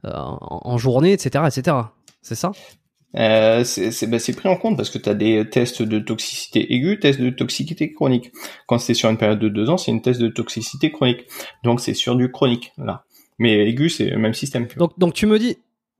en 0.04 0.76
journée, 0.76 1.12
etc., 1.12 1.44
etc. 1.46 1.76
C'est 2.20 2.34
ça? 2.34 2.52
Euh, 3.16 3.64
bah, 4.08 4.18
c'est 4.18 4.36
pris 4.36 4.48
en 4.48 4.56
compte 4.56 4.76
parce 4.76 4.90
que 4.90 4.98
tu 4.98 5.08
as 5.08 5.14
des 5.14 5.48
tests 5.48 5.82
de 5.82 5.98
toxicité 5.98 6.74
aiguë, 6.74 6.98
tests 6.98 7.20
de 7.20 7.30
toxicité 7.30 7.92
chronique. 7.92 8.32
Quand 8.66 8.78
c'est 8.78 8.94
sur 8.94 9.08
une 9.08 9.16
période 9.16 9.38
de 9.38 9.48
deux 9.48 9.70
ans, 9.70 9.78
c'est 9.78 9.92
une 9.92 10.02
test 10.02 10.20
de 10.20 10.28
toxicité 10.28 10.90
chronique. 10.90 11.24
Donc 11.62 11.80
c'est 11.80 11.94
sur 11.94 12.16
du 12.16 12.30
chronique 12.30 12.72
là. 12.76 13.04
Mais 13.38 13.68
aigu, 13.68 13.88
c'est 13.88 14.10
le 14.10 14.18
même 14.18 14.34
système. 14.34 14.66
Donc, 14.76 14.98
donc 14.98 15.14
tu 15.14 15.26
me 15.26 15.38
dis, 15.38 15.56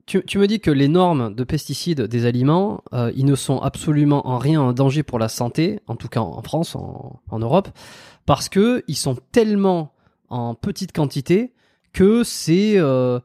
tu, 0.06 0.38
me 0.38 0.46
dis 0.46 0.60
que 0.60 0.70
les 0.70 0.88
normes 0.88 1.34
de 1.34 1.44
pesticides 1.44 2.02
des 2.02 2.26
aliments, 2.26 2.82
euh, 2.92 3.10
ils 3.16 3.24
ne 3.24 3.34
sont 3.34 3.58
absolument 3.60 4.28
en 4.28 4.38
rien 4.38 4.60
un 4.60 4.72
danger 4.72 5.02
pour 5.02 5.18
la 5.18 5.28
santé, 5.28 5.80
en 5.86 5.96
tout 5.96 6.08
cas 6.08 6.20
en 6.20 6.42
France, 6.42 6.76
en, 6.76 7.38
Europe, 7.38 7.68
parce 8.26 8.48
que 8.48 8.84
ils 8.86 8.96
sont 8.96 9.16
tellement 9.32 9.92
en 10.28 10.54
petite 10.54 10.92
quantité 10.92 11.52
que 11.92 12.24
c'est 12.24 12.74
euh, 12.76 13.20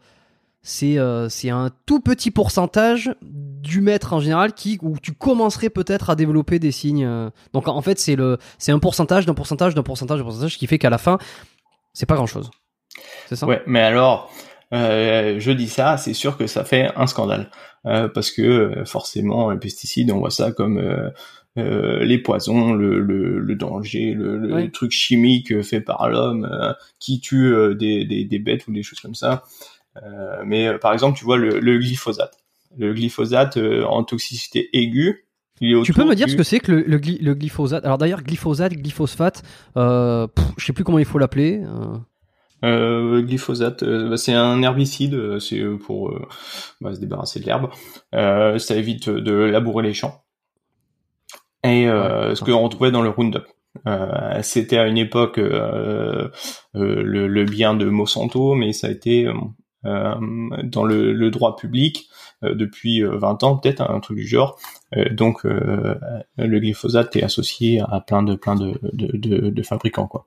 euh, 0.84 1.30
un 1.46 1.70
tout 1.86 2.00
petit 2.00 2.32
pourcentage 2.32 3.14
du 3.22 3.82
maître 3.82 4.14
en 4.14 4.20
général 4.20 4.54
qui 4.54 4.78
où 4.82 4.98
tu 5.00 5.14
commencerais 5.14 5.70
peut-être 5.70 6.10
à 6.10 6.16
développer 6.16 6.60
des 6.60 6.72
signes. 6.72 7.06
Euh. 7.06 7.30
Donc 7.54 7.68
en 7.68 7.82
fait 7.82 8.00
c'est 8.00 8.18
c'est 8.58 8.72
un 8.72 8.80
pourcentage 8.80 9.26
d'un 9.26 9.34
pourcentage 9.34 9.76
d'un 9.76 9.84
pourcentage 9.84 10.20
d'un 10.20 10.26
pourcentage 10.26 10.58
qui 10.58 10.68
fait 10.68 10.78
qu'à 10.78 10.90
la 10.90 10.98
fin 10.98 11.18
c'est 11.94 12.06
pas 12.06 12.16
grand 12.16 12.28
chose. 12.28 12.52
C'est 13.28 13.36
ça? 13.36 13.48
Ouais, 13.48 13.62
mais 13.66 13.82
alors 13.82 14.32
je 14.72 15.52
dis 15.52 15.70
ça, 15.70 15.98
c'est 15.98 16.14
sûr 16.14 16.38
que 16.38 16.48
ça 16.48 16.64
fait 16.64 16.90
un 16.96 17.08
scandale 17.08 17.50
parce 17.84 18.32
que 18.32 18.84
forcément 18.86 19.52
les 19.52 19.58
pesticides 19.58 20.12
on 20.12 20.20
voit 20.20 20.32
ça 20.32 20.52
comme 20.52 21.12
les 21.56 22.18
poisons, 22.20 22.74
le, 22.74 23.00
le, 23.00 23.56
danger, 23.56 24.14
le, 24.14 24.70
truc 24.72 24.92
chimique 24.92 25.62
fait 25.64 25.82
par 25.82 26.10
l'homme 26.10 26.76
qui 27.00 27.20
tue 27.20 27.54
des, 27.76 28.06
des, 28.06 28.26
des, 28.26 28.40
bêtes 28.40 28.68
ou 28.68 28.72
des 28.72 28.84
choses 28.84 29.00
comme 29.00 29.16
ça. 29.16 29.44
Euh, 30.04 30.44
mais 30.46 30.68
euh, 30.68 30.78
par 30.78 30.94
exemple, 30.94 31.18
tu 31.18 31.26
vois 31.26 31.38
le, 31.38 31.78
glyphosate. 31.78 32.38
Le 32.78 32.94
glyphosate 32.94 33.58
euh, 33.58 33.84
en 33.86 34.04
toxicité 34.04 34.70
aiguë, 34.74 35.26
tu 35.60 35.92
peux 35.94 36.06
me 36.06 36.16
dire 36.16 36.30
ce 36.30 36.38
que 36.38 36.44
c'est 36.44 36.62
que 36.62 36.72
le, 36.72 36.84
le, 36.84 37.34
glyphosate? 37.36 37.84
Alors 37.84 37.98
d'ailleurs, 37.98 38.24
glyphosate, 38.24 38.74
glyphosate, 38.76 39.44
euh, 39.76 40.26
je 40.58 40.66
sais 40.66 40.72
plus 40.72 40.86
comment 40.86 41.00
il 41.00 41.06
faut 41.06 41.20
l'appeler. 41.20 41.62
Euh, 42.64 43.22
glyphosate, 43.22 43.84
bah, 43.84 44.18
c'est 44.18 44.34
un 44.34 44.62
herbicide, 44.62 45.40
c'est 45.40 45.64
pour 45.86 46.14
bah, 46.82 46.94
se 46.94 47.00
débarrasser 47.00 47.40
de 47.40 47.46
l'herbe. 47.46 47.70
ça 48.12 48.76
évite 48.76 49.10
de 49.10 49.34
labourer 49.34 49.84
les 49.84 49.94
champs. 49.94 50.24
Et 51.64 51.86
ce 51.86 52.44
qu'on 52.44 52.62
retrouvait 52.62 52.92
dans 52.92 53.02
le 53.02 53.10
Roundup. 53.10 53.46
C'était 54.42 54.78
à 54.78 54.88
une 54.88 54.98
époque 54.98 55.40
le, 56.74 57.28
le, 57.28 57.44
bien 57.46 57.74
de 57.74 57.86
Monsanto, 57.86 58.56
mais 58.56 58.74
ça 58.74 58.88
a 58.88 58.92
été 58.92 59.26
euh, 59.26 59.34
dans 59.84 60.84
le, 60.84 61.14
le, 61.14 61.32
droit 61.32 61.56
public 61.56 62.10
euh, 62.44 62.54
depuis 62.54 63.02
20 63.02 63.44
euh, 63.44 63.46
ans, 63.46 63.58
peut-être 63.58 63.82
un 63.82 64.00
truc 64.00 64.18
du 64.18 64.28
genre. 64.28 64.60
donc 65.12 65.44
le 65.44 66.60
glyphosate 66.60 67.16
est 67.16 67.24
associé 67.24 67.82
à 67.82 68.02
plein 68.02 68.24
de 68.24 68.36
plein 68.36 68.56
de, 68.56 68.80
de, 68.94 69.16
de, 69.16 69.50
de 69.50 69.64
fabricants 69.64 70.08
quoi. 70.08 70.26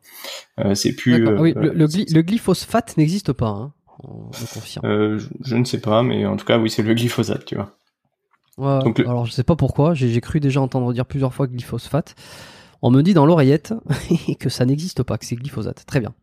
c'est 0.75 0.95
plus. 0.95 1.29
oui, 1.39 1.53
le, 1.55 1.73
le, 1.73 2.23
glyphosate 2.23 2.97
n'existe 2.97 3.33
pas. 3.33 3.49
Hein 3.49 3.73
euh, 4.85 5.19
je, 5.19 5.27
je, 5.45 5.57
ne 5.57 5.65
sais 5.65 5.81
pas, 5.81 6.03
mais 6.03 6.27
en 6.27 6.37
tout 6.37 6.45
cas, 6.45 6.59
oui, 6.59 6.71
c'est 6.71 6.83
le 6.83 6.95
glyphosate, 6.95 7.45
tu 7.45 7.55
vois. 7.55 7.77
Ouais, 8.59 8.83
Donc, 8.83 9.01
Alors, 9.01 9.27
je 9.27 9.33
sais 9.33 9.45
pas 9.45 9.57
pourquoi, 9.57 9.95
j'ai 9.95 10.21
cru 10.21 10.41
déjà 10.41 10.61
entendre 10.61 10.93
dire 10.93 11.07
plusieurs 11.07 11.33
fois 11.33 11.47
glyphosate. 11.47 12.15
On 12.83 12.91
me 12.91 13.03
dit 13.03 13.15
dans 13.15 13.27
l'oreillette 13.27 13.75
que 14.41 14.49
ça 14.49 14.65
n'existe 14.65 15.03
pas, 15.03 15.19
que 15.19 15.25
c'est 15.25 15.37
glyphosate. 15.37 15.85
Très 15.87 16.01
bien. 16.01 16.15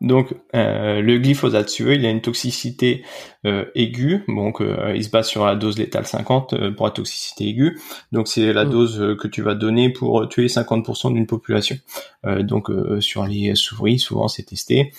Donc 0.00 0.34
euh, 0.54 1.02
le 1.02 1.18
glyphosate, 1.18 1.68
tu 1.68 1.84
veux, 1.84 1.94
il 1.94 2.06
a 2.06 2.10
une 2.10 2.22
toxicité 2.22 3.04
euh, 3.44 3.66
aiguë, 3.74 4.24
donc 4.28 4.62
euh, 4.62 4.94
il 4.94 5.04
se 5.04 5.10
base 5.10 5.28
sur 5.28 5.44
la 5.44 5.56
dose 5.56 5.78
létale 5.78 6.06
50 6.06 6.74
pour 6.74 6.86
la 6.86 6.92
toxicité 6.92 7.48
aiguë. 7.48 7.78
Donc 8.10 8.26
c'est 8.26 8.52
la 8.54 8.64
mm. 8.64 8.70
dose 8.70 9.16
que 9.20 9.28
tu 9.28 9.42
vas 9.42 9.54
donner 9.54 9.90
pour 9.90 10.26
tuer 10.28 10.46
50% 10.46 11.12
d'une 11.12 11.26
population. 11.26 11.76
donc 12.24 12.70
sur 13.00 13.26
les 13.26 13.54
souris, 13.54 13.98
souvent 13.98 14.28
c'est 14.28 14.44
testé. 14.44 14.92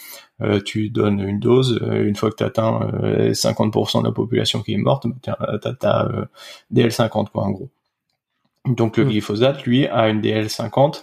tu 0.66 0.90
donnes 0.90 1.20
une 1.20 1.40
dose, 1.40 1.80
une 1.92 2.16
fois 2.16 2.30
que 2.30 2.36
tu 2.36 2.44
atteins 2.44 2.80
50% 3.32 4.02
de 4.02 4.06
la 4.06 4.12
population 4.12 4.62
qui 4.62 4.74
est 4.74 4.78
morte, 4.78 5.08
tu 5.24 5.30
as, 5.32 5.60
ta 5.80 6.08
DL50 6.72 7.32
quoi 7.32 7.44
en 7.44 7.52
gros. 7.52 7.70
Donc 8.68 8.98
le 8.98 9.06
mm. 9.06 9.10
glyphosate, 9.10 9.64
lui, 9.64 9.88
a 9.88 10.10
une 10.10 10.22
DL50 10.22 11.02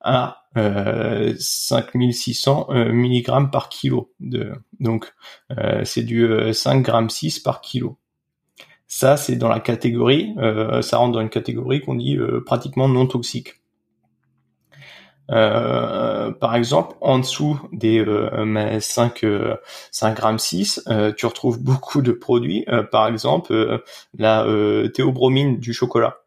à 0.00 0.43
5600 0.43 0.43
euh, 0.56 1.34
euh, 1.34 2.92
mg 2.92 3.50
par 3.50 3.68
kilo. 3.68 4.12
De, 4.20 4.52
donc 4.80 5.12
euh, 5.58 5.84
c'est 5.84 6.02
du 6.02 6.28
5 6.52 6.82
grammes 6.82 7.10
6 7.10 7.40
par 7.40 7.60
kilo. 7.60 7.98
Ça 8.86 9.16
c'est 9.16 9.36
dans 9.36 9.48
la 9.48 9.60
catégorie, 9.60 10.34
ça 10.82 10.98
rentre 10.98 11.12
dans 11.12 11.20
une 11.20 11.30
catégorie 11.30 11.80
qu'on 11.80 11.96
dit 11.96 12.18
pratiquement 12.46 12.88
non 12.88 13.06
toxique. 13.06 13.54
par 15.26 16.54
exemple, 16.54 16.94
en 17.00 17.18
dessous 17.18 17.60
des 17.72 18.04
5, 18.80 19.24
5 19.90 20.16
grammes 20.16 20.38
6, 20.38 20.88
tu 21.16 21.26
retrouves 21.26 21.60
beaucoup 21.62 22.02
de 22.02 22.12
produits. 22.12 22.64
par 22.92 23.08
exemple, 23.08 23.82
la 24.16 24.46
théobromine 24.94 25.58
du 25.58 25.72
chocolat. 25.72 26.18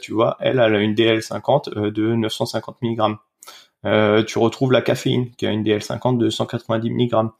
tu 0.00 0.12
vois, 0.12 0.36
elle 0.40 0.58
a 0.58 0.68
une 0.80 0.94
DL50 0.94 1.90
de 1.90 2.14
950 2.14 2.78
mg. 2.82 3.16
Euh, 3.86 4.24
tu 4.24 4.38
retrouves 4.38 4.72
la 4.72 4.82
caféine 4.82 5.30
qui 5.36 5.46
a 5.46 5.50
une 5.50 5.62
DL50 5.62 6.18
de 6.18 6.28
190 6.28 6.90
mg. 6.90 7.30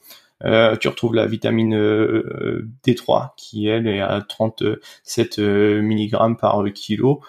Euh, 0.45 0.77
tu 0.77 0.89
retrouves 0.89 1.15
la 1.15 1.27
vitamine 1.27 1.75
euh, 1.75 2.69
D3 2.87 3.31
qui 3.37 3.67
elle 3.67 3.89
est 3.89 4.01
à 4.01 4.21
37 4.21 5.39
mg 5.39 6.37
par 6.39 6.63
kilo, 6.75 7.21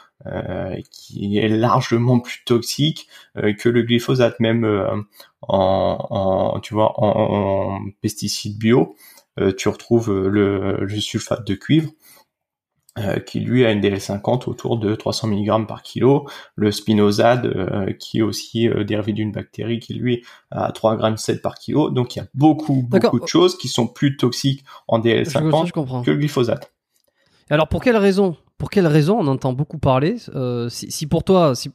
qui 0.91 1.37
est 1.37 1.47
largement 1.47 2.19
plus 2.19 2.43
toxique 2.45 3.07
que 3.35 3.69
le 3.69 3.81
glyphosate 3.83 4.39
même 4.39 5.05
en, 5.41 6.59
tu 6.61 6.73
vois 6.73 6.93
en, 6.97 7.79
pesticides 8.01 8.57
bio. 8.57 8.95
tu 9.57 9.69
retrouves 9.69 10.11
le, 10.27 10.85
sulfate 10.99 11.47
de 11.47 11.55
cuivre 11.55 11.91
euh, 12.97 13.19
qui 13.19 13.39
lui 13.41 13.63
a 13.63 13.71
une 13.71 13.81
DL50 13.81 14.49
autour 14.49 14.77
de 14.79 14.95
300 14.95 15.27
mg 15.27 15.67
par 15.67 15.83
kilo, 15.83 16.27
le 16.55 16.71
spinosade 16.71 17.45
euh, 17.45 17.93
qui 17.93 18.19
est 18.19 18.21
aussi 18.23 18.67
euh, 18.67 18.83
dérivé 18.83 19.13
d'une 19.13 19.31
bactérie 19.31 19.79
qui 19.79 19.93
lui 19.93 20.23
a 20.49 20.71
3 20.71 20.97
g 20.97 21.17
7 21.17 21.41
par 21.43 21.55
kilo. 21.55 21.91
Donc 21.91 22.15
il 22.15 22.19
y 22.19 22.21
a 22.23 22.27
beaucoup 22.33 22.81
beaucoup 22.81 23.19
de 23.19 23.27
choses 23.27 23.55
qui 23.55 23.67
sont 23.67 23.87
plus 23.87 24.17
toxiques 24.17 24.63
en 24.87 24.99
DL50 24.99 26.03
que 26.05 26.11
le 26.11 26.17
glyphosate. 26.17 26.71
Alors 27.51 27.67
pour 27.67 27.83
quelle 27.83 27.97
raison 27.97 28.35
pour 28.57 28.71
quelle 28.71 28.87
raison 28.87 29.19
on 29.19 29.27
entend 29.27 29.53
beaucoup 29.53 29.77
parler 29.77 30.15
si, 30.69 31.05
pour 31.05 31.23
toi, 31.23 31.53
si, 31.53 31.71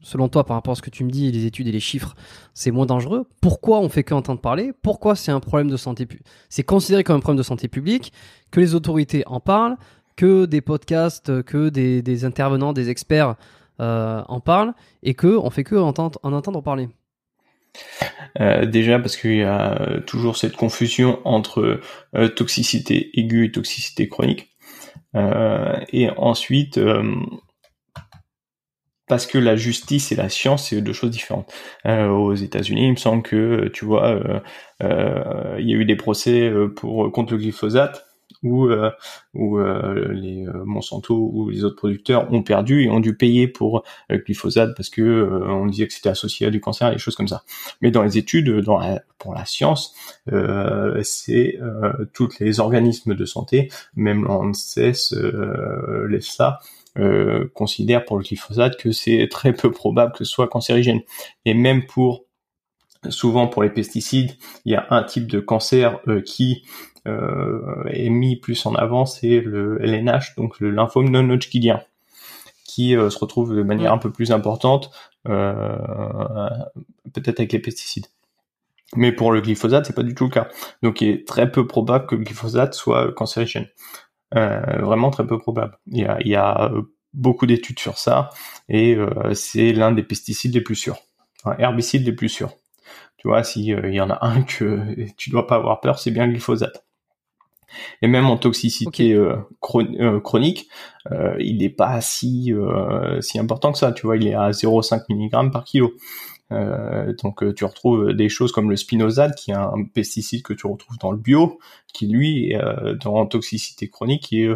selon 0.00 0.28
toi, 0.28 0.46
par 0.46 0.56
rapport 0.56 0.72
à 0.72 0.74
ce 0.76 0.80
que 0.80 0.88
tu 0.88 1.04
me 1.04 1.10
dis, 1.10 1.30
les 1.30 1.44
études 1.44 1.68
et 1.68 1.72
les 1.72 1.80
chiffres, 1.80 2.14
c'est 2.54 2.70
moins 2.70 2.86
dangereux, 2.86 3.28
pourquoi 3.42 3.80
on 3.80 3.90
fait 3.90 4.02
qu'entendre 4.02 4.40
parler? 4.40 4.72
Pourquoi 4.80 5.14
c'est 5.14 5.30
un 5.30 5.40
problème 5.40 5.68
de 5.68 5.76
santé 5.76 6.08
C'est 6.48 6.62
considéré 6.62 7.04
comme 7.04 7.16
un 7.16 7.20
problème 7.20 7.36
de 7.36 7.42
santé 7.42 7.68
publique, 7.68 8.14
que 8.50 8.60
les 8.60 8.74
autorités 8.74 9.24
en 9.26 9.40
parlent, 9.40 9.76
que 10.16 10.46
des 10.46 10.60
podcasts, 10.60 11.42
que 11.42 11.68
des, 11.68 12.24
intervenants, 12.24 12.72
des 12.72 12.90
experts 12.90 13.36
euh, 13.80 14.22
en 14.28 14.40
parlent 14.40 14.74
et 15.02 15.14
que 15.14 15.26
on 15.26 15.50
fait 15.50 15.64
que 15.64 15.74
en 15.74 15.88
entendre, 15.88 16.18
en 16.22 16.32
entendre 16.32 16.62
parler. 16.62 16.88
Euh, 18.40 18.66
déjà 18.66 18.98
parce 18.98 19.16
qu'il 19.16 19.36
y 19.36 19.42
a 19.42 20.00
toujours 20.06 20.36
cette 20.36 20.56
confusion 20.56 21.20
entre 21.24 21.80
euh, 22.14 22.28
toxicité 22.28 23.10
aiguë 23.18 23.46
et 23.46 23.52
toxicité 23.52 24.08
chronique. 24.08 24.50
et 25.14 26.10
ensuite, 26.16 26.80
parce 29.08 29.26
que 29.26 29.38
la 29.38 29.56
justice 29.56 30.12
et 30.12 30.16
la 30.16 30.28
science, 30.28 30.68
c'est 30.68 30.80
deux 30.80 30.92
choses 30.92 31.10
différentes. 31.10 31.52
aux 31.86 32.34
États-Unis, 32.34 32.86
il 32.86 32.92
me 32.92 32.96
semble 32.96 33.22
que, 33.22 33.68
tu 33.68 33.84
vois, 33.84 34.20
il 34.80 35.68
y 35.68 35.74
a 35.74 35.76
eu 35.76 35.84
des 35.84 35.96
procès 35.96 36.50
pour 36.76 37.10
contre 37.12 37.32
le 37.32 37.38
glyphosate 37.38 38.06
où, 38.42 38.66
euh, 38.66 38.90
où 39.34 39.58
euh, 39.58 40.12
les 40.12 40.46
euh, 40.46 40.64
Monsanto 40.64 41.30
ou 41.32 41.50
les 41.50 41.64
autres 41.64 41.76
producteurs 41.76 42.32
ont 42.32 42.42
perdu 42.42 42.82
et 42.82 42.90
ont 42.90 43.00
dû 43.00 43.16
payer 43.16 43.48
pour 43.48 43.84
le 44.08 44.18
glyphosate 44.18 44.74
parce 44.76 44.90
que 44.90 45.02
on 45.48 45.66
disait 45.66 45.86
que 45.86 45.92
c'était 45.92 46.08
associé 46.08 46.46
à 46.46 46.50
du 46.50 46.60
cancer 46.60 46.88
et 46.88 46.92
des 46.92 46.98
choses 46.98 47.16
comme 47.16 47.28
ça. 47.28 47.44
Mais 47.80 47.90
dans 47.90 48.02
les 48.02 48.18
études, 48.18 48.50
dans 48.60 48.80
pour 49.18 49.34
la 49.34 49.44
science, 49.44 49.94
c'est 51.02 51.58
tous 52.12 52.38
les 52.40 52.60
organismes 52.60 53.14
de 53.14 53.24
santé, 53.24 53.70
même 53.94 54.24
l'ANSES, 54.24 55.14
l'EFSA, 56.08 56.60
euh, 56.98 57.48
considère 57.54 58.04
pour 58.04 58.18
le 58.18 58.22
glyphosate 58.22 58.76
que 58.76 58.92
c'est 58.92 59.26
très 59.30 59.54
peu 59.54 59.70
probable 59.70 60.12
que 60.12 60.24
ce 60.24 60.30
soit 60.30 60.46
cancérigène. 60.48 61.00
Et 61.46 61.54
même 61.54 61.86
pour 61.86 62.26
souvent 63.08 63.48
pour 63.48 63.62
les 63.62 63.70
pesticides, 63.70 64.36
il 64.66 64.72
y 64.72 64.76
a 64.76 64.86
un 64.90 65.02
type 65.02 65.26
de 65.26 65.40
cancer 65.40 66.00
qui 66.26 66.62
euh, 66.64 66.91
est 67.06 68.10
mis 68.10 68.36
plus 68.36 68.64
en 68.66 68.74
avant, 68.74 69.06
c'est 69.06 69.40
le 69.40 69.82
LNH, 69.82 70.36
donc 70.36 70.60
le 70.60 70.70
lymphome 70.70 71.08
non 71.08 71.28
hodgkinien, 71.30 71.82
qui 72.72 72.96
euh, 72.96 73.10
se 73.10 73.18
retrouve 73.18 73.54
de 73.54 73.62
manière 73.62 73.92
un 73.92 73.98
peu 73.98 74.10
plus 74.10 74.32
importante, 74.32 74.90
euh, 75.28 76.48
peut-être 77.12 77.40
avec 77.40 77.52
les 77.52 77.58
pesticides. 77.58 78.06
Mais 78.96 79.12
pour 79.12 79.30
le 79.30 79.42
glyphosate, 79.42 79.86
c'est 79.86 79.94
pas 79.94 80.02
du 80.02 80.14
tout 80.14 80.24
le 80.24 80.30
cas. 80.30 80.48
Donc 80.82 81.02
il 81.02 81.10
est 81.10 81.28
très 81.28 81.50
peu 81.50 81.66
probable 81.66 82.06
que 82.06 82.14
le 82.14 82.22
glyphosate 82.24 82.74
soit 82.74 83.12
cancérigène. 83.12 83.66
vraiment 84.34 85.10
très 85.10 85.26
peu 85.26 85.38
probable. 85.38 85.78
Il 85.86 85.98
y 85.98 86.06
a, 86.06 86.18
il 86.20 86.28
y 86.28 86.36
a 86.36 86.72
beaucoup 87.12 87.46
d'études 87.46 87.78
sur 87.78 87.98
ça 87.98 88.30
et 88.68 88.96
c'est 89.34 89.72
l'un 89.72 89.92
des 89.92 90.02
pesticides 90.02 90.54
les 90.54 90.60
plus 90.62 90.76
sûrs, 90.76 90.98
enfin, 91.42 91.56
herbicides 91.58 92.06
les 92.06 92.12
plus 92.12 92.28
sûrs. 92.28 92.52
Tu 93.18 93.28
vois, 93.28 93.44
s'il 93.44 93.64
y 93.64 94.00
en 94.00 94.10
a 94.10 94.18
un 94.26 94.42
que 94.42 95.10
tu 95.16 95.30
dois 95.30 95.46
pas 95.46 95.56
avoir 95.56 95.80
peur, 95.80 95.98
c'est 95.98 96.10
bien 96.10 96.26
le 96.26 96.32
glyphosate. 96.32 96.84
Et 98.02 98.08
même 98.08 98.26
en 98.26 98.36
toxicité 98.36 99.12
euh, 99.12 99.36
euh, 99.74 100.20
chronique, 100.20 100.68
euh, 101.10 101.34
il 101.38 101.58
n'est 101.58 101.70
pas 101.70 102.00
si 102.00 102.52
si 103.20 103.38
important 103.38 103.72
que 103.72 103.78
ça. 103.78 103.92
Tu 103.92 104.06
vois, 104.06 104.16
il 104.16 104.26
est 104.26 104.34
à 104.34 104.50
0,5 104.50 105.04
mg 105.08 105.52
par 105.52 105.64
kilo. 105.64 105.94
donc 106.50 107.54
tu 107.54 107.64
retrouves 107.64 108.12
des 108.12 108.28
choses 108.28 108.52
comme 108.52 108.70
le 108.70 108.76
spinosade, 108.76 109.34
qui 109.34 109.50
est 109.50 109.54
un 109.54 109.84
pesticide 109.94 110.42
que 110.42 110.52
tu 110.52 110.66
retrouves 110.66 110.98
dans 110.98 111.12
le 111.12 111.18
bio, 111.18 111.58
qui 111.92 112.06
lui, 112.06 112.54
dans 113.00 113.26
toxicité 113.26 113.88
chronique, 113.88 114.24
qui 114.24 114.42
est 114.42 114.50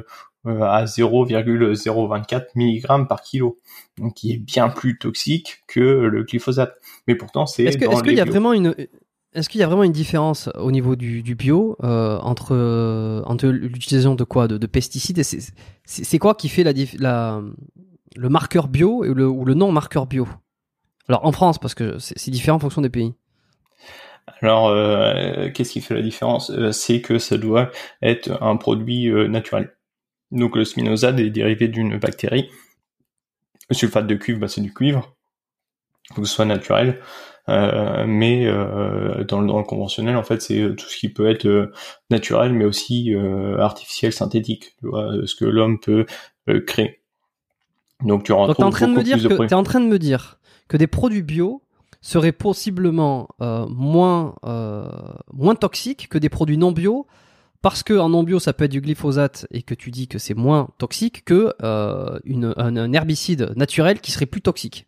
à 0.45 0.85
0,024 0.87 2.51
mg 2.55 3.09
par 3.09 3.23
kilo, 3.23 3.59
donc 3.99 4.15
qui 4.15 4.33
est 4.33 4.39
bien 4.39 4.69
plus 4.69 4.99
toxique 4.99 5.65
que 5.67 5.81
le 5.81 6.23
glyphosate. 6.23 6.77
Mais 7.09 7.15
pourtant, 7.15 7.47
c'est. 7.47 7.65
Est-ce 7.65 7.79
qu'il 8.03 8.15
y 8.15 8.21
a 8.21 8.25
vraiment 8.25 8.53
une 8.53 8.75
est-ce 9.37 9.51
qu'il 9.51 9.61
y 9.61 9.65
a 9.65 9.67
vraiment 9.67 9.85
une 9.85 9.93
différence 9.93 10.49
au 10.55 10.73
niveau 10.73 10.97
du, 10.97 11.23
bio 11.35 11.77
euh, 11.85 12.19
entre, 12.21 12.55
euh, 12.55 13.23
entre 13.27 13.47
l'utilisation 13.47 14.15
de 14.15 14.25
quoi? 14.25 14.49
De, 14.49 14.67
pesticides? 14.67 15.23
C'est 15.85 16.19
quoi 16.19 16.35
qui 16.35 16.49
fait 16.49 16.65
la, 16.65 17.43
le 18.17 18.29
marqueur 18.31 18.69
bio 18.69 19.05
ou 19.05 19.45
le 19.45 19.55
non 19.55 19.73
marqueur 19.73 20.07
bio? 20.07 20.27
Alors 21.09 21.25
en 21.27 21.33
France, 21.33 21.59
parce 21.59 21.75
que 21.75 21.99
c'est 21.99 22.31
différent 22.31 22.57
en 22.57 22.61
fonction 22.61 22.81
des 22.81 22.89
pays. 22.89 23.15
Alors, 24.41 24.69
euh, 24.69 25.51
qu'est-ce 25.51 25.71
qui 25.71 25.81
fait 25.81 25.95
la 25.95 26.03
différence? 26.03 26.51
C'est 26.73 27.01
que 27.03 27.19
ça 27.19 27.37
doit 27.37 27.71
être 28.03 28.43
un 28.43 28.57
produit 28.57 29.09
naturel. 29.29 29.77
Donc 30.33 30.57
le 30.57 30.65
spinosade 30.65 31.21
est 31.21 31.31
dérivé 31.31 31.69
d'une 31.69 31.99
bactérie. 31.99 32.49
Le 33.69 33.75
sulfate 33.75 34.07
de 34.07 34.15
cuivre, 34.15 34.41
bah, 34.41 34.49
c'est 34.49 34.63
du 34.63 34.73
cuivre. 34.73 35.15
Il 36.11 36.15
faut 36.15 36.23
que 36.23 36.27
ce 36.27 36.35
soit 36.35 36.45
naturel. 36.47 37.01
Euh, 37.48 38.05
mais 38.07 38.47
euh, 38.47 39.25
dans, 39.25 39.41
le, 39.41 39.47
dans, 39.47 39.58
le, 39.58 39.65
conventionnel, 39.65 40.16
en 40.16 40.25
fait, 40.25 40.42
c'est 40.42 40.60
euh, 40.60 40.75
tout 40.75 40.86
ce 40.89 40.97
qui 40.97 41.08
peut 41.08 41.28
être 41.28 41.70
naturel, 42.10 42.52
mais 42.52 42.65
aussi 42.65 43.15
artificiel, 43.58 44.12
synthétique. 44.12 44.75
Tu 44.81 44.89
vois, 44.89 45.12
ce 45.25 45.34
que 45.34 45.44
l'homme 45.44 45.78
peut 45.78 46.07
créer. 46.66 47.00
Donc 48.05 48.25
tu 48.25 48.33
rentres. 48.33 48.60
en 48.60 48.70
train 48.70 48.89
de 48.89 48.94
me 48.94 49.02
dire 49.02 49.16
que 49.16 49.44
es 49.44 49.55
en 49.55 49.62
train 49.62 49.81
de 49.81 49.86
me 49.86 49.99
dire 49.99 50.39
que 50.68 50.76
des 50.76 50.86
produits 50.86 51.23
bio 51.23 51.62
seraient 52.02 52.33
possiblement 52.33 53.28
moins 53.41 54.34
moins 55.33 55.55
toxiques 55.55 56.08
que 56.08 56.18
des 56.18 56.28
produits 56.28 56.58
non 56.58 56.73
bio 56.73 57.07
parce 57.62 57.83
que 57.83 57.94
en 57.94 58.10
non 58.10 58.23
bio 58.23 58.39
ça 58.39 58.52
peut 58.52 58.65
être 58.65 58.70
du 58.70 58.83
glyphosate 58.83 59.47
et 59.50 59.62
que 59.62 59.75
tu 59.75 59.91
dis 59.91 60.08
que 60.08 60.18
c'est 60.18 60.34
moins 60.34 60.68
toxique 60.76 61.25
que 61.25 61.55
une, 62.25 62.52
un, 62.58 62.92
herbicide 62.92 63.55
naturel 63.57 64.00
qui 64.00 64.12
serait 64.12 64.26
plus 64.26 64.42
toxique. 64.42 64.86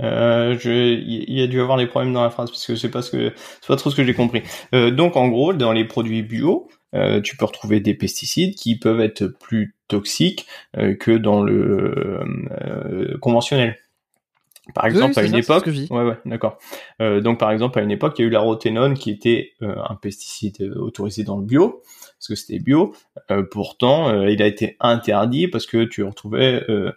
Euh, 0.00 0.56
il 0.64 1.32
y 1.32 1.42
a 1.42 1.46
dû 1.46 1.60
avoir 1.60 1.78
des 1.78 1.86
problèmes 1.86 2.12
dans 2.12 2.22
la 2.22 2.30
phrase 2.30 2.50
parce 2.50 2.66
que 2.66 2.76
c'est 2.76 2.90
pas 2.90 3.02
ce 3.02 3.10
que 3.10 3.32
c'est 3.60 3.66
pas 3.66 3.76
trop 3.76 3.90
ce 3.90 3.96
que 3.96 4.04
j'ai 4.04 4.14
compris. 4.14 4.42
Euh, 4.74 4.90
donc 4.90 5.16
en 5.16 5.28
gros, 5.28 5.52
dans 5.52 5.72
les 5.72 5.84
produits 5.84 6.22
bio, 6.22 6.68
euh, 6.94 7.20
tu 7.20 7.36
peux 7.36 7.44
retrouver 7.44 7.80
des 7.80 7.94
pesticides 7.94 8.54
qui 8.54 8.78
peuvent 8.78 9.00
être 9.00 9.26
plus 9.26 9.74
toxiques 9.88 10.46
euh, 10.76 10.94
que 10.94 11.10
dans 11.10 11.42
le 11.42 12.20
euh, 12.50 13.18
conventionnel. 13.20 13.76
Par 14.74 14.84
exemple, 14.84 15.18
à 15.18 15.22
une 15.22 15.34
époque, 15.34 15.66
ouais, 15.66 15.88
ouais, 15.90 16.18
d'accord. 16.26 16.58
donc, 17.00 17.40
par 17.40 17.50
exemple, 17.52 17.78
à 17.78 17.82
une 17.82 17.90
époque, 17.90 18.18
il 18.18 18.22
y 18.22 18.24
a 18.26 18.28
eu 18.28 18.30
la 18.30 18.40
roténone 18.40 18.98
qui 18.98 19.10
était 19.10 19.54
un 19.62 19.94
pesticide 19.94 20.74
autorisé 20.76 21.24
dans 21.24 21.38
le 21.38 21.44
bio 21.46 21.82
parce 22.18 22.28
que 22.28 22.34
c'était 22.34 22.58
bio. 22.58 22.94
Euh, 23.30 23.44
pourtant, 23.48 24.08
euh, 24.08 24.30
il 24.30 24.42
a 24.42 24.46
été 24.46 24.76
interdit 24.80 25.46
parce 25.46 25.66
que 25.66 25.84
tu 25.84 26.02
retrouvais 26.02 26.64
euh, 26.68 26.92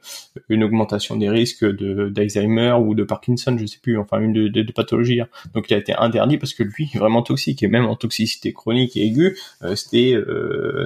une 0.50 0.64
augmentation 0.64 1.16
des 1.16 1.30
risques 1.30 1.64
de 1.64 2.10
d'Alzheimer 2.10 2.78
ou 2.82 2.96
de 2.96 3.04
Parkinson, 3.04 3.56
je 3.58 3.66
sais 3.66 3.80
plus, 3.80 3.98
enfin 4.00 4.20
une 4.20 4.34
de, 4.34 4.48
de, 4.48 4.72
pathologies. 4.72 5.22
Hein. 5.22 5.28
Donc 5.54 5.70
il 5.70 5.76
a 5.76 5.78
été 5.78 5.94
interdit 5.94 6.38
parce 6.38 6.54
que 6.54 6.64
lui 6.64 6.90
vraiment 6.96 7.22
toxique 7.22 7.62
et 7.62 7.68
même 7.68 7.86
en 7.86 7.96
toxicité 7.96 8.52
chronique 8.52 8.98
et 8.98 9.06
aiguë, 9.06 9.38
c'était 9.76 10.16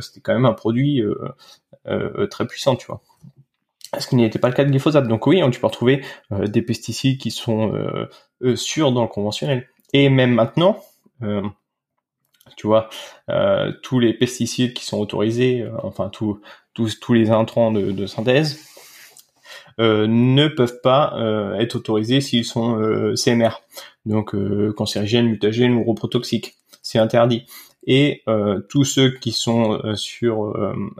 c'était 0.01 0.19
quand 0.21 0.33
même 0.33 0.45
un 0.45 0.53
produit 0.53 1.01
très 2.29 2.45
puissant, 2.47 2.75
tu 2.75 2.87
vois 2.87 3.01
ce 3.97 4.07
qui 4.07 4.17
n'était 4.17 4.39
pas 4.39 4.49
le 4.49 4.53
cas 4.53 4.65
de 4.65 4.69
glyphosate. 4.69 5.07
Donc 5.07 5.25
oui, 5.25 5.39
hein, 5.39 5.49
tu 5.49 5.61
peux 5.61 5.67
retrouver 5.67 6.01
des 6.31 6.61
pesticides 6.61 7.17
qui 7.17 7.31
sont 7.31 7.71
sûrs 8.55 8.91
dans 8.91 9.03
le 9.03 9.07
conventionnel. 9.07 9.69
Et 9.93 10.09
même 10.09 10.33
maintenant, 10.33 10.83
tu 12.55 12.67
vois, 12.67 12.89
euh, 13.29 13.71
tous 13.81 13.99
les 13.99 14.13
pesticides 14.13 14.73
qui 14.73 14.85
sont 14.85 14.99
autorisés, 14.99 15.61
euh, 15.61 15.71
enfin 15.83 16.09
tous 16.09 16.39
tous 16.73 17.13
les 17.13 17.31
intrants 17.31 17.71
de, 17.71 18.05
synthèse, 18.05 18.59
euh, 19.79 20.07
ne 20.07 20.49
peuvent 20.49 20.81
pas 20.83 21.15
être 21.57 21.77
autorisés 21.77 22.19
s'ils 22.19 22.43
sont 22.43 23.13
CMR, 23.15 23.61
donc 24.05 24.35
cancérigènes, 24.75 25.27
mutagènes 25.27 25.73
ou 25.73 25.83
reprotoxiques. 25.85 26.55
C'est 26.81 26.99
interdit. 26.99 27.45
Et 27.87 28.23
tous 28.67 28.83
ceux 28.83 29.11
qui 29.11 29.31
sont 29.31 29.79
sur 29.95 30.53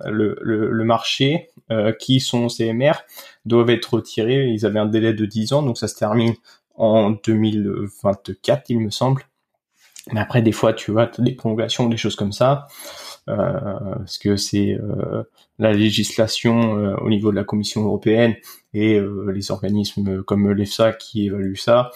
le, 0.06 0.38
le, 0.42 0.84
marché, 0.86 1.50
qui 2.00 2.22
sont 2.22 2.48
CMR, 2.48 2.94
doivent 3.46 3.72
être 3.72 3.96
retirés. 3.96 4.48
Ils 4.48 4.66
avaient 4.66 4.80
un 4.80 4.86
délai 4.86 5.14
de 5.14 5.26
10 5.26 5.52
ans, 5.52 5.62
donc 5.62 5.78
ça 5.78 5.90
se 5.90 5.96
termine 5.96 6.36
en 6.76 7.12
2024, 7.12 8.70
il 8.70 8.80
me 8.80 8.92
semble. 8.92 9.24
Mais 10.12 10.20
après, 10.20 10.42
des 10.42 10.52
fois, 10.52 10.74
tu 10.74 10.92
vois, 10.92 11.10
des 11.18 11.34
prolongations, 11.34 11.90
des 11.90 11.98
choses 11.98 12.16
comme 12.16 12.32
ça, 12.32 12.68
euh, 13.28 13.96
parce 13.96 14.20
que 14.20 14.36
c'est 14.38 14.74
euh, 14.74 15.24
la 15.58 15.74
législation 15.74 16.78
euh, 16.78 16.96
au 16.98 17.10
niveau 17.10 17.32
de 17.32 17.36
la 17.36 17.44
Commission 17.44 17.84
européenne 17.84 18.36
et 18.74 19.00
euh, 19.00 19.32
les 19.32 19.50
organismes 19.50 20.22
comme 20.24 20.52
l'EFSA 20.52 20.94
qui 20.94 21.26
évaluent 21.26 21.56
ça, 21.56 21.92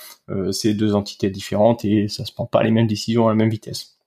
c'est 0.52 0.74
deux 0.74 0.96
entités 0.96 1.30
différentes 1.30 1.86
et 1.86 2.08
ça 2.08 2.26
se 2.26 2.32
prend 2.32 2.46
pas 2.46 2.64
les 2.64 2.72
mêmes 2.72 2.88
décisions 2.88 3.28
à 3.28 3.32
la 3.32 3.36
même 3.36 3.50
vitesse. 3.50 3.98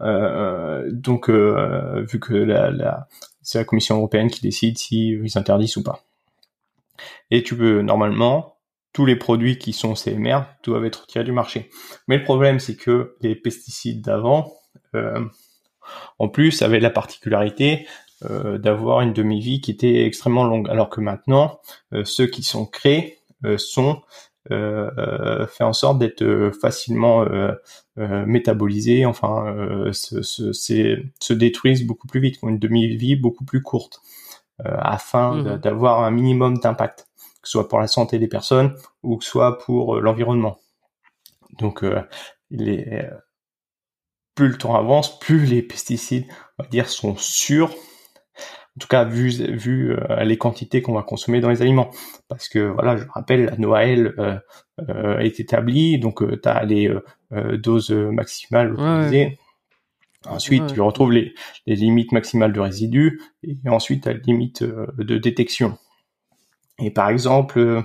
donc, 0.00 1.30
vu 1.30 2.20
que 2.20 2.34
la, 2.34 2.70
la 2.70 3.08
c'est 3.42 3.58
la 3.58 3.64
Commission 3.64 3.96
européenne 3.96 4.30
qui 4.30 4.42
décide 4.42 4.78
si 4.78 5.16
interdisent 5.34 5.76
ou 5.76 5.82
pas. 5.82 6.04
Et 7.30 7.42
tu 7.42 7.56
peux 7.56 7.80
normalement 7.82 8.56
tous 8.92 9.06
les 9.06 9.16
produits 9.16 9.58
qui 9.58 9.72
sont 9.72 9.94
CMR 9.94 10.40
doivent 10.64 10.84
être 10.84 11.02
retirés 11.02 11.24
du 11.24 11.32
marché. 11.32 11.70
Mais 12.08 12.18
le 12.18 12.24
problème, 12.24 12.58
c'est 12.58 12.76
que 12.76 13.16
les 13.20 13.34
pesticides 13.34 14.02
d'avant, 14.02 14.52
euh, 14.94 15.24
en 16.18 16.28
plus, 16.28 16.62
avaient 16.62 16.80
la 16.80 16.90
particularité 16.90 17.86
euh, 18.28 18.58
d'avoir 18.58 19.00
une 19.00 19.12
demi-vie 19.12 19.60
qui 19.60 19.70
était 19.70 20.04
extrêmement 20.04 20.44
longue, 20.44 20.68
alors 20.68 20.90
que 20.90 21.00
maintenant, 21.00 21.60
euh, 21.94 22.04
ceux 22.04 22.26
qui 22.26 22.42
sont 22.42 22.66
créés 22.66 23.18
sont 23.56 24.02
fait 24.48 25.64
en 25.64 25.72
sorte 25.72 25.98
d'être 25.98 26.50
facilement 26.60 27.24
métabolisés, 27.96 29.06
enfin, 29.06 29.90
se, 29.92 30.20
se, 30.20 30.52
se, 30.52 31.32
détruisent 31.32 31.86
beaucoup 31.86 32.06
plus 32.06 32.20
vite, 32.20 32.36
ont 32.42 32.48
une 32.48 32.58
demi-vie 32.58 33.16
beaucoup 33.16 33.44
plus 33.44 33.62
courte, 33.62 34.02
afin 34.62 35.36
mmh. 35.36 35.58
d'avoir 35.58 36.02
un 36.02 36.10
minimum 36.10 36.58
d'impact 36.58 37.09
que 37.42 37.48
ce 37.48 37.52
soit 37.52 37.68
pour 37.68 37.78
la 37.80 37.88
santé 37.88 38.18
des 38.18 38.28
personnes 38.28 38.74
ou 39.02 39.16
que 39.16 39.24
ce 39.24 39.30
soit 39.30 39.58
pour 39.58 39.96
euh, 39.96 40.00
l'environnement. 40.00 40.58
Donc, 41.58 41.84
euh, 41.84 42.02
les, 42.50 43.04
plus 44.34 44.48
le 44.48 44.58
temps 44.58 44.74
avance, 44.74 45.18
plus 45.18 45.44
les 45.46 45.62
pesticides, 45.62 46.26
on 46.58 46.62
va 46.62 46.68
dire, 46.68 46.88
sont 46.88 47.16
sûrs. 47.16 47.70
En 48.76 48.80
tout 48.80 48.88
cas, 48.88 49.04
vu, 49.04 49.28
vu 49.28 49.92
euh, 49.92 50.24
les 50.24 50.38
quantités 50.38 50.80
qu'on 50.80 50.94
va 50.94 51.02
consommer 51.02 51.40
dans 51.40 51.50
les 51.50 51.60
aliments. 51.60 51.90
Parce 52.28 52.48
que, 52.48 52.58
voilà, 52.58 52.96
je 52.96 53.04
rappelle, 53.12 53.46
la 53.46 53.56
Noël 53.56 54.14
euh, 54.78 55.18
est 55.18 55.40
établie, 55.40 55.98
donc 55.98 56.22
tu 56.40 56.48
as 56.48 56.64
les 56.64 56.90
doses 57.30 57.90
maximales 57.90 58.72
autorisées. 58.72 59.38
Ensuite, 60.26 60.74
tu 60.74 60.80
retrouves 60.80 61.12
les, 61.12 61.34
les, 61.66 61.76
limites 61.76 62.12
maximales 62.12 62.52
de 62.52 62.60
résidus 62.60 63.22
et 63.42 63.56
ensuite 63.68 64.04
la 64.06 64.12
limite 64.12 64.62
de 64.62 65.18
détection. 65.18 65.78
Et 66.80 66.90
par 66.90 67.10
exemple, 67.10 67.58
euh, 67.58 67.82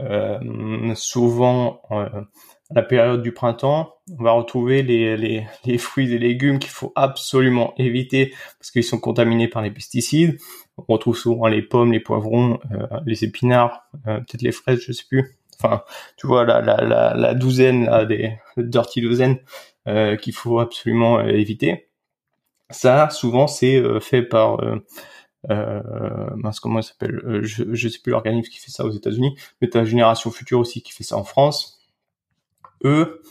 euh, 0.00 0.94
souvent 0.94 1.82
euh, 1.90 2.22
à 2.70 2.74
la 2.74 2.82
période 2.82 3.22
du 3.22 3.32
printemps, 3.32 3.94
on 4.18 4.22
va 4.22 4.32
retrouver 4.32 4.82
les, 4.82 5.16
les, 5.16 5.46
les 5.64 5.78
fruits 5.78 6.12
et 6.12 6.18
légumes 6.18 6.58
qu'il 6.58 6.70
faut 6.70 6.92
absolument 6.96 7.74
éviter 7.76 8.34
parce 8.58 8.70
qu'ils 8.70 8.84
sont 8.84 8.98
contaminés 9.00 9.48
par 9.48 9.62
les 9.62 9.70
pesticides. 9.70 10.38
On 10.78 10.94
retrouve 10.94 11.16
souvent 11.16 11.46
les 11.48 11.62
pommes, 11.62 11.92
les 11.92 12.00
poivrons, 12.00 12.58
les 13.04 13.24
épinards, 13.24 13.90
peut-être 14.04 14.40
les 14.40 14.52
fraises, 14.52 14.80
je 14.80 14.92
sais 14.92 15.04
plus. 15.06 15.36
Enfin, 15.62 15.82
tu 16.16 16.26
vois 16.26 16.44
la, 16.46 16.62
la, 16.62 16.78
la, 16.82 17.14
la 17.14 17.34
douzaine, 17.34 17.84
là, 17.84 18.06
des 18.06 18.32
dirty 18.56 19.02
douzaine 19.02 19.38
qu'il 19.84 20.32
faut 20.32 20.60
absolument 20.60 21.20
éviter. 21.20 21.90
Ça, 22.72 23.10
souvent, 23.10 23.46
c'est 23.46 23.82
fait 24.00 24.22
par 24.22 24.62
euh, 24.64 24.84
mince 25.48 26.60
comment 26.60 26.80
il 26.80 26.84
s'appelle? 26.84 27.20
Euh, 27.24 27.42
je, 27.42 27.64
je 27.72 27.88
sais 27.88 27.98
plus 27.98 28.10
l'organisme 28.10 28.48
qui 28.48 28.58
fait 28.58 28.70
ça 28.70 28.84
aux 28.84 28.90
États-Unis 28.90 29.36
mais 29.60 29.68
t'as 29.68 29.84
Génération 29.84 30.30
Future 30.30 30.60
aussi 30.60 30.82
qui 30.82 30.92
fait 30.92 31.04
ça 31.04 31.16
en 31.16 31.24
France 31.24 31.80
eux 32.84 33.22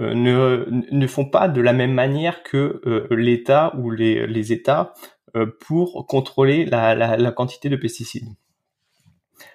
euh, 0.00 0.14
ne, 0.14 0.66
ne 0.90 1.06
font 1.06 1.26
pas 1.26 1.48
de 1.48 1.60
la 1.60 1.72
même 1.72 1.92
manière 1.92 2.42
que 2.42 2.80
euh, 2.86 3.06
l'État 3.10 3.74
ou 3.76 3.90
les, 3.90 4.52
États 4.52 4.94
pour 5.60 6.06
contrôler 6.08 6.64
la, 6.64 7.32
quantité 7.32 7.68
de 7.68 7.76
pesticides. 7.76 8.26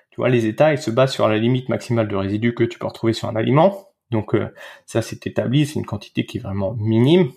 Tu 0.09 0.17
vois, 0.17 0.29
les 0.29 0.45
États, 0.45 0.71
ils 0.71 0.77
se 0.77 0.89
basent 0.89 1.11
sur 1.11 1.27
la 1.27 1.37
limite 1.37 1.67
maximale 1.67 2.07
de 2.07 2.15
résidus 2.15 2.53
que 2.53 2.63
tu 2.63 2.79
peux 2.79 2.87
retrouver 2.87 3.11
sur 3.11 3.27
un 3.27 3.35
aliment. 3.35 3.89
Donc 4.09 4.37
ça, 4.85 5.01
c'est 5.01 5.27
établi, 5.27 5.65
c'est 5.65 5.79
une 5.79 5.85
quantité 5.85 6.25
qui 6.25 6.37
est 6.37 6.41
vraiment 6.41 6.75
minime. 6.75 7.29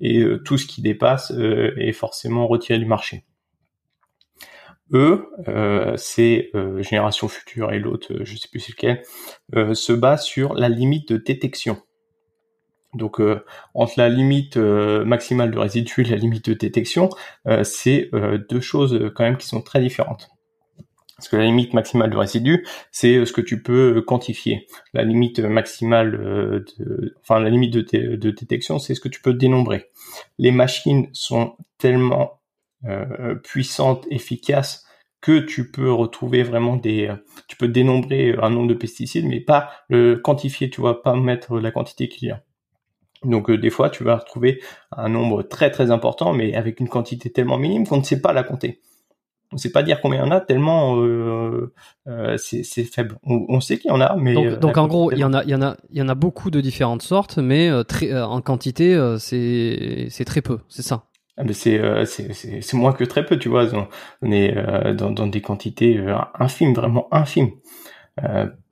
Et 0.00 0.24
tout 0.44 0.58
ce 0.58 0.66
qui 0.66 0.82
dépasse 0.82 1.30
est 1.30 1.92
forcément 1.92 2.48
retiré 2.48 2.80
du 2.80 2.86
marché 2.86 3.24
eux, 4.92 5.28
euh, 5.48 5.94
c'est 5.96 6.50
euh, 6.54 6.82
Génération 6.82 7.28
Future 7.28 7.72
et 7.72 7.78
l'autre, 7.78 8.12
euh, 8.12 8.24
je 8.24 8.36
sais 8.36 8.48
plus 8.50 8.60
c'est 8.60 8.72
lequel, 8.72 9.02
euh, 9.54 9.74
se 9.74 9.92
basent 9.92 10.24
sur 10.24 10.54
la 10.54 10.68
limite 10.68 11.12
de 11.12 11.18
détection. 11.18 11.78
Donc 12.94 13.20
entre 13.74 13.92
la 13.98 14.08
limite 14.08 14.56
maximale 14.56 15.50
de 15.50 15.58
résidus 15.58 16.00
et 16.00 16.04
la 16.04 16.16
limite 16.16 16.48
de 16.48 16.54
détection, 16.54 17.10
c'est 17.62 18.10
deux 18.48 18.62
choses 18.62 19.12
quand 19.14 19.24
même 19.24 19.36
qui 19.36 19.46
sont 19.46 19.60
très 19.60 19.80
différentes. 19.80 20.30
Parce 21.18 21.28
que 21.28 21.36
la 21.36 21.44
limite 21.44 21.74
maximale 21.74 22.08
de 22.08 22.16
résidus, 22.16 22.66
c'est 22.90 23.26
ce 23.26 23.32
que 23.34 23.42
tu 23.42 23.62
peux 23.62 24.00
quantifier. 24.00 24.66
La 24.94 25.04
limite 25.04 25.38
maximale, 25.38 26.12
de, 26.12 27.14
enfin 27.20 27.38
la 27.40 27.50
limite 27.50 27.74
de, 27.74 28.30
détection, 28.30 28.78
c'est 28.78 28.94
ce 28.94 29.00
que 29.00 29.10
tu 29.10 29.20
peux 29.20 29.34
dénombrer. 29.34 29.90
Les 30.38 30.50
machines 30.50 31.10
sont 31.12 31.56
tellement 31.76 32.37
euh, 32.37 32.37
puissante, 33.42 34.06
efficace, 34.10 34.84
que 35.20 35.40
tu 35.40 35.70
peux 35.70 35.92
retrouver 35.92 36.42
vraiment 36.42 36.76
des, 36.76 37.12
tu 37.48 37.56
peux 37.56 37.68
dénombrer 37.68 38.36
un 38.40 38.50
nombre 38.50 38.68
de 38.68 38.74
pesticides, 38.74 39.26
mais 39.26 39.40
pas 39.40 39.70
le 39.88 40.16
quantifier, 40.16 40.70
tu 40.70 40.80
vois, 40.80 41.02
pas 41.02 41.14
mettre 41.14 41.58
la 41.58 41.70
quantité 41.70 42.08
qu'il 42.08 42.28
y 42.28 42.30
a. 42.30 42.42
Donc 43.24 43.50
euh, 43.50 43.58
des 43.58 43.70
fois, 43.70 43.90
tu 43.90 44.04
vas 44.04 44.16
retrouver 44.16 44.60
un 44.92 45.08
nombre 45.08 45.42
très 45.42 45.70
très 45.70 45.90
important, 45.90 46.32
mais 46.32 46.54
avec 46.54 46.80
une 46.80 46.88
quantité 46.88 47.30
tellement 47.30 47.58
minime 47.58 47.86
qu'on 47.86 47.98
ne 47.98 48.04
sait 48.04 48.20
pas 48.20 48.32
la 48.32 48.42
compter. 48.42 48.80
On 49.50 49.56
ne 49.56 49.60
sait 49.60 49.72
pas 49.72 49.82
dire 49.82 50.02
combien 50.02 50.22
il 50.22 50.26
y 50.26 50.28
en 50.28 50.30
a, 50.30 50.40
tellement 50.42 51.00
euh, 51.00 51.72
euh, 52.06 52.36
c'est 52.36 52.84
faible. 52.84 53.16
On, 53.24 53.60
sait 53.60 53.78
qu'il 53.78 53.90
y 53.90 53.94
en 53.94 54.00
a, 54.00 54.14
mais 54.16 54.34
donc, 54.34 54.58
donc 54.60 54.76
en 54.76 54.86
gros, 54.86 55.10
il 55.10 55.18
y 55.18 55.24
en 55.24 55.32
a, 55.32 55.42
il 55.42 55.48
y 55.48 55.54
en 55.54 55.62
a, 55.62 55.76
il 55.90 55.96
y 55.96 56.02
en 56.02 56.08
a 56.08 56.14
beaucoup 56.14 56.50
de 56.50 56.60
différentes 56.60 57.00
sortes, 57.00 57.38
mais 57.38 57.70
très, 57.84 58.14
en 58.20 58.42
quantité, 58.42 59.16
c'est 59.18 60.08
c'est 60.10 60.26
très 60.26 60.42
peu, 60.42 60.58
c'est 60.68 60.82
ça? 60.82 61.04
Ah, 61.38 61.44
euh, 61.44 62.04
c'est 62.04 62.32
c'est 62.34 62.76
moins 62.76 62.92
que 62.92 63.04
très 63.04 63.24
peu, 63.24 63.38
tu 63.38 63.48
vois. 63.48 63.66
On 64.22 64.32
est 64.32 64.56
euh, 64.56 64.92
dans, 64.92 65.10
dans 65.12 65.28
des 65.28 65.40
quantités 65.40 65.96
euh, 65.96 66.16
infimes, 66.34 66.74
vraiment 66.74 67.08
infimes. 67.12 67.52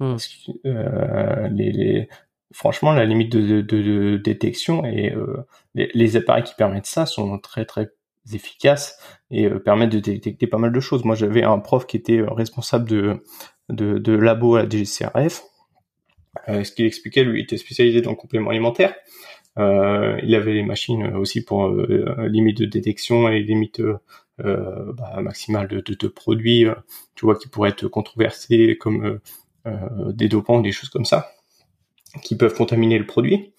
Hmm. 0.01 0.17
les, 0.65 1.70
les, 1.70 2.09
franchement, 2.53 2.93
la 2.93 3.05
limite 3.05 3.31
de, 3.31 3.61
de, 3.61 3.83
de 3.83 4.17
détection 4.17 4.85
et 4.85 5.15
les, 5.77 5.89
les, 5.95 6.17
appareils 6.17 6.43
qui 6.43 6.55
permettent 6.57 6.86
ça 6.86 7.07
sont 7.07 7.39
très 7.39 7.65
très 7.65 7.93
efficaces 8.35 8.99
et 9.31 9.49
permettent 9.49 9.93
de 9.93 10.01
détecter 10.01 10.49
pas 10.49 10.59
mal 10.59 10.73
de 10.73 10.81
choses. 10.81 11.05
Moi, 11.05 11.15
j'avais 11.15 11.45
un 11.45 11.61
prof 11.61 11.86
qui 11.86 11.97
était 11.97 12.20
responsable 12.27 12.89
de 12.89 13.23
de, 13.69 13.99
de 13.99 14.12
labo 14.12 14.57
à 14.57 14.62
la 14.62 14.69
DGCRF. 14.69 15.45
ce 16.49 16.73
qu'il 16.73 16.86
expliquait, 16.86 17.23
lui, 17.23 17.43
était 17.43 17.59
spécialisé 17.59 18.01
dans 18.01 18.11
le 18.11 18.17
complément 18.17 18.51
alimentaire. 18.51 18.95
Euh, 19.59 20.18
il 20.23 20.35
avait 20.35 20.52
les 20.52 20.62
machines 20.62 21.15
aussi 21.15 21.44
pour 21.44 21.67
euh, 21.67 22.28
limite 22.28 22.59
de 22.59 22.67
détection 22.67 23.28
et 23.28 23.41
limite 23.41 23.81
euh, 23.81 24.93
bah, 24.93 25.20
maximale 25.23 25.68
de, 25.68 25.81
de, 25.81 25.94
de, 25.94 26.09
produits, 26.09 26.67
tu 27.15 27.25
vois, 27.25 27.36
qui 27.36 27.49
pourraient 27.49 27.70
être 27.70 27.89
controversés 27.89 28.76
comme 28.78 29.20
des 30.12 30.28
dopants, 30.28 30.60
des 30.60 30.73
choses 30.73 30.91
comme 30.91 31.05
ça, 31.05 31.33
qui 32.23 32.36
peuvent 32.36 32.55
contaminer 32.55 32.99
le 32.99 33.07
produit. 33.07 33.52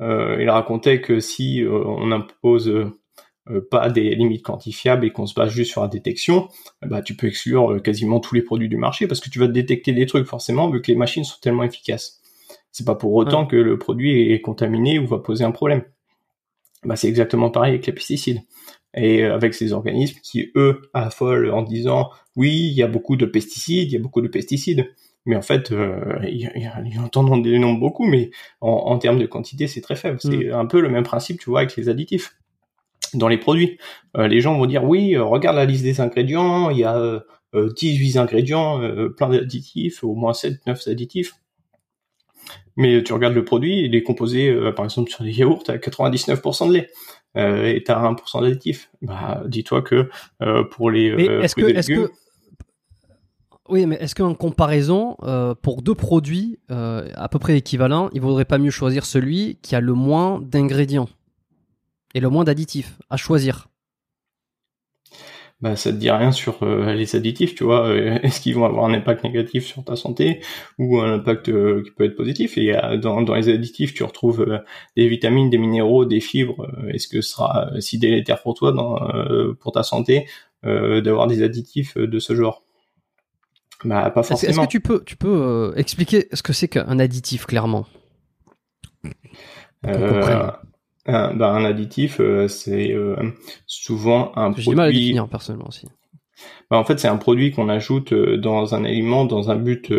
il 0.00 0.48
racontait 0.48 1.00
que 1.00 1.20
si 1.20 1.62
on 1.68 2.12
impose 2.12 2.72
pas 3.70 3.90
des 3.90 4.14
limites 4.14 4.44
quantifiables 4.44 5.04
et 5.04 5.10
qu'on 5.10 5.26
se 5.26 5.34
base 5.34 5.50
juste 5.50 5.72
sur 5.72 5.82
la 5.82 5.88
détection, 5.88 6.48
bah 6.82 7.02
tu 7.02 7.14
peux 7.14 7.26
exclure 7.26 7.82
quasiment 7.82 8.20
tous 8.20 8.34
les 8.34 8.42
produits 8.42 8.68
du 8.70 8.78
marché 8.78 9.06
parce 9.06 9.20
que 9.20 9.28
tu 9.28 9.38
vas 9.38 9.48
détecter 9.48 9.92
des 9.92 10.06
trucs 10.06 10.26
forcément 10.26 10.70
vu 10.70 10.80
que 10.80 10.90
les 10.90 10.96
machines 10.96 11.24
sont 11.24 11.40
tellement 11.42 11.64
efficaces. 11.64 12.19
C'est 12.72 12.86
pas 12.86 12.94
pour 12.94 13.14
autant 13.14 13.46
que 13.46 13.56
le 13.56 13.78
produit 13.78 14.32
est 14.32 14.40
contaminé 14.40 14.98
ou 14.98 15.06
va 15.06 15.18
poser 15.18 15.44
un 15.44 15.50
problème. 15.50 15.82
Bah, 16.84 16.96
c'est 16.96 17.08
exactement 17.08 17.50
pareil 17.50 17.72
avec 17.72 17.86
les 17.86 17.92
pesticides. 17.92 18.40
Et 18.94 19.22
euh, 19.22 19.34
avec 19.34 19.54
ces 19.54 19.72
organismes 19.72 20.18
qui, 20.22 20.50
eux, 20.56 20.82
affolent 20.94 21.50
en 21.52 21.62
disant 21.62 22.10
oui, 22.36 22.68
il 22.70 22.72
y 22.72 22.82
a 22.82 22.88
beaucoup 22.88 23.16
de 23.16 23.26
pesticides, 23.26 23.90
il 23.90 23.92
y 23.92 23.96
a 23.96 24.00
beaucoup 24.00 24.20
de 24.20 24.28
pesticides. 24.28 24.86
Mais 25.26 25.36
en 25.36 25.42
fait, 25.42 25.70
euh, 25.70 26.18
ils 26.24 26.98
entendent 26.98 27.42
des 27.42 27.58
noms 27.58 27.74
beaucoup, 27.74 28.06
mais 28.06 28.30
en, 28.60 28.98
termes 28.98 29.18
de 29.18 29.26
quantité, 29.26 29.66
c'est 29.66 29.80
très 29.80 29.96
faible. 29.96 30.18
C'est 30.20 30.46
mm. 30.46 30.52
un 30.52 30.66
peu 30.66 30.80
le 30.80 30.88
même 30.88 31.04
principe, 31.04 31.40
tu 31.40 31.50
vois, 31.50 31.60
avec 31.60 31.76
les 31.76 31.88
additifs. 31.88 32.36
Dans 33.12 33.28
les 33.28 33.38
produits, 33.38 33.78
euh, 34.16 34.28
les 34.28 34.40
gens 34.40 34.56
vont 34.56 34.66
dire 34.66 34.84
oui, 34.84 35.16
euh, 35.16 35.24
regarde 35.24 35.56
la 35.56 35.66
liste 35.66 35.82
des 35.82 36.00
ingrédients, 36.00 36.70
il 36.70 36.78
y 36.78 36.84
a 36.84 37.22
18 37.54 38.16
ingrédients, 38.16 38.80
plein 39.16 39.28
d'additifs, 39.28 40.04
au 40.04 40.14
moins 40.14 40.32
7, 40.32 40.64
9 40.66 40.86
additifs. 40.86 41.34
Mais 42.76 43.02
tu 43.02 43.12
regardes 43.12 43.34
le 43.34 43.44
produit, 43.44 43.84
il 43.84 43.94
est 43.94 44.02
composé, 44.02 44.48
euh, 44.48 44.72
par 44.72 44.84
exemple, 44.84 45.10
sur 45.10 45.24
des 45.24 45.32
yaourts 45.32 45.64
à 45.68 45.76
99% 45.76 46.68
de 46.68 46.72
lait. 46.72 46.90
Euh, 47.36 47.66
et 47.66 47.82
tu 47.84 47.92
as 47.92 47.98
1% 47.98 48.42
d'additif. 48.42 48.90
Bah, 49.02 49.42
dis-toi 49.46 49.82
que 49.82 50.08
euh, 50.42 50.64
pour 50.64 50.90
les 50.90 51.08
est-ce 51.08 51.54
que, 51.54 51.66
est-ce 51.66 51.88
que... 51.88 52.10
Oui, 53.68 53.86
mais 53.86 53.96
est-ce 53.96 54.16
qu'en 54.16 54.34
comparaison, 54.34 55.16
pour 55.62 55.82
deux 55.82 55.94
produits 55.94 56.58
à 56.68 57.28
peu 57.30 57.38
près 57.38 57.56
équivalents, 57.56 58.10
il 58.12 58.20
vaudrait 58.20 58.44
pas 58.44 58.58
mieux 58.58 58.70
choisir 58.70 59.06
celui 59.06 59.58
qui 59.62 59.76
a 59.76 59.80
le 59.80 59.92
moins 59.92 60.40
d'ingrédients 60.40 61.08
et 62.14 62.20
le 62.20 62.28
moins 62.28 62.42
d'additifs 62.42 62.98
à 63.10 63.16
choisir? 63.16 63.69
Bah 65.60 65.76
ça 65.76 65.90
te 65.90 65.96
dit 65.96 66.10
rien 66.10 66.32
sur 66.32 66.64
les 66.64 67.16
additifs, 67.16 67.54
tu 67.54 67.64
vois. 67.64 67.94
Est-ce 68.22 68.40
qu'ils 68.40 68.54
vont 68.54 68.64
avoir 68.64 68.86
un 68.86 68.94
impact 68.94 69.24
négatif 69.24 69.66
sur 69.66 69.84
ta 69.84 69.96
santé 69.96 70.40
ou 70.78 70.98
un 70.98 71.14
impact 71.14 71.46
qui 71.46 71.90
peut 71.90 72.04
être 72.04 72.16
positif? 72.16 72.56
Et 72.56 72.72
dans, 73.02 73.22
dans 73.22 73.34
les 73.34 73.48
additifs, 73.48 73.92
tu 73.92 74.02
retrouves 74.02 74.62
des 74.96 75.08
vitamines, 75.08 75.50
des 75.50 75.58
minéraux, 75.58 76.04
des 76.06 76.20
fibres. 76.20 76.66
Est-ce 76.88 77.08
que 77.08 77.20
ce 77.20 77.30
sera 77.30 77.70
si 77.78 77.98
délétère 77.98 78.42
pour 78.42 78.54
toi, 78.54 78.72
dans, 78.72 78.98
pour 79.60 79.72
ta 79.72 79.82
santé, 79.82 80.26
d'avoir 80.62 81.26
des 81.26 81.42
additifs 81.42 81.96
de 81.96 82.18
ce 82.18 82.34
genre? 82.34 82.62
Bah, 83.84 84.10
pas 84.10 84.22
forcément. 84.22 84.50
Est-ce 84.50 84.60
que 84.60 84.70
tu 84.70 84.80
peux, 84.80 85.02
tu 85.04 85.16
peux 85.16 85.72
expliquer 85.76 86.28
ce 86.32 86.42
que 86.42 86.52
c'est 86.52 86.68
qu'un 86.68 86.98
additif 86.98 87.46
clairement? 87.46 87.86
Euh, 89.86 90.50
un, 91.06 91.34
bah, 91.34 91.52
un 91.52 91.64
additif, 91.64 92.20
euh, 92.20 92.48
c'est 92.48 92.92
euh, 92.92 93.16
souvent 93.66 94.32
un 94.36 94.52
produit. 94.52 94.64
J'ai 94.64 94.70
du 94.70 94.76
mal 94.76 94.88
à 94.88 94.92
définir 94.92 95.28
personnellement 95.28 95.68
aussi. 95.68 95.86
Bah, 96.70 96.78
en 96.78 96.84
fait, 96.84 96.98
c'est 96.98 97.08
un 97.08 97.16
produit 97.16 97.52
qu'on 97.52 97.68
ajoute 97.68 98.14
dans 98.14 98.74
un 98.74 98.84
aliment 98.84 99.24
dans 99.24 99.50
un 99.50 99.56
but 99.56 99.92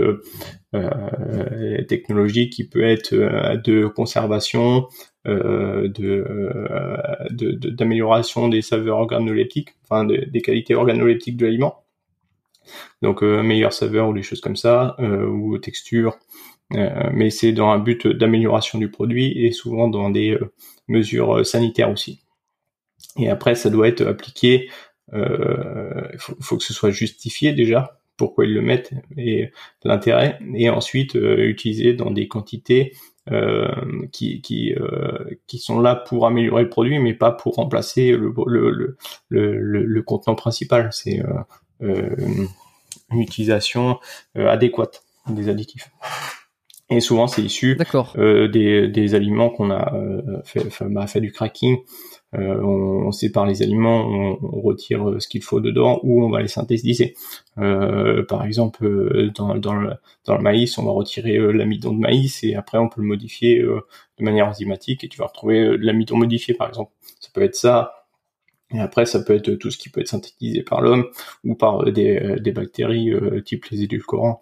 technologique 1.87 2.53
qui 2.53 2.67
peut 2.67 2.83
être 2.83 3.13
de 3.13 3.85
conservation, 3.87 4.87
de 5.25 5.89
d'amélioration 7.75 8.47
des 8.47 8.61
saveurs 8.61 8.99
organoleptiques, 8.99 9.75
enfin 9.83 10.05
des 10.05 10.41
qualités 10.41 10.73
organoleptiques 10.73 11.37
de 11.37 11.45
l'aliment. 11.45 11.83
Donc 13.03 13.21
meilleure 13.21 13.73
saveur 13.73 14.07
ou 14.09 14.13
des 14.13 14.23
choses 14.23 14.41
comme 14.41 14.55
ça, 14.55 14.95
ou 14.99 15.57
texture, 15.59 16.17
euh, 16.75 17.09
mais 17.13 17.29
c'est 17.29 17.51
dans 17.51 17.69
un 17.69 17.79
but 17.79 18.07
d'amélioration 18.07 18.79
du 18.79 18.89
produit 18.89 19.45
et 19.45 19.51
souvent 19.51 19.87
dans 19.89 20.09
des 20.09 20.31
euh, 20.31 20.53
mesures 20.91 21.37
euh, 21.37 21.43
sanitaires 21.43 21.91
aussi. 21.91 22.21
Et 23.17 23.29
après, 23.29 23.55
ça 23.55 23.69
doit 23.69 23.87
être 23.87 24.05
appliqué. 24.05 24.69
Il 25.13 26.17
faut, 26.17 26.57
que 26.57 26.63
ce 26.63 26.73
soit 26.73 26.91
justifié 26.91 27.51
déjà 27.51 27.99
pourquoi 28.15 28.45
ils 28.45 28.53
le 28.53 28.61
mettent 28.61 28.93
et 29.17 29.51
l'intérêt, 29.83 30.39
et 30.55 30.69
ensuite 30.69 31.15
utilisé 31.15 31.93
dans 31.93 32.11
des 32.11 32.29
quantités 32.29 32.93
qui 34.13 34.41
qui, 34.41 35.57
sont 35.57 35.81
là 35.81 35.95
pour 35.95 36.27
améliorer 36.27 36.63
le 36.63 36.69
produit, 36.69 36.99
mais 36.99 37.13
pas 37.13 37.33
pour 37.33 37.55
remplacer 37.55 38.11
le, 38.11 38.97
le 39.29 40.01
contenant 40.03 40.35
principal. 40.35 40.89
C'est 40.93 41.21
une 41.81 42.47
utilisation 43.11 43.99
adéquate 44.35 45.03
des 45.27 45.49
additifs. 45.49 45.91
Et 46.91 46.99
souvent, 46.99 47.27
c'est 47.27 47.41
issu 47.41 47.77
euh, 48.17 48.49
des, 48.49 48.89
des, 48.89 49.15
aliments 49.15 49.49
qu'on 49.49 49.71
a 49.71 49.95
euh, 49.95 50.41
fait, 50.43 50.67
bah, 50.81 51.07
fait 51.07 51.21
du 51.21 51.31
cracking. 51.31 51.77
Euh, 52.35 52.61
on, 52.61 53.07
on, 53.07 53.11
sépare 53.11 53.45
les 53.45 53.61
aliments, 53.61 54.05
on, 54.05 54.37
on 54.41 54.61
retire 54.61 55.09
euh, 55.09 55.19
ce 55.19 55.27
qu'il 55.27 55.41
faut 55.41 55.61
dedans, 55.61 55.99
ou 56.03 56.23
on 56.23 56.29
va 56.29 56.41
les 56.41 56.49
synthétiser. 56.49 57.15
Euh, 57.57 58.25
par 58.25 58.45
exemple, 58.45 58.85
euh, 58.85 59.31
dans, 59.35 59.55
dans, 59.55 59.73
le, 59.73 59.93
dans 60.25 60.35
le 60.35 60.41
maïs, 60.41 60.77
on 60.77 60.83
va 60.83 60.91
retirer 60.91 61.37
l'amidon 61.53 61.93
de 61.93 61.99
maïs 61.99 62.43
et 62.43 62.55
après 62.55 62.77
on 62.77 62.87
peut 62.89 63.01
le 63.01 63.07
modifier 63.07 63.61
de 63.61 64.23
manière 64.23 64.47
enzymatique 64.47 65.03
et 65.03 65.09
tu 65.09 65.17
vas 65.17 65.27
retrouver 65.27 65.77
l'amidon 65.77 66.17
modifié, 66.17 66.53
par 66.53 66.69
exemple. 66.69 66.91
Ça 67.19 67.29
peut 67.33 67.41
être 67.41 67.55
ça. 67.55 68.05
Et 68.73 68.79
après, 68.79 69.05
ça 69.05 69.21
peut 69.21 69.35
être 69.35 69.53
tout 69.55 69.69
ce 69.69 69.77
qui 69.77 69.89
peut 69.89 69.99
être 69.99 70.07
synthétisé 70.07 70.63
par 70.63 70.81
l'homme 70.81 71.07
ou 71.43 71.55
par 71.55 71.83
des, 71.91 72.37
des 72.39 72.51
bactéries 72.53 73.11
type 73.43 73.65
les 73.65 73.83
édulcorants 73.83 74.41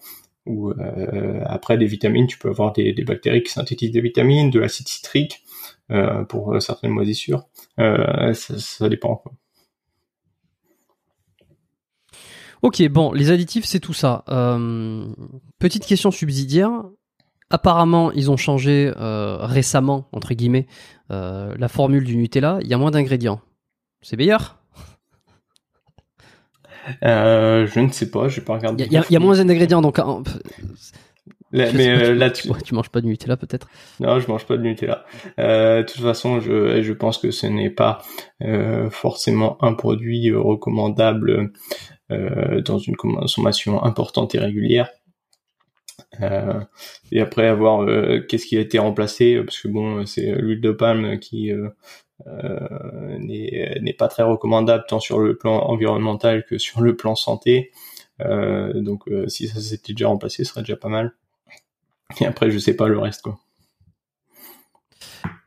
ou 0.50 0.72
euh, 0.72 1.44
après 1.46 1.78
des 1.78 1.86
vitamines, 1.86 2.28
tu 2.28 2.38
peux 2.38 2.50
avoir 2.50 2.74
des, 2.74 2.92
bactéries 3.06 3.44
qui 3.44 3.52
synthétisent 3.52 3.92
des 3.92 4.02
vitamines, 4.02 4.50
de 4.50 4.60
l'acide 4.60 4.88
citrique 4.88 5.44
euh, 5.92 6.24
pour 6.26 6.54
euh, 6.54 6.60
certaines 6.60 6.92
moisissures. 6.92 7.46
Ça, 7.78 8.34
ça, 8.34 8.90
dépend. 8.90 9.24
Ok, 12.62 12.86
bon, 12.90 13.14
les 13.14 13.32
additifs, 13.32 13.66
c'est 13.66 13.80
tout 13.80 13.94
ça. 13.94 14.26
petite 15.60 15.86
question 15.86 16.12
subsidiaire. 16.12 16.72
Apparemment, 17.52 18.12
ils 18.12 18.30
ont 18.30 18.38
changé 18.38 18.92
récemment, 18.96 20.10
entre 20.12 20.34
guillemets, 20.34 20.68
la 21.10 21.68
formule 21.70 22.04
du 22.04 22.18
Nutella. 22.18 22.60
Il 22.62 22.68
y 22.68 22.74
a 22.74 22.78
moins 22.78 22.92
d'ingrédients. 22.92 23.40
C'est 24.02 24.18
meilleur? 24.18 24.59
Euh, 27.04 27.68
je 27.68 27.80
ne 27.80 27.92
sais 27.92 28.10
pas, 28.10 28.28
je 28.28 28.40
vais 28.40 28.46
pas 28.46 28.56
regarder. 28.56 28.86
Il 28.86 28.94
y, 29.10 29.16
a 29.16 29.20
moins 29.20 29.44
d'ingrédients, 29.44 29.82
donc. 29.82 30.00
mais 31.52 31.90
euh, 31.90 32.16
là, 32.16 32.30
tu... 32.30 32.50
tu 32.64 32.76
manges 32.76 32.90
pas 32.90 33.02
de 33.02 33.08
Nutella 33.08 33.38
peut-être 33.38 33.68
Non, 34.00 34.20
je 34.20 34.28
mange 34.28 34.46
pas 34.46 34.58
de 34.58 34.62
Nutella. 34.62 35.06
Euh, 35.40 35.82
de 35.82 35.88
toute 35.88 36.02
façon, 36.02 36.40
je, 36.40 36.82
je 36.82 36.94
pense 36.94 37.18
que 37.18 37.32
ce 37.32 37.48
n'est 37.48 37.70
pas 37.70 38.02
euh, 38.42 38.90
forcément 38.90 39.58
un 39.64 39.74
produit 39.74 40.32
recommandable 40.34 41.52
dans 42.10 42.80
une 42.80 42.96
consommation 42.96 43.84
importante 43.84 44.34
et 44.34 44.40
régulière. 44.40 44.90
Et 47.12 47.22
après 47.22 47.48
avoir 47.48 47.86
qu'est-ce 48.28 48.48
qui 48.48 48.58
a 48.58 48.62
été 48.62 48.80
remplacé? 48.80 49.40
Parce 49.44 49.60
que 49.60 49.68
bon 49.68 50.08
c'est 50.08 50.34
l'huile 50.34 50.60
de 50.60 50.72
palme 50.72 51.20
qui 51.20 51.52
n'est 52.26 53.96
pas 53.98 54.08
très 54.08 54.24
recommandable 54.24 54.86
tant 54.88 55.00
sur 55.00 55.20
le 55.20 55.38
plan 55.38 55.60
environnemental 55.60 56.46
que 56.46 56.58
sur 56.58 56.82
le 56.82 56.96
plan 56.96 57.16
santé. 57.16 57.72
Euh, 58.22 58.82
donc 58.82 59.08
euh, 59.08 59.28
si 59.28 59.48
ça 59.48 59.60
s'était 59.60 59.94
déjà 59.94 60.08
remplacé, 60.08 60.44
ce 60.44 60.52
serait 60.52 60.62
déjà 60.62 60.76
pas 60.76 60.90
mal. 60.90 61.14
Et 62.20 62.26
après, 62.26 62.52
je 62.52 62.58
sais 62.58 62.76
pas 62.76 62.88
le 62.88 63.00
reste 63.00 63.22
quoi. 63.22 63.40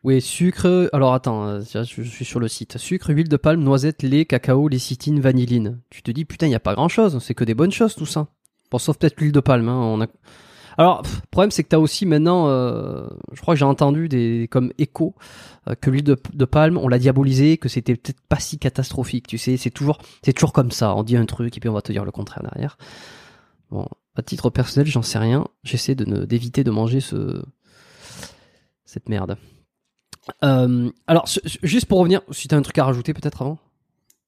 Oui, 0.05 0.21
sucre. 0.21 0.91
Alors 0.93 1.15
attends, 1.15 1.61
je 1.61 2.03
suis 2.03 2.25
sur 2.25 2.41
le 2.41 2.49
site. 2.49 2.77
Sucre, 2.77 3.11
huile 3.11 3.29
de 3.29 3.37
palme, 3.37 3.63
noisette, 3.63 4.03
lait, 4.03 4.25
cacao, 4.25 4.67
lécithine, 4.67 5.21
vanilline. 5.21 5.81
Tu 5.91 6.03
te 6.03 6.11
dis 6.11 6.25
putain, 6.25 6.47
il 6.47 6.53
y 6.53 6.57
a 6.57 6.61
pas 6.61 6.75
grand 6.75 6.89
chose. 6.89 7.23
C'est 7.23 7.35
que 7.35 7.45
des 7.45 7.55
bonnes 7.55 7.71
choses 7.71 7.95
tout 7.95 8.07
ça. 8.07 8.29
Bon, 8.71 8.79
sauf 8.79 8.99
peut-être 8.99 9.21
l'huile 9.21 9.33
de 9.33 9.41
palme. 9.41 9.69
Hein. 9.69 10.09
Alors, 10.79 11.03
le 11.03 11.27
problème, 11.31 11.51
c'est 11.51 11.65
que 11.65 11.69
tu 11.69 11.77
aussi 11.77 12.07
maintenant, 12.07 12.49
euh, 12.49 13.07
je 13.33 13.41
crois 13.41 13.55
que 13.55 13.59
j'ai 13.59 13.65
entendu 13.65 14.09
des 14.09 14.49
comme 14.51 14.73
écho 14.79 15.15
euh, 15.69 15.75
que 15.75 15.91
l'huile 15.91 16.05
de, 16.05 16.45
palme, 16.45 16.79
on 16.79 16.89
l'a 16.89 16.99
diabolisé, 16.99 17.59
que 17.59 17.69
c'était 17.69 17.95
peut-être 17.95 18.21
pas 18.29 18.39
si 18.39 18.59
catastrophique. 18.59 19.27
Tu 19.27 19.39
sais, 19.39 19.57
c'est 19.57 19.71
toujours, 19.71 19.99
c'est 20.23 20.33
toujours 20.33 20.53
comme 20.53 20.71
ça. 20.71 20.95
On 20.95 21.03
dit 21.03 21.17
un 21.17 21.27
truc 21.27 21.57
et 21.57 21.61
puis 21.61 21.69
on 21.69 21.75
va 21.75 21.83
te 21.83 21.93
dire 21.93 22.05
le 22.05 22.13
contraire 22.13 22.43
derrière. 22.43 22.79
Bon, 23.71 23.87
à 24.17 24.23
titre 24.23 24.51
personnel, 24.51 24.87
j'en 24.87 25.03
sais 25.03 25.19
rien. 25.19 25.47
J'essaie 25.63 25.95
de 25.95 26.25
d'éviter 26.25 26.65
de 26.65 26.71
manger 26.71 27.01
ce 27.01 27.43
cette 28.85 29.09
merde. 29.09 29.37
Euh, 30.45 30.91
alors, 31.07 31.27
juste 31.63 31.87
pour 31.87 31.99
revenir, 31.99 32.21
si 32.31 32.49
t'as 32.49 32.57
un 32.57 32.63
truc 32.63 32.79
à 32.79 32.85
rajouter 32.85 33.15
peut-être 33.15 33.43
avant? 33.43 33.59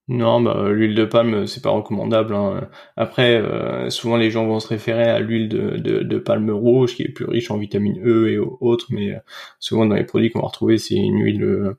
Non, 0.06 0.42
bah, 0.42 0.68
l'huile 0.70 0.94
de 0.94 1.06
palme, 1.06 1.46
c'est 1.46 1.62
pas 1.62 1.70
recommandable. 1.70 2.34
Hein. 2.34 2.68
Après, 2.96 3.36
euh, 3.36 3.88
souvent 3.88 4.16
les 4.18 4.30
gens 4.30 4.46
vont 4.46 4.60
se 4.60 4.68
référer 4.68 5.04
à 5.04 5.18
l'huile 5.18 5.48
de, 5.48 5.78
de, 5.78 6.18
palme 6.18 6.50
rouge, 6.50 6.94
qui 6.94 7.02
est 7.04 7.08
plus 7.08 7.24
riche 7.24 7.50
en 7.50 7.56
vitamine 7.56 7.98
E 8.04 8.28
et 8.28 8.38
autres, 8.38 8.88
mais 8.90 9.12
euh, 9.14 9.18
souvent 9.60 9.86
dans 9.86 9.94
les 9.94 10.04
produits 10.04 10.30
qu'on 10.30 10.40
va 10.40 10.48
retrouver, 10.48 10.76
c'est 10.76 10.94
une 10.94 11.20
huile 11.20 11.42
euh, 11.42 11.74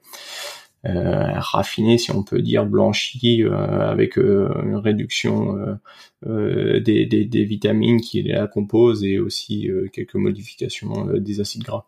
raffinée, 0.86 2.00
si 2.00 2.12
on 2.12 2.24
peut 2.24 2.42
dire, 2.42 2.66
blanchie, 2.66 3.44
avec 3.44 4.18
une 4.18 4.76
réduction 4.76 5.78
des, 6.24 7.06
des, 7.06 7.26
des, 7.26 7.44
vitamines 7.44 8.02
qui 8.02 8.24
la 8.24 8.48
composent 8.48 9.04
et 9.04 9.20
aussi 9.20 9.70
quelques 9.94 10.16
modifications 10.16 11.08
des 11.16 11.42
acides 11.42 11.64
gras. 11.64 11.86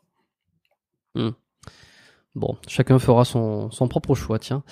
Hmm. 1.14 1.30
Bon, 2.34 2.58
chacun 2.68 3.00
fera 3.00 3.26
son, 3.26 3.70
son 3.72 3.88
propre 3.88 4.16
choix, 4.16 4.40
tiens. 4.40 4.64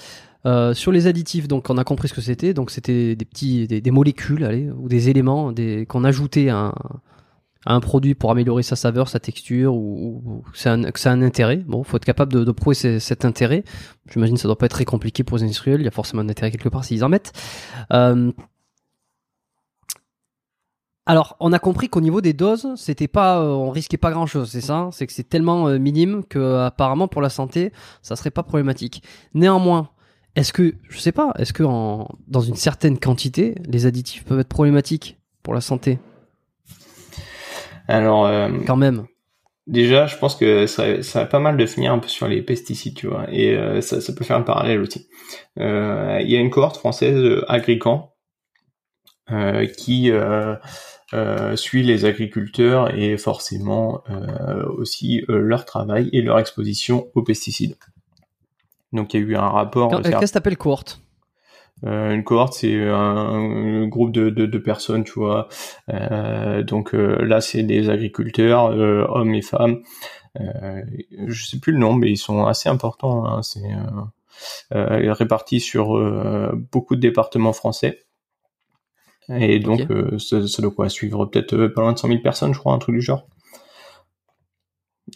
Euh, 0.46 0.76
sur 0.76 0.92
les 0.92 1.08
additifs, 1.08 1.48
donc 1.48 1.70
on 1.70 1.78
a 1.78 1.84
compris 1.84 2.08
ce 2.08 2.14
que 2.14 2.22
c'était. 2.22 2.54
Donc 2.54 2.70
c'était 2.70 3.16
des 3.16 3.26
petits, 3.26 3.68
des, 3.68 3.92
molécules, 3.92 4.44
allez, 4.44 4.70
ou 4.70 4.88
des 4.88 5.10
éléments, 5.10 5.52
qu'on 5.88 6.04
ajoutait 6.04 6.50
à 6.50 6.58
un, 6.58 6.74
un, 7.66 7.80
produit 7.80 8.14
pour 8.14 8.30
améliorer 8.30 8.62
sa 8.62 8.76
saveur, 8.76 9.10
sa 9.10 9.20
texture, 9.20 9.74
ou, 9.74 10.22
ou 10.24 10.44
que 10.52 11.00
ça 11.00 11.12
un 11.12 11.22
intérêt. 11.24 11.58
Bon, 11.66 11.84
faut 11.84 11.98
être 11.98 12.06
capable 12.06 12.46
de, 12.46 12.52
prouver 12.52 13.00
cet 13.00 13.26
intérêt. 13.26 13.64
J'imagine 14.12 14.36
que 14.36 14.42
ça 14.42 14.48
doit 14.48 14.58
pas 14.58 14.68
être 14.68 14.74
très 14.74 14.86
compliqué 14.86 15.24
pour 15.24 15.38
les 15.38 15.44
industriels. 15.44 15.82
Il 15.82 15.86
y 15.86 15.88
a 15.88 15.92
forcément 15.92 16.22
un 16.22 16.30
intérêt 16.30 16.52
quelque 16.52 16.70
part 16.70 16.86
s'ils 16.86 17.04
en 17.04 17.10
mettent. 17.10 17.34
Euh, 17.92 18.32
alors, 21.08 21.38
on 21.40 21.54
a 21.54 21.60
compris 21.60 21.90
qu'au 21.90 22.02
niveau 22.02 22.22
des 22.22 22.34
doses, 22.34 22.68
c'était 22.78 23.08
pas, 23.08 23.40
euh, 23.40 23.48
on 23.48 23.70
risquait 23.72 23.98
pas 23.98 24.12
grand 24.12 24.26
chose, 24.26 24.50
c'est 24.50 24.62
ça? 24.62 24.90
C'est 24.92 25.06
que 25.06 25.14
c'est 25.14 25.28
tellement 25.30 25.70
minime 25.80 26.24
que 26.24 26.58
apparemment 26.58 27.08
pour 27.08 27.22
la 27.22 27.30
santé, 27.30 27.72
ça 28.02 28.16
serait 28.16 28.32
pas 28.32 28.42
problématique. 28.42 29.04
Néanmoins, 29.36 29.90
est-ce 30.36 30.52
que, 30.52 30.76
je 30.90 31.00
sais 31.00 31.12
pas, 31.12 31.34
est-ce 31.40 31.54
que 31.54 31.64
en, 31.64 32.10
dans 32.28 32.42
une 32.42 32.56
certaine 32.56 33.00
quantité, 33.00 33.56
les 33.68 33.86
additifs 33.86 34.26
peuvent 34.26 34.40
être 34.40 34.50
problématiques 34.50 35.18
pour 35.44 35.54
la 35.54 35.62
santé? 35.62 35.98
Alors, 37.88 38.26
euh, 38.26 38.50
quand 38.66 38.76
même. 38.76 39.06
Déjà, 39.68 40.06
je 40.06 40.18
pense 40.18 40.36
que 40.36 40.68
ça, 40.68 41.02
ça 41.02 41.22
va 41.22 41.26
pas 41.26 41.40
mal 41.40 41.58
de 41.58 41.66
finir 41.66 41.92
un 41.92 42.00
peu 42.00 42.08
sur 42.08 42.28
les 42.28 42.42
pesticides, 42.42 42.96
tu 42.96 43.08
vois, 43.08 43.26
et 43.32 43.56
euh, 43.56 43.82
ça, 43.82 44.00
ça, 44.00 44.14
peut 44.14 44.24
faire 44.24 44.38
un 44.38 44.44
parallèle 44.44 44.80
aussi. 44.80 45.08
Euh, 45.60 46.20
il 46.22 46.30
y 46.30 46.36
a 46.36 46.40
une 46.40 46.52
cohorte 46.52 46.78
française, 46.78 47.44
Agricant, 47.48 48.14
qui 49.78 50.12
suit 51.56 51.84
les 51.84 52.06
agriculteurs 52.06 52.94
et 52.94 53.18
forcément 53.18 54.04
aussi 54.78 55.24
leur 55.28 55.66
travail 55.66 56.10
et 56.12 56.22
leur 56.22 56.38
exposition 56.38 57.08
aux 57.16 57.24
pesticides. 57.24 57.76
Donc 58.96 59.14
il 59.14 59.22
y 59.22 59.24
a 59.24 59.26
eu 59.28 59.36
un 59.36 59.50
rapport. 59.50 60.02
Qu'est-ce 60.02 60.32
que 60.32 60.34
t'appelles 60.34 60.58
cohorte? 60.58 61.02
Une 61.84 62.24
cohorte, 62.24 62.54
c'est 62.54 62.88
un, 62.88 63.86
groupe 63.88 64.12
de, 64.12 64.30
de, 64.30 64.58
personnes, 64.58 65.04
tu 65.04 65.20
vois. 65.20 65.50
donc 66.64 66.94
là, 66.94 67.42
c'est 67.42 67.64
des 67.64 67.90
agriculteurs, 67.90 68.70
hommes 69.14 69.36
et 69.36 69.42
femmes. 69.42 69.82
je 70.36 71.46
sais 71.46 71.60
plus 71.60 71.74
le 71.74 71.80
nombre, 71.80 72.00
mais 72.00 72.12
ils 72.12 72.18
sont 72.18 72.46
assez 72.46 72.70
importants. 72.70 73.26
Hein, 73.28 73.42
c'est 73.44 73.62
répartis 74.72 75.60
sur 75.60 76.00
beaucoup 76.72 76.96
de 76.96 77.02
départements 77.02 77.54
français. 77.54 78.00
Et 79.30 79.60
donc, 79.60 79.82
ça, 80.18 80.48
ça, 80.48 80.62
doit 80.62 80.72
quoi 80.72 80.88
suivre 80.90 81.26
peut-être 81.26 81.68
pas 81.68 81.82
loin 81.82 81.94
de 81.94 82.00
100 82.00 82.08
000 82.08 82.22
personnes, 82.22 82.54
je 82.54 82.60
crois, 82.60 82.74
un 82.74 82.80
truc 82.80 82.96
du 82.96 83.02
genre. 83.02 83.28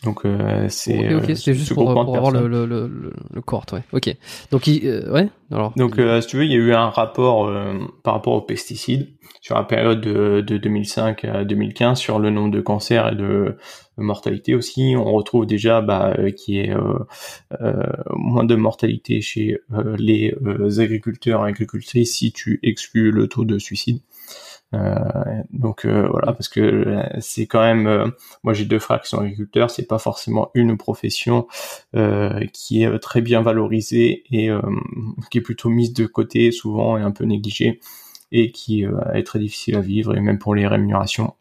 Donc 0.04 0.24
euh, 0.24 0.68
c'est 0.70 1.16
ok, 1.16 1.36
c'est 1.36 1.56
juste 1.56 1.74
pour, 1.74 1.92
pour 1.92 2.16
avoir 2.16 2.32
le, 2.32 2.48
le, 2.48 2.66
le, 2.68 3.12
le 3.34 3.42
cohorte, 3.42 3.74
ouais. 3.74 3.84
Ok. 3.92 4.16
Donc 4.52 4.68
euh, 4.68 5.12
ouais. 5.12 5.30
Alors. 5.52 5.74
Donc 5.76 5.98
euh, 5.98 6.22
si 6.22 6.28
tu 6.28 6.38
veux, 6.38 6.46
il 6.46 6.52
y 6.52 6.54
a 6.56 6.58
eu 6.58 6.74
un 6.74 6.90
rapport 6.90 7.52
par 8.04 8.14
rapport 8.14 8.34
aux 8.34 8.42
pesticides 8.42 9.10
sur 9.42 9.56
la 9.56 9.64
période 9.64 10.00
de, 10.00 10.42
de 10.42 10.58
2005 10.58 11.26
à 11.26 11.44
2015 11.44 11.98
sur 11.98 12.20
le 12.20 12.30
nombre 12.30 12.52
de 12.52 12.62
cancers 12.62 13.14
et 13.14 13.16
de, 13.16 13.58
mortalité 13.98 14.54
aussi. 14.54 14.94
On 14.96 15.12
retrouve 15.12 15.48
déjà 15.48 15.82
bah, 15.82 16.16
qui 16.38 16.60
est 16.60 16.74
moins 18.12 18.44
de 18.44 18.56
mortalité 18.56 19.22
chez 19.22 19.58
les 19.98 20.36
agriculteurs 20.80 21.46
et 21.46 21.50
agricultrices 21.50 22.16
si 22.16 22.32
tu 22.32 22.60
exclus 22.62 23.12
le 23.12 23.28
taux 23.28 23.44
de 23.44 23.58
suicide. 23.58 24.02
Euh, 24.76 25.42
donc 25.52 25.86
euh, 25.86 26.08
voilà, 26.10 26.34
parce 26.34 26.48
que 26.48 26.60
euh, 26.60 27.04
c'est 27.20 27.48
quand 27.48 27.62
même, 27.62 28.14
moi 28.44 28.54
j'ai 28.54 28.66
deux 28.66 28.80
frères 28.80 29.02
qui 29.02 29.10
sont 29.10 29.20
agriculteurs, 29.20 29.72
c'est 29.72 29.88
pas 29.88 29.98
forcément 29.98 30.52
une 30.54 30.78
profession 30.78 31.48
qui 32.54 32.84
est 32.84 33.00
très 33.00 33.22
bien 33.22 33.42
valorisée 33.42 34.24
et 34.32 34.50
qui 35.32 35.38
est 35.38 35.42
plutôt 35.42 35.70
mise 35.70 35.94
de 35.94 36.06
côté 36.06 36.52
souvent 36.52 36.98
et 36.98 37.02
un 37.02 37.12
peu 37.12 37.26
négligée 37.26 37.80
et 38.32 38.52
qui 38.52 38.86
est 39.14 39.24
très 39.24 39.40
difficile 39.40 39.76
à 39.76 39.82
vivre 39.82 40.16
et 40.16 40.20
même 40.20 40.40
pour 40.40 40.56
les 40.56 40.68
rémunérations. 40.68 41.34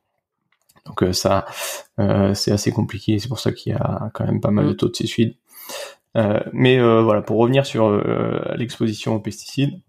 Donc 0.86 1.04
ça, 1.14 1.44
c'est 2.34 2.50
assez 2.50 2.72
compliqué. 2.72 3.18
C'est 3.18 3.28
pour 3.28 3.40
ça 3.40 3.52
qu'il 3.52 3.72
y 3.72 3.76
a 3.76 4.10
quand 4.14 4.24
même 4.24 4.40
pas 4.40 4.50
mal 4.50 4.66
de 4.66 4.72
mm. 4.72 4.76
taux 4.76 4.88
de 4.88 4.96
suicide. 4.96 5.34
mais 6.52 6.80
voilà, 6.80 7.20
pour 7.22 7.38
revenir 7.38 7.66
sur 7.66 7.90
l'exposition 8.56 9.14
aux 9.14 9.20
pesticides 9.20 9.80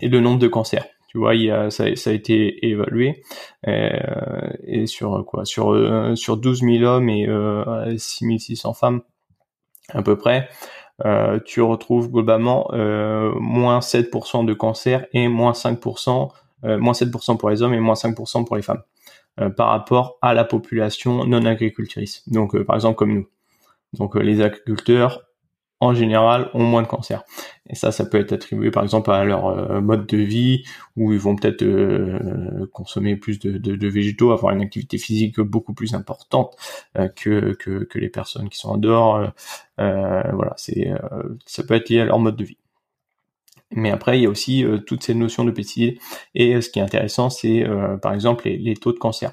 et 0.00 0.08
le 0.08 0.20
nombre 0.20 0.38
de 0.38 0.48
cancers. 0.48 0.86
Tu 1.16 1.20
vois, 1.20 1.70
ça, 1.70 1.84
a 1.84 2.12
été 2.12 2.66
évalué 2.66 3.22
euh, 3.66 4.50
et 4.66 4.86
sur 4.86 5.24
quoi 5.24 5.46
Sur 5.46 5.72
euh, 5.72 6.14
sur 6.14 6.36
12 6.36 6.60
000 6.60 6.84
hommes 6.84 7.08
et 7.08 7.26
euh, 7.26 7.96
6600 7.96 8.74
femmes 8.74 9.00
à 9.94 10.02
peu 10.02 10.18
près. 10.18 10.50
Euh, 11.06 11.40
tu 11.42 11.62
retrouves 11.62 12.10
globalement 12.10 12.68
euh, 12.74 13.32
moins 13.40 13.78
7% 13.78 14.44
de 14.44 14.52
cancer 14.52 15.06
et 15.14 15.28
moins 15.28 15.52
5%, 15.52 16.32
euh, 16.64 16.76
moins 16.76 16.92
7% 16.92 17.38
pour 17.38 17.48
les 17.48 17.62
hommes 17.62 17.72
et 17.72 17.80
moins 17.80 17.94
5% 17.94 18.44
pour 18.44 18.56
les 18.56 18.62
femmes 18.62 18.82
par 19.56 19.68
rapport 19.68 20.18
à 20.20 20.34
la 20.34 20.44
population 20.44 21.24
non 21.24 21.46
agricultrice. 21.46 22.28
Donc 22.28 22.62
par 22.64 22.76
exemple 22.76 22.96
comme 22.96 23.14
nous. 23.14 23.26
Donc 23.94 24.16
les 24.16 24.42
agriculteurs 24.42 25.22
en 25.80 25.94
général 25.94 26.50
ont 26.54 26.62
moins 26.62 26.82
de 26.82 26.86
cancer. 26.86 27.22
Et 27.68 27.74
ça, 27.74 27.92
ça 27.92 28.06
peut 28.06 28.18
être 28.18 28.32
attribué 28.32 28.70
par 28.70 28.82
exemple 28.82 29.10
à 29.10 29.24
leur 29.24 29.46
euh, 29.46 29.80
mode 29.80 30.06
de 30.06 30.16
vie, 30.16 30.64
où 30.96 31.12
ils 31.12 31.18
vont 31.18 31.36
peut-être 31.36 31.62
euh, 31.62 32.66
consommer 32.72 33.16
plus 33.16 33.38
de, 33.38 33.58
de, 33.58 33.76
de, 33.76 33.88
végétaux, 33.88 34.32
avoir 34.32 34.54
une 34.54 34.62
activité 34.62 34.98
physique 34.98 35.40
beaucoup 35.40 35.74
plus 35.74 35.94
importante 35.94 36.56
euh, 36.96 37.08
que, 37.08 37.54
que, 37.54 37.84
que, 37.84 37.98
les 37.98 38.08
personnes 38.08 38.48
qui 38.48 38.58
sont 38.58 38.70
en 38.70 38.78
dehors. 38.78 39.32
voilà, 39.78 40.54
c'est 40.56 40.90
ça 41.46 41.62
peut 41.64 41.74
être 41.74 41.90
lié 41.90 42.00
à 42.00 42.04
leur 42.04 42.18
mode 42.18 42.36
de 42.36 42.44
vie. 42.44 42.58
Mais 43.72 43.90
après, 43.90 44.18
il 44.18 44.22
y 44.22 44.26
a 44.26 44.30
aussi 44.30 44.64
toutes 44.86 45.02
ces 45.02 45.14
notions 45.14 45.44
de 45.44 45.50
pesticides. 45.50 45.98
Et 46.34 46.60
ce 46.60 46.70
qui 46.70 46.78
est 46.78 46.82
intéressant, 46.82 47.30
c'est 47.30 47.66
par 48.00 48.14
exemple 48.14 48.48
les, 48.48 48.56
les, 48.58 48.74
taux 48.76 48.92
de 48.92 48.98
cancer. 48.98 49.32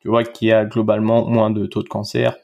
Tu 0.00 0.08
vois 0.08 0.24
qu'il 0.24 0.48
y 0.48 0.52
a 0.52 0.64
globalement 0.64 1.28
moins 1.28 1.50
de 1.50 1.66
taux 1.66 1.82
de 1.82 1.88
cancer 1.88 2.36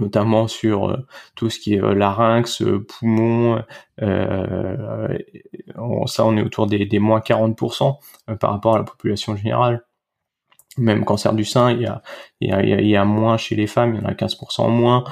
notamment 0.00 0.48
sur 0.48 0.90
euh, 0.90 1.06
tout 1.34 1.50
ce 1.50 1.58
qui 1.58 1.74
est 1.74 1.82
euh, 1.82 1.94
larynx, 1.94 2.62
euh, 2.62 2.84
poumon. 2.84 3.62
ça, 6.06 6.24
on 6.24 6.36
est 6.36 6.42
autour 6.42 6.66
des, 6.66 6.86
des 6.86 6.98
moins 6.98 7.20
40% 7.20 7.98
par 8.40 8.50
rapport 8.52 8.74
à 8.74 8.78
la 8.78 8.84
population 8.84 9.36
générale. 9.36 9.84
Même 10.76 11.04
cancer 11.04 11.32
du 11.34 11.44
sein, 11.44 11.72
il 11.72 11.80
y 11.80 11.86
a, 11.86 12.02
il 12.40 12.50
y 12.50 12.52
a, 12.52 12.62
il 12.62 12.86
y 12.86 12.96
a 12.96 13.04
moins 13.04 13.36
chez 13.36 13.56
les 13.56 13.66
femmes, 13.66 13.94
il 13.94 14.00
y 14.00 14.04
en 14.04 14.08
a 14.08 14.12
15% 14.12 14.70
moins. 14.70 15.04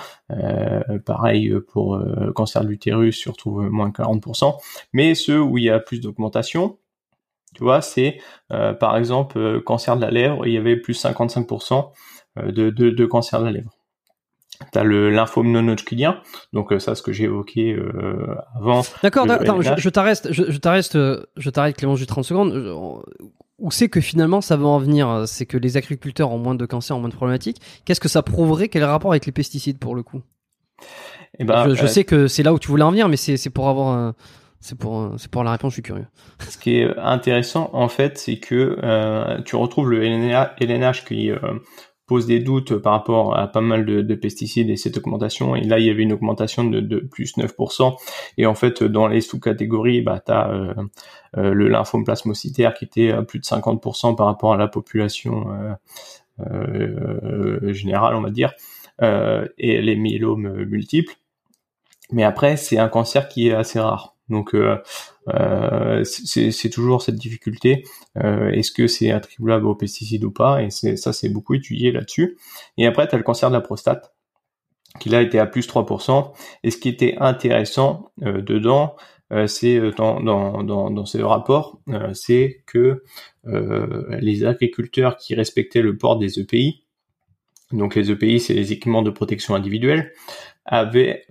pareil 1.05 1.52
pour 1.72 2.00
cancer 2.36 2.62
de 2.62 2.68
l'utérus, 2.68 3.16
surtout 3.16 3.50
moins 3.50 3.90
40%. 3.90 4.56
Mais 4.92 5.16
ceux 5.16 5.40
où 5.40 5.58
il 5.58 5.64
y 5.64 5.70
a 5.70 5.80
plus 5.80 6.00
d'augmentation, 6.00 6.78
tu 7.56 7.64
vois, 7.64 7.80
c'est 7.80 8.20
par 8.48 8.96
exemple 8.96 9.60
cancer 9.62 9.96
de 9.96 10.02
la 10.02 10.12
lèvre, 10.12 10.46
il 10.46 10.52
y 10.52 10.56
avait 10.58 10.76
plus 10.76 11.02
55% 11.02 11.90
de, 12.36 12.70
de, 12.70 12.90
de 12.90 13.06
cancer 13.06 13.40
de 13.40 13.46
la 13.46 13.52
lèvre. 13.52 13.75
T'as 14.72 14.82
le 14.82 15.10
lymphome 15.10 15.50
non 15.50 15.68
hodgkinien, 15.68 16.20
donc 16.52 16.72
euh, 16.72 16.78
ça, 16.78 16.94
ce 16.94 17.02
que 17.02 17.12
j'ai 17.12 17.24
évoqué 17.24 17.72
euh, 17.72 18.34
avant. 18.56 18.82
D'accord, 19.02 19.26
je, 19.26 19.74
je 19.76 19.88
t'arrête, 19.88 20.28
je, 20.30 20.44
je 20.50 20.58
t'arrête, 20.58 20.94
euh, 20.96 21.24
je 21.36 21.50
t'arrête 21.50 21.76
Clément, 21.76 21.96
juste 21.96 22.10
30 22.10 22.24
secondes. 22.24 23.02
Où 23.58 23.70
c'est 23.70 23.88
que 23.88 24.02
finalement 24.02 24.42
ça 24.42 24.56
va 24.56 24.66
en 24.66 24.78
venir 24.78 25.24
C'est 25.26 25.46
que 25.46 25.56
les 25.56 25.78
agriculteurs 25.78 26.30
ont 26.30 26.38
moins 26.38 26.54
de 26.54 26.66
cancer, 26.66 26.94
ont 26.94 27.00
moins 27.00 27.08
de 27.08 27.14
problématiques. 27.14 27.58
Qu'est-ce 27.84 28.00
que 28.00 28.08
ça 28.08 28.22
prouverait? 28.22 28.68
Quel 28.68 28.84
rapport 28.84 29.12
avec 29.12 29.24
les 29.24 29.32
pesticides 29.32 29.78
pour 29.78 29.94
le 29.94 30.02
coup? 30.02 30.20
Eh 31.38 31.44
ben, 31.44 31.74
Je, 31.74 31.86
sais 31.86 32.04
que 32.04 32.28
c'est 32.28 32.42
là 32.42 32.52
où 32.52 32.58
tu 32.58 32.68
voulais 32.68 32.82
en 32.82 32.90
venir, 32.90 33.08
mais 33.08 33.16
c'est 33.16 33.50
pour 33.50 33.68
avoir 33.68 34.14
c'est 34.60 34.78
pour 34.78 35.14
c'est 35.16 35.30
pour 35.30 35.42
la 35.42 35.52
réponse. 35.52 35.72
Je 35.72 35.76
suis 35.76 35.82
curieux. 35.82 36.06
Ce 36.40 36.58
qui 36.58 36.76
est 36.76 36.98
intéressant 36.98 37.70
en 37.72 37.88
fait, 37.88 38.18
c'est 38.18 38.38
que 38.38 39.40
tu 39.46 39.56
retrouves 39.56 39.90
le 39.90 40.04
LNH 40.04 41.04
qui 41.06 41.30
pose 42.06 42.26
des 42.26 42.40
doutes 42.40 42.76
par 42.76 42.92
rapport 42.92 43.36
à 43.36 43.48
pas 43.48 43.60
mal 43.60 43.84
de, 43.84 44.14
pesticides 44.14 44.70
et 44.70 44.76
cette 44.76 44.96
augmentation. 44.96 45.56
Et 45.56 45.62
là, 45.62 45.78
il 45.78 45.86
y 45.86 45.90
avait 45.90 46.04
une 46.04 46.12
augmentation 46.12 46.64
de, 46.64 46.98
plus 47.00 47.36
9%. 47.36 47.96
Et 48.38 48.46
en 48.46 48.54
fait, 48.54 48.82
dans 48.82 49.08
les 49.08 49.20
sous-catégories, 49.20 50.02
bah, 50.02 50.22
tu 50.24 50.32
as 50.32 50.48
euh, 50.50 50.74
euh, 51.36 51.52
le 51.52 51.68
lymphome 51.68 52.04
plasmocytaire 52.04 52.74
qui 52.74 52.84
était 52.84 53.10
à 53.10 53.22
plus 53.22 53.40
de 53.40 53.44
50% 53.44 54.14
par 54.16 54.26
rapport 54.26 54.52
à 54.52 54.56
la 54.56 54.68
population 54.68 55.76
euh, 56.40 57.72
générale, 57.72 58.14
on 58.14 58.22
va 58.22 58.30
dire, 58.30 58.52
et 59.00 59.82
les 59.82 59.96
myélomes 59.96 60.64
multiples. 60.64 61.14
Mais 62.12 62.22
après, 62.22 62.56
c'est 62.56 62.78
un 62.78 62.88
cancer 62.88 63.28
qui 63.28 63.48
est 63.48 63.52
assez 63.52 63.80
rare. 63.80 64.14
Donc 64.28 64.54
euh, 65.28 66.02
euh 66.02 66.05
c'est 66.05 66.70
toujours 66.70 67.02
cette 67.02 67.16
difficulté. 67.16 67.84
Euh, 68.22 68.50
est-ce 68.50 68.72
que 68.72 68.86
c'est 68.86 69.10
attribuable 69.10 69.66
aux 69.66 69.74
pesticides 69.74 70.24
ou 70.24 70.30
pas 70.30 70.62
Et 70.62 70.70
ça, 70.70 71.12
c'est 71.12 71.28
beaucoup 71.28 71.55
étudié 71.55 71.92
là-dessus. 71.92 72.38
Et 72.76 72.86
après, 72.86 73.08
tu 73.08 73.14
as 73.14 73.18
le 73.18 73.24
cancer 73.24 73.48
de 73.50 73.55
la 73.55 73.60
prostate, 73.60 74.14
qui 75.00 75.08
là 75.08 75.22
était 75.22 75.38
à 75.38 75.46
plus 75.46 75.68
3%. 75.68 76.32
Et 76.62 76.70
ce 76.70 76.78
qui 76.78 76.88
était 76.88 77.16
intéressant 77.18 78.10
euh, 78.22 78.40
dedans, 78.42 78.96
c'est 79.48 79.80
dans, 79.96 80.20
dans, 80.20 80.62
dans, 80.62 80.88
dans, 80.88 81.05
ce 81.05 81.18
rapport, 81.18 81.80
c'est 82.12 82.62
que 82.64 83.02
les 83.42 84.44
agriculteurs 84.44 85.16
qui 85.16 85.34
respectaient 85.34 85.82
le 85.82 85.96
port 85.96 86.16
des 86.16 86.38
EPI, 86.38 86.84
donc 87.72 87.96
les 87.96 88.12
EPI, 88.12 88.38
c'est 88.38 88.55
les 88.55 88.70
équipements 88.72 89.02
de 89.02 89.10
protection 89.10 89.56
individuelle, 89.56 90.12
avaient 90.64 91.24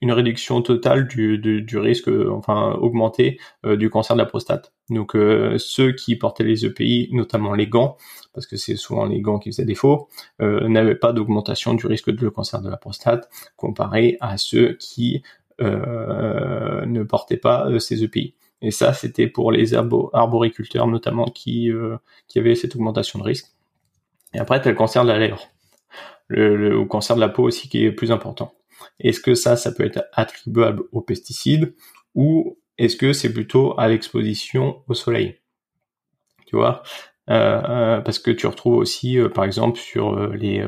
une 0.00 0.12
réduction 0.12 0.62
totale 0.62 1.06
du, 1.08 1.38
du, 1.38 1.78
risque, 1.78 2.08
enfin 2.08 2.72
augmenté 2.80 3.38
euh, 3.64 3.76
du 3.76 3.90
cancer 3.90 4.16
de 4.16 4.20
la 4.20 4.26
prostate. 4.26 4.72
Donc 4.90 5.16
euh, 5.16 5.56
ceux 5.58 5.92
qui 5.92 6.16
portaient 6.16 6.44
les 6.44 6.64
EPI, 6.64 7.08
notamment 7.12 7.54
les 7.54 7.66
gants, 7.66 7.96
parce 8.32 8.46
que 8.46 8.56
c'est 8.56 8.76
souvent 8.76 9.06
les 9.06 9.20
gants 9.20 9.38
qui 9.38 9.50
faisaient 9.50 9.64
défaut, 9.64 10.08
euh, 10.40 10.68
n'avaient 10.68 10.94
pas 10.94 11.12
d'augmentation 11.12 11.74
du 11.74 11.86
risque 11.86 12.10
de 12.10 12.20
le 12.22 12.30
cancer 12.30 12.60
de 12.60 12.68
la 12.68 12.76
prostate 12.76 13.28
comparé 13.56 14.16
à 14.20 14.36
ceux 14.36 14.74
qui 14.74 15.22
ne 15.58 17.02
portaient 17.04 17.38
pas 17.38 17.66
ces 17.80 18.04
EPI. 18.04 18.34
Et 18.60 18.70
ça, 18.70 18.92
c'était 18.92 19.26
pour 19.26 19.52
les 19.52 19.72
arboriculteurs 19.72 20.86
notamment 20.86 21.26
qui, 21.26 21.70
qui 22.28 22.38
avaient 22.38 22.54
cette 22.54 22.76
augmentation 22.76 23.18
de 23.18 23.24
risque. 23.24 23.46
Et 24.34 24.38
après, 24.38 24.60
tu 24.60 24.68
as 24.68 24.70
le 24.70 24.76
cancer 24.76 25.02
de 25.04 25.08
la 25.08 25.18
lèvre. 25.18 25.48
Le, 26.28 26.56
le, 26.56 26.84
cancer 26.84 27.16
de 27.16 27.20
la 27.20 27.28
peau 27.30 27.44
aussi 27.44 27.68
qui 27.68 27.84
est 27.84 27.92
plus 27.92 28.12
important. 28.12 28.52
Est-ce 29.00 29.20
que 29.20 29.34
ça, 29.34 29.56
ça 29.56 29.72
peut 29.72 29.84
être 29.84 30.04
attribuable 30.12 30.84
aux 30.92 31.00
pesticides 31.00 31.74
ou 32.14 32.58
est-ce 32.78 32.96
que 32.96 33.12
c'est 33.12 33.32
plutôt 33.32 33.78
à 33.78 33.88
l'exposition 33.88 34.82
au 34.88 34.94
soleil 34.94 35.36
Tu 36.46 36.56
vois? 36.56 36.82
Euh, 37.30 37.62
euh, 37.68 38.00
Parce 38.00 38.18
que 38.18 38.30
tu 38.30 38.46
retrouves 38.46 38.76
aussi, 38.76 39.18
euh, 39.18 39.28
par 39.28 39.44
exemple, 39.44 39.78
sur 39.78 40.16
les, 40.30 40.66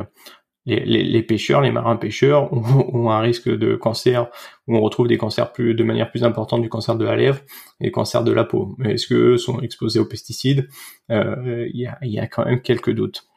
pêcheurs, 1.22 1.60
les 1.60 1.70
marins 1.70 1.96
pêcheurs 1.96 2.52
ont, 2.94 3.10
un 3.10 3.20
risque 3.20 3.48
de 3.48 3.76
cancer, 3.76 4.28
où 4.66 4.76
on 4.76 4.80
retrouve 4.80 5.08
des 5.08 5.18
cancers 5.18 5.52
plus 5.52 5.74
de 5.74 5.84
manière 5.84 6.10
plus 6.10 6.24
importante 6.24 6.62
du 6.62 6.68
cancer 6.68 6.96
de 6.96 7.04
la 7.04 7.16
lèvre 7.16 7.40
et 7.80 7.90
cancer 7.90 8.24
de 8.24 8.32
la 8.32 8.44
peau. 8.44 8.76
Est-ce 8.84 9.06
qu'eux 9.06 9.36
sont 9.36 9.60
exposés 9.60 10.00
aux 10.00 10.06
pesticides? 10.06 10.68
Il 11.10 11.98
y 12.02 12.18
a 12.18 12.26
quand 12.26 12.44
même 12.44 12.62
quelques 12.62 12.92
doutes. 12.92 13.28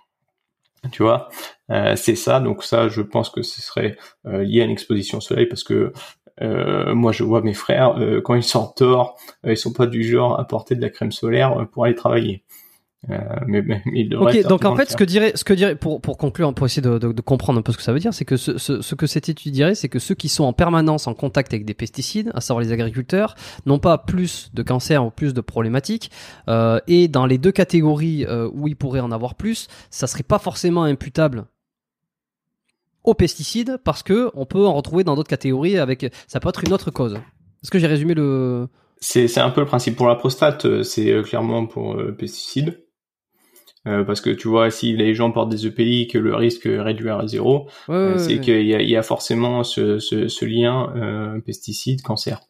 Tu 0.92 1.04
vois, 1.04 1.30
euh, 1.70 1.96
c'est 1.96 2.16
ça. 2.16 2.40
Donc 2.40 2.64
ça, 2.64 2.90
je 2.90 3.02
pense 3.02 3.30
que 3.30 3.44
ce 3.44 3.62
serait 3.62 3.98
euh, 4.26 4.44
lié 4.44 4.62
à 4.62 4.66
une 4.66 4.72
exposition 4.72 5.20
au 5.20 5.22
soleil 5.22 5.46
parce 5.46 5.64
que 5.64 5.94
moi, 6.40 7.12
je 7.12 7.24
vois 7.24 7.42
mes 7.42 7.54
frères 7.54 7.96
quand 8.24 8.34
ils 8.34 8.42
sortent 8.42 8.82
dehors, 8.82 9.16
ils 9.44 9.56
sont 9.56 9.74
pas 9.74 9.86
du 9.86 10.04
genre 10.04 10.40
à 10.40 10.48
porter 10.48 10.74
de 10.74 10.82
la 10.82 10.90
crème 10.90 11.12
solaire 11.12 11.68
pour 11.72 11.86
aller 11.86 11.94
travailler. 11.94 12.44
Euh, 13.10 13.18
mais, 13.48 13.64
mais, 13.64 14.16
ok, 14.16 14.44
donc 14.44 14.64
en 14.64 14.76
fait, 14.76 14.92
ce 14.92 14.96
que 14.96 15.04
dirait, 15.04 15.32
ce 15.34 15.44
que 15.44 15.54
dirait, 15.54 15.76
pour 15.76 16.02
pour 16.02 16.18
conclure, 16.18 16.54
pour 16.54 16.68
essayer 16.68 16.84
de, 16.84 17.00
de, 17.00 17.12
de, 17.12 17.22
comprendre 17.22 17.58
un 17.58 17.64
peu 17.64 17.72
ce 17.72 17.78
que 17.78 17.84
ça 17.84 17.94
veut 17.94 18.00
dire, 18.00 18.14
c'est 18.14 18.26
que 18.26 18.38
ce, 18.38 18.60
ce, 18.60 18.82
ce, 18.82 18.94
que 18.94 19.08
cette 19.08 19.28
étude 19.28 19.52
dirait, 19.54 19.74
c'est 19.74 19.90
que 19.90 19.98
ceux 19.98 20.14
qui 20.14 20.30
sont 20.30 20.44
en 20.44 20.54
permanence 20.54 21.08
en 21.08 21.16
contact 21.16 21.52
avec 21.52 21.66
des 21.66 21.74
pesticides, 21.74 22.32
à 22.36 22.42
savoir 22.42 22.64
les 22.64 22.72
agriculteurs, 22.72 23.34
n'ont 23.66 23.80
pas 23.80 23.98
plus 23.98 24.52
de 24.54 24.62
cancer 24.62 25.04
ou 25.04 25.10
plus 25.10 25.34
de 25.34 25.42
problématiques. 25.42 26.12
Euh, 26.48 26.80
et 26.86 27.08
dans 27.08 27.26
les 27.26 27.40
deux 27.40 27.52
catégories 27.52 28.24
euh, 28.26 28.48
où 28.54 28.68
ils 28.68 28.76
pourraient 28.76 29.00
en 29.00 29.12
avoir 29.12 29.34
plus, 29.34 29.68
ça 29.90 30.06
serait 30.06 30.22
pas 30.22 30.40
forcément 30.40 30.84
imputable 30.84 31.46
aux 33.04 33.16
pesticides 33.16 33.80
parce 33.84 34.04
que 34.04 34.30
on 34.36 34.46
peut 34.46 34.68
en 34.68 34.74
retrouver 34.74 35.04
dans 35.04 35.16
d'autres 35.16 35.30
catégories 35.30 35.80
avec, 35.80 36.06
ça 36.28 36.40
peut 36.40 36.50
être 36.50 36.64
une 36.64 36.74
autre 36.74 36.92
cause. 36.92 37.16
Est-ce 37.64 37.72
que 37.72 37.80
j'ai 37.80 37.88
résumé 37.88 38.14
le 38.14 38.68
c'est, 39.04 39.40
un 39.40 39.50
peu 39.50 39.62
le 39.62 39.66
principe 39.66 39.96
pour 39.96 40.08
la 40.08 40.14
prostate, 40.14 40.84
c'est 40.84 41.24
clairement 41.24 41.66
pour 41.66 42.00
pesticides. 42.20 42.78
Euh, 43.88 44.04
parce 44.04 44.22
que 44.22 44.30
tu 44.30 44.48
vois, 44.48 44.70
si 44.70 44.96
les 44.96 45.16
gens 45.16 45.32
portent 45.32 45.50
des 45.50 45.66
EPI, 45.66 46.08
que 46.08 46.20
le 46.20 46.36
risque 46.36 46.68
est 46.68 46.80
réduit 46.80 47.10
à 47.10 47.26
zéro, 47.26 47.68
euh, 47.90 48.18
c'est 48.18 48.40
qu'il 48.40 48.66
y 48.66 48.76
a, 48.76 48.82
y 48.82 48.96
a, 48.96 49.02
forcément 49.02 49.64
ce, 49.64 49.98
ce, 49.98 50.28
ce 50.28 50.46
lien 50.46 50.94
euh, 50.96 51.40
pesticide 51.40 52.02
cancer. 52.04 52.42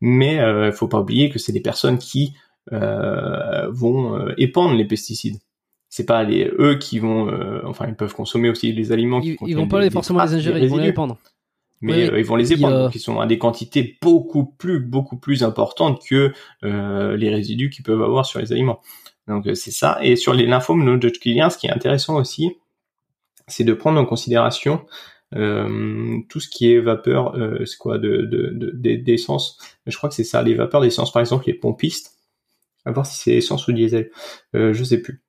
Mais 0.00 0.36
il 0.36 0.72
faut 0.72 0.88
pas 0.88 1.00
oublier 1.00 1.30
que 1.30 1.38
c'est 1.38 1.52
des 1.52 1.60
personnes 1.62 1.98
qui 1.98 2.34
vont 2.70 4.28
épandre 4.36 4.74
les 4.74 4.84
pesticides. 4.84 5.38
C'est 5.88 6.06
pas 6.06 6.22
les 6.24 6.50
eux 6.58 6.76
qui 6.76 6.98
vont, 6.98 7.30
enfin 7.64 7.86
ils 7.88 7.94
peuvent 7.94 8.14
consommer 8.14 8.50
aussi 8.50 8.72
les 8.72 8.92
aliments. 8.92 9.20
Qui 9.20 9.36
ils, 9.40 9.48
ils 9.48 9.56
vont 9.56 9.68
pas 9.68 9.88
forcément 9.90 10.22
les 10.22 10.34
ingérer, 10.34 10.60
ils 10.60 10.68
vont 10.68 10.76
les 10.76 10.88
épandre 10.88 11.18
mais 11.84 12.06
ils 12.06 12.24
vont 12.24 12.36
les 12.36 12.52
épandre, 12.52 12.90
qui 12.90 12.98
sont 12.98 13.20
à 13.20 13.26
des 13.26 13.38
quantités 13.38 13.98
beaucoup 14.00 14.44
plus, 14.44 14.80
beaucoup 14.80 15.16
plus 15.16 15.42
importantes 15.42 16.02
que 16.08 16.32
euh, 16.64 17.16
les 17.16 17.28
résidus 17.30 17.70
qu'ils 17.70 17.84
peuvent 17.84 18.02
avoir 18.02 18.24
sur 18.24 18.40
les 18.40 18.52
aliments. 18.52 18.80
Donc 19.28 19.46
euh, 19.46 19.54
c'est 19.54 19.70
ça. 19.70 19.98
Et 20.02 20.16
sur 20.16 20.34
les 20.34 20.46
lymphomes 20.46 20.84
non 20.84 20.94
Hodgkiniens, 20.94 21.50
ce 21.50 21.58
qui 21.58 21.66
est 21.66 21.72
intéressant 21.72 22.16
aussi, 22.16 22.56
c'est 23.46 23.64
de 23.64 23.74
prendre 23.74 24.00
en 24.00 24.04
considération 24.04 24.86
euh, 25.34 26.18
tout 26.28 26.40
ce 26.40 26.48
qui 26.48 26.72
est 26.72 26.80
vapeur, 26.80 27.36
euh, 27.36 27.64
c'est 27.64 27.78
quoi, 27.78 27.98
de, 27.98 28.72
d'essence. 28.74 29.58
Je 29.86 29.96
crois 29.96 30.08
que 30.08 30.14
c'est 30.14 30.24
ça, 30.24 30.42
les 30.42 30.54
vapeurs 30.54 30.80
d'essence, 30.80 31.12
par 31.12 31.20
exemple 31.20 31.44
les 31.46 31.54
pompistes. 31.54 32.12
À 32.84 32.92
voir 32.92 33.06
si 33.06 33.16
c'est 33.16 33.32
essence 33.32 33.66
ou 33.66 33.72
diesel, 33.72 34.10
euh, 34.54 34.74
je 34.74 34.84
sais 34.84 35.00
plus. 35.00 35.22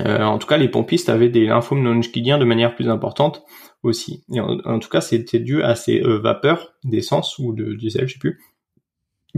Euh, 0.00 0.24
en 0.24 0.38
tout 0.38 0.48
cas, 0.48 0.56
les 0.56 0.68
pompistes 0.68 1.08
avaient 1.08 1.28
des 1.28 1.46
lymphomes 1.46 1.80
non 1.80 1.94
de 1.94 2.44
manière 2.44 2.74
plus 2.74 2.90
importante 2.90 3.44
aussi. 3.82 4.24
Et 4.34 4.40
en, 4.40 4.78
tout 4.80 4.88
cas, 4.88 5.00
c'était 5.00 5.38
dû 5.38 5.62
à 5.62 5.76
ces 5.76 6.00
vapeurs 6.00 6.74
d'essence 6.82 7.38
ou 7.38 7.54
de 7.54 7.72
diesel, 7.74 8.08
je 8.08 8.14
sais 8.14 8.18
plus, 8.18 8.40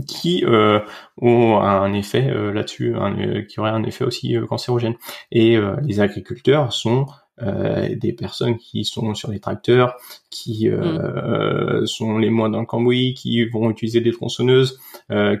qui 0.05 0.43
euh, 0.45 0.79
ont 1.17 1.59
un 1.59 1.93
effet 1.93 2.29
euh, 2.29 2.51
là-dessus, 2.51 2.95
euh, 2.95 3.41
qui 3.43 3.59
aurait 3.59 3.71
un 3.71 3.83
effet 3.83 4.03
aussi 4.03 4.35
cancérogène. 4.47 4.95
Et 5.31 5.57
les 5.83 5.99
agriculteurs 5.99 6.73
sont 6.73 7.07
des 7.41 8.11
personnes 8.11 8.57
qui 8.57 8.83
sont 8.83 9.13
sur 9.13 9.31
les 9.31 9.39
tracteurs, 9.39 9.95
qui 10.29 10.67
mm. 10.67 11.85
sont 11.85 12.17
les 12.17 12.29
moins 12.29 12.49
dans 12.49 12.59
le 12.59 12.65
cambouis, 12.65 13.13
qui 13.13 13.45
vont 13.45 13.69
utiliser 13.69 14.01
des 14.01 14.11
tronçonneuses, 14.11 14.79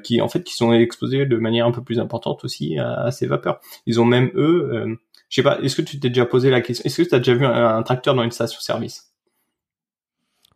qui 0.03 0.21
en 0.21 0.29
fait 0.29 0.43
qui 0.43 0.53
sont 0.53 0.71
exposés 0.73 1.25
de 1.25 1.37
manière 1.37 1.65
un 1.65 1.71
peu 1.71 1.83
plus 1.83 1.99
importante 1.99 2.45
aussi 2.45 2.77
à, 2.79 3.11
ces 3.11 3.27
vapeurs. 3.27 3.59
Ils 3.85 3.99
ont 3.99 4.05
même 4.05 4.31
eux, 4.35 4.97
je 5.27 5.35
sais 5.35 5.43
pas, 5.43 5.59
est-ce 5.59 5.75
que 5.75 5.81
tu 5.81 5.99
t'es 5.99 6.09
déjà 6.09 6.25
posé 6.25 6.49
la 6.49 6.61
question, 6.61 6.85
est-ce 6.85 7.01
que 7.01 7.09
tu 7.09 7.15
as 7.15 7.19
déjà 7.19 7.33
vu 7.33 7.45
un, 7.45 7.83
tracteur 7.83 8.15
dans 8.15 8.23
une 8.23 8.31
station-service 8.31 9.13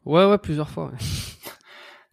Ouais, 0.06 0.26
ouais, 0.26 0.38
plusieurs 0.38 0.70
fois. 0.70 0.92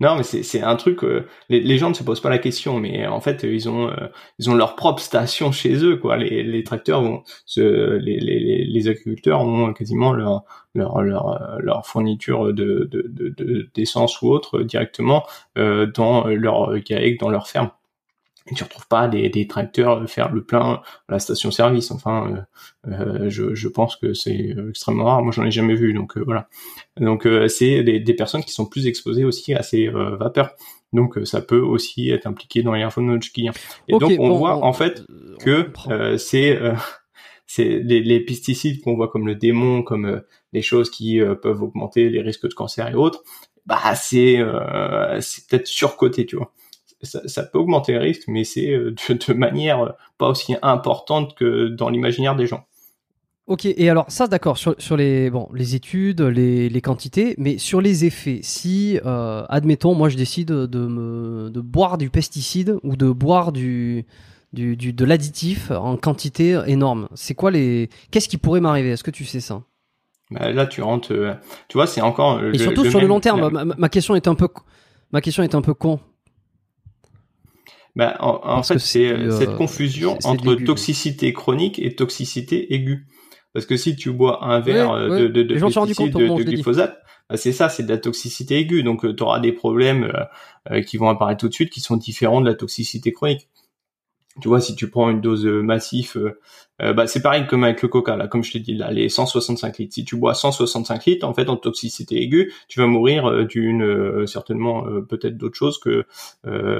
Non, 0.00 0.16
mais 0.16 0.22
c'est 0.22 0.62
un 0.62 0.76
truc. 0.76 1.04
Euh, 1.04 1.26
les, 1.50 1.76
gens 1.76 1.90
ne 1.90 1.94
se 1.94 2.02
posent 2.02 2.22
pas 2.22 2.30
la 2.30 2.38
question, 2.38 2.80
mais 2.80 3.06
en 3.06 3.20
fait, 3.20 3.42
ils 3.42 3.68
ont 3.68 3.88
euh, 3.90 4.08
ils 4.38 4.48
ont 4.48 4.54
leur 4.54 4.74
propre 4.74 5.02
station 5.02 5.52
chez 5.52 5.84
eux, 5.84 5.96
quoi. 5.98 6.16
Les, 6.16 6.64
tracteurs 6.64 7.02
vont, 7.02 7.22
les, 7.56 8.88
agriculteurs 8.88 9.42
ont 9.42 9.74
quasiment 9.74 10.14
leur 10.14 10.44
leur 10.74 11.02
leur, 11.02 11.58
leur 11.60 11.86
fourniture 11.86 12.54
de 12.54 12.88
d'essence 13.74 14.20
de, 14.20 14.26
ou 14.26 14.30
autre 14.30 14.62
directement 14.62 15.24
euh, 15.58 15.86
dans 15.86 16.26
leur 16.26 16.72
dans 17.20 17.28
leur 17.28 17.48
ferme 17.48 17.70
et 18.46 18.54
tu 18.54 18.64
retrouves 18.64 18.86
pas 18.88 19.08
des, 19.08 19.28
des, 19.28 19.46
tracteurs 19.46 20.08
faire 20.08 20.32
le 20.32 20.42
plein 20.42 20.80
à 21.08 21.12
la 21.12 21.18
station-service. 21.18 21.90
Enfin, 21.90 22.46
euh, 22.86 22.90
euh 22.92 23.30
je, 23.30 23.54
je, 23.54 23.68
pense 23.68 23.96
que 23.96 24.14
c'est 24.14 24.54
extrêmement 24.68 25.04
rare. 25.04 25.22
Moi, 25.22 25.32
j'en 25.32 25.44
ai 25.44 25.50
jamais 25.50 25.74
vu. 25.74 25.92
Donc 25.92 26.16
euh, 26.16 26.22
voilà. 26.24 26.48
Donc 26.98 27.26
euh, 27.26 27.48
c'est 27.48 27.82
des, 27.82 28.00
des, 28.00 28.14
personnes 28.14 28.42
qui 28.42 28.52
sont 28.52 28.66
plus 28.66 28.86
exposées 28.86 29.24
aussi 29.24 29.54
à 29.54 29.62
ces 29.62 29.88
vapeurs. 29.88 30.54
Donc 30.92 31.18
ça 31.24 31.40
peut 31.40 31.60
aussi 31.60 32.10
être 32.10 32.26
impliqué 32.26 32.62
dans 32.62 32.72
les 32.72 32.82
infonodes 32.82 33.22
clients. 33.22 33.52
Et 33.88 33.96
donc 33.96 34.12
on 34.18 34.34
voit 34.34 34.56
en 34.56 34.72
fait 34.72 35.04
que 35.44 35.70
c'est 36.18 36.58
c'est 37.46 37.64
les, 37.64 38.00
les, 38.00 38.20
pesticides 38.20 38.80
qu'on 38.80 38.94
voit 38.94 39.08
comme 39.08 39.26
le 39.26 39.36
démon, 39.36 39.82
comme 39.82 40.22
les 40.52 40.62
choses 40.62 40.90
qui 40.90 41.20
peuvent 41.42 41.62
augmenter 41.62 42.08
les 42.08 42.22
risques 42.22 42.48
de 42.48 42.54
cancer 42.54 42.88
et 42.88 42.94
autres. 42.94 43.22
Bah 43.66 43.94
c'est 43.94 44.42
c'est 45.20 45.46
peut-être 45.46 45.68
surcoté, 45.68 46.26
tu 46.26 46.36
vois 46.36 46.52
ça, 47.02 47.26
ça, 47.26 47.44
peut 47.44 47.58
augmenter 47.58 47.92
les 47.92 47.98
risques, 47.98 48.24
mais 48.28 48.44
c'est 48.44 48.70
euh, 48.70 48.94
de, 49.08 49.14
de, 49.14 49.32
manière 49.32 49.80
euh, 49.80 49.90
pas 50.18 50.28
aussi 50.28 50.54
importante 50.62 51.34
que 51.34 51.68
dans 51.68 51.88
l'imaginaire 51.88 52.36
des 52.36 52.46
gens. 52.46 52.64
Ok, 53.46 53.64
et 53.64 53.90
alors 53.90 54.04
ça 54.08 54.28
d'accord 54.28 54.58
sur, 54.58 54.76
sur 54.78 54.96
les 54.96 55.28
bon 55.28 55.48
les 55.52 55.74
études, 55.74 56.20
les, 56.20 56.68
les 56.68 56.80
quantités, 56.80 57.34
mais 57.36 57.58
sur 57.58 57.80
les 57.80 58.04
effets, 58.04 58.38
si 58.42 59.00
euh, 59.04 59.44
admettons 59.48 59.94
moi 59.94 60.08
je 60.08 60.16
décide 60.16 60.52
de 60.52 60.78
me 60.78 61.50
de 61.50 61.60
boire 61.60 61.98
du 61.98 62.10
pesticide 62.10 62.76
ou 62.84 62.94
de 62.94 63.10
boire 63.10 63.50
du 63.50 64.06
du, 64.52 64.76
du 64.76 64.92
de 64.92 65.04
l'additif 65.04 65.72
en 65.72 65.96
quantité 65.96 66.60
énorme, 66.66 67.08
c'est 67.14 67.34
quoi 67.34 67.50
les 67.50 67.88
qu'est-ce 68.12 68.28
qui 68.28 68.36
pourrait 68.36 68.60
m'arriver? 68.60 68.90
Est-ce 68.90 69.02
que 69.02 69.10
tu 69.10 69.24
sais 69.24 69.40
ça? 69.40 69.62
Bah, 70.30 70.52
Là 70.52 70.66
tu 70.66 70.80
rentres, 70.80 71.12
tu 71.66 71.76
vois 71.76 71.88
c'est 71.88 72.02
encore 72.02 72.44
et 72.44 72.58
surtout 72.58 72.84
sur 72.84 73.00
le 73.00 73.08
long 73.08 73.18
terme. 73.18 73.50
Ma, 73.50 73.64
ma, 73.64 73.88
question 73.88 74.14
est 74.14 74.28
un 74.28 74.36
peu 74.36 74.46
ma 75.10 75.20
question 75.20 75.42
est 75.42 75.56
un 75.56 75.62
peu 75.62 75.74
con 75.74 75.98
bah, 77.96 78.16
en, 78.20 78.62
fait, 78.62 78.78
c'est 78.78 79.10
euh, 79.10 79.30
cette 79.30 79.56
confusion 79.56 80.18
entre 80.24 80.54
toxicité 80.54 81.32
chronique 81.32 81.78
et 81.78 81.94
toxicité 81.94 82.72
aiguë. 82.74 83.06
Parce 83.52 83.66
que 83.66 83.76
si 83.76 83.96
tu 83.96 84.12
bois 84.12 84.44
un 84.44 84.60
verre 84.60 84.92
euh, 84.92 85.08
de, 85.08 85.26
de, 85.28 85.42
de, 85.42 85.54
de, 85.54 86.42
glyphosate, 86.44 86.96
bah, 87.28 87.36
c'est 87.36 87.52
ça, 87.52 87.68
c'est 87.68 87.82
de 87.82 87.88
la 87.88 87.98
toxicité 87.98 88.58
aiguë. 88.58 88.82
Donc, 88.82 89.04
euh, 89.04 89.14
tu 89.14 89.22
auras 89.22 89.40
des 89.40 89.52
problèmes 89.52 90.12
qui 90.86 90.98
vont 90.98 91.08
apparaître 91.08 91.40
tout 91.40 91.48
de 91.48 91.54
suite 91.54 91.70
qui 91.70 91.80
sont 91.80 91.96
différents 91.96 92.40
de 92.40 92.46
la 92.46 92.54
toxicité 92.54 93.12
chronique 93.12 93.48
tu 94.40 94.48
vois, 94.48 94.60
si 94.60 94.74
tu 94.74 94.90
prends 94.90 95.10
une 95.10 95.20
dose 95.20 95.46
euh, 95.46 95.62
massive, 95.62 96.12
euh, 96.16 96.40
euh, 96.82 96.92
bah, 96.92 97.06
c'est 97.06 97.22
pareil 97.22 97.46
comme 97.46 97.64
avec 97.64 97.82
le 97.82 97.88
coca, 97.88 98.16
là, 98.16 98.26
comme 98.26 98.42
je 98.42 98.52
t'ai 98.52 98.60
dit, 98.60 98.74
là, 98.74 98.90
les 98.90 99.08
165 99.08 99.78
litres. 99.78 99.94
Si 99.94 100.04
tu 100.04 100.16
bois 100.16 100.34
165 100.34 101.04
litres, 101.06 101.26
en 101.26 101.34
fait, 101.34 101.48
en 101.48 101.56
toxicité 101.56 102.22
aiguë, 102.22 102.52
tu 102.68 102.80
vas 102.80 102.86
mourir 102.86 103.46
d'une, 103.46 104.26
certainement, 104.26 104.84
peut-être 105.08 105.36
d'autres 105.36 105.56
choses 105.56 105.78
que, 105.78 106.06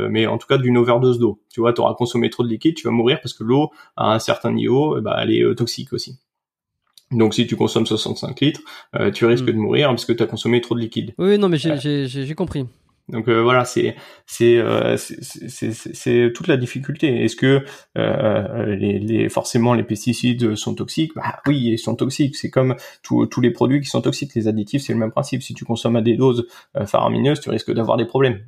mais 0.09 0.27
en 0.27 0.39
tout 0.39 0.47
cas 0.47 0.57
d'une 0.57 0.79
overdose 0.79 1.19
d'eau. 1.19 1.43
Tu 1.53 1.61
vois, 1.61 1.75
tu 1.75 1.83
auras 1.83 1.95
consommé 1.95 2.31
trop 2.31 2.45
de 2.45 2.49
liquide, 2.49 2.75
tu 2.75 2.87
vas 2.87 2.93
mourir 2.93 3.21
parce 3.21 3.35
que 3.35 3.45
l'eau, 3.45 3.71
à 3.97 4.15
un 4.15 4.19
certain 4.19 4.53
niveau, 4.53 4.99
bah, 5.03 5.19
elle 5.21 5.33
est 5.33 5.55
toxique 5.55 5.93
aussi. 5.93 6.19
Donc 7.11 7.35
si 7.35 7.47
tu 7.47 7.57
consommes 7.57 7.87
65 7.87 8.41
litres, 8.41 8.61
tu 9.13 9.27
risques 9.27 9.45
mm. 9.45 9.53
de 9.53 9.53
mourir 9.53 9.89
parce 9.89 10.07
que 10.07 10.15
tu 10.15 10.23
as 10.23 10.27
consommé 10.27 10.63
trop 10.63 10.75
de 10.75 10.81
liquide. 10.81 11.13
Oui, 11.19 11.37
non, 11.37 11.51
mais 11.51 11.59
j'ai 11.59 12.35
compris. 12.35 12.65
Donc 13.11 13.29
euh, 13.29 13.43
voilà, 13.43 13.65
c'est 13.65 13.97
euh, 14.41 14.97
c'est 14.97 16.33
toute 16.35 16.47
la 16.47 16.57
difficulté. 16.57 17.25
Est-ce 17.25 17.37
que 17.37 17.65
euh, 17.99 18.77
les, 18.77 18.99
les, 18.99 19.29
forcément 19.29 19.75
les 19.75 19.83
pesticides 19.83 20.55
sont 20.55 20.75
toxiques? 20.75 21.13
Bah 21.17 21.41
oui, 21.47 21.73
ils 21.73 21.79
sont 21.79 21.97
toxiques. 21.97 22.37
C'est 22.37 22.51
comme 22.51 22.77
tous 23.03 23.41
les 23.41 23.51
produits 23.51 23.81
qui 23.81 23.89
sont 23.89 24.01
toxiques. 24.01 24.35
Les 24.35 24.49
additifs, 24.49 24.83
c'est 24.83 24.93
le 24.93 24.99
même 24.99 25.11
principe. 25.11 25.43
Si 25.43 25.55
tu 25.55 25.65
consommes 25.65 25.97
à 25.97 26.03
des 26.03 26.17
doses 26.17 26.47
faramineuses, 26.87 27.41
tu 27.41 27.51
risques 27.51 27.73
d'avoir 27.73 27.97
des 27.97 28.07
problèmes. 28.07 28.41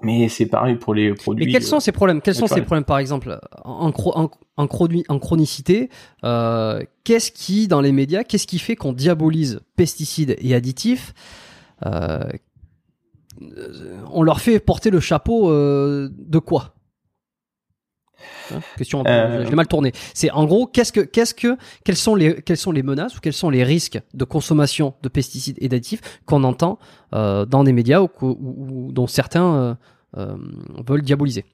Mais 0.00 0.28
c'est 0.30 0.46
pareil 0.46 0.76
pour 0.76 0.94
les 0.94 1.12
produits. 1.12 1.44
Et 1.44 1.52
quels 1.52 1.62
sont 1.62 1.78
ces 1.78 1.92
problèmes? 1.92 2.22
Quels 2.22 2.34
sont 2.34 2.46
ces 2.46 2.62
problèmes, 2.62 2.84
par 2.84 2.98
exemple, 2.98 3.38
en, 3.62 3.92
en, 3.94 4.30
en, 4.56 4.68
en 5.08 5.18
chronicité? 5.18 5.90
Qu'est-ce 6.22 7.30
qui, 7.30 7.68
dans 7.68 7.82
les 7.82 7.92
médias, 7.92 8.24
qu'est-ce 8.24 8.46
qui 8.46 8.58
fait 8.58 8.74
qu'on 8.74 8.94
diabolise 8.94 9.60
pesticides 9.76 10.34
et 10.38 10.54
additifs? 10.54 11.12
On 14.10 14.22
leur 14.22 14.40
fait 14.40 14.60
porter 14.60 14.90
le 14.90 15.00
chapeau 15.00 15.50
euh, 15.50 16.08
de 16.12 16.38
quoi? 16.38 16.74
Hein, 18.52 18.60
Question, 18.76 19.02
euh... 19.06 19.44
j'ai 19.48 19.54
mal 19.54 19.66
tourné. 19.66 19.92
C'est 20.14 20.30
en 20.30 20.44
gros, 20.44 20.66
qu'est-ce 20.66 20.92
que, 20.92 21.00
qu'est-ce 21.00 21.34
que, 21.34 21.56
quelles 21.84 21.96
sont 21.96 22.14
les, 22.14 22.42
quelles 22.42 22.56
sont 22.56 22.72
les 22.72 22.82
menaces 22.82 23.16
ou 23.16 23.20
quels 23.20 23.32
sont 23.32 23.50
les 23.50 23.64
risques 23.64 24.00
de 24.14 24.24
consommation 24.24 24.94
de 25.02 25.08
pesticides 25.08 25.56
et 25.60 25.68
d'additifs 25.68 26.20
qu'on 26.26 26.44
entend 26.44 26.78
euh, 27.14 27.44
dans 27.44 27.64
des 27.64 27.72
médias 27.72 28.00
ou, 28.00 28.90
dont 28.92 29.06
certains 29.06 29.76
veulent 30.14 31.02
diaboliser? 31.02 31.44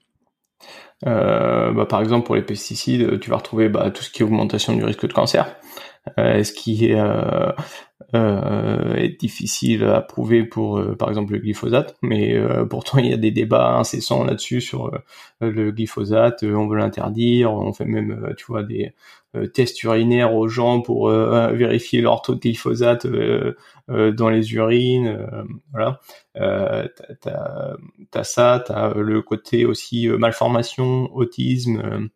Bah, 1.05 1.87
par 1.89 2.01
exemple, 2.01 2.27
pour 2.27 2.35
les 2.35 2.43
pesticides, 2.43 3.21
tu 3.21 3.31
vas 3.31 3.37
retrouver 3.37 3.69
bah, 3.69 3.91
tout 3.91 4.03
ce 4.03 4.11
qui 4.11 4.23
est 4.23 4.25
augmentation 4.25 4.75
du 4.75 4.85
risque 4.85 5.07
de 5.07 5.13
cancer. 5.13 5.55
Ce 6.17 6.53
qui 6.53 6.87
est 6.87 7.01
euh, 8.15 8.95
est 8.95 9.21
difficile 9.21 9.85
à 9.85 10.01
prouver 10.01 10.43
pour, 10.43 10.79
euh, 10.79 10.97
par 10.97 11.11
exemple, 11.11 11.35
le 11.35 11.41
glyphosate, 11.41 11.95
mais 12.01 12.35
euh, 12.35 12.65
pourtant 12.65 12.97
il 12.99 13.07
y 13.07 13.13
a 13.13 13.19
des 13.19 13.31
débats 13.33 13.75
incessants 13.77 14.25
là-dessus 14.25 14.63
sur 14.63 14.91
le 15.41 15.71
glyphosate. 15.73 16.43
on 16.43 16.69
veut 16.69 16.79
l'interdire, 16.79 17.53
on 17.53 17.73
fait 17.75 17.85
même, 17.85 18.33
tu 18.39 18.47
vois, 18.47 18.63
des 18.63 18.95
tests 19.53 19.83
urinaires 19.83 20.35
aux 20.35 20.49
gens 20.49 20.81
pour 20.81 21.11
vérifier 21.11 22.01
leur 22.01 22.23
taux 22.23 22.35
de 22.35 22.41
glyphosate 22.41 23.07
dans 23.89 24.29
les 24.31 24.55
urines. 24.55 25.27
voilà. 25.73 26.01
t'as, 26.35 27.75
t'as 28.11 28.25
ça, 28.25 28.65
t'as 28.67 28.95
le 28.95 29.21
côté 29.21 29.67
aussi 29.67 30.09
malformation, 30.09 31.15
autisme. 31.15 32.09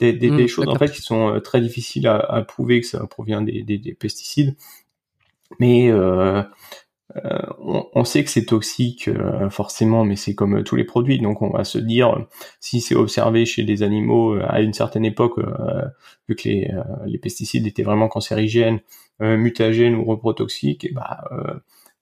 Des, 0.00 0.12
des, 0.12 0.30
des, 0.30 0.44
mmh, 0.44 0.48
choses 0.48 0.68
en 0.68 0.76
fait 0.76 0.92
qui 0.92 1.02
sont 1.02 1.40
très 1.42 1.60
difficiles 1.60 2.06
à, 2.06 2.18
à, 2.18 2.42
prouver 2.42 2.80
que 2.80 2.86
ça 2.86 3.04
provient 3.08 3.42
des, 3.42 3.62
des, 3.62 3.78
des 3.78 3.94
pesticides. 3.94 4.54
Mais 5.58 5.90
euh, 5.90 6.42
euh, 7.16 7.38
on, 7.94 8.04
sait 8.04 8.22
que 8.22 8.30
c'est 8.30 8.44
toxique 8.44 9.08
euh, 9.08 9.48
forcément, 9.50 10.04
mais 10.04 10.16
c'est 10.16 10.34
comme 10.34 10.62
tous 10.62 10.76
les 10.76 10.84
produits, 10.84 11.18
donc 11.18 11.40
on 11.40 11.50
va 11.50 11.64
se 11.64 11.78
dire 11.78 12.26
si 12.60 12.80
c'est 12.80 12.94
observé 12.94 13.46
chez 13.46 13.64
des 13.64 13.82
animaux 13.82 14.38
à 14.42 14.60
une 14.60 14.74
certaine 14.74 15.06
époque, 15.06 15.40
vu 16.28 16.36
que 16.36 16.48
les, 16.48 16.70
les, 17.06 17.18
pesticides 17.18 17.66
étaient 17.66 17.82
vraiment 17.82 18.08
cancérigènes, 18.08 18.80
mutagènes 19.20 19.94
ou 19.94 20.04
reprotoxiques, 20.04 20.84
et 20.84 20.92
bah 20.92 21.24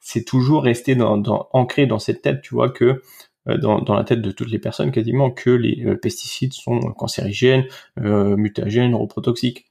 c'est 0.00 0.24
toujours 0.24 0.64
resté 0.64 0.94
dans, 0.94 1.16
dans, 1.18 1.48
ancré 1.52 1.86
dans 1.86 1.98
cette 1.98 2.22
tête, 2.22 2.42
tu 2.42 2.54
vois 2.54 2.70
que 2.70 3.02
dans, 3.46 3.80
dans, 3.80 3.94
la 3.94 4.04
tête 4.04 4.22
de 4.22 4.30
toutes 4.30 4.50
les 4.50 4.58
personnes 4.58 4.90
quasiment 4.90 5.30
que 5.30 5.50
les 5.50 5.96
pesticides 5.96 6.52
sont 6.52 6.80
cancérigènes, 6.80 7.64
mutagènes, 7.96 8.94
reprotoxiques. 8.94 9.66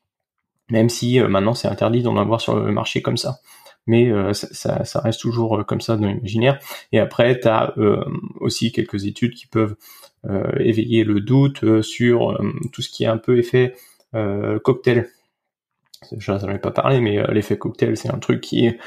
Même 0.69 0.89
si 0.89 1.19
maintenant 1.19 1.53
c'est 1.53 1.67
interdit 1.67 2.01
d'en 2.01 2.17
avoir 2.17 2.41
sur 2.41 2.55
le 2.55 2.71
marché 2.71 3.01
comme 3.01 3.17
ça 3.17 3.39
mais 3.87 4.09
euh, 4.09 4.33
ça, 4.33 5.01
reste 5.01 5.21
toujours 5.21 5.59
euh, 5.59 5.63
comme 5.63 5.81
ça 5.81 5.95
dans 5.97 6.07
l'imaginaire. 6.07 6.59
Et 6.91 6.99
après, 6.99 7.39
tu 7.39 7.47
as 7.47 7.73
euh, 7.77 8.03
aussi 8.39 8.71
quelques 8.71 9.05
études 9.05 9.33
qui 9.33 9.47
peuvent 9.47 9.75
éveiller 10.59 11.03
le 11.03 11.21
doute 11.21 11.83
sur 11.83 12.35
tout 12.73 12.81
ce 12.81 12.89
qui 12.89 13.03
est 13.03 13.07
un 13.07 13.19
peu 13.19 13.37
effet 13.37 13.75
cocktail. 14.63 15.07
Je 16.17 16.31
n'en 16.31 16.49
ai 16.49 16.59
pas 16.59 16.71
parlé, 16.71 16.99
mais 16.99 17.21
l'effet 17.31 17.57
cocktail, 17.57 17.97
c'est 17.97 18.09
un 18.09 18.19
truc 18.19 18.41
qui 18.41 18.65
est 18.65 18.79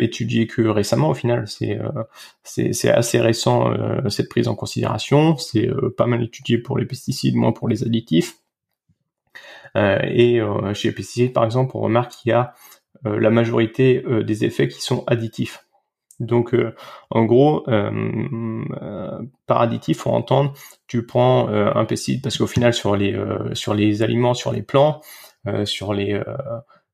étudié 0.00 0.46
que 0.46 0.62
récemment 0.62 1.10
au 1.10 1.14
final. 1.14 1.46
C'est 1.46 1.78
c'est 2.42 2.90
assez 2.90 3.20
récent 3.20 3.72
cette 4.08 4.28
prise 4.28 4.48
en 4.48 4.54
considération. 4.54 5.36
C'est 5.36 5.68
pas 5.96 6.06
mal 6.06 6.22
étudié 6.22 6.58
pour 6.58 6.78
les 6.78 6.86
pesticides, 6.86 7.36
moins 7.36 7.52
pour 7.52 7.68
les 7.68 7.84
additifs. 7.84 8.36
et 9.76 10.40
chez 10.74 10.88
les 10.88 10.94
pesticides, 10.94 11.32
par 11.32 11.44
exemple, 11.44 11.72
on 11.76 11.80
remarque 11.80 12.12
qu'il 12.12 12.30
y 12.30 12.32
a 12.32 12.54
euh, 13.06 13.20
la 13.20 13.30
majorité 13.30 14.02
euh, 14.06 14.22
des 14.22 14.44
effets 14.44 14.68
qui 14.68 14.80
sont 14.80 15.04
additifs. 15.06 15.66
Donc, 16.20 16.54
euh, 16.54 16.74
en 17.10 17.24
gros, 17.24 17.64
par 19.46 19.60
additif, 19.60 19.98
faut 19.98 20.10
entendre, 20.10 20.54
tu 20.86 21.04
prends 21.04 21.48
un 21.48 21.84
pesticide 21.84 22.22
parce 22.22 22.38
qu'au 22.38 22.46
final, 22.46 22.72
sur 22.72 22.94
les 22.96 23.18
sur 23.52 23.74
les 23.74 24.02
aliments, 24.02 24.32
sur 24.32 24.52
les 24.52 24.62
plants, 24.62 25.00
sur 25.64 25.94
les 25.94 26.20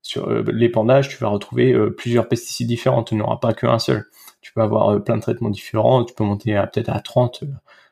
sur 0.01 0.29
l'épandage, 0.29 1.09
tu 1.09 1.17
vas 1.17 1.27
retrouver 1.27 1.75
plusieurs 1.97 2.27
pesticides 2.27 2.67
différents. 2.67 3.03
Tu 3.03 3.15
n'auras 3.15 3.37
pas 3.37 3.53
qu'un 3.53 3.79
seul. 3.79 4.05
Tu 4.41 4.51
peux 4.53 4.61
avoir 4.61 5.03
plein 5.03 5.17
de 5.17 5.21
traitements 5.21 5.49
différents. 5.49 6.03
Tu 6.03 6.13
peux 6.13 6.23
monter 6.23 6.53
peut-être 6.73 6.89
à 6.89 6.99
30 6.99 7.43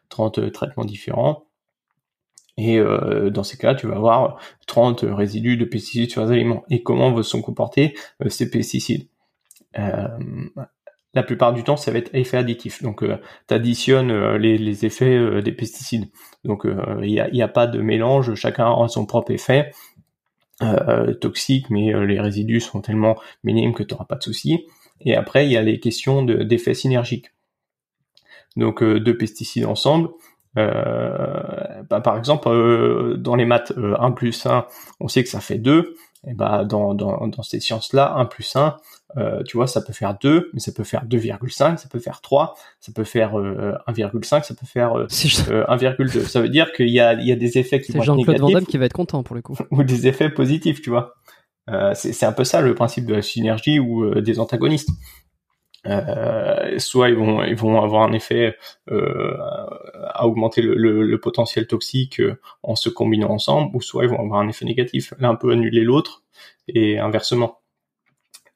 30 0.10 0.52
traitements 0.52 0.86
différents. 0.86 1.46
Et 2.58 2.78
euh, 2.78 3.30
dans 3.30 3.44
ces 3.44 3.58
cas, 3.58 3.74
tu 3.74 3.88
vas 3.88 3.96
avoir 3.96 4.38
30 4.68 5.06
résidus 5.08 5.56
de 5.56 5.64
pesticides 5.64 6.12
sur 6.12 6.26
les 6.26 6.32
aliments. 6.34 6.66
Et 6.70 6.84
comment 6.84 7.12
vont 7.12 7.24
se 7.24 7.38
comporter 7.38 7.96
euh, 8.22 8.28
ces 8.28 8.50
pesticides? 8.50 9.08
Euh, 9.78 10.08
La 11.14 11.24
plupart 11.24 11.54
du 11.54 11.64
temps, 11.64 11.78
ça 11.78 11.92
va 11.92 12.00
être 12.00 12.14
effet 12.14 12.36
additif. 12.36 12.84
Donc, 12.84 13.04
tu 13.48 13.54
additionnes 13.54 14.36
les, 14.36 14.86
effets 14.86 15.42
des 15.42 15.52
pesticides. 15.54 16.10
Donc, 16.44 16.68
il 17.02 17.10
n'y 17.10 17.42
a, 17.42 17.46
a, 17.46 17.48
pas 17.48 17.66
de 17.66 17.82
mélange. 17.82 18.36
Chacun 18.36 18.72
a 18.72 18.88
son 18.90 19.06
propre 19.06 19.32
effet 19.32 19.72
toxique, 21.22 21.70
mais 21.70 21.94
les 22.06 22.20
résidus 22.20 22.62
sont 22.62 22.82
tellement 22.82 23.18
minimes 23.44 23.74
que 23.74 23.84
tu 23.84 23.94
n'auras 23.94 24.06
pas 24.06 24.16
de 24.16 24.24
souci. 24.24 24.66
Et 25.02 25.16
après, 25.16 25.46
il 25.46 25.52
y 25.52 25.58
a 25.58 25.62
les 25.62 25.80
questions 25.80 26.24
d'effets 26.24 26.74
synergiques. 26.74 27.32
Donc, 28.58 28.84
deux 28.84 29.18
pesticides 29.18 29.66
ensemble, 29.66 30.10
euh, 30.58 31.84
bah, 31.90 32.02
par 32.02 32.18
exemple, 32.18 32.50
euh, 32.50 33.16
dans 33.18 33.36
les 33.36 33.46
maths, 33.46 33.74
1 33.78 33.82
euh, 33.82 34.12
plus 34.12 34.46
1, 34.46 34.66
on 35.00 35.08
sait 35.08 35.24
que 35.24 35.30
ça 35.30 35.40
fait 35.40 35.58
2. 35.58 35.96
Et 36.28 36.34
bah, 36.34 36.66
dans, 36.66 36.94
dans, 36.94 37.28
dans 37.28 37.44
ces 37.44 37.60
sciences-là, 37.60 38.14
1 38.16 38.26
plus 38.26 38.56
1, 38.56 38.78
tu 39.46 39.58
vois, 39.58 39.68
ça 39.68 39.82
peut 39.82 39.94
faire 39.94 40.18
2, 40.20 40.52
mais 40.54 40.60
ça 40.60 40.72
peut 40.72 40.84
faire 40.84 41.06
2,5, 41.06 41.78
ça 41.78 41.90
peut 41.90 42.00
faire 42.00 42.22
3, 42.22 42.56
ça 42.80 42.92
peut 42.94 43.04
faire 43.04 43.34
1,5, 43.34 44.44
ça 44.44 44.54
peut 44.54 44.66
faire 44.66 44.94
1,2. 44.94 46.28
Ça 46.28 46.42
veut 46.42 46.50
dire 46.50 46.72
qu'il 46.74 46.90
y 46.90 47.00
a, 47.00 47.14
il 47.14 47.28
y 47.28 47.32
a 47.32 47.36
des 47.36 47.58
effets 47.58 47.82
qui 47.82 47.92
vont 47.92 48.04
être 48.04 48.16
négatifs. 48.16 48.38
Jean-Claude 48.38 48.64
Van 48.64 48.66
qui 48.66 48.78
va 48.78 48.86
être 48.86 48.94
content 48.94 49.24
pour 49.24 49.36
le 49.36 49.42
coup. 49.42 49.58
Ou 49.72 49.84
des 49.84 50.08
effets 50.08 50.30
positifs, 50.30 50.82
tu 50.82 50.90
vois. 50.90 51.16
c'est 51.94 52.26
un 52.26 52.34
peu 52.34 52.44
ça 52.44 52.62
le 52.62 52.76
principe 52.76 53.06
de 53.06 53.16
la 53.16 53.22
synergie 53.22 53.80
ou 53.80 54.22
des 54.22 54.40
antagonistes. 54.40 54.90
Euh, 55.86 56.78
soit 56.78 57.08
ils 57.10 57.16
vont 57.16 57.42
ils 57.44 57.56
vont 57.56 57.82
avoir 57.82 58.04
un 58.04 58.12
effet 58.12 58.58
euh, 58.92 59.38
à 60.08 60.28
augmenter 60.28 60.62
le, 60.62 60.76
le, 60.76 61.20
potentiel 61.22 61.68
toxique 61.68 62.20
euh, 62.20 62.38
en 62.64 62.76
se 62.76 62.90
combinant 62.90 63.30
ensemble, 63.30 63.74
ou 63.74 63.82
soit 63.82 64.04
ils 64.04 64.10
vont 64.10 64.20
avoir 64.20 64.42
un 64.42 64.50
effet 64.50 64.66
négatif. 64.66 65.14
L'un 65.20 65.36
peut 65.36 65.52
annuler 65.52 65.82
l'autre 65.82 66.24
et 66.68 67.00
inversement. 67.00 67.59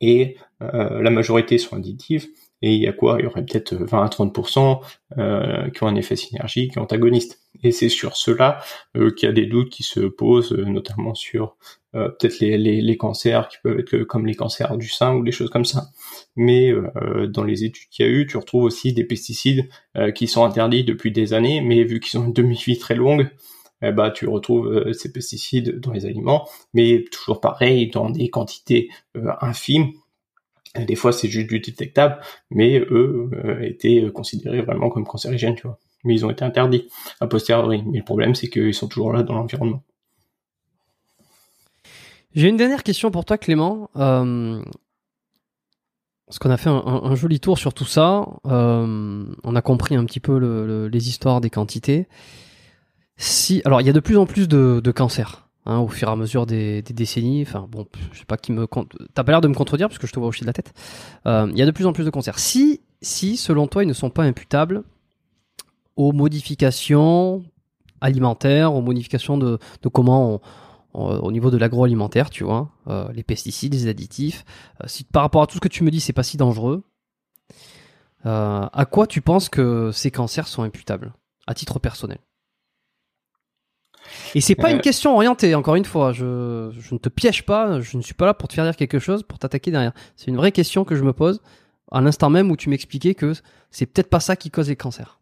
Et 0.01 0.37
euh, 0.61 1.01
la 1.01 1.09
majorité 1.09 1.57
sont 1.57 1.75
additifs. 1.75 2.27
Et 2.61 2.73
il 2.73 2.81
y 2.81 2.87
a 2.87 2.93
quoi? 2.93 3.17
Il 3.19 3.23
y 3.23 3.27
aurait 3.27 3.43
peut-être 3.45 3.73
20 3.75 4.03
à 4.03 4.07
30% 4.07 4.79
euh, 5.17 5.69
qui 5.69 5.83
ont 5.83 5.87
un 5.87 5.95
effet 5.95 6.15
synergique 6.15 6.77
antagoniste. 6.77 7.41
Et 7.61 7.71
c'est 7.71 7.89
sur 7.89 8.15
cela 8.15 8.61
euh, 8.95 9.11
qu'il 9.11 9.27
y 9.27 9.29
a 9.29 9.33
des 9.33 9.45
doutes 9.45 9.69
qui 9.69 9.83
se 9.83 9.99
posent, 9.99 10.53
notamment 10.53 11.13
sur 11.13 11.57
euh, 11.95 12.09
peut-être 12.09 12.39
les, 12.39 12.57
les, 12.57 12.81
les, 12.81 12.97
cancers 12.97 13.47
qui 13.49 13.57
peuvent 13.61 13.79
être 13.79 14.03
comme 14.03 14.25
les 14.25 14.33
cancers 14.33 14.77
du 14.77 14.89
sein 14.89 15.13
ou 15.13 15.23
des 15.23 15.31
choses 15.31 15.51
comme 15.51 15.65
ça. 15.65 15.89
Mais 16.35 16.71
euh, 16.71 17.27
dans 17.27 17.43
les 17.43 17.65
études 17.65 17.89
qu'il 17.89 18.05
y 18.05 18.09
a 18.09 18.11
eu, 18.11 18.25
tu 18.25 18.37
retrouves 18.37 18.63
aussi 18.63 18.93
des 18.93 19.03
pesticides 19.03 19.69
euh, 19.95 20.11
qui 20.11 20.27
sont 20.27 20.43
interdits 20.43 20.83
depuis 20.83 21.11
des 21.11 21.33
années, 21.33 21.61
mais 21.61 21.83
vu 21.83 21.99
qu'ils 21.99 22.19
ont 22.19 22.25
une 22.25 22.33
demi-vie 22.33 22.79
très 22.79 22.95
longue, 22.95 23.29
eh 23.83 23.91
bah, 23.91 24.11
tu 24.11 24.27
retrouves 24.27 24.91
ces 24.93 25.11
pesticides 25.11 25.79
dans 25.79 25.91
les 25.91 26.05
aliments, 26.05 26.47
mais 26.73 27.05
toujours 27.11 27.41
pareil, 27.41 27.89
dans 27.89 28.09
des 28.09 28.29
quantités 28.29 28.89
infimes. 29.41 29.91
des 30.75 30.95
fois, 30.95 31.11
c'est 31.11 31.27
juste 31.27 31.49
du 31.49 31.59
détectable, 31.59 32.19
mais 32.49 32.79
eux 32.79 33.29
étaient 33.61 34.09
considérés 34.13 34.61
vraiment 34.61 34.89
comme 34.89 35.05
cancérigènes, 35.05 35.55
tu 35.55 35.67
vois. 35.67 35.79
Mais 36.03 36.15
ils 36.15 36.25
ont 36.25 36.29
été 36.29 36.43
interdits 36.43 36.89
a 37.21 37.27
posteriori. 37.27 37.83
Mais 37.85 37.99
le 37.99 38.03
problème, 38.03 38.35
c'est 38.35 38.49
qu'ils 38.49 38.73
sont 38.73 38.87
toujours 38.87 39.13
là 39.13 39.23
dans 39.23 39.33
l'environnement. 39.33 39.83
J'ai 42.35 42.49
une 42.49 42.57
dernière 42.57 42.83
question 42.83 43.11
pour 43.11 43.25
toi, 43.25 43.37
Clément. 43.37 43.89
Euh, 43.95 44.61
parce 46.25 46.39
qu'on 46.39 46.49
a 46.49 46.57
fait 46.57 46.69
un, 46.69 47.15
joli 47.15 47.39
tour 47.39 47.59
sur 47.59 47.73
tout 47.73 47.85
ça. 47.85 48.27
Euh, 48.47 49.25
on 49.43 49.55
a 49.55 49.61
compris 49.61 49.95
un 49.95 50.03
petit 50.05 50.19
peu 50.19 50.87
les 50.87 51.09
histoires 51.09 51.41
des 51.41 51.51
quantités. 51.51 52.07
Si, 53.17 53.61
alors, 53.65 53.81
il 53.81 53.87
y 53.87 53.89
a 53.89 53.93
de 53.93 53.99
plus 53.99 54.17
en 54.17 54.25
plus 54.25 54.47
de, 54.47 54.91
cancers 54.91 55.47
hein, 55.65 55.79
au 55.79 55.87
fur 55.87 56.07
et 56.07 56.11
à 56.11 56.15
mesure 56.15 56.45
des, 56.45 56.81
décennies. 56.81 57.43
Enfin, 57.43 57.67
bon, 57.69 57.87
je 58.11 58.19
sais 58.19 58.25
pas 58.25 58.37
qui 58.37 58.51
me. 58.51 58.67
T'as 59.13 59.23
pas 59.23 59.31
l'air 59.31 59.41
de 59.41 59.47
me 59.47 59.53
contredire 59.53 59.87
parce 59.87 59.99
que 59.99 60.07
je 60.07 60.13
te 60.13 60.19
vois 60.19 60.29
hocher 60.29 60.41
de 60.41 60.47
la 60.47 60.53
tête. 60.53 60.73
Euh, 61.27 61.47
il 61.51 61.57
y 61.57 61.61
a 61.61 61.65
de 61.65 61.71
plus 61.71 61.85
en 61.85 61.93
plus 61.93 62.05
de 62.05 62.09
cancers. 62.09 62.39
Si, 62.39 62.81
selon 63.01 63.67
toi, 63.67 63.83
ils 63.83 63.87
ne 63.87 63.93
sont 63.93 64.09
pas 64.09 64.23
imputables 64.23 64.83
aux 65.95 66.11
modifications 66.11 67.43
alimentaires, 68.01 68.73
aux 68.73 68.81
modifications 68.81 69.37
de, 69.37 69.59
comment 69.91 70.41
au 70.93 71.31
niveau 71.31 71.49
de 71.49 71.57
l'agroalimentaire, 71.57 72.29
tu 72.29 72.43
vois, 72.43 72.69
euh, 72.87 73.11
les 73.13 73.23
pesticides, 73.23 73.73
les 73.73 73.87
additifs. 73.87 74.45
Euh, 74.83 74.87
si 74.87 75.03
par 75.03 75.23
rapport 75.23 75.41
à 75.41 75.47
tout 75.47 75.55
ce 75.55 75.59
que 75.59 75.67
tu 75.67 75.83
me 75.83 75.89
dis, 75.89 75.99
c'est 75.99 76.13
pas 76.13 76.23
si 76.23 76.37
dangereux, 76.37 76.83
à 78.25 78.87
quoi 78.89 79.05
tu 79.05 79.21
penses 79.21 79.49
que 79.49 79.91
ces 79.91 80.09
cancers 80.09 80.47
sont 80.47 80.63
imputables, 80.63 81.13
à 81.45 81.53
titre 81.53 81.79
personnel? 81.79 82.19
Et 84.35 84.41
c'est 84.41 84.55
pas 84.55 84.71
une 84.71 84.81
question 84.81 85.15
orientée, 85.15 85.55
encore 85.55 85.75
une 85.75 85.85
fois. 85.85 86.11
Je, 86.11 86.71
je, 86.77 86.93
ne 86.93 86.99
te 86.99 87.09
piège 87.09 87.45
pas, 87.45 87.79
je 87.79 87.97
ne 87.97 88.01
suis 88.01 88.13
pas 88.13 88.25
là 88.25 88.33
pour 88.33 88.47
te 88.47 88.53
faire 88.53 88.65
dire 88.65 88.75
quelque 88.75 88.99
chose, 88.99 89.23
pour 89.23 89.39
t'attaquer 89.39 89.71
derrière. 89.71 89.93
C'est 90.15 90.27
une 90.27 90.37
vraie 90.37 90.51
question 90.51 90.83
que 90.83 90.95
je 90.95 91.03
me 91.03 91.13
pose 91.13 91.41
à 91.93 92.01
l'instant 92.01 92.29
même 92.29 92.51
où 92.51 92.57
tu 92.57 92.69
m'expliquais 92.69 93.13
que 93.13 93.33
c'est 93.71 93.85
peut-être 93.85 94.09
pas 94.09 94.19
ça 94.19 94.35
qui 94.35 94.51
cause 94.51 94.67
les 94.67 94.75
cancers. 94.75 95.19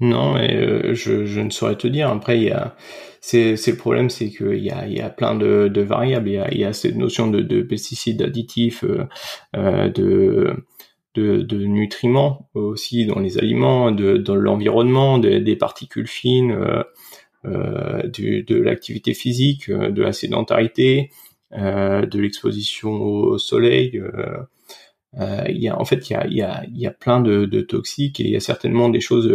Non, 0.00 0.36
euh, 0.36 0.94
je, 0.94 1.26
je, 1.26 1.40
ne 1.40 1.50
saurais 1.50 1.76
te 1.76 1.86
dire. 1.86 2.08
Après, 2.08 2.38
il 2.38 2.44
y 2.44 2.50
a, 2.50 2.74
c'est, 3.20 3.56
c'est 3.56 3.72
le 3.72 3.76
problème, 3.76 4.08
c'est 4.08 4.30
qu'il 4.30 4.64
y 4.64 4.70
a, 4.70 4.86
il 4.86 4.96
y 4.96 5.00
a 5.00 5.10
plein 5.10 5.34
de, 5.34 5.68
de 5.68 5.80
variables. 5.82 6.28
Il 6.28 6.34
y 6.34 6.38
a, 6.38 6.50
il 6.50 6.58
y 6.58 6.64
a 6.64 6.72
cette 6.72 6.96
notion 6.96 7.28
de, 7.28 7.40
de 7.40 7.62
pesticides 7.62 8.22
additifs, 8.22 8.82
euh, 8.82 9.04
euh 9.54 9.90
de, 9.90 10.64
de, 11.14 11.42
de, 11.42 11.58
nutriments 11.66 12.48
aussi 12.54 13.04
dans 13.04 13.18
les 13.18 13.36
aliments, 13.36 13.92
de, 13.92 14.16
dans 14.16 14.34
l'environnement, 14.34 15.18
des 15.18 15.56
particules 15.56 16.08
fines, 16.08 16.56
euh, 17.44 18.02
euh 18.04 18.42
de 18.46 18.54
l'activité 18.56 19.14
physique, 19.14 19.70
de 19.70 20.02
la 20.02 20.12
sédentarité, 20.12 21.10
de 21.52 22.18
l'exposition 22.18 22.90
au 22.90 23.38
soleil. 23.38 24.00
il 25.18 25.58
y 25.58 25.68
a, 25.68 25.78
en 25.78 25.84
fait, 25.84 26.08
il 26.08 26.12
y 26.12 26.16
a, 26.16 26.26
il 26.26 26.36
y 26.36 26.42
a, 26.42 26.64
il 26.66 26.78
y 26.78 26.86
a 26.86 26.90
plein 26.90 27.20
de, 27.20 27.44
de 27.44 27.60
toxiques 27.60 28.20
et 28.20 28.24
il 28.24 28.30
y 28.30 28.36
a 28.36 28.40
certainement 28.40 28.88
des 28.88 29.00
choses 29.00 29.30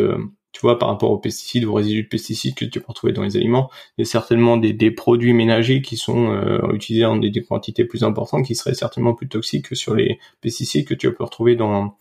tu 0.57 0.61
vois, 0.61 0.79
par 0.79 0.89
rapport 0.89 1.11
aux 1.11 1.19
pesticides, 1.19 1.65
aux 1.65 1.73
résidus 1.73 2.01
de 2.01 2.07
pesticides 2.07 2.55
que 2.55 2.65
tu 2.65 2.79
peux 2.79 2.87
retrouver 2.87 3.13
dans 3.13 3.21
les 3.21 3.37
aliments, 3.37 3.69
il 3.95 4.01
y 4.01 4.07
a 4.07 4.09
certainement 4.09 4.57
des, 4.57 4.73
des 4.73 4.89
produits 4.89 5.33
ménagers 5.33 5.83
qui 5.83 5.97
sont 5.97 6.31
euh, 6.31 6.73
utilisés 6.73 7.05
en 7.05 7.17
des, 7.17 7.31
quantités 7.43 7.85
plus 7.85 8.03
importantes, 8.03 8.43
qui 8.43 8.55
seraient 8.55 8.73
certainement 8.73 9.13
plus 9.13 9.27
toxiques 9.27 9.69
que 9.69 9.75
sur 9.75 9.93
les 9.93 10.19
pesticides 10.41 10.87
que 10.87 10.95
tu 10.95 11.13
peux 11.13 11.23
retrouver 11.23 11.55
dans 11.55 11.95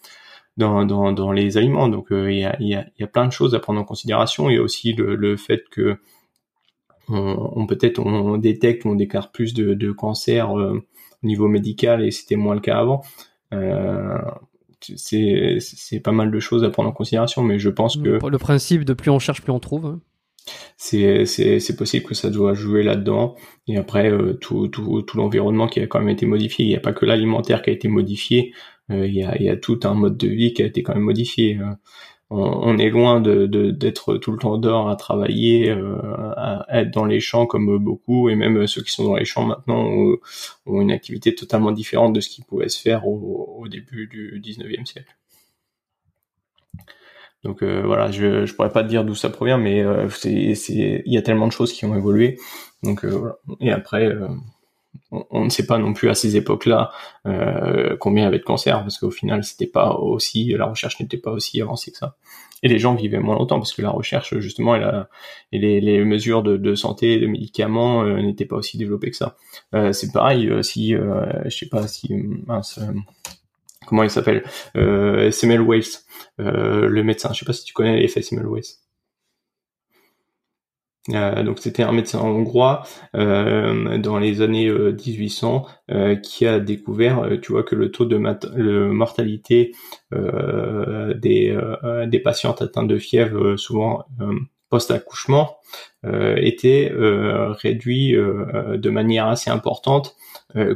dans, 0.56 0.84
dans, 0.86 1.12
dans 1.12 1.32
les 1.32 1.56
aliments. 1.58 1.88
Donc 1.88 2.12
euh, 2.12 2.32
il 2.32 2.38
y, 2.38 2.44
a, 2.44 2.56
y, 2.60 2.74
a, 2.74 2.86
y, 2.98 3.02
a, 3.02 3.06
plein 3.06 3.26
de 3.26 3.32
choses 3.32 3.54
à 3.54 3.60
prendre 3.60 3.80
en 3.80 3.84
considération. 3.84 4.50
Il 4.50 4.56
y 4.56 4.58
a 4.58 4.62
aussi 4.62 4.92
le, 4.92 5.14
le 5.14 5.36
fait 5.36 5.64
que 5.70 5.98
on, 7.08 7.52
on 7.54 7.66
peut-être 7.66 8.00
on 8.00 8.36
détecte 8.38 8.84
ou 8.84 8.90
on 8.90 8.94
déclare 8.94 9.30
plus 9.30 9.54
de, 9.54 9.74
de 9.74 9.92
cancer 9.92 10.58
euh, 10.58 10.82
au 11.22 11.26
niveau 11.26 11.48
médical 11.48 12.04
et 12.04 12.10
c'était 12.10 12.36
moins 12.36 12.54
le 12.54 12.60
cas 12.60 12.78
avant. 12.78 13.02
Euh, 13.52 14.18
c'est 14.80 15.58
c'est 15.60 16.00
pas 16.00 16.12
mal 16.12 16.30
de 16.30 16.40
choses 16.40 16.64
à 16.64 16.70
prendre 16.70 16.88
en 16.88 16.92
considération, 16.92 17.42
mais 17.42 17.58
je 17.58 17.70
pense 17.70 17.96
que 17.96 18.18
le 18.26 18.38
principe 18.38 18.84
de 18.84 18.92
plus 18.92 19.10
on 19.10 19.18
cherche, 19.18 19.42
plus 19.42 19.52
on 19.52 19.60
trouve. 19.60 19.86
Hein. 19.86 20.00
C'est 20.76 21.26
c'est 21.26 21.58
c'est 21.58 21.76
possible 21.76 22.06
que 22.06 22.14
ça 22.14 22.30
doit 22.30 22.54
jouer 22.54 22.82
là-dedans. 22.82 23.34
Et 23.66 23.76
après 23.76 24.10
euh, 24.10 24.34
tout 24.34 24.68
tout 24.68 25.02
tout 25.02 25.16
l'environnement 25.16 25.66
qui 25.66 25.80
a 25.80 25.86
quand 25.86 25.98
même 25.98 26.08
été 26.08 26.26
modifié. 26.26 26.64
Il 26.64 26.68
n'y 26.68 26.76
a 26.76 26.80
pas 26.80 26.92
que 26.92 27.04
l'alimentaire 27.04 27.62
qui 27.62 27.70
a 27.70 27.72
été 27.72 27.88
modifié. 27.88 28.52
Euh, 28.90 29.06
il 29.06 29.14
y 29.14 29.24
a 29.24 29.40
y 29.40 29.48
a 29.48 29.56
tout 29.56 29.80
un 29.84 29.94
mode 29.94 30.16
de 30.16 30.28
vie 30.28 30.52
qui 30.54 30.62
a 30.62 30.66
été 30.66 30.82
quand 30.82 30.94
même 30.94 31.02
modifié. 31.02 31.58
Euh 31.58 31.74
on, 32.30 32.78
est 32.78 32.90
loin 32.90 33.20
de 33.20 33.46
d'être 33.46 34.16
tout 34.16 34.32
le 34.32 34.38
temps 34.38 34.58
dehors 34.58 34.88
à 34.90 34.96
travailler, 34.96 35.70
euh, 35.70 35.96
à 36.36 36.66
être 36.80 36.90
dans 36.90 37.04
les 37.04 37.20
champs 37.20 37.46
comme 37.46 37.78
beaucoup, 37.78 38.28
et 38.28 38.34
même 38.34 38.66
ceux 38.66 38.82
qui 38.82 38.90
sont 38.90 39.04
dans 39.04 39.16
les 39.16 39.24
champs 39.24 39.46
maintenant 39.46 39.84
ont, 40.66 40.80
une 40.80 40.90
activité 40.90 41.34
totalement 41.34 41.70
différente 41.70 42.12
de 42.12 42.20
ce 42.20 42.28
qui 42.28 42.42
pouvait 42.42 42.68
se 42.68 42.80
faire 42.80 43.06
au, 43.06 43.66
début 43.68 44.08
du 44.08 44.40
19e 44.40 44.86
siècle. 44.86 45.16
Donc 47.44 47.62
euh, 47.62 47.82
voilà, 47.84 48.10
je 48.10 48.44
je 48.44 48.54
pourrais 48.54 48.72
pas 48.72 48.82
te 48.82 48.88
dire 48.88 49.04
d'où 49.04 49.14
ça 49.14 49.30
provient, 49.30 49.58
mais 49.58 49.82
euh, 49.82 50.08
il 50.24 51.02
y 51.06 51.18
a 51.18 51.22
tellement 51.22 51.46
de 51.46 51.52
choses 51.52 51.72
qui 51.72 51.84
ont 51.84 51.94
évolué. 51.96 52.38
Donc 52.82 53.04
voilà. 53.04 53.36
Et 53.60 53.70
après 53.70 54.12
on, 55.10 55.44
ne 55.44 55.50
sait 55.50 55.66
pas 55.66 55.78
non 55.78 55.92
plus 55.92 56.08
à 56.08 56.14
ces 56.14 56.36
époques-là 56.36 56.90
euh, 57.26 57.96
combien 57.98 58.24
il 58.24 58.26
y 58.26 58.28
avait 58.28 58.38
de 58.38 58.44
cancers 58.44 58.80
parce 58.80 58.98
qu'au 58.98 59.10
final 59.10 59.44
c'était 59.44 59.66
pas 59.66 59.94
aussi 59.94 60.52
la 60.52 60.66
recherche 60.66 60.98
n'était 61.00 61.16
pas 61.16 61.30
aussi 61.30 61.60
avancée 61.60 61.92
que 61.92 61.98
ça. 61.98 62.16
Et 62.62 62.68
les 62.68 62.78
gens 62.78 62.94
vivaient 62.94 63.20
moins 63.20 63.36
longtemps 63.36 63.58
parce 63.58 63.72
que 63.72 63.82
la 63.82 63.90
recherche 63.90 64.38
justement 64.38 64.74
et, 64.76 65.58
les, 65.58 66.04
mesures 66.04 66.42
de, 66.42 66.74
santé 66.74 67.18
de 67.18 67.26
médicaments 67.26 68.02
euh, 68.02 68.20
n'étaient 68.20 68.46
pas 68.46 68.56
aussi 68.56 68.78
développées 68.78 69.10
que 69.10 69.16
ça. 69.16 69.36
Euh, 69.74 69.92
c'est 69.92 70.10
pareil 70.10 70.50
si 70.62 70.92
je 70.92 71.48
sais 71.50 71.68
pas 71.68 71.86
si 71.86 72.10
comment 73.86 74.02
il 74.02 74.10
s'appelle 74.10 74.42
Samuel 75.32 75.62
Weiss 75.62 76.06
le 76.38 77.02
médecin. 77.02 77.32
Je 77.32 77.40
sais 77.40 77.44
pas 77.44 77.52
si 77.52 77.64
tu 77.64 77.74
connais 77.74 78.00
l'effet 78.00 78.22
Samuel 78.22 78.46
Weiss 78.46 78.85
euh, 81.12 81.42
donc 81.42 81.58
c'était 81.60 81.82
un 81.82 81.92
médecin 81.92 82.20
hongrois 82.20 82.84
euh, 83.14 83.98
dans 83.98 84.18
les 84.18 84.42
années 84.42 84.70
1800 84.70 85.66
euh, 85.90 86.16
qui 86.16 86.46
a 86.46 86.58
découvert, 86.58 87.28
tu 87.42 87.52
vois, 87.52 87.62
que 87.62 87.74
le 87.74 87.90
taux 87.90 88.06
de 88.06 88.16
mortalité 88.16 89.72
des, 90.12 91.58
des 92.06 92.18
patientes 92.20 92.62
atteintes 92.62 92.88
de 92.88 92.98
fièvre, 92.98 93.56
souvent 93.56 94.04
post-accouchement, 94.68 95.58
était 96.04 96.92
réduit 96.92 98.12
de 98.12 98.90
manière 98.90 99.26
assez 99.26 99.50
importante 99.50 100.16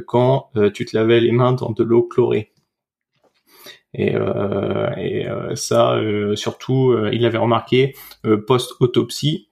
quand 0.07 0.49
tu 0.73 0.85
te 0.85 0.95
lavais 0.95 1.19
les 1.19 1.31
mains 1.31 1.53
dans 1.53 1.71
de 1.71 1.83
l'eau 1.83 2.03
chlorée. 2.03 2.51
Et, 3.93 4.13
et 4.97 5.27
ça, 5.55 5.99
surtout, 6.35 6.95
il 7.11 7.25
avait 7.25 7.37
remarqué 7.37 7.95
post-autopsie 8.47 9.50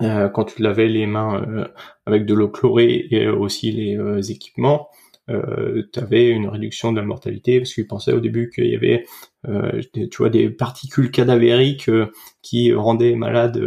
euh, 0.00 0.28
quand 0.28 0.44
tu 0.44 0.62
lavais 0.62 0.86
les 0.86 1.06
mains 1.06 1.42
euh, 1.42 1.66
avec 2.06 2.24
de 2.24 2.32
l'eau 2.32 2.48
chlorée 2.48 3.08
et 3.10 3.26
aussi 3.28 3.72
les 3.72 3.96
euh, 3.96 4.22
équipements, 4.22 4.88
tu 5.28 6.00
avais 6.00 6.30
une 6.30 6.48
réduction 6.48 6.90
de 6.90 7.00
la 7.00 7.04
mortalité 7.04 7.58
parce 7.58 7.74
qu'ils 7.74 7.86
pensaient 7.86 8.14
au 8.14 8.20
début 8.20 8.48
qu'il 8.48 8.64
y 8.64 8.74
avait 8.74 9.04
des, 9.44 10.08
tu 10.08 10.16
vois 10.16 10.30
des 10.30 10.48
particules 10.48 11.10
cadavériques 11.10 11.90
qui 12.40 12.72
rendaient 12.72 13.14
malades 13.14 13.62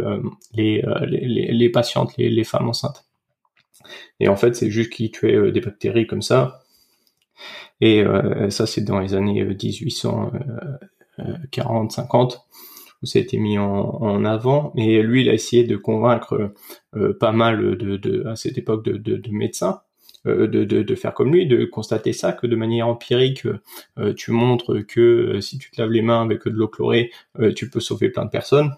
les, 0.54 0.82
les, 1.06 1.52
les, 1.52 1.70
patientes, 1.70 2.16
les, 2.16 2.30
les, 2.30 2.42
femmes 2.42 2.68
enceintes. 2.68 3.04
Et 4.18 4.26
en 4.26 4.34
fait, 4.34 4.56
c'est 4.56 4.72
juste 4.72 4.92
qu'ils 4.92 5.12
tuaient 5.12 5.52
des 5.52 5.60
bactéries 5.60 6.08
comme 6.08 6.20
ça. 6.20 6.64
Et 7.80 8.02
ça, 8.48 8.66
c'est 8.66 8.82
dans 8.82 8.98
les 8.98 9.14
années 9.14 9.44
1840, 9.44 11.92
50 11.92 12.44
où 13.02 13.06
ça 13.06 13.18
a 13.18 13.22
été 13.22 13.38
mis 13.38 13.58
en, 13.58 14.24
avant. 14.24 14.72
Et 14.76 15.02
lui, 15.02 15.22
il 15.22 15.30
a 15.30 15.34
essayé 15.34 15.64
de 15.64 15.76
convaincre 15.76 16.52
euh, 16.96 17.16
pas 17.18 17.32
mal 17.32 17.76
de, 17.76 18.26
à 18.26 18.36
cette 18.36 18.58
époque 18.58 18.84
de, 18.84 18.96
de, 18.96 19.16
de 19.16 19.30
médecins 19.30 19.80
euh, 20.26 20.46
de, 20.46 20.64
de, 20.64 20.94
faire 20.94 21.14
comme 21.14 21.32
lui, 21.32 21.46
de 21.46 21.64
constater 21.64 22.12
ça, 22.12 22.32
que 22.32 22.46
de 22.46 22.54
manière 22.54 22.86
empirique, 22.86 23.44
euh, 23.98 24.14
tu 24.14 24.30
montres 24.30 24.86
que 24.86 25.40
si 25.40 25.58
tu 25.58 25.70
te 25.70 25.80
laves 25.80 25.90
les 25.90 26.02
mains 26.02 26.22
avec 26.22 26.44
de 26.44 26.50
l'eau 26.50 26.68
chlorée, 26.68 27.10
tu 27.56 27.68
peux 27.68 27.80
sauver 27.80 28.08
plein 28.08 28.24
de 28.24 28.30
personnes. 28.30 28.72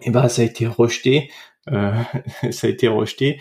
Et 0.00 0.10
ben, 0.10 0.28
ça 0.28 0.42
a 0.42 0.44
été 0.44 0.66
rejeté. 0.66 1.30
ça 1.70 2.66
a 2.66 2.68
été 2.68 2.88
rejeté 2.88 3.38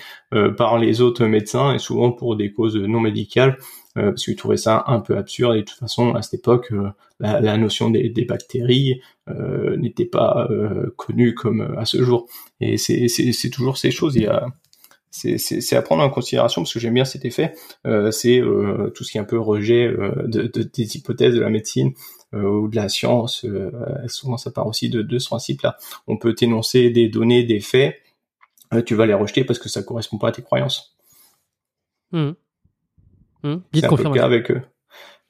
par 0.55 0.77
les 0.77 1.01
autres 1.01 1.25
médecins 1.25 1.73
et 1.73 1.79
souvent 1.79 2.11
pour 2.11 2.35
des 2.35 2.51
causes 2.51 2.77
non 2.77 2.99
médicales 2.99 3.57
parce 3.95 4.23
qu'ils 4.23 4.35
trouvaient 4.35 4.57
ça 4.57 4.83
un 4.87 4.99
peu 4.99 5.17
absurde. 5.17 5.55
Et 5.55 5.59
de 5.59 5.65
toute 5.65 5.79
façon, 5.79 6.13
à 6.13 6.21
cette 6.21 6.35
époque, 6.35 6.71
euh, 6.71 6.89
la, 7.19 7.57
notion 7.57 7.89
des, 7.89 8.25
bactéries 8.27 9.01
euh, 9.29 9.75
n'était 9.77 10.05
pas 10.05 10.47
connue 10.95 11.33
comme 11.33 11.75
à 11.77 11.85
ce 11.85 12.03
jour. 12.03 12.27
Et 12.59 12.77
c'est 12.77 13.49
toujours 13.51 13.77
ces 13.77 13.91
choses. 13.91 14.15
Il 14.15 14.23
y 14.23 14.27
a 14.27 14.47
c'est 15.13 15.75
à 15.75 15.81
prendre 15.81 16.03
en 16.03 16.09
considération 16.09 16.61
parce 16.61 16.73
que 16.73 16.79
j'aime 16.79 16.93
bien 16.93 17.03
cet 17.03 17.25
effet. 17.25 17.53
c'est 18.11 18.41
tout 18.95 19.03
ce 19.03 19.11
qui 19.11 19.17
est 19.17 19.21
un 19.21 19.25
peu 19.25 19.39
rejet 19.39 19.89
de, 19.89 20.47
des 20.47 20.95
hypothèses 20.95 21.35
de 21.35 21.41
la 21.41 21.49
médecine 21.49 21.91
ou 22.33 22.69
de 22.69 22.75
la 22.77 22.87
science. 22.87 23.45
souvent, 24.07 24.37
ça 24.37 24.51
part 24.51 24.67
aussi 24.67 24.89
de, 24.89 25.01
de 25.01 25.19
ce 25.19 25.27
principe-là. 25.27 25.77
On 26.07 26.15
peut 26.15 26.33
t'énoncer 26.33 26.91
des 26.91 27.09
données, 27.09 27.43
des 27.43 27.59
faits, 27.59 28.01
tu 28.85 28.95
vas 28.95 29.05
les 29.05 29.13
rejeter 29.13 29.43
parce 29.43 29.59
que 29.59 29.67
ça 29.67 29.83
correspond 29.83 30.17
pas 30.17 30.29
à 30.29 30.31
tes 30.31 30.41
croyances. 30.41 30.95
Mmh. 32.11 32.31
Mmh. 33.43 33.55
c'est 33.73 33.85
un 33.85 33.95
peu 33.95 34.03
le 34.03 34.11
cas 34.11 34.25
avec 34.25 34.51
eux. 34.51 34.61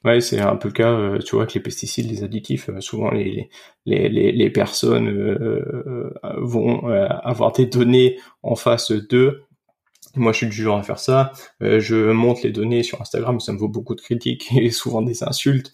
Ouais, 0.03 0.19
c'est 0.19 0.40
un 0.40 0.56
peu 0.56 0.69
le 0.69 0.73
cas, 0.73 0.91
euh, 0.91 1.19
tu 1.19 1.35
vois, 1.35 1.43
avec 1.43 1.53
les 1.53 1.61
pesticides, 1.61 2.09
les 2.09 2.23
additifs. 2.23 2.69
Euh, 2.69 2.81
souvent, 2.81 3.11
les, 3.11 3.49
les, 3.85 4.09
les, 4.09 4.31
les 4.31 4.49
personnes 4.49 5.07
euh, 5.09 6.11
vont 6.38 6.88
avoir 7.23 7.51
des 7.51 7.67
données 7.67 8.17
en 8.41 8.56
face 8.56 8.91
d'eux. 8.91 9.43
Moi, 10.15 10.31
je 10.31 10.38
suis 10.38 10.48
du 10.48 10.64
genre 10.64 10.80
à 10.80 10.83
faire 10.83 10.99
ça. 10.99 11.31
je 11.61 12.11
monte 12.11 12.41
les 12.41 12.51
données 12.51 12.83
sur 12.83 12.99
Instagram, 12.99 13.40
ça 13.40 13.53
me 13.53 13.59
vaut 13.59 13.69
beaucoup 13.69 13.95
de 13.95 14.01
critiques 14.01 14.51
et 14.57 14.72
souvent 14.72 15.01
des 15.01 15.23
insultes 15.23 15.72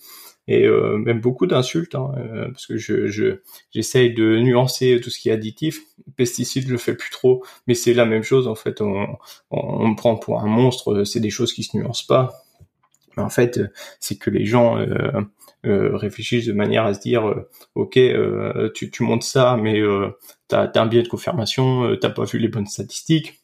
et 0.48 0.68
même 0.68 1.20
beaucoup 1.20 1.46
d'insultes, 1.46 1.96
hein, 1.96 2.12
parce 2.48 2.68
que 2.68 2.78
je, 2.78 3.08
je 3.08 3.42
j'essaye 3.72 4.14
de 4.14 4.40
nuancer 4.40 5.00
tout 5.02 5.10
ce 5.10 5.20
qui 5.20 5.28
est 5.30 5.34
additif. 5.34 5.82
Pesticides, 6.16 6.68
je 6.68 6.72
le 6.72 6.78
fais 6.78 6.96
plus 6.96 7.10
trop, 7.10 7.44
mais 7.68 7.74
c'est 7.74 7.94
la 7.94 8.06
même 8.06 8.24
chose 8.24 8.48
en 8.48 8.56
fait. 8.56 8.80
On, 8.80 9.18
on, 9.52 9.88
me 9.90 9.96
prend 9.96 10.16
pour 10.16 10.40
un 10.40 10.48
monstre, 10.48 11.04
c'est 11.04 11.20
des 11.20 11.30
choses 11.30 11.52
qui 11.52 11.64
se 11.64 11.76
nuancent 11.76 12.08
pas. 12.08 12.46
Mais 13.18 13.24
en 13.24 13.30
fait, 13.30 13.60
c'est 14.00 14.18
que 14.18 14.30
les 14.30 14.46
gens 14.46 14.78
euh, 14.78 15.22
euh, 15.66 15.98
réfléchissent 15.98 16.46
de 16.46 16.54
manière 16.54 16.86
à 16.86 16.94
se 16.94 17.02
dire, 17.02 17.28
euh, 17.28 17.50
ok, 17.76 18.00
tu, 18.74 18.92
tu 18.92 19.04
montes 19.04 19.24
ça, 19.24 19.58
mais 19.62 19.82
t'as 20.48 20.66
as 20.66 20.82
un 20.82 20.86
biais 20.86 21.04
de 21.04 21.08
confirmation, 21.10 21.96
t'as 22.00 22.12
pas 22.12 22.24
vu 22.24 22.40
les 22.40 22.48
bonnes 22.48 22.68
statistiques 22.68 23.42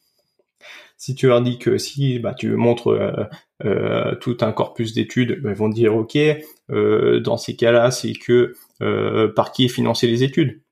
si 0.96 1.14
tu 1.14 1.26
leur 1.26 1.42
dis 1.42 1.58
que 1.58 1.76
si 1.76 2.18
bah, 2.18 2.34
tu 2.34 2.54
montres 2.56 3.28
euh, 3.64 4.12
euh, 4.12 4.14
tout 4.16 4.36
un 4.40 4.52
corpus 4.52 4.94
d'études, 4.94 5.40
ils 5.44 5.50
vont 5.50 5.68
dire 5.68 5.94
ok, 5.94 6.18
euh, 6.70 7.20
dans 7.20 7.36
ces 7.36 7.56
cas-là, 7.56 7.90
c'est 7.90 8.12
que 8.12 8.54
par 9.34 9.52
qui 9.52 9.66
est 9.66 9.68
financé 9.68 10.06
les 10.06 10.22
études? 10.22 10.62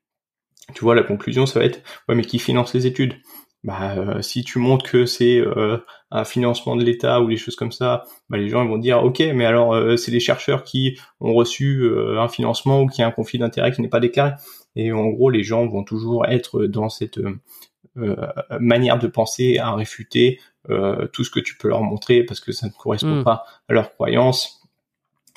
Tu 0.75 0.83
vois, 0.83 0.95
la 0.95 1.03
conclusion, 1.03 1.45
ça 1.45 1.59
va 1.59 1.65
être 1.65 1.81
ouais, 2.07 2.15
mais 2.15 2.23
qui 2.23 2.39
finance 2.39 2.73
les 2.73 2.87
études? 2.87 3.15
Bah, 3.63 4.21
si 4.21 4.43
tu 4.43 4.59
montres 4.59 4.89
que 4.89 5.05
c'est 5.05 5.41
un 6.11 6.25
financement 6.25 6.75
de 6.75 6.83
l'État 6.83 7.21
ou 7.21 7.29
des 7.29 7.37
choses 7.37 7.55
comme 7.55 7.71
ça, 7.71 8.03
bah, 8.29 8.37
les 8.37 8.49
gens 8.49 8.65
vont 8.65 8.77
dire 8.77 9.03
ok, 9.03 9.19
mais 9.33 9.45
alors 9.45 9.97
c'est 9.97 10.11
les 10.11 10.19
chercheurs 10.19 10.63
qui 10.63 10.99
ont 11.21 11.33
reçu 11.33 11.89
un 12.17 12.27
financement 12.27 12.81
ou 12.81 12.87
qui 12.87 13.01
a 13.01 13.07
un 13.07 13.11
conflit 13.11 13.39
d'intérêt 13.39 13.71
qui 13.71 13.81
n'est 13.81 13.89
pas 13.89 14.01
déclaré. 14.01 14.33
Et 14.75 14.91
en 14.91 15.07
gros, 15.07 15.29
les 15.29 15.43
gens 15.43 15.67
vont 15.67 15.83
toujours 15.83 16.25
être 16.25 16.65
dans 16.65 16.89
cette 16.89 17.19
euh, 17.19 17.39
manière 18.59 18.99
de 18.99 19.07
penser 19.07 19.57
à 19.57 19.73
réfuter 19.75 20.39
euh, 20.69 21.07
tout 21.07 21.23
ce 21.23 21.29
que 21.29 21.39
tu 21.39 21.57
peux 21.57 21.67
leur 21.67 21.83
montrer 21.83 22.23
parce 22.23 22.39
que 22.39 22.51
ça 22.51 22.67
ne 22.67 22.71
correspond 22.71 23.19
hmm. 23.19 23.23
pas 23.23 23.45
à 23.67 23.73
leurs 23.73 23.91
croyances. 23.91 24.61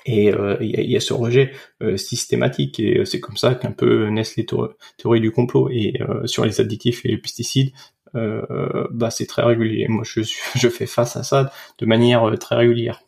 Et 0.08 0.32
euh, 0.32 0.56
il 0.60 0.88
y, 0.88 0.96
a, 0.96 1.00
ce 1.00 1.12
rejet 1.12 1.52
systématique 1.96 2.78
et 2.78 3.04
c'est 3.04 3.18
comme 3.18 3.36
ça 3.36 3.56
qu'un 3.56 3.72
peu 3.72 4.06
naissent 4.06 4.36
les 4.36 4.46
théories 4.46 5.20
du 5.20 5.32
complot. 5.32 5.68
Et 5.70 5.98
sur 6.26 6.44
les 6.44 6.60
additifs 6.60 7.04
et 7.04 7.08
les 7.08 7.18
pesticides, 7.18 7.72
bah 8.14 9.10
c'est 9.10 9.26
très 9.26 9.42
régulier. 9.42 9.88
Moi, 9.88 10.04
je, 10.06 10.20
je 10.54 10.68
fais 10.68 10.86
face 10.86 11.16
à 11.16 11.24
ça 11.24 11.50
de 11.78 11.86
manière 11.86 12.32
très 12.38 12.54
régulière. 12.54 13.02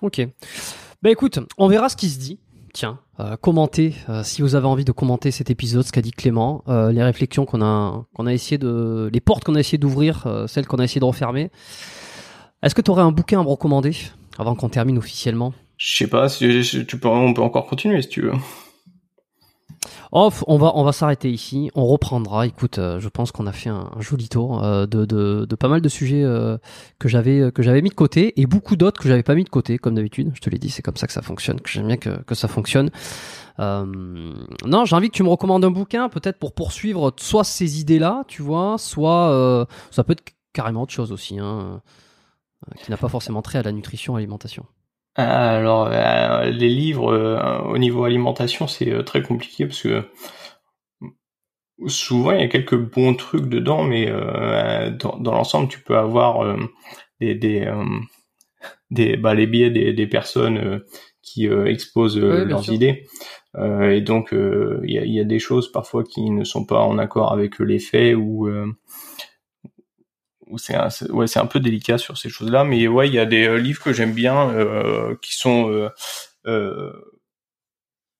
Ok. 0.00 0.26
Bah 1.02 1.10
écoute, 1.10 1.38
on 1.58 1.68
verra 1.68 1.88
ce 1.88 1.96
qui 1.96 2.08
se 2.08 2.18
dit. 2.18 2.38
Tiens, 2.72 3.00
euh, 3.20 3.36
commentez 3.36 3.94
euh, 4.08 4.22
si 4.22 4.40
vous 4.40 4.54
avez 4.54 4.66
envie 4.66 4.84
de 4.84 4.92
commenter 4.92 5.30
cet 5.30 5.50
épisode, 5.50 5.84
ce 5.84 5.92
qu'a 5.92 6.00
dit 6.00 6.10
Clément, 6.10 6.64
euh, 6.68 6.90
les 6.90 7.02
réflexions 7.02 7.44
qu'on 7.44 7.60
a 7.60 8.06
qu'on 8.14 8.26
a 8.26 8.32
essayé 8.32 8.56
de, 8.56 9.10
les 9.12 9.20
portes 9.20 9.44
qu'on 9.44 9.54
a 9.56 9.60
essayé 9.60 9.76
d'ouvrir, 9.76 10.26
celles 10.48 10.66
qu'on 10.66 10.78
a 10.78 10.84
essayé 10.84 11.00
de 11.00 11.04
refermer. 11.04 11.50
Est-ce 12.62 12.74
que 12.74 12.80
tu 12.80 12.90
aurais 12.90 13.02
un 13.02 13.12
bouquin 13.12 13.40
à 13.40 13.42
me 13.42 13.48
recommander 13.48 13.94
avant 14.38 14.54
qu'on 14.54 14.70
termine 14.70 14.96
officiellement? 14.96 15.52
Je 15.76 15.96
sais 15.96 16.06
pas, 16.06 16.28
on 17.04 17.34
peut 17.34 17.42
encore 17.42 17.66
continuer 17.66 18.00
si 18.00 18.08
tu 18.08 18.22
veux. 18.22 18.32
Off, 20.12 20.44
on 20.46 20.58
va 20.58 20.72
on 20.74 20.84
va 20.84 20.92
s'arrêter 20.92 21.30
ici. 21.30 21.70
On 21.74 21.86
reprendra. 21.86 22.46
Écoute, 22.46 22.78
euh, 22.78 23.00
je 23.00 23.08
pense 23.08 23.32
qu'on 23.32 23.46
a 23.46 23.52
fait 23.52 23.70
un, 23.70 23.90
joli 23.98 24.28
tour 24.28 24.62
euh, 24.62 24.86
de, 24.86 25.04
de, 25.04 25.54
pas 25.56 25.68
mal 25.68 25.80
de 25.80 25.88
sujets 25.88 26.22
euh, 26.22 26.58
que 26.98 27.08
j'avais 27.08 27.82
mis 27.82 27.88
de 27.88 27.94
côté 27.94 28.40
et 28.40 28.46
beaucoup 28.46 28.76
d'autres 28.76 29.00
que 29.00 29.08
j'avais 29.08 29.22
pas 29.22 29.34
mis 29.34 29.44
de 29.44 29.48
côté, 29.48 29.78
comme 29.78 29.94
d'habitude. 29.94 30.30
Je 30.34 30.40
te 30.40 30.50
l'ai 30.50 30.58
dit, 30.58 30.70
c'est 30.70 30.82
comme 30.82 30.96
ça 30.96 31.06
que 31.06 31.12
ça 31.12 31.22
fonctionne. 31.22 31.60
Que 31.60 31.70
j'aime 31.70 31.86
bien 31.86 31.96
que, 31.96 32.22
que 32.22 32.34
ça 32.34 32.48
fonctionne. 32.48 32.90
non, 33.58 34.84
j'ai 34.84 34.96
envie 34.96 35.08
que 35.08 35.16
tu 35.16 35.22
me 35.22 35.28
recommandes 35.28 35.64
un 35.64 35.70
bouquin, 35.70 36.08
peut-être 36.08 36.38
pour 36.38 36.52
poursuivre 36.52 37.14
soit 37.18 37.44
ces 37.44 37.80
idées-là, 37.80 38.24
tu 38.28 38.42
vois, 38.42 38.76
soit 38.78 39.66
ça 39.90 40.04
peut 40.04 40.12
être 40.12 40.24
carrément 40.52 40.82
autre 40.82 40.92
chose 40.92 41.12
aussi, 41.12 41.38
hein, 41.38 41.80
qui 42.84 42.90
n'a 42.90 42.96
pas 42.96 43.08
forcément 43.08 43.42
trait 43.42 43.58
à 43.58 43.62
la 43.62 43.72
nutrition, 43.72 44.16
alimentation. 44.16 44.66
Alors, 45.14 45.88
euh, 45.92 46.50
les 46.50 46.70
livres 46.70 47.12
euh, 47.12 47.58
au 47.64 47.76
niveau 47.76 48.04
alimentation, 48.04 48.66
c'est 48.66 48.90
euh, 48.90 49.02
très 49.02 49.22
compliqué 49.22 49.66
parce 49.66 49.82
que 49.82 50.04
souvent 51.86 52.32
il 52.32 52.40
y 52.40 52.44
a 52.44 52.48
quelques 52.48 52.78
bons 52.78 53.14
trucs 53.14 53.48
dedans, 53.48 53.84
mais 53.84 54.06
dans, 54.06 55.32
l'ensemble, 55.32 55.68
tu 55.68 55.80
peux 55.80 55.96
avoir 55.96 56.56
des, 57.20 57.34
des, 57.34 57.68
des 58.90 59.16
bah, 59.16 59.34
les 59.34 59.48
biais 59.48 59.70
des, 59.70 59.92
des 59.92 60.06
personnes 60.06 60.82
qui 61.22 61.46
exposent 61.46 62.18
leurs 62.20 62.70
idées. 62.70 63.08
et 63.58 64.00
donc, 64.00 64.28
il 64.32 64.92
y 64.92 64.98
a, 64.98 65.04
y, 65.04 65.18
a, 65.18 65.24
des 65.24 65.40
choses 65.40 65.72
parfois 65.72 66.04
qui 66.04 66.30
ne 66.30 66.44
sont 66.44 66.64
pas 66.64 66.82
en 66.82 66.98
accord 66.98 67.32
avec 67.32 67.58
les 67.58 67.80
faits 67.80 68.14
ou 68.16 68.48
c'est 70.58 70.74
un, 70.74 70.88
ouais, 71.10 71.26
c'est 71.26 71.38
un 71.38 71.46
peu 71.46 71.60
délicat 71.60 71.98
sur 71.98 72.18
ces 72.18 72.28
choses-là, 72.28 72.64
mais 72.64 72.86
ouais, 72.88 73.08
il 73.08 73.14
y 73.14 73.18
a 73.18 73.26
des 73.26 73.46
euh, 73.46 73.56
livres 73.56 73.82
que 73.82 73.92
j'aime 73.92 74.12
bien 74.12 74.50
euh, 74.50 75.16
qui 75.22 75.34
sont 75.34 75.90
euh, 76.46 76.92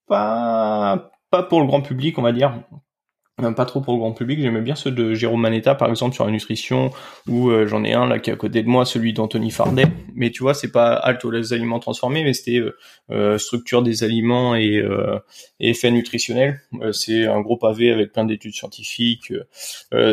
pas 0.07 1.11
pas 1.31 1.43
pour 1.43 1.61
le 1.61 1.67
grand 1.67 1.81
public, 1.81 2.19
on 2.19 2.23
va 2.23 2.33
dire. 2.33 2.55
Pas 3.57 3.65
trop 3.65 3.81
pour 3.81 3.94
le 3.94 3.99
grand 3.99 4.12
public. 4.12 4.41
J'aimais 4.41 4.61
bien 4.61 4.77
ceux 4.77 4.93
de 4.93 5.15
Jérôme 5.15 5.41
Manetta, 5.41 5.75
par 5.75 5.89
exemple, 5.89 6.15
sur 6.15 6.25
la 6.25 6.31
nutrition, 6.31 6.93
ou 7.27 7.51
j'en 7.67 7.83
ai 7.83 7.93
un 7.93 8.07
là 8.07 8.20
qui 8.20 8.31
est 8.31 8.33
à 8.33 8.36
côté 8.36 8.62
de 8.62 8.69
moi, 8.69 8.85
celui 8.85 9.15
d'Anthony 9.15 9.51
Fardet. 9.51 9.86
Mais 10.15 10.31
tu 10.31 10.43
vois, 10.43 10.55
c'est 10.55 10.70
pas 10.70 10.93
halte 10.93 11.25
aux 11.25 11.52
aliments 11.52 11.81
transformés, 11.81 12.23
mais 12.23 12.35
c'était 12.35 12.61
structure 13.39 13.83
des 13.83 14.05
aliments 14.05 14.55
et, 14.55 14.85
et 15.59 15.70
effets 15.70 15.91
nutritionnels. 15.91 16.61
c'est 16.93 17.27
un 17.27 17.41
gros 17.41 17.57
pavé 17.57 17.91
avec 17.91 18.12
plein 18.12 18.27
d'études 18.27 18.55
scientifiques. 18.55 19.33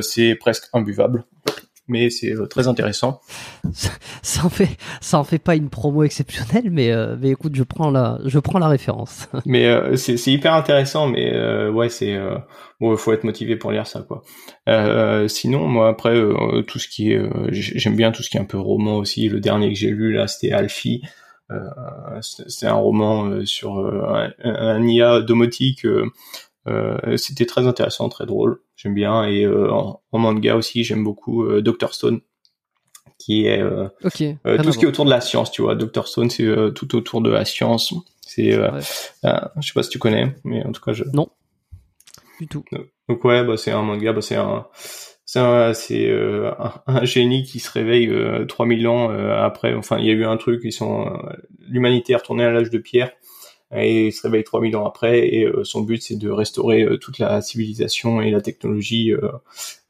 c'est 0.01 0.35
presque 0.35 0.69
imbuvable 0.73 1.25
mais 1.89 2.09
c'est 2.09 2.31
euh, 2.31 2.45
très 2.45 2.67
intéressant. 2.67 3.19
Ça, 4.21 4.45
en 4.45 4.49
fait, 4.49 4.69
ça 5.01 5.17
en 5.19 5.23
fait 5.23 5.39
pas 5.39 5.55
une 5.55 5.69
promo 5.69 6.03
exceptionnelle, 6.03 6.69
mais 6.71 6.91
euh, 6.91 7.15
mais 7.19 7.29
écoute, 7.29 7.55
je 7.55 7.63
prends 7.63 7.89
la, 7.89 8.19
je 8.25 8.39
prends 8.39 8.59
la 8.59 8.67
référence. 8.67 9.27
mais 9.45 9.67
euh, 9.67 9.95
c'est 9.95 10.31
hyper 10.31 10.53
intéressant, 10.53 11.07
mais 11.07 11.67
ouais, 11.69 11.89
c'est 11.89 12.17
bon, 12.79 12.95
faut 12.95 13.11
être 13.11 13.23
motivé 13.23 13.55
pour 13.55 13.71
lire 13.71 13.87
ça, 13.87 14.05
quoi. 14.07 14.23
sinon, 15.27 15.67
moi 15.67 15.89
après 15.89 16.15
tout 16.67 16.79
ce 16.79 16.87
qui 16.87 17.11
est, 17.11 17.21
j'aime 17.51 17.95
bien 17.95 18.11
tout 18.11 18.23
ce 18.23 18.29
qui 18.29 18.37
est 18.37 18.41
un 18.41 18.45
peu 18.45 18.59
roman 18.59 18.97
aussi. 18.97 19.27
Le 19.27 19.39
dernier 19.39 19.69
que 19.73 19.79
j'ai 19.79 19.89
lu 19.89 20.13
là, 20.13 20.27
c'était 20.27 20.51
Alfie. 20.51 21.01
c'est 22.21 22.67
un 22.67 22.73
roman 22.73 23.45
sur 23.45 23.79
un, 23.79 24.31
un, 24.43 24.87
IA 24.87 25.21
domotique 25.21 25.85
c'était 27.17 27.45
très 27.45 27.65
intéressant, 27.65 28.09
très 28.09 28.25
drôle. 28.25 28.59
J'aime 28.81 28.93
bien. 28.93 29.25
Et 29.25 29.43
euh, 29.43 29.69
en, 29.71 30.01
manga 30.13 30.55
aussi, 30.55 30.85
j'aime 30.85 31.03
beaucoup 31.03 31.43
euh, 31.43 31.61
Doctor 31.61 31.93
Stone 31.93 32.21
qui 33.17 33.45
est 33.45 33.61
tout 34.01 34.09
ce 34.09 34.77
qui 34.77 34.85
est 34.85 34.87
autour 34.87 35.03
de 35.03 35.09
la 35.09 35.19
science, 35.19 35.51
tu 35.51 35.61
vois. 35.61 35.75
Doctor 35.75 36.07
Stone, 36.07 36.29
c'est 36.29 36.47
tout 36.73 36.95
autour 36.95 37.19
de 37.19 37.29
la 37.29 37.43
science. 37.43 37.93
C'est, 38.21 38.51
je 38.53 39.61
sais 39.61 39.73
pas 39.75 39.83
si 39.83 39.89
tu 39.89 39.99
connais, 39.99 40.33
mais 40.45 40.65
en 40.65 40.71
tout 40.71 40.81
cas, 40.81 40.93
je. 40.93 41.03
Non. 41.11 41.27
Du 42.39 42.47
tout. 42.47 42.63
Donc 43.09 43.25
ouais, 43.25 43.43
bah 43.43 43.57
c'est 43.57 43.71
un 43.71 43.81
manga, 43.81 44.13
bah 44.13 44.21
c'est 44.21 44.37
un, 44.37 44.67
c'est 45.25 45.37
un, 46.87 47.03
génie 47.03 47.43
qui 47.43 47.59
se 47.59 47.69
réveille 47.69 48.07
euh, 48.07 48.45
3000 48.45 48.87
ans 48.87 49.09
après. 49.09 49.73
Enfin, 49.73 49.97
il 49.99 50.05
y 50.05 50.09
a 50.09 50.13
eu 50.13 50.23
un 50.23 50.37
truc, 50.37 50.61
ils 50.63 50.71
sont 50.71 51.11
l'humanité 51.59 52.13
est 52.13 52.15
retournée 52.15 52.45
à 52.45 52.51
l'âge 52.51 52.69
de 52.69 52.77
pierre 52.77 53.11
et 53.75 54.07
il 54.07 54.13
se 54.13 54.23
réveille 54.23 54.43
3000 54.43 54.75
ans 54.77 54.85
après 54.87 55.27
et 55.27 55.45
euh, 55.45 55.63
son 55.63 55.81
but 55.81 56.01
c'est 56.01 56.15
de 56.15 56.29
restaurer 56.29 56.81
euh, 56.81 56.97
toute 56.97 57.19
la 57.19 57.39
civilisation 57.41 58.19
et 58.19 58.31
la 58.31 58.41
technologie 58.41 59.13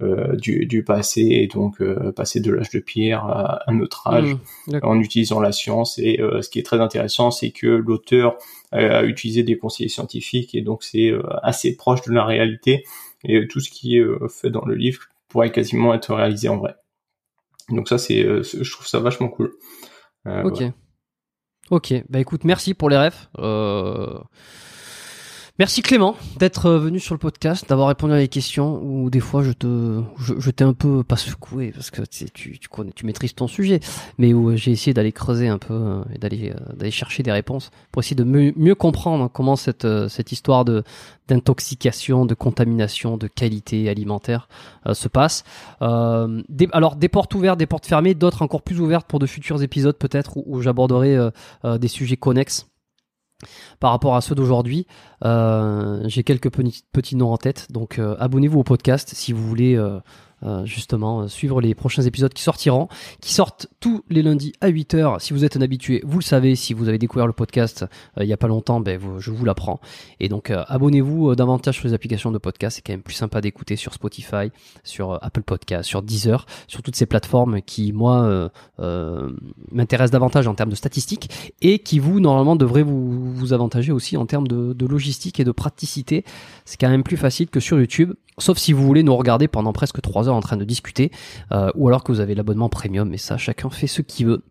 euh, 0.01 0.35
du, 0.35 0.65
du, 0.65 0.83
passé 0.83 1.21
et 1.21 1.47
donc 1.47 1.81
passer 2.13 2.41
de 2.41 2.51
l'âge 2.51 2.69
de 2.71 2.79
pierre 2.79 3.23
à 3.25 3.63
un 3.67 3.79
autre 3.79 4.07
âge 4.07 4.35
mmh, 4.67 4.79
en 4.83 4.99
utilisant 4.99 5.39
la 5.39 5.51
science. 5.51 5.97
Et 5.99 6.19
ce 6.41 6.49
qui 6.49 6.59
est 6.59 6.63
très 6.63 6.79
intéressant 6.79 7.31
c'est 7.31 7.51
que 7.51 7.67
l'auteur 7.67 8.37
a 8.71 9.03
utilisé 9.03 9.43
des 9.43 9.57
conseillers 9.57 9.89
scientifiques 9.89 10.55
et 10.55 10.61
donc 10.61 10.83
c'est 10.83 11.11
assez 11.41 11.75
proche 11.75 12.01
de 12.03 12.13
la 12.13 12.25
réalité. 12.25 12.83
Et 13.25 13.47
tout 13.47 13.59
ce 13.59 13.69
qui 13.69 13.97
est 13.97 14.05
fait 14.29 14.49
dans 14.49 14.63
le 14.63 14.75
livre 14.75 15.03
pourrait 15.27 15.51
quasiment 15.51 15.93
être 15.93 16.13
réalisé 16.13 16.47
en 16.47 16.57
vrai. 16.57 16.75
Donc 17.69 17.89
ça 17.89 17.97
c'est 17.97 18.23
je 18.23 18.71
trouve 18.71 18.87
ça 18.87 18.99
vachement 18.99 19.27
cool. 19.27 19.53
Ok 20.25 20.63
Ok, 21.69 21.93
bah 22.09 22.19
écoute, 22.19 22.45
merci 22.45 22.73
pour 22.73 22.89
les 22.89 22.97
refs. 22.97 23.29
Euh... 23.37 24.19
Merci 25.59 25.81
Clément 25.81 26.15
d'être 26.37 26.67
euh, 26.67 26.79
venu 26.79 27.01
sur 27.01 27.13
le 27.13 27.19
podcast, 27.19 27.67
d'avoir 27.67 27.89
répondu 27.89 28.13
à 28.13 28.17
les 28.17 28.29
questions 28.29 28.81
où 28.81 29.09
des 29.09 29.19
fois 29.19 29.43
je 29.43 29.51
te, 29.51 30.01
je, 30.17 30.51
t'ai 30.51 30.63
un 30.63 30.71
peu 30.71 31.03
pas 31.03 31.17
secoué 31.17 31.73
parce 31.73 31.91
que 31.91 32.01
tu, 32.03 32.57
tu 32.57 32.69
connais, 32.69 32.93
tu 32.93 33.05
maîtrises 33.05 33.35
ton 33.35 33.47
sujet, 33.49 33.81
mais 34.17 34.33
où 34.33 34.55
j'ai 34.55 34.71
essayé 34.71 34.93
d'aller 34.93 35.11
creuser 35.11 35.49
un 35.49 35.57
peu 35.57 35.73
euh, 35.73 36.01
et 36.15 36.17
d'aller, 36.17 36.53
euh, 36.55 36.73
d'aller 36.77 36.91
chercher 36.91 37.23
des 37.23 37.33
réponses 37.33 37.71
pour 37.91 38.01
essayer 38.01 38.15
de 38.15 38.23
mieux, 38.23 38.75
comprendre 38.75 39.29
comment 39.29 39.57
cette, 39.57 39.85
cette 40.07 40.31
histoire 40.31 40.63
de 40.63 40.83
d'intoxication, 41.27 42.25
de 42.25 42.35
contamination, 42.35 43.17
de 43.17 43.27
qualité 43.27 43.89
alimentaire 43.89 44.47
se 44.93 45.09
passe. 45.09 45.43
Euh, 45.81 46.41
alors 46.71 46.95
des 46.95 47.09
portes 47.09 47.35
ouvertes, 47.35 47.59
des 47.59 47.67
portes 47.67 47.85
fermées, 47.85 48.13
d'autres 48.13 48.43
encore 48.43 48.61
plus 48.61 48.79
ouvertes 48.79 49.07
pour 49.07 49.19
de 49.19 49.27
futurs 49.27 49.61
épisodes 49.61 49.97
peut-être 49.97 50.37
où 50.37 50.61
j'aborderai 50.61 51.17
des 51.63 51.87
sujets 51.89 52.17
connexes 52.17 52.65
par 53.79 53.91
rapport 53.91 54.15
à 54.15 54.21
ceux 54.21 54.35
d'aujourd'hui. 54.35 54.87
Euh, 55.25 56.01
j'ai 56.05 56.23
quelques 56.23 56.51
petits, 56.51 57.15
noms 57.15 57.31
en 57.31 57.37
tête, 57.37 57.71
donc 57.71 57.99
euh, 57.99 58.15
abonnez-vous 58.19 58.59
au 58.59 58.63
podcast 58.63 59.11
si 59.13 59.33
vous 59.33 59.45
voulez 59.47 59.77
euh, 60.43 60.49
euh, 60.49 60.65
justement 60.65 61.27
suivre 61.27 61.61
les 61.61 61.75
prochains 61.75 62.01
épisodes 62.01 62.33
qui 62.33 62.41
sortiront, 62.41 62.87
qui 63.21 63.33
sortent 63.33 63.67
tous 63.79 64.03
les 64.09 64.23
lundis 64.23 64.53
à 64.61 64.69
8h. 64.69 65.19
Si 65.19 65.33
vous 65.33 65.45
êtes 65.45 65.57
un 65.57 65.61
habitué, 65.61 66.01
vous 66.05 66.19
le 66.19 66.23
savez, 66.23 66.55
si 66.55 66.73
vous 66.73 66.89
avez 66.89 66.97
découvert 66.97 67.27
le 67.27 67.33
podcast 67.33 67.85
il 68.19 68.25
y 68.25 68.33
a 68.33 68.37
pas 68.37 68.47
longtemps, 68.47 68.79
ben, 68.79 68.99
je 69.19 69.31
vous 69.31 69.45
l'apprends. 69.45 69.79
Et 70.19 70.27
donc 70.27 70.51
abonnez-vous 70.51 71.35
davantage 71.35 71.75
sur 71.75 71.87
les 71.87 71.93
applications 71.93 72.31
de 72.31 72.37
podcast, 72.37 72.77
c'est 72.77 72.81
quand 72.81 72.93
même 72.93 73.03
plus 73.03 73.13
sympa 73.13 73.41
d'écouter 73.41 73.75
sur 73.75 73.93
Spotify, 73.93 74.51
sur 74.83 75.19
Apple 75.21 75.43
Podcast, 75.43 75.87
sur 75.87 76.01
Deezer, 76.01 76.45
sur 76.67 76.81
toutes 76.81 76.95
ces 76.95 77.05
plateformes 77.05 77.61
qui, 77.61 77.93
moi, 77.93 78.49
m'intéressent 79.71 80.11
davantage 80.11 80.47
en 80.47 80.55
termes 80.55 80.71
de 80.71 80.75
statistiques 80.75 81.53
et 81.61 81.79
qui, 81.79 81.99
vous, 81.99 82.19
normalement, 82.19 82.55
devraient 82.55 82.83
vous, 82.83 83.33
vous 83.33 83.53
avantager 83.53 83.91
aussi 83.91 84.17
en 84.17 84.25
termes 84.25 84.47
de, 84.47 84.73
de 84.73 84.85
logistique 84.85 85.39
et 85.39 85.43
de 85.43 85.51
praticité. 85.51 86.23
C'est 86.65 86.79
quand 86.79 86.89
même 86.89 87.03
plus 87.03 87.17
facile 87.17 87.49
que 87.49 87.59
sur 87.59 87.77
YouTube. 87.79 88.13
Sauf 88.39 88.57
si 88.57 88.71
vous 88.71 88.83
voulez 88.83 89.03
nous 89.03 89.15
regarder 89.15 89.49
pendant 89.49 89.73
presque 89.73 90.01
3 90.01 90.28
heures 90.28 90.28
en 90.33 90.41
train 90.41 90.57
de 90.57 90.65
discuter, 90.65 91.11
euh, 91.51 91.71
ou 91.75 91.87
alors 91.87 92.03
que 92.03 92.11
vous 92.11 92.19
avez 92.19 92.35
l'abonnement 92.35 92.69
premium, 92.69 93.09
mais 93.09 93.17
ça, 93.17 93.37
chacun 93.37 93.69
fait 93.69 93.87
ce 93.87 94.01
qu'il 94.01 94.27
veut. 94.27 94.43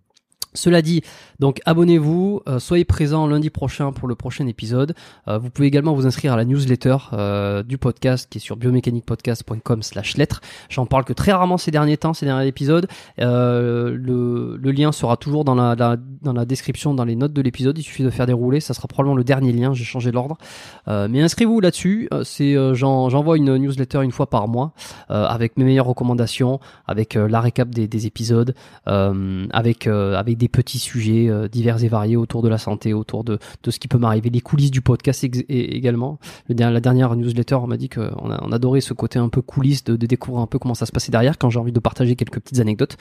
Cela 0.54 0.80
dit, 0.80 1.02
donc 1.40 1.60
abonnez-vous, 1.66 2.40
euh, 2.48 2.58
soyez 2.58 2.84
présents 2.84 3.26
lundi 3.26 3.50
prochain 3.50 3.92
pour 3.92 4.08
le 4.08 4.14
prochain 4.14 4.46
épisode. 4.46 4.94
Euh, 5.28 5.38
vous 5.38 5.50
pouvez 5.50 5.68
également 5.68 5.92
vous 5.92 6.06
inscrire 6.06 6.32
à 6.32 6.36
la 6.36 6.46
newsletter 6.46 6.96
euh, 7.12 7.62
du 7.62 7.76
podcast 7.76 8.28
qui 8.30 8.38
est 8.38 8.40
sur 8.40 8.56
biomécaniquepodcast.com 8.56 9.82
slash 9.82 10.16
lettres. 10.16 10.40
J'en 10.70 10.86
parle 10.86 11.04
que 11.04 11.12
très 11.12 11.32
rarement 11.32 11.58
ces 11.58 11.70
derniers 11.70 11.98
temps, 11.98 12.14
ces 12.14 12.24
derniers 12.24 12.46
épisodes. 12.46 12.88
Le, 13.18 14.56
lien 14.72 14.92
sera 14.92 15.16
toujours 15.16 15.44
dans 15.44 15.54
la, 15.54 15.74
dans 15.76 16.32
la 16.32 16.44
description, 16.44 16.94
dans 16.94 17.04
les 17.04 17.16
notes 17.16 17.32
de 17.32 17.42
l'épisode. 17.42 17.76
Il 17.78 17.82
suffit 17.82 18.02
de 18.02 18.10
faire 18.10 18.26
dérouler. 18.26 18.60
Ça 18.60 18.74
sera 18.74 18.88
probablement 18.88 19.16
le 19.16 19.24
dernier 19.24 19.52
lien. 19.52 19.74
J'ai 19.74 19.84
changé 19.84 20.12
l'ordre. 20.12 20.38
Mais 20.86 21.20
inscrivez-vous 21.20 21.60
là-dessus. 21.60 22.08
J'envoie 22.32 23.36
une 23.36 23.56
newsletter 23.56 24.02
une 24.02 24.12
fois 24.12 24.28
par 24.28 24.48
mois 24.48 24.72
avec 25.08 25.56
mes 25.56 25.64
meilleures 25.64 25.86
recommandations, 25.86 26.60
avec 26.86 27.14
la 27.14 27.40
récap 27.40 27.70
des, 27.70 27.88
des 27.88 28.06
épisodes, 28.06 28.54
avec 28.86 29.86
avec 29.86 30.38
des 30.39 30.49
petits 30.49 30.78
sujets 30.78 31.31
divers 31.50 31.83
et 31.83 31.89
variés 31.89 32.17
autour 32.17 32.42
de 32.42 32.49
la 32.49 32.58
santé, 32.58 32.94
autour 32.94 33.25
de, 33.25 33.39
de 33.62 33.70
ce 33.70 33.78
qui 33.78 33.89
peut 33.89 33.99
m'arriver, 33.99 34.31
les 34.31 34.41
coulisses 34.41 34.70
du 34.70 34.81
podcast 34.81 35.25
également. 35.49 36.18
Le, 36.49 36.55
la 36.55 36.81
dernière 36.81 37.15
newsletter, 37.17 37.57
on 37.57 37.67
m'a 37.67 37.76
dit 37.76 37.89
qu'on 37.89 38.31
a, 38.31 38.42
on 38.42 38.52
adorait 38.52 38.81
ce 38.81 38.94
côté 38.94 39.18
un 39.18 39.28
peu 39.28 39.42
coulisses, 39.42 39.84
de, 39.84 39.97
découvrir 39.97 40.42
un 40.42 40.47
peu 40.47 40.58
comment 40.58 40.75
ça 40.75 40.86
se 40.86 40.92
passait 40.92 41.12
derrière 41.12 41.39
quand 41.39 41.50
j'ai 41.50 41.58
envie 41.58 41.73
de 41.73 41.81
partager 41.81 42.17
quelques 42.17 42.41
petites 42.41 42.60
anecdotes. 42.60 42.97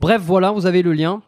Bref, 0.00 0.22
voilà, 0.24 0.52
vous 0.52 0.66
avez 0.66 0.82
le 0.82 0.92
lien. 0.92 1.22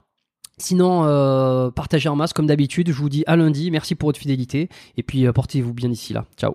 Sinon, 0.59 1.05
euh, 1.05 1.71
partagez 1.71 2.09
en 2.09 2.17
masse 2.17 2.33
comme 2.33 2.47
d'habitude. 2.47 2.91
Je 2.91 2.97
vous 2.97 3.09
dis 3.09 3.25
à 3.27 3.37
lundi. 3.37 3.71
Merci 3.71 3.95
pour 3.95 4.09
votre 4.09 4.19
fidélité. 4.19 4.69
Et 4.97 5.03
puis, 5.03 5.27
euh, 5.27 5.33
portez-vous 5.33 5.73
bien 5.73 5.91
ici 5.91 6.13
là. 6.13 6.27
Ciao. 6.37 6.55